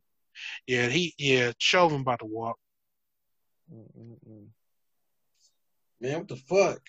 Yeah, 0.68 0.88
he 0.88 1.14
yeah, 1.18 1.52
Chauvin 1.57 2.02
about 2.02 2.19
to 2.19 2.26
walk. 2.26 2.57
Mm-mm-mm. 3.73 4.48
Man, 6.02 6.18
what 6.19 6.27
the 6.27 6.36
fuck? 6.36 6.80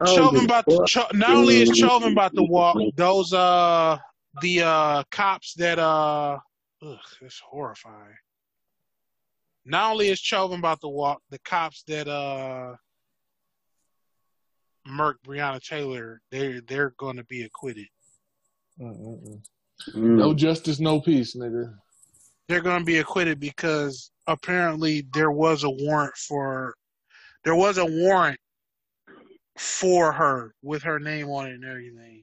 I 0.00 0.14
Chauvin 0.14 0.44
about 0.44 0.66
to, 0.68 0.76
fuck. 0.76 0.86
Cho, 0.86 1.04
not 1.14 1.36
only 1.36 1.62
is 1.62 1.76
Chauvin 1.76 2.12
about 2.12 2.34
to 2.34 2.42
walk, 2.42 2.76
those 2.96 3.32
uh 3.32 3.98
the 4.40 4.62
uh 4.62 5.02
cops 5.10 5.54
that 5.54 5.78
uh 5.78 6.38
ugh, 6.84 6.98
it's 7.20 7.40
horrifying. 7.40 8.16
Not 9.64 9.92
only 9.92 10.08
is 10.08 10.18
Chauvin 10.18 10.58
about 10.58 10.80
to 10.80 10.88
walk, 10.88 11.22
the 11.30 11.38
cops 11.40 11.84
that 11.86 12.08
uh 12.08 12.74
murked 14.88 15.22
Breonna 15.26 15.62
Taylor, 15.62 16.20
they're 16.30 16.60
they're 16.62 16.94
gonna 16.98 17.24
be 17.24 17.42
acquitted. 17.42 17.86
Mm-mm-mm. 18.80 19.40
Mm. 19.94 20.16
No 20.16 20.34
justice, 20.34 20.80
no 20.80 21.00
peace, 21.00 21.36
nigga. 21.36 21.74
they're 22.48 22.60
going 22.60 22.80
to 22.80 22.84
be 22.84 22.98
acquitted 22.98 23.40
because 23.40 24.10
apparently 24.26 25.04
there 25.12 25.30
was 25.32 25.64
a 25.64 25.70
warrant 25.70 26.16
for 26.16 26.74
there 27.44 27.54
was 27.56 27.78
a 27.78 27.84
warrant 27.84 28.38
for 29.58 30.12
her 30.12 30.54
with 30.62 30.82
her 30.82 30.98
name 30.98 31.28
on 31.28 31.46
it 31.46 31.54
and 31.54 31.64
everything. 31.64 32.22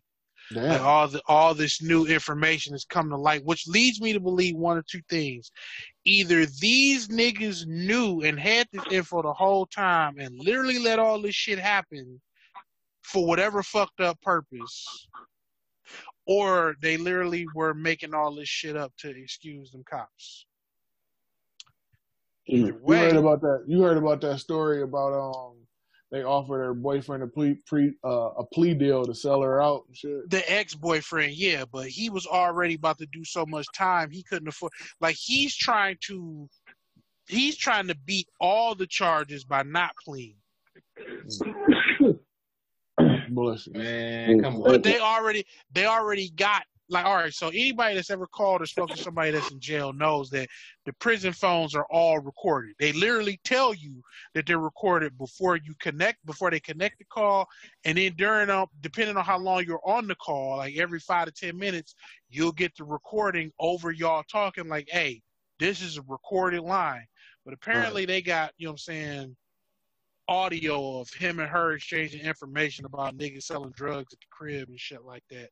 Like 0.51 0.81
all 0.81 1.07
the 1.07 1.21
all 1.27 1.53
this 1.53 1.81
new 1.81 2.05
information 2.05 2.73
has 2.73 2.85
come 2.85 3.09
to 3.09 3.17
light, 3.17 3.45
which 3.45 3.67
leads 3.67 4.01
me 4.01 4.13
to 4.13 4.19
believe 4.19 4.55
one 4.55 4.77
or 4.77 4.83
two 4.89 5.01
things. 5.09 5.51
Either 6.05 6.45
these 6.45 7.07
niggas 7.07 7.67
knew 7.67 8.21
and 8.21 8.39
had 8.39 8.67
this 8.71 8.83
info 8.91 9.21
the 9.21 9.33
whole 9.33 9.67
time 9.67 10.17
and 10.17 10.33
literally 10.39 10.79
let 10.79 10.97
all 10.97 11.21
this 11.21 11.35
shit 11.35 11.59
happen 11.59 12.19
for 13.03 13.25
whatever 13.27 13.61
fucked 13.61 14.01
up 14.01 14.19
purpose. 14.21 15.07
Or 16.25 16.75
they 16.81 16.97
literally 16.97 17.47
were 17.53 17.73
making 17.73 18.13
all 18.13 18.33
this 18.35 18.49
shit 18.49 18.75
up 18.75 18.91
to 18.99 19.09
excuse 19.09 19.71
them 19.71 19.83
cops. 19.89 20.45
Either 22.47 22.73
way, 22.81 22.97
You 22.97 23.03
heard 23.03 23.15
about 23.17 23.41
that? 23.41 23.63
You 23.67 23.81
heard 23.81 23.97
about 23.97 24.21
that 24.21 24.39
story 24.39 24.81
about 24.81 25.13
um 25.13 25.58
they 26.11 26.23
offered 26.23 26.59
her 26.59 26.73
boyfriend 26.73 27.23
a 27.23 27.27
plea 27.27 27.55
pre 27.65 27.93
uh, 28.03 28.31
a 28.37 28.43
plea 28.43 28.73
deal 28.73 29.05
to 29.05 29.13
sell 29.13 29.41
her 29.41 29.61
out 29.61 29.83
and 29.87 29.95
shit. 29.95 30.29
the 30.29 30.51
ex 30.51 30.73
boyfriend, 30.73 31.33
yeah, 31.33 31.65
but 31.71 31.87
he 31.87 32.09
was 32.09 32.25
already 32.25 32.75
about 32.75 32.97
to 32.97 33.05
do 33.07 33.23
so 33.23 33.45
much 33.45 33.67
time 33.75 34.09
he 34.09 34.23
couldn't 34.23 34.47
afford. 34.47 34.71
Like 35.01 35.15
he's 35.15 35.55
trying 35.55 35.97
to, 36.07 36.49
he's 37.27 37.57
trying 37.57 37.87
to 37.87 37.95
beat 38.05 38.27
all 38.39 38.75
the 38.75 38.87
charges 38.87 39.43
by 39.43 39.63
not 39.63 39.91
pleading. 40.03 40.37
Bullshit. 43.29 43.75
Man, 43.75 44.41
come 44.41 44.55
on. 44.55 44.63
But 44.63 44.83
they 44.83 44.99
already, 44.99 45.45
they 45.71 45.85
already 45.85 46.31
got 46.31 46.63
like 46.89 47.05
all 47.05 47.15
right, 47.15 47.33
so 47.33 47.49
anybody 47.49 47.95
that's 47.95 48.09
ever 48.09 48.27
called 48.27 48.61
or 48.61 48.65
spoken 48.65 48.95
to 48.95 49.03
somebody 49.03 49.31
that's 49.31 49.51
in 49.51 49.59
jail 49.59 49.93
knows 49.93 50.29
that 50.31 50.49
the 50.85 50.93
prison 50.93 51.31
phones 51.31 51.75
are 51.75 51.85
all 51.91 52.19
recorded. 52.19 52.73
They 52.79 52.91
literally 52.93 53.39
tell 53.43 53.73
you 53.73 54.01
that 54.33 54.45
they're 54.45 54.59
recorded 54.59 55.17
before 55.17 55.57
you 55.57 55.75
connect, 55.79 56.25
before 56.25 56.49
they 56.49 56.59
connect 56.59 56.97
the 56.97 57.05
call, 57.05 57.47
and 57.85 57.97
then 57.97 58.13
during 58.17 58.49
um, 58.49 58.67
depending 58.81 59.17
on 59.17 59.23
how 59.23 59.37
long 59.37 59.65
you're 59.65 59.85
on 59.85 60.07
the 60.07 60.15
call, 60.15 60.57
like 60.57 60.77
every 60.77 60.99
five 60.99 61.27
to 61.27 61.31
ten 61.31 61.57
minutes, 61.57 61.93
you'll 62.29 62.51
get 62.51 62.75
the 62.75 62.83
recording 62.83 63.51
over 63.59 63.91
y'all 63.91 64.23
talking 64.31 64.67
like, 64.67 64.87
hey, 64.89 65.21
this 65.59 65.81
is 65.81 65.97
a 65.97 66.01
recorded 66.07 66.61
line. 66.61 67.05
But 67.45 67.53
apparently 67.53 68.05
they 68.05 68.21
got, 68.21 68.51
you 68.57 68.65
know 68.65 68.71
what 68.71 68.73
I'm 68.73 68.77
saying, 68.77 69.35
audio 70.27 70.99
of 70.99 71.09
him 71.09 71.39
and 71.39 71.49
her 71.49 71.73
exchanging 71.73 72.21
information 72.21 72.85
about 72.85 73.17
niggas 73.17 73.43
selling 73.43 73.71
drugs 73.71 74.13
at 74.13 74.19
the 74.19 74.25
crib 74.31 74.69
and 74.69 74.79
shit 74.79 75.03
like 75.03 75.23
that. 75.31 75.49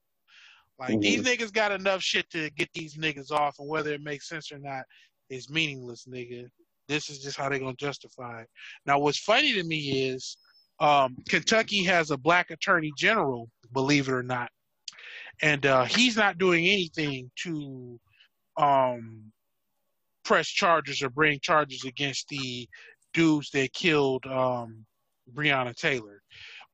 Like 0.79 0.97
Mhm. 0.97 1.01
these 1.01 1.21
niggas 1.23 1.51
got 1.51 1.71
enough 1.71 2.01
shit 2.01 2.29
to 2.31 2.49
get 2.51 2.71
these 2.73 2.95
niggas 2.95 3.31
off, 3.31 3.59
and 3.59 3.67
whether 3.67 3.93
it 3.93 4.01
makes 4.01 4.27
sense 4.27 4.51
or 4.51 4.59
not 4.59 4.83
is 5.29 5.49
meaningless, 5.49 6.05
nigga. 6.05 6.49
This 6.87 7.09
is 7.09 7.19
just 7.19 7.37
how 7.37 7.49
they're 7.49 7.59
gonna 7.59 7.75
justify 7.75 8.41
it. 8.41 8.49
Now, 8.85 8.99
what's 8.99 9.17
funny 9.19 9.53
to 9.53 9.63
me 9.63 10.07
is 10.09 10.37
um, 10.79 11.17
Kentucky 11.27 11.83
has 11.83 12.11
a 12.11 12.17
black 12.17 12.51
attorney 12.51 12.91
general, 12.97 13.49
believe 13.73 14.07
it 14.07 14.13
or 14.13 14.23
not, 14.23 14.51
and 15.41 15.65
uh, 15.65 15.85
he's 15.85 16.15
not 16.15 16.37
doing 16.37 16.67
anything 16.67 17.31
to 17.37 17.99
um, 18.57 19.31
press 20.23 20.47
charges 20.47 21.01
or 21.01 21.09
bring 21.09 21.39
charges 21.39 21.83
against 21.85 22.27
the 22.29 22.67
dudes 23.13 23.49
that 23.51 23.73
killed 23.73 24.25
um, 24.27 24.85
Breonna 25.33 25.75
Taylor. 25.75 26.21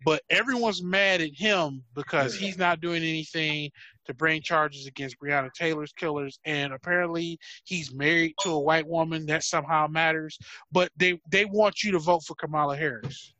But 0.05 0.21
everyone's 0.29 0.83
mad 0.83 1.21
at 1.21 1.33
him 1.33 1.81
because 1.95 2.35
he's 2.35 2.57
not 2.57 2.81
doing 2.81 3.03
anything 3.03 3.71
to 4.05 4.13
bring 4.13 4.41
charges 4.41 4.87
against 4.87 5.19
Breonna 5.19 5.51
Taylor's 5.53 5.93
killers, 5.93 6.39
and 6.45 6.73
apparently 6.73 7.39
he's 7.63 7.93
married 7.93 8.35
to 8.41 8.51
a 8.51 8.59
white 8.59 8.87
woman 8.87 9.25
that 9.27 9.43
somehow 9.43 9.87
matters. 9.87 10.37
But 10.71 10.91
they 10.97 11.19
they 11.29 11.45
want 11.45 11.83
you 11.83 11.91
to 11.93 11.99
vote 11.99 12.23
for 12.23 12.35
Kamala 12.35 12.75
Harris. 12.75 13.33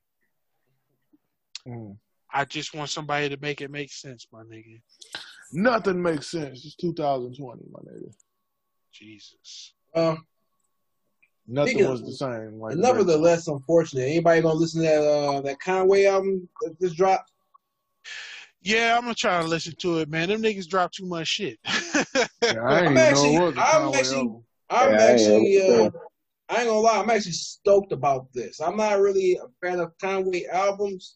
Mm. 1.67 1.97
I 2.33 2.45
just 2.45 2.73
want 2.73 2.89
somebody 2.89 3.29
to 3.29 3.37
make 3.41 3.61
it 3.61 3.69
make 3.69 3.91
sense, 3.91 4.27
my 4.31 4.41
nigga. 4.43 4.81
Nothing 5.51 6.01
makes 6.01 6.27
sense. 6.27 6.65
It's 6.65 6.75
2020, 6.75 7.61
my 7.71 7.79
nigga. 7.79 8.11
Jesus. 8.91 9.73
Uh, 9.93 10.15
Nothing 11.47 11.79
Nigga, 11.79 11.89
was 11.89 12.01
the 12.01 12.13
same. 12.13 12.59
Like 12.59 12.77
nevertheless, 12.77 13.47
unfortunate. 13.47 14.03
Anybody 14.03 14.41
gonna 14.41 14.55
listen 14.55 14.81
to 14.81 14.87
that 14.87 15.03
uh, 15.03 15.41
that 15.41 15.59
Conway 15.59 16.05
album 16.05 16.47
that 16.61 16.79
just 16.79 16.95
dropped? 16.95 17.31
Yeah, 18.63 18.95
I'm 18.95 19.03
gonna 19.03 19.13
try 19.15 19.41
to 19.41 19.47
listen 19.47 19.73
to 19.79 19.99
it, 19.99 20.09
man. 20.09 20.29
Them 20.29 20.41
niggas 20.41 20.67
drop 20.67 20.91
too 20.91 21.05
much 21.05 21.27
shit. 21.27 21.59
Yeah, 22.43 22.61
I 22.61 22.79
ain't 22.79 22.87
I'm 22.89 22.97
actually- 22.97 23.35
know 23.37 23.45
what 23.45 23.55
the 23.55 23.61
I'm 23.61 23.93
actually- 23.93 24.41
I'm 24.69 24.91
Yeah, 24.91 24.97
I 24.97 25.01
actually, 25.03 25.61
uh. 25.61 25.89
I 26.49 26.55
ain't 26.57 26.67
gonna 26.67 26.79
lie, 26.79 26.99
I'm 26.99 27.09
actually 27.09 27.31
stoked 27.31 27.93
about 27.93 28.31
this. 28.33 28.59
I'm 28.59 28.75
not 28.77 28.99
really 28.99 29.35
a 29.41 29.47
fan 29.65 29.79
of 29.79 29.97
Conway 29.99 30.45
albums, 30.51 31.15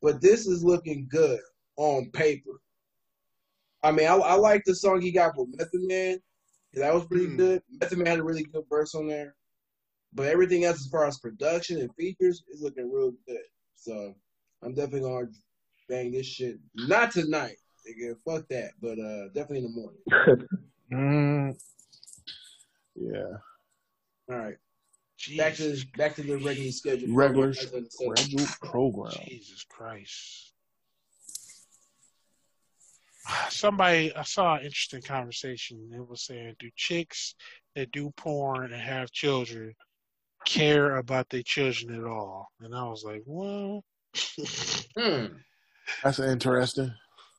but 0.00 0.20
this 0.20 0.46
is 0.46 0.62
looking 0.62 1.08
good 1.10 1.40
on 1.76 2.10
paper. 2.12 2.60
I 3.82 3.90
mean, 3.92 4.06
I, 4.06 4.14
I 4.14 4.34
like 4.34 4.62
the 4.64 4.74
song 4.74 5.00
he 5.00 5.10
got 5.12 5.36
with 5.36 5.48
Method 5.58 5.82
Man. 5.82 6.20
That 6.74 6.94
was 6.94 7.06
pretty 7.06 7.26
Hmm. 7.26 7.36
good. 7.36 7.62
Method 7.80 7.98
Man 7.98 8.06
had 8.06 8.18
a 8.20 8.24
really 8.24 8.44
good 8.44 8.64
verse 8.70 8.94
on 8.94 9.08
there. 9.08 9.34
But 10.14 10.28
everything 10.28 10.64
else, 10.64 10.80
as 10.80 10.86
far 10.86 11.06
as 11.06 11.18
production 11.18 11.80
and 11.80 11.90
features, 11.96 12.42
is 12.48 12.62
looking 12.62 12.90
real 12.90 13.12
good. 13.26 13.42
So 13.74 14.14
I'm 14.62 14.74
definitely 14.74 15.00
gonna 15.00 15.26
bang 15.88 16.12
this 16.12 16.26
shit. 16.26 16.58
Not 16.74 17.10
tonight, 17.12 17.56
nigga. 17.88 18.14
Fuck 18.24 18.48
that. 18.48 18.72
But 18.80 18.98
uh, 18.98 19.28
definitely 19.34 19.58
in 19.58 19.64
the 19.64 19.70
morning. 19.70 20.48
Mm. 20.90 21.54
Yeah. 22.94 23.36
All 24.30 24.38
right. 24.38 24.56
Back 25.36 25.54
to 25.56 25.76
back 25.98 26.14
to 26.14 26.22
the 26.22 26.38
regular 26.38 26.70
schedule. 26.70 27.14
Regular 27.14 27.50
As 27.50 27.58
I 27.74 27.80
said. 27.80 28.18
Scheduled 28.18 28.48
program. 28.62 29.12
Jesus 29.26 29.64
Christ. 29.68 30.54
Somebody, 33.50 34.14
I 34.16 34.22
saw 34.22 34.54
an 34.54 34.62
interesting 34.64 35.02
conversation. 35.02 35.90
It 35.94 36.08
was 36.08 36.22
saying, 36.22 36.54
do 36.58 36.70
chicks 36.74 37.34
that 37.74 37.90
do 37.92 38.10
porn 38.16 38.72
and 38.72 38.80
have 38.80 39.10
children 39.10 39.74
care 40.46 40.96
about 40.96 41.28
their 41.28 41.42
children 41.42 41.94
at 41.94 42.04
all? 42.06 42.48
And 42.62 42.74
I 42.74 42.84
was 42.84 43.04
like, 43.04 43.22
well, 43.26 43.84
Hmm. 44.96 45.26
That's 46.02 46.18
interesting. 46.18 46.92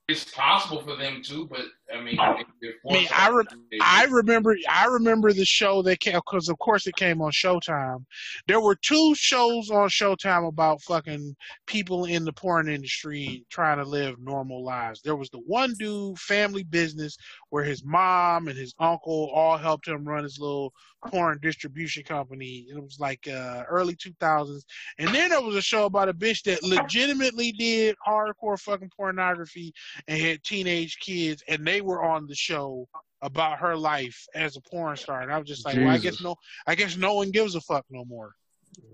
It's 0.08 0.26
possible 0.34 0.82
for 0.82 0.96
them 0.96 1.22
to, 1.26 1.48
but 1.48 1.62
I 1.94 2.02
mean, 2.02 2.18
if 2.62 2.76
I 2.88 2.94
mean, 2.94 3.08
I 3.16 3.30
re- 3.30 3.80
I 3.82 4.06
remember, 4.06 4.56
I 4.70 4.86
remember 4.86 5.34
the 5.34 5.46
show 5.46 5.82
that 5.84 6.00
came 6.00 6.14
because, 6.14 6.50
of 6.50 6.60
course, 6.60 6.86
it 6.86 6.96
came 6.96 7.22
on 7.22 7.32
Showtime. 7.32 8.06
There 8.48 8.62
were 8.62 8.76
two 8.76 9.16
shows 9.16 9.72
on 9.72 9.90
Showtime 9.90 10.48
about 10.48 10.82
fucking 10.84 11.36
people 11.66 12.06
in 12.06 12.26
the 12.26 12.34
porn 12.34 12.70
industry 12.70 13.46
trying 13.50 13.78
to 13.78 13.86
live 13.86 14.20
normal 14.20 14.64
lives. 14.64 15.02
There 15.02 15.16
was 15.16 15.30
the 15.30 15.40
one 15.40 15.74
dude, 15.80 16.20
Family 16.20 16.64
Business, 16.64 17.18
where 17.50 17.64
his 17.64 17.84
mom 17.84 18.48
and 18.48 18.58
his 18.58 18.74
uncle 18.80 19.32
all 19.34 19.58
helped 19.58 19.88
him 19.88 20.04
run 20.04 20.24
his 20.24 20.40
little 20.40 20.74
porn 21.08 21.40
distribution 21.42 22.04
company. 22.04 22.68
It 22.70 22.82
was 22.82 23.00
like 23.00 23.28
uh, 23.28 23.64
early 23.70 23.96
2000s. 23.96 24.64
And 24.98 25.10
then 25.14 25.30
there 25.30 25.42
was 25.42 25.56
a 25.56 25.62
show 25.62 25.86
about 25.86 26.10
a 26.10 26.14
bitch 26.14 26.44
that 26.44 26.64
legitimately 26.64 27.54
did 27.54 27.96
hardcore 28.06 28.60
fucking 28.60 28.92
pornography 28.96 29.74
and 30.08 30.20
had 30.20 30.44
teenage 30.44 30.98
kids, 31.00 31.44
and 31.48 31.66
they 31.66 31.79
were 31.82 32.04
on 32.04 32.28
the 32.28 32.36
show 32.36 32.88
about 33.22 33.60
her 33.60 33.76
life 33.76 34.26
as 34.34 34.56
a 34.56 34.62
porn 34.62 34.96
star. 34.98 35.22
And 35.22 35.32
I 35.32 35.38
was 35.38 35.48
just 35.48 35.66
like, 35.66 35.76
well, 35.76 35.90
I 35.90 35.98
guess 35.98 36.22
no, 36.22 36.36
I 36.68 36.76
guess 36.76 36.96
no 36.98 37.16
one 37.16 37.32
gives 37.32 37.56
a 37.56 37.62
fuck 37.62 37.86
no 37.90 38.06
more. 38.06 38.32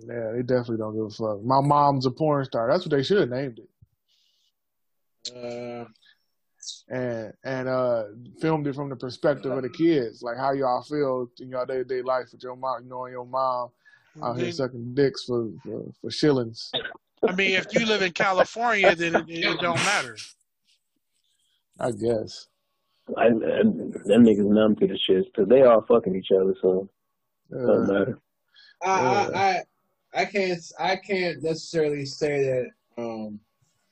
Yeah, 0.07 0.31
they 0.33 0.41
definitely 0.41 0.77
don't 0.77 0.95
give 0.95 1.05
a 1.05 1.09
fuck. 1.09 1.43
My 1.43 1.61
mom's 1.61 2.05
a 2.05 2.11
porn 2.11 2.45
star. 2.45 2.69
That's 2.71 2.85
what 2.85 2.91
they 2.91 3.03
should 3.03 3.19
have 3.19 3.29
named 3.29 3.59
it. 3.59 3.69
Uh, 5.35 5.85
And 6.89 7.33
and 7.43 7.67
uh 7.67 8.03
filmed 8.41 8.65
it 8.67 8.75
from 8.75 8.89
the 8.89 8.95
perspective 8.95 9.51
of 9.51 9.61
the 9.61 9.69
kids. 9.69 10.23
Like 10.23 10.37
how 10.37 10.51
y'all 10.53 10.81
feel 10.81 11.29
in 11.39 11.49
y'all 11.49 11.65
day 11.65 11.77
to 11.77 11.83
day 11.83 12.01
life 12.01 12.27
with 12.31 12.41
your 12.41 12.55
mom, 12.55 12.87
knowing 12.87 13.11
your 13.11 13.25
mom 13.25 13.69
out 14.23 14.39
here 14.39 14.51
sucking 14.51 14.95
dicks 14.95 15.25
for, 15.25 15.49
for, 15.63 15.83
for 16.01 16.09
shillings. 16.09 16.71
I 17.27 17.33
mean, 17.33 17.51
if 17.51 17.67
you 17.73 17.85
live 17.85 18.01
in 18.01 18.13
California, 18.13 18.95
then 18.95 19.15
it, 19.15 19.25
it 19.29 19.59
don't 19.59 19.75
matter. 19.77 20.15
I 21.79 21.91
guess. 21.91 22.47
I, 23.17 23.25
I, 23.27 23.29
them 23.29 24.23
niggas 24.25 24.45
numb 24.49 24.75
to 24.77 24.87
the 24.87 24.97
shit 24.97 25.25
because 25.31 25.47
they 25.47 25.61
all 25.63 25.81
fucking 25.81 26.15
each 26.15 26.31
other, 26.31 26.55
so 26.61 26.89
it 27.51 27.55
doesn't 27.55 27.89
Uh, 27.89 27.93
matter. 27.99 28.19
I, 28.83 28.89
I, 28.89 29.33
I, 29.35 29.63
I 30.21 30.25
can't, 30.25 30.61
I 30.79 30.95
can't 30.95 31.43
necessarily 31.43 32.05
say 32.05 32.43
that. 32.45 32.67
Um, 32.97 33.39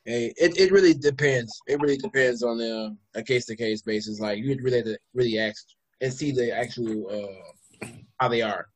hey, 0.05 0.33
it, 0.37 0.57
it 0.57 0.71
really 0.71 0.93
depends. 0.93 1.61
It 1.67 1.79
really 1.79 1.97
depends 1.97 2.41
on 2.43 2.57
the 2.57 2.95
a 3.15 3.21
case 3.23 3.45
to 3.45 3.55
case 3.55 3.81
basis. 3.81 4.19
Like 4.19 4.39
you 4.39 4.57
really 4.61 4.77
have 4.77 4.85
to 4.85 4.97
really 5.13 5.37
ask 5.39 5.65
and 6.01 6.11
see 6.13 6.31
the 6.31 6.51
actual 6.51 7.07
uh 7.81 7.87
how 8.19 8.29
they 8.29 8.41
are. 8.41 8.67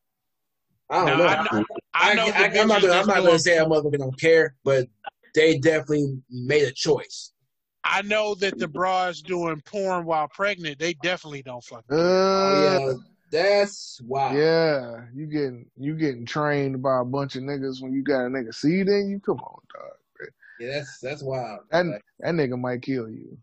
I 0.89 0.97
don't 0.97 1.05
Now, 1.05 1.17
know. 1.17 1.25
I 1.25 1.43
know, 1.43 1.65
I 1.93 2.11
I, 2.11 2.13
know 2.13 2.25
I, 2.25 2.49
the 2.49 2.59
am 2.59 2.67
not 2.67 2.81
gonna, 2.81 2.93
I'm 2.93 3.07
not 3.07 3.23
gonna 3.23 3.39
say 3.39 3.57
a 3.57 3.65
motherfucker 3.65 3.97
don't 3.97 4.19
care, 4.19 4.55
but 4.63 4.87
they 5.35 5.57
definitely 5.57 6.21
made 6.29 6.63
a 6.63 6.71
choice. 6.71 7.33
I 7.83 8.01
know 8.01 8.35
that 8.35 8.57
the 8.59 8.67
bras 8.67 9.21
doing 9.21 9.61
porn 9.61 10.05
while 10.05 10.27
pregnant, 10.27 10.79
they 10.79 10.93
definitely 10.93 11.41
don't 11.43 11.63
fuck. 11.63 11.85
uh, 11.89 11.95
Oh 11.95 12.53
yeah, 12.53 12.93
that's 13.31 14.01
wow. 14.01 14.31
yeah, 14.33 15.01
you 15.13 15.25
getting 15.25 15.69
you 15.77 15.95
getting 15.95 16.25
trained 16.25 16.81
by 16.81 16.99
a 16.99 17.05
bunch 17.05 17.35
of 17.35 17.43
niggas 17.43 17.81
when 17.81 17.93
you 17.93 18.03
got 18.03 18.25
a 18.25 18.29
nigga 18.29 18.53
seed 18.53 18.87
in 18.87 19.09
you. 19.09 19.19
Come 19.19 19.39
on, 19.39 19.61
dog. 19.73 20.29
Yeah, 20.59 20.71
that's 20.71 20.99
that's 20.99 21.23
wild. 21.23 21.61
And 21.71 21.91
Like, 21.91 22.03
that 22.19 22.33
nigga 22.33 22.59
might 22.59 22.81
kill 22.81 23.09
you. 23.09 23.37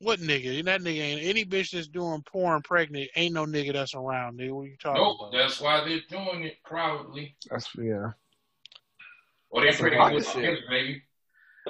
What 0.00 0.20
nigga? 0.20 0.62
That 0.64 0.82
nigga 0.82 1.00
ain't 1.00 1.22
any 1.22 1.44
bitch 1.44 1.70
that's 1.70 1.88
doing 1.88 2.22
porn 2.22 2.60
pregnant. 2.62 3.08
Ain't 3.16 3.32
no 3.34 3.46
nigga 3.46 3.72
that's 3.72 3.94
around. 3.94 4.38
Nigga, 4.38 4.52
what 4.52 4.68
you 4.68 4.76
talking 4.78 5.02
nope, 5.02 5.16
about? 5.20 5.32
that's 5.32 5.60
why 5.60 5.82
they're 5.84 6.00
doing 6.10 6.44
it 6.44 6.56
probably. 6.64 7.34
That's 7.50 7.68
yeah. 7.76 8.10
Or 9.48 9.60
they're 9.62 9.70
That's 9.70 9.78
some 9.78 9.88
pregnant 9.88 10.00
wild 10.00 10.14
with 10.14 10.26
shit. 10.28 10.42
kids, 10.42 10.60
maybe. 10.68 11.02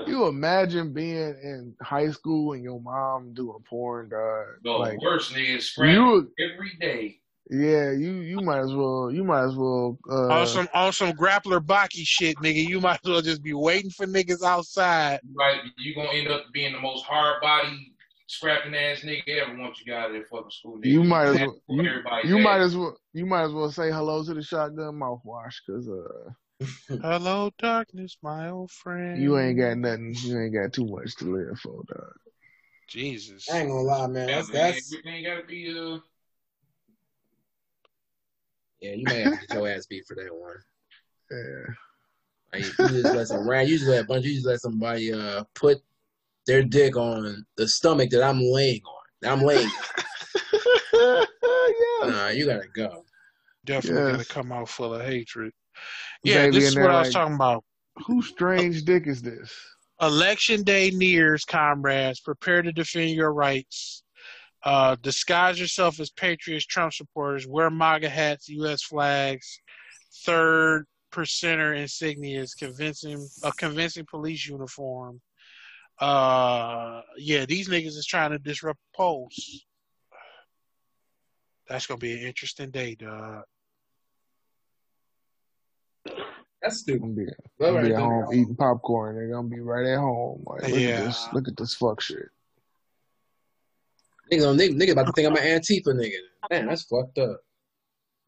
You 0.06 0.26
imagine 0.26 0.92
being 0.92 1.36
in 1.42 1.74
high 1.80 2.10
school 2.10 2.52
and 2.52 2.62
your 2.62 2.80
mom 2.80 3.32
doing 3.32 3.62
porn, 3.68 4.10
dog. 4.10 4.46
The 4.62 4.70
like 4.70 5.00
worst 5.00 5.32
nigga 5.32 5.56
is 5.56 5.70
scratching 5.70 5.94
you, 5.94 6.30
every 6.38 6.72
day. 6.80 7.20
yeah, 7.50 7.92
you 7.92 8.20
you 8.20 8.40
might 8.40 8.60
as 8.60 8.74
well 8.74 9.10
you 9.10 9.24
might 9.24 9.44
as 9.44 9.54
well 9.54 9.98
uh, 10.10 10.40
on 10.40 10.46
some 10.46 10.68
on 10.74 10.92
some 10.92 11.12
grappler 11.12 11.60
Baki 11.60 12.06
shit, 12.06 12.36
nigga. 12.38 12.66
You 12.66 12.80
might 12.80 13.00
as 13.04 13.10
well 13.10 13.22
just 13.22 13.42
be 13.42 13.54
waiting 13.54 13.90
for 13.90 14.06
niggas 14.06 14.42
outside. 14.42 15.20
Right, 15.34 15.60
you 15.78 15.94
gonna 15.94 16.10
end 16.10 16.28
up 16.28 16.44
being 16.52 16.72
the 16.72 16.80
most 16.80 17.04
hard 17.04 17.40
body 17.40 17.92
scrapping 18.28 18.74
ass 18.74 19.00
nigga 19.00 19.28
ever 19.28 19.56
once 19.56 19.80
you 19.80 19.86
got 19.86 20.04
out 20.04 20.10
of 20.10 20.16
that 20.16 20.28
fucking 20.28 20.50
school. 20.50 20.78
Nigga. 20.78 20.86
You 20.86 21.04
might 21.04 21.26
as 21.26 21.38
well 21.38 21.56
you, 21.68 22.00
you 22.24 22.38
might 22.38 22.60
as 22.60 22.76
well 22.76 22.96
you 23.12 23.26
might 23.26 23.44
as 23.44 23.52
well 23.52 23.70
say 23.70 23.90
hello 23.90 24.24
to 24.24 24.34
the 24.34 24.42
shotgun 24.42 24.94
mouthwash 24.94 25.54
because 25.66 25.88
uh 25.88 26.30
Hello, 27.02 27.50
darkness, 27.58 28.16
my 28.22 28.48
old 28.50 28.70
friend. 28.70 29.20
you 29.22 29.38
ain't 29.38 29.58
got 29.58 29.76
nothing 29.76 30.14
you 30.18 30.40
ain't 30.40 30.54
got 30.54 30.72
too 30.72 30.86
much 30.86 31.16
to 31.16 31.24
live 31.26 31.58
for, 31.58 31.82
dog. 31.88 32.12
Jesus. 32.88 33.46
I 33.52 33.58
ain't 33.58 33.68
gonna 33.68 33.82
lie, 33.82 34.06
man. 34.06 34.28
Yeah, 34.28 34.36
That's 34.36 34.52
man, 34.52 34.62
that's 34.72 34.92
everything 34.94 35.24
gotta 35.24 35.42
be 35.46 35.70
uh. 35.70 35.98
yeah. 38.80 38.92
You 38.92 39.04
may 39.04 39.20
have 39.22 39.32
to 39.32 39.38
get 39.40 39.52
your 39.52 39.68
ass 39.68 39.86
beat 39.86 40.06
for 40.06 40.14
that 40.14 40.34
one. 40.34 40.56
Yeah. 41.30 41.74
Like, 42.52 42.78
you 42.78 42.88
just 43.02 43.12
let 43.12 43.28
some 43.28 43.46
ran. 43.46 43.66
You 43.66 43.76
just 43.76 43.90
let 43.90 44.04
a 44.04 44.06
bunch. 44.06 44.24
You 44.24 44.34
just 44.34 44.46
let 44.46 44.60
somebody 44.60 45.12
uh 45.12 45.44
put 45.54 45.78
their 46.46 46.62
dick 46.62 46.96
on 46.96 47.44
the 47.56 47.68
stomach 47.68 48.10
that 48.10 48.22
I'm 48.22 48.40
laying 48.40 48.82
on. 48.84 49.02
That 49.20 49.32
I'm 49.32 49.42
laying. 49.42 49.68
on. 49.68 50.94
yeah. 52.04 52.08
Nah, 52.08 52.28
you 52.28 52.46
gotta 52.46 52.68
go. 52.68 53.04
Definitely 53.64 54.12
Yes. 54.12 54.28
gonna 54.28 54.42
come 54.42 54.52
out 54.52 54.68
full 54.68 54.94
of 54.94 55.04
hatred. 55.04 55.52
Yeah, 56.22 56.50
this 56.50 56.64
is 56.64 56.76
what 56.76 56.90
I 56.90 56.98
was 57.00 57.08
like- 57.08 57.14
talking 57.14 57.34
about. 57.34 57.64
Whose 58.06 58.28
strange 58.28 58.84
dick 58.84 59.06
is 59.06 59.22
this? 59.22 59.52
Election 60.00 60.62
day 60.62 60.90
nears, 60.90 61.44
comrades. 61.44 62.20
Prepare 62.20 62.62
to 62.62 62.72
defend 62.72 63.10
your 63.10 63.32
rights. 63.32 64.02
Uh, 64.62 64.96
disguise 65.00 65.58
yourself 65.58 65.98
as 66.00 66.10
patriots, 66.10 66.66
Trump 66.66 66.92
supporters. 66.92 67.46
Wear 67.46 67.70
MAGA 67.70 68.08
hats, 68.08 68.48
U.S. 68.48 68.82
flags. 68.82 69.60
Third 70.24 70.86
percenter 71.12 71.74
insignias, 71.74 72.50
convincing 72.58 73.26
a 73.42 73.52
convincing 73.52 74.04
police 74.10 74.46
uniform. 74.46 75.20
Uh, 75.98 77.00
yeah, 77.16 77.46
these 77.46 77.68
niggas 77.68 77.96
is 77.96 78.06
trying 78.06 78.32
to 78.32 78.38
disrupt 78.38 78.80
polls. 78.94 79.64
That's 81.68 81.86
gonna 81.86 81.98
be 81.98 82.12
an 82.12 82.26
interesting 82.26 82.70
day, 82.70 82.94
dog. 82.96 83.44
That's 86.66 86.82
They're 86.82 86.96
stupid. 86.96 87.00
gonna 87.02 87.12
be, 87.14 87.26
Love 87.60 87.74
gonna 87.74 87.86
be 87.86 87.94
at 87.94 88.00
home 88.00 88.34
eating 88.34 88.56
popcorn. 88.56 89.14
They're 89.14 89.28
gonna 89.28 89.46
be 89.46 89.60
right 89.60 89.86
at 89.86 89.98
home. 89.98 90.42
Like, 90.46 90.62
look 90.62 90.80
Yeah. 90.80 90.98
at 90.98 91.04
this. 91.04 91.28
Look 91.32 91.46
at 91.46 91.56
this 91.56 91.74
fuck 91.74 92.00
shit. 92.00 92.28
Nigga, 94.32 94.58
nigga, 94.58 94.74
nigga 94.76 94.90
about 94.90 95.06
to 95.06 95.12
think 95.12 95.28
I'm 95.28 95.36
an 95.36 95.44
Antifa 95.44 95.94
nigga. 95.94 96.16
Man, 96.50 96.66
that's 96.66 96.82
fucked 96.82 97.18
up. 97.18 97.38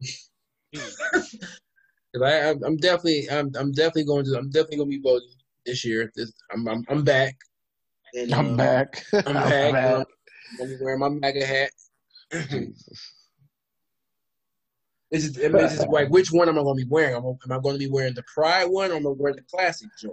Cause 0.73 2.21
I, 2.23 2.49
I'm 2.49 2.63
I'm 2.63 2.77
definitely, 2.77 3.29
I'm, 3.29 3.51
I'm 3.55 3.73
definitely 3.73 4.05
going 4.05 4.23
to, 4.25 4.37
I'm 4.37 4.49
definitely 4.49 4.77
going 4.77 4.89
to 4.91 4.97
be 4.97 5.03
voting 5.03 5.27
this 5.65 5.83
year. 5.83 6.09
This, 6.15 6.31
I'm, 6.51 6.65
I'm, 6.67 6.85
I'm 6.89 7.03
back. 7.03 7.35
And, 8.13 8.33
I'm 8.33 8.53
uh, 8.53 8.55
back. 8.55 9.03
I'm 9.25 9.33
back. 9.49 9.75
I'm, 9.75 9.97
I'm 9.97 10.05
gonna 10.57 10.69
be 10.69 10.77
wearing 10.79 10.99
my 11.01 11.09
MAGA 11.09 11.45
hat. 11.45 11.71
Jesus. 15.11 15.35
This 15.35 15.37
is, 15.37 15.45
I 15.45 15.49
mean, 15.49 15.63
it's 15.65 15.75
just 15.75 15.89
like, 15.89 16.09
which 16.09 16.31
one 16.31 16.49
am 16.49 16.57
I 16.59 16.63
going 16.63 16.77
to 16.79 16.85
be 16.85 16.89
wearing? 16.89 17.15
Am 17.15 17.25
I, 17.25 17.29
am 17.29 17.59
I 17.59 17.61
going 17.61 17.75
to 17.75 17.79
be 17.79 17.89
wearing 17.89 18.13
the 18.13 18.23
Pride 18.33 18.65
one, 18.65 18.91
or 18.91 18.95
am 18.95 19.07
I 19.07 19.11
wearing 19.11 19.37
the 19.37 19.43
classic 19.43 19.89
Joy? 19.99 20.09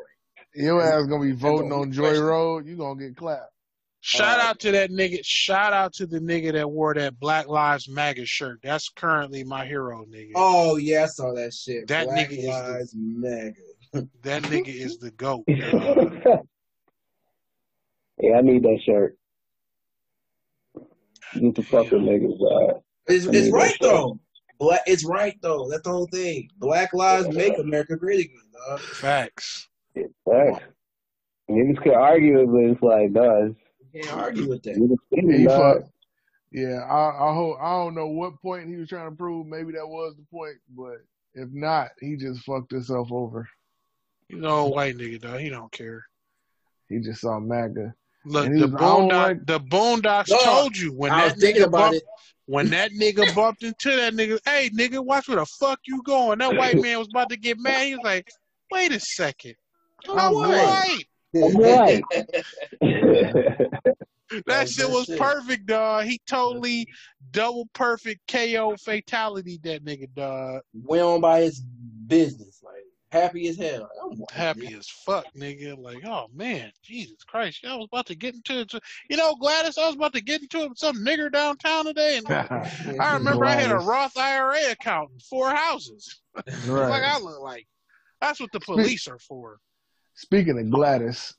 Your 0.54 0.80
ass 0.82 1.06
gonna 1.06 1.22
be 1.22 1.32
voting 1.32 1.68
the 1.68 1.74
on 1.76 1.92
Joy 1.92 2.02
question. 2.04 2.24
Road. 2.24 2.66
You're 2.66 2.78
gonna 2.78 2.98
get 2.98 3.14
clapped. 3.14 3.52
Shout 4.00 4.38
Uh, 4.40 4.44
out 4.44 4.58
to 4.60 4.70
that 4.72 4.90
nigga. 4.90 5.18
Shout 5.22 5.74
out 5.74 5.92
to 5.94 6.06
the 6.06 6.18
nigga 6.18 6.52
that 6.54 6.70
wore 6.70 6.94
that 6.94 7.20
Black 7.20 7.46
Lives 7.46 7.90
MAGA 7.90 8.24
shirt. 8.24 8.60
That's 8.62 8.88
currently 8.88 9.44
my 9.44 9.66
hero, 9.66 10.06
nigga. 10.06 10.30
Oh 10.34 10.76
yeah, 10.76 11.02
I 11.02 11.06
saw 11.08 11.34
that 11.34 11.52
shit. 11.52 11.88
That 11.88 12.06
Black 12.06 12.30
nigga 12.30 12.38
is 12.38 12.44
the- 12.44 12.48
Lives 12.48 12.94
Matter. 12.96 13.54
That 14.22 14.42
nigga 14.44 14.68
is 14.74 14.96
the 14.98 15.10
goat. 15.10 15.44
dog. 15.46 16.46
yeah, 18.18 18.38
I 18.38 18.40
need 18.40 18.62
that 18.62 18.78
shirt. 18.86 19.18
Get 21.34 21.54
the 21.54 21.62
fucking 21.62 21.98
niggas, 21.98 22.40
uh, 22.76 22.78
It's, 23.08 23.26
it's 23.26 23.32
mean, 23.46 23.52
right 23.52 23.62
that's 23.78 23.82
right. 23.82 23.90
though. 23.90 24.20
Black, 24.58 24.80
it's 24.86 25.04
right 25.04 25.36
though. 25.42 25.68
That's 25.68 25.82
the 25.82 25.90
whole 25.90 26.06
thing. 26.06 26.48
Black 26.58 26.92
lives 26.92 27.28
make 27.28 27.58
America 27.58 27.96
great 27.96 28.26
again, 28.26 28.40
dog. 28.52 28.80
Facts. 28.80 29.68
Facts. 30.24 30.64
Niggas 31.50 31.82
could 31.82 31.94
argue 31.94 32.40
it, 32.40 32.46
but 32.46 32.70
it's 32.72 32.82
like, 32.82 33.12
dog, 33.12 33.54
You 33.92 34.02
can't 34.02 34.16
argue 34.16 34.48
with 34.48 34.62
that. 34.64 34.76
Yeah, 34.76 34.96
thinking, 35.10 35.40
he 35.40 35.46
dog. 35.46 35.82
fuck. 35.82 35.90
Yeah, 36.52 36.80
I 36.88 37.30
I 37.30 37.34
hope 37.34 37.58
I 37.60 37.72
don't 37.72 37.94
know 37.94 38.06
what 38.08 38.40
point 38.40 38.68
he 38.68 38.76
was 38.76 38.88
trying 38.88 39.10
to 39.10 39.16
prove. 39.16 39.46
Maybe 39.46 39.72
that 39.72 39.86
was 39.86 40.14
the 40.16 40.24
point, 40.30 40.56
but 40.76 40.98
if 41.34 41.50
not, 41.52 41.90
he 42.00 42.16
just 42.16 42.42
fucked 42.44 42.72
himself 42.72 43.12
over. 43.12 43.48
You 44.28 44.38
know, 44.38 44.66
white 44.66 44.96
nigga, 44.96 45.20
dog. 45.20 45.40
He 45.40 45.50
don't 45.50 45.70
care. 45.70 46.04
He 46.88 46.98
just 46.98 47.20
saw 47.20 47.38
MAGA. 47.38 47.94
Look, 48.24 48.46
the 48.46 48.66
was, 48.66 48.70
boondock, 48.70 49.10
like- 49.12 49.46
the 49.46 49.60
boondocks 49.60 50.26
Dog, 50.28 50.40
told 50.42 50.76
you 50.76 50.92
when 50.92 51.12
I 51.12 51.24
was 51.24 51.34
that 51.34 51.40
thinking 51.40 51.62
nigga 51.62 51.66
about 51.66 51.78
bumped, 51.92 51.96
it. 51.96 52.02
When 52.46 52.70
that 52.70 52.92
nigga 52.92 53.34
bumped 53.34 53.62
into 53.62 53.94
that 53.94 54.14
nigga. 54.14 54.38
Hey, 54.44 54.70
nigga, 54.70 55.04
watch 55.04 55.28
where 55.28 55.38
the 55.38 55.46
fuck 55.46 55.80
you 55.86 56.02
going. 56.02 56.38
That 56.38 56.56
white 56.56 56.80
man 56.80 56.98
was 56.98 57.08
about 57.08 57.28
to 57.30 57.36
get 57.36 57.58
mad. 57.58 57.86
He 57.86 57.94
was 57.94 58.04
like, 58.04 58.30
"Wait 58.70 58.92
a 58.92 59.00
second, 59.00 59.54
I'm 60.08 60.18
I'm 60.18 60.34
white." 60.34 61.04
Right. 61.34 62.02
That 64.28 64.42
That's 64.46 64.72
shit 64.72 64.88
was 64.88 65.04
shit. 65.06 65.20
perfect, 65.20 65.66
dog. 65.66 66.04
He 66.04 66.20
totally 66.26 66.88
double 67.30 67.68
perfect 67.74 68.26
KO 68.26 68.74
fatality 68.76 69.60
that 69.62 69.84
nigga, 69.84 70.08
dog. 70.14 70.62
Went 70.74 71.02
on 71.04 71.20
by 71.20 71.42
his 71.42 71.60
business, 71.60 72.55
like 72.55 72.55
happy 73.10 73.48
as 73.48 73.56
hell. 73.56 73.88
I'm 74.02 74.22
Happy 74.32 74.74
as 74.74 74.88
fuck, 74.88 75.26
nigga. 75.36 75.76
Like, 75.78 76.04
oh 76.04 76.26
man, 76.34 76.72
Jesus 76.82 77.22
Christ. 77.24 77.64
I 77.66 77.74
was 77.76 77.88
about 77.90 78.06
to 78.06 78.14
get 78.14 78.34
into 78.34 78.60
it. 78.60 78.72
You 79.08 79.16
know, 79.16 79.34
Gladys, 79.36 79.78
I 79.78 79.86
was 79.86 79.96
about 79.96 80.12
to 80.14 80.22
get 80.22 80.42
into 80.42 80.60
it 80.60 80.68
with 80.70 80.78
some 80.78 80.96
nigger 81.04 81.32
downtown 81.32 81.84
today. 81.84 82.18
And 82.18 82.26
I 83.00 83.14
remember 83.14 83.44
I 83.44 83.54
had 83.54 83.70
a 83.70 83.76
Roth 83.76 84.16
IRA 84.16 84.70
account 84.70 85.10
in 85.12 85.20
four 85.20 85.50
houses. 85.50 86.20
That's 86.34 86.66
like 86.68 87.02
I 87.02 87.18
look 87.18 87.40
like. 87.40 87.66
That's 88.20 88.40
what 88.40 88.52
the 88.52 88.60
police 88.60 89.08
are 89.08 89.18
for. 89.18 89.58
Speaking 90.14 90.58
of 90.58 90.70
Gladys, 90.70 91.34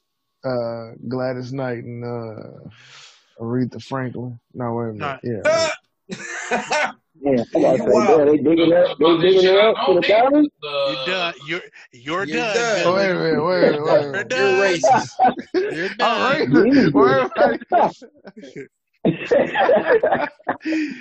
uh, 0.45 0.91
Gladys 1.07 1.51
Knight 1.51 1.83
and 1.83 2.03
uh, 2.03 2.69
Aretha 3.39 3.81
Franklin. 3.81 4.39
No, 4.53 4.73
wait 4.73 4.89
a 4.89 4.93
minute. 4.93 5.19
Nah. 5.23 5.69
Yeah. 6.09 6.91
Yeah, 7.21 7.43
I 7.55 7.59
gotta 7.59 7.77
say, 7.79 7.85
Wow. 7.93 8.25
they 8.25 8.37
digging 8.37 8.71
her, 8.71 8.87
they 8.99 9.17
digging 9.17 9.45
her 9.45 9.59
up 9.69 9.77
to 9.87 9.93
the 9.95 10.01
county. 10.01 10.49
You're 10.63 10.95
done. 11.05 11.33
You're 11.47 11.61
you're, 11.91 12.25
You're 12.25 12.43
done. 12.43 12.55
done. 12.55 12.95
Wait 12.95 13.11
a 13.11 13.15
minute. 13.15 13.43
Wait 13.43 13.63
a 13.63 13.71
minute. 13.71 13.83
Wait 13.85 14.03
a 14.03 14.07
You're 14.11 14.11
minute. 14.11 14.29
done. 14.29 14.37
You're 14.37 14.53
racist. 14.53 15.09
You're 15.69 15.89
All 15.99 16.19
done. 16.19 16.41
right. 16.93 17.59
Wait 19.07 19.31
a 19.31 19.35
minute. 19.35 20.29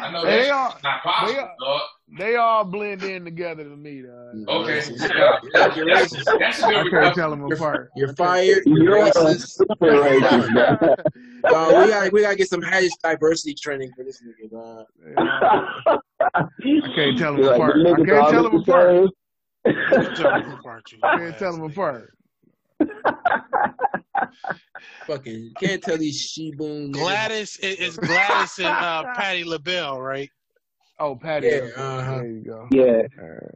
I 0.00 0.12
know 0.12 0.24
They 0.24 0.50
all, 0.50 0.70
possible, 0.82 1.32
they- 1.34 1.48
dog. 1.64 1.80
they 2.18 2.36
all 2.36 2.64
blend 2.64 3.02
in 3.02 3.24
together 3.24 3.64
to 3.64 3.76
me, 3.76 4.02
dog. 4.02 4.48
Okay, 4.62 4.82
yeah, 5.54 5.74
You're 5.74 5.86
that's, 5.86 6.12
that's 6.38 6.62
a 6.62 6.66
I 6.66 6.82
good 6.82 6.90
can't 6.90 6.92
recovery. 6.92 7.14
tell 7.14 7.30
them 7.30 7.44
apart. 7.50 7.90
You're 7.96 8.14
fired. 8.14 8.62
You're 8.66 8.98
You're 8.98 9.06
racist. 9.06 9.48
super 9.56 9.74
racist. 9.86 10.96
Uh, 11.44 11.80
we 11.84 11.90
got 11.90 12.12
we 12.12 12.20
gotta 12.22 12.36
get 12.36 12.48
some 12.48 12.62
Haddish 12.62 12.90
diversity 13.02 13.54
training 13.54 13.90
for 13.96 14.04
this 14.04 14.22
nigga. 14.22 14.50
dog. 14.50 14.86
I 16.34 16.42
can't 16.94 17.18
tell 17.18 17.34
them 17.36 17.44
apart. 17.44 17.76
I 17.76 17.94
can't 18.04 18.06
tell 18.30 18.42
them 18.44 18.54
apart. 18.56 18.90
same. 18.94 19.08
Tell 20.14 20.40
them 20.40 20.52
apart, 20.52 20.92
you 20.92 20.98
I 21.02 21.16
can't 21.18 21.38
tell 21.38 21.52
them 21.52 21.62
apart. 21.62 22.15
Fucking 25.06 25.54
can't 25.58 25.82
tell 25.82 25.98
these 25.98 26.20
sheboon 26.20 26.88
niggas. 26.88 26.92
Gladys 26.92 27.56
is, 27.58 27.76
is 27.76 27.96
Gladys 27.96 28.58
and 28.58 28.76
uh, 28.82 29.04
Patti 29.14 29.44
LaBelle, 29.44 30.00
right? 30.00 30.30
Oh, 30.98 31.14
Patti. 31.14 31.46
Yeah, 31.46 31.68
uh-huh. 31.76 32.16
There 32.18 32.26
you 32.26 32.42
go. 32.44 32.68
Yeah, 32.72 33.02
All 33.20 33.28
right. 33.28 33.54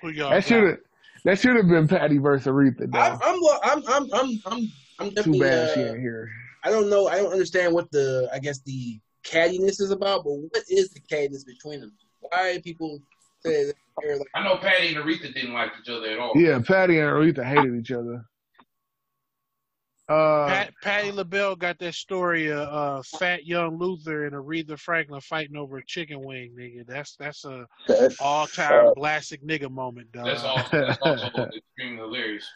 Who 0.00 0.08
y'all 0.10 0.30
That 0.30 0.44
should 0.44 0.64
have. 0.64 0.78
That 1.24 1.38
should 1.38 1.54
have 1.54 1.68
been 1.68 1.86
Patti 1.86 2.18
versus 2.18 2.48
Aretha. 2.48 2.90
Though. 2.90 2.98
I'm 2.98 3.18
I'm 3.22 3.40
I'm 3.62 3.82
I'm 3.86 4.10
I'm 4.12 4.40
I'm, 4.46 4.72
I'm 4.98 5.08
Too 5.10 5.14
definitely. 5.14 5.40
bad 5.40 5.70
she 5.70 5.80
uh, 5.82 5.92
ain't 5.92 6.00
here. 6.00 6.28
I 6.64 6.70
don't 6.70 6.90
know. 6.90 7.06
I 7.06 7.16
don't 7.16 7.32
understand 7.32 7.72
what 7.72 7.90
the 7.92 8.28
I 8.32 8.40
guess 8.40 8.60
the 8.62 9.00
cattiness 9.24 9.80
is 9.80 9.92
about. 9.92 10.24
But 10.24 10.32
what 10.32 10.62
is 10.68 10.90
the 10.90 11.00
cattiness 11.00 11.46
between 11.46 11.80
them? 11.80 11.92
Why 12.20 12.60
people 12.64 13.00
say 13.44 13.66
that 13.66 13.66
they're 13.66 13.74
like 13.98 14.20
I 14.34 14.42
know 14.44 14.56
Patti 14.56 14.94
and 14.94 15.04
Aretha 15.04 15.32
didn't 15.34 15.52
like 15.52 15.72
each 15.80 15.88
other 15.88 16.06
at 16.08 16.18
all. 16.18 16.32
Yeah, 16.34 16.58
Patti 16.60 16.98
and 16.98 17.08
Aretha 17.08 17.44
hated 17.44 17.74
each 17.78 17.90
other. 17.92 18.24
Uh, 20.08 20.48
Pat, 20.48 20.72
Patti 20.82 21.12
LaBelle 21.12 21.56
got 21.56 21.78
that 21.78 21.94
story 21.94 22.48
of 22.50 22.58
uh, 22.58 23.02
fat 23.18 23.46
young 23.46 23.78
Luther 23.78 24.26
and 24.26 24.34
Aretha 24.34 24.78
Franklin 24.78 25.20
fighting 25.20 25.56
over 25.56 25.78
a 25.78 25.84
chicken 25.86 26.20
wing, 26.20 26.54
nigga. 26.58 26.86
That's 26.86 27.16
that's 27.16 27.44
a 27.44 27.66
all 28.20 28.46
time 28.46 28.92
classic 28.96 29.42
nigga 29.46 29.70
moment, 29.70 30.10
dog. 30.12 30.26
That's 30.26 30.42
also 30.44 30.68
that's 30.86 30.98
also 31.02 31.48
extremely 31.56 31.96
hilarious. 31.98 32.46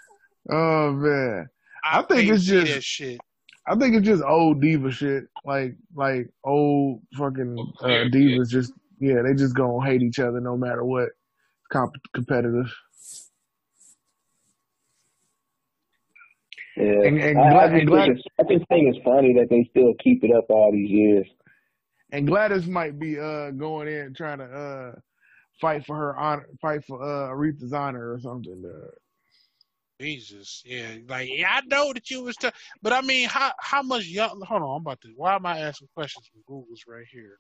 oh 0.51 0.93
man, 0.93 1.49
I 1.85 2.03
think 2.03 2.31
it's 2.31 2.45
just- 2.45 2.73
that 2.75 2.85
shit. 2.85 3.21
I 3.69 3.75
think 3.75 3.97
it's 3.97 4.07
just 4.07 4.23
old 4.23 4.61
diva 4.61 4.93
shit. 4.93 5.25
Like 5.45 5.77
like 5.95 6.29
old 6.45 7.01
fucking 7.17 7.57
uh, 7.83 7.89
Yeah, 7.89 8.05
divas. 8.05 8.49
Just 8.49 8.73
yeah, 9.01 9.23
they 9.23 9.35
just 9.35 9.57
gonna 9.57 9.85
hate 9.85 10.03
each 10.03 10.19
other 10.21 10.41
no 10.41 10.57
matter 10.57 10.85
what. 10.85 11.09
Comp- 11.73 11.97
competitive. 12.15 12.73
yeah. 16.77 16.85
And- 16.85 17.19
and 17.21 17.39
I, 17.39 17.51
Gla- 17.51 17.61
I, 17.61 17.67
and 17.67 17.89
just 17.89 17.93
think 17.93 18.19
it's, 18.19 18.23
I 18.39 18.43
just 18.55 18.69
think 18.69 18.95
it's 18.95 19.05
funny 19.05 19.35
that 19.35 19.49
they 19.51 19.67
still 19.71 19.95
keep 20.03 20.25
it 20.25 20.33
up 20.35 20.47
all 20.51 20.73
these 20.73 20.91
years. 20.91 21.27
And 22.13 22.27
Gladys 22.27 22.67
might 22.67 22.99
be 22.99 23.19
uh 23.19 23.51
going 23.51 23.89
in 23.89 24.15
trying 24.15 24.39
to 24.39 24.45
uh 24.45 24.93
fight 25.61 25.85
for 25.87 25.97
her 25.97 26.17
honor, 26.17 26.47
fight 26.63 26.85
for 26.87 27.03
uh 27.03 27.29
Aretha's 27.35 27.73
honor 27.73 28.13
or 28.13 28.21
something. 28.21 28.63
Uh, 28.65 28.91
Jesus, 30.01 30.63
yeah, 30.67 30.97
like 31.09 31.29
yeah, 31.33 31.49
I 31.51 31.63
know 31.67 31.93
that 31.95 32.11
you 32.11 32.23
was, 32.23 32.37
t- 32.37 32.51
but 32.83 32.93
I 32.93 33.01
mean, 33.01 33.29
how 33.29 33.53
how 33.59 33.83
much 33.83 34.07
young? 34.07 34.41
Hold 34.47 34.63
on, 34.63 34.77
I'm 34.77 34.83
about 34.83 35.01
to. 35.01 35.09
Why 35.17 35.35
am 35.35 35.47
I 35.47 35.59
asking 35.61 35.89
questions 35.95 36.29
from 36.31 36.43
Google's 36.47 36.85
right 36.87 37.07
here? 37.11 37.39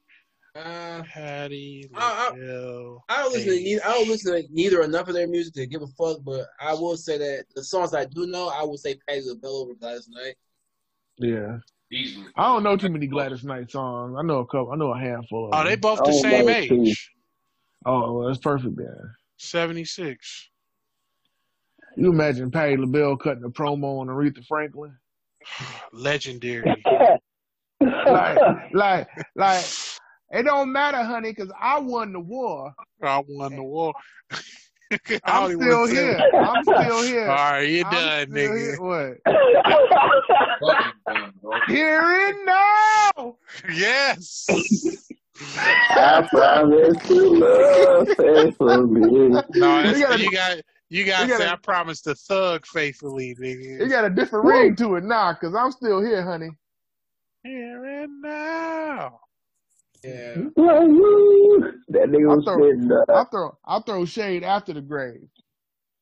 Uh, 0.56 1.02
Patti, 1.02 1.88
I- 1.94 2.30
I- 2.32 2.98
I 3.10 3.22
don't 3.22 3.32
listen 3.32 3.48
to 3.50 3.60
neither, 3.60 3.84
I 3.84 3.92
don't 3.92 4.08
listen 4.08 4.32
to 4.34 4.44
neither 4.50 4.82
enough 4.82 5.08
of 5.08 5.14
their 5.14 5.26
music 5.28 5.52
to 5.54 5.66
give 5.66 5.82
a 5.82 5.86
fuck, 5.88 6.18
but 6.24 6.46
I 6.60 6.72
will 6.72 6.96
say 6.96 7.18
that 7.18 7.44
the 7.54 7.62
songs 7.62 7.92
I 7.92 8.06
do 8.06 8.26
know, 8.26 8.48
I 8.48 8.62
will 8.62 8.78
say 8.78 8.94
Patti 9.06 9.20
LaBelle 9.26 9.50
over 9.56 9.74
Gladys 9.74 10.08
Knight. 10.08 10.36
Yeah. 11.18 11.58
Easily. 11.92 12.26
I 12.36 12.44
don't 12.44 12.62
know 12.62 12.76
too 12.76 12.88
many 12.88 13.06
Gladys 13.06 13.44
Knight 13.44 13.70
songs. 13.70 14.16
I 14.18 14.22
know 14.22 14.38
a 14.38 14.46
couple. 14.46 14.72
I 14.72 14.76
know 14.76 14.92
a 14.94 14.98
handful 14.98 15.46
of 15.46 15.54
Oh, 15.54 15.58
them. 15.58 15.66
they 15.66 15.76
both 15.76 16.02
the 16.04 16.12
same 16.12 16.46
those 16.46 16.66
two. 16.68 16.82
age, 16.84 17.12
Oh, 17.84 18.14
well, 18.14 18.26
that's 18.28 18.40
perfect 18.40 18.76
then. 18.76 19.14
seventy 19.36 19.84
six. 19.84 20.48
You 21.96 22.10
imagine 22.10 22.50
Patti 22.50 22.76
LaBelle 22.76 23.16
cutting 23.18 23.44
a 23.44 23.50
promo 23.50 24.00
on 24.00 24.08
Aretha 24.08 24.44
Franklin? 24.46 24.96
Legendary. 25.92 26.82
Like, 27.78 28.72
like, 28.72 29.08
like, 29.36 29.64
it 30.32 30.42
don't 30.44 30.72
matter, 30.72 31.02
honey, 31.02 31.30
because 31.32 31.52
I 31.60 31.78
won 31.78 32.12
the 32.12 32.20
war. 32.20 32.74
I 33.02 33.22
won 33.28 33.56
the 33.56 33.62
war. 33.62 33.94
I 34.92 34.98
I'm 35.24 35.52
still 35.60 35.86
here. 35.86 36.18
seven. 36.18 36.44
I'm 36.46 36.64
still 36.84 37.02
here. 37.02 37.28
All 37.28 37.36
right, 37.36 37.60
you 37.68 37.84
I'm 37.84 37.92
done, 37.92 38.26
nigga. 38.28 38.58
here. 38.58 38.80
What? 38.80 39.16
Fucking 40.60 40.92
done, 41.06 41.32
bro. 41.42 41.52
Here 41.68 42.02
and 42.02 42.46
now. 42.46 43.36
Yes. 43.72 44.46
I 45.58 46.26
promise 46.30 46.96
to 47.08 47.14
love 47.30 48.08
faithfully. 48.16 49.00
No, 49.54 49.82
that's, 49.82 49.98
You 49.98 50.06
gotta- 50.06 50.22
you 50.22 50.30
got 50.30 50.56
you 50.88 51.04
got 51.04 51.26
to 51.26 51.36
say 51.36 51.48
I 51.48 51.56
promise 51.56 52.00
to 52.02 52.14
thug 52.14 52.64
faithfully, 52.64 53.34
nigga. 53.34 53.80
You 53.80 53.88
got 53.88 54.04
a 54.04 54.10
different 54.10 54.44
ring 54.44 54.76
to 54.76 54.94
it 54.94 55.02
now, 55.04 55.32
because 55.32 55.52
I'm 55.54 55.72
still 55.72 56.00
here, 56.00 56.22
honey. 56.22 56.50
Here 57.42 57.84
and 57.84 58.22
now. 58.22 59.18
Yeah. 60.04 60.34
that 60.34 62.08
nigga 62.08 62.28
was 62.36 62.44
I'll 62.46 62.54
throw- 62.56 62.70
sitting 62.70 62.92
uh, 62.92 63.04
I'll 63.12 63.24
throw 63.26 63.58
I'll 63.64 63.82
throw 63.82 64.04
shade 64.04 64.42
after 64.44 64.72
the 64.72 64.80
grave. 64.80 65.28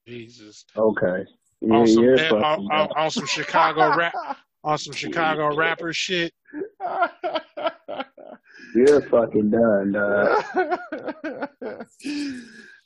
Jesus. 0.06 0.64
Okay. 0.76 1.24
Yeah, 1.60 1.74
On 1.76 1.86
some, 1.86 2.02
you're 2.02 2.18
eh, 2.18 2.28
on, 2.30 2.42
on, 2.70 2.88
on 2.96 3.10
some 3.10 3.26
Chicago 3.26 3.96
rap, 3.96 4.12
on 4.64 4.76
some 4.76 4.92
Chicago 4.92 5.54
rapper 5.56 5.92
shit. 5.94 6.32
You're 8.74 9.00
fucking 9.02 9.50
done, 9.50 9.92
dog. 9.92 10.44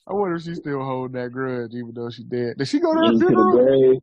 I 0.06 0.12
wonder 0.12 0.36
if 0.36 0.42
she's 0.42 0.58
still 0.58 0.82
holding 0.84 1.20
that 1.20 1.32
grudge, 1.32 1.72
even 1.74 1.92
though 1.94 2.10
she 2.10 2.24
dead. 2.24 2.56
Did 2.58 2.68
she 2.68 2.78
go 2.78 2.94
to 2.94 3.00
her 3.00 3.18
funeral? 3.18 3.52
the 3.52 3.64
grave. 3.64 4.00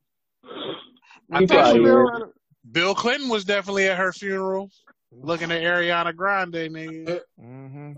I 1.31 1.39
You 1.41 1.47
think 1.47 1.65
she- 1.67 1.81
is. 1.83 2.23
Bill 2.71 2.95
Clinton 2.95 3.29
was 3.29 3.45
definitely 3.45 3.87
at 3.87 3.97
her 3.97 4.11
funeral, 4.11 4.71
looking 5.11 5.51
at 5.51 5.61
Ariana 5.61 6.15
Grande, 6.15 6.53
nigga. 6.69 7.21
hmm 7.39 7.91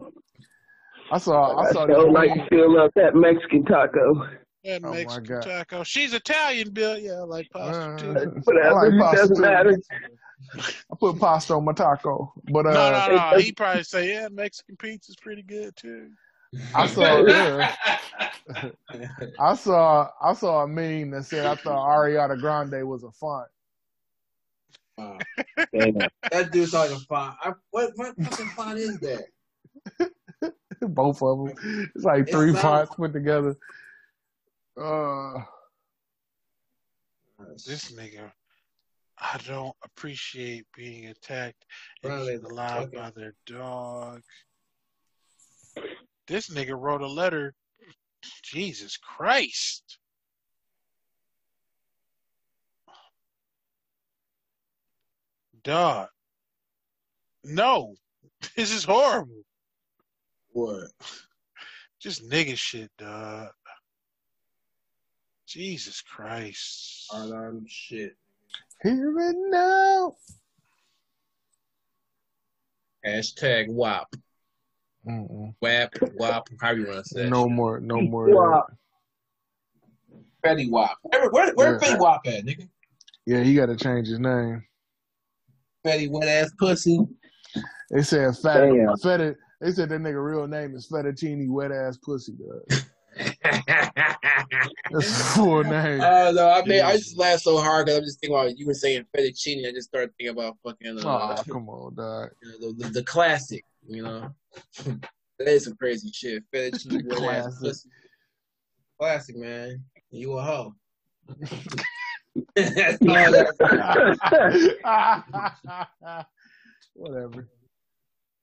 I 1.11 1.17
saw. 1.19 1.57
I 1.57 1.69
I 1.69 1.71
saw. 1.71 1.83
still 1.85 2.05
this 2.07 2.13
like 2.13 2.29
meme. 2.29 2.39
to 2.39 2.49
fill 2.49 2.79
up 2.79 2.91
that 2.95 3.15
Mexican 3.15 3.63
taco. 3.65 4.27
That 4.63 4.81
Oh, 4.83 4.91
Mexican 4.91 5.41
taco. 5.41 5.83
She's 5.83 6.13
Italian, 6.13 6.71
Bill. 6.71 6.97
Yeah, 6.97 7.21
like 7.21 7.49
pasta 7.51 7.91
Uh, 7.91 7.97
too. 7.97 8.41
Whatever, 8.43 8.67
I 8.67 8.87
like 8.87 8.99
pasta 8.99 9.17
doesn't 9.17 9.35
too. 9.37 9.41
matter. 9.41 9.77
I 10.91 10.95
put 10.99 11.19
pasta 11.19 11.53
on 11.53 11.65
my 11.65 11.73
taco, 11.73 12.33
but 12.51 12.65
uh, 12.65 12.71
no, 12.73 12.91
no, 12.91 13.31
no. 13.31 13.37
He 13.39 13.51
probably 13.53 13.83
say, 13.83 14.09
yeah, 14.13 14.27
Mexican 14.29 14.75
pizza's 14.77 15.15
pretty 15.15 15.43
good 15.43 15.75
too. 15.75 16.09
I 16.75 16.87
saw. 16.87 17.23
Yeah, 18.93 19.17
I 19.39 19.55
saw. 19.55 20.09
I 20.21 20.33
saw 20.33 20.63
a 20.63 20.67
meme 20.67 21.11
that 21.11 21.25
said 21.25 21.45
I 21.45 21.55
thought 21.55 21.85
Ariana 21.89 22.39
Grande 22.39 22.87
was 22.87 23.03
a 23.03 23.11
font. 23.11 23.47
Wow. 24.97 25.17
That 25.73 26.49
dude's 26.51 26.73
like 26.73 26.89
a 26.91 26.99
font. 26.99 27.35
I, 27.43 27.53
what 27.71 27.91
what 27.95 28.15
fucking 28.23 28.47
font 28.49 28.79
is 28.79 28.99
that? 28.99 29.25
Both 30.81 31.21
of 31.21 31.37
them. 31.45 31.89
It's 31.95 32.03
like 32.05 32.27
It 32.27 32.31
three 32.31 32.49
sounds- 32.53 32.61
fonts 32.61 32.95
put 32.95 33.13
together. 33.13 33.55
Uh, 34.79 35.41
This 37.65 37.91
nigga, 37.91 38.31
I 39.19 39.39
don't 39.47 39.75
appreciate 39.83 40.65
being 40.75 41.07
attacked 41.07 41.63
and 42.03 42.09
Bro, 42.11 42.23
eaten 42.23 42.43
they 42.43 42.49
alive 42.49 42.91
by 42.91 43.11
their 43.15 43.33
dog. 43.45 44.21
This 46.27 46.49
nigga 46.49 46.79
wrote 46.79 47.01
a 47.01 47.07
letter. 47.07 47.53
Jesus 48.43 48.97
Christ. 48.97 49.99
Dog. 55.67 56.07
No. 57.43 57.93
This 58.55 58.71
is 58.71 58.85
horrible. 58.85 59.43
What? 60.51 60.91
Just 61.99 62.29
nigga 62.29 62.55
shit, 62.55 62.89
dog. 62.97 63.49
Jesus 65.45 66.01
Christ. 66.01 67.07
Alarm 67.11 67.65
shit. 67.67 68.15
here 68.81 69.19
and 69.19 69.51
now. 69.51 70.13
Hashtag 73.05 73.69
WAP. 73.69 74.07
Mm-mm. 75.05 75.53
WAP, 75.59 75.93
WAP, 76.15 76.47
however 76.61 76.79
you 76.79 76.87
want 76.87 77.03
to 77.05 77.09
say 77.09 77.23
it. 77.23 77.29
No 77.29 77.49
more. 77.49 77.79
No 77.81 77.99
more. 78.01 78.29
WAP. 78.29 78.37
Wow. 78.37 78.67
Fetty 80.45 80.69
WAP. 80.69 80.97
Where, 81.01 81.29
where, 81.31 81.53
where 81.55 81.73
Yeah. 81.73 81.79
Fetty 81.79 81.99
WAP 81.99 82.21
at, 82.27 82.45
nigga? 82.45 82.69
Yeah, 83.25 83.41
he 83.43 83.55
got 83.55 83.65
to 83.65 83.75
change 83.75 84.07
his 84.07 84.19
name. 84.19 84.63
Fetty 85.85 86.09
wet 86.09 86.27
ass 86.27 86.51
pussy. 86.59 86.99
They 87.91 88.01
said 88.01 88.35
fat, 88.37 88.61
Damn. 88.61 88.97
feta. 88.97 89.35
They 89.61 89.71
said 89.71 89.89
that 89.89 90.01
nigga 90.01 90.23
real 90.23 90.47
name 90.47 90.75
is 90.75 90.87
Fettuccine 90.91 91.49
wet 91.49 91.71
ass 91.71 91.97
pussy. 91.97 92.33
Dog. 92.33 92.81
That's 94.91 95.05
his 95.07 95.35
full 95.35 95.63
name. 95.63 96.01
Oh 96.01 96.31
no, 96.33 96.49
I 96.49 96.63
mean 96.65 96.83
I 96.83 96.97
just 96.97 97.17
laughed 97.17 97.41
so 97.43 97.57
hard 97.57 97.85
because 97.85 97.97
I'm 97.99 98.03
just 98.05 98.19
thinking 98.19 98.37
about 98.37 98.57
you 98.57 98.67
were 98.67 98.73
saying 98.73 99.05
fettuccine. 99.15 99.67
I 99.67 99.71
just 99.71 99.87
started 99.89 100.11
thinking 100.17 100.37
about 100.37 100.57
fucking 100.63 100.99
uh, 100.99 101.07
Aw, 101.07 101.43
come 101.43 101.67
on, 101.69 101.95
dog. 101.95 102.29
you 102.43 102.49
know, 102.49 102.73
the, 102.73 102.83
the, 102.83 102.89
the 102.99 103.03
classic. 103.03 103.63
You 103.87 104.03
know, 104.03 104.29
that 105.39 105.47
is 105.47 105.63
some 105.63 105.75
crazy 105.77 106.11
shit. 106.13 106.43
Fettuccine 106.53 107.07
wet 107.07 107.19
ass 107.21 107.45
classic. 107.59 107.59
pussy. 107.61 107.89
Classic 108.99 109.35
man. 109.37 109.83
You 110.11 110.33
a 110.33 110.41
hoe. 110.43 110.73
Whatever. 116.93 117.47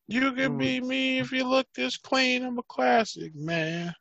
You 0.06 0.32
can 0.32 0.54
Mm. 0.54 0.58
be 0.58 0.80
me 0.80 1.18
if 1.18 1.32
you 1.32 1.44
look 1.44 1.66
this 1.74 1.96
clean. 1.96 2.44
I'm 2.44 2.58
a 2.58 2.62
classic, 2.64 3.34
man. 3.34 3.94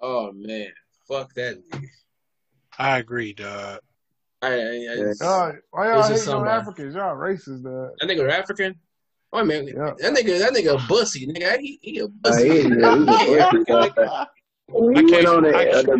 oh 0.00 0.32
man, 0.32 0.68
fuck 1.08 1.32
that. 1.34 1.58
nigga. 1.70 1.86
I 2.78 2.98
agree, 2.98 3.32
dog. 3.32 3.80
I, 4.42 4.48
I, 4.48 4.86
I 4.92 4.96
just, 4.96 5.20
Y'all, 5.20 5.52
why 5.70 5.88
y'all 5.90 5.98
It's 6.00 6.08
hating 6.08 6.16
just 6.16 6.28
on 6.28 6.32
somebody. 6.46 6.60
Africans? 6.60 6.94
Y'all 6.94 7.16
racist, 7.16 7.62
dog. 7.62 7.90
that 8.00 8.08
nigga 8.08 8.30
African. 8.30 8.74
Oh 9.32 9.44
man, 9.44 9.66
Yeah. 9.66 9.92
that 9.98 10.14
nigga, 10.14 10.38
that 10.40 10.52
nigga 10.52 10.82
a 10.82 10.88
bussy, 10.88 11.26
nigga. 11.26 11.58
He, 11.58 11.78
he 11.82 11.98
a 12.00 12.04
Uh, 12.04 12.08
bussy. 12.20 12.48
he, 12.48 12.56
yeah, 12.58 12.94
he's 12.96 13.08
a 13.08 13.64
pussy, 13.64 13.64
dog. 13.64 14.28
We 14.68 14.76
I 14.78 15.00
went 15.02 15.10
can't- 15.10 15.26
on 15.26 15.44
a, 15.46 15.48
I 15.48 15.64
can't- 15.84 15.88
uh, 15.88 15.96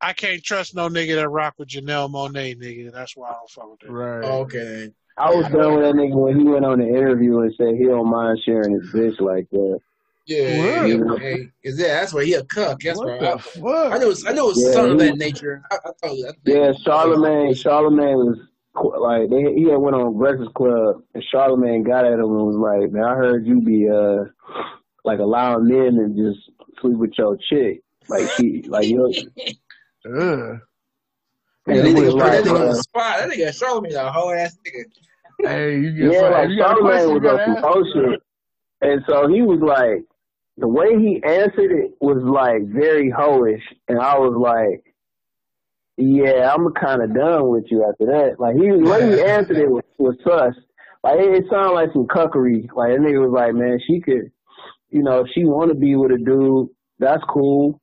I 0.00 0.12
can't 0.12 0.42
trust 0.42 0.74
no 0.74 0.88
nigga 0.88 1.16
that 1.16 1.28
rock 1.28 1.54
with 1.58 1.68
Janelle 1.68 2.10
Monáe, 2.10 2.56
nigga. 2.56 2.92
That's 2.92 3.16
why 3.16 3.28
I 3.28 3.32
don't 3.32 3.50
fuck 3.50 3.70
with 3.70 3.80
that. 3.80 3.92
right. 3.92 4.24
okay. 4.24 4.90
I 5.18 5.30
was 5.34 5.46
done 5.48 5.74
with 5.74 5.84
that 5.84 5.94
nigga 5.94 6.14
when 6.14 6.38
he 6.38 6.44
went 6.44 6.64
on 6.64 6.78
the 6.78 6.86
interview 6.88 7.40
and 7.40 7.54
said 7.56 7.74
he 7.76 7.84
don't 7.84 8.08
mind 8.10 8.40
sharing 8.44 8.72
his 8.72 8.90
bitch 8.90 9.20
like 9.20 9.48
that. 9.50 9.80
Yeah, 10.26 10.56
What? 10.56 10.88
yeah, 10.88 11.28
yeah. 11.28 11.36
Cause 11.64 11.78
yeah, 11.78 12.00
that's 12.00 12.14
why 12.14 12.24
he 12.24 12.34
a 12.34 12.44
cuck. 12.44 12.80
That's 12.80 12.98
what 12.98 13.08
where 13.08 13.20
the 13.20 13.28
I, 13.28 13.38
fuck? 13.38 13.92
I 13.92 13.98
knew 13.98 14.10
it 14.10 14.18
I 14.26 14.32
knew 14.32 14.44
it 14.44 14.48
was 14.48 14.64
Yeah, 14.64 14.72
something 14.72 14.92
of 14.92 14.98
that 14.98 15.18
nature. 15.18 15.62
I, 15.70 15.74
I 15.76 15.78
thought 16.00 16.16
I 16.28 16.32
Yeah, 16.44 16.72
Charlamagne. 16.86 17.62
Charlamagne 17.62 18.16
was 18.16 18.38
like 18.74 19.28
they, 19.28 19.52
he 19.54 19.68
had 19.68 19.78
went 19.78 19.96
on 19.96 20.16
Breakfast 20.16 20.54
Club 20.54 21.02
and 21.14 21.24
Charlemagne 21.30 21.82
got 21.82 22.04
at 22.06 22.14
him 22.14 22.20
and 22.20 22.46
was 22.46 22.56
like, 22.56 22.92
"Man, 22.92 23.04
I 23.04 23.14
heard 23.14 23.46
you 23.46 23.60
be 23.60 23.88
uh 23.90 24.24
like 25.04 25.18
allowing 25.18 25.66
men 25.66 25.96
to 25.96 26.08
just 26.32 26.50
sleep 26.80 26.96
with 26.96 27.12
your 27.18 27.36
chick, 27.36 27.82
like 28.08 28.30
she 28.36 28.62
like 28.68 28.86
you." 28.86 29.12
Ugh. 30.06 30.60
Yeah, 31.66 31.74
And 31.74 31.78
that 31.78 31.86
he 31.86 31.94
nigga 31.94 32.04
was 32.04 32.14
put 32.14 32.32
that 32.32 32.44
nigga 32.44 32.60
on 32.60 32.68
the 32.68 32.74
spot. 32.76 33.18
That 33.18 33.30
nigga 33.30 33.48
Charlamagne 33.48 33.94
a 33.94 34.12
whole 34.12 34.30
ass 34.32 34.56
nigga. 34.66 34.84
Hey, 35.48 35.78
you 35.78 35.92
get 35.92 36.12
yeah, 36.12 36.28
like 36.28 36.44
If 36.44 36.50
you 36.50 36.58
got 36.58 36.78
a 36.78 36.80
question, 36.80 37.14
was 37.14 37.24
on 37.24 37.84
some 37.94 38.04
ask. 38.04 38.22
and 38.82 39.02
so 39.08 39.28
he 39.28 39.42
was 39.42 39.60
like, 39.60 40.04
the 40.56 40.68
way 40.68 40.98
he 40.98 41.22
answered 41.24 41.70
it 41.72 41.92
was 42.00 42.22
like 42.22 42.66
very 42.66 43.10
hoish, 43.10 43.62
and 43.88 43.98
I 43.98 44.18
was 44.18 44.36
like. 44.36 44.84
Yeah, 46.02 46.50
I'm 46.54 46.72
kind 46.72 47.02
of 47.02 47.14
done 47.14 47.50
with 47.50 47.64
you 47.70 47.84
after 47.84 48.06
that. 48.06 48.36
Like 48.38 48.54
he, 48.54 48.70
the 48.70 48.88
way 48.88 49.16
he 49.16 49.22
answered 49.30 49.58
it 49.58 49.70
was, 49.70 49.84
was 49.98 50.16
sus. 50.24 50.54
Like 51.04 51.18
it, 51.18 51.34
it 51.34 51.44
sounded 51.50 51.74
like 51.74 51.92
some 51.92 52.06
cuckery. 52.06 52.68
Like 52.74 52.92
that 52.92 53.00
nigga 53.00 53.20
was 53.20 53.34
like, 53.34 53.54
man, 53.54 53.78
she 53.86 54.00
could, 54.00 54.32
you 54.88 55.02
know, 55.02 55.20
if 55.20 55.26
she 55.34 55.44
want 55.44 55.70
to 55.70 55.74
be 55.74 55.96
with 55.96 56.12
a 56.12 56.16
dude, 56.16 56.68
that's 56.98 57.22
cool. 57.28 57.82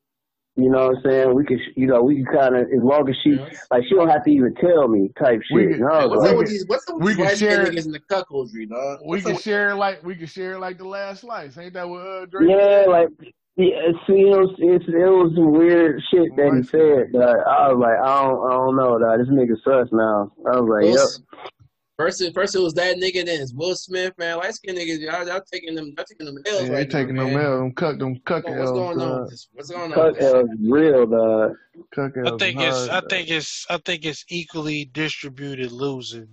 You 0.60 0.72
know 0.72 0.88
what 0.88 0.98
I'm 0.98 1.02
saying? 1.06 1.36
We 1.36 1.46
could, 1.46 1.60
you 1.76 1.86
know, 1.86 2.02
we 2.02 2.16
can 2.16 2.26
kind 2.26 2.56
of, 2.56 2.62
as 2.64 2.82
long 2.82 3.08
as 3.08 3.16
she, 3.24 3.30
Yeah. 3.30 3.48
like, 3.70 3.84
she 3.88 3.94
don't 3.94 4.10
have 4.10 4.24
to 4.24 4.32
even 4.32 4.56
tell 4.56 4.88
me 4.88 5.12
type 5.20 5.40
We 5.54 5.62
shit. 5.62 5.72
could- 5.74 5.82
And 5.82 5.90
I 5.90 6.06
was 6.06 6.18
What's 6.18 6.22
we 6.24 6.28
up 6.30 6.32
like, 6.32 6.38
with 6.40 6.50
these? 6.50 6.66
What's 6.68 6.90
up 6.90 6.96
with 6.96 7.04
we 7.04 7.08
these 7.10 7.16
could 7.18 7.26
light 7.26 7.38
share- 7.38 7.66
niggas 7.68 7.86
in 7.86 7.92
the 7.92 8.00
cuckoldry, 8.00 8.68
dog? 8.68 9.00
We 9.06 9.22
can 9.22 9.36
up- 9.36 9.42
share 9.42 9.76
like 9.76 10.04
we 10.04 10.16
can 10.16 10.26
share 10.26 10.58
like 10.58 10.80
the 10.80 10.88
last 10.88 11.22
slice. 11.22 11.56
Ain't 11.60 11.74
that 11.74 11.88
what 11.88 12.02
uh, 12.02 12.26
Drake? 12.26 12.50
yeah, 12.50 12.86
like, 12.90 13.10
yeah, 13.56 13.92
see, 14.08 14.14
it 14.22 14.36
was, 14.36 14.56
it's, 14.58 14.86
it 14.88 14.98
was 14.98 15.32
some 15.36 15.52
weird 15.52 16.02
shit 16.12 16.36
that 16.36 16.54
he 16.56 16.64
said, 16.64 17.12
but 17.14 17.22
I 17.48 17.72
was 17.72 17.78
like, 17.80 18.00
I 18.04 18.24
don't, 18.24 18.48
I 18.48 18.52
don't 18.54 18.76
know, 18.76 18.98
dog. 18.98 19.20
This 19.20 19.30
nigga 19.30 19.56
sus 19.64 19.90
now. 19.92 20.32
I 20.52 20.60
was 20.60 20.70
like, 20.70 20.86
yep. 20.94 21.52
S- 22.00 22.04
First, 22.06 22.22
it- 22.22 22.34
first 22.34 22.56
it 22.56 22.60
was 22.60 22.74
that 22.76 22.98
nigga, 22.98 23.26
then 23.26 23.42
it's 23.42 23.54
Will 23.54 23.76
Smith, 23.76 24.14
man. 24.18 24.38
Light 24.38 24.54
skinned 24.54 24.78
niggas, 24.78 25.00
y'all, 25.00 25.28
y'all 25.28 25.42
taking 25.52 25.74
them, 25.76 25.94
y'all 25.98 26.06
taking 26.06 26.26
them 26.28 26.38
L's 26.46 26.62
Yeah, 26.62 26.68
they 26.68 26.74
right 26.76 26.90
taking 26.90 27.16
now, 27.16 27.24
them 27.26 27.34
man. 27.34 27.46
L, 27.46 27.58
them 27.58 27.72
cuck, 27.74 27.98
them 28.00 28.20
cuck 28.26 28.44
What's 28.46 28.60
L's, 28.60 28.72
going 28.72 28.88
on? 28.90 28.98
dog. 28.98 29.22
with 29.22 29.30
this? 29.32 29.48
What's 29.54 29.70
going 29.72 29.84
on? 29.84 29.94
Cut 29.94 30.06
with 30.14 30.20
this? 30.20 30.34
L 30.34 30.40
is 30.42 30.50
real, 30.62 31.06
dog. 31.08 31.56
Cuck 31.94 32.12
I 32.18 32.38
think 32.38 32.62
is 32.62 32.66
it's 32.68 32.90
I 32.90 33.02
think 33.02 33.30
it's 33.30 33.66
I 33.70 33.78
think 33.78 34.06
it's 34.06 34.26
equally 34.30 34.86
distributed 34.86 35.72
losing 35.72 36.28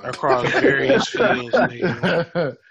across 0.00 0.48
various 0.60 1.06
fields, 1.08 1.56
nigga. 1.56 2.56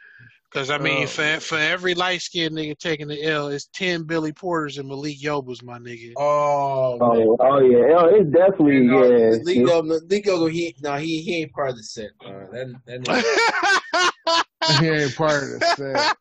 dog. 0.51 0.67
Because 0.67 0.69
I 0.69 0.77
mean, 0.77 1.03
Oh, 1.03 1.07
for 1.07 1.39
for 1.39 1.57
every 1.57 1.93
light 1.95 2.21
skinned 2.21 2.55
nigga 2.55 2.77
taking 2.77 3.07
the 3.07 3.23
L, 3.23 3.47
it's 3.49 3.67
ten 3.73 4.03
Billy 4.03 4.31
Porters 4.33 4.77
and 4.77 4.87
Malik 4.87 5.19
Yobas, 5.21 5.63
my 5.63 5.77
nigga. 5.79 6.13
Oh, 6.17 6.97
man. 6.99 7.27
Oh, 7.27 7.37
oh 7.39 7.59
yeah, 7.59 7.95
L, 7.97 8.09
it's 8.13 8.29
definitely, 8.31 8.81
No, 8.81 9.03
yeah. 9.03 9.37
Ligo, 9.43 9.99
Ligo, 10.07 10.51
he 10.51 10.75
no, 10.81 10.95
he 10.95 11.21
he 11.21 11.41
ain't 11.41 11.51
part 11.53 11.69
of 11.71 11.77
the 11.77 11.83
set. 11.83 12.09
Uh, 12.25 12.45
that 12.51 12.73
that 12.85 14.45
he 14.79 14.87
ain't 14.87 15.15
part 15.15 15.43
of 15.43 15.59
the 15.59 15.65
set. 15.77 16.15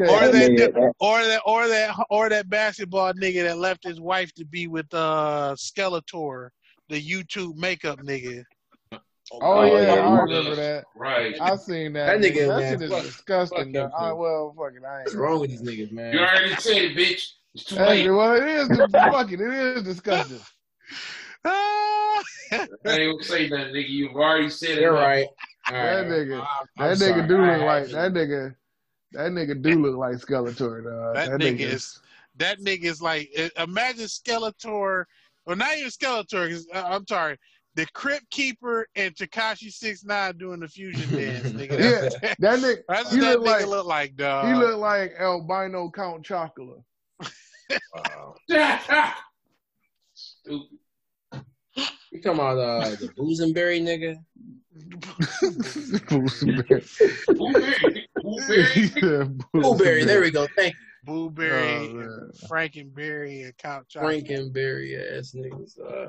Or 0.00 0.06
That 0.20 0.32
that- 0.32 0.50
nigga, 0.50 0.74
that- 0.74 0.92
or 1.00 1.22
that 1.24 1.42
or 1.46 1.68
that 1.68 1.96
or 2.10 2.28
that 2.28 2.48
basketball 2.48 3.12
nigga 3.14 3.42
that 3.44 3.58
left 3.58 3.84
his 3.84 4.00
wife 4.00 4.32
to 4.34 4.44
be 4.44 4.66
with 4.66 4.92
uh 4.94 5.54
Skeletor, 5.56 6.48
the 6.88 7.00
YouTube 7.00 7.56
makeup 7.56 7.98
nigga. 8.00 8.42
Oh, 9.32 9.38
Oh, 9.42 9.64
yeah, 9.64 9.94
yeah. 9.94 10.08
I 10.08 10.20
remember 10.22 10.54
that. 10.56 10.84
Right. 10.96 11.36
I 11.40 11.56
seen 11.56 11.92
that. 11.94 12.20
That 12.20 12.30
nigga, 12.32 12.48
that 12.48 12.58
man, 12.58 12.72
shit 12.72 12.82
is 12.82 12.90
fuck- 12.90 13.02
disgusting. 13.04 13.72
fuck. 13.74 13.92
I, 13.98 14.08
too. 14.10 14.14
well, 14.16 14.54
fucking, 14.58 14.84
I 14.84 14.96
ain't. 14.98 15.04
what's 15.06 15.14
wrong 15.14 15.40
with 15.40 15.50
these 15.50 15.62
niggas, 15.62 15.92
man? 15.92 16.12
You 16.14 16.20
already 16.20 16.54
said 16.56 16.76
it, 16.76 16.96
bitch. 16.96 17.32
It's 17.54 17.64
too 17.64 17.76
Hey, 17.76 18.08
late. 18.08 18.10
well, 18.10 18.34
it 18.34 18.44
is 18.44 18.68
fucking. 18.92 19.40
It 19.40 19.52
is 19.76 19.82
disgusting. 19.84 20.40
I 21.44 22.22
ain't 22.52 22.70
gonna 22.86 23.22
say 23.22 23.48
nothing, 23.48 23.74
nigga. 23.74 23.88
You've 23.88 24.14
already 24.16 24.50
said 24.50 24.70
it. 24.70 24.80
You're 24.80 24.92
right. 24.92 25.26
All 25.68 25.72
That 25.74 25.94
right. 26.02 26.06
nigga, 26.06 26.34
I'm- 26.40 26.66
that 26.76 26.84
I'm 26.84 26.92
nigga 26.92 26.98
sorry. 26.98 27.28
do 27.28 27.38
look 27.46 27.60
like 27.62 27.86
that 27.88 28.12
nigga. 28.12 28.54
That 29.12 29.30
nigga 29.32 29.62
do 29.62 29.82
look 29.82 29.96
like 29.96 30.16
Skeletor. 30.16 30.84
Dog. 30.84 31.14
That 31.16 31.40
nigga 31.40 31.60
is 31.60 32.00
that 32.36 32.58
nigga 32.60 32.84
is 32.84 33.02
like 33.02 33.30
i- 33.38 33.50
imagine 33.62 34.04
Skeletor, 34.06 35.04
or 35.46 35.56
not 35.56 35.76
even 35.76 35.90
Skeletor. 35.90 36.48
'cause, 36.50 36.66
uh, 36.74 36.84
I'm 36.86 37.06
sorry, 37.06 37.36
the 37.80 37.86
Crypt 37.94 38.30
Keeper 38.30 38.86
and 38.94 39.14
Tekashi 39.14 39.72
Six 39.72 40.04
Nine 40.04 40.36
doing 40.36 40.60
the 40.60 40.68
fusion 40.68 41.10
dance, 41.16 41.48
nigga. 41.48 41.78
Yeah, 41.78 42.00
That's, 42.00 42.14
that 42.38 42.58
nigga. 42.60 42.76
that's 42.88 43.10
He 43.12 43.20
what 43.20 43.24
that 43.26 43.40
look 43.40 43.46
nigga 43.46 43.60
like 43.60 43.66
look 43.66 43.86
like, 43.86 44.16
dog. 44.16 44.46
he 44.46 44.54
look 44.54 44.78
like 44.78 45.12
albino 45.18 45.90
Count 45.90 46.22
Chocula. 46.26 46.82
Wow. 47.94 48.34
Stupid. 50.14 50.66
You 52.12 52.20
talking 52.20 52.40
about 52.40 52.58
uh, 52.58 52.90
the 52.90 53.08
Boozenberry 53.16 53.80
nigga? 53.80 54.16
Blueberry. 56.08 56.82
Blueberry. 58.92 59.28
Blueberry. 59.54 60.04
There 60.04 60.20
we 60.20 60.30
go. 60.32 60.46
Thank 60.56 60.74
you. 60.74 60.80
Blueberry, 61.04 61.88
Oh, 61.88 61.94
man. 61.94 62.30
Frankenberry, 62.50 63.44
and 63.44 63.56
Count 63.56 63.88
Chocolate. 63.88 64.28
you. 64.28 64.36
Frankenberry 64.36 65.18
ass 65.18 65.34
niggas. 65.34 65.78
Uh, 65.80 66.08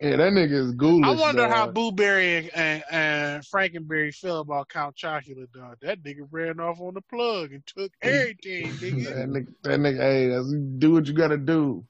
Yeah, 0.00 0.16
that 0.16 0.32
nigga 0.32 0.52
is 0.52 0.72
ghoulish. 0.72 1.06
I 1.06 1.20
wonder 1.20 1.48
how 1.48 1.66
dog. 1.66 1.74
Blueberry 1.74 2.36
and, 2.36 2.50
and, 2.54 2.82
and 2.90 3.44
Frankenberry 3.44 4.12
feel 4.14 4.40
about 4.40 4.68
Count 4.68 4.96
Chocula, 4.96 5.50
dog. 5.52 5.76
That 5.82 6.02
nigga 6.02 6.26
ran 6.30 6.58
off 6.60 6.80
on 6.80 6.94
the 6.94 7.00
plug 7.02 7.52
and 7.52 7.64
took 7.66 7.92
everything, 8.02 8.64
that 8.64 8.80
nigga. 8.80 9.26
nigga. 9.28 9.46
That 9.62 9.78
nigga. 9.80 9.96
Hey, 9.98 10.28
that's, 10.28 10.52
do 10.78 10.92
what 10.92 11.06
you 11.06 11.12
gotta 11.14 11.38
do. 11.38 11.84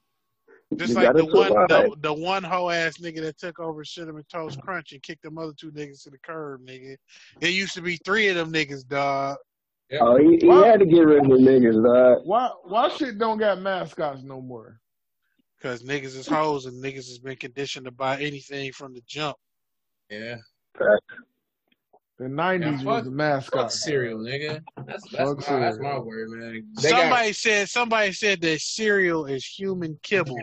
Just 0.77 0.91
You 0.91 0.97
like 0.97 1.15
the 1.15 1.25
one, 1.25 1.49
survive. 1.49 1.69
the, 1.69 1.97
the 2.01 2.13
one 2.13 2.43
hoe 2.43 2.69
ass 2.69 2.99
nigga 2.99 3.21
that 3.23 3.39
took 3.39 3.59
over 3.61 3.85
Cinnamon 3.85 4.25
Toast 4.31 4.61
Crunch 4.61 4.93
and 4.93 5.03
kicked 5.03 5.23
them 5.23 5.39
other 5.39 5.53
two 5.57 5.71
niggas 5.71 6.03
to 6.05 6.11
the 6.11 6.19
curb, 6.19 6.67
nigga. 6.67 6.97
It 7.41 7.51
used 7.51 7.75
to 7.75 7.81
be 7.83 7.97
three 8.05 8.29
of 8.29 8.37
them 8.37 8.53
niggas, 8.53 8.87
dog. 8.87 9.37
Oh, 10.01 10.17
he, 10.17 10.39
he 10.39 10.47
What? 10.49 10.67
had 10.67 10.81
to 10.81 10.87
get 10.87 11.01
rid 11.07 11.19
of 11.25 11.31
the 11.31 11.37
niggas, 11.37 11.83
dog. 11.85 12.23
Why? 12.27 12.51
Why 12.65 12.89
shit 12.91 13.19
don't 13.19 13.39
got 13.39 13.61
mascots 13.61 14.23
no 14.25 14.41
more? 14.41 14.81
Cause 15.65 15.83
niggas 15.83 16.15
is 16.15 16.27
hoes 16.27 16.67
and 16.67 16.85
niggas 16.85 17.09
has 17.09 17.19
been 17.19 17.37
conditioned 17.37 17.87
to 17.87 17.91
buy 17.91 18.21
anything 18.21 18.71
from 18.71 18.93
the 18.93 19.01
jump. 19.07 19.35
yeah. 20.11 20.37
The 22.19 22.29
nineties 22.29 22.67
Yeah, 22.67 22.73
was 22.73 22.83
fuck- 22.85 23.05
the 23.05 23.11
Fuck 23.11 23.15
mascot. 23.17 23.73
cereal, 23.73 24.19
nigga. 24.19 24.63
That's 24.87 25.09
that's, 25.11 25.49
my, 25.49 25.59
that's 25.61 25.79
my 25.79 25.99
word, 25.99 26.29
man. 26.33 26.65
They 26.83 26.91
got- 26.91 27.01
Somebody 27.01 27.33
said 27.33 27.69
somebody 27.71 28.13
said 28.13 28.43
that 28.43 28.61
cereal 28.61 29.25
is 29.25 29.45
human 29.47 29.99
kibble, 30.03 30.39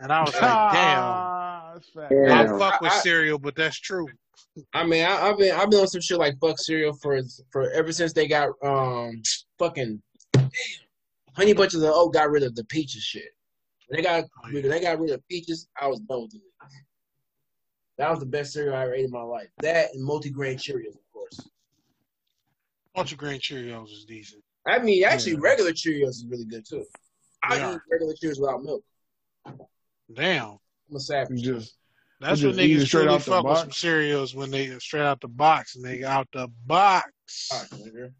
and 0.00 0.10
I 0.10 0.22
was 0.22 0.32
like, 0.32 0.40
damn. 0.40 1.02
Ah, 1.02 1.70
that's 1.74 1.90
fat. 1.90 2.08
Yeah. 2.10 2.40
I 2.42 2.46
fuck 2.58 2.80
with 2.80 2.90
I- 2.90 2.96
I- 2.96 3.00
cereal, 3.00 3.38
but 3.38 3.54
that's 3.54 3.78
true. 3.78 4.08
I 4.72 4.84
mean, 4.86 5.04
I, 5.04 5.28
I've 5.28 5.36
been 5.38 5.54
I've 5.54 5.68
been 5.70 5.80
on 5.80 5.88
some 5.88 6.00
shit 6.00 6.18
like 6.18 6.34
fuck 6.40 6.58
cereal 6.58 6.94
for 7.02 7.20
for 7.52 7.70
ever 7.72 7.92
since 7.92 8.12
they 8.14 8.26
got 8.26 8.48
um 8.64 9.20
fucking 9.58 10.02
damn, 10.32 10.50
honey 11.36 11.52
bunches 11.52 11.82
of 11.82 11.90
oh 11.92 12.08
got 12.08 12.30
rid 12.30 12.42
of 12.42 12.54
the 12.56 12.64
peaches 12.64 13.02
shit. 13.02 13.28
When 13.88 13.96
they 13.98 14.02
got 14.02 14.24
Oh, 14.24 14.52
when 14.52 14.68
they 14.68 14.80
got 14.80 15.00
rid 15.00 15.10
of 15.10 15.26
peaches, 15.28 15.68
I 15.80 15.86
was 15.88 16.00
done 16.00 16.22
with 16.22 16.34
it. 16.34 16.42
That 17.96 18.10
was 18.10 18.20
the 18.20 18.26
best 18.26 18.52
cereal 18.52 18.76
I 18.76 18.82
ever 18.84 18.94
ate 18.94 19.06
in 19.06 19.10
my 19.10 19.22
life. 19.22 19.48
That 19.60 19.92
and 19.94 20.04
multi-grain 20.04 20.56
Cheerios, 20.56 20.94
of 20.94 21.12
course. 21.12 21.40
Multigrain 22.96 23.40
Cheerios 23.40 23.90
is 23.90 24.04
decent. 24.04 24.42
I 24.66 24.78
mean, 24.78 25.02
actually, 25.04 25.32
Yeah. 25.32 25.38
regular 25.40 25.72
Cheerios 25.72 26.08
is 26.10 26.26
really 26.28 26.44
good 26.44 26.64
too. 26.68 26.84
I 27.42 27.58
They 27.58 27.74
eat 27.74 27.80
regular 27.90 28.14
Cheerios 28.14 28.40
without 28.40 28.62
milk. 28.62 28.84
Damn. 30.14 30.58
I'm 30.90 30.96
a 30.96 31.00
savage. 31.00 31.40
You 31.40 31.54
just 31.54 31.74
That's 32.20 32.40
You 32.40 32.48
when 32.48 32.56
just 32.56 32.66
eat 32.68 32.76
niggas 32.78 32.86
straight 32.86 33.00
truly 33.02 33.14
out 33.14 33.18
the 33.20 33.24
fuck 33.30 33.44
with 33.44 33.50
box? 33.52 33.60
some 33.60 33.72
cereals 33.72 34.34
when 34.34 34.50
they 34.50 34.78
straight 34.80 35.02
out 35.04 35.20
the 35.20 35.28
box 35.28 35.76
and 35.76 35.84
they 35.84 36.02
out 36.04 36.28
the 36.32 36.48
box. 36.66 37.10
Hard, 37.50 37.68
nigga. 37.70 38.12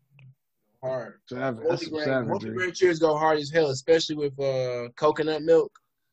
Hard. 0.82 1.20
That's 1.31 1.58
some 1.84 1.92
Multigrain, 1.94 2.70
Cheerios 2.70 3.00
go 3.00 3.16
hard 3.16 3.39
as 3.39 3.50
hell, 3.50 3.70
especially 3.70 4.15
with 4.15 4.39
uh, 4.39 4.89
coconut 4.97 5.42
milk. 5.42 5.73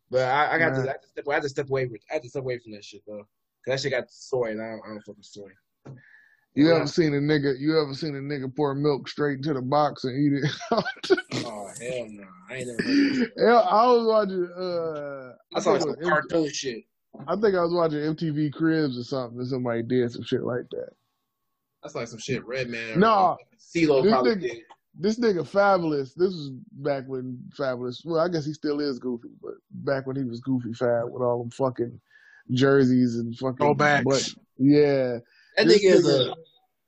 But 0.10 0.27
I, 0.27 0.56
I 0.56 0.58
got 0.58 0.76
to, 0.76 0.82
I 0.82 0.88
had 0.88 1.02
to 1.02 1.08
step, 1.08 1.26
I 1.30 1.34
had 1.34 1.44
to 1.44 1.50
step 1.50 1.69
away. 1.69 1.85
From, 1.88 1.98
I 2.10 2.14
had 2.14 2.24
to 2.24 2.30
step 2.30 2.44
away 2.44 2.60
from 2.60 2.72
that 2.74 2.84
shit 2.84 3.02
though, 3.06 3.27
cause 3.66 3.68
that 3.68 3.80
shit 3.82 3.92
got 3.92 4.10
soy, 4.10 4.52
and 4.52 4.61
I 4.61 4.69
don't, 4.72 4.82
I 4.85 4.90
don't 4.90 5.02
fuck 5.02 5.18
with 5.18 5.26
soy. 5.26 5.50
You 6.56 6.69
Yeah. 6.69 6.76
ever 6.77 6.88
seen 6.88 7.14
a 7.14 7.18
nigga? 7.18 7.60
You 7.60 7.80
ever 7.82 7.94
seen 7.94 8.16
a 8.16 8.19
nigga 8.19 8.53
pour 8.56 8.74
milk 8.74 9.10
straight 9.10 9.38
into 9.38 9.53
the 9.53 9.61
box 9.61 10.03
and 10.06 10.18
eat 10.18 10.44
it? 10.44 10.52
Oh 11.45 11.69
hell 11.80 12.08
no, 12.10 12.24
I 12.50 12.56
ain't 12.56 12.68
never. 12.68 13.30
Hell, 13.38 13.68
I 13.69 13.85
was 13.88 14.08
watching. 14.08 14.50
Uh, 14.58 15.34
I, 15.53 15.60
saw 15.60 15.77
some 15.77 15.95
cartoon 16.02 16.50
shit. 16.50 16.85
I 17.27 17.35
think 17.35 17.56
I 17.56 17.61
was 17.61 17.74
watching 17.74 18.00
MTV 18.00 18.53
Cribs 18.53 18.98
or 18.98 19.03
something, 19.03 19.40
and 19.40 19.48
somebody 19.48 19.84
did 19.84 20.11
some 20.11 20.24
shit 20.24 20.44
like 20.44 20.64
that. 20.72 20.90
That's 21.85 21.93
like 21.93 22.07
some 22.07 22.17
shit 22.17 22.43
Redman. 22.47 22.99
No, 22.99 23.38
CeeLo 23.59 24.01
this 24.01 24.11
probably 24.11 24.31
nigga- 24.35 24.41
did. 24.41 24.57
This 24.97 25.19
nigga 25.19 25.47
Fabolous. 25.47 26.15
This 26.15 26.31
was 26.31 26.49
back 26.72 27.03
when 27.05 27.38
Fabolous. 27.55 28.03
Well, 28.03 28.19
I 28.19 28.27
guess 28.27 28.43
he 28.43 28.53
still 28.53 28.80
is 28.80 28.97
goofy, 28.97 29.30
but 29.39 29.53
back 29.69 30.07
when 30.07 30.15
he 30.15 30.23
was 30.23 30.39
goofy 30.39 30.73
fab 30.73 31.11
with 31.11 31.22
all 31.22 31.38
them 31.43 31.51
fucking 31.51 31.99
jerseys 32.49 33.17
and 33.17 33.38
fucking. 33.38 33.57
Throwbacks. 33.75 34.03
But 34.03 34.33
yeah, 34.57 35.19
That 35.57 35.67
this 35.67 35.85
nigga 35.85 35.91
is 35.91 36.09
a. 36.09 36.33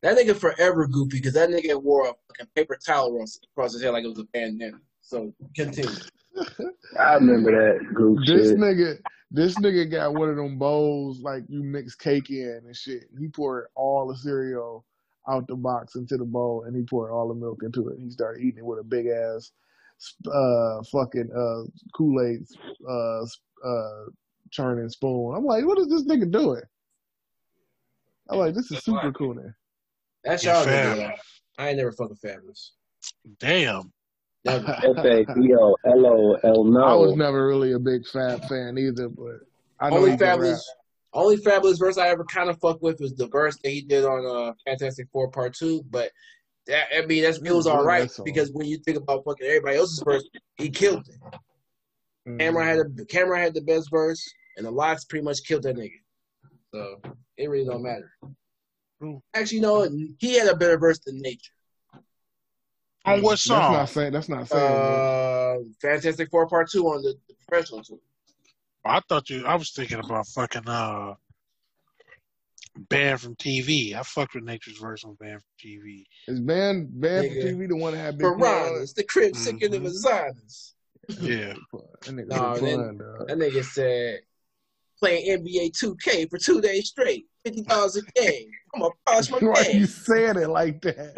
That 0.02 0.18
nigga 0.18 0.36
forever 0.36 0.88
goofy 0.88 1.18
because 1.18 1.34
that 1.34 1.50
nigga 1.52 1.80
wore 1.80 2.06
a 2.06 2.14
fucking 2.30 2.52
paper 2.56 2.76
towel 2.84 3.14
across 3.14 3.40
across 3.52 3.74
his 3.74 3.84
head 3.84 3.92
like 3.92 4.04
it 4.04 4.08
was 4.10 4.20
a 4.20 4.24
bandana. 4.34 4.80
So 5.02 5.32
continue. 5.56 5.92
I 7.00 7.14
remember 7.16 7.52
that 7.52 7.94
goof 7.94 8.18
this 8.26 8.50
shit. 8.50 8.58
nigga, 8.58 9.00
this 9.32 9.58
nigga 9.60 9.90
got 9.92 10.14
one 10.14 10.30
of 10.30 10.38
them 10.38 10.58
bowls 10.58 11.20
like 11.22 11.44
you 11.50 11.62
mix 11.64 11.96
cake 11.96 12.30
in 12.30 12.62
and 12.66 12.76
shit. 12.76 13.06
He 13.20 13.28
poured 13.28 13.68
all 13.76 14.08
the 14.08 14.16
cereal 14.16 14.86
out 15.28 15.48
the 15.48 15.56
box 15.56 15.96
into 15.96 16.18
the 16.18 16.26
bowl, 16.26 16.64
and 16.64 16.76
he 16.76 16.84
poured 16.84 17.12
all 17.12 17.28
the 17.28 17.34
milk 17.36 17.62
into 17.64 17.90
it. 17.90 18.00
He 18.00 18.10
started 18.10 18.42
eating 18.42 18.60
it 18.60 18.66
with 18.66 18.80
a 18.80 18.84
big 18.84 19.08
ass, 19.08 19.52
uh, 20.32 20.82
fucking 20.92 21.30
uh 21.36 21.64
Kool 21.94 22.22
Aid, 22.22 22.46
uh, 22.88 23.24
uh, 23.68 24.06
churning 24.52 24.90
spoon. 24.90 25.36
I'm 25.36 25.46
like, 25.46 25.66
what 25.66 25.80
is 25.80 25.90
this 25.90 26.06
nigga 26.06 26.32
doing? 26.32 26.62
I'm 28.30 28.40
like, 28.40 28.54
this 28.54 28.72
is 28.72 28.84
super 28.84 29.12
cool. 29.12 29.36
Now. 29.36 29.52
That's 30.24 30.44
Yeah, 30.44 30.56
y'all 30.56 30.66
fam. 30.66 30.98
nigga. 30.98 31.14
I 31.58 31.70
ain't 31.70 31.78
never 31.78 31.92
fucking 31.92 32.18
fabulous. 32.18 32.74
Damn. 33.40 33.92
F-A-B-O-L-O-L, 34.48 36.40
no. 36.64 36.84
I 36.84 36.94
was 36.94 37.16
never 37.16 37.48
really 37.48 37.74
a 37.74 37.80
big 37.80 38.08
Fab 38.08 38.44
fan 38.46 38.78
either, 38.78 39.10
but 39.10 39.42
I 39.80 39.90
know 39.90 39.98
only 39.98 40.18
Fabolous. 40.18 40.62
Only 41.14 41.38
Fabolous 41.38 41.80
verse 41.80 41.98
I 41.98 42.10
ever 42.10 42.24
kind 42.26 42.50
of 42.50 42.60
fucked 42.60 42.82
with 42.82 43.00
was 43.00 43.16
the 43.16 43.28
verse 43.28 43.58
that 43.64 43.70
he 43.70 43.82
did 43.82 44.06
on 44.06 44.26
uh, 44.26 44.54
Fantastic 44.66 45.08
Four 45.12 45.30
Part 45.30 45.56
Two. 45.56 45.84
But 45.90 46.12
that, 46.68 46.88
I 46.96 47.06
mean, 47.06 47.24
that's, 47.24 47.40
it 47.40 47.52
was 47.52 47.68
all 47.68 47.84
right 47.84 48.10
because 48.24 48.52
when 48.52 48.68
you 48.68 48.78
think 48.78 48.98
about 48.98 49.24
fucking 49.26 49.48
everybody 49.48 49.78
else's 49.78 50.04
verse, 50.04 50.24
he 50.58 50.70
killed 50.70 51.08
it. 51.08 51.16
Cam'ron 52.28 52.66
had 52.66 52.96
the 52.96 53.06
Cam'ron 53.06 53.40
had 53.40 53.54
the 53.54 53.62
best 53.62 53.90
verse, 53.90 54.22
and 54.58 54.66
the 54.66 54.72
LOX 54.72 55.06
pretty 55.06 55.24
much 55.24 55.46
killed 55.48 55.64
that 55.64 55.78
nigga. 55.78 56.02
So 56.74 57.02
it 57.38 57.50
really 57.50 57.66
don't 57.66 57.84
matter. 57.84 58.12
Actually, 59.34 59.62
no, 59.62 59.90
he 60.20 60.38
had 60.38 60.50
a 60.50 60.56
better 60.56 60.78
verse 60.78 61.00
than 61.06 61.22
Nature. 61.22 61.54
On 63.08 63.22
what 63.22 63.40
song? 63.40 63.74
That's 63.74 63.74
not 63.74 63.90
saying. 63.90 64.12
That's 64.14 64.30
not 64.30 64.48
saying. 64.50 64.72
Uh, 64.74 65.56
Fantastic 65.82 66.30
Four 66.30 66.48
Part 66.48 66.70
Two 66.70 66.86
on 66.88 67.02
the, 67.02 67.16
the 67.28 67.34
professional 67.48 67.84
tour. 67.84 68.00
I 68.86 69.02
thought 69.08 69.30
you. 69.30 69.46
I 69.46 69.56
was 69.56 69.72
thinking 69.72 70.00
about 70.00 70.28
fucking 70.28 70.68
uh, 70.68 71.14
banned 72.90 73.22
from 73.22 73.36
TV. 73.36 73.94
I 73.96 74.04
fucked 74.04 74.36
with 74.36 74.44
Nature's 74.44 74.78
verse 74.78 75.04
on 75.04 75.16
banned 75.16 75.42
from 75.42 75.70
TV. 75.70 76.04
Is 76.28 76.40
band 76.40 76.90
band 77.00 77.28
for 77.28 77.34
Nigga. 77.34 77.54
TV 77.56 77.68
the 77.70 77.76
one 77.76 77.94
that 77.94 78.00
had 78.00 78.18
big 78.18 78.28
Piranhas, 78.28 78.94
the 78.94 79.04
crib 79.04 79.36
sicker 79.36 79.68
than 79.68 79.84
vaginas. 79.84 80.74
Yeah, 81.22 81.54
That 81.74 82.10
nigga 82.10 82.28
Nah, 82.28 82.54
big 82.56 82.64
then- 82.64 82.98
That 82.98 83.38
nigga 83.38 83.64
said, 83.64 84.20
playing 85.00 85.40
NBA 85.44 85.72
2K 85.82 86.30
for 86.30 86.38
two 86.38 86.60
days 86.62 86.90
straight, 86.90 87.26
fifty 87.46 87.62
dollars 87.64 87.96
a 87.98 88.02
game. 88.20 88.50
I'm 88.76 88.82
gonna 88.82 88.94
polish 89.06 89.30
my 89.32 89.38
Why 89.42 89.62
you 89.62 89.74
game. 89.80 89.86
saying 89.88 90.38
it 90.38 90.50
like 90.50 90.82
that? 90.82 91.14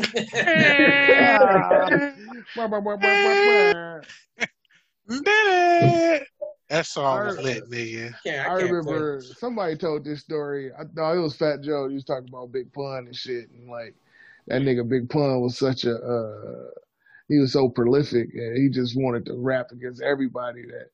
That 6.69 6.85
song 6.85 7.25
was 7.25 7.37
I- 7.39 7.41
lit, 7.41 7.69
nigga. 7.69 8.13
Can't- 8.23 8.47
I 8.47 8.59
can't 8.59 8.71
remember 8.71 9.21
somebody 9.21 9.75
told 9.75 10.05
this 10.05 10.21
story. 10.21 10.71
I 10.77 10.83
thought 10.95 11.15
it 11.15 11.19
was 11.19 11.35
Fat 11.35 11.61
Joe. 11.63 11.87
He 11.87 11.95
was 11.95 12.03
talking 12.05 12.29
about 12.29 12.51
Big 12.51 12.71
Pun 12.73 13.05
and 13.07 13.15
shit, 13.15 13.49
and 13.49 13.69
like 13.69 13.95
that 14.47 14.61
nigga 14.61 14.87
Big 14.87 15.09
Pun 15.09 15.41
was 15.41 15.57
such 15.57 15.85
a 15.85 15.95
uh, 15.95 16.69
he 17.27 17.39
was 17.39 17.53
so 17.53 17.69
prolific, 17.69 18.29
and 18.35 18.55
he 18.57 18.69
just 18.69 18.95
wanted 18.99 19.25
to 19.25 19.33
rap 19.33 19.71
against 19.71 20.01
everybody 20.03 20.61
that 20.67 20.89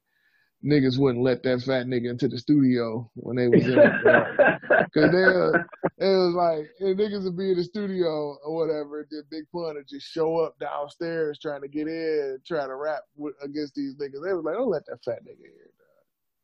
niggas 0.66 0.98
wouldn't 0.98 1.24
let 1.24 1.44
that 1.44 1.61
fat 1.61 1.85
nigga 1.85 2.10
into 2.10 2.27
the 2.27 2.38
studio 2.38 3.10
when 3.16 3.35
they 3.35 3.48
was 3.48 3.68
in 3.68 3.77
it. 3.77 3.92
Cause 4.94 5.11
they, 5.11 5.24
uh, 5.24 5.60
it 6.00 6.18
was 6.18 6.34
like, 6.34 6.69
and 6.80 6.98
niggas 6.98 7.24
would 7.24 7.38
be 7.38 7.52
in 7.52 7.58
the 7.58 7.64
studio 7.64 8.38
or 8.44 8.56
whatever, 8.56 9.08
then 9.10 9.24
Big 9.30 9.44
Pun 9.52 9.76
would 9.76 9.88
just 9.88 10.08
show 10.08 10.40
up 10.40 10.58
downstairs 10.60 11.38
trying 11.40 11.61
to 11.61 11.68
get 11.68 11.88
in, 11.88 12.40
trying 12.48 12.69
to 12.69 12.76
rap 12.76 13.02
with, 13.16 13.35
against 13.44 13.76
these 13.76 13.95
niggas. 13.95 14.24
They 14.24 14.34
was 14.34 14.44
like, 14.44 14.56
don't 14.56 14.69
let 14.69 14.85
that 14.88 15.03
fat 15.03 15.24
nigga 15.24 15.45
in. 15.45 15.72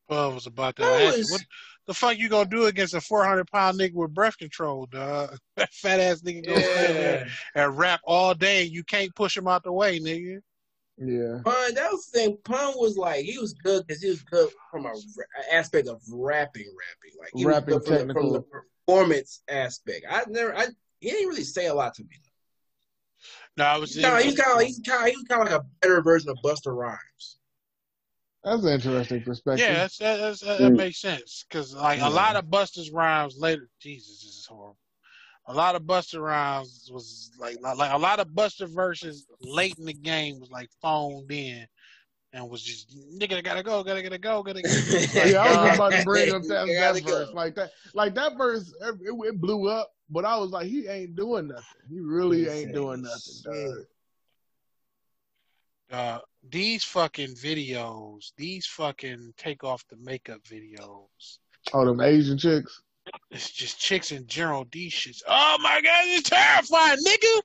Pub 0.08 0.34
was 0.34 0.46
about 0.46 0.76
to 0.76 0.82
That 0.82 1.02
ask 1.04 1.18
you, 1.18 1.26
what 1.30 1.42
the 1.88 1.94
fuck 1.94 2.18
you 2.18 2.28
gonna 2.28 2.50
do 2.50 2.66
against 2.66 2.94
a 2.94 3.02
400 3.02 3.48
pound 3.48 3.80
nigga 3.80 3.94
with 3.94 4.14
breath 4.14 4.38
control, 4.38 4.86
dog? 4.86 5.38
That 5.56 5.74
fat 5.74 6.00
ass 6.00 6.22
nigga 6.22 6.46
go 6.46 6.60
stand 6.60 6.98
there 6.98 7.28
and 7.56 7.78
rap 7.78 8.02
all 8.04 8.34
day. 8.34 8.64
You 8.64 8.84
can't 8.84 9.16
push 9.16 9.38
him 9.38 9.48
out 9.48 9.64
the 9.64 9.72
way, 9.72 10.00
nigga. 10.00 10.42
Yeah. 10.98 11.40
Pun, 11.44 11.74
that 11.76 11.92
was 11.92 12.08
the 12.08 12.20
thing. 12.20 12.38
Pun 12.44 12.74
was 12.78 12.98
like 12.98 13.26
he 13.26 13.40
was 13.40 13.54
good 13.54 13.86
because 13.88 14.02
he 14.04 14.10
was 14.10 14.22
good 14.22 14.50
from 14.70 14.86
a 14.86 14.90
ra- 14.90 15.44
aspect 15.52 15.88
of 15.88 16.02
rapping, 16.12 16.66
rapping. 16.68 17.20
Like 17.20 17.32
he 17.34 17.46
Rapping 17.46 17.76
was 17.76 17.88
good 17.88 18.00
from 18.00 18.08
the, 18.08 18.14
from 18.14 18.30
the 18.34 18.40
technical. 18.40 18.62
performance 18.88 19.42
aspect. 19.48 20.06
I 20.10 20.24
never, 20.28 20.56
I 20.56 20.68
he 21.00 21.10
didn't 21.10 21.30
really 21.30 21.44
say 21.44 21.68
a 21.68 21.74
lot 21.74 21.96
to 21.96 22.04
me. 22.04 22.10
No, 23.58 23.66
I 23.66 23.78
was. 23.78 23.94
He's 23.96 24.04
kind 24.06 24.24
he's 24.24 24.36
kind 24.40 24.60
of, 24.62 24.66
he's 24.68 24.80
kind 24.86 25.08
of, 25.08 25.14
he's 25.16 25.24
kind 25.28 25.42
of 25.42 25.52
like 25.52 25.62
a 25.62 25.66
better 25.82 26.02
version 26.02 26.30
of 26.30 26.38
Busta 26.44 26.76
Rhymes. 26.76 27.38
That's 28.44 28.64
an 28.64 28.70
interesting 28.74 29.22
perspective. 29.22 29.68
Yeah, 29.68 29.74
that's, 29.76 29.98
that, 30.00 30.18
that's, 30.18 30.40
that, 30.42 30.58
that 30.60 30.72
Mm. 30.74 30.78
makes 30.78 31.00
sense. 31.00 31.46
Because 31.48 31.76
like 31.76 32.00
Yeah. 32.00 32.08
a 32.08 32.12
lot 32.12 32.36
of 32.36 32.46
Busta's 32.46 32.90
rhymes 32.92 33.36
later, 33.38 33.70
Jesus, 33.80 34.22
this 34.24 34.36
is 34.36 34.46
horrible. 34.48 34.78
A 35.52 35.54
lot 35.54 35.76
of 35.76 35.84
Busta 35.84 36.22
Rhymes 36.22 36.90
was 36.94 37.32
like 37.38 37.58
like 37.62 37.92
a 37.92 37.98
lot 37.98 38.22
of 38.22 38.30
Busta 38.30 38.70
verses 38.70 39.28
late 39.42 39.76
in 39.78 39.86
the 39.86 39.94
game 39.94 40.40
was 40.40 40.50
like 40.50 40.70
phoned 40.82 41.30
in 41.30 41.68
and 42.32 42.50
was 42.50 42.64
just 42.64 42.98
nigga 43.20 43.44
gotta 43.44 43.62
go, 43.62 43.84
gotta 43.84 44.02
gotta 44.02 44.18
go, 44.18 44.42
gotta 44.44 44.62
get. 44.62 44.72
Yeah, 45.32 45.42
I 45.42 45.68
was 45.68 45.76
about 45.76 45.92
to 45.92 46.04
bring 46.06 46.34
up 46.34 46.44
that, 46.44 46.68
that 46.68 46.74
gotta 46.74 47.02
go. 47.02 47.26
verse. 47.26 47.34
Like 47.34 47.56
that, 47.56 47.72
like 47.94 48.16
that 48.16 48.38
verse, 48.38 48.74
it, 48.82 48.96
it 49.02 49.42
blew 49.42 49.68
up. 49.68 49.92
But 50.10 50.24
I 50.24 50.38
was 50.38 50.52
like, 50.52 50.68
he 50.68 50.88
ain't 50.88 51.18
doing 51.18 51.50
nothing. 51.50 51.82
He 51.90 52.00
really 52.00 52.48
ain't 52.48 52.74
doing 52.74 53.02
nothing, 53.02 53.34
dog. 53.44 53.86
uh, 55.92 56.20
these 56.50 56.86
fucking 56.86 57.36
videos, 57.36 58.32
these 58.38 58.66
fucking 58.68 59.34
take 59.36 59.66
off 59.66 59.86
the 59.90 59.98
makeup 59.98 60.42
videos. 60.44 61.40
Oh, 61.74 61.86
them 61.86 62.00
Asian 62.00 62.38
chicks. 62.38 62.82
It's 63.32 63.50
just 63.52 63.80
chicks 63.80 64.12
in 64.12 64.28
general. 64.28 64.66
These 64.72 64.94
shits. 64.94 65.22
Oh 65.28 65.58
my 65.62 65.82
god, 65.84 66.04
it's 66.08 66.30
terrifying, 66.30 66.98
nigga. 67.06 67.42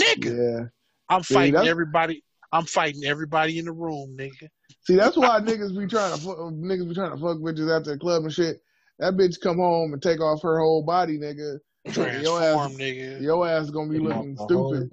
Nigga, 0.00 0.60
Yeah. 0.60 0.66
I'm 1.08 1.22
fighting 1.22 1.54
that's- 1.54 1.68
everybody. 1.70 2.22
I'm 2.52 2.64
fighting 2.64 3.04
everybody 3.04 3.58
in 3.60 3.66
the 3.66 3.72
room, 3.72 4.16
nigga. 4.18 4.48
See, 4.82 4.96
that's 4.96 5.16
why 5.16 5.38
niggas 5.40 5.78
be 5.78 5.86
trying 5.86 6.16
to 6.16 6.20
fuck, 6.20 6.36
niggas 6.38 6.88
be 6.88 6.94
trying 6.94 7.12
to 7.12 7.16
fuck 7.16 7.38
bitches 7.38 7.76
after 7.76 7.92
the 7.92 7.98
club 7.98 8.24
and 8.24 8.32
shit. 8.32 8.60
That 8.98 9.14
bitch 9.14 9.40
come 9.40 9.58
home 9.58 9.92
and 9.92 10.02
take 10.02 10.20
off 10.20 10.42
her 10.42 10.58
whole 10.58 10.82
body, 10.82 11.16
nigga. 11.18 11.58
Your 11.84 11.94
Transform, 11.94 12.72
ass, 12.72 12.76
nigga. 12.76 13.20
your 13.20 13.48
ass 13.48 13.64
is 13.64 13.70
gonna 13.70 13.90
be 13.90 13.98
looking 14.00 14.36
stupid. 14.36 14.90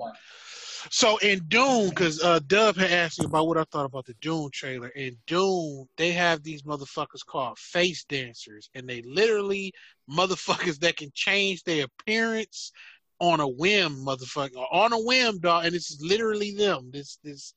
So 0.91 1.17
in 1.17 1.39
Dune, 1.47 1.89
because 1.89 2.21
uh, 2.23 2.39
Dub 2.47 2.75
had 2.77 2.91
asked 2.91 3.19
me 3.19 3.25
about 3.25 3.47
what 3.47 3.57
I 3.57 3.63
thought 3.65 3.85
about 3.85 4.05
the 4.05 4.15
Dune 4.21 4.49
trailer. 4.51 4.89
In 4.89 5.17
Dune, 5.27 5.87
they 5.97 6.11
have 6.11 6.43
these 6.43 6.63
motherfuckers 6.63 7.25
called 7.25 7.57
face 7.57 8.03
dancers, 8.05 8.69
and 8.75 8.87
they 8.87 9.01
literally 9.03 9.73
motherfuckers 10.09 10.79
that 10.79 10.97
can 10.97 11.11
change 11.13 11.63
their 11.63 11.85
appearance 11.85 12.71
on 13.19 13.39
a 13.39 13.47
whim, 13.47 13.95
motherfucker, 14.05 14.63
on 14.71 14.93
a 14.93 14.99
whim, 14.99 15.39
dog. 15.39 15.65
And 15.65 15.73
this 15.73 15.89
is 15.91 16.01
literally 16.01 16.53
them. 16.55 16.89
This 16.91 17.17
this 17.23 17.53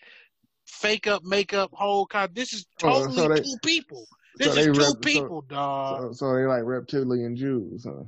fake 0.67 1.07
up, 1.07 1.23
makeup, 1.25 1.71
whole 1.73 2.07
kind. 2.07 2.35
This 2.35 2.53
is 2.53 2.67
Oh, 2.83 3.07
totally 3.07 3.17
so 3.17 3.29
they- 3.29 3.41
two 3.43 3.59
people. 3.65 4.07
This 4.37 4.55
so 4.55 4.59
is 4.61 4.67
they 4.67 4.73
two 4.73 4.79
rep- 4.79 4.89
so- 4.89 4.95
people, 4.95 5.41
dog. 5.43 6.01
So, 6.01 6.13
so 6.13 6.35
they 6.35 6.47
like 6.47 6.63
reptilian 6.65 7.37
Jews, 7.37 7.85
huh? 7.85 8.05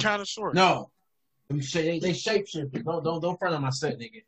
kind 0.00 0.20
of 0.20 0.28
sort. 0.28 0.54
No, 0.54 0.90
they 1.50 1.58
they, 1.82 1.98
they 1.98 2.12
shape 2.12 2.46
shift. 2.46 2.72
Don't 2.84 3.04
don't 3.04 3.20
don't 3.20 3.38
front 3.38 3.54
on 3.54 3.62
my 3.62 3.70
set, 3.70 3.98
nigga. 3.98 4.22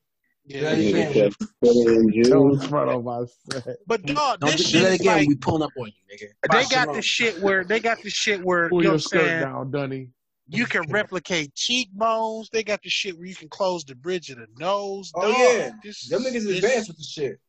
Yeah, 0.44 0.72
Yeah, 0.74 1.08
yeah. 1.10 1.28
yeah. 1.62 2.22
Don't 2.24 2.58
front 2.68 2.90
on 2.90 3.04
my 3.04 3.24
set. 3.50 3.76
But 3.86 4.02
dog, 4.04 4.40
Don't 4.40 4.50
this 4.50 4.56
do 4.56 4.62
shit 4.64 4.82
that 4.82 4.92
is 4.94 5.00
again. 5.00 5.18
like 5.18 5.28
we 5.28 5.36
pulling 5.36 5.62
up 5.62 5.70
on 5.78 5.86
you, 5.86 6.16
nigga. 6.16 6.28
they 6.50 6.74
got 6.74 6.92
the 6.94 7.02
shit 7.02 7.40
where 7.40 7.64
they 7.64 7.78
got 7.78 8.02
the 8.02 8.10
shit 8.10 8.42
where 8.42 8.68
Pull 8.68 8.82
you 8.82 8.88
know 8.88 8.92
your 8.94 8.98
skirt 8.98 9.20
saying. 9.20 9.40
down, 9.42 9.70
Dunny. 9.70 10.08
You 10.48 10.66
can 10.66 10.82
replicate 10.90 11.54
cheekbones. 11.54 12.50
They 12.52 12.62
got 12.64 12.82
the 12.82 12.90
shit 12.90 13.16
where 13.16 13.26
you 13.26 13.34
can 13.36 13.48
close 13.48 13.84
the 13.84 13.94
bridge 13.94 14.28
of 14.30 14.38
the 14.38 14.48
nose. 14.58 15.10
Oh, 15.14 15.22
Dog, 15.22 15.36
yeah. 15.38 15.70
this, 15.82 16.08
Them 16.08 16.22
niggas 16.24 16.44
this, 16.44 16.56
advanced 16.58 16.88
with 16.88 16.98
the 16.98 17.04
shit. 17.04 17.40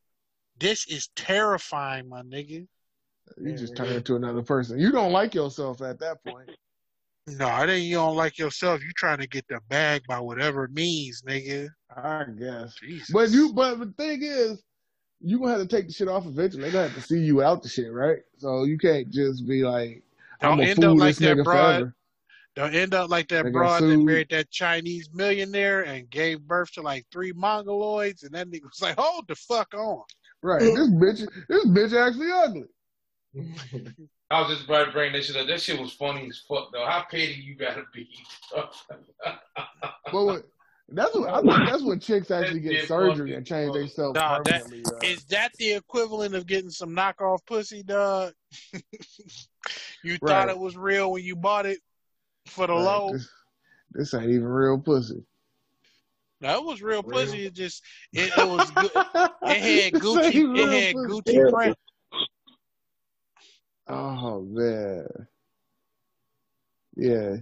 This 0.60 0.85
is 0.88 1.10
terrifying, 1.16 2.08
my 2.08 2.22
nigga. 2.22 2.66
You 3.42 3.58
just 3.58 3.76
turn 3.76 3.88
into 3.88 4.16
another 4.16 4.43
person. 4.43 4.80
You 4.80 4.92
don't 4.92 5.11
like 5.11 5.34
yourself 5.34 5.82
at 5.82 6.00
that 6.00 6.24
point. 6.24 6.50
No, 7.27 7.48
it 7.61 7.69
ain't 7.69 7.85
you 7.85 7.95
don't 7.95 8.18
like 8.18 8.38
yourself. 8.38 8.84
You 8.84 8.92
trying 8.95 9.19
to 9.19 9.27
get 9.27 9.48
the 9.48 9.60
bag 9.69 10.03
by 10.08 10.19
whatever 10.19 10.68
means, 10.68 11.22
nigga. 11.26 11.69
I 11.95 12.26
guess. 12.38 12.76
Jesus. 12.76 13.11
But 13.11 13.30
you, 13.30 13.53
but 13.53 13.80
the 13.80 13.93
thing 13.98 14.24
is, 14.24 14.61
you 15.22 15.40
gonna 15.40 15.52
have 15.52 15.61
to 15.61 15.68
take 15.68 15.88
the 15.88 15.93
shit 15.93 16.10
off 16.10 16.26
eventually. 16.26 16.64
They 16.64 16.72
gonna 16.72 16.90
have 16.90 16.95
to 16.95 17.02
see 17.02 17.19
you 17.19 17.42
out 17.42 17.64
the 17.64 17.69
shit, 17.69 17.93
right? 17.93 18.19
So 18.38 18.66
you 18.66 18.77
can't 18.77 19.10
just 19.10 19.48
be 19.48 19.64
like, 19.64 20.03
I'm 20.42 20.50
don't 20.50 20.58
gonna 20.58 20.69
end 20.69 20.80
fool 20.80 20.92
up 20.92 20.98
like 20.98 21.16
this 21.16 21.19
that 21.19 21.38
nigga 21.38 21.43
broad. 21.45 21.76
forever. 21.76 21.95
Don't 22.56 22.76
end 22.76 22.93
up 22.93 23.10
like 23.10 23.30
that 23.30 23.45
They 23.45 23.52
got 23.52 23.58
broad 23.58 23.84
that 23.84 23.98
married 24.03 24.30
that 24.30 24.52
Chinese 24.52 25.10
millionaire 25.14 25.84
and 25.84 26.10
gave 26.10 26.42
birth 26.42 26.72
to 26.74 26.82
like 26.82 27.06
three 27.11 27.32
mongoloids, 27.32 28.24
and 28.24 28.32
that 28.34 28.50
nigga 28.50 28.64
was 28.64 28.82
like, 28.82 29.00
"Hold 29.00 29.27
the 29.27 29.35
fuck 29.35 29.74
on." 29.74 30.03
Right? 30.42 30.60
this 30.60 30.90
bitch, 30.90 31.27
this 31.48 31.66
bitch 31.68 31.98
actually 31.98 32.32
ugly. 32.32 32.68
I 34.34 34.42
was 34.42 34.50
just 34.50 34.66
about 34.66 34.86
to 34.86 34.92
bring 34.92 35.14
that 35.14 35.24
shit 35.24 35.36
up. 35.36 35.48
That 35.48 35.62
shit 35.62 35.80
was 35.80 35.94
funny 35.94 36.28
as 36.28 36.42
fuck 36.48 36.72
though. 36.74 36.86
How 36.86 37.03
petty 37.10 37.34
you 37.45 37.56
gotta 37.56 37.84
be? 37.94 38.10
But 40.12 40.45
that's 40.90 41.16
what 41.16 41.30
I 41.30 41.42
think. 41.42 41.70
That's 41.70 41.84
when 41.84 42.00
chicks 42.00 42.32
actually 42.32 42.60
That 42.62 42.70
get 42.72 42.88
surgery 42.88 43.36
and 43.36 43.45
change 43.45 43.70
funny. 43.70 43.80
themselves 43.82 44.16
Nah, 44.16 44.42
that- 44.44 44.64
permanently. 44.64 44.84
uh, 44.92 45.00
Is 45.12 45.24
that 45.26 45.52
the 45.60 45.74
equivalent 45.74 46.36
of 46.36 46.45
getting 46.48 46.70
some 46.70 46.90
knockoff 46.95 47.40
pussy, 47.45 47.84
dog? 47.84 48.34
you 50.03 50.14
Right. 50.14 50.20
thought 50.22 50.50
it 50.50 50.58
was 50.58 50.76
real 50.76 51.12
when 51.12 51.24
you 51.24 51.36
bought 51.36 51.66
it 51.66 51.80
for 52.48 52.68
the 52.68 52.74
right, 52.74 52.84
low. 52.84 53.14
This, 53.14 53.30
this 53.92 54.14
ain't 54.14 54.26
even 54.30 54.45
real 54.45 54.78
pussy. 54.80 55.24
No, 56.42 56.58
it 56.58 56.66
was 56.66 56.82
real, 56.82 57.02
Real. 57.03 57.12
pussy. 57.26 57.45
It 57.45 57.53
just 57.53 57.82
it, 58.12 58.32
it 58.38 58.48
was 58.48 58.70
good. 58.72 58.92
It 59.45 59.92
had 59.94 60.02
Gucci. 60.02 60.58
It 60.58 60.70
had 60.70 60.95
pussy. 60.95 61.38
Gucci 61.38 61.52
print. 61.53 61.78
Oh 63.88 64.42
man. 64.42 65.08
Yeah. 66.95 67.38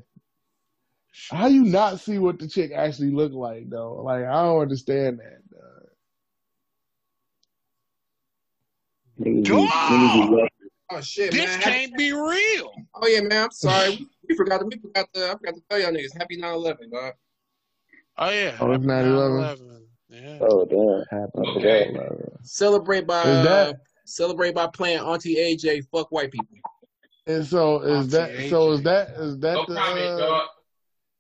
How 1.29 1.47
you 1.47 1.63
not 1.63 1.99
see 1.99 2.17
what 2.19 2.39
the 2.39 2.47
chick 2.47 2.71
actually 2.73 3.11
look 3.11 3.33
like 3.33 3.69
though? 3.69 4.01
Like 4.03 4.25
I 4.25 4.43
don't 4.43 4.61
understand 4.61 5.19
that. 5.19 5.41
dog. 5.51 5.87
Niggas 9.19 9.43
be- 9.45 9.51
niggas. 9.51 10.47
Oh 10.93 11.01
shit, 11.01 11.31
This 11.31 11.45
man. 11.45 11.59
Happy- 11.61 11.71
can't 11.71 11.97
be 11.97 12.11
real. 12.11 12.71
Oh 12.95 13.07
yeah, 13.07 13.21
man. 13.21 13.43
I'm 13.45 13.51
sorry. 13.51 13.91
We, 13.91 14.07
we 14.29 14.35
forgot. 14.35 14.59
To, 14.59 14.65
we 14.65 14.77
forgot 14.77 15.07
to. 15.13 15.29
I 15.29 15.31
forgot 15.33 15.55
to 15.55 15.61
tell 15.69 15.79
y'all 15.79 15.91
niggas. 15.91 16.17
Happy 16.17 16.37
9/11, 16.37 16.91
dog. 16.91 17.13
Oh 18.17 18.29
yeah. 18.29 18.57
Oh, 18.59 18.71
it's 18.71 18.83
9/11. 18.85 19.57
9/11. 19.57 19.81
Yeah. 20.09 20.37
Oh 20.41 20.65
damn. 20.65 21.19
Happened 21.21 21.45
Okay. 21.57 21.85
today. 21.93 21.99
Celebrate 22.43 23.07
by 23.07 23.21
Is 23.21 23.45
that- 23.45 23.69
uh, 23.69 23.73
Celebrate 24.05 24.55
by 24.55 24.67
playing 24.67 24.99
Auntie 24.99 25.35
AJ. 25.35 25.87
Fuck 25.91 26.11
white 26.11 26.31
people. 26.31 26.57
And 27.27 27.45
so 27.45 27.81
is 27.81 28.07
that 28.09 28.31
Auntie 28.31 28.49
so 28.49 28.71
is 28.71 28.81
that 28.83 29.09
is 29.11 29.37
that 29.39 29.53
No 29.53 29.65
the 29.65 29.75
comment, 29.75 30.21
uh, 30.21 30.47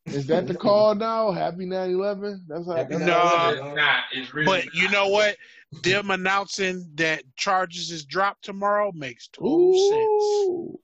is 0.07 0.25
that 0.27 0.47
the 0.47 0.55
call 0.55 0.95
now? 0.95 1.31
Happy 1.31 1.65
9/11? 1.65 2.41
That's 2.47 2.67
how. 2.67 2.73
That's 2.75 2.89
No. 2.91 3.13
how 3.13 3.49
It's 3.51 3.75
not. 3.75 4.03
It's 4.11 4.33
really. 4.33 4.45
But 4.45 4.73
you 4.73 4.89
know 4.89 5.07
what? 5.07 5.37
Them 5.83 6.11
announcing 6.11 6.89
that 6.95 7.23
charges 7.37 7.91
is 7.91 8.03
dropped 8.03 8.43
tomorrow 8.43 8.91
makes 8.93 9.27
total 9.27 9.73
Ooh. 9.73 9.89
sense. 9.89 10.81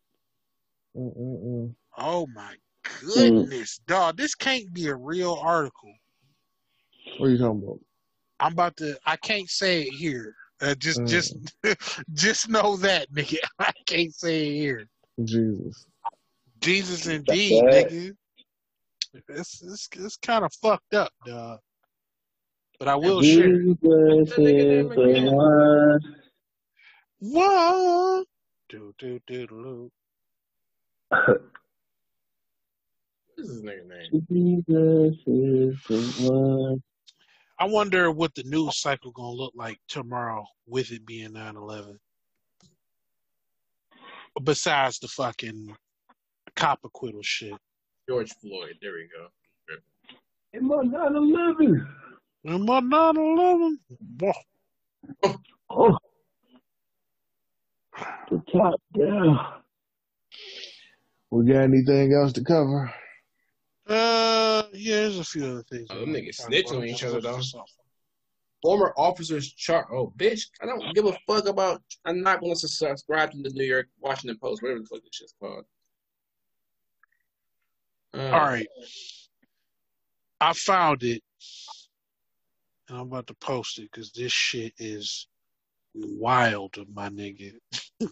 Mm-mm-mm. 0.95 1.75
Oh 1.97 2.27
my 2.27 2.55
goodness, 3.01 3.79
dog! 3.87 4.17
This 4.17 4.33
can't 4.33 4.71
be 4.73 4.87
a 4.87 4.95
real 4.95 5.33
article. 5.41 5.93
What 7.17 7.27
are 7.27 7.29
you 7.29 7.37
talking 7.37 7.63
about? 7.63 7.79
I'm 8.39 8.53
about 8.53 8.77
to. 8.77 8.97
I 9.05 9.15
can't 9.17 9.49
say 9.49 9.81
it 9.83 9.93
here. 9.93 10.35
Uh, 10.61 10.75
just, 10.75 11.05
Mm. 11.05 11.05
just, 11.05 11.35
just 12.13 12.49
know 12.49 12.77
that, 12.77 13.11
nigga. 13.13 13.37
I 13.59 13.71
can't 13.85 14.13
say 14.15 14.47
it 14.47 14.55
here. 14.55 14.87
Jesus. 15.23 15.85
Jesus, 16.61 17.07
indeed, 17.07 17.67
That's 17.67 17.69
nigga. 17.69 18.15
It's 19.29 19.61
it's, 19.63 19.89
it's 19.95 20.17
kind 20.17 20.45
of 20.45 20.53
fucked 20.61 20.93
up, 20.93 21.11
dog. 21.25 21.59
But 22.79 22.89
I 22.89 22.95
will 22.97 23.23
share. 23.23 23.47
it. 23.55 23.61
Jesus 23.81 24.91
is. 24.97 26.01
What? 27.19 28.25
Do 28.69 28.93
do 28.99 29.19
do 29.27 29.47
do. 29.47 29.91
What 33.35 33.45
is 33.45 33.49
this 33.49 33.61
nigga 33.63 33.87
name? 33.87 34.13
Jesus 34.31 35.17
is 35.27 35.75
the 35.89 36.13
one. 36.15 36.83
I 37.59 37.65
wonder 37.65 38.11
what 38.11 38.35
the 38.35 38.43
news 38.43 38.77
cycle 38.77 39.11
gonna 39.11 39.31
look 39.31 39.53
like 39.55 39.79
tomorrow 39.87 40.45
with 40.67 40.91
it 40.91 41.05
being 41.05 41.33
9/11. 41.33 41.99
Besides 44.43 44.99
the 44.99 45.07
fucking 45.07 45.75
cop 46.55 46.79
acquittal 46.83 47.23
shit. 47.23 47.55
George 48.07 48.31
Floyd. 48.41 48.77
There 48.81 48.93
we 48.93 49.07
go. 49.07 49.27
In 50.53 50.67
my 50.67 50.83
911. 50.83 51.87
And 52.45 52.65
my 52.65 52.79
9/11. 52.79 53.79
Whoa. 54.19 54.33
Oh. 55.69 55.97
The 58.29 58.41
top 58.51 58.81
down. 58.97 59.39
We 61.31 61.45
got 61.51 61.63
anything 61.63 62.13
else 62.13 62.33
to 62.33 62.43
cover? 62.43 62.93
Uh, 63.87 64.36
yeah, 64.73 64.95
there's 65.01 65.19
a 65.19 65.23
few 65.23 65.45
other 65.45 65.63
things. 65.63 65.87
Oh, 65.91 65.99
them 65.99 66.13
niggas 66.13 66.35
snitch 66.35 66.71
on 66.71 66.85
each 66.85 67.03
other, 67.03 67.21
though. 67.21 67.39
Former 68.61 68.93
officers 68.97 69.53
char. 69.53 69.87
Oh, 69.93 70.13
bitch! 70.17 70.47
I 70.61 70.65
don't 70.65 70.93
give 70.93 71.05
a 71.05 71.17
fuck 71.27 71.47
about. 71.47 71.81
I'm 72.05 72.21
not 72.21 72.41
going 72.41 72.55
to 72.55 72.67
subscribe 72.67 73.31
to 73.31 73.41
the 73.41 73.51
New 73.51 73.65
York 73.65 73.87
Washington 73.99 74.37
Post, 74.41 74.63
whatever 74.63 74.79
the 74.79 74.87
fuck 74.87 75.03
this 75.03 75.09
shit's 75.13 75.35
called. 75.39 75.65
Uh, 78.13 78.29
All 78.31 78.39
right. 78.39 78.67
I 80.41 80.53
found 80.53 81.03
it. 81.03 81.21
And 82.89 82.97
I'm 82.97 83.07
about 83.07 83.27
to 83.27 83.33
post 83.35 83.79
it 83.79 83.89
because 83.91 84.11
this 84.11 84.31
shit 84.31 84.73
is 84.77 85.27
wild, 85.93 86.77
my 86.93 87.09
nigga. 87.09 87.53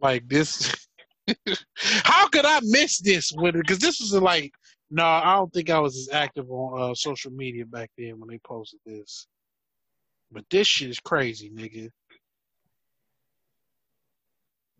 like 0.00 0.28
this. 0.28 0.87
How 2.04 2.28
could 2.28 2.44
I 2.44 2.60
miss 2.62 2.98
this 3.00 3.32
with 3.32 3.56
it? 3.56 3.62
Because 3.66 3.78
this 3.78 4.00
was 4.00 4.12
like, 4.14 4.52
no, 4.90 5.04
I 5.04 5.34
don't 5.36 5.52
think 5.52 5.70
I 5.70 5.78
was 5.78 5.96
as 5.96 6.08
active 6.12 6.50
on 6.50 6.90
uh, 6.90 6.94
social 6.94 7.30
media 7.30 7.66
back 7.66 7.90
then 7.98 8.18
when 8.18 8.28
they 8.28 8.38
posted 8.38 8.80
this. 8.86 9.26
But 10.32 10.44
this 10.50 10.66
shit 10.66 10.90
is 10.90 11.00
crazy, 11.00 11.50
nigga. 11.50 11.90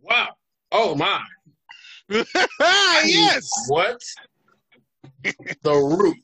Wow. 0.01 0.29
Oh 0.73 0.95
my. 0.95 1.23
yes. 2.61 3.49
What? 3.69 4.01
the 5.63 5.75
root. 5.75 6.17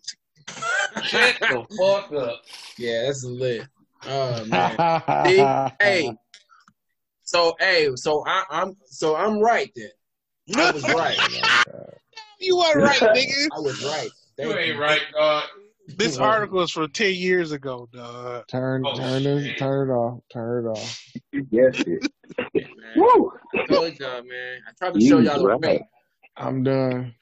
Shut 1.02 1.36
the 1.40 1.66
fuck 1.78 2.12
up. 2.12 2.42
Yeah, 2.78 3.04
that's 3.06 3.24
lit. 3.24 3.66
Oh 4.06 4.44
man. 4.44 4.76
See? 5.26 5.48
hey. 5.80 6.14
So 7.22 7.54
hey, 7.58 7.88
so 7.96 8.22
I, 8.26 8.44
I'm 8.50 8.76
so 8.84 9.16
I'm 9.16 9.38
right 9.40 9.70
then. 9.74 9.90
I 10.56 10.70
was 10.72 10.82
right. 10.84 11.16
you 12.40 12.56
were 12.56 12.80
right, 12.80 13.00
nigga. 13.00 13.48
I 13.52 13.58
was 13.60 13.82
right. 13.84 14.10
You 14.38 14.52
Thank 14.52 14.60
ain't 14.60 14.78
right, 14.78 15.00
dog. 15.12 15.44
This 15.96 16.16
article 16.16 16.62
is 16.62 16.70
from 16.70 16.90
ten 16.92 17.14
years 17.14 17.52
ago, 17.52 17.88
dog. 17.92 18.46
Turn, 18.48 18.82
Oh, 18.86 18.96
turn 18.96 19.26
it, 19.26 19.58
turn 19.58 19.90
it 19.90 19.92
off, 19.92 20.20
turn 20.32 20.64
it 20.64 20.68
off. 20.68 21.02
Yes, 21.50 21.80
it. 21.86 22.10
Man. 22.54 22.64
Woo! 22.96 23.32
I 23.54 23.66
told 23.66 23.98
y'all, 23.98 24.22
man. 24.22 24.60
I 24.66 24.72
tried 24.78 24.94
to 24.94 25.00
show 25.00 25.18
You 25.18 25.26
y'all 25.26 25.38
the 25.38 25.46
right. 25.46 25.60
right. 25.62 25.82
I'm 26.36 26.62
done. 26.62 27.14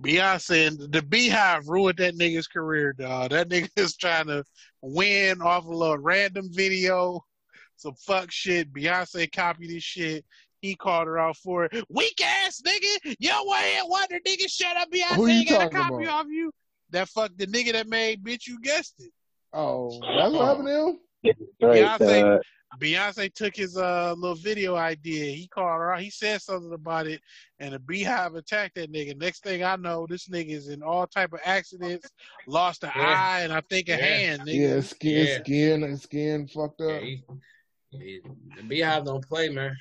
Beyonce 0.00 0.68
and 0.68 0.92
the 0.92 1.02
Beehive 1.02 1.68
ruined 1.68 1.98
that 1.98 2.16
nigga's 2.16 2.46
career, 2.46 2.92
dog. 2.92 3.30
That 3.30 3.48
nigga 3.48 3.70
is 3.76 3.96
trying 3.96 4.26
to 4.26 4.44
win 4.82 5.40
off 5.40 5.64
a 5.64 5.70
little 5.70 5.98
random 5.98 6.48
video, 6.52 7.24
some 7.76 7.94
fuck 7.94 8.30
shit. 8.30 8.72
Beyonce 8.72 9.30
copied 9.32 9.70
his 9.70 9.82
shit. 9.82 10.24
He 10.62 10.74
called 10.74 11.06
her 11.06 11.18
out 11.18 11.36
for 11.36 11.64
it. 11.64 11.84
Weak 11.88 12.20
ass 12.24 12.60
nigga, 12.62 13.14
yo 13.18 13.54
ain't 13.54 13.88
wonder 13.88 14.18
nigga 14.26 14.50
shut 14.50 14.76
up. 14.76 14.90
Beyonce 14.90 15.14
Who 15.16 15.26
you 15.26 15.38
ain't 15.40 15.48
got 15.48 15.66
a 15.66 15.70
copy 15.70 16.04
about? 16.04 16.26
of 16.26 16.30
you. 16.30 16.50
That 16.90 17.08
fuck 17.08 17.30
the 17.36 17.46
nigga 17.46 17.72
that 17.72 17.88
made 17.88 18.22
bitch. 18.24 18.46
You 18.46 18.60
guessed 18.60 18.94
it. 19.00 19.10
Oh, 19.52 20.00
that's 20.16 20.32
what 20.32 20.46
happened 20.46 20.68
to 20.68 20.86
him. 20.86 20.98
Right, 21.60 21.82
Beyonce- 22.00 22.36
uh, 22.36 22.40
Beyonce 22.78 23.32
took 23.32 23.56
his 23.56 23.76
uh 23.76 24.14
little 24.16 24.36
video 24.36 24.76
idea. 24.76 25.32
He 25.34 25.48
called 25.48 25.68
her 25.80 25.92
out. 25.94 26.00
He 26.00 26.10
said 26.10 26.42
something 26.42 26.72
about 26.72 27.06
it, 27.06 27.20
and 27.58 27.74
the 27.74 27.78
Beehive 27.78 28.34
attacked 28.34 28.74
that 28.76 28.92
nigga. 28.92 29.18
Next 29.18 29.42
thing 29.42 29.62
I 29.64 29.76
know, 29.76 30.06
this 30.08 30.28
nigga 30.28 30.50
is 30.50 30.68
in 30.68 30.82
all 30.82 31.06
type 31.06 31.32
of 31.32 31.40
accidents, 31.44 32.10
lost 32.46 32.84
an 32.84 32.90
Yeah. 32.94 33.02
eye 33.30 33.40
and 33.42 33.52
I 33.52 33.60
think 33.62 33.88
a 33.88 33.92
Yeah. 33.92 33.96
hand. 33.98 34.42
Nigga. 34.42 34.74
Yeah, 34.74 34.80
skin, 34.80 35.26
Yeah. 35.26 35.38
skin, 35.42 35.96
skin 35.96 36.48
fucked 36.48 36.80
Yeah, 36.80 36.86
up. 36.96 37.02
he, 37.02 37.22
he, 37.92 38.20
the 38.56 38.62
Beehive 38.62 39.04
don't 39.04 39.26
play, 39.26 39.48
man. 39.48 39.74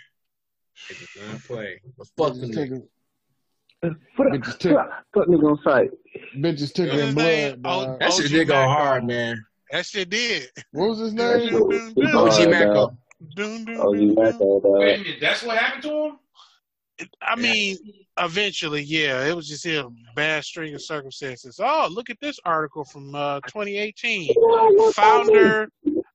They 0.90 0.96
just 0.96 1.16
don't 1.16 1.44
play. 1.44 1.80
But 1.98 2.08
fuck 2.18 2.34
them. 2.36 2.52
Bitches 2.52 2.56
niggas. 2.56 2.82
took, 3.84 3.96
Put, 4.16 4.28
Bitches 4.28 4.58
took- 4.58 4.78
put, 5.14 5.28
put 5.28 5.30
nigga 5.30 5.52
on 5.52 5.60
site. 5.64 5.92
bitches 6.38 6.74
took 6.74 6.88
What's 6.88 6.98
it 6.98 7.00
in 7.02 7.06
his 7.08 7.16
blood. 7.16 7.62
Oh. 7.66 7.98
That 8.00 8.14
shit 8.14 8.26
OG 8.26 8.32
did 8.32 8.48
go 8.48 8.56
hard, 8.64 9.06
man. 9.06 9.46
That 9.72 9.86
shit 9.86 10.10
did. 10.10 10.50
What 10.72 10.90
was 10.90 11.00
his 11.00 11.14
name? 11.14 11.50
shit 11.50 11.54
was- 11.54 11.94
was 11.96 12.16
OG 12.16 12.32
hard, 12.32 12.50
Mac 12.50 12.64
dog. 12.68 12.78
up. 12.78 12.96
Dun, 13.36 13.66
dun, 13.66 13.78
OG 13.78 13.94
dun, 13.98 14.16
dun. 14.16 14.26
Maco, 14.26 14.60
dog. 14.62 14.80
Wait 14.80 14.96
a 14.96 14.98
minute, 15.04 15.18
that's 15.22 15.44
what 15.44 15.58
happened 15.58 15.84
to 15.84 15.90
him? 16.06 16.20
I 17.22 17.36
mean, 17.36 17.78
eventually, 18.18 18.82
yeah, 18.82 19.26
it 19.28 19.36
was 19.36 19.50
just 19.50 19.66
a 19.66 19.90
bad 20.16 20.46
string 20.46 20.74
of 20.76 20.82
circumstances. 20.82 21.60
Oh, 21.62 21.90
look 21.92 22.10
at 22.10 22.18
this 22.22 22.40
article 22.46 22.86
from 22.86 23.14
uh, 23.14 23.42
2018. 23.42 24.34
Founder 24.94 25.68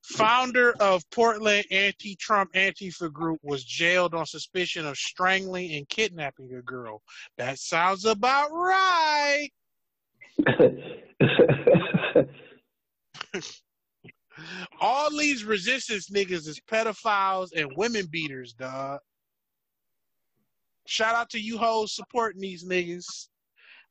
founder 0.02 0.74
of 0.80 1.08
Portland 1.10 1.64
anti-Trump 1.70 2.52
Antifa 2.54 3.12
group 3.12 3.38
was 3.42 3.64
jailed 3.64 4.14
on 4.14 4.26
suspicion 4.26 4.86
of 4.86 4.96
strangling 4.96 5.72
and 5.74 5.88
kidnapping 5.88 6.54
a 6.54 6.62
girl. 6.62 7.02
That 7.38 7.58
sounds 7.58 8.04
about 8.04 8.50
right. 8.52 9.50
All 14.80 15.10
these 15.10 15.44
resistance 15.44 16.08
niggas 16.08 16.48
is 16.48 16.60
pedophiles 16.70 17.50
and 17.54 17.70
women 17.76 18.06
beaters, 18.10 18.54
dog. 18.54 19.00
Shout 20.86 21.14
out 21.14 21.28
to 21.30 21.38
you 21.38 21.58
hoes 21.58 21.94
supporting 21.94 22.40
these 22.40 22.64
niggas. 22.64 23.28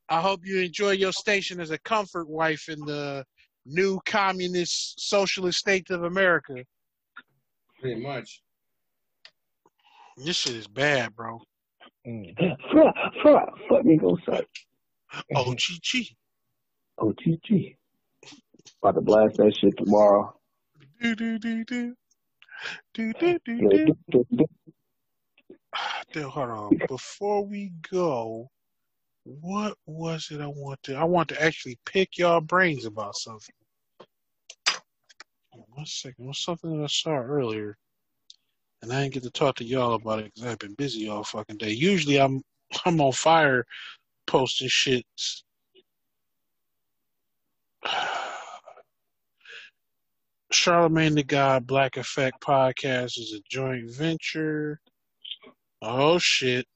I 0.08 0.20
hope 0.20 0.40
you 0.44 0.60
enjoy 0.60 0.90
your 0.92 1.12
station 1.12 1.60
as 1.60 1.70
a 1.70 1.78
comfort 1.78 2.28
wife 2.28 2.68
in 2.68 2.80
the 2.80 3.24
new 3.66 4.00
communist 4.04 5.00
socialist 5.00 5.58
state 5.58 5.90
of 5.90 6.04
America. 6.04 6.64
Pretty 7.80 8.00
much. 8.00 8.42
This 10.16 10.36
shit 10.36 10.56
is 10.56 10.66
bad, 10.66 11.14
bro. 11.14 11.40
Mm. 12.06 12.34
fuck, 12.72 12.94
fuck, 13.22 13.58
fuck 13.68 13.82
nigga 13.84 14.02
on 14.04 14.22
site. 14.26 14.46
Oh, 15.34 15.54
chi 15.54 16.06
OTG. 16.98 17.76
About 18.82 18.94
to 18.94 19.00
blast 19.00 19.36
that 19.36 19.54
shit 19.60 19.76
tomorrow. 19.76 20.34
Do 21.00 21.14
do 21.14 21.38
do 21.38 21.64
do. 21.64 21.94
Do 22.94 23.12
do 23.14 23.38
do 23.44 23.96
do. 24.10 24.46
Then, 26.12 26.24
hold 26.24 26.50
on. 26.50 26.78
Before 26.88 27.46
we 27.46 27.72
go, 27.90 28.50
what 29.40 29.76
was 29.86 30.28
it 30.30 30.40
I 30.40 30.46
want 30.46 30.82
to? 30.84 30.96
I 30.96 31.04
want 31.04 31.28
to 31.28 31.40
actually 31.42 31.78
pick 31.86 32.18
y'all 32.18 32.40
brains 32.40 32.84
about 32.84 33.16
something. 33.16 33.54
One 35.52 35.86
second. 35.86 36.26
What's 36.26 36.44
something 36.44 36.76
that 36.76 36.84
I 36.84 36.88
saw 36.88 37.16
earlier, 37.16 37.76
and 38.82 38.92
I 38.92 39.02
didn't 39.02 39.14
get 39.14 39.22
to 39.22 39.30
talk 39.30 39.56
to 39.56 39.64
y'all 39.64 39.94
about 39.94 40.18
it 40.20 40.32
because 40.34 40.50
I've 40.50 40.58
been 40.58 40.74
busy 40.74 41.08
all 41.08 41.22
fucking 41.22 41.58
day. 41.58 41.70
Usually, 41.70 42.20
I'm 42.20 42.42
I'm 42.84 43.00
on 43.00 43.12
fire 43.12 43.64
posting 44.26 44.68
shits. 44.68 45.42
Charlemagne 50.52 51.14
the 51.14 51.22
God 51.22 51.66
Black 51.66 51.96
Effect 51.96 52.40
podcast 52.40 53.18
is 53.18 53.32
a 53.32 53.40
joint 53.48 53.88
venture. 53.94 54.80
Oh 55.80 56.18
shit. 56.18 56.66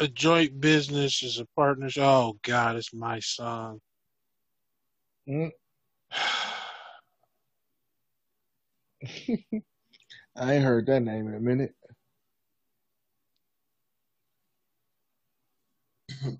A 0.00 0.08
joint 0.08 0.58
business 0.62 1.22
is 1.22 1.38
a 1.40 1.46
partnership. 1.54 2.02
Oh 2.02 2.38
God, 2.42 2.76
it's 2.76 2.94
my 2.94 3.20
song. 3.20 3.80
Mm. 5.28 5.50
I 10.36 10.54
ain't 10.54 10.64
heard 10.64 10.86
that 10.86 11.00
name 11.00 11.28
in 11.28 11.34
a 11.34 11.40
minute. 11.40 11.74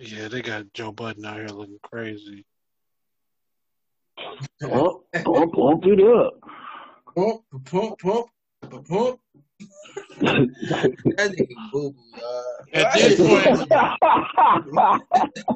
Yeah, 0.00 0.28
they 0.28 0.42
got 0.42 0.72
Joe 0.72 0.92
Budden 0.92 1.26
out 1.26 1.36
here 1.36 1.48
looking 1.48 1.80
crazy. 1.82 2.46
Pump, 4.62 5.02
pump, 5.12 5.52
pump 5.52 5.84
it 5.86 6.00
up. 6.00 6.34
Pump, 7.14 7.42
pump, 7.64 7.98
pump, 7.98 8.28
pump, 8.62 8.88
pump. 8.88 9.20
That 10.20 11.34
nigga 11.36 11.54
boo 11.72 11.92
boo, 11.92 12.20
uh, 12.20 12.42
At 12.72 12.94
this 12.94 13.20
point, 13.20 13.46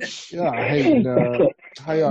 Yeah, 0.30 0.50
I 0.50 0.68
hate 0.68 1.06
uh, 1.06 1.38
how 1.84 1.92
y'all 1.92 2.10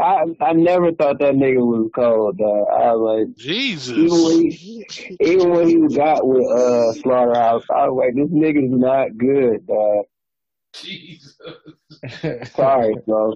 I, 0.00 0.24
I 0.40 0.52
never 0.52 0.92
thought 0.92 1.18
that 1.20 1.34
nigga 1.34 1.64
was 1.64 1.90
cold, 1.94 2.38
dog. 2.38 2.68
I 2.68 2.94
was 2.94 3.26
like, 3.26 3.36
Jesus. 3.36 3.98
even 3.98 4.22
when 4.22 4.50
he, 4.50 4.86
even 5.20 5.50
when 5.50 5.68
he 5.68 5.96
got 5.96 6.26
with 6.26 6.46
uh 6.46 6.92
Slaughterhouse, 7.02 7.64
I 7.70 7.88
was 7.88 8.04
like, 8.04 8.14
this 8.14 8.30
nigga's 8.32 8.70
not 8.70 9.16
good, 9.16 9.66
dog. 9.66 10.06
Jesus. 10.74 11.34
Sorry, 12.56 12.96
bro. 13.06 13.34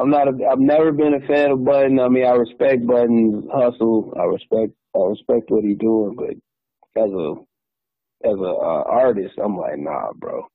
I'm 0.00 0.10
not. 0.10 0.28
A, 0.28 0.46
I've 0.50 0.60
never 0.60 0.92
been 0.92 1.14
a 1.14 1.26
fan 1.26 1.50
of 1.50 1.64
Budden. 1.64 1.98
I 1.98 2.08
mean, 2.08 2.24
I 2.24 2.32
respect 2.32 2.86
Budden's 2.86 3.44
hustle. 3.52 4.14
I 4.18 4.24
respect. 4.24 4.72
I 5.04 5.10
respect 5.10 5.50
what 5.50 5.64
he's 5.64 5.78
doing, 5.78 6.16
but 6.16 6.34
as 7.00 7.10
a 7.10 7.34
as 8.24 8.36
a 8.38 8.42
uh, 8.42 8.84
artist, 8.86 9.34
I'm 9.42 9.56
like, 9.56 9.78
nah, 9.78 10.12
bro. 10.14 10.46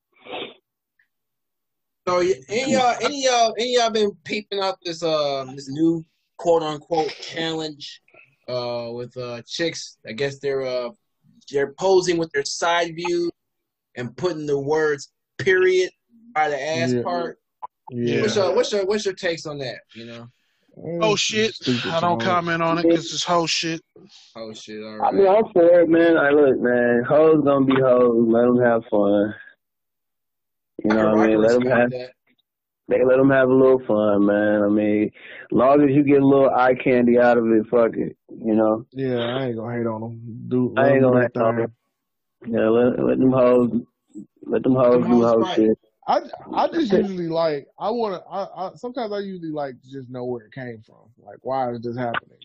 So 2.07 2.19
any 2.19 2.73
y'all, 2.73 2.95
any 3.01 3.23
y'all, 3.23 3.55
any 3.57 3.75
y'all 3.75 3.89
been 3.89 4.11
peeping 4.25 4.59
out 4.59 4.77
this 4.83 5.01
uh 5.03 5.45
this 5.55 5.69
new 5.69 6.03
quote 6.38 6.61
unquote 6.61 7.11
challenge 7.22 8.01
uh 8.49 8.89
with 8.91 9.15
uh 9.15 9.41
chicks? 9.47 9.97
I 10.07 10.11
guess 10.11 10.39
they're 10.39 10.63
uh 10.63 10.89
they're 11.49 11.73
posing 11.73 12.17
with 12.17 12.31
their 12.31 12.43
side 12.43 12.95
view 12.95 13.31
and 13.95 14.15
putting 14.17 14.45
the 14.45 14.59
words 14.59 15.11
period 15.38 15.91
by 16.33 16.49
the 16.49 16.61
ass 16.61 16.91
Yeah. 16.91 17.03
part. 17.03 17.39
Yeah. 17.89 18.22
What's 18.22 18.35
your 18.35 18.55
what's 18.55 18.72
your 18.73 18.85
what's 18.85 19.05
your 19.05 19.13
takes 19.13 19.45
on 19.45 19.57
that? 19.59 19.80
You 19.93 20.05
know? 20.05 20.27
Oh 21.01 21.15
shit. 21.15 21.55
I 21.85 21.99
don't 21.99 22.21
comment 22.21 22.61
on 22.61 22.79
it 22.79 22.83
because 22.83 23.13
it's 23.13 23.23
whole 23.23 23.47
shit. 23.47 23.81
Oh 24.35 24.53
shit! 24.53 24.83
All 24.83 25.05
I 25.05 25.11
mean, 25.11 25.27
I'm 25.27 25.43
for 25.53 25.81
it, 25.81 25.89
man. 25.89 26.17
I 26.17 26.29
look, 26.31 26.59
man. 26.59 27.03
Hoes 27.07 27.43
gonna 27.43 27.65
be 27.65 27.75
hoes. 27.79 28.25
Let 28.27 28.41
them 28.43 28.57
have 28.59 28.81
fun. 28.89 29.35
You 30.83 30.89
know 30.89 30.95
can- 30.95 31.05
what 31.11 31.19
I 31.19 31.23
I 31.23 31.27
mean? 31.27 31.41
Let 31.41 31.51
them 31.51 31.65
have. 31.67 31.89
that. 31.91 32.09
They 32.89 33.03
let 33.05 33.15
them 33.17 33.29
have 33.29 33.47
a 33.49 33.53
little 33.53 33.79
fun, 33.87 34.25
man. 34.25 34.61
I 34.63 34.67
mean, 34.67 35.11
long 35.51 35.81
as 35.83 35.95
you 35.95 36.03
get 36.03 36.21
a 36.21 36.25
little 36.27 36.49
eye 36.49 36.75
candy 36.75 37.17
out 37.17 37.37
of 37.37 37.45
it, 37.47 37.65
fuck 37.71 37.95
it. 37.95 38.17
You 38.29 38.55
know. 38.55 38.85
Yeah, 38.91 39.19
I 39.19 39.45
ain't 39.47 39.55
gonna 39.55 39.77
hate 39.77 39.85
on 39.87 40.01
them. 40.01 40.45
Do, 40.49 40.73
I 40.75 40.81
let 40.81 40.87
ain't 40.87 40.95
'em 40.97 41.01
do 41.01 41.07
gonna 41.07 41.19
their 41.19 41.23
hate 41.23 41.37
on 41.37 41.55
them. 41.57 41.73
Yeah, 42.45 42.69
let, 42.69 42.99
let 43.05 43.19
them 43.19 43.31
hoes. 43.31 43.71
Let 44.45 44.63
them 44.63 44.75
hoes 44.75 44.93
Them 45.01 45.03
do 45.03 45.23
hoes 45.23 45.45
hoe 45.47 45.53
shit. 45.55 45.79
I 46.07 46.19
I 46.53 46.67
just 46.67 46.91
usually 46.91 47.30
like 47.30 47.67
I 47.80 47.90
want 47.90 48.22
to. 48.22 48.30
I, 48.30 48.67
I 48.67 48.75
sometimes 48.75 49.14
I 49.14 49.19
usually 49.19 49.51
like 49.51 49.82
to 49.82 49.90
just 49.91 50.09
know 50.09 50.25
where 50.25 50.45
it 50.45 50.53
came 50.53 50.82
from. 50.85 51.09
Like 51.17 51.38
why 51.41 51.72
is 51.72 51.82
this 51.82 51.98
happening? 51.98 52.40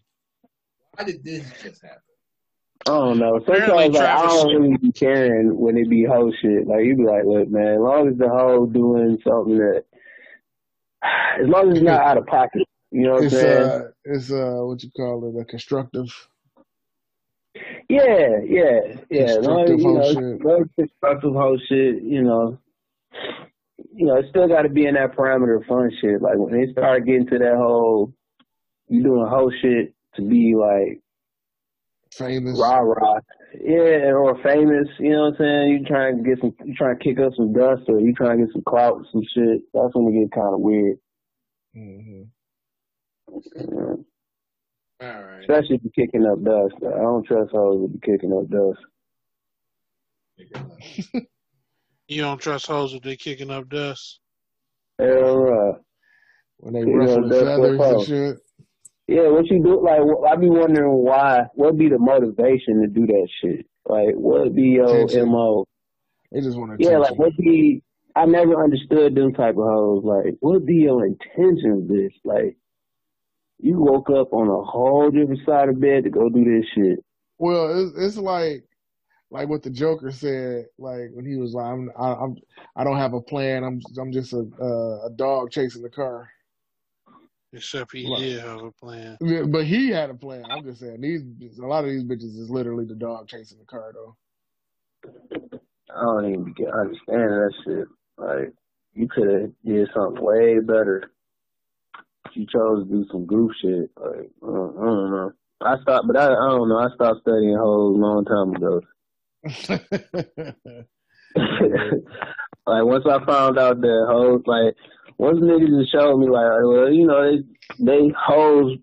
Why 0.96 1.04
did 1.04 1.24
this 1.24 1.44
just 1.62 1.82
happen? 1.82 2.00
I 2.86 2.90
don't 2.90 3.18
know. 3.18 3.34
Apparently 3.36 3.68
Sometimes 3.92 3.94
like, 3.96 4.08
I 4.08 4.26
don't 4.26 4.54
really 4.62 4.76
be 4.76 4.92
caring 4.92 5.58
when 5.58 5.76
it 5.76 5.90
be 5.90 6.04
hoe 6.04 6.30
shit. 6.40 6.66
Like 6.66 6.84
you 6.84 6.96
be 6.96 7.02
like, 7.04 7.24
look, 7.24 7.48
man, 7.50 7.74
as 7.74 7.80
long 7.80 8.08
as 8.08 8.16
the 8.16 8.28
hoe 8.28 8.66
doing 8.66 9.18
something 9.26 9.58
that, 9.58 9.84
as 11.42 11.48
long 11.48 11.70
as 11.72 11.78
it's 11.78 11.84
not 11.84 12.00
out 12.00 12.18
of 12.18 12.26
pocket, 12.26 12.62
you 12.92 13.02
know 13.02 13.14
what 13.14 13.18
I'm 13.18 13.24
It's 13.26 13.34
saying? 13.34 13.62
uh 13.70 13.82
it's 14.04 14.30
uh 14.30 14.60
what 14.62 14.82
you 14.82 14.90
call 14.96 15.28
it 15.36 15.40
a 15.40 15.44
constructive. 15.44 16.06
yeah, 17.88 18.38
yeah, 18.44 18.80
yeah. 19.10 19.22
As 19.22 19.46
long 19.46 19.64
as, 19.64 19.70
Constructive 19.70 19.80
you 19.80 19.84
hoe 19.84 19.94
know, 19.94 20.12
shit. 20.12 20.16
as 20.16 20.40
long 20.44 20.60
as 20.62 20.66
it's 20.68 20.74
constructive 20.76 21.32
hoe 21.34 21.56
shit. 21.68 22.02
You 22.02 22.22
know, 22.22 22.58
you 23.98 24.06
know, 24.06 24.14
it 24.16 24.26
still 24.30 24.46
got 24.46 24.62
to 24.62 24.68
be 24.68 24.86
in 24.86 24.94
that 24.94 25.16
parameter 25.16 25.56
of 25.56 25.64
fun 25.66 25.90
shit. 26.00 26.22
Like 26.22 26.36
when 26.38 26.52
they 26.52 26.70
start 26.70 27.04
getting 27.04 27.26
to 27.26 27.38
that 27.38 27.56
whole, 27.56 28.14
you 28.86 29.02
doing 29.02 29.26
hoe 29.28 29.50
shit 29.60 29.92
to 30.14 30.22
be 30.22 30.54
like 30.54 31.00
Famous. 32.14 32.56
rah 32.56 32.78
rah. 32.78 33.18
Yeah, 33.60 34.12
or 34.14 34.40
famous, 34.42 34.86
you 35.00 35.10
know 35.10 35.30
what 35.30 35.32
I'm 35.32 35.36
saying? 35.38 35.68
You 35.70 35.84
trying 35.84 36.18
to 36.18 36.22
get 36.22 36.38
some, 36.40 36.54
you 36.64 36.74
trying 36.74 36.96
to 36.96 37.02
kick 37.04 37.18
up 37.18 37.32
some 37.36 37.52
dust, 37.52 37.82
or 37.88 37.98
you 37.98 38.14
trying 38.14 38.38
to 38.38 38.44
get 38.46 38.52
some 38.52 38.62
clout, 38.68 39.04
some 39.10 39.22
shit. 39.34 39.62
That's 39.74 39.92
when 39.94 40.14
it 40.14 40.20
get 40.20 40.32
kind 40.32 40.54
of 40.54 40.60
weird, 40.60 40.98
hmm 41.74 42.22
you 43.32 43.42
know? 43.56 44.04
All 45.00 45.06
right. 45.08 45.40
especially 45.40 45.76
if 45.76 45.82
you're 45.82 46.06
kicking 46.06 46.24
up 46.24 46.44
dust. 46.44 46.74
I 46.86 47.00
don't 47.02 47.26
trust 47.26 47.50
hoes 47.50 47.88
if 47.90 48.00
you're 48.06 48.16
kicking 48.16 48.32
up 48.32 48.48
dust. 48.48 48.78
You 52.08 52.22
don't 52.22 52.40
trust 52.40 52.66
hoes 52.66 52.94
if 52.94 53.02
they 53.02 53.16
kicking 53.16 53.50
up 53.50 53.68
dust. 53.68 54.20
Hell, 54.98 55.46
uh, 55.46 55.78
When 56.58 56.74
they 56.74 56.80
You 56.80 56.96
ruffle 56.96 57.28
feathers 57.30 57.80
and 57.80 58.06
shit. 58.06 58.36
yeah, 59.06 59.28
what 59.28 59.46
you 59.46 59.62
do? 59.62 59.84
Like, 59.84 60.00
I 60.32 60.36
be 60.36 60.48
wondering 60.48 61.04
why. 61.04 61.42
What 61.54 61.76
be 61.76 61.88
the 61.88 61.98
motivation 61.98 62.80
to 62.80 62.88
do 62.88 63.06
that 63.06 63.28
shit? 63.40 63.66
Like, 63.86 64.14
what 64.14 64.54
be 64.54 64.62
your 64.62 65.04
Attention. 65.04 65.30
mo? 65.30 65.66
They 66.32 66.40
just 66.40 66.58
want 66.58 66.78
to 66.78 66.84
Yeah, 66.84 66.98
like 66.98 67.16
what 67.18 67.36
be? 67.36 67.82
I 68.16 68.24
never 68.24 68.62
understood 68.62 69.14
them 69.14 69.32
type 69.32 69.56
of 69.56 69.64
hoes. 69.64 70.02
Like, 70.04 70.34
what 70.40 70.64
be 70.66 70.76
your 70.76 71.04
intention 71.06 71.72
of 71.72 71.88
this? 71.88 72.12
Like, 72.24 72.56
you 73.58 73.78
woke 73.78 74.08
up 74.10 74.32
on 74.32 74.48
a 74.48 74.64
whole 74.64 75.10
different 75.10 75.40
side 75.46 75.68
of 75.68 75.80
bed 75.80 76.04
to 76.04 76.10
go 76.10 76.28
do 76.28 76.44
this 76.44 76.66
shit. 76.74 77.04
Well, 77.38 77.86
it's, 77.88 77.96
it's 77.96 78.16
like 78.16 78.64
like 79.30 79.48
what 79.48 79.62
the 79.62 79.70
Joker 79.70 80.10
said, 80.10 80.66
like 80.78 81.10
when 81.12 81.26
he 81.26 81.36
was 81.36 81.52
like, 81.54 81.66
"I'm 81.66 81.90
I, 81.98 82.12
I'm 82.14 82.36
I 82.76 82.84
don't 82.84 82.96
have 82.98 83.14
a 83.14 83.20
plan. 83.20 83.64
I'm 83.64 83.80
I'm 83.98 84.12
just 84.12 84.32
a 84.32 84.46
uh, 84.60 85.06
a 85.06 85.10
dog 85.10 85.50
chasing 85.50 85.82
the 85.82 85.90
car." 85.90 86.30
Except 87.52 87.92
he 87.92 88.08
Right. 88.10 88.20
did 88.20 88.40
have 88.40 88.62
a 88.62 88.72
plan. 88.72 89.16
Yeah, 89.22 89.42
But 89.44 89.64
he 89.64 89.88
had 89.88 90.10
a 90.10 90.14
plan. 90.14 90.50
I'm 90.50 90.62
just 90.64 90.80
saying 90.80 91.00
these 91.00 91.58
a 91.58 91.66
lot 91.66 91.84
of 91.84 91.90
these 91.90 92.04
bitches 92.04 92.38
is 92.38 92.50
literally 92.50 92.84
the 92.84 92.94
dog 92.94 93.28
chasing 93.28 93.58
the 93.58 93.64
car 93.64 93.92
though. 93.94 94.16
I 95.94 96.02
don't 96.02 96.26
even 96.30 96.52
get 96.52 96.68
understand 96.72 97.30
that 97.30 97.52
shit. 97.64 97.88
Like, 98.18 98.52
you 98.94 99.08
could 99.08 99.28
have 99.28 99.50
did 99.64 99.88
something 99.94 100.22
way 100.22 100.60
better. 100.60 101.10
You 102.34 102.46
chose 102.52 102.84
to 102.86 102.90
do 102.90 103.06
some 103.10 103.26
goof 103.26 103.50
shit. 103.60 103.90
Like, 103.98 104.30
I 104.42 104.46
don't, 104.46 104.78
I 104.78 104.84
don't 104.84 105.10
know. 105.10 105.32
I 105.62 105.80
stopped, 105.82 106.06
but 106.06 106.16
I, 106.16 106.26
I 106.26 106.50
don't 106.50 106.68
know. 106.68 106.78
I 106.78 106.88
stopped 106.94 107.22
studying 107.22 107.56
hoes 107.56 107.96
a 107.96 108.00
long 108.00 108.24
time 108.24 108.54
ago. 108.54 108.80
like 112.66 112.84
once 112.84 113.04
I 113.06 113.24
found 113.24 113.58
out 113.58 113.80
that 113.80 114.06
hoes, 114.08 114.42
like 114.46 114.74
once 115.18 115.38
niggas 115.40 115.80
just 115.80 115.92
showed 115.92 116.18
me, 116.18 116.28
like, 116.28 116.50
well, 116.64 116.90
you 116.92 117.06
know, 117.06 117.22
they 117.30 117.84
they 117.84 118.12
hoes 118.18 118.76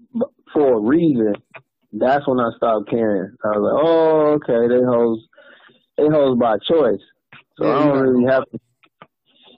for 0.54 0.74
a 0.78 0.80
reason. 0.80 1.34
That's 1.94 2.28
when 2.28 2.40
I 2.40 2.50
stopped 2.58 2.90
caring. 2.90 3.36
I 3.44 3.48
was 3.58 3.62
like, 3.72 3.84
oh, 3.86 4.34
okay, 4.36 4.68
they 4.68 4.84
hoes, 4.84 5.20
they 5.98 6.08
hoes 6.14 6.38
by 6.38 6.58
choice. 6.68 7.00
So 7.58 7.66
Yeah, 7.66 7.72
I 7.72 7.86
don't 7.86 8.00
really 8.00 8.26
have 8.32 8.44
to. 8.52 8.60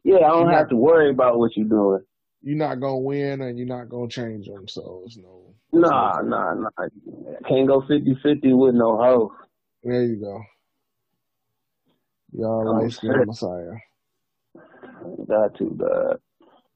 Yeah, 0.03 0.17
I 0.17 0.29
don't 0.29 0.51
have 0.51 0.69
to 0.69 0.75
worry 0.75 1.09
about 1.09 1.37
what 1.39 1.55
you're 1.57 1.67
doing. 1.67 2.03
you're 2.41 2.57
not 2.57 2.79
gonna 2.79 2.99
win 2.99 3.41
and 3.41 3.57
you're 3.57 3.67
not 3.67 3.89
gonna 3.89 4.07
change 4.07 4.45
them. 4.47 4.67
So 4.67 5.03
it's 5.05 5.17
no. 5.17 5.53
Nah, 5.73 6.21
nah, 6.21 6.53
nah. 6.53 6.69
Can't 7.47 7.67
go 7.67 7.81
50-50 7.81 8.57
with 8.57 8.75
no 8.75 8.97
hoe. 8.97 9.33
There 9.83 10.03
you 10.03 10.15
go. 10.21 10.41
Y'all 12.33 12.81
light 12.81 12.91
skinned 12.91 13.15
shit. 13.19 13.27
Messiah. 13.27 13.73
Got 15.27 15.55
to, 15.57 15.71
but 15.75 16.19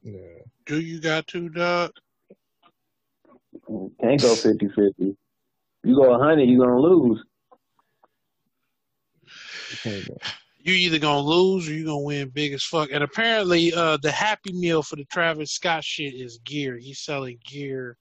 Yeah. 0.03 0.43
Do 0.65 0.79
you 0.79 0.99
got 1.01 1.27
to, 1.27 1.49
dog? 1.49 1.91
can't 4.01 4.21
go 4.21 4.33
50-50. 4.35 5.15
You 5.83 5.95
go 5.95 6.09
100, 6.11 6.43
you're 6.43 6.65
gonna 6.65 6.79
lose. 6.79 7.23
You. 9.85 10.03
You 10.63 10.73
either 10.73 10.99
gonna 10.99 11.21
lose 11.27 11.67
or 11.67 11.73
you 11.73 11.85
gonna 11.85 11.99
win 11.99 12.29
big 12.29 12.53
as 12.53 12.63
fuck. 12.63 12.89
And 12.91 13.03
apparently, 13.03 13.73
uh, 13.73 13.97
the 13.97 14.11
Happy 14.11 14.53
Meal 14.53 14.83
for 14.83 14.95
the 14.95 15.05
Travis 15.05 15.51
Scott 15.51 15.83
shit 15.83 16.13
is 16.13 16.37
gear. 16.45 16.77
He's 16.77 16.99
selling 16.99 17.39
gear 17.43 17.97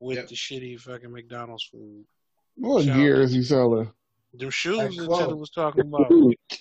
with 0.00 0.16
Yep. 0.16 0.28
the 0.28 0.34
shitty 0.34 0.80
fucking 0.80 1.12
McDonald's 1.12 1.64
food. 1.64 2.04
What 2.56 2.84
Shout 2.86 2.96
gear 2.96 3.16
out. 3.16 3.22
is 3.22 3.32
he 3.32 3.42
selling? 3.42 3.90
Them 4.34 4.50
shoes 4.50 4.76
Like 4.76 4.90
that 4.90 5.06
clothes. 5.06 5.40
Was 5.40 5.50
talking 5.50 5.86
about. 5.86 6.10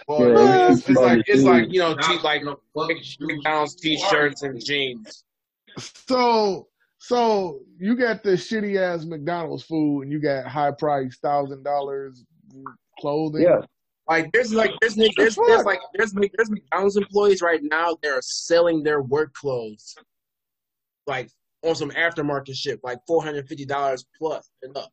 Well, 0.08 0.30
Yeah, 0.30 0.72
it's, 0.72 0.88
it's 0.90 1.00
like 1.00 1.24
it's 1.28 1.44
like 1.44 1.66
you 1.72 1.80
know, 1.80 1.94
Not 1.94 2.04
t- 2.04 2.20
like 2.24 2.44
no 2.44 2.60
fucking 2.74 3.02
shoes. 3.04 3.18
McDonald's 3.20 3.76
t-shirts 3.76 4.44
and 4.44 4.64
jeans. 4.64 5.26
So, 5.78 6.68
so 6.98 7.60
you 7.78 7.96
got 7.96 8.24
the 8.24 8.32
shitty 8.32 8.78
ass 8.80 9.06
McDonald's 9.06 9.64
food, 9.64 10.04
and 10.04 10.12
you 10.12 10.20
got 10.20 10.48
high 10.48 10.72
price 10.72 11.18
thousand 11.22 11.64
dollars 11.64 12.24
clothing. 13.00 13.44
Yeah. 13.44 13.60
Like 14.08 14.32
there's 14.32 14.54
like 14.54 14.72
there's 14.80 14.96
there's, 14.96 15.14
there's, 15.18 15.36
there's 15.36 15.66
like 15.66 15.80
there's 15.94 16.16
Mc- 16.16 16.32
there's 16.38 16.50
McDonald's 16.50 16.96
employees 16.96 17.42
right 17.42 17.60
now 17.62 17.98
that 18.02 18.12
are 18.12 18.22
selling 18.22 18.82
their 18.82 19.02
work 19.02 19.34
clothes, 19.34 19.94
like 21.06 21.30
on 21.64 21.76
some 21.76 21.92
aftermarket 21.92 22.56
shit, 22.56 22.80
like 22.84 23.00
four 23.06 23.22
hundred 23.22 23.48
fifty 23.50 23.66
dollars 23.66 24.06
plus 24.18 24.50
and 24.62 24.76
up. 24.78 24.90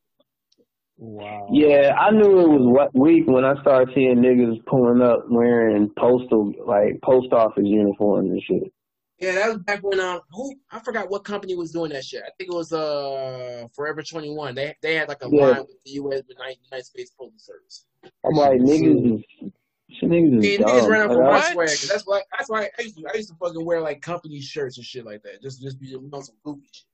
Wow. 0.96 1.48
Yeah, 1.52 1.94
I 1.98 2.10
knew 2.12 2.40
it 2.40 2.48
was 2.48 2.62
what 2.62 2.94
week 2.94 3.24
when 3.26 3.44
I 3.44 3.60
started 3.62 3.92
seeing 3.94 4.16
niggas 4.16 4.64
pulling 4.66 5.02
up 5.02 5.24
wearing 5.28 5.90
postal 5.98 6.52
like 6.66 7.00
post 7.02 7.32
office 7.32 7.64
uniforms 7.66 8.30
and 8.30 8.42
shit. 8.42 8.72
Yeah, 9.18 9.32
that 9.32 9.48
was 9.48 9.58
back 9.58 9.80
when 9.82 9.98
um 10.00 10.20
who 10.30 10.54
I 10.70 10.80
forgot 10.80 11.10
what 11.10 11.24
company 11.24 11.54
was 11.56 11.72
doing 11.72 11.90
that 11.92 12.04
shit. 12.04 12.22
I 12.22 12.30
think 12.38 12.50
it 12.52 12.56
was 12.56 12.72
uh 12.72 13.66
Forever 13.74 14.02
Twenty 14.02 14.30
One. 14.34 14.54
They 14.54 14.74
they 14.82 14.94
had 14.94 15.08
like 15.08 15.22
a 15.22 15.28
Yeah. 15.28 15.46
line 15.46 15.60
with 15.60 15.82
the 15.84 15.92
U.S. 15.92 16.18
with 16.18 16.36
United 16.36 16.58
United 16.64 16.84
States 16.86 17.10
Postal 17.18 17.38
Service. 17.38 17.86
I'm 18.24 18.34
like 18.34 18.60
niggas 18.60 19.14
is 19.16 19.50
shit 19.90 20.10
niggas 20.10 20.38
is 20.38 20.44
Yeah, 20.44 20.58
dumb. 20.58 20.68
niggas 20.68 20.88
ran 20.88 21.00
up 21.02 21.10
for 21.12 21.22
Like, 21.22 21.26
my 21.26 21.32
What? 21.32 21.52
swag. 21.52 21.88
That's 21.88 22.06
why. 22.06 22.22
That's 22.36 22.50
why 22.50 22.70
I 22.78 22.82
used 22.82 22.96
to. 22.98 23.04
I 23.12 23.16
used 23.16 23.30
to 23.30 23.36
fucking 23.36 23.64
wear 23.64 23.80
like 23.80 24.00
company 24.00 24.40
shirts 24.40 24.76
and 24.78 24.86
shit 24.86 25.04
like 25.04 25.22
that. 25.22 25.42
Just, 25.42 25.60
just 25.60 25.80
be 25.80 25.94
on 25.94 26.22
some 26.22 26.36
goofy 26.44 26.68
shit. 26.72 26.84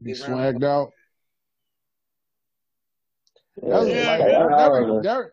You 0.00 0.14
They 0.14 0.32
ran 0.32 0.54
swagged 0.54 0.64
out. 0.64 0.92
I, 3.64 3.68
That, 3.68 3.78
was 3.80 3.88
Yeah, 3.88 4.06
like, 4.06 4.20
I, 4.20 4.24
that, 4.24 4.48
that, 4.50 4.68
don't 4.68 4.88
know. 4.88 4.96
re- 4.96 5.02
that, 5.02 5.24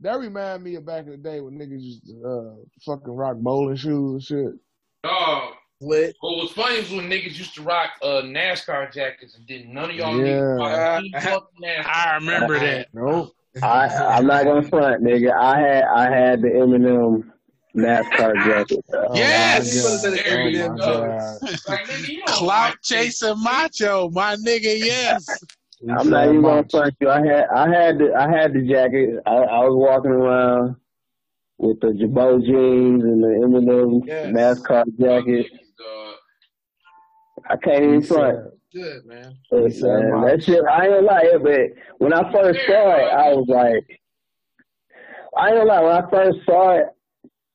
that 0.00 0.18
remind 0.20 0.62
me 0.64 0.74
of 0.76 0.86
back 0.86 1.04
in 1.04 1.10
the 1.10 1.16
day 1.16 1.40
when 1.40 1.54
niggas 1.58 1.82
used 1.82 2.06
to 2.06 2.22
uh, 2.26 2.54
fucking 2.84 3.12
rock 3.14 3.36
bowling 3.38 3.76
shoes 3.76 4.12
and 4.12 4.22
shit. 4.22 4.60
Dog. 5.04 5.54
Lit. 5.82 6.14
What 6.20 6.36
was 6.36 6.50
funny 6.52 6.78
was 6.80 6.90
when 6.90 7.08
niggas 7.08 7.38
used 7.38 7.54
to 7.54 7.62
rock 7.62 7.90
uh, 8.02 8.20
NASCAR 8.22 8.92
jackets 8.92 9.34
and 9.36 9.46
didn't 9.46 9.72
none 9.72 9.90
of 9.90 9.96
y'all 9.96 10.14
Yeah. 10.18 10.24
niggas 10.24 10.58
rock 10.58 10.98
any 10.98 11.12
fucking 11.12 11.62
NASCAR. 11.62 11.86
I 11.86 12.14
remember 12.16 12.58
that. 12.58 12.88
No. 12.92 13.30
I 13.62 13.86
I'm 13.88 14.26
not 14.26 14.44
gonna 14.44 14.62
front, 14.62 15.02
nigga. 15.02 15.32
I 15.32 15.58
had 15.58 15.84
I 15.84 16.14
had 16.14 16.42
the 16.42 16.48
Eminem 16.48 17.30
NASCAR 17.74 18.34
jacket. 18.44 18.84
bro. 18.90 19.06
Oh, 19.08 19.14
Yes! 19.14 20.02
my 20.04 20.10
God. 20.10 20.18
There 20.24 20.48
you 20.50 20.64
Oh, 20.64 20.76
go. 20.76 21.06
God. 21.06 21.40
Like, 21.66 21.86
nigga, 21.86 22.08
you 22.08 22.18
don't 22.18 22.28
Clout 22.28 22.76
like 22.90 23.38
macho, 23.38 24.10
my 24.10 24.36
nigga. 24.36 24.78
Yes. 24.78 25.26
We 25.82 25.90
I'm 25.92 26.10
not 26.10 26.24
even 26.28 26.42
gonna 26.42 26.56
much. 26.62 26.70
front 26.70 26.94
you. 27.00 27.08
I 27.08 27.24
had 27.26 27.44
I 27.54 27.68
had 27.68 27.98
the 27.98 28.12
I 28.14 28.30
had 28.30 28.52
the 28.52 28.62
jacket. 28.68 29.20
I, 29.26 29.30
I 29.30 29.58
was 29.64 29.74
walking 29.76 30.10
around 30.10 30.76
with 31.58 31.80
the 31.80 31.94
Jabot 31.94 32.44
jeans 32.44 33.02
and 33.02 33.22
the 33.22 33.28
Eminem 33.28 34.02
Yes. 34.06 34.26
NASCAR 34.26 34.84
jacket. 34.98 35.46
Dog. 35.78 36.14
I 37.48 37.56
can't 37.56 37.82
even 37.82 38.00
We 38.00 38.06
front. 38.06 38.38
Good 38.72 39.04
man. 39.06 39.36
Hey, 39.50 39.70
said 39.70 39.80
man, 39.82 40.20
much. 40.20 40.30
that 40.30 40.44
shit, 40.44 40.64
I 40.64 40.86
ain't 40.86 41.04
lie, 41.04 41.32
but 41.42 41.60
when 41.98 42.12
I 42.12 42.30
first 42.32 42.60
saw 42.66 42.94
it, 42.94 43.10
I 43.12 43.32
was 43.34 43.46
like, 43.48 44.00
I 45.36 45.56
ain't 45.56 45.66
lie, 45.66 45.80
when 45.80 45.92
I 45.92 46.10
first 46.10 46.38
saw 46.46 46.78
it, 46.78 46.86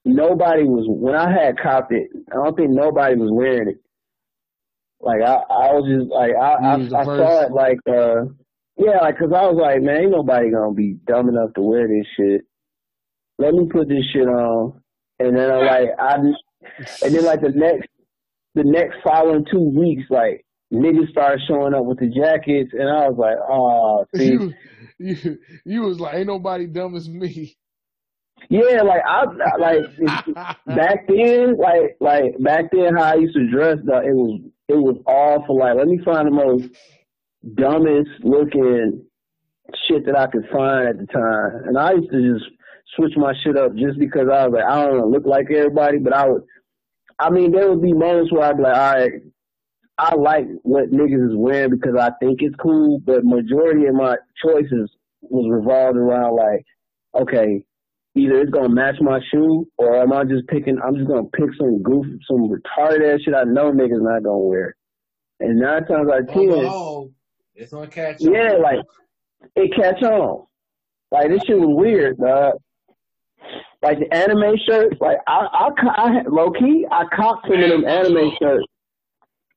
nobody 0.04 0.64
was, 0.64 0.86
when 0.90 1.16
I 1.16 1.32
had 1.32 1.58
copped 1.58 1.94
it, 1.94 2.10
I 2.32 2.36
don't 2.36 2.56
think 2.58 2.72
nobody 2.72 3.16
was 3.16 3.30
wearing 3.32 3.70
it. 3.70 3.78
Like, 5.06 5.22
I, 5.22 5.36
I 5.36 5.72
was 5.74 5.86
just, 5.88 6.12
like, 6.12 6.32
I, 6.36 6.54
I, 6.56 7.02
I 7.02 7.04
saw 7.06 7.42
it, 7.46 7.52
like, 7.52 7.78
uh, 7.88 8.26
yeah, 8.78 8.98
like, 9.02 9.18
cause 9.20 9.32
I 9.34 9.46
was 9.48 9.58
like, 9.62 9.82
man, 9.82 10.02
ain't 10.02 10.12
nobody 10.12 10.50
gonna 10.52 10.74
be 10.74 10.98
dumb 11.08 11.30
enough 11.30 11.54
to 11.54 11.62
wear 11.62 11.88
this 11.88 12.08
shit. 12.18 12.42
Let 13.38 13.54
me 13.54 13.68
put 13.72 13.88
this 13.88 14.04
shit 14.12 14.28
on. 14.28 14.82
And 15.20 15.38
then 15.38 15.52
I'm 15.52 15.66
like, 15.66 15.90
I, 16.00 16.16
and 16.16 17.16
then 17.16 17.24
like 17.24 17.42
the 17.42 17.52
next, 17.56 17.88
the 18.56 18.64
next 18.64 18.96
following 19.04 19.46
two 19.50 19.62
weeks, 19.62 20.04
like, 20.10 20.44
niggas 20.74 21.10
started 21.12 21.42
showing 21.48 21.74
up 21.76 21.86
with 21.86 22.00
the 22.00 22.08
jackets, 22.08 22.72
and 22.74 22.90
I 22.90 23.08
was 23.08 23.18
like, 23.18 23.38
oh, 23.48 24.06
see, 24.16 24.32
You, 24.32 24.54
you, 24.98 25.38
you 25.66 25.82
was 25.84 26.00
like, 26.00 26.16
ain't 26.16 26.28
nobody 26.28 26.66
dumb 26.66 26.96
as 26.96 27.08
me. 27.08 27.56
yeah, 28.50 28.82
like 28.82 29.02
I, 29.08 29.26
like 29.60 30.56
back 30.66 31.08
then, 31.08 31.58
like 31.58 31.96
like 32.02 32.36
back 32.40 32.66
then, 32.72 32.96
how 32.98 33.04
I 33.04 33.16
used 33.16 33.36
to 33.36 33.50
dress, 33.50 33.78
though, 33.86 34.00
it 34.00 34.14
was 34.16 34.42
it 34.68 34.76
was 34.76 34.98
for 35.48 35.60
like, 35.60 35.76
let 35.76 35.88
me 35.88 36.00
find 36.04 36.28
the 36.28 36.32
most 36.32 36.70
dumbest 37.56 38.10
looking 38.24 39.06
shit 39.88 40.06
that 40.06 40.18
I 40.18 40.28
could 40.28 40.46
find 40.52 40.88
at 40.88 40.98
the 40.98 41.06
time, 41.08 41.68
and 41.68 41.78
I 41.78 41.94
used 41.94 42.12
to 42.12 42.34
just 42.34 42.46
switch 42.96 43.14
my 43.18 43.34
shit 43.44 43.58
up 43.58 43.76
just 43.76 44.00
because 44.00 44.28
I 44.32 44.48
was 44.48 44.54
like, 44.54 44.66
I 44.66 44.84
don't 44.86 45.00
want 45.00 45.04
to 45.04 45.08
look 45.08 45.26
like 45.26 45.52
everybody, 45.52 45.98
but 46.00 46.14
I 46.14 46.30
would. 46.30 46.44
I 47.18 47.30
mean, 47.30 47.52
there 47.52 47.70
would 47.70 47.82
be 47.82 47.94
moments 47.94 48.32
where 48.32 48.44
I'd 48.44 48.58
be 48.58 48.64
like, 48.64 48.76
all 48.76 48.94
right, 48.94 49.12
I 49.98 50.16
like 50.16 50.46
what 50.64 50.92
niggas 50.92 51.32
is 51.32 51.36
wearing 51.36 51.72
because 51.72 51.96
I 51.98 52.12
think 52.20 52.40
it's 52.42 52.56
cool, 52.62 53.00
but 53.00 53.24
majority 53.24 53.86
of 53.86 53.96
my 53.96 54.18
choices 54.44 54.92
was 55.22 55.50
revolved 55.50 55.98
around 55.98 56.36
like, 56.36 56.66
okay, 57.16 57.64
either 58.16 58.40
it's 58.42 58.52
gonna 58.52 58.70
match 58.70 58.96
my 59.02 59.20
shoe 59.32 59.68
or 59.78 60.02
am 60.02 60.14
I 60.14 60.24
just 60.24 60.48
picking 60.48 60.78
I'm 60.86 60.96
just 60.96 61.08
gonna 61.08 61.28
pick 61.34 61.50
some 61.60 61.82
goof 61.84 62.06
some 62.30 62.50
retarded 62.50 63.14
ass 63.14 63.22
shit 63.22 63.34
I 63.36 63.44
know 63.44 63.72
niggas 63.72 64.02
not 64.02 64.24
gonna 64.24 64.38
wear. 64.38 64.76
And 65.40 65.60
nine 65.60 65.86
times 65.86 66.10
out 66.10 66.22
of 66.22 66.28
ten, 66.30 66.50
Oh, 66.50 67.12
it's 67.56 67.72
gonna 67.74 67.88
catch 67.88 68.22
on. 68.22 68.34
yeah, 68.34 68.54
like 68.54 68.80
it 69.56 69.74
catch 69.76 70.02
on. 70.04 70.46
Like 71.12 71.30
this 71.30 71.44
shit 71.46 71.58
was 71.60 71.76
weird, 71.78 72.18
dog. 72.18 72.54
Like 73.82 74.00
the 74.00 74.12
anime 74.14 74.56
shirts, 74.68 74.96
like 75.00 75.18
I, 75.28 75.46
I, 75.52 75.70
I 75.98 76.22
low 76.28 76.50
key, 76.52 76.86
I 76.90 77.04
copped 77.16 77.48
some 77.48 77.62
of 77.62 77.70
them 77.70 77.86
anime 77.86 78.32
shirts. 78.42 78.66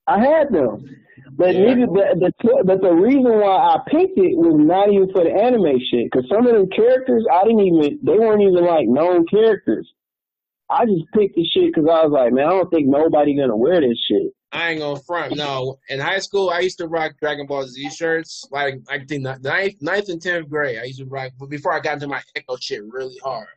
I 0.06 0.18
had 0.18 0.50
them, 0.52 0.84
but 1.32 1.54
Yeah. 1.54 1.74
nigga, 1.74 1.86
the, 1.92 2.32
the 2.40 2.62
but 2.64 2.80
the 2.80 2.92
reason 2.92 3.38
why 3.38 3.74
I 3.74 3.78
picked 3.88 4.18
it 4.18 4.36
was 4.36 4.54
not 4.56 4.92
even 4.92 5.10
for 5.12 5.24
the 5.24 5.32
anime 5.32 5.78
shit, 5.90 6.10
because 6.10 6.28
some 6.28 6.46
of 6.46 6.54
them 6.54 6.68
characters 6.68 7.24
I 7.30 7.44
didn't 7.44 7.60
even, 7.60 7.98
they 8.02 8.18
weren't 8.18 8.42
even 8.42 8.64
like 8.64 8.86
known 8.88 9.26
characters. 9.26 9.88
I 10.70 10.84
just 10.84 11.04
picked 11.14 11.36
the 11.36 11.44
shit 11.44 11.72
because 11.74 11.88
I 11.88 12.04
was 12.04 12.12
like, 12.12 12.32
man, 12.32 12.46
I 12.46 12.50
don't 12.50 12.70
think 12.70 12.88
nobody 12.88 13.36
gonna 13.36 13.56
wear 13.56 13.80
this 13.80 13.98
shit. 14.06 14.32
I 14.52 14.70
ain't 14.70 14.80
gonna 14.80 15.00
front. 15.06 15.36
No, 15.36 15.78
in 15.88 16.00
high 16.00 16.20
school, 16.20 16.50
I 16.50 16.60
used 16.60 16.78
to 16.78 16.88
rock 16.88 17.12
Dragon 17.20 17.46
Ball 17.46 17.66
Z 17.66 17.90
shirts. 17.90 18.44
Like 18.50 18.76
I 18.88 18.98
think 19.04 19.22
ninth, 19.22 19.76
ninth 19.80 20.08
and 20.08 20.20
tenth 20.20 20.48
grade, 20.48 20.78
I 20.78 20.84
used 20.84 21.00
to 21.00 21.06
rock. 21.06 21.32
But 21.38 21.50
before 21.50 21.72
I 21.72 21.80
got 21.80 21.94
into 21.94 22.08
my 22.08 22.22
Ecko 22.34 22.56
shit 22.56 22.82
really 22.88 23.18
hard, 23.22 23.48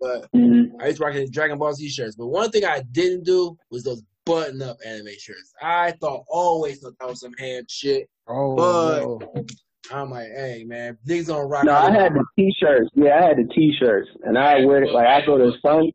but 0.00 0.30
mm-hmm. 0.32 0.80
I 0.80 0.86
used 0.86 0.98
to 0.98 1.04
rock 1.04 1.14
the 1.14 1.28
Dragon 1.28 1.58
Ball 1.58 1.72
Z 1.74 1.88
shirts. 1.88 2.16
But 2.16 2.26
one 2.26 2.50
thing 2.50 2.64
I 2.64 2.82
didn't 2.90 3.24
do 3.24 3.56
was 3.70 3.84
those 3.84 4.02
button-up 4.26 4.76
anime 4.84 5.08
shirts. 5.18 5.54
I 5.62 5.92
thought 5.92 6.24
always 6.28 6.80
thought 6.80 6.98
that 7.00 7.08
was 7.08 7.20
some 7.20 7.32
ham 7.38 7.64
shit. 7.68 8.08
Oh, 8.28 8.56
But- 8.56 9.00
no. 9.02 9.46
I'm 9.92 10.10
like, 10.10 10.26
hey 10.34 10.64
man, 10.66 10.98
niggas 11.06 11.28
don't 11.28 11.48
rock. 11.48 11.64
No, 11.64 11.70
out 11.70 11.92
I 11.92 11.94
had 11.94 12.12
the 12.12 12.24
t-shirts. 12.36 12.90
Yeah, 12.94 13.20
I 13.20 13.22
had 13.28 13.36
the 13.36 13.48
t-shirts, 13.54 14.08
and 14.24 14.36
I 14.36 14.64
wear 14.64 14.82
it 14.82 14.92
like 14.92 15.06
I 15.06 15.24
go 15.24 15.38
to 15.38 15.52
Sun. 15.64 15.92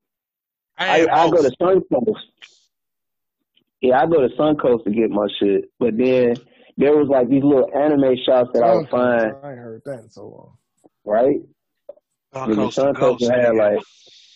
I 0.77 1.01
I, 1.05 1.25
I 1.25 1.29
go 1.29 1.41
to 1.41 1.51
Suncoast. 1.61 2.15
Yeah, 3.81 4.01
I 4.01 4.05
go 4.05 4.25
to 4.25 4.33
Suncoast 4.35 4.85
to 4.85 4.91
get 4.91 5.09
my 5.09 5.27
shit. 5.39 5.65
But 5.77 5.97
then 5.97 6.35
there 6.77 6.95
was 6.95 7.09
like 7.09 7.27
these 7.27 7.43
little 7.43 7.69
anime 7.75 8.15
shops 8.25 8.51
that 8.53 8.63
I 8.63 8.75
would 8.75 8.87
oh, 8.87 8.91
find, 8.91 9.33
I 9.43 9.49
ain't 9.49 9.59
heard 9.59 9.81
that 9.85 9.99
in 9.99 10.09
so 10.09 10.27
long. 10.27 10.53
right? 11.03 11.41
Suncoast 12.33 12.47
Yeah, 12.47 12.55
to 12.55 12.61
Suncoast 12.61 12.99
Ghost, 12.99 13.21
would 13.23 13.39
have 13.43 13.55
like, 13.55 13.79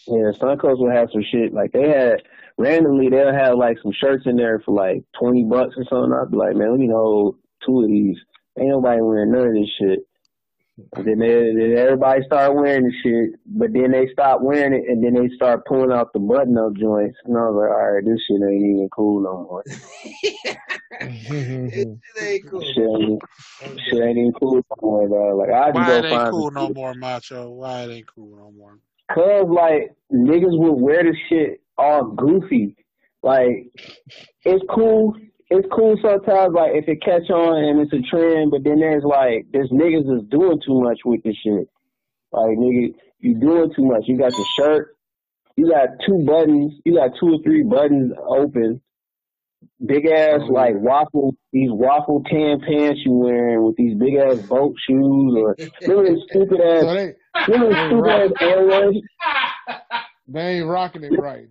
yeah, 0.07 0.31
Suncoast 0.37 0.79
would 0.79 0.93
have 0.93 1.09
some 1.13 1.23
shit. 1.31 1.53
Like 1.53 1.71
they 1.71 1.87
had 1.87 2.23
randomly 2.57 3.09
they'll 3.09 3.33
have 3.33 3.57
like 3.57 3.77
some 3.81 3.91
shirts 3.91 4.23
in 4.25 4.35
there 4.37 4.61
for 4.65 4.73
like 4.73 5.03
twenty 5.19 5.43
bucks 5.43 5.75
or 5.77 5.85
something. 5.89 6.13
I'd 6.13 6.31
be 6.31 6.37
like, 6.37 6.55
man, 6.55 6.71
let 6.71 6.79
me 6.79 6.89
hold 6.89 7.37
two 7.65 7.81
of 7.81 7.87
these. 7.87 8.17
Ain't 8.57 8.69
nobody 8.69 9.01
wearing 9.01 9.31
none 9.31 9.47
of 9.47 9.53
this 9.53 9.69
shit. 9.79 9.99
And 10.93 11.07
then, 11.07 11.19
they, 11.19 11.27
then 11.27 11.77
everybody 11.77 12.21
start 12.25 12.53
wearing 12.53 12.83
the 12.83 12.91
shit, 13.01 13.39
but 13.45 13.71
then 13.71 13.91
they 13.91 14.07
stop 14.11 14.41
wearing 14.41 14.73
it, 14.73 14.83
and 14.89 15.01
then 15.01 15.13
they 15.13 15.33
start 15.33 15.65
pulling 15.65 15.91
out 15.91 16.11
the 16.11 16.19
button-up 16.19 16.73
joints. 16.73 17.17
And 17.23 17.37
I 17.37 17.41
was 17.47 17.55
like, 17.55 17.71
all 17.71 17.93
right, 17.93 18.03
this 18.03 18.19
shit 18.27 18.41
ain't 18.41 18.61
even 18.61 18.89
cool 18.93 19.21
no 19.21 19.43
more. 19.43 19.63
it, 21.01 21.87
it 21.87 22.21
ain't 22.21 22.49
cool. 22.49 22.61
Shit 22.61 22.83
ain't, 22.83 23.23
shit 23.89 24.03
ain't 24.03 24.17
even 24.17 24.33
cool 24.33 24.55
no 24.55 24.75
more, 24.81 25.07
dog. 25.07 25.37
Like 25.37 25.49
I 25.49 25.71
Why 25.71 25.99
it 25.99 26.05
ain't 26.05 26.29
cool 26.29 26.51
no 26.51 26.67
shit. 26.67 26.75
more, 26.75 26.93
Macho? 26.93 27.49
Why 27.51 27.83
it 27.83 27.91
ain't 27.91 28.07
cool 28.13 28.35
no 28.35 28.51
more? 28.51 28.77
Cause 29.13 29.45
like 29.47 29.95
niggas 30.11 30.57
would 30.59 30.73
wear 30.73 31.03
the 31.03 31.15
shit 31.29 31.61
all 31.77 32.05
goofy. 32.11 32.75
Like 33.23 33.71
it's 34.43 34.63
cool. 34.73 35.15
It's 35.49 35.67
cool 35.71 35.95
sometimes. 36.01 36.53
Like 36.53 36.71
if 36.73 36.87
it 36.87 37.01
catch 37.03 37.29
on 37.29 37.63
and 37.63 37.79
it's 37.81 37.93
a 37.93 38.01
trend, 38.09 38.51
but 38.51 38.63
then 38.63 38.79
there's 38.79 39.03
like 39.03 39.45
there's 39.51 39.69
niggas 39.69 40.05
that's 40.07 40.29
doing 40.29 40.59
too 40.65 40.81
much 40.81 40.99
with 41.05 41.23
this 41.23 41.35
shit. 41.43 41.67
Like 42.31 42.57
nigga, 42.57 42.93
you 43.19 43.39
doing 43.39 43.71
too 43.75 43.85
much. 43.85 44.03
You 44.05 44.17
got 44.17 44.31
the 44.31 44.45
shirt. 44.57 44.95
You 45.57 45.69
got 45.71 45.89
two 46.05 46.25
buttons. 46.25 46.73
You 46.83 46.95
got 46.95 47.11
two 47.19 47.35
or 47.35 47.43
three 47.43 47.63
buttons 47.63 48.11
open. 48.27 48.81
Big 49.85 50.05
ass 50.05 50.41
Oh, 50.43 50.53
like 50.53 50.73
waffle 50.75 51.35
these 51.51 51.69
waffle 51.71 52.23
tan 52.29 52.59
pants 52.61 53.01
you 53.05 53.11
wearing 53.13 53.63
with 53.63 53.75
these 53.75 53.97
big 53.97 54.15
ass 54.15 54.37
boat 54.47 54.73
shoes 54.87 55.33
or 55.37 55.55
remember 55.81 56.19
stupid 56.29 56.61
ass 56.61 56.83
Remember 57.47 57.73
stupid 57.87 58.09
ass 58.09 58.31
They 60.27 60.57
ain't 60.59 60.67
rocking 60.67 61.03
it 61.03 61.11
right. 61.19 61.47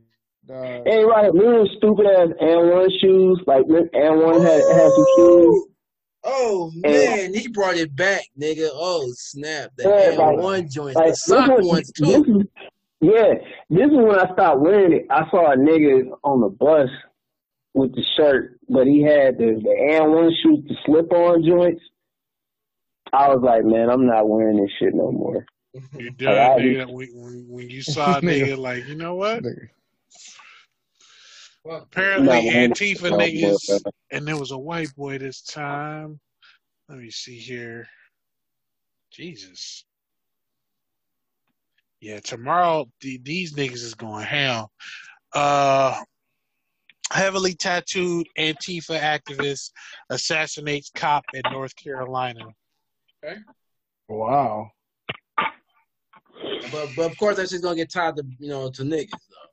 Uh, 0.50 0.82
Hey, 0.84 1.04
right. 1.04 1.32
Remember 1.32 1.64
the 1.64 1.70
stupid 1.76 2.06
ass 2.06 2.28
AND1 2.40 2.88
shoes? 3.00 3.40
Like 3.46 3.64
AND1 3.66 4.42
had 4.42 4.76
had 4.76 4.90
some 4.92 5.06
shoes. 5.16 5.66
Oh 6.26 6.70
man, 6.76 7.34
he 7.34 7.48
brought 7.48 7.76
it 7.76 7.94
back, 7.94 8.22
nigga. 8.40 8.68
Oh 8.72 9.10
snap, 9.14 9.70
the 9.76 9.84
Yeah, 9.84 10.16
like- 10.18 10.38
One 10.38 10.68
joints, 10.68 10.96
Like 10.96 11.10
the 11.10 11.16
sock 11.16 11.50
was- 11.58 11.66
ones 11.66 11.92
this 11.98 12.08
too. 12.24 12.40
is- 12.40 12.46
yeah, 13.00 13.34
this 13.68 13.86
is 13.90 13.92
when 13.96 14.18
I 14.18 14.32
stopped 14.32 14.60
wearing 14.60 14.92
it. 14.94 15.06
I 15.10 15.28
saw 15.30 15.52
a 15.52 15.56
nigga 15.56 16.10
on 16.24 16.40
the 16.40 16.48
bus 16.48 16.88
with 17.74 17.94
the 17.94 18.02
shirt, 18.16 18.58
but 18.70 18.86
he 18.86 19.02
had 19.02 19.36
the 19.36 19.60
the 19.62 19.70
Air 19.92 20.08
One 20.08 20.32
shoes, 20.42 20.64
the 20.66 20.76
slip 20.86 21.12
on 21.12 21.44
joints. 21.44 21.82
I 23.12 23.28
was 23.28 23.42
like, 23.42 23.64
man, 23.64 23.90
I'm 23.90 24.06
not 24.06 24.26
wearing 24.28 24.56
this 24.56 24.70
shit 24.78 24.94
no 24.94 25.12
more. 25.12 25.44
You 25.98 26.06
Like, 26.06 26.16
done, 26.16 26.38
I- 26.38 26.58
nigga. 26.62 26.90
When, 26.90 27.08
when, 27.14 27.44
when 27.48 27.68
you 27.70 27.82
saw 27.82 28.16
a 28.16 28.20
nigga 28.22 28.56
like, 28.56 28.86
you 28.86 28.94
know 28.94 29.14
what? 29.16 29.42
nigga. 29.42 29.68
Fuck. 31.66 31.82
Apparently 31.84 32.26
Nah. 32.50 32.52
Antifa 32.68 33.10
No, 33.10 33.18
niggas, 33.18 33.82
boy. 33.82 33.90
and 34.10 34.26
there 34.28 34.36
was 34.38 34.50
a 34.50 34.58
white 34.58 34.94
boy 34.96 35.18
this 35.18 35.42
time. 35.42 36.20
Let 36.88 36.98
me 36.98 37.10
see 37.10 37.38
here. 37.38 37.88
Jesus. 39.10 39.84
Yeah, 42.00 42.20
tomorrow 42.20 42.86
the, 43.00 43.18
these 43.22 43.54
niggas 43.54 43.82
is 43.82 43.94
going 43.94 44.26
hell. 44.26 44.70
Uh, 45.32 46.02
heavily 47.10 47.54
tattooed 47.54 48.26
Antifa 48.38 49.00
activist 49.00 49.70
assassinates 50.10 50.90
cop 50.94 51.24
in 51.32 51.42
North 51.50 51.74
Carolina. 51.76 52.48
Okay. 53.24 53.38
Wow. 54.08 54.70
But 56.70 56.88
but 56.96 57.10
of 57.10 57.16
course 57.16 57.36
that's 57.36 57.50
just 57.52 57.62
gonna 57.62 57.76
get 57.76 57.90
tied 57.90 58.16
to 58.16 58.24
you 58.38 58.48
know 58.48 58.70
to 58.70 58.82
niggas 58.82 59.10
though. 59.10 59.43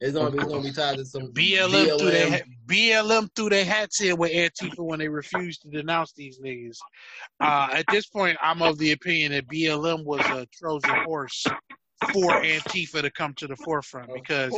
It's 0.00 0.16
gonna 0.16 0.30
be 0.30 0.38
it's 0.38 0.46
gonna 0.46 0.62
be 0.62 0.72
tied 0.72 0.96
to 0.98 1.04
some 1.04 1.32
BLM, 1.32 1.98
through 1.98 2.10
their 2.10 2.42
BLM 2.66 3.28
threw 3.34 3.48
their 3.48 3.64
hats 3.64 4.00
in 4.00 4.16
with 4.16 4.30
Antifa 4.30 4.78
when 4.78 5.00
they 5.00 5.08
refused 5.08 5.62
to 5.62 5.68
denounce 5.68 6.12
these 6.12 6.38
niggas. 6.38 6.76
Uh, 7.40 7.68
at 7.72 7.84
this 7.90 8.06
point, 8.06 8.38
I'm 8.40 8.62
of 8.62 8.78
the 8.78 8.92
opinion 8.92 9.32
that 9.32 9.48
BLM 9.48 10.04
was 10.04 10.24
a 10.26 10.46
Trojan 10.52 11.04
horse 11.04 11.44
for 12.12 12.30
Antifa 12.42 13.02
to 13.02 13.10
come 13.10 13.34
to 13.34 13.48
the 13.48 13.56
forefront 13.56 14.10
because 14.14 14.52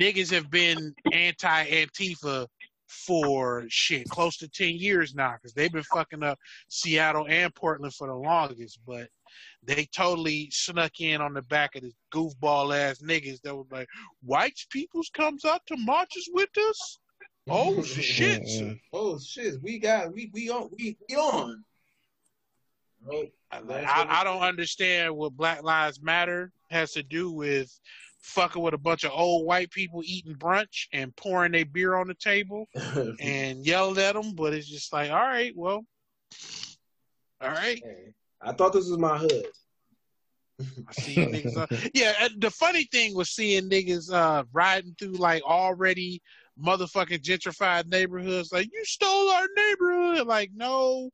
niggas 0.00 0.30
have 0.30 0.50
been 0.50 0.94
anti 1.12 1.66
Antifa 1.66 2.46
for 2.88 3.64
shit 3.68 4.08
close 4.08 4.36
to 4.38 4.48
10 4.48 4.70
years 4.70 5.14
now 5.14 5.34
because 5.34 5.52
they've 5.52 5.72
been 5.72 5.82
fucking 5.84 6.22
up 6.22 6.38
Seattle 6.68 7.26
and 7.28 7.54
Portland 7.54 7.94
for 7.94 8.08
the 8.08 8.14
longest, 8.14 8.80
but 8.86 9.08
they 9.62 9.86
totally 9.94 10.48
snuck 10.50 11.00
in 11.00 11.20
on 11.20 11.34
the 11.34 11.42
back 11.42 11.76
of 11.76 11.82
the 11.82 11.92
goofball 12.12 12.76
ass 12.76 13.00
niggas 13.02 13.40
that 13.42 13.54
was 13.54 13.66
like, 13.70 13.88
white 14.22 14.58
peoples 14.70 15.10
comes 15.12 15.44
out 15.44 15.60
to 15.66 15.76
marches 15.76 16.28
with 16.32 16.50
us? 16.56 16.98
Oh 17.48 17.82
shit. 17.84 18.78
Oh 18.92 19.18
shit, 19.18 19.62
we 19.62 19.78
got 19.78 20.12
we 20.12 20.30
we 20.32 20.50
on 20.50 20.70
we, 20.78 20.96
we 21.08 21.16
on. 21.16 21.64
Oh, 23.10 23.26
I, 23.50 23.58
I, 23.58 24.20
I 24.20 24.24
don't 24.24 24.42
understand 24.42 25.16
what 25.16 25.32
Black 25.32 25.62
Lives 25.62 26.02
Matter 26.02 26.52
has 26.70 26.92
to 26.92 27.02
do 27.02 27.32
with 27.32 27.72
fucking 28.20 28.62
with 28.62 28.74
a 28.74 28.78
bunch 28.78 29.04
of 29.04 29.12
old 29.14 29.46
white 29.46 29.70
people 29.70 30.02
eating 30.04 30.34
brunch 30.34 30.86
and 30.92 31.14
pouring 31.16 31.52
their 31.52 31.64
beer 31.64 31.94
on 31.94 32.06
the 32.06 32.14
table 32.14 32.66
and 33.20 33.64
yelled 33.64 33.98
at 33.98 34.14
them, 34.14 34.34
but 34.34 34.52
it's 34.52 34.68
just 34.68 34.92
like, 34.92 35.10
all 35.10 35.16
right, 35.16 35.52
well, 35.56 35.84
all 37.40 37.48
right. 37.48 37.82
Hey, 37.82 38.12
I 38.42 38.52
thought 38.52 38.72
this 38.72 38.88
was 38.88 38.98
my 38.98 39.18
hood. 39.18 39.46
I 40.88 40.92
see 40.92 41.16
niggas. 41.16 41.56
Uh, 41.56 41.66
yeah, 41.94 42.28
the 42.38 42.50
funny 42.50 42.84
thing 42.84 43.14
was 43.14 43.30
seeing 43.30 43.68
niggas 43.68 44.12
uh, 44.12 44.44
riding 44.52 44.94
through 44.98 45.12
like 45.12 45.42
already 45.42 46.22
motherfucking 46.62 47.22
gentrified 47.22 47.86
neighborhoods. 47.86 48.52
Like, 48.52 48.68
you 48.72 48.84
stole 48.84 49.30
our 49.30 49.46
neighborhood. 49.56 50.26
Like, 50.26 50.50
no, 50.54 51.10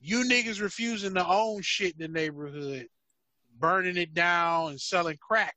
you 0.00 0.24
niggas 0.24 0.60
refusing 0.60 1.14
to 1.14 1.26
own 1.26 1.62
shit 1.62 1.94
in 1.98 2.00
the 2.00 2.08
neighborhood, 2.08 2.86
burning 3.58 3.96
it 3.96 4.14
down 4.14 4.70
and 4.70 4.80
selling 4.80 5.18
crack 5.20 5.54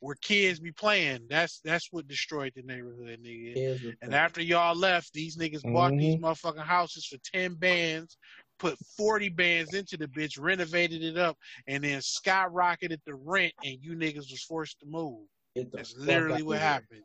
where 0.00 0.16
kids 0.20 0.58
be 0.58 0.72
playing. 0.72 1.20
That's 1.30 1.60
that's 1.64 1.88
what 1.92 2.08
destroyed 2.08 2.52
the 2.56 2.62
neighborhood, 2.62 3.20
nigga. 3.24 3.54
And 4.02 4.12
after 4.14 4.42
y'all 4.42 4.74
left, 4.74 5.12
these 5.12 5.36
niggas 5.36 5.62
bought 5.72 5.92
these 5.96 6.16
motherfucking 6.16 6.66
houses 6.66 7.06
for 7.06 7.18
10 7.32 7.54
bands, 7.54 8.18
put 8.62 8.78
40 8.96 9.28
bands 9.30 9.74
into 9.74 9.96
the 9.96 10.06
bitch, 10.06 10.40
renovated 10.40 11.02
it 11.02 11.18
up, 11.18 11.36
and 11.66 11.82
then 11.82 11.98
skyrocketed 11.98 13.00
the 13.04 13.14
rent, 13.14 13.52
and 13.64 13.76
you 13.80 13.96
niggas 13.96 14.30
was 14.30 14.44
forced 14.48 14.78
to 14.80 14.86
move. 14.86 15.26
That's 15.72 15.96
literally 15.98 16.42
what 16.42 16.58
here. 16.58 16.66
happened. 16.66 17.02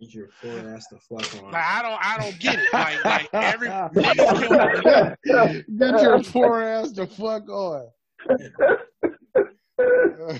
Get 0.00 0.12
your 0.12 0.28
poor 0.42 0.58
ass 0.74 0.86
the 0.88 0.98
fuck 0.98 1.42
on. 1.42 1.52
Like 1.52 1.64
I 1.64 1.82
don't 1.82 1.98
I 2.04 2.18
don't 2.18 2.38
get 2.38 2.58
it. 2.58 2.72
Like 2.72 3.04
like 3.04 3.28
every 3.32 3.68
niggas 3.94 5.16
Get 5.78 6.02
your 6.02 6.22
poor 6.24 6.60
ass 6.60 6.90
the 6.90 7.06
fuck 7.06 7.48
on. 7.48 7.88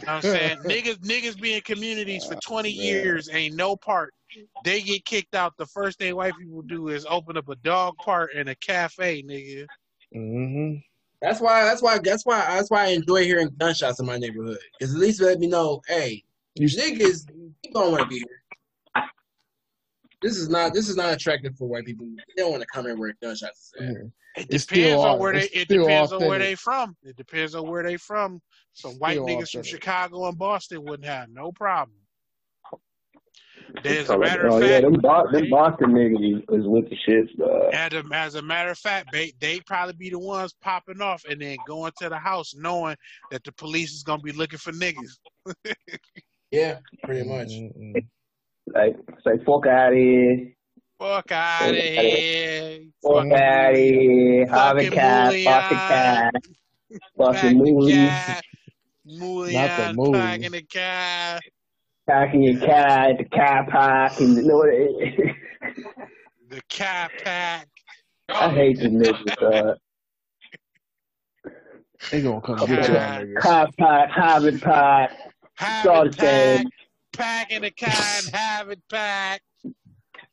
I'm 0.07 0.23
saying 0.23 0.59
niggas 0.65 0.99
niggas 0.99 1.41
be 1.41 1.55
in 1.55 1.63
communities 1.63 2.27
for 2.27 2.37
20 2.37 2.69
Man. 2.69 2.77
years 2.77 3.31
ain't 3.33 3.57
no 3.57 3.77
part. 3.77 4.13
They 4.65 4.83
get 4.83 5.05
kicked 5.05 5.35
out. 5.35 5.55
The 5.57 5.67
first 5.67 5.99
thing 5.99 6.15
white 6.17 6.35
people 6.39 6.63
do 6.63 6.89
is 6.89 7.07
open 7.09 7.37
up 7.37 7.49
a 7.49 7.57
dog 7.57 7.95
park 7.99 8.31
and 8.37 8.49
a 8.49 8.55
cafe, 8.57 9.23
nigga. 9.23 9.67
Mm-hmm. 10.15 10.77
That's 11.21 11.41
why. 11.41 11.65
That's 11.65 11.83
why. 11.83 11.99
That's 11.99 12.25
why. 12.27 12.39
That's 12.55 12.71
why 12.71 12.85
I 12.85 12.89
enjoy 12.89 13.25
hearing 13.25 13.49
gunshots 13.59 13.99
in 14.01 14.07
my 14.07 14.19
neighborhood. 14.19 14.59
Because 14.79 14.95
at 14.95 15.01
least 15.01 15.21
let 15.21 15.39
me 15.39 15.47
know, 15.47 15.81
hey, 15.89 16.23
You 16.55 16.69
niggas, 16.69 17.29
you 17.35 17.73
don't 17.73 17.91
want 17.91 18.03
to 18.03 18.09
be 18.09 18.17
here. 18.17 19.05
This 20.23 20.37
is 20.37 20.49
not. 20.49 20.73
This 20.73 20.89
is 20.89 20.97
not 20.97 21.13
attractive 21.13 21.57
for 21.57 21.67
white 21.69 21.85
people. 21.85 22.07
They 22.37 22.43
don't 22.43 22.51
want 22.51 22.63
to 22.63 22.69
come 22.73 22.85
here 22.87 22.97
where 22.97 23.15
gunshots 23.21 23.73
is 23.79 23.89
at. 23.89 23.97
It 24.37 24.47
It's 24.51 24.67
depends 24.67 25.03
on 25.03 25.19
where 25.19 25.33
they. 25.33 25.49
It 25.53 25.67
still 25.67 25.83
depends 25.83 26.13
on 26.13 26.21
where 26.21 26.29
authentic. 26.31 26.49
they 26.49 26.55
from. 26.55 26.97
It 27.05 27.17
depends 27.17 27.55
on 27.55 27.69
where 27.69 27.83
they 27.83 27.97
from. 27.97 28.41
Some 28.73 28.93
white 28.93 29.13
Still 29.15 29.27
niggas 29.27 29.51
from. 29.51 29.63
Chicago 29.63 30.29
and 30.29 30.39
Boston 30.39 30.83
wouldn't 30.85 31.09
have 31.09 31.29
no 31.29 31.53
problem. 31.53 31.97
As 33.85 34.09
a 34.09 34.19
matter 34.19 34.47
of 34.47 34.55
oh, 34.55 34.59
yeah, 34.61 34.81
fact, 34.81 34.83
them, 34.83 35.01
Bo- 35.01 35.31
them 35.33 35.51
Boston 35.51 35.93
niggas 35.93 36.37
is, 36.37 36.43
is 36.61 36.67
with 36.67 36.89
the 36.89 36.97
shits, 37.09 37.37
dog. 37.37 37.75
as 37.75 37.93
a, 37.93 38.05
as 38.15 38.35
a 38.37 38.43
matter 38.43 38.71
of 38.71 38.79
fact, 38.79 39.09
they 39.13 39.33
they 39.41 39.61
probably 39.61 39.95
be 39.95 40.11
the 40.11 40.19
ones 40.19 40.55
popping 40.63 41.01
off 41.01 41.25
and 41.29 41.41
then 41.41 41.57
going 41.67 41.93
to 41.99 42.09
the 42.09 42.19
house 42.19 42.55
knowing 42.55 42.97
that 43.31 43.43
the 43.45 43.53
police 43.53 43.93
is 43.93 44.03
gonna 44.03 44.23
be 44.23 44.33
looking 44.33 44.59
for 44.59 44.73
niggas. 44.73 45.19
Yeah, 46.55 46.79
pretty 47.03 47.29
much. 47.29 47.49
Mm-mm. 47.49 48.07
Like, 48.73 48.95
say, 49.27 49.45
fuck 49.45 49.67
out 49.67 49.93
of 49.93 49.99
here. 49.99 50.53
Fuck 51.01 51.33
out 51.33 51.71
of 51.71 51.75
here. 51.75 52.81
Fuck 53.03 53.13
Fucking 53.13 53.33
out 53.33 53.71
of 53.73 53.77
here. 53.77 54.47
Have 54.47 54.77
a 54.77 54.83
fucking 54.83 54.93
cat. 54.93 55.33
Mulian. 55.33 55.45
Fuck 55.45 55.73
a 55.73 55.75
cat. 55.75 56.35
Fucking 57.19 57.59
the 57.59 57.73
movies. 57.73 57.97
cat. 57.97 58.45
Not 59.05 59.79
the 59.79 59.95
movies. 59.95 60.21
packing 60.21 60.53
the 60.53 60.63
cat. 60.63 61.43
Packing 62.07 62.43
your 62.43 62.61
cat, 62.61 63.17
the 63.19 63.25
cat 63.25 63.69
pack, 63.69 64.21
and 64.21 64.37
you 64.37 64.43
know 64.43 64.57
what 64.57 64.69
it- 64.71 65.37
The 66.51 66.61
cat 66.69 67.11
pack. 67.25 67.67
I 68.29 68.51
hate 68.51 68.79
the 68.79 68.89
niggas, 68.89 69.35
dog. 69.37 69.79
They 72.11 72.21
gonna 72.21 72.41
come 72.43 72.57
Come 72.59 72.69
get 72.69 72.89
y'all 72.89 72.97
niggas. 72.99 73.43
Cat 73.43 73.71
pack, 73.79 74.11
habit 74.11 74.61
pack, 74.61 75.11
Have 75.57 75.85
Dog 75.85 76.07
it 76.09 76.17
pack. 76.17 76.21
said. 76.21 76.67
Packing 77.15 77.63
the 77.63 77.71
cat. 77.71 78.25
Have 78.33 78.69
it 78.71 78.81
pack. 78.91 79.41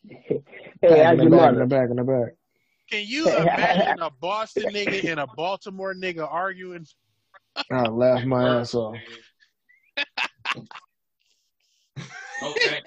Hey, 0.09 0.41
Back 0.81 1.05
how's 1.05 1.19
in 1.19 1.29
the 1.29 1.37
your 1.37 1.39
back, 1.39 1.53
in 1.53 1.59
the 1.59 1.65
back, 1.65 1.89
in 1.89 1.95
the 1.95 2.03
back. 2.03 2.33
Can 2.91 3.05
you 3.07 3.29
imagine 3.29 3.99
a 4.01 4.09
Boston 4.19 4.73
nigga 4.73 5.09
and 5.09 5.19
a 5.19 5.27
Baltimore 5.27 5.93
nigga 5.95 6.27
arguing? 6.29 6.85
I 7.71 7.83
laugh 7.87 8.25
my 8.25 8.59
ass 8.59 8.75
off. 8.75 8.97
Okay. 12.43 12.81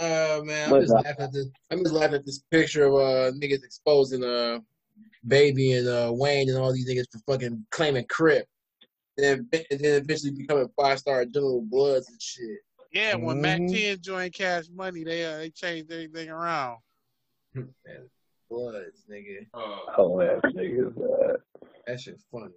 Uh 0.00 0.40
man, 0.44 0.72
I'm 0.74 0.80
just 0.80 0.92
uh, 0.92 0.96
laughing 1.04 1.14
at 1.24 1.32
this. 1.32 1.46
I'm 1.70 1.78
just 1.82 1.94
laughing 1.94 2.14
at 2.16 2.26
this 2.26 2.42
picture 2.50 2.84
of 2.86 2.94
uh 2.94 3.32
niggas 3.36 3.62
exposing 3.64 4.24
uh 4.24 4.58
baby 5.26 5.72
and 5.72 5.88
uh 5.88 6.10
Wayne 6.12 6.48
and 6.48 6.58
all 6.58 6.72
these 6.72 6.88
niggas 6.88 7.06
for 7.12 7.18
fucking 7.32 7.64
claiming 7.70 8.06
crip. 8.08 8.46
Then 9.16 9.48
and 9.52 9.80
then 9.80 10.02
eventually 10.02 10.32
becoming 10.32 10.68
five 10.76 10.98
star 10.98 11.24
General 11.24 11.62
Bloods 11.62 12.08
and 12.08 12.20
shit. 12.20 12.58
Yeah, 12.92 13.16
when 13.16 13.40
Mack 13.40 13.60
Mhm. 13.60 13.72
10 13.72 14.00
joined 14.00 14.32
Cash 14.34 14.64
Money, 14.72 15.02
they 15.04 15.24
uh, 15.24 15.38
they 15.38 15.50
changed 15.50 15.90
everything 15.92 16.30
around. 16.30 16.78
Man, 17.54 18.08
Bloods, 18.50 19.04
nigga. 19.10 19.46
Uh, 19.52 19.78
Oh, 19.98 20.20
ass 20.20 20.40
niggas, 20.54 20.96
uh, 20.98 21.36
That 21.86 22.00
shit 22.00 22.20
funny. 22.30 22.52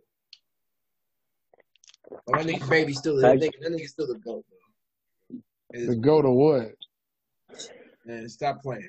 But 2.10 2.22
my 2.36 2.44
nigga 2.44 2.70
baby 2.70 2.94
still 2.94 3.18
that 3.22 3.38
nigga, 3.38 3.52
that 3.62 3.72
nigga 3.72 3.88
still 3.88 4.08
the 4.08 4.20
goat 4.20 4.46
though. 4.50 5.38
It 5.74 5.86
To 5.86 5.92
is- 5.92 5.96
go 6.00 6.22
to 6.22 6.30
what? 6.30 6.72
Man, 8.06 8.30
stop 8.30 8.62
playing. 8.62 8.88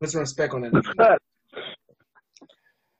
Put 0.00 0.10
some 0.10 0.20
respect 0.20 0.54
on 0.54 0.62
that 0.62 0.72
nigga. 0.72 1.18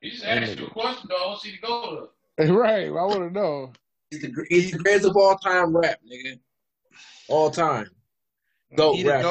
he 0.00 0.10
just 0.10 0.24
asked 0.24 0.58
you 0.58 0.66
a 0.66 0.70
question, 0.70 1.08
dog. 1.08 1.40
See 1.40 1.52
to 1.52 1.60
go 1.60 2.10
Right, 2.38 2.86
I 2.86 2.90
want 2.90 3.18
to 3.20 3.30
know. 3.30 3.72
He's 4.10 4.22
the, 4.22 4.46
he's 4.48 4.70
the 4.72 4.78
greatest 4.78 5.06
of 5.06 5.16
all 5.16 5.36
time 5.36 5.76
rap, 5.76 5.98
nigga. 6.10 6.38
All 7.28 7.50
time. 7.50 7.86
Goat 8.76 8.94
He 8.94 9.04
rapper. 9.08 9.22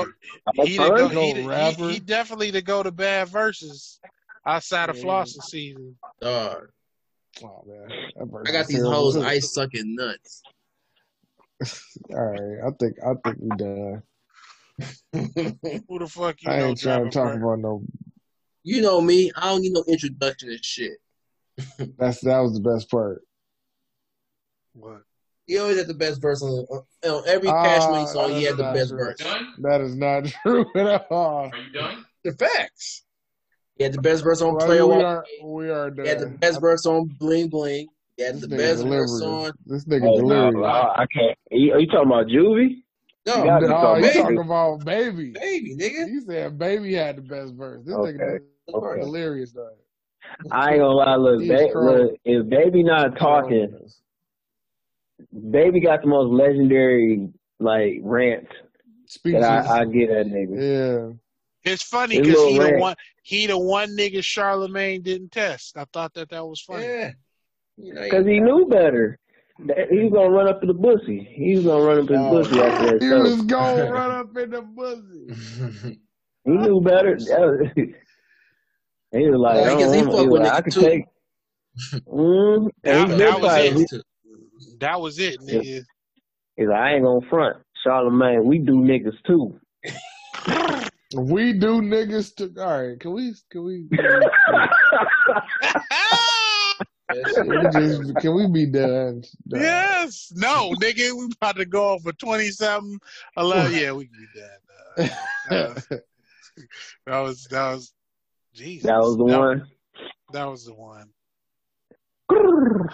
go- 0.56 0.64
he, 0.66 0.78
the 0.78 0.88
go, 0.90 1.10
Go 1.10 1.22
he, 1.22 1.34
the- 1.34 1.48
rapper. 1.48 1.88
he, 1.88 1.94
he 1.94 2.00
definitely 2.00 2.52
to 2.52 2.62
go 2.62 2.84
to 2.84 2.92
bad 2.92 3.30
verses 3.30 4.00
outside 4.46 4.90
of 4.90 4.98
Yeah. 4.98 5.04
flossing 5.04 5.44
season. 5.44 5.96
Dog. 6.22 6.70
Oh 7.44 7.64
man, 7.66 7.90
I 8.46 8.52
got 8.52 8.68
these 8.68 8.78
terrible, 8.78 8.92
hoes 8.92 9.18
ice 9.18 9.54
sucking 9.54 9.96
nuts. 9.96 10.42
All 12.12 12.18
right, 12.26 12.68
I 12.68 12.72
think 12.80 12.98
I 13.06 13.14
think 13.24 13.38
we 13.40 13.50
done. 13.58 14.04
Who 15.90 16.00
the 16.00 16.08
fuck 16.08 16.42
you 16.42 16.50
I 16.50 16.60
know? 16.60 16.66
ain't 16.68 16.80
trying 16.80 17.06
to 17.06 17.10
talk 17.12 17.34
ver- 17.34 17.38
about 17.54 17.60
no. 17.60 17.84
you 18.64 18.82
know 18.82 19.02
me. 19.02 19.32
I 19.36 19.50
don't 19.50 19.62
need 19.62 19.74
no 19.74 19.84
introduction 19.88 20.50
and 20.50 20.64
shit. 20.64 20.98
That's 21.98 22.22
that 22.22 22.40
was 22.40 22.54
the 22.54 22.62
best 22.62 22.90
part. 22.90 23.22
What? 24.74 25.02
He 25.46 25.58
always 25.58 25.78
had 25.78 25.88
the 25.88 25.94
best 25.96 26.22
verse 26.22 26.42
on, 26.44 26.66
on, 26.70 26.84
on 27.04 27.24
every 27.28 27.50
Ah, 27.50 27.64
Cash 27.64 27.90
Money 27.90 28.06
song. 28.06 28.32
He 28.32 28.44
had 28.44 28.56
the 28.58 28.72
best 28.72 28.90
true. 28.90 29.00
verse. 29.00 29.18
Done? 29.18 29.48
That 29.60 29.82
is 29.82 29.96
not 29.96 30.28
true 30.44 30.66
at 30.76 31.08
all. 31.10 31.50
Are 31.52 31.58
you 31.58 31.72
done? 31.72 32.06
The 32.24 32.34
facts. 32.34 33.04
He 33.80 33.86
had 33.86 33.94
the 33.94 34.02
best 34.02 34.24
verse 34.26 34.42
on 34.42 34.56
Well, 34.56 34.68
Player 34.68 34.86
we 34.86 34.94
One. 34.96 35.06
are 35.06 35.26
we 35.42 35.70
are 35.70 35.92
He 36.04 36.08
had 36.08 36.20
the 36.20 36.28
best 36.28 36.60
verse 36.60 36.86
on 36.86 37.10
Bling 37.18 37.48
Bling. 37.48 37.88
He 38.18 38.24
had 38.24 38.36
This 38.36 38.42
the 38.42 38.48
nigga 38.48 38.58
best 38.58 38.86
verse 38.86 39.22
on. 39.22 39.54
This 39.66 39.86
nigga 39.86 40.02
Oh, 40.02 40.16
no, 40.18 40.52
delirious. 40.52 40.66
I, 40.68 41.02
I 41.04 41.06
can't. 41.06 41.38
Are 41.52 41.58
you, 41.58 41.74
are 41.74 41.80
you 41.80 41.88
talking 41.88 42.08
about 42.08 42.28
Juvie? 42.28 42.84
No, 43.26 43.46
You 43.46 43.52
No, 43.52 43.68
talking 43.68 44.04
you 44.04 44.10
Baby. 44.10 44.20
talking 44.20 44.38
about 44.40 44.86
baby? 44.86 45.32
baby, 45.32 45.76
nigga. 45.78 46.08
You 46.10 46.22
said 46.22 46.60
baby 46.60 46.94
had 46.94 47.16
the 47.16 47.22
best 47.22 47.54
verse. 47.56 47.82
This 47.86 47.96
Okay, 47.96 48.12
nigga 48.18 48.40
okay. 48.74 49.02
delirious 49.02 49.54
though. 49.54 49.72
I 50.52 50.72
ain't 50.72 50.80
gonna 50.80 50.94
lie. 50.94 51.16
Look, 51.16 51.48
ba- 51.48 51.80
look, 51.80 52.20
if 52.26 52.50
Baby 52.50 52.84
not 52.84 53.18
talking, 53.18 53.74
Baby 55.52 55.80
got 55.80 56.02
the 56.02 56.08
most 56.08 56.32
legendary 56.32 57.30
like 57.60 58.00
rant 58.04 58.48
Speeches. 59.06 59.42
that 59.42 59.68
I, 59.68 59.80
I 59.82 59.86
get 59.86 60.10
at 60.10 60.28
nigga. 60.28 60.56
yeah. 60.60 61.14
It's 61.64 61.84
funny 61.84 62.20
because 62.22 62.36
little 62.38 62.50
he 62.54 62.60
the 62.72 62.78
one 62.80 62.96
he 63.24 63.48
the 63.48 63.58
one 63.58 63.90
nigga 63.98 64.24
Charlemagne 64.24 65.02
didn't 65.02 65.32
test. 65.32 65.78
I 65.78 65.86
thought 65.94 66.14
that 66.14 66.30
that 66.30 66.46
was 66.46 66.62
funny. 66.62 66.86
Yeah. 66.86 67.12
Cause 68.10 68.26
he 68.26 68.40
knew 68.40 68.68
better. 68.70 69.18
That- 69.68 69.90
He 69.92 70.00
was 70.00 70.12
gonna 70.14 70.30
run 70.30 70.48
up 70.48 70.62
to 70.62 70.68
the 70.68 70.74
bussy. 70.74 71.28
He 71.36 71.56
was 71.58 71.66
gonna 71.66 71.84
run 71.84 72.00
up 72.00 72.08
to 72.08 72.14
the 72.14 72.20
Oh. 72.20 72.32
bussy 72.44 72.62
after 72.62 72.86
that 72.92 73.02
He 73.02 73.10
show. 73.10 73.22
was 73.22 73.42
gonna 73.44 73.92
run 73.92 74.12
up 74.12 74.38
in 74.38 74.50
the 74.52 74.62
pussy. 74.62 76.00
He 76.46 76.52
knew 76.52 76.82
better. 76.82 77.14
Was- 77.16 77.28
he 77.76 79.30
was 79.30 79.40
like, 79.40 79.56
Yeah, 79.58 79.72
I 79.72 79.74
I, 79.76 79.78
guess 79.78 79.94
he 79.94 80.02
don't 80.02 80.12
fuck 80.12 80.16
know. 80.16 80.24
with 80.24 80.24
He 80.24 80.28
was 80.30 80.40
like, 80.40 80.54
I 80.54 80.62
could 80.62 80.74
too. 80.74 80.82
take. 80.82 81.04
Mm, 82.08 82.70
That- 82.84 82.96
and 82.96 83.12
he 83.12 83.18
that 83.20 83.42
was 83.42 83.52
fighting. 83.52 83.82
it. 83.92 84.02
That 84.80 85.02
was 85.02 85.20
it, 85.20 85.40
nigga. 85.42 85.84
He's 86.56 86.68
like, 86.68 86.78
I 86.80 86.94
ain't 86.94 87.04
gonna 87.04 87.26
front. 87.30 87.58
Charlemagne, 87.84 88.46
we 88.46 88.58
do 88.60 88.74
niggas 88.74 89.14
too. 89.28 89.60
We 91.16 91.54
do 91.54 91.82
niggas 91.82 92.36
to 92.36 92.54
all 92.62 92.88
right. 92.88 93.00
Can 93.00 93.14
we? 93.14 93.34
Can 93.50 93.64
we? 93.64 93.88
Can 93.90 94.22
we, 97.48 97.70
just, 97.72 98.18
can 98.18 98.36
we 98.36 98.48
be 98.48 98.68
done? 98.68 99.24
Done. 99.48 99.62
yes. 99.62 100.32
No, 100.36 100.74
nigga. 100.80 101.12
We 101.18 101.26
about 101.34 101.56
to 101.56 101.66
go 101.66 101.94
on 101.94 102.00
for 102.02 102.14
twenty 102.14 102.50
something. 102.52 103.00
Eleven. 103.36 103.74
Yeah, 103.74 103.94
we 103.94 104.06
can 104.06 104.18
be 104.20 104.28
done. 104.40 105.10
Uh, 105.50 105.74
that 107.08 107.20
was 107.20 107.46
that 107.46 107.74
was. 107.74 107.92
Jesus. 108.54 108.86
that 108.88 109.00
was 109.00 109.18
the 109.18 109.26
that, 109.26 109.40
one. 109.40 109.68
That 110.32 110.46
was 110.46 110.66
the 110.66 110.74
one. 110.76 111.10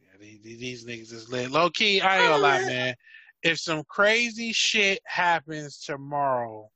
Yeah, 0.00 0.18
these, 0.20 0.58
these 0.58 0.84
niggas 0.84 1.12
is 1.12 1.30
lit. 1.30 1.50
Low 1.50 1.68
key, 1.68 2.00
I 2.00 2.18
ain't 2.18 2.28
gonna 2.28 2.42
lie, 2.42 2.64
man. 2.64 2.94
If 3.42 3.58
some 3.58 3.82
crazy 3.88 4.52
shit 4.52 5.00
happens 5.04 5.78
tomorrow, 5.78 6.70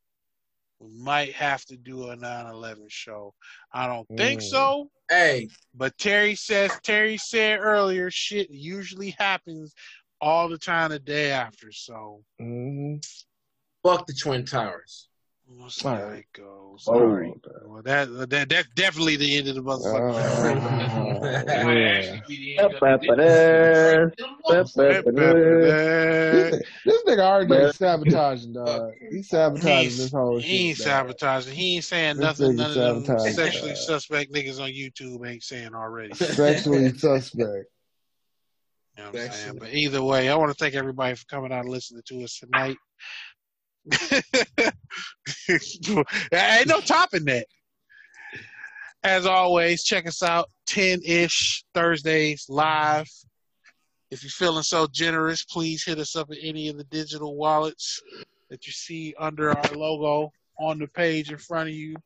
we 0.80 0.92
might 0.98 1.32
have 1.34 1.64
to 1.66 1.76
do 1.76 2.10
a 2.10 2.16
9/11 2.16 2.88
show. 2.88 3.34
I 3.72 3.86
don't 3.86 4.08
think 4.16 4.40
Mm. 4.40 4.50
so, 4.50 4.90
Hey, 5.08 5.48
but 5.72 5.96
Terry 5.98 6.34
says 6.34 6.78
Terry 6.82 7.16
said 7.16 7.60
earlier, 7.60 8.10
shit 8.10 8.50
usually 8.50 9.10
happens 9.10 9.72
all 10.20 10.48
the 10.48 10.58
time 10.58 10.90
the 10.90 10.98
day 10.98 11.30
after. 11.30 11.70
So 11.70 12.24
Mhm. 12.40 13.04
fuck 13.84 14.06
the 14.06 14.12
Twin 14.12 14.44
Towers. 14.44 15.08
We'll 15.48 15.70
see 15.70 15.88
how 15.88 15.94
Alright. 15.96 16.18
it 16.18 16.26
goes. 16.32 16.84
Oh. 16.86 16.94
Alright. 16.94 17.32
Well, 17.64 17.82
that, 17.82 18.28
that 18.30 18.48
that's 18.48 18.68
definitely 18.74 19.16
the 19.16 19.36
end 19.38 19.48
of 19.48 19.54
the 19.56 19.62
motherfucker. 19.62 20.14
Oh, 21.22 21.70
yeah. 21.70 21.88
actually 21.88 22.22
be 22.28 22.36
the 22.36 22.58
end 22.58 22.74
of 22.74 22.80
Ba-ba-da, 22.80 24.06
the 24.46 25.02
ba-ba-da. 25.04 26.50
This, 26.50 26.62
this 26.84 27.02
nigga 27.04 27.18
already 27.20 27.72
sabotaging, 27.72 28.52
dog. 28.52 28.92
He's 29.00 29.16
He 29.16 29.22
sabotaging 29.22 29.76
ain't, 29.76 29.92
this 29.96 30.12
whole 30.12 30.40
shit. 30.40 30.48
he 30.48 30.68
ain't 30.70 30.78
dog. 30.78 30.84
sabotaging. 30.86 31.52
He 31.54 31.74
ain't 31.76 31.84
saying 31.84 32.16
This 32.16 32.24
nothing 32.24 32.56
none 32.56 32.70
of 32.78 33.04
them 33.04 33.18
sexually 33.18 33.70
dog. 33.70 33.76
suspect 33.78 34.32
niggas 34.32 34.60
on 34.60 34.70
YouTube 34.70 35.28
ain't 35.28 35.42
saying 35.42 35.74
already. 35.74 36.14
Sexually 36.14 36.96
suspect. 36.96 37.38
know 38.98 39.04
what 39.10 39.20
I'm 39.20 39.30
saying? 39.30 39.56
But 39.58 39.74
either 39.74 40.02
way, 40.02 40.28
I 40.28 40.34
want 40.36 40.50
to 40.50 40.54
thank 40.56 40.74
everybody 40.74 41.14
for 41.14 41.24
coming 41.26 41.52
out 41.52 41.60
and 41.64 41.68
listening 41.68 42.02
to 42.06 42.22
us 42.24 42.38
tonight. 42.38 42.76
Ain't 46.32 46.66
no 46.66 46.80
topping 46.80 47.24
that. 47.26 47.46
As 49.02 49.26
always, 49.26 49.84
check 49.84 50.06
us 50.06 50.22
out 50.22 50.50
10 50.66 51.00
ish 51.04 51.64
Thursdays 51.74 52.46
live. 52.48 53.08
If 54.10 54.22
you're 54.22 54.30
feeling 54.30 54.62
so 54.62 54.86
generous, 54.90 55.44
please 55.44 55.84
hit 55.84 55.98
us 55.98 56.16
up 56.16 56.30
at 56.30 56.38
any 56.40 56.68
of 56.68 56.76
the 56.76 56.84
digital 56.84 57.36
wallets 57.36 58.00
that 58.50 58.66
you 58.66 58.72
see 58.72 59.14
under 59.18 59.50
our 59.50 59.74
logo 59.74 60.32
on 60.58 60.78
the 60.78 60.88
page 60.88 61.30
in 61.30 61.38
front 61.38 61.68
of 61.68 61.74
you. 61.74 61.96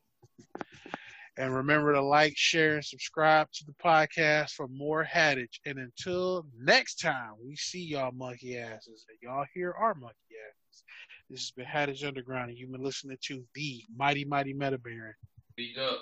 And 1.36 1.55
remember 1.55 1.94
to 1.94 2.02
like, 2.02 2.34
share, 2.36 2.75
and 2.76 2.84
subscribe 2.84 3.49
to 3.52 3.65
the 3.65 3.73
podcast 3.83 4.50
for 4.50 4.68
more 4.68 5.02
Hadage. 5.05 5.60
And 5.65 5.78
until 5.78 6.44
next 6.59 6.97
time, 6.97 7.33
we 7.42 7.57
see 7.57 7.81
y'all 7.83 8.12
monkey 8.12 8.59
asses 8.59 9.07
and 9.09 9.18
y'all 9.23 9.47
hear 9.55 9.73
our 9.73 9.94
monkey 9.94 10.17
asses. 10.49 10.84
This 11.31 11.42
has 11.42 11.50
been 11.52 11.65
Hadage 11.65 12.02
Underground, 12.02 12.50
and 12.50 12.59
you've 12.59 12.73
been 12.73 12.83
listening 12.83 13.17
to 13.26 13.44
the 13.55 13.84
Mighty 13.97 14.25
Mighty 14.25 14.52
Meta 14.52 14.78
Baron. 14.78 15.15
Beat 15.57 15.78
up. 15.78 16.00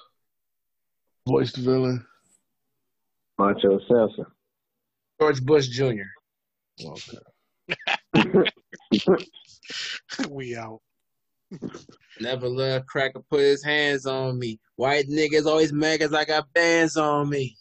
Voice 1.28 1.52
the 1.52 1.60
villain. 1.60 2.02
Macho 3.36 3.78
Seltzer. 3.86 4.26
George 5.20 5.44
Bush 5.44 5.68
Jr. 5.68 6.08
Okay. 6.82 7.18
we 10.30 10.56
out. 10.56 10.80
Never 12.20 12.48
let 12.48 12.80
a 12.80 12.84
cracker 12.84 13.20
put 13.28 13.40
his 13.40 13.62
hands 13.62 14.06
on 14.06 14.38
me. 14.38 14.58
White 14.76 15.08
niggas 15.08 15.44
always 15.44 15.74
mad 15.74 16.00
'cause 16.00 16.14
I 16.14 16.24
got 16.24 16.50
bands 16.54 16.96
on 16.96 17.28
me. 17.28 17.58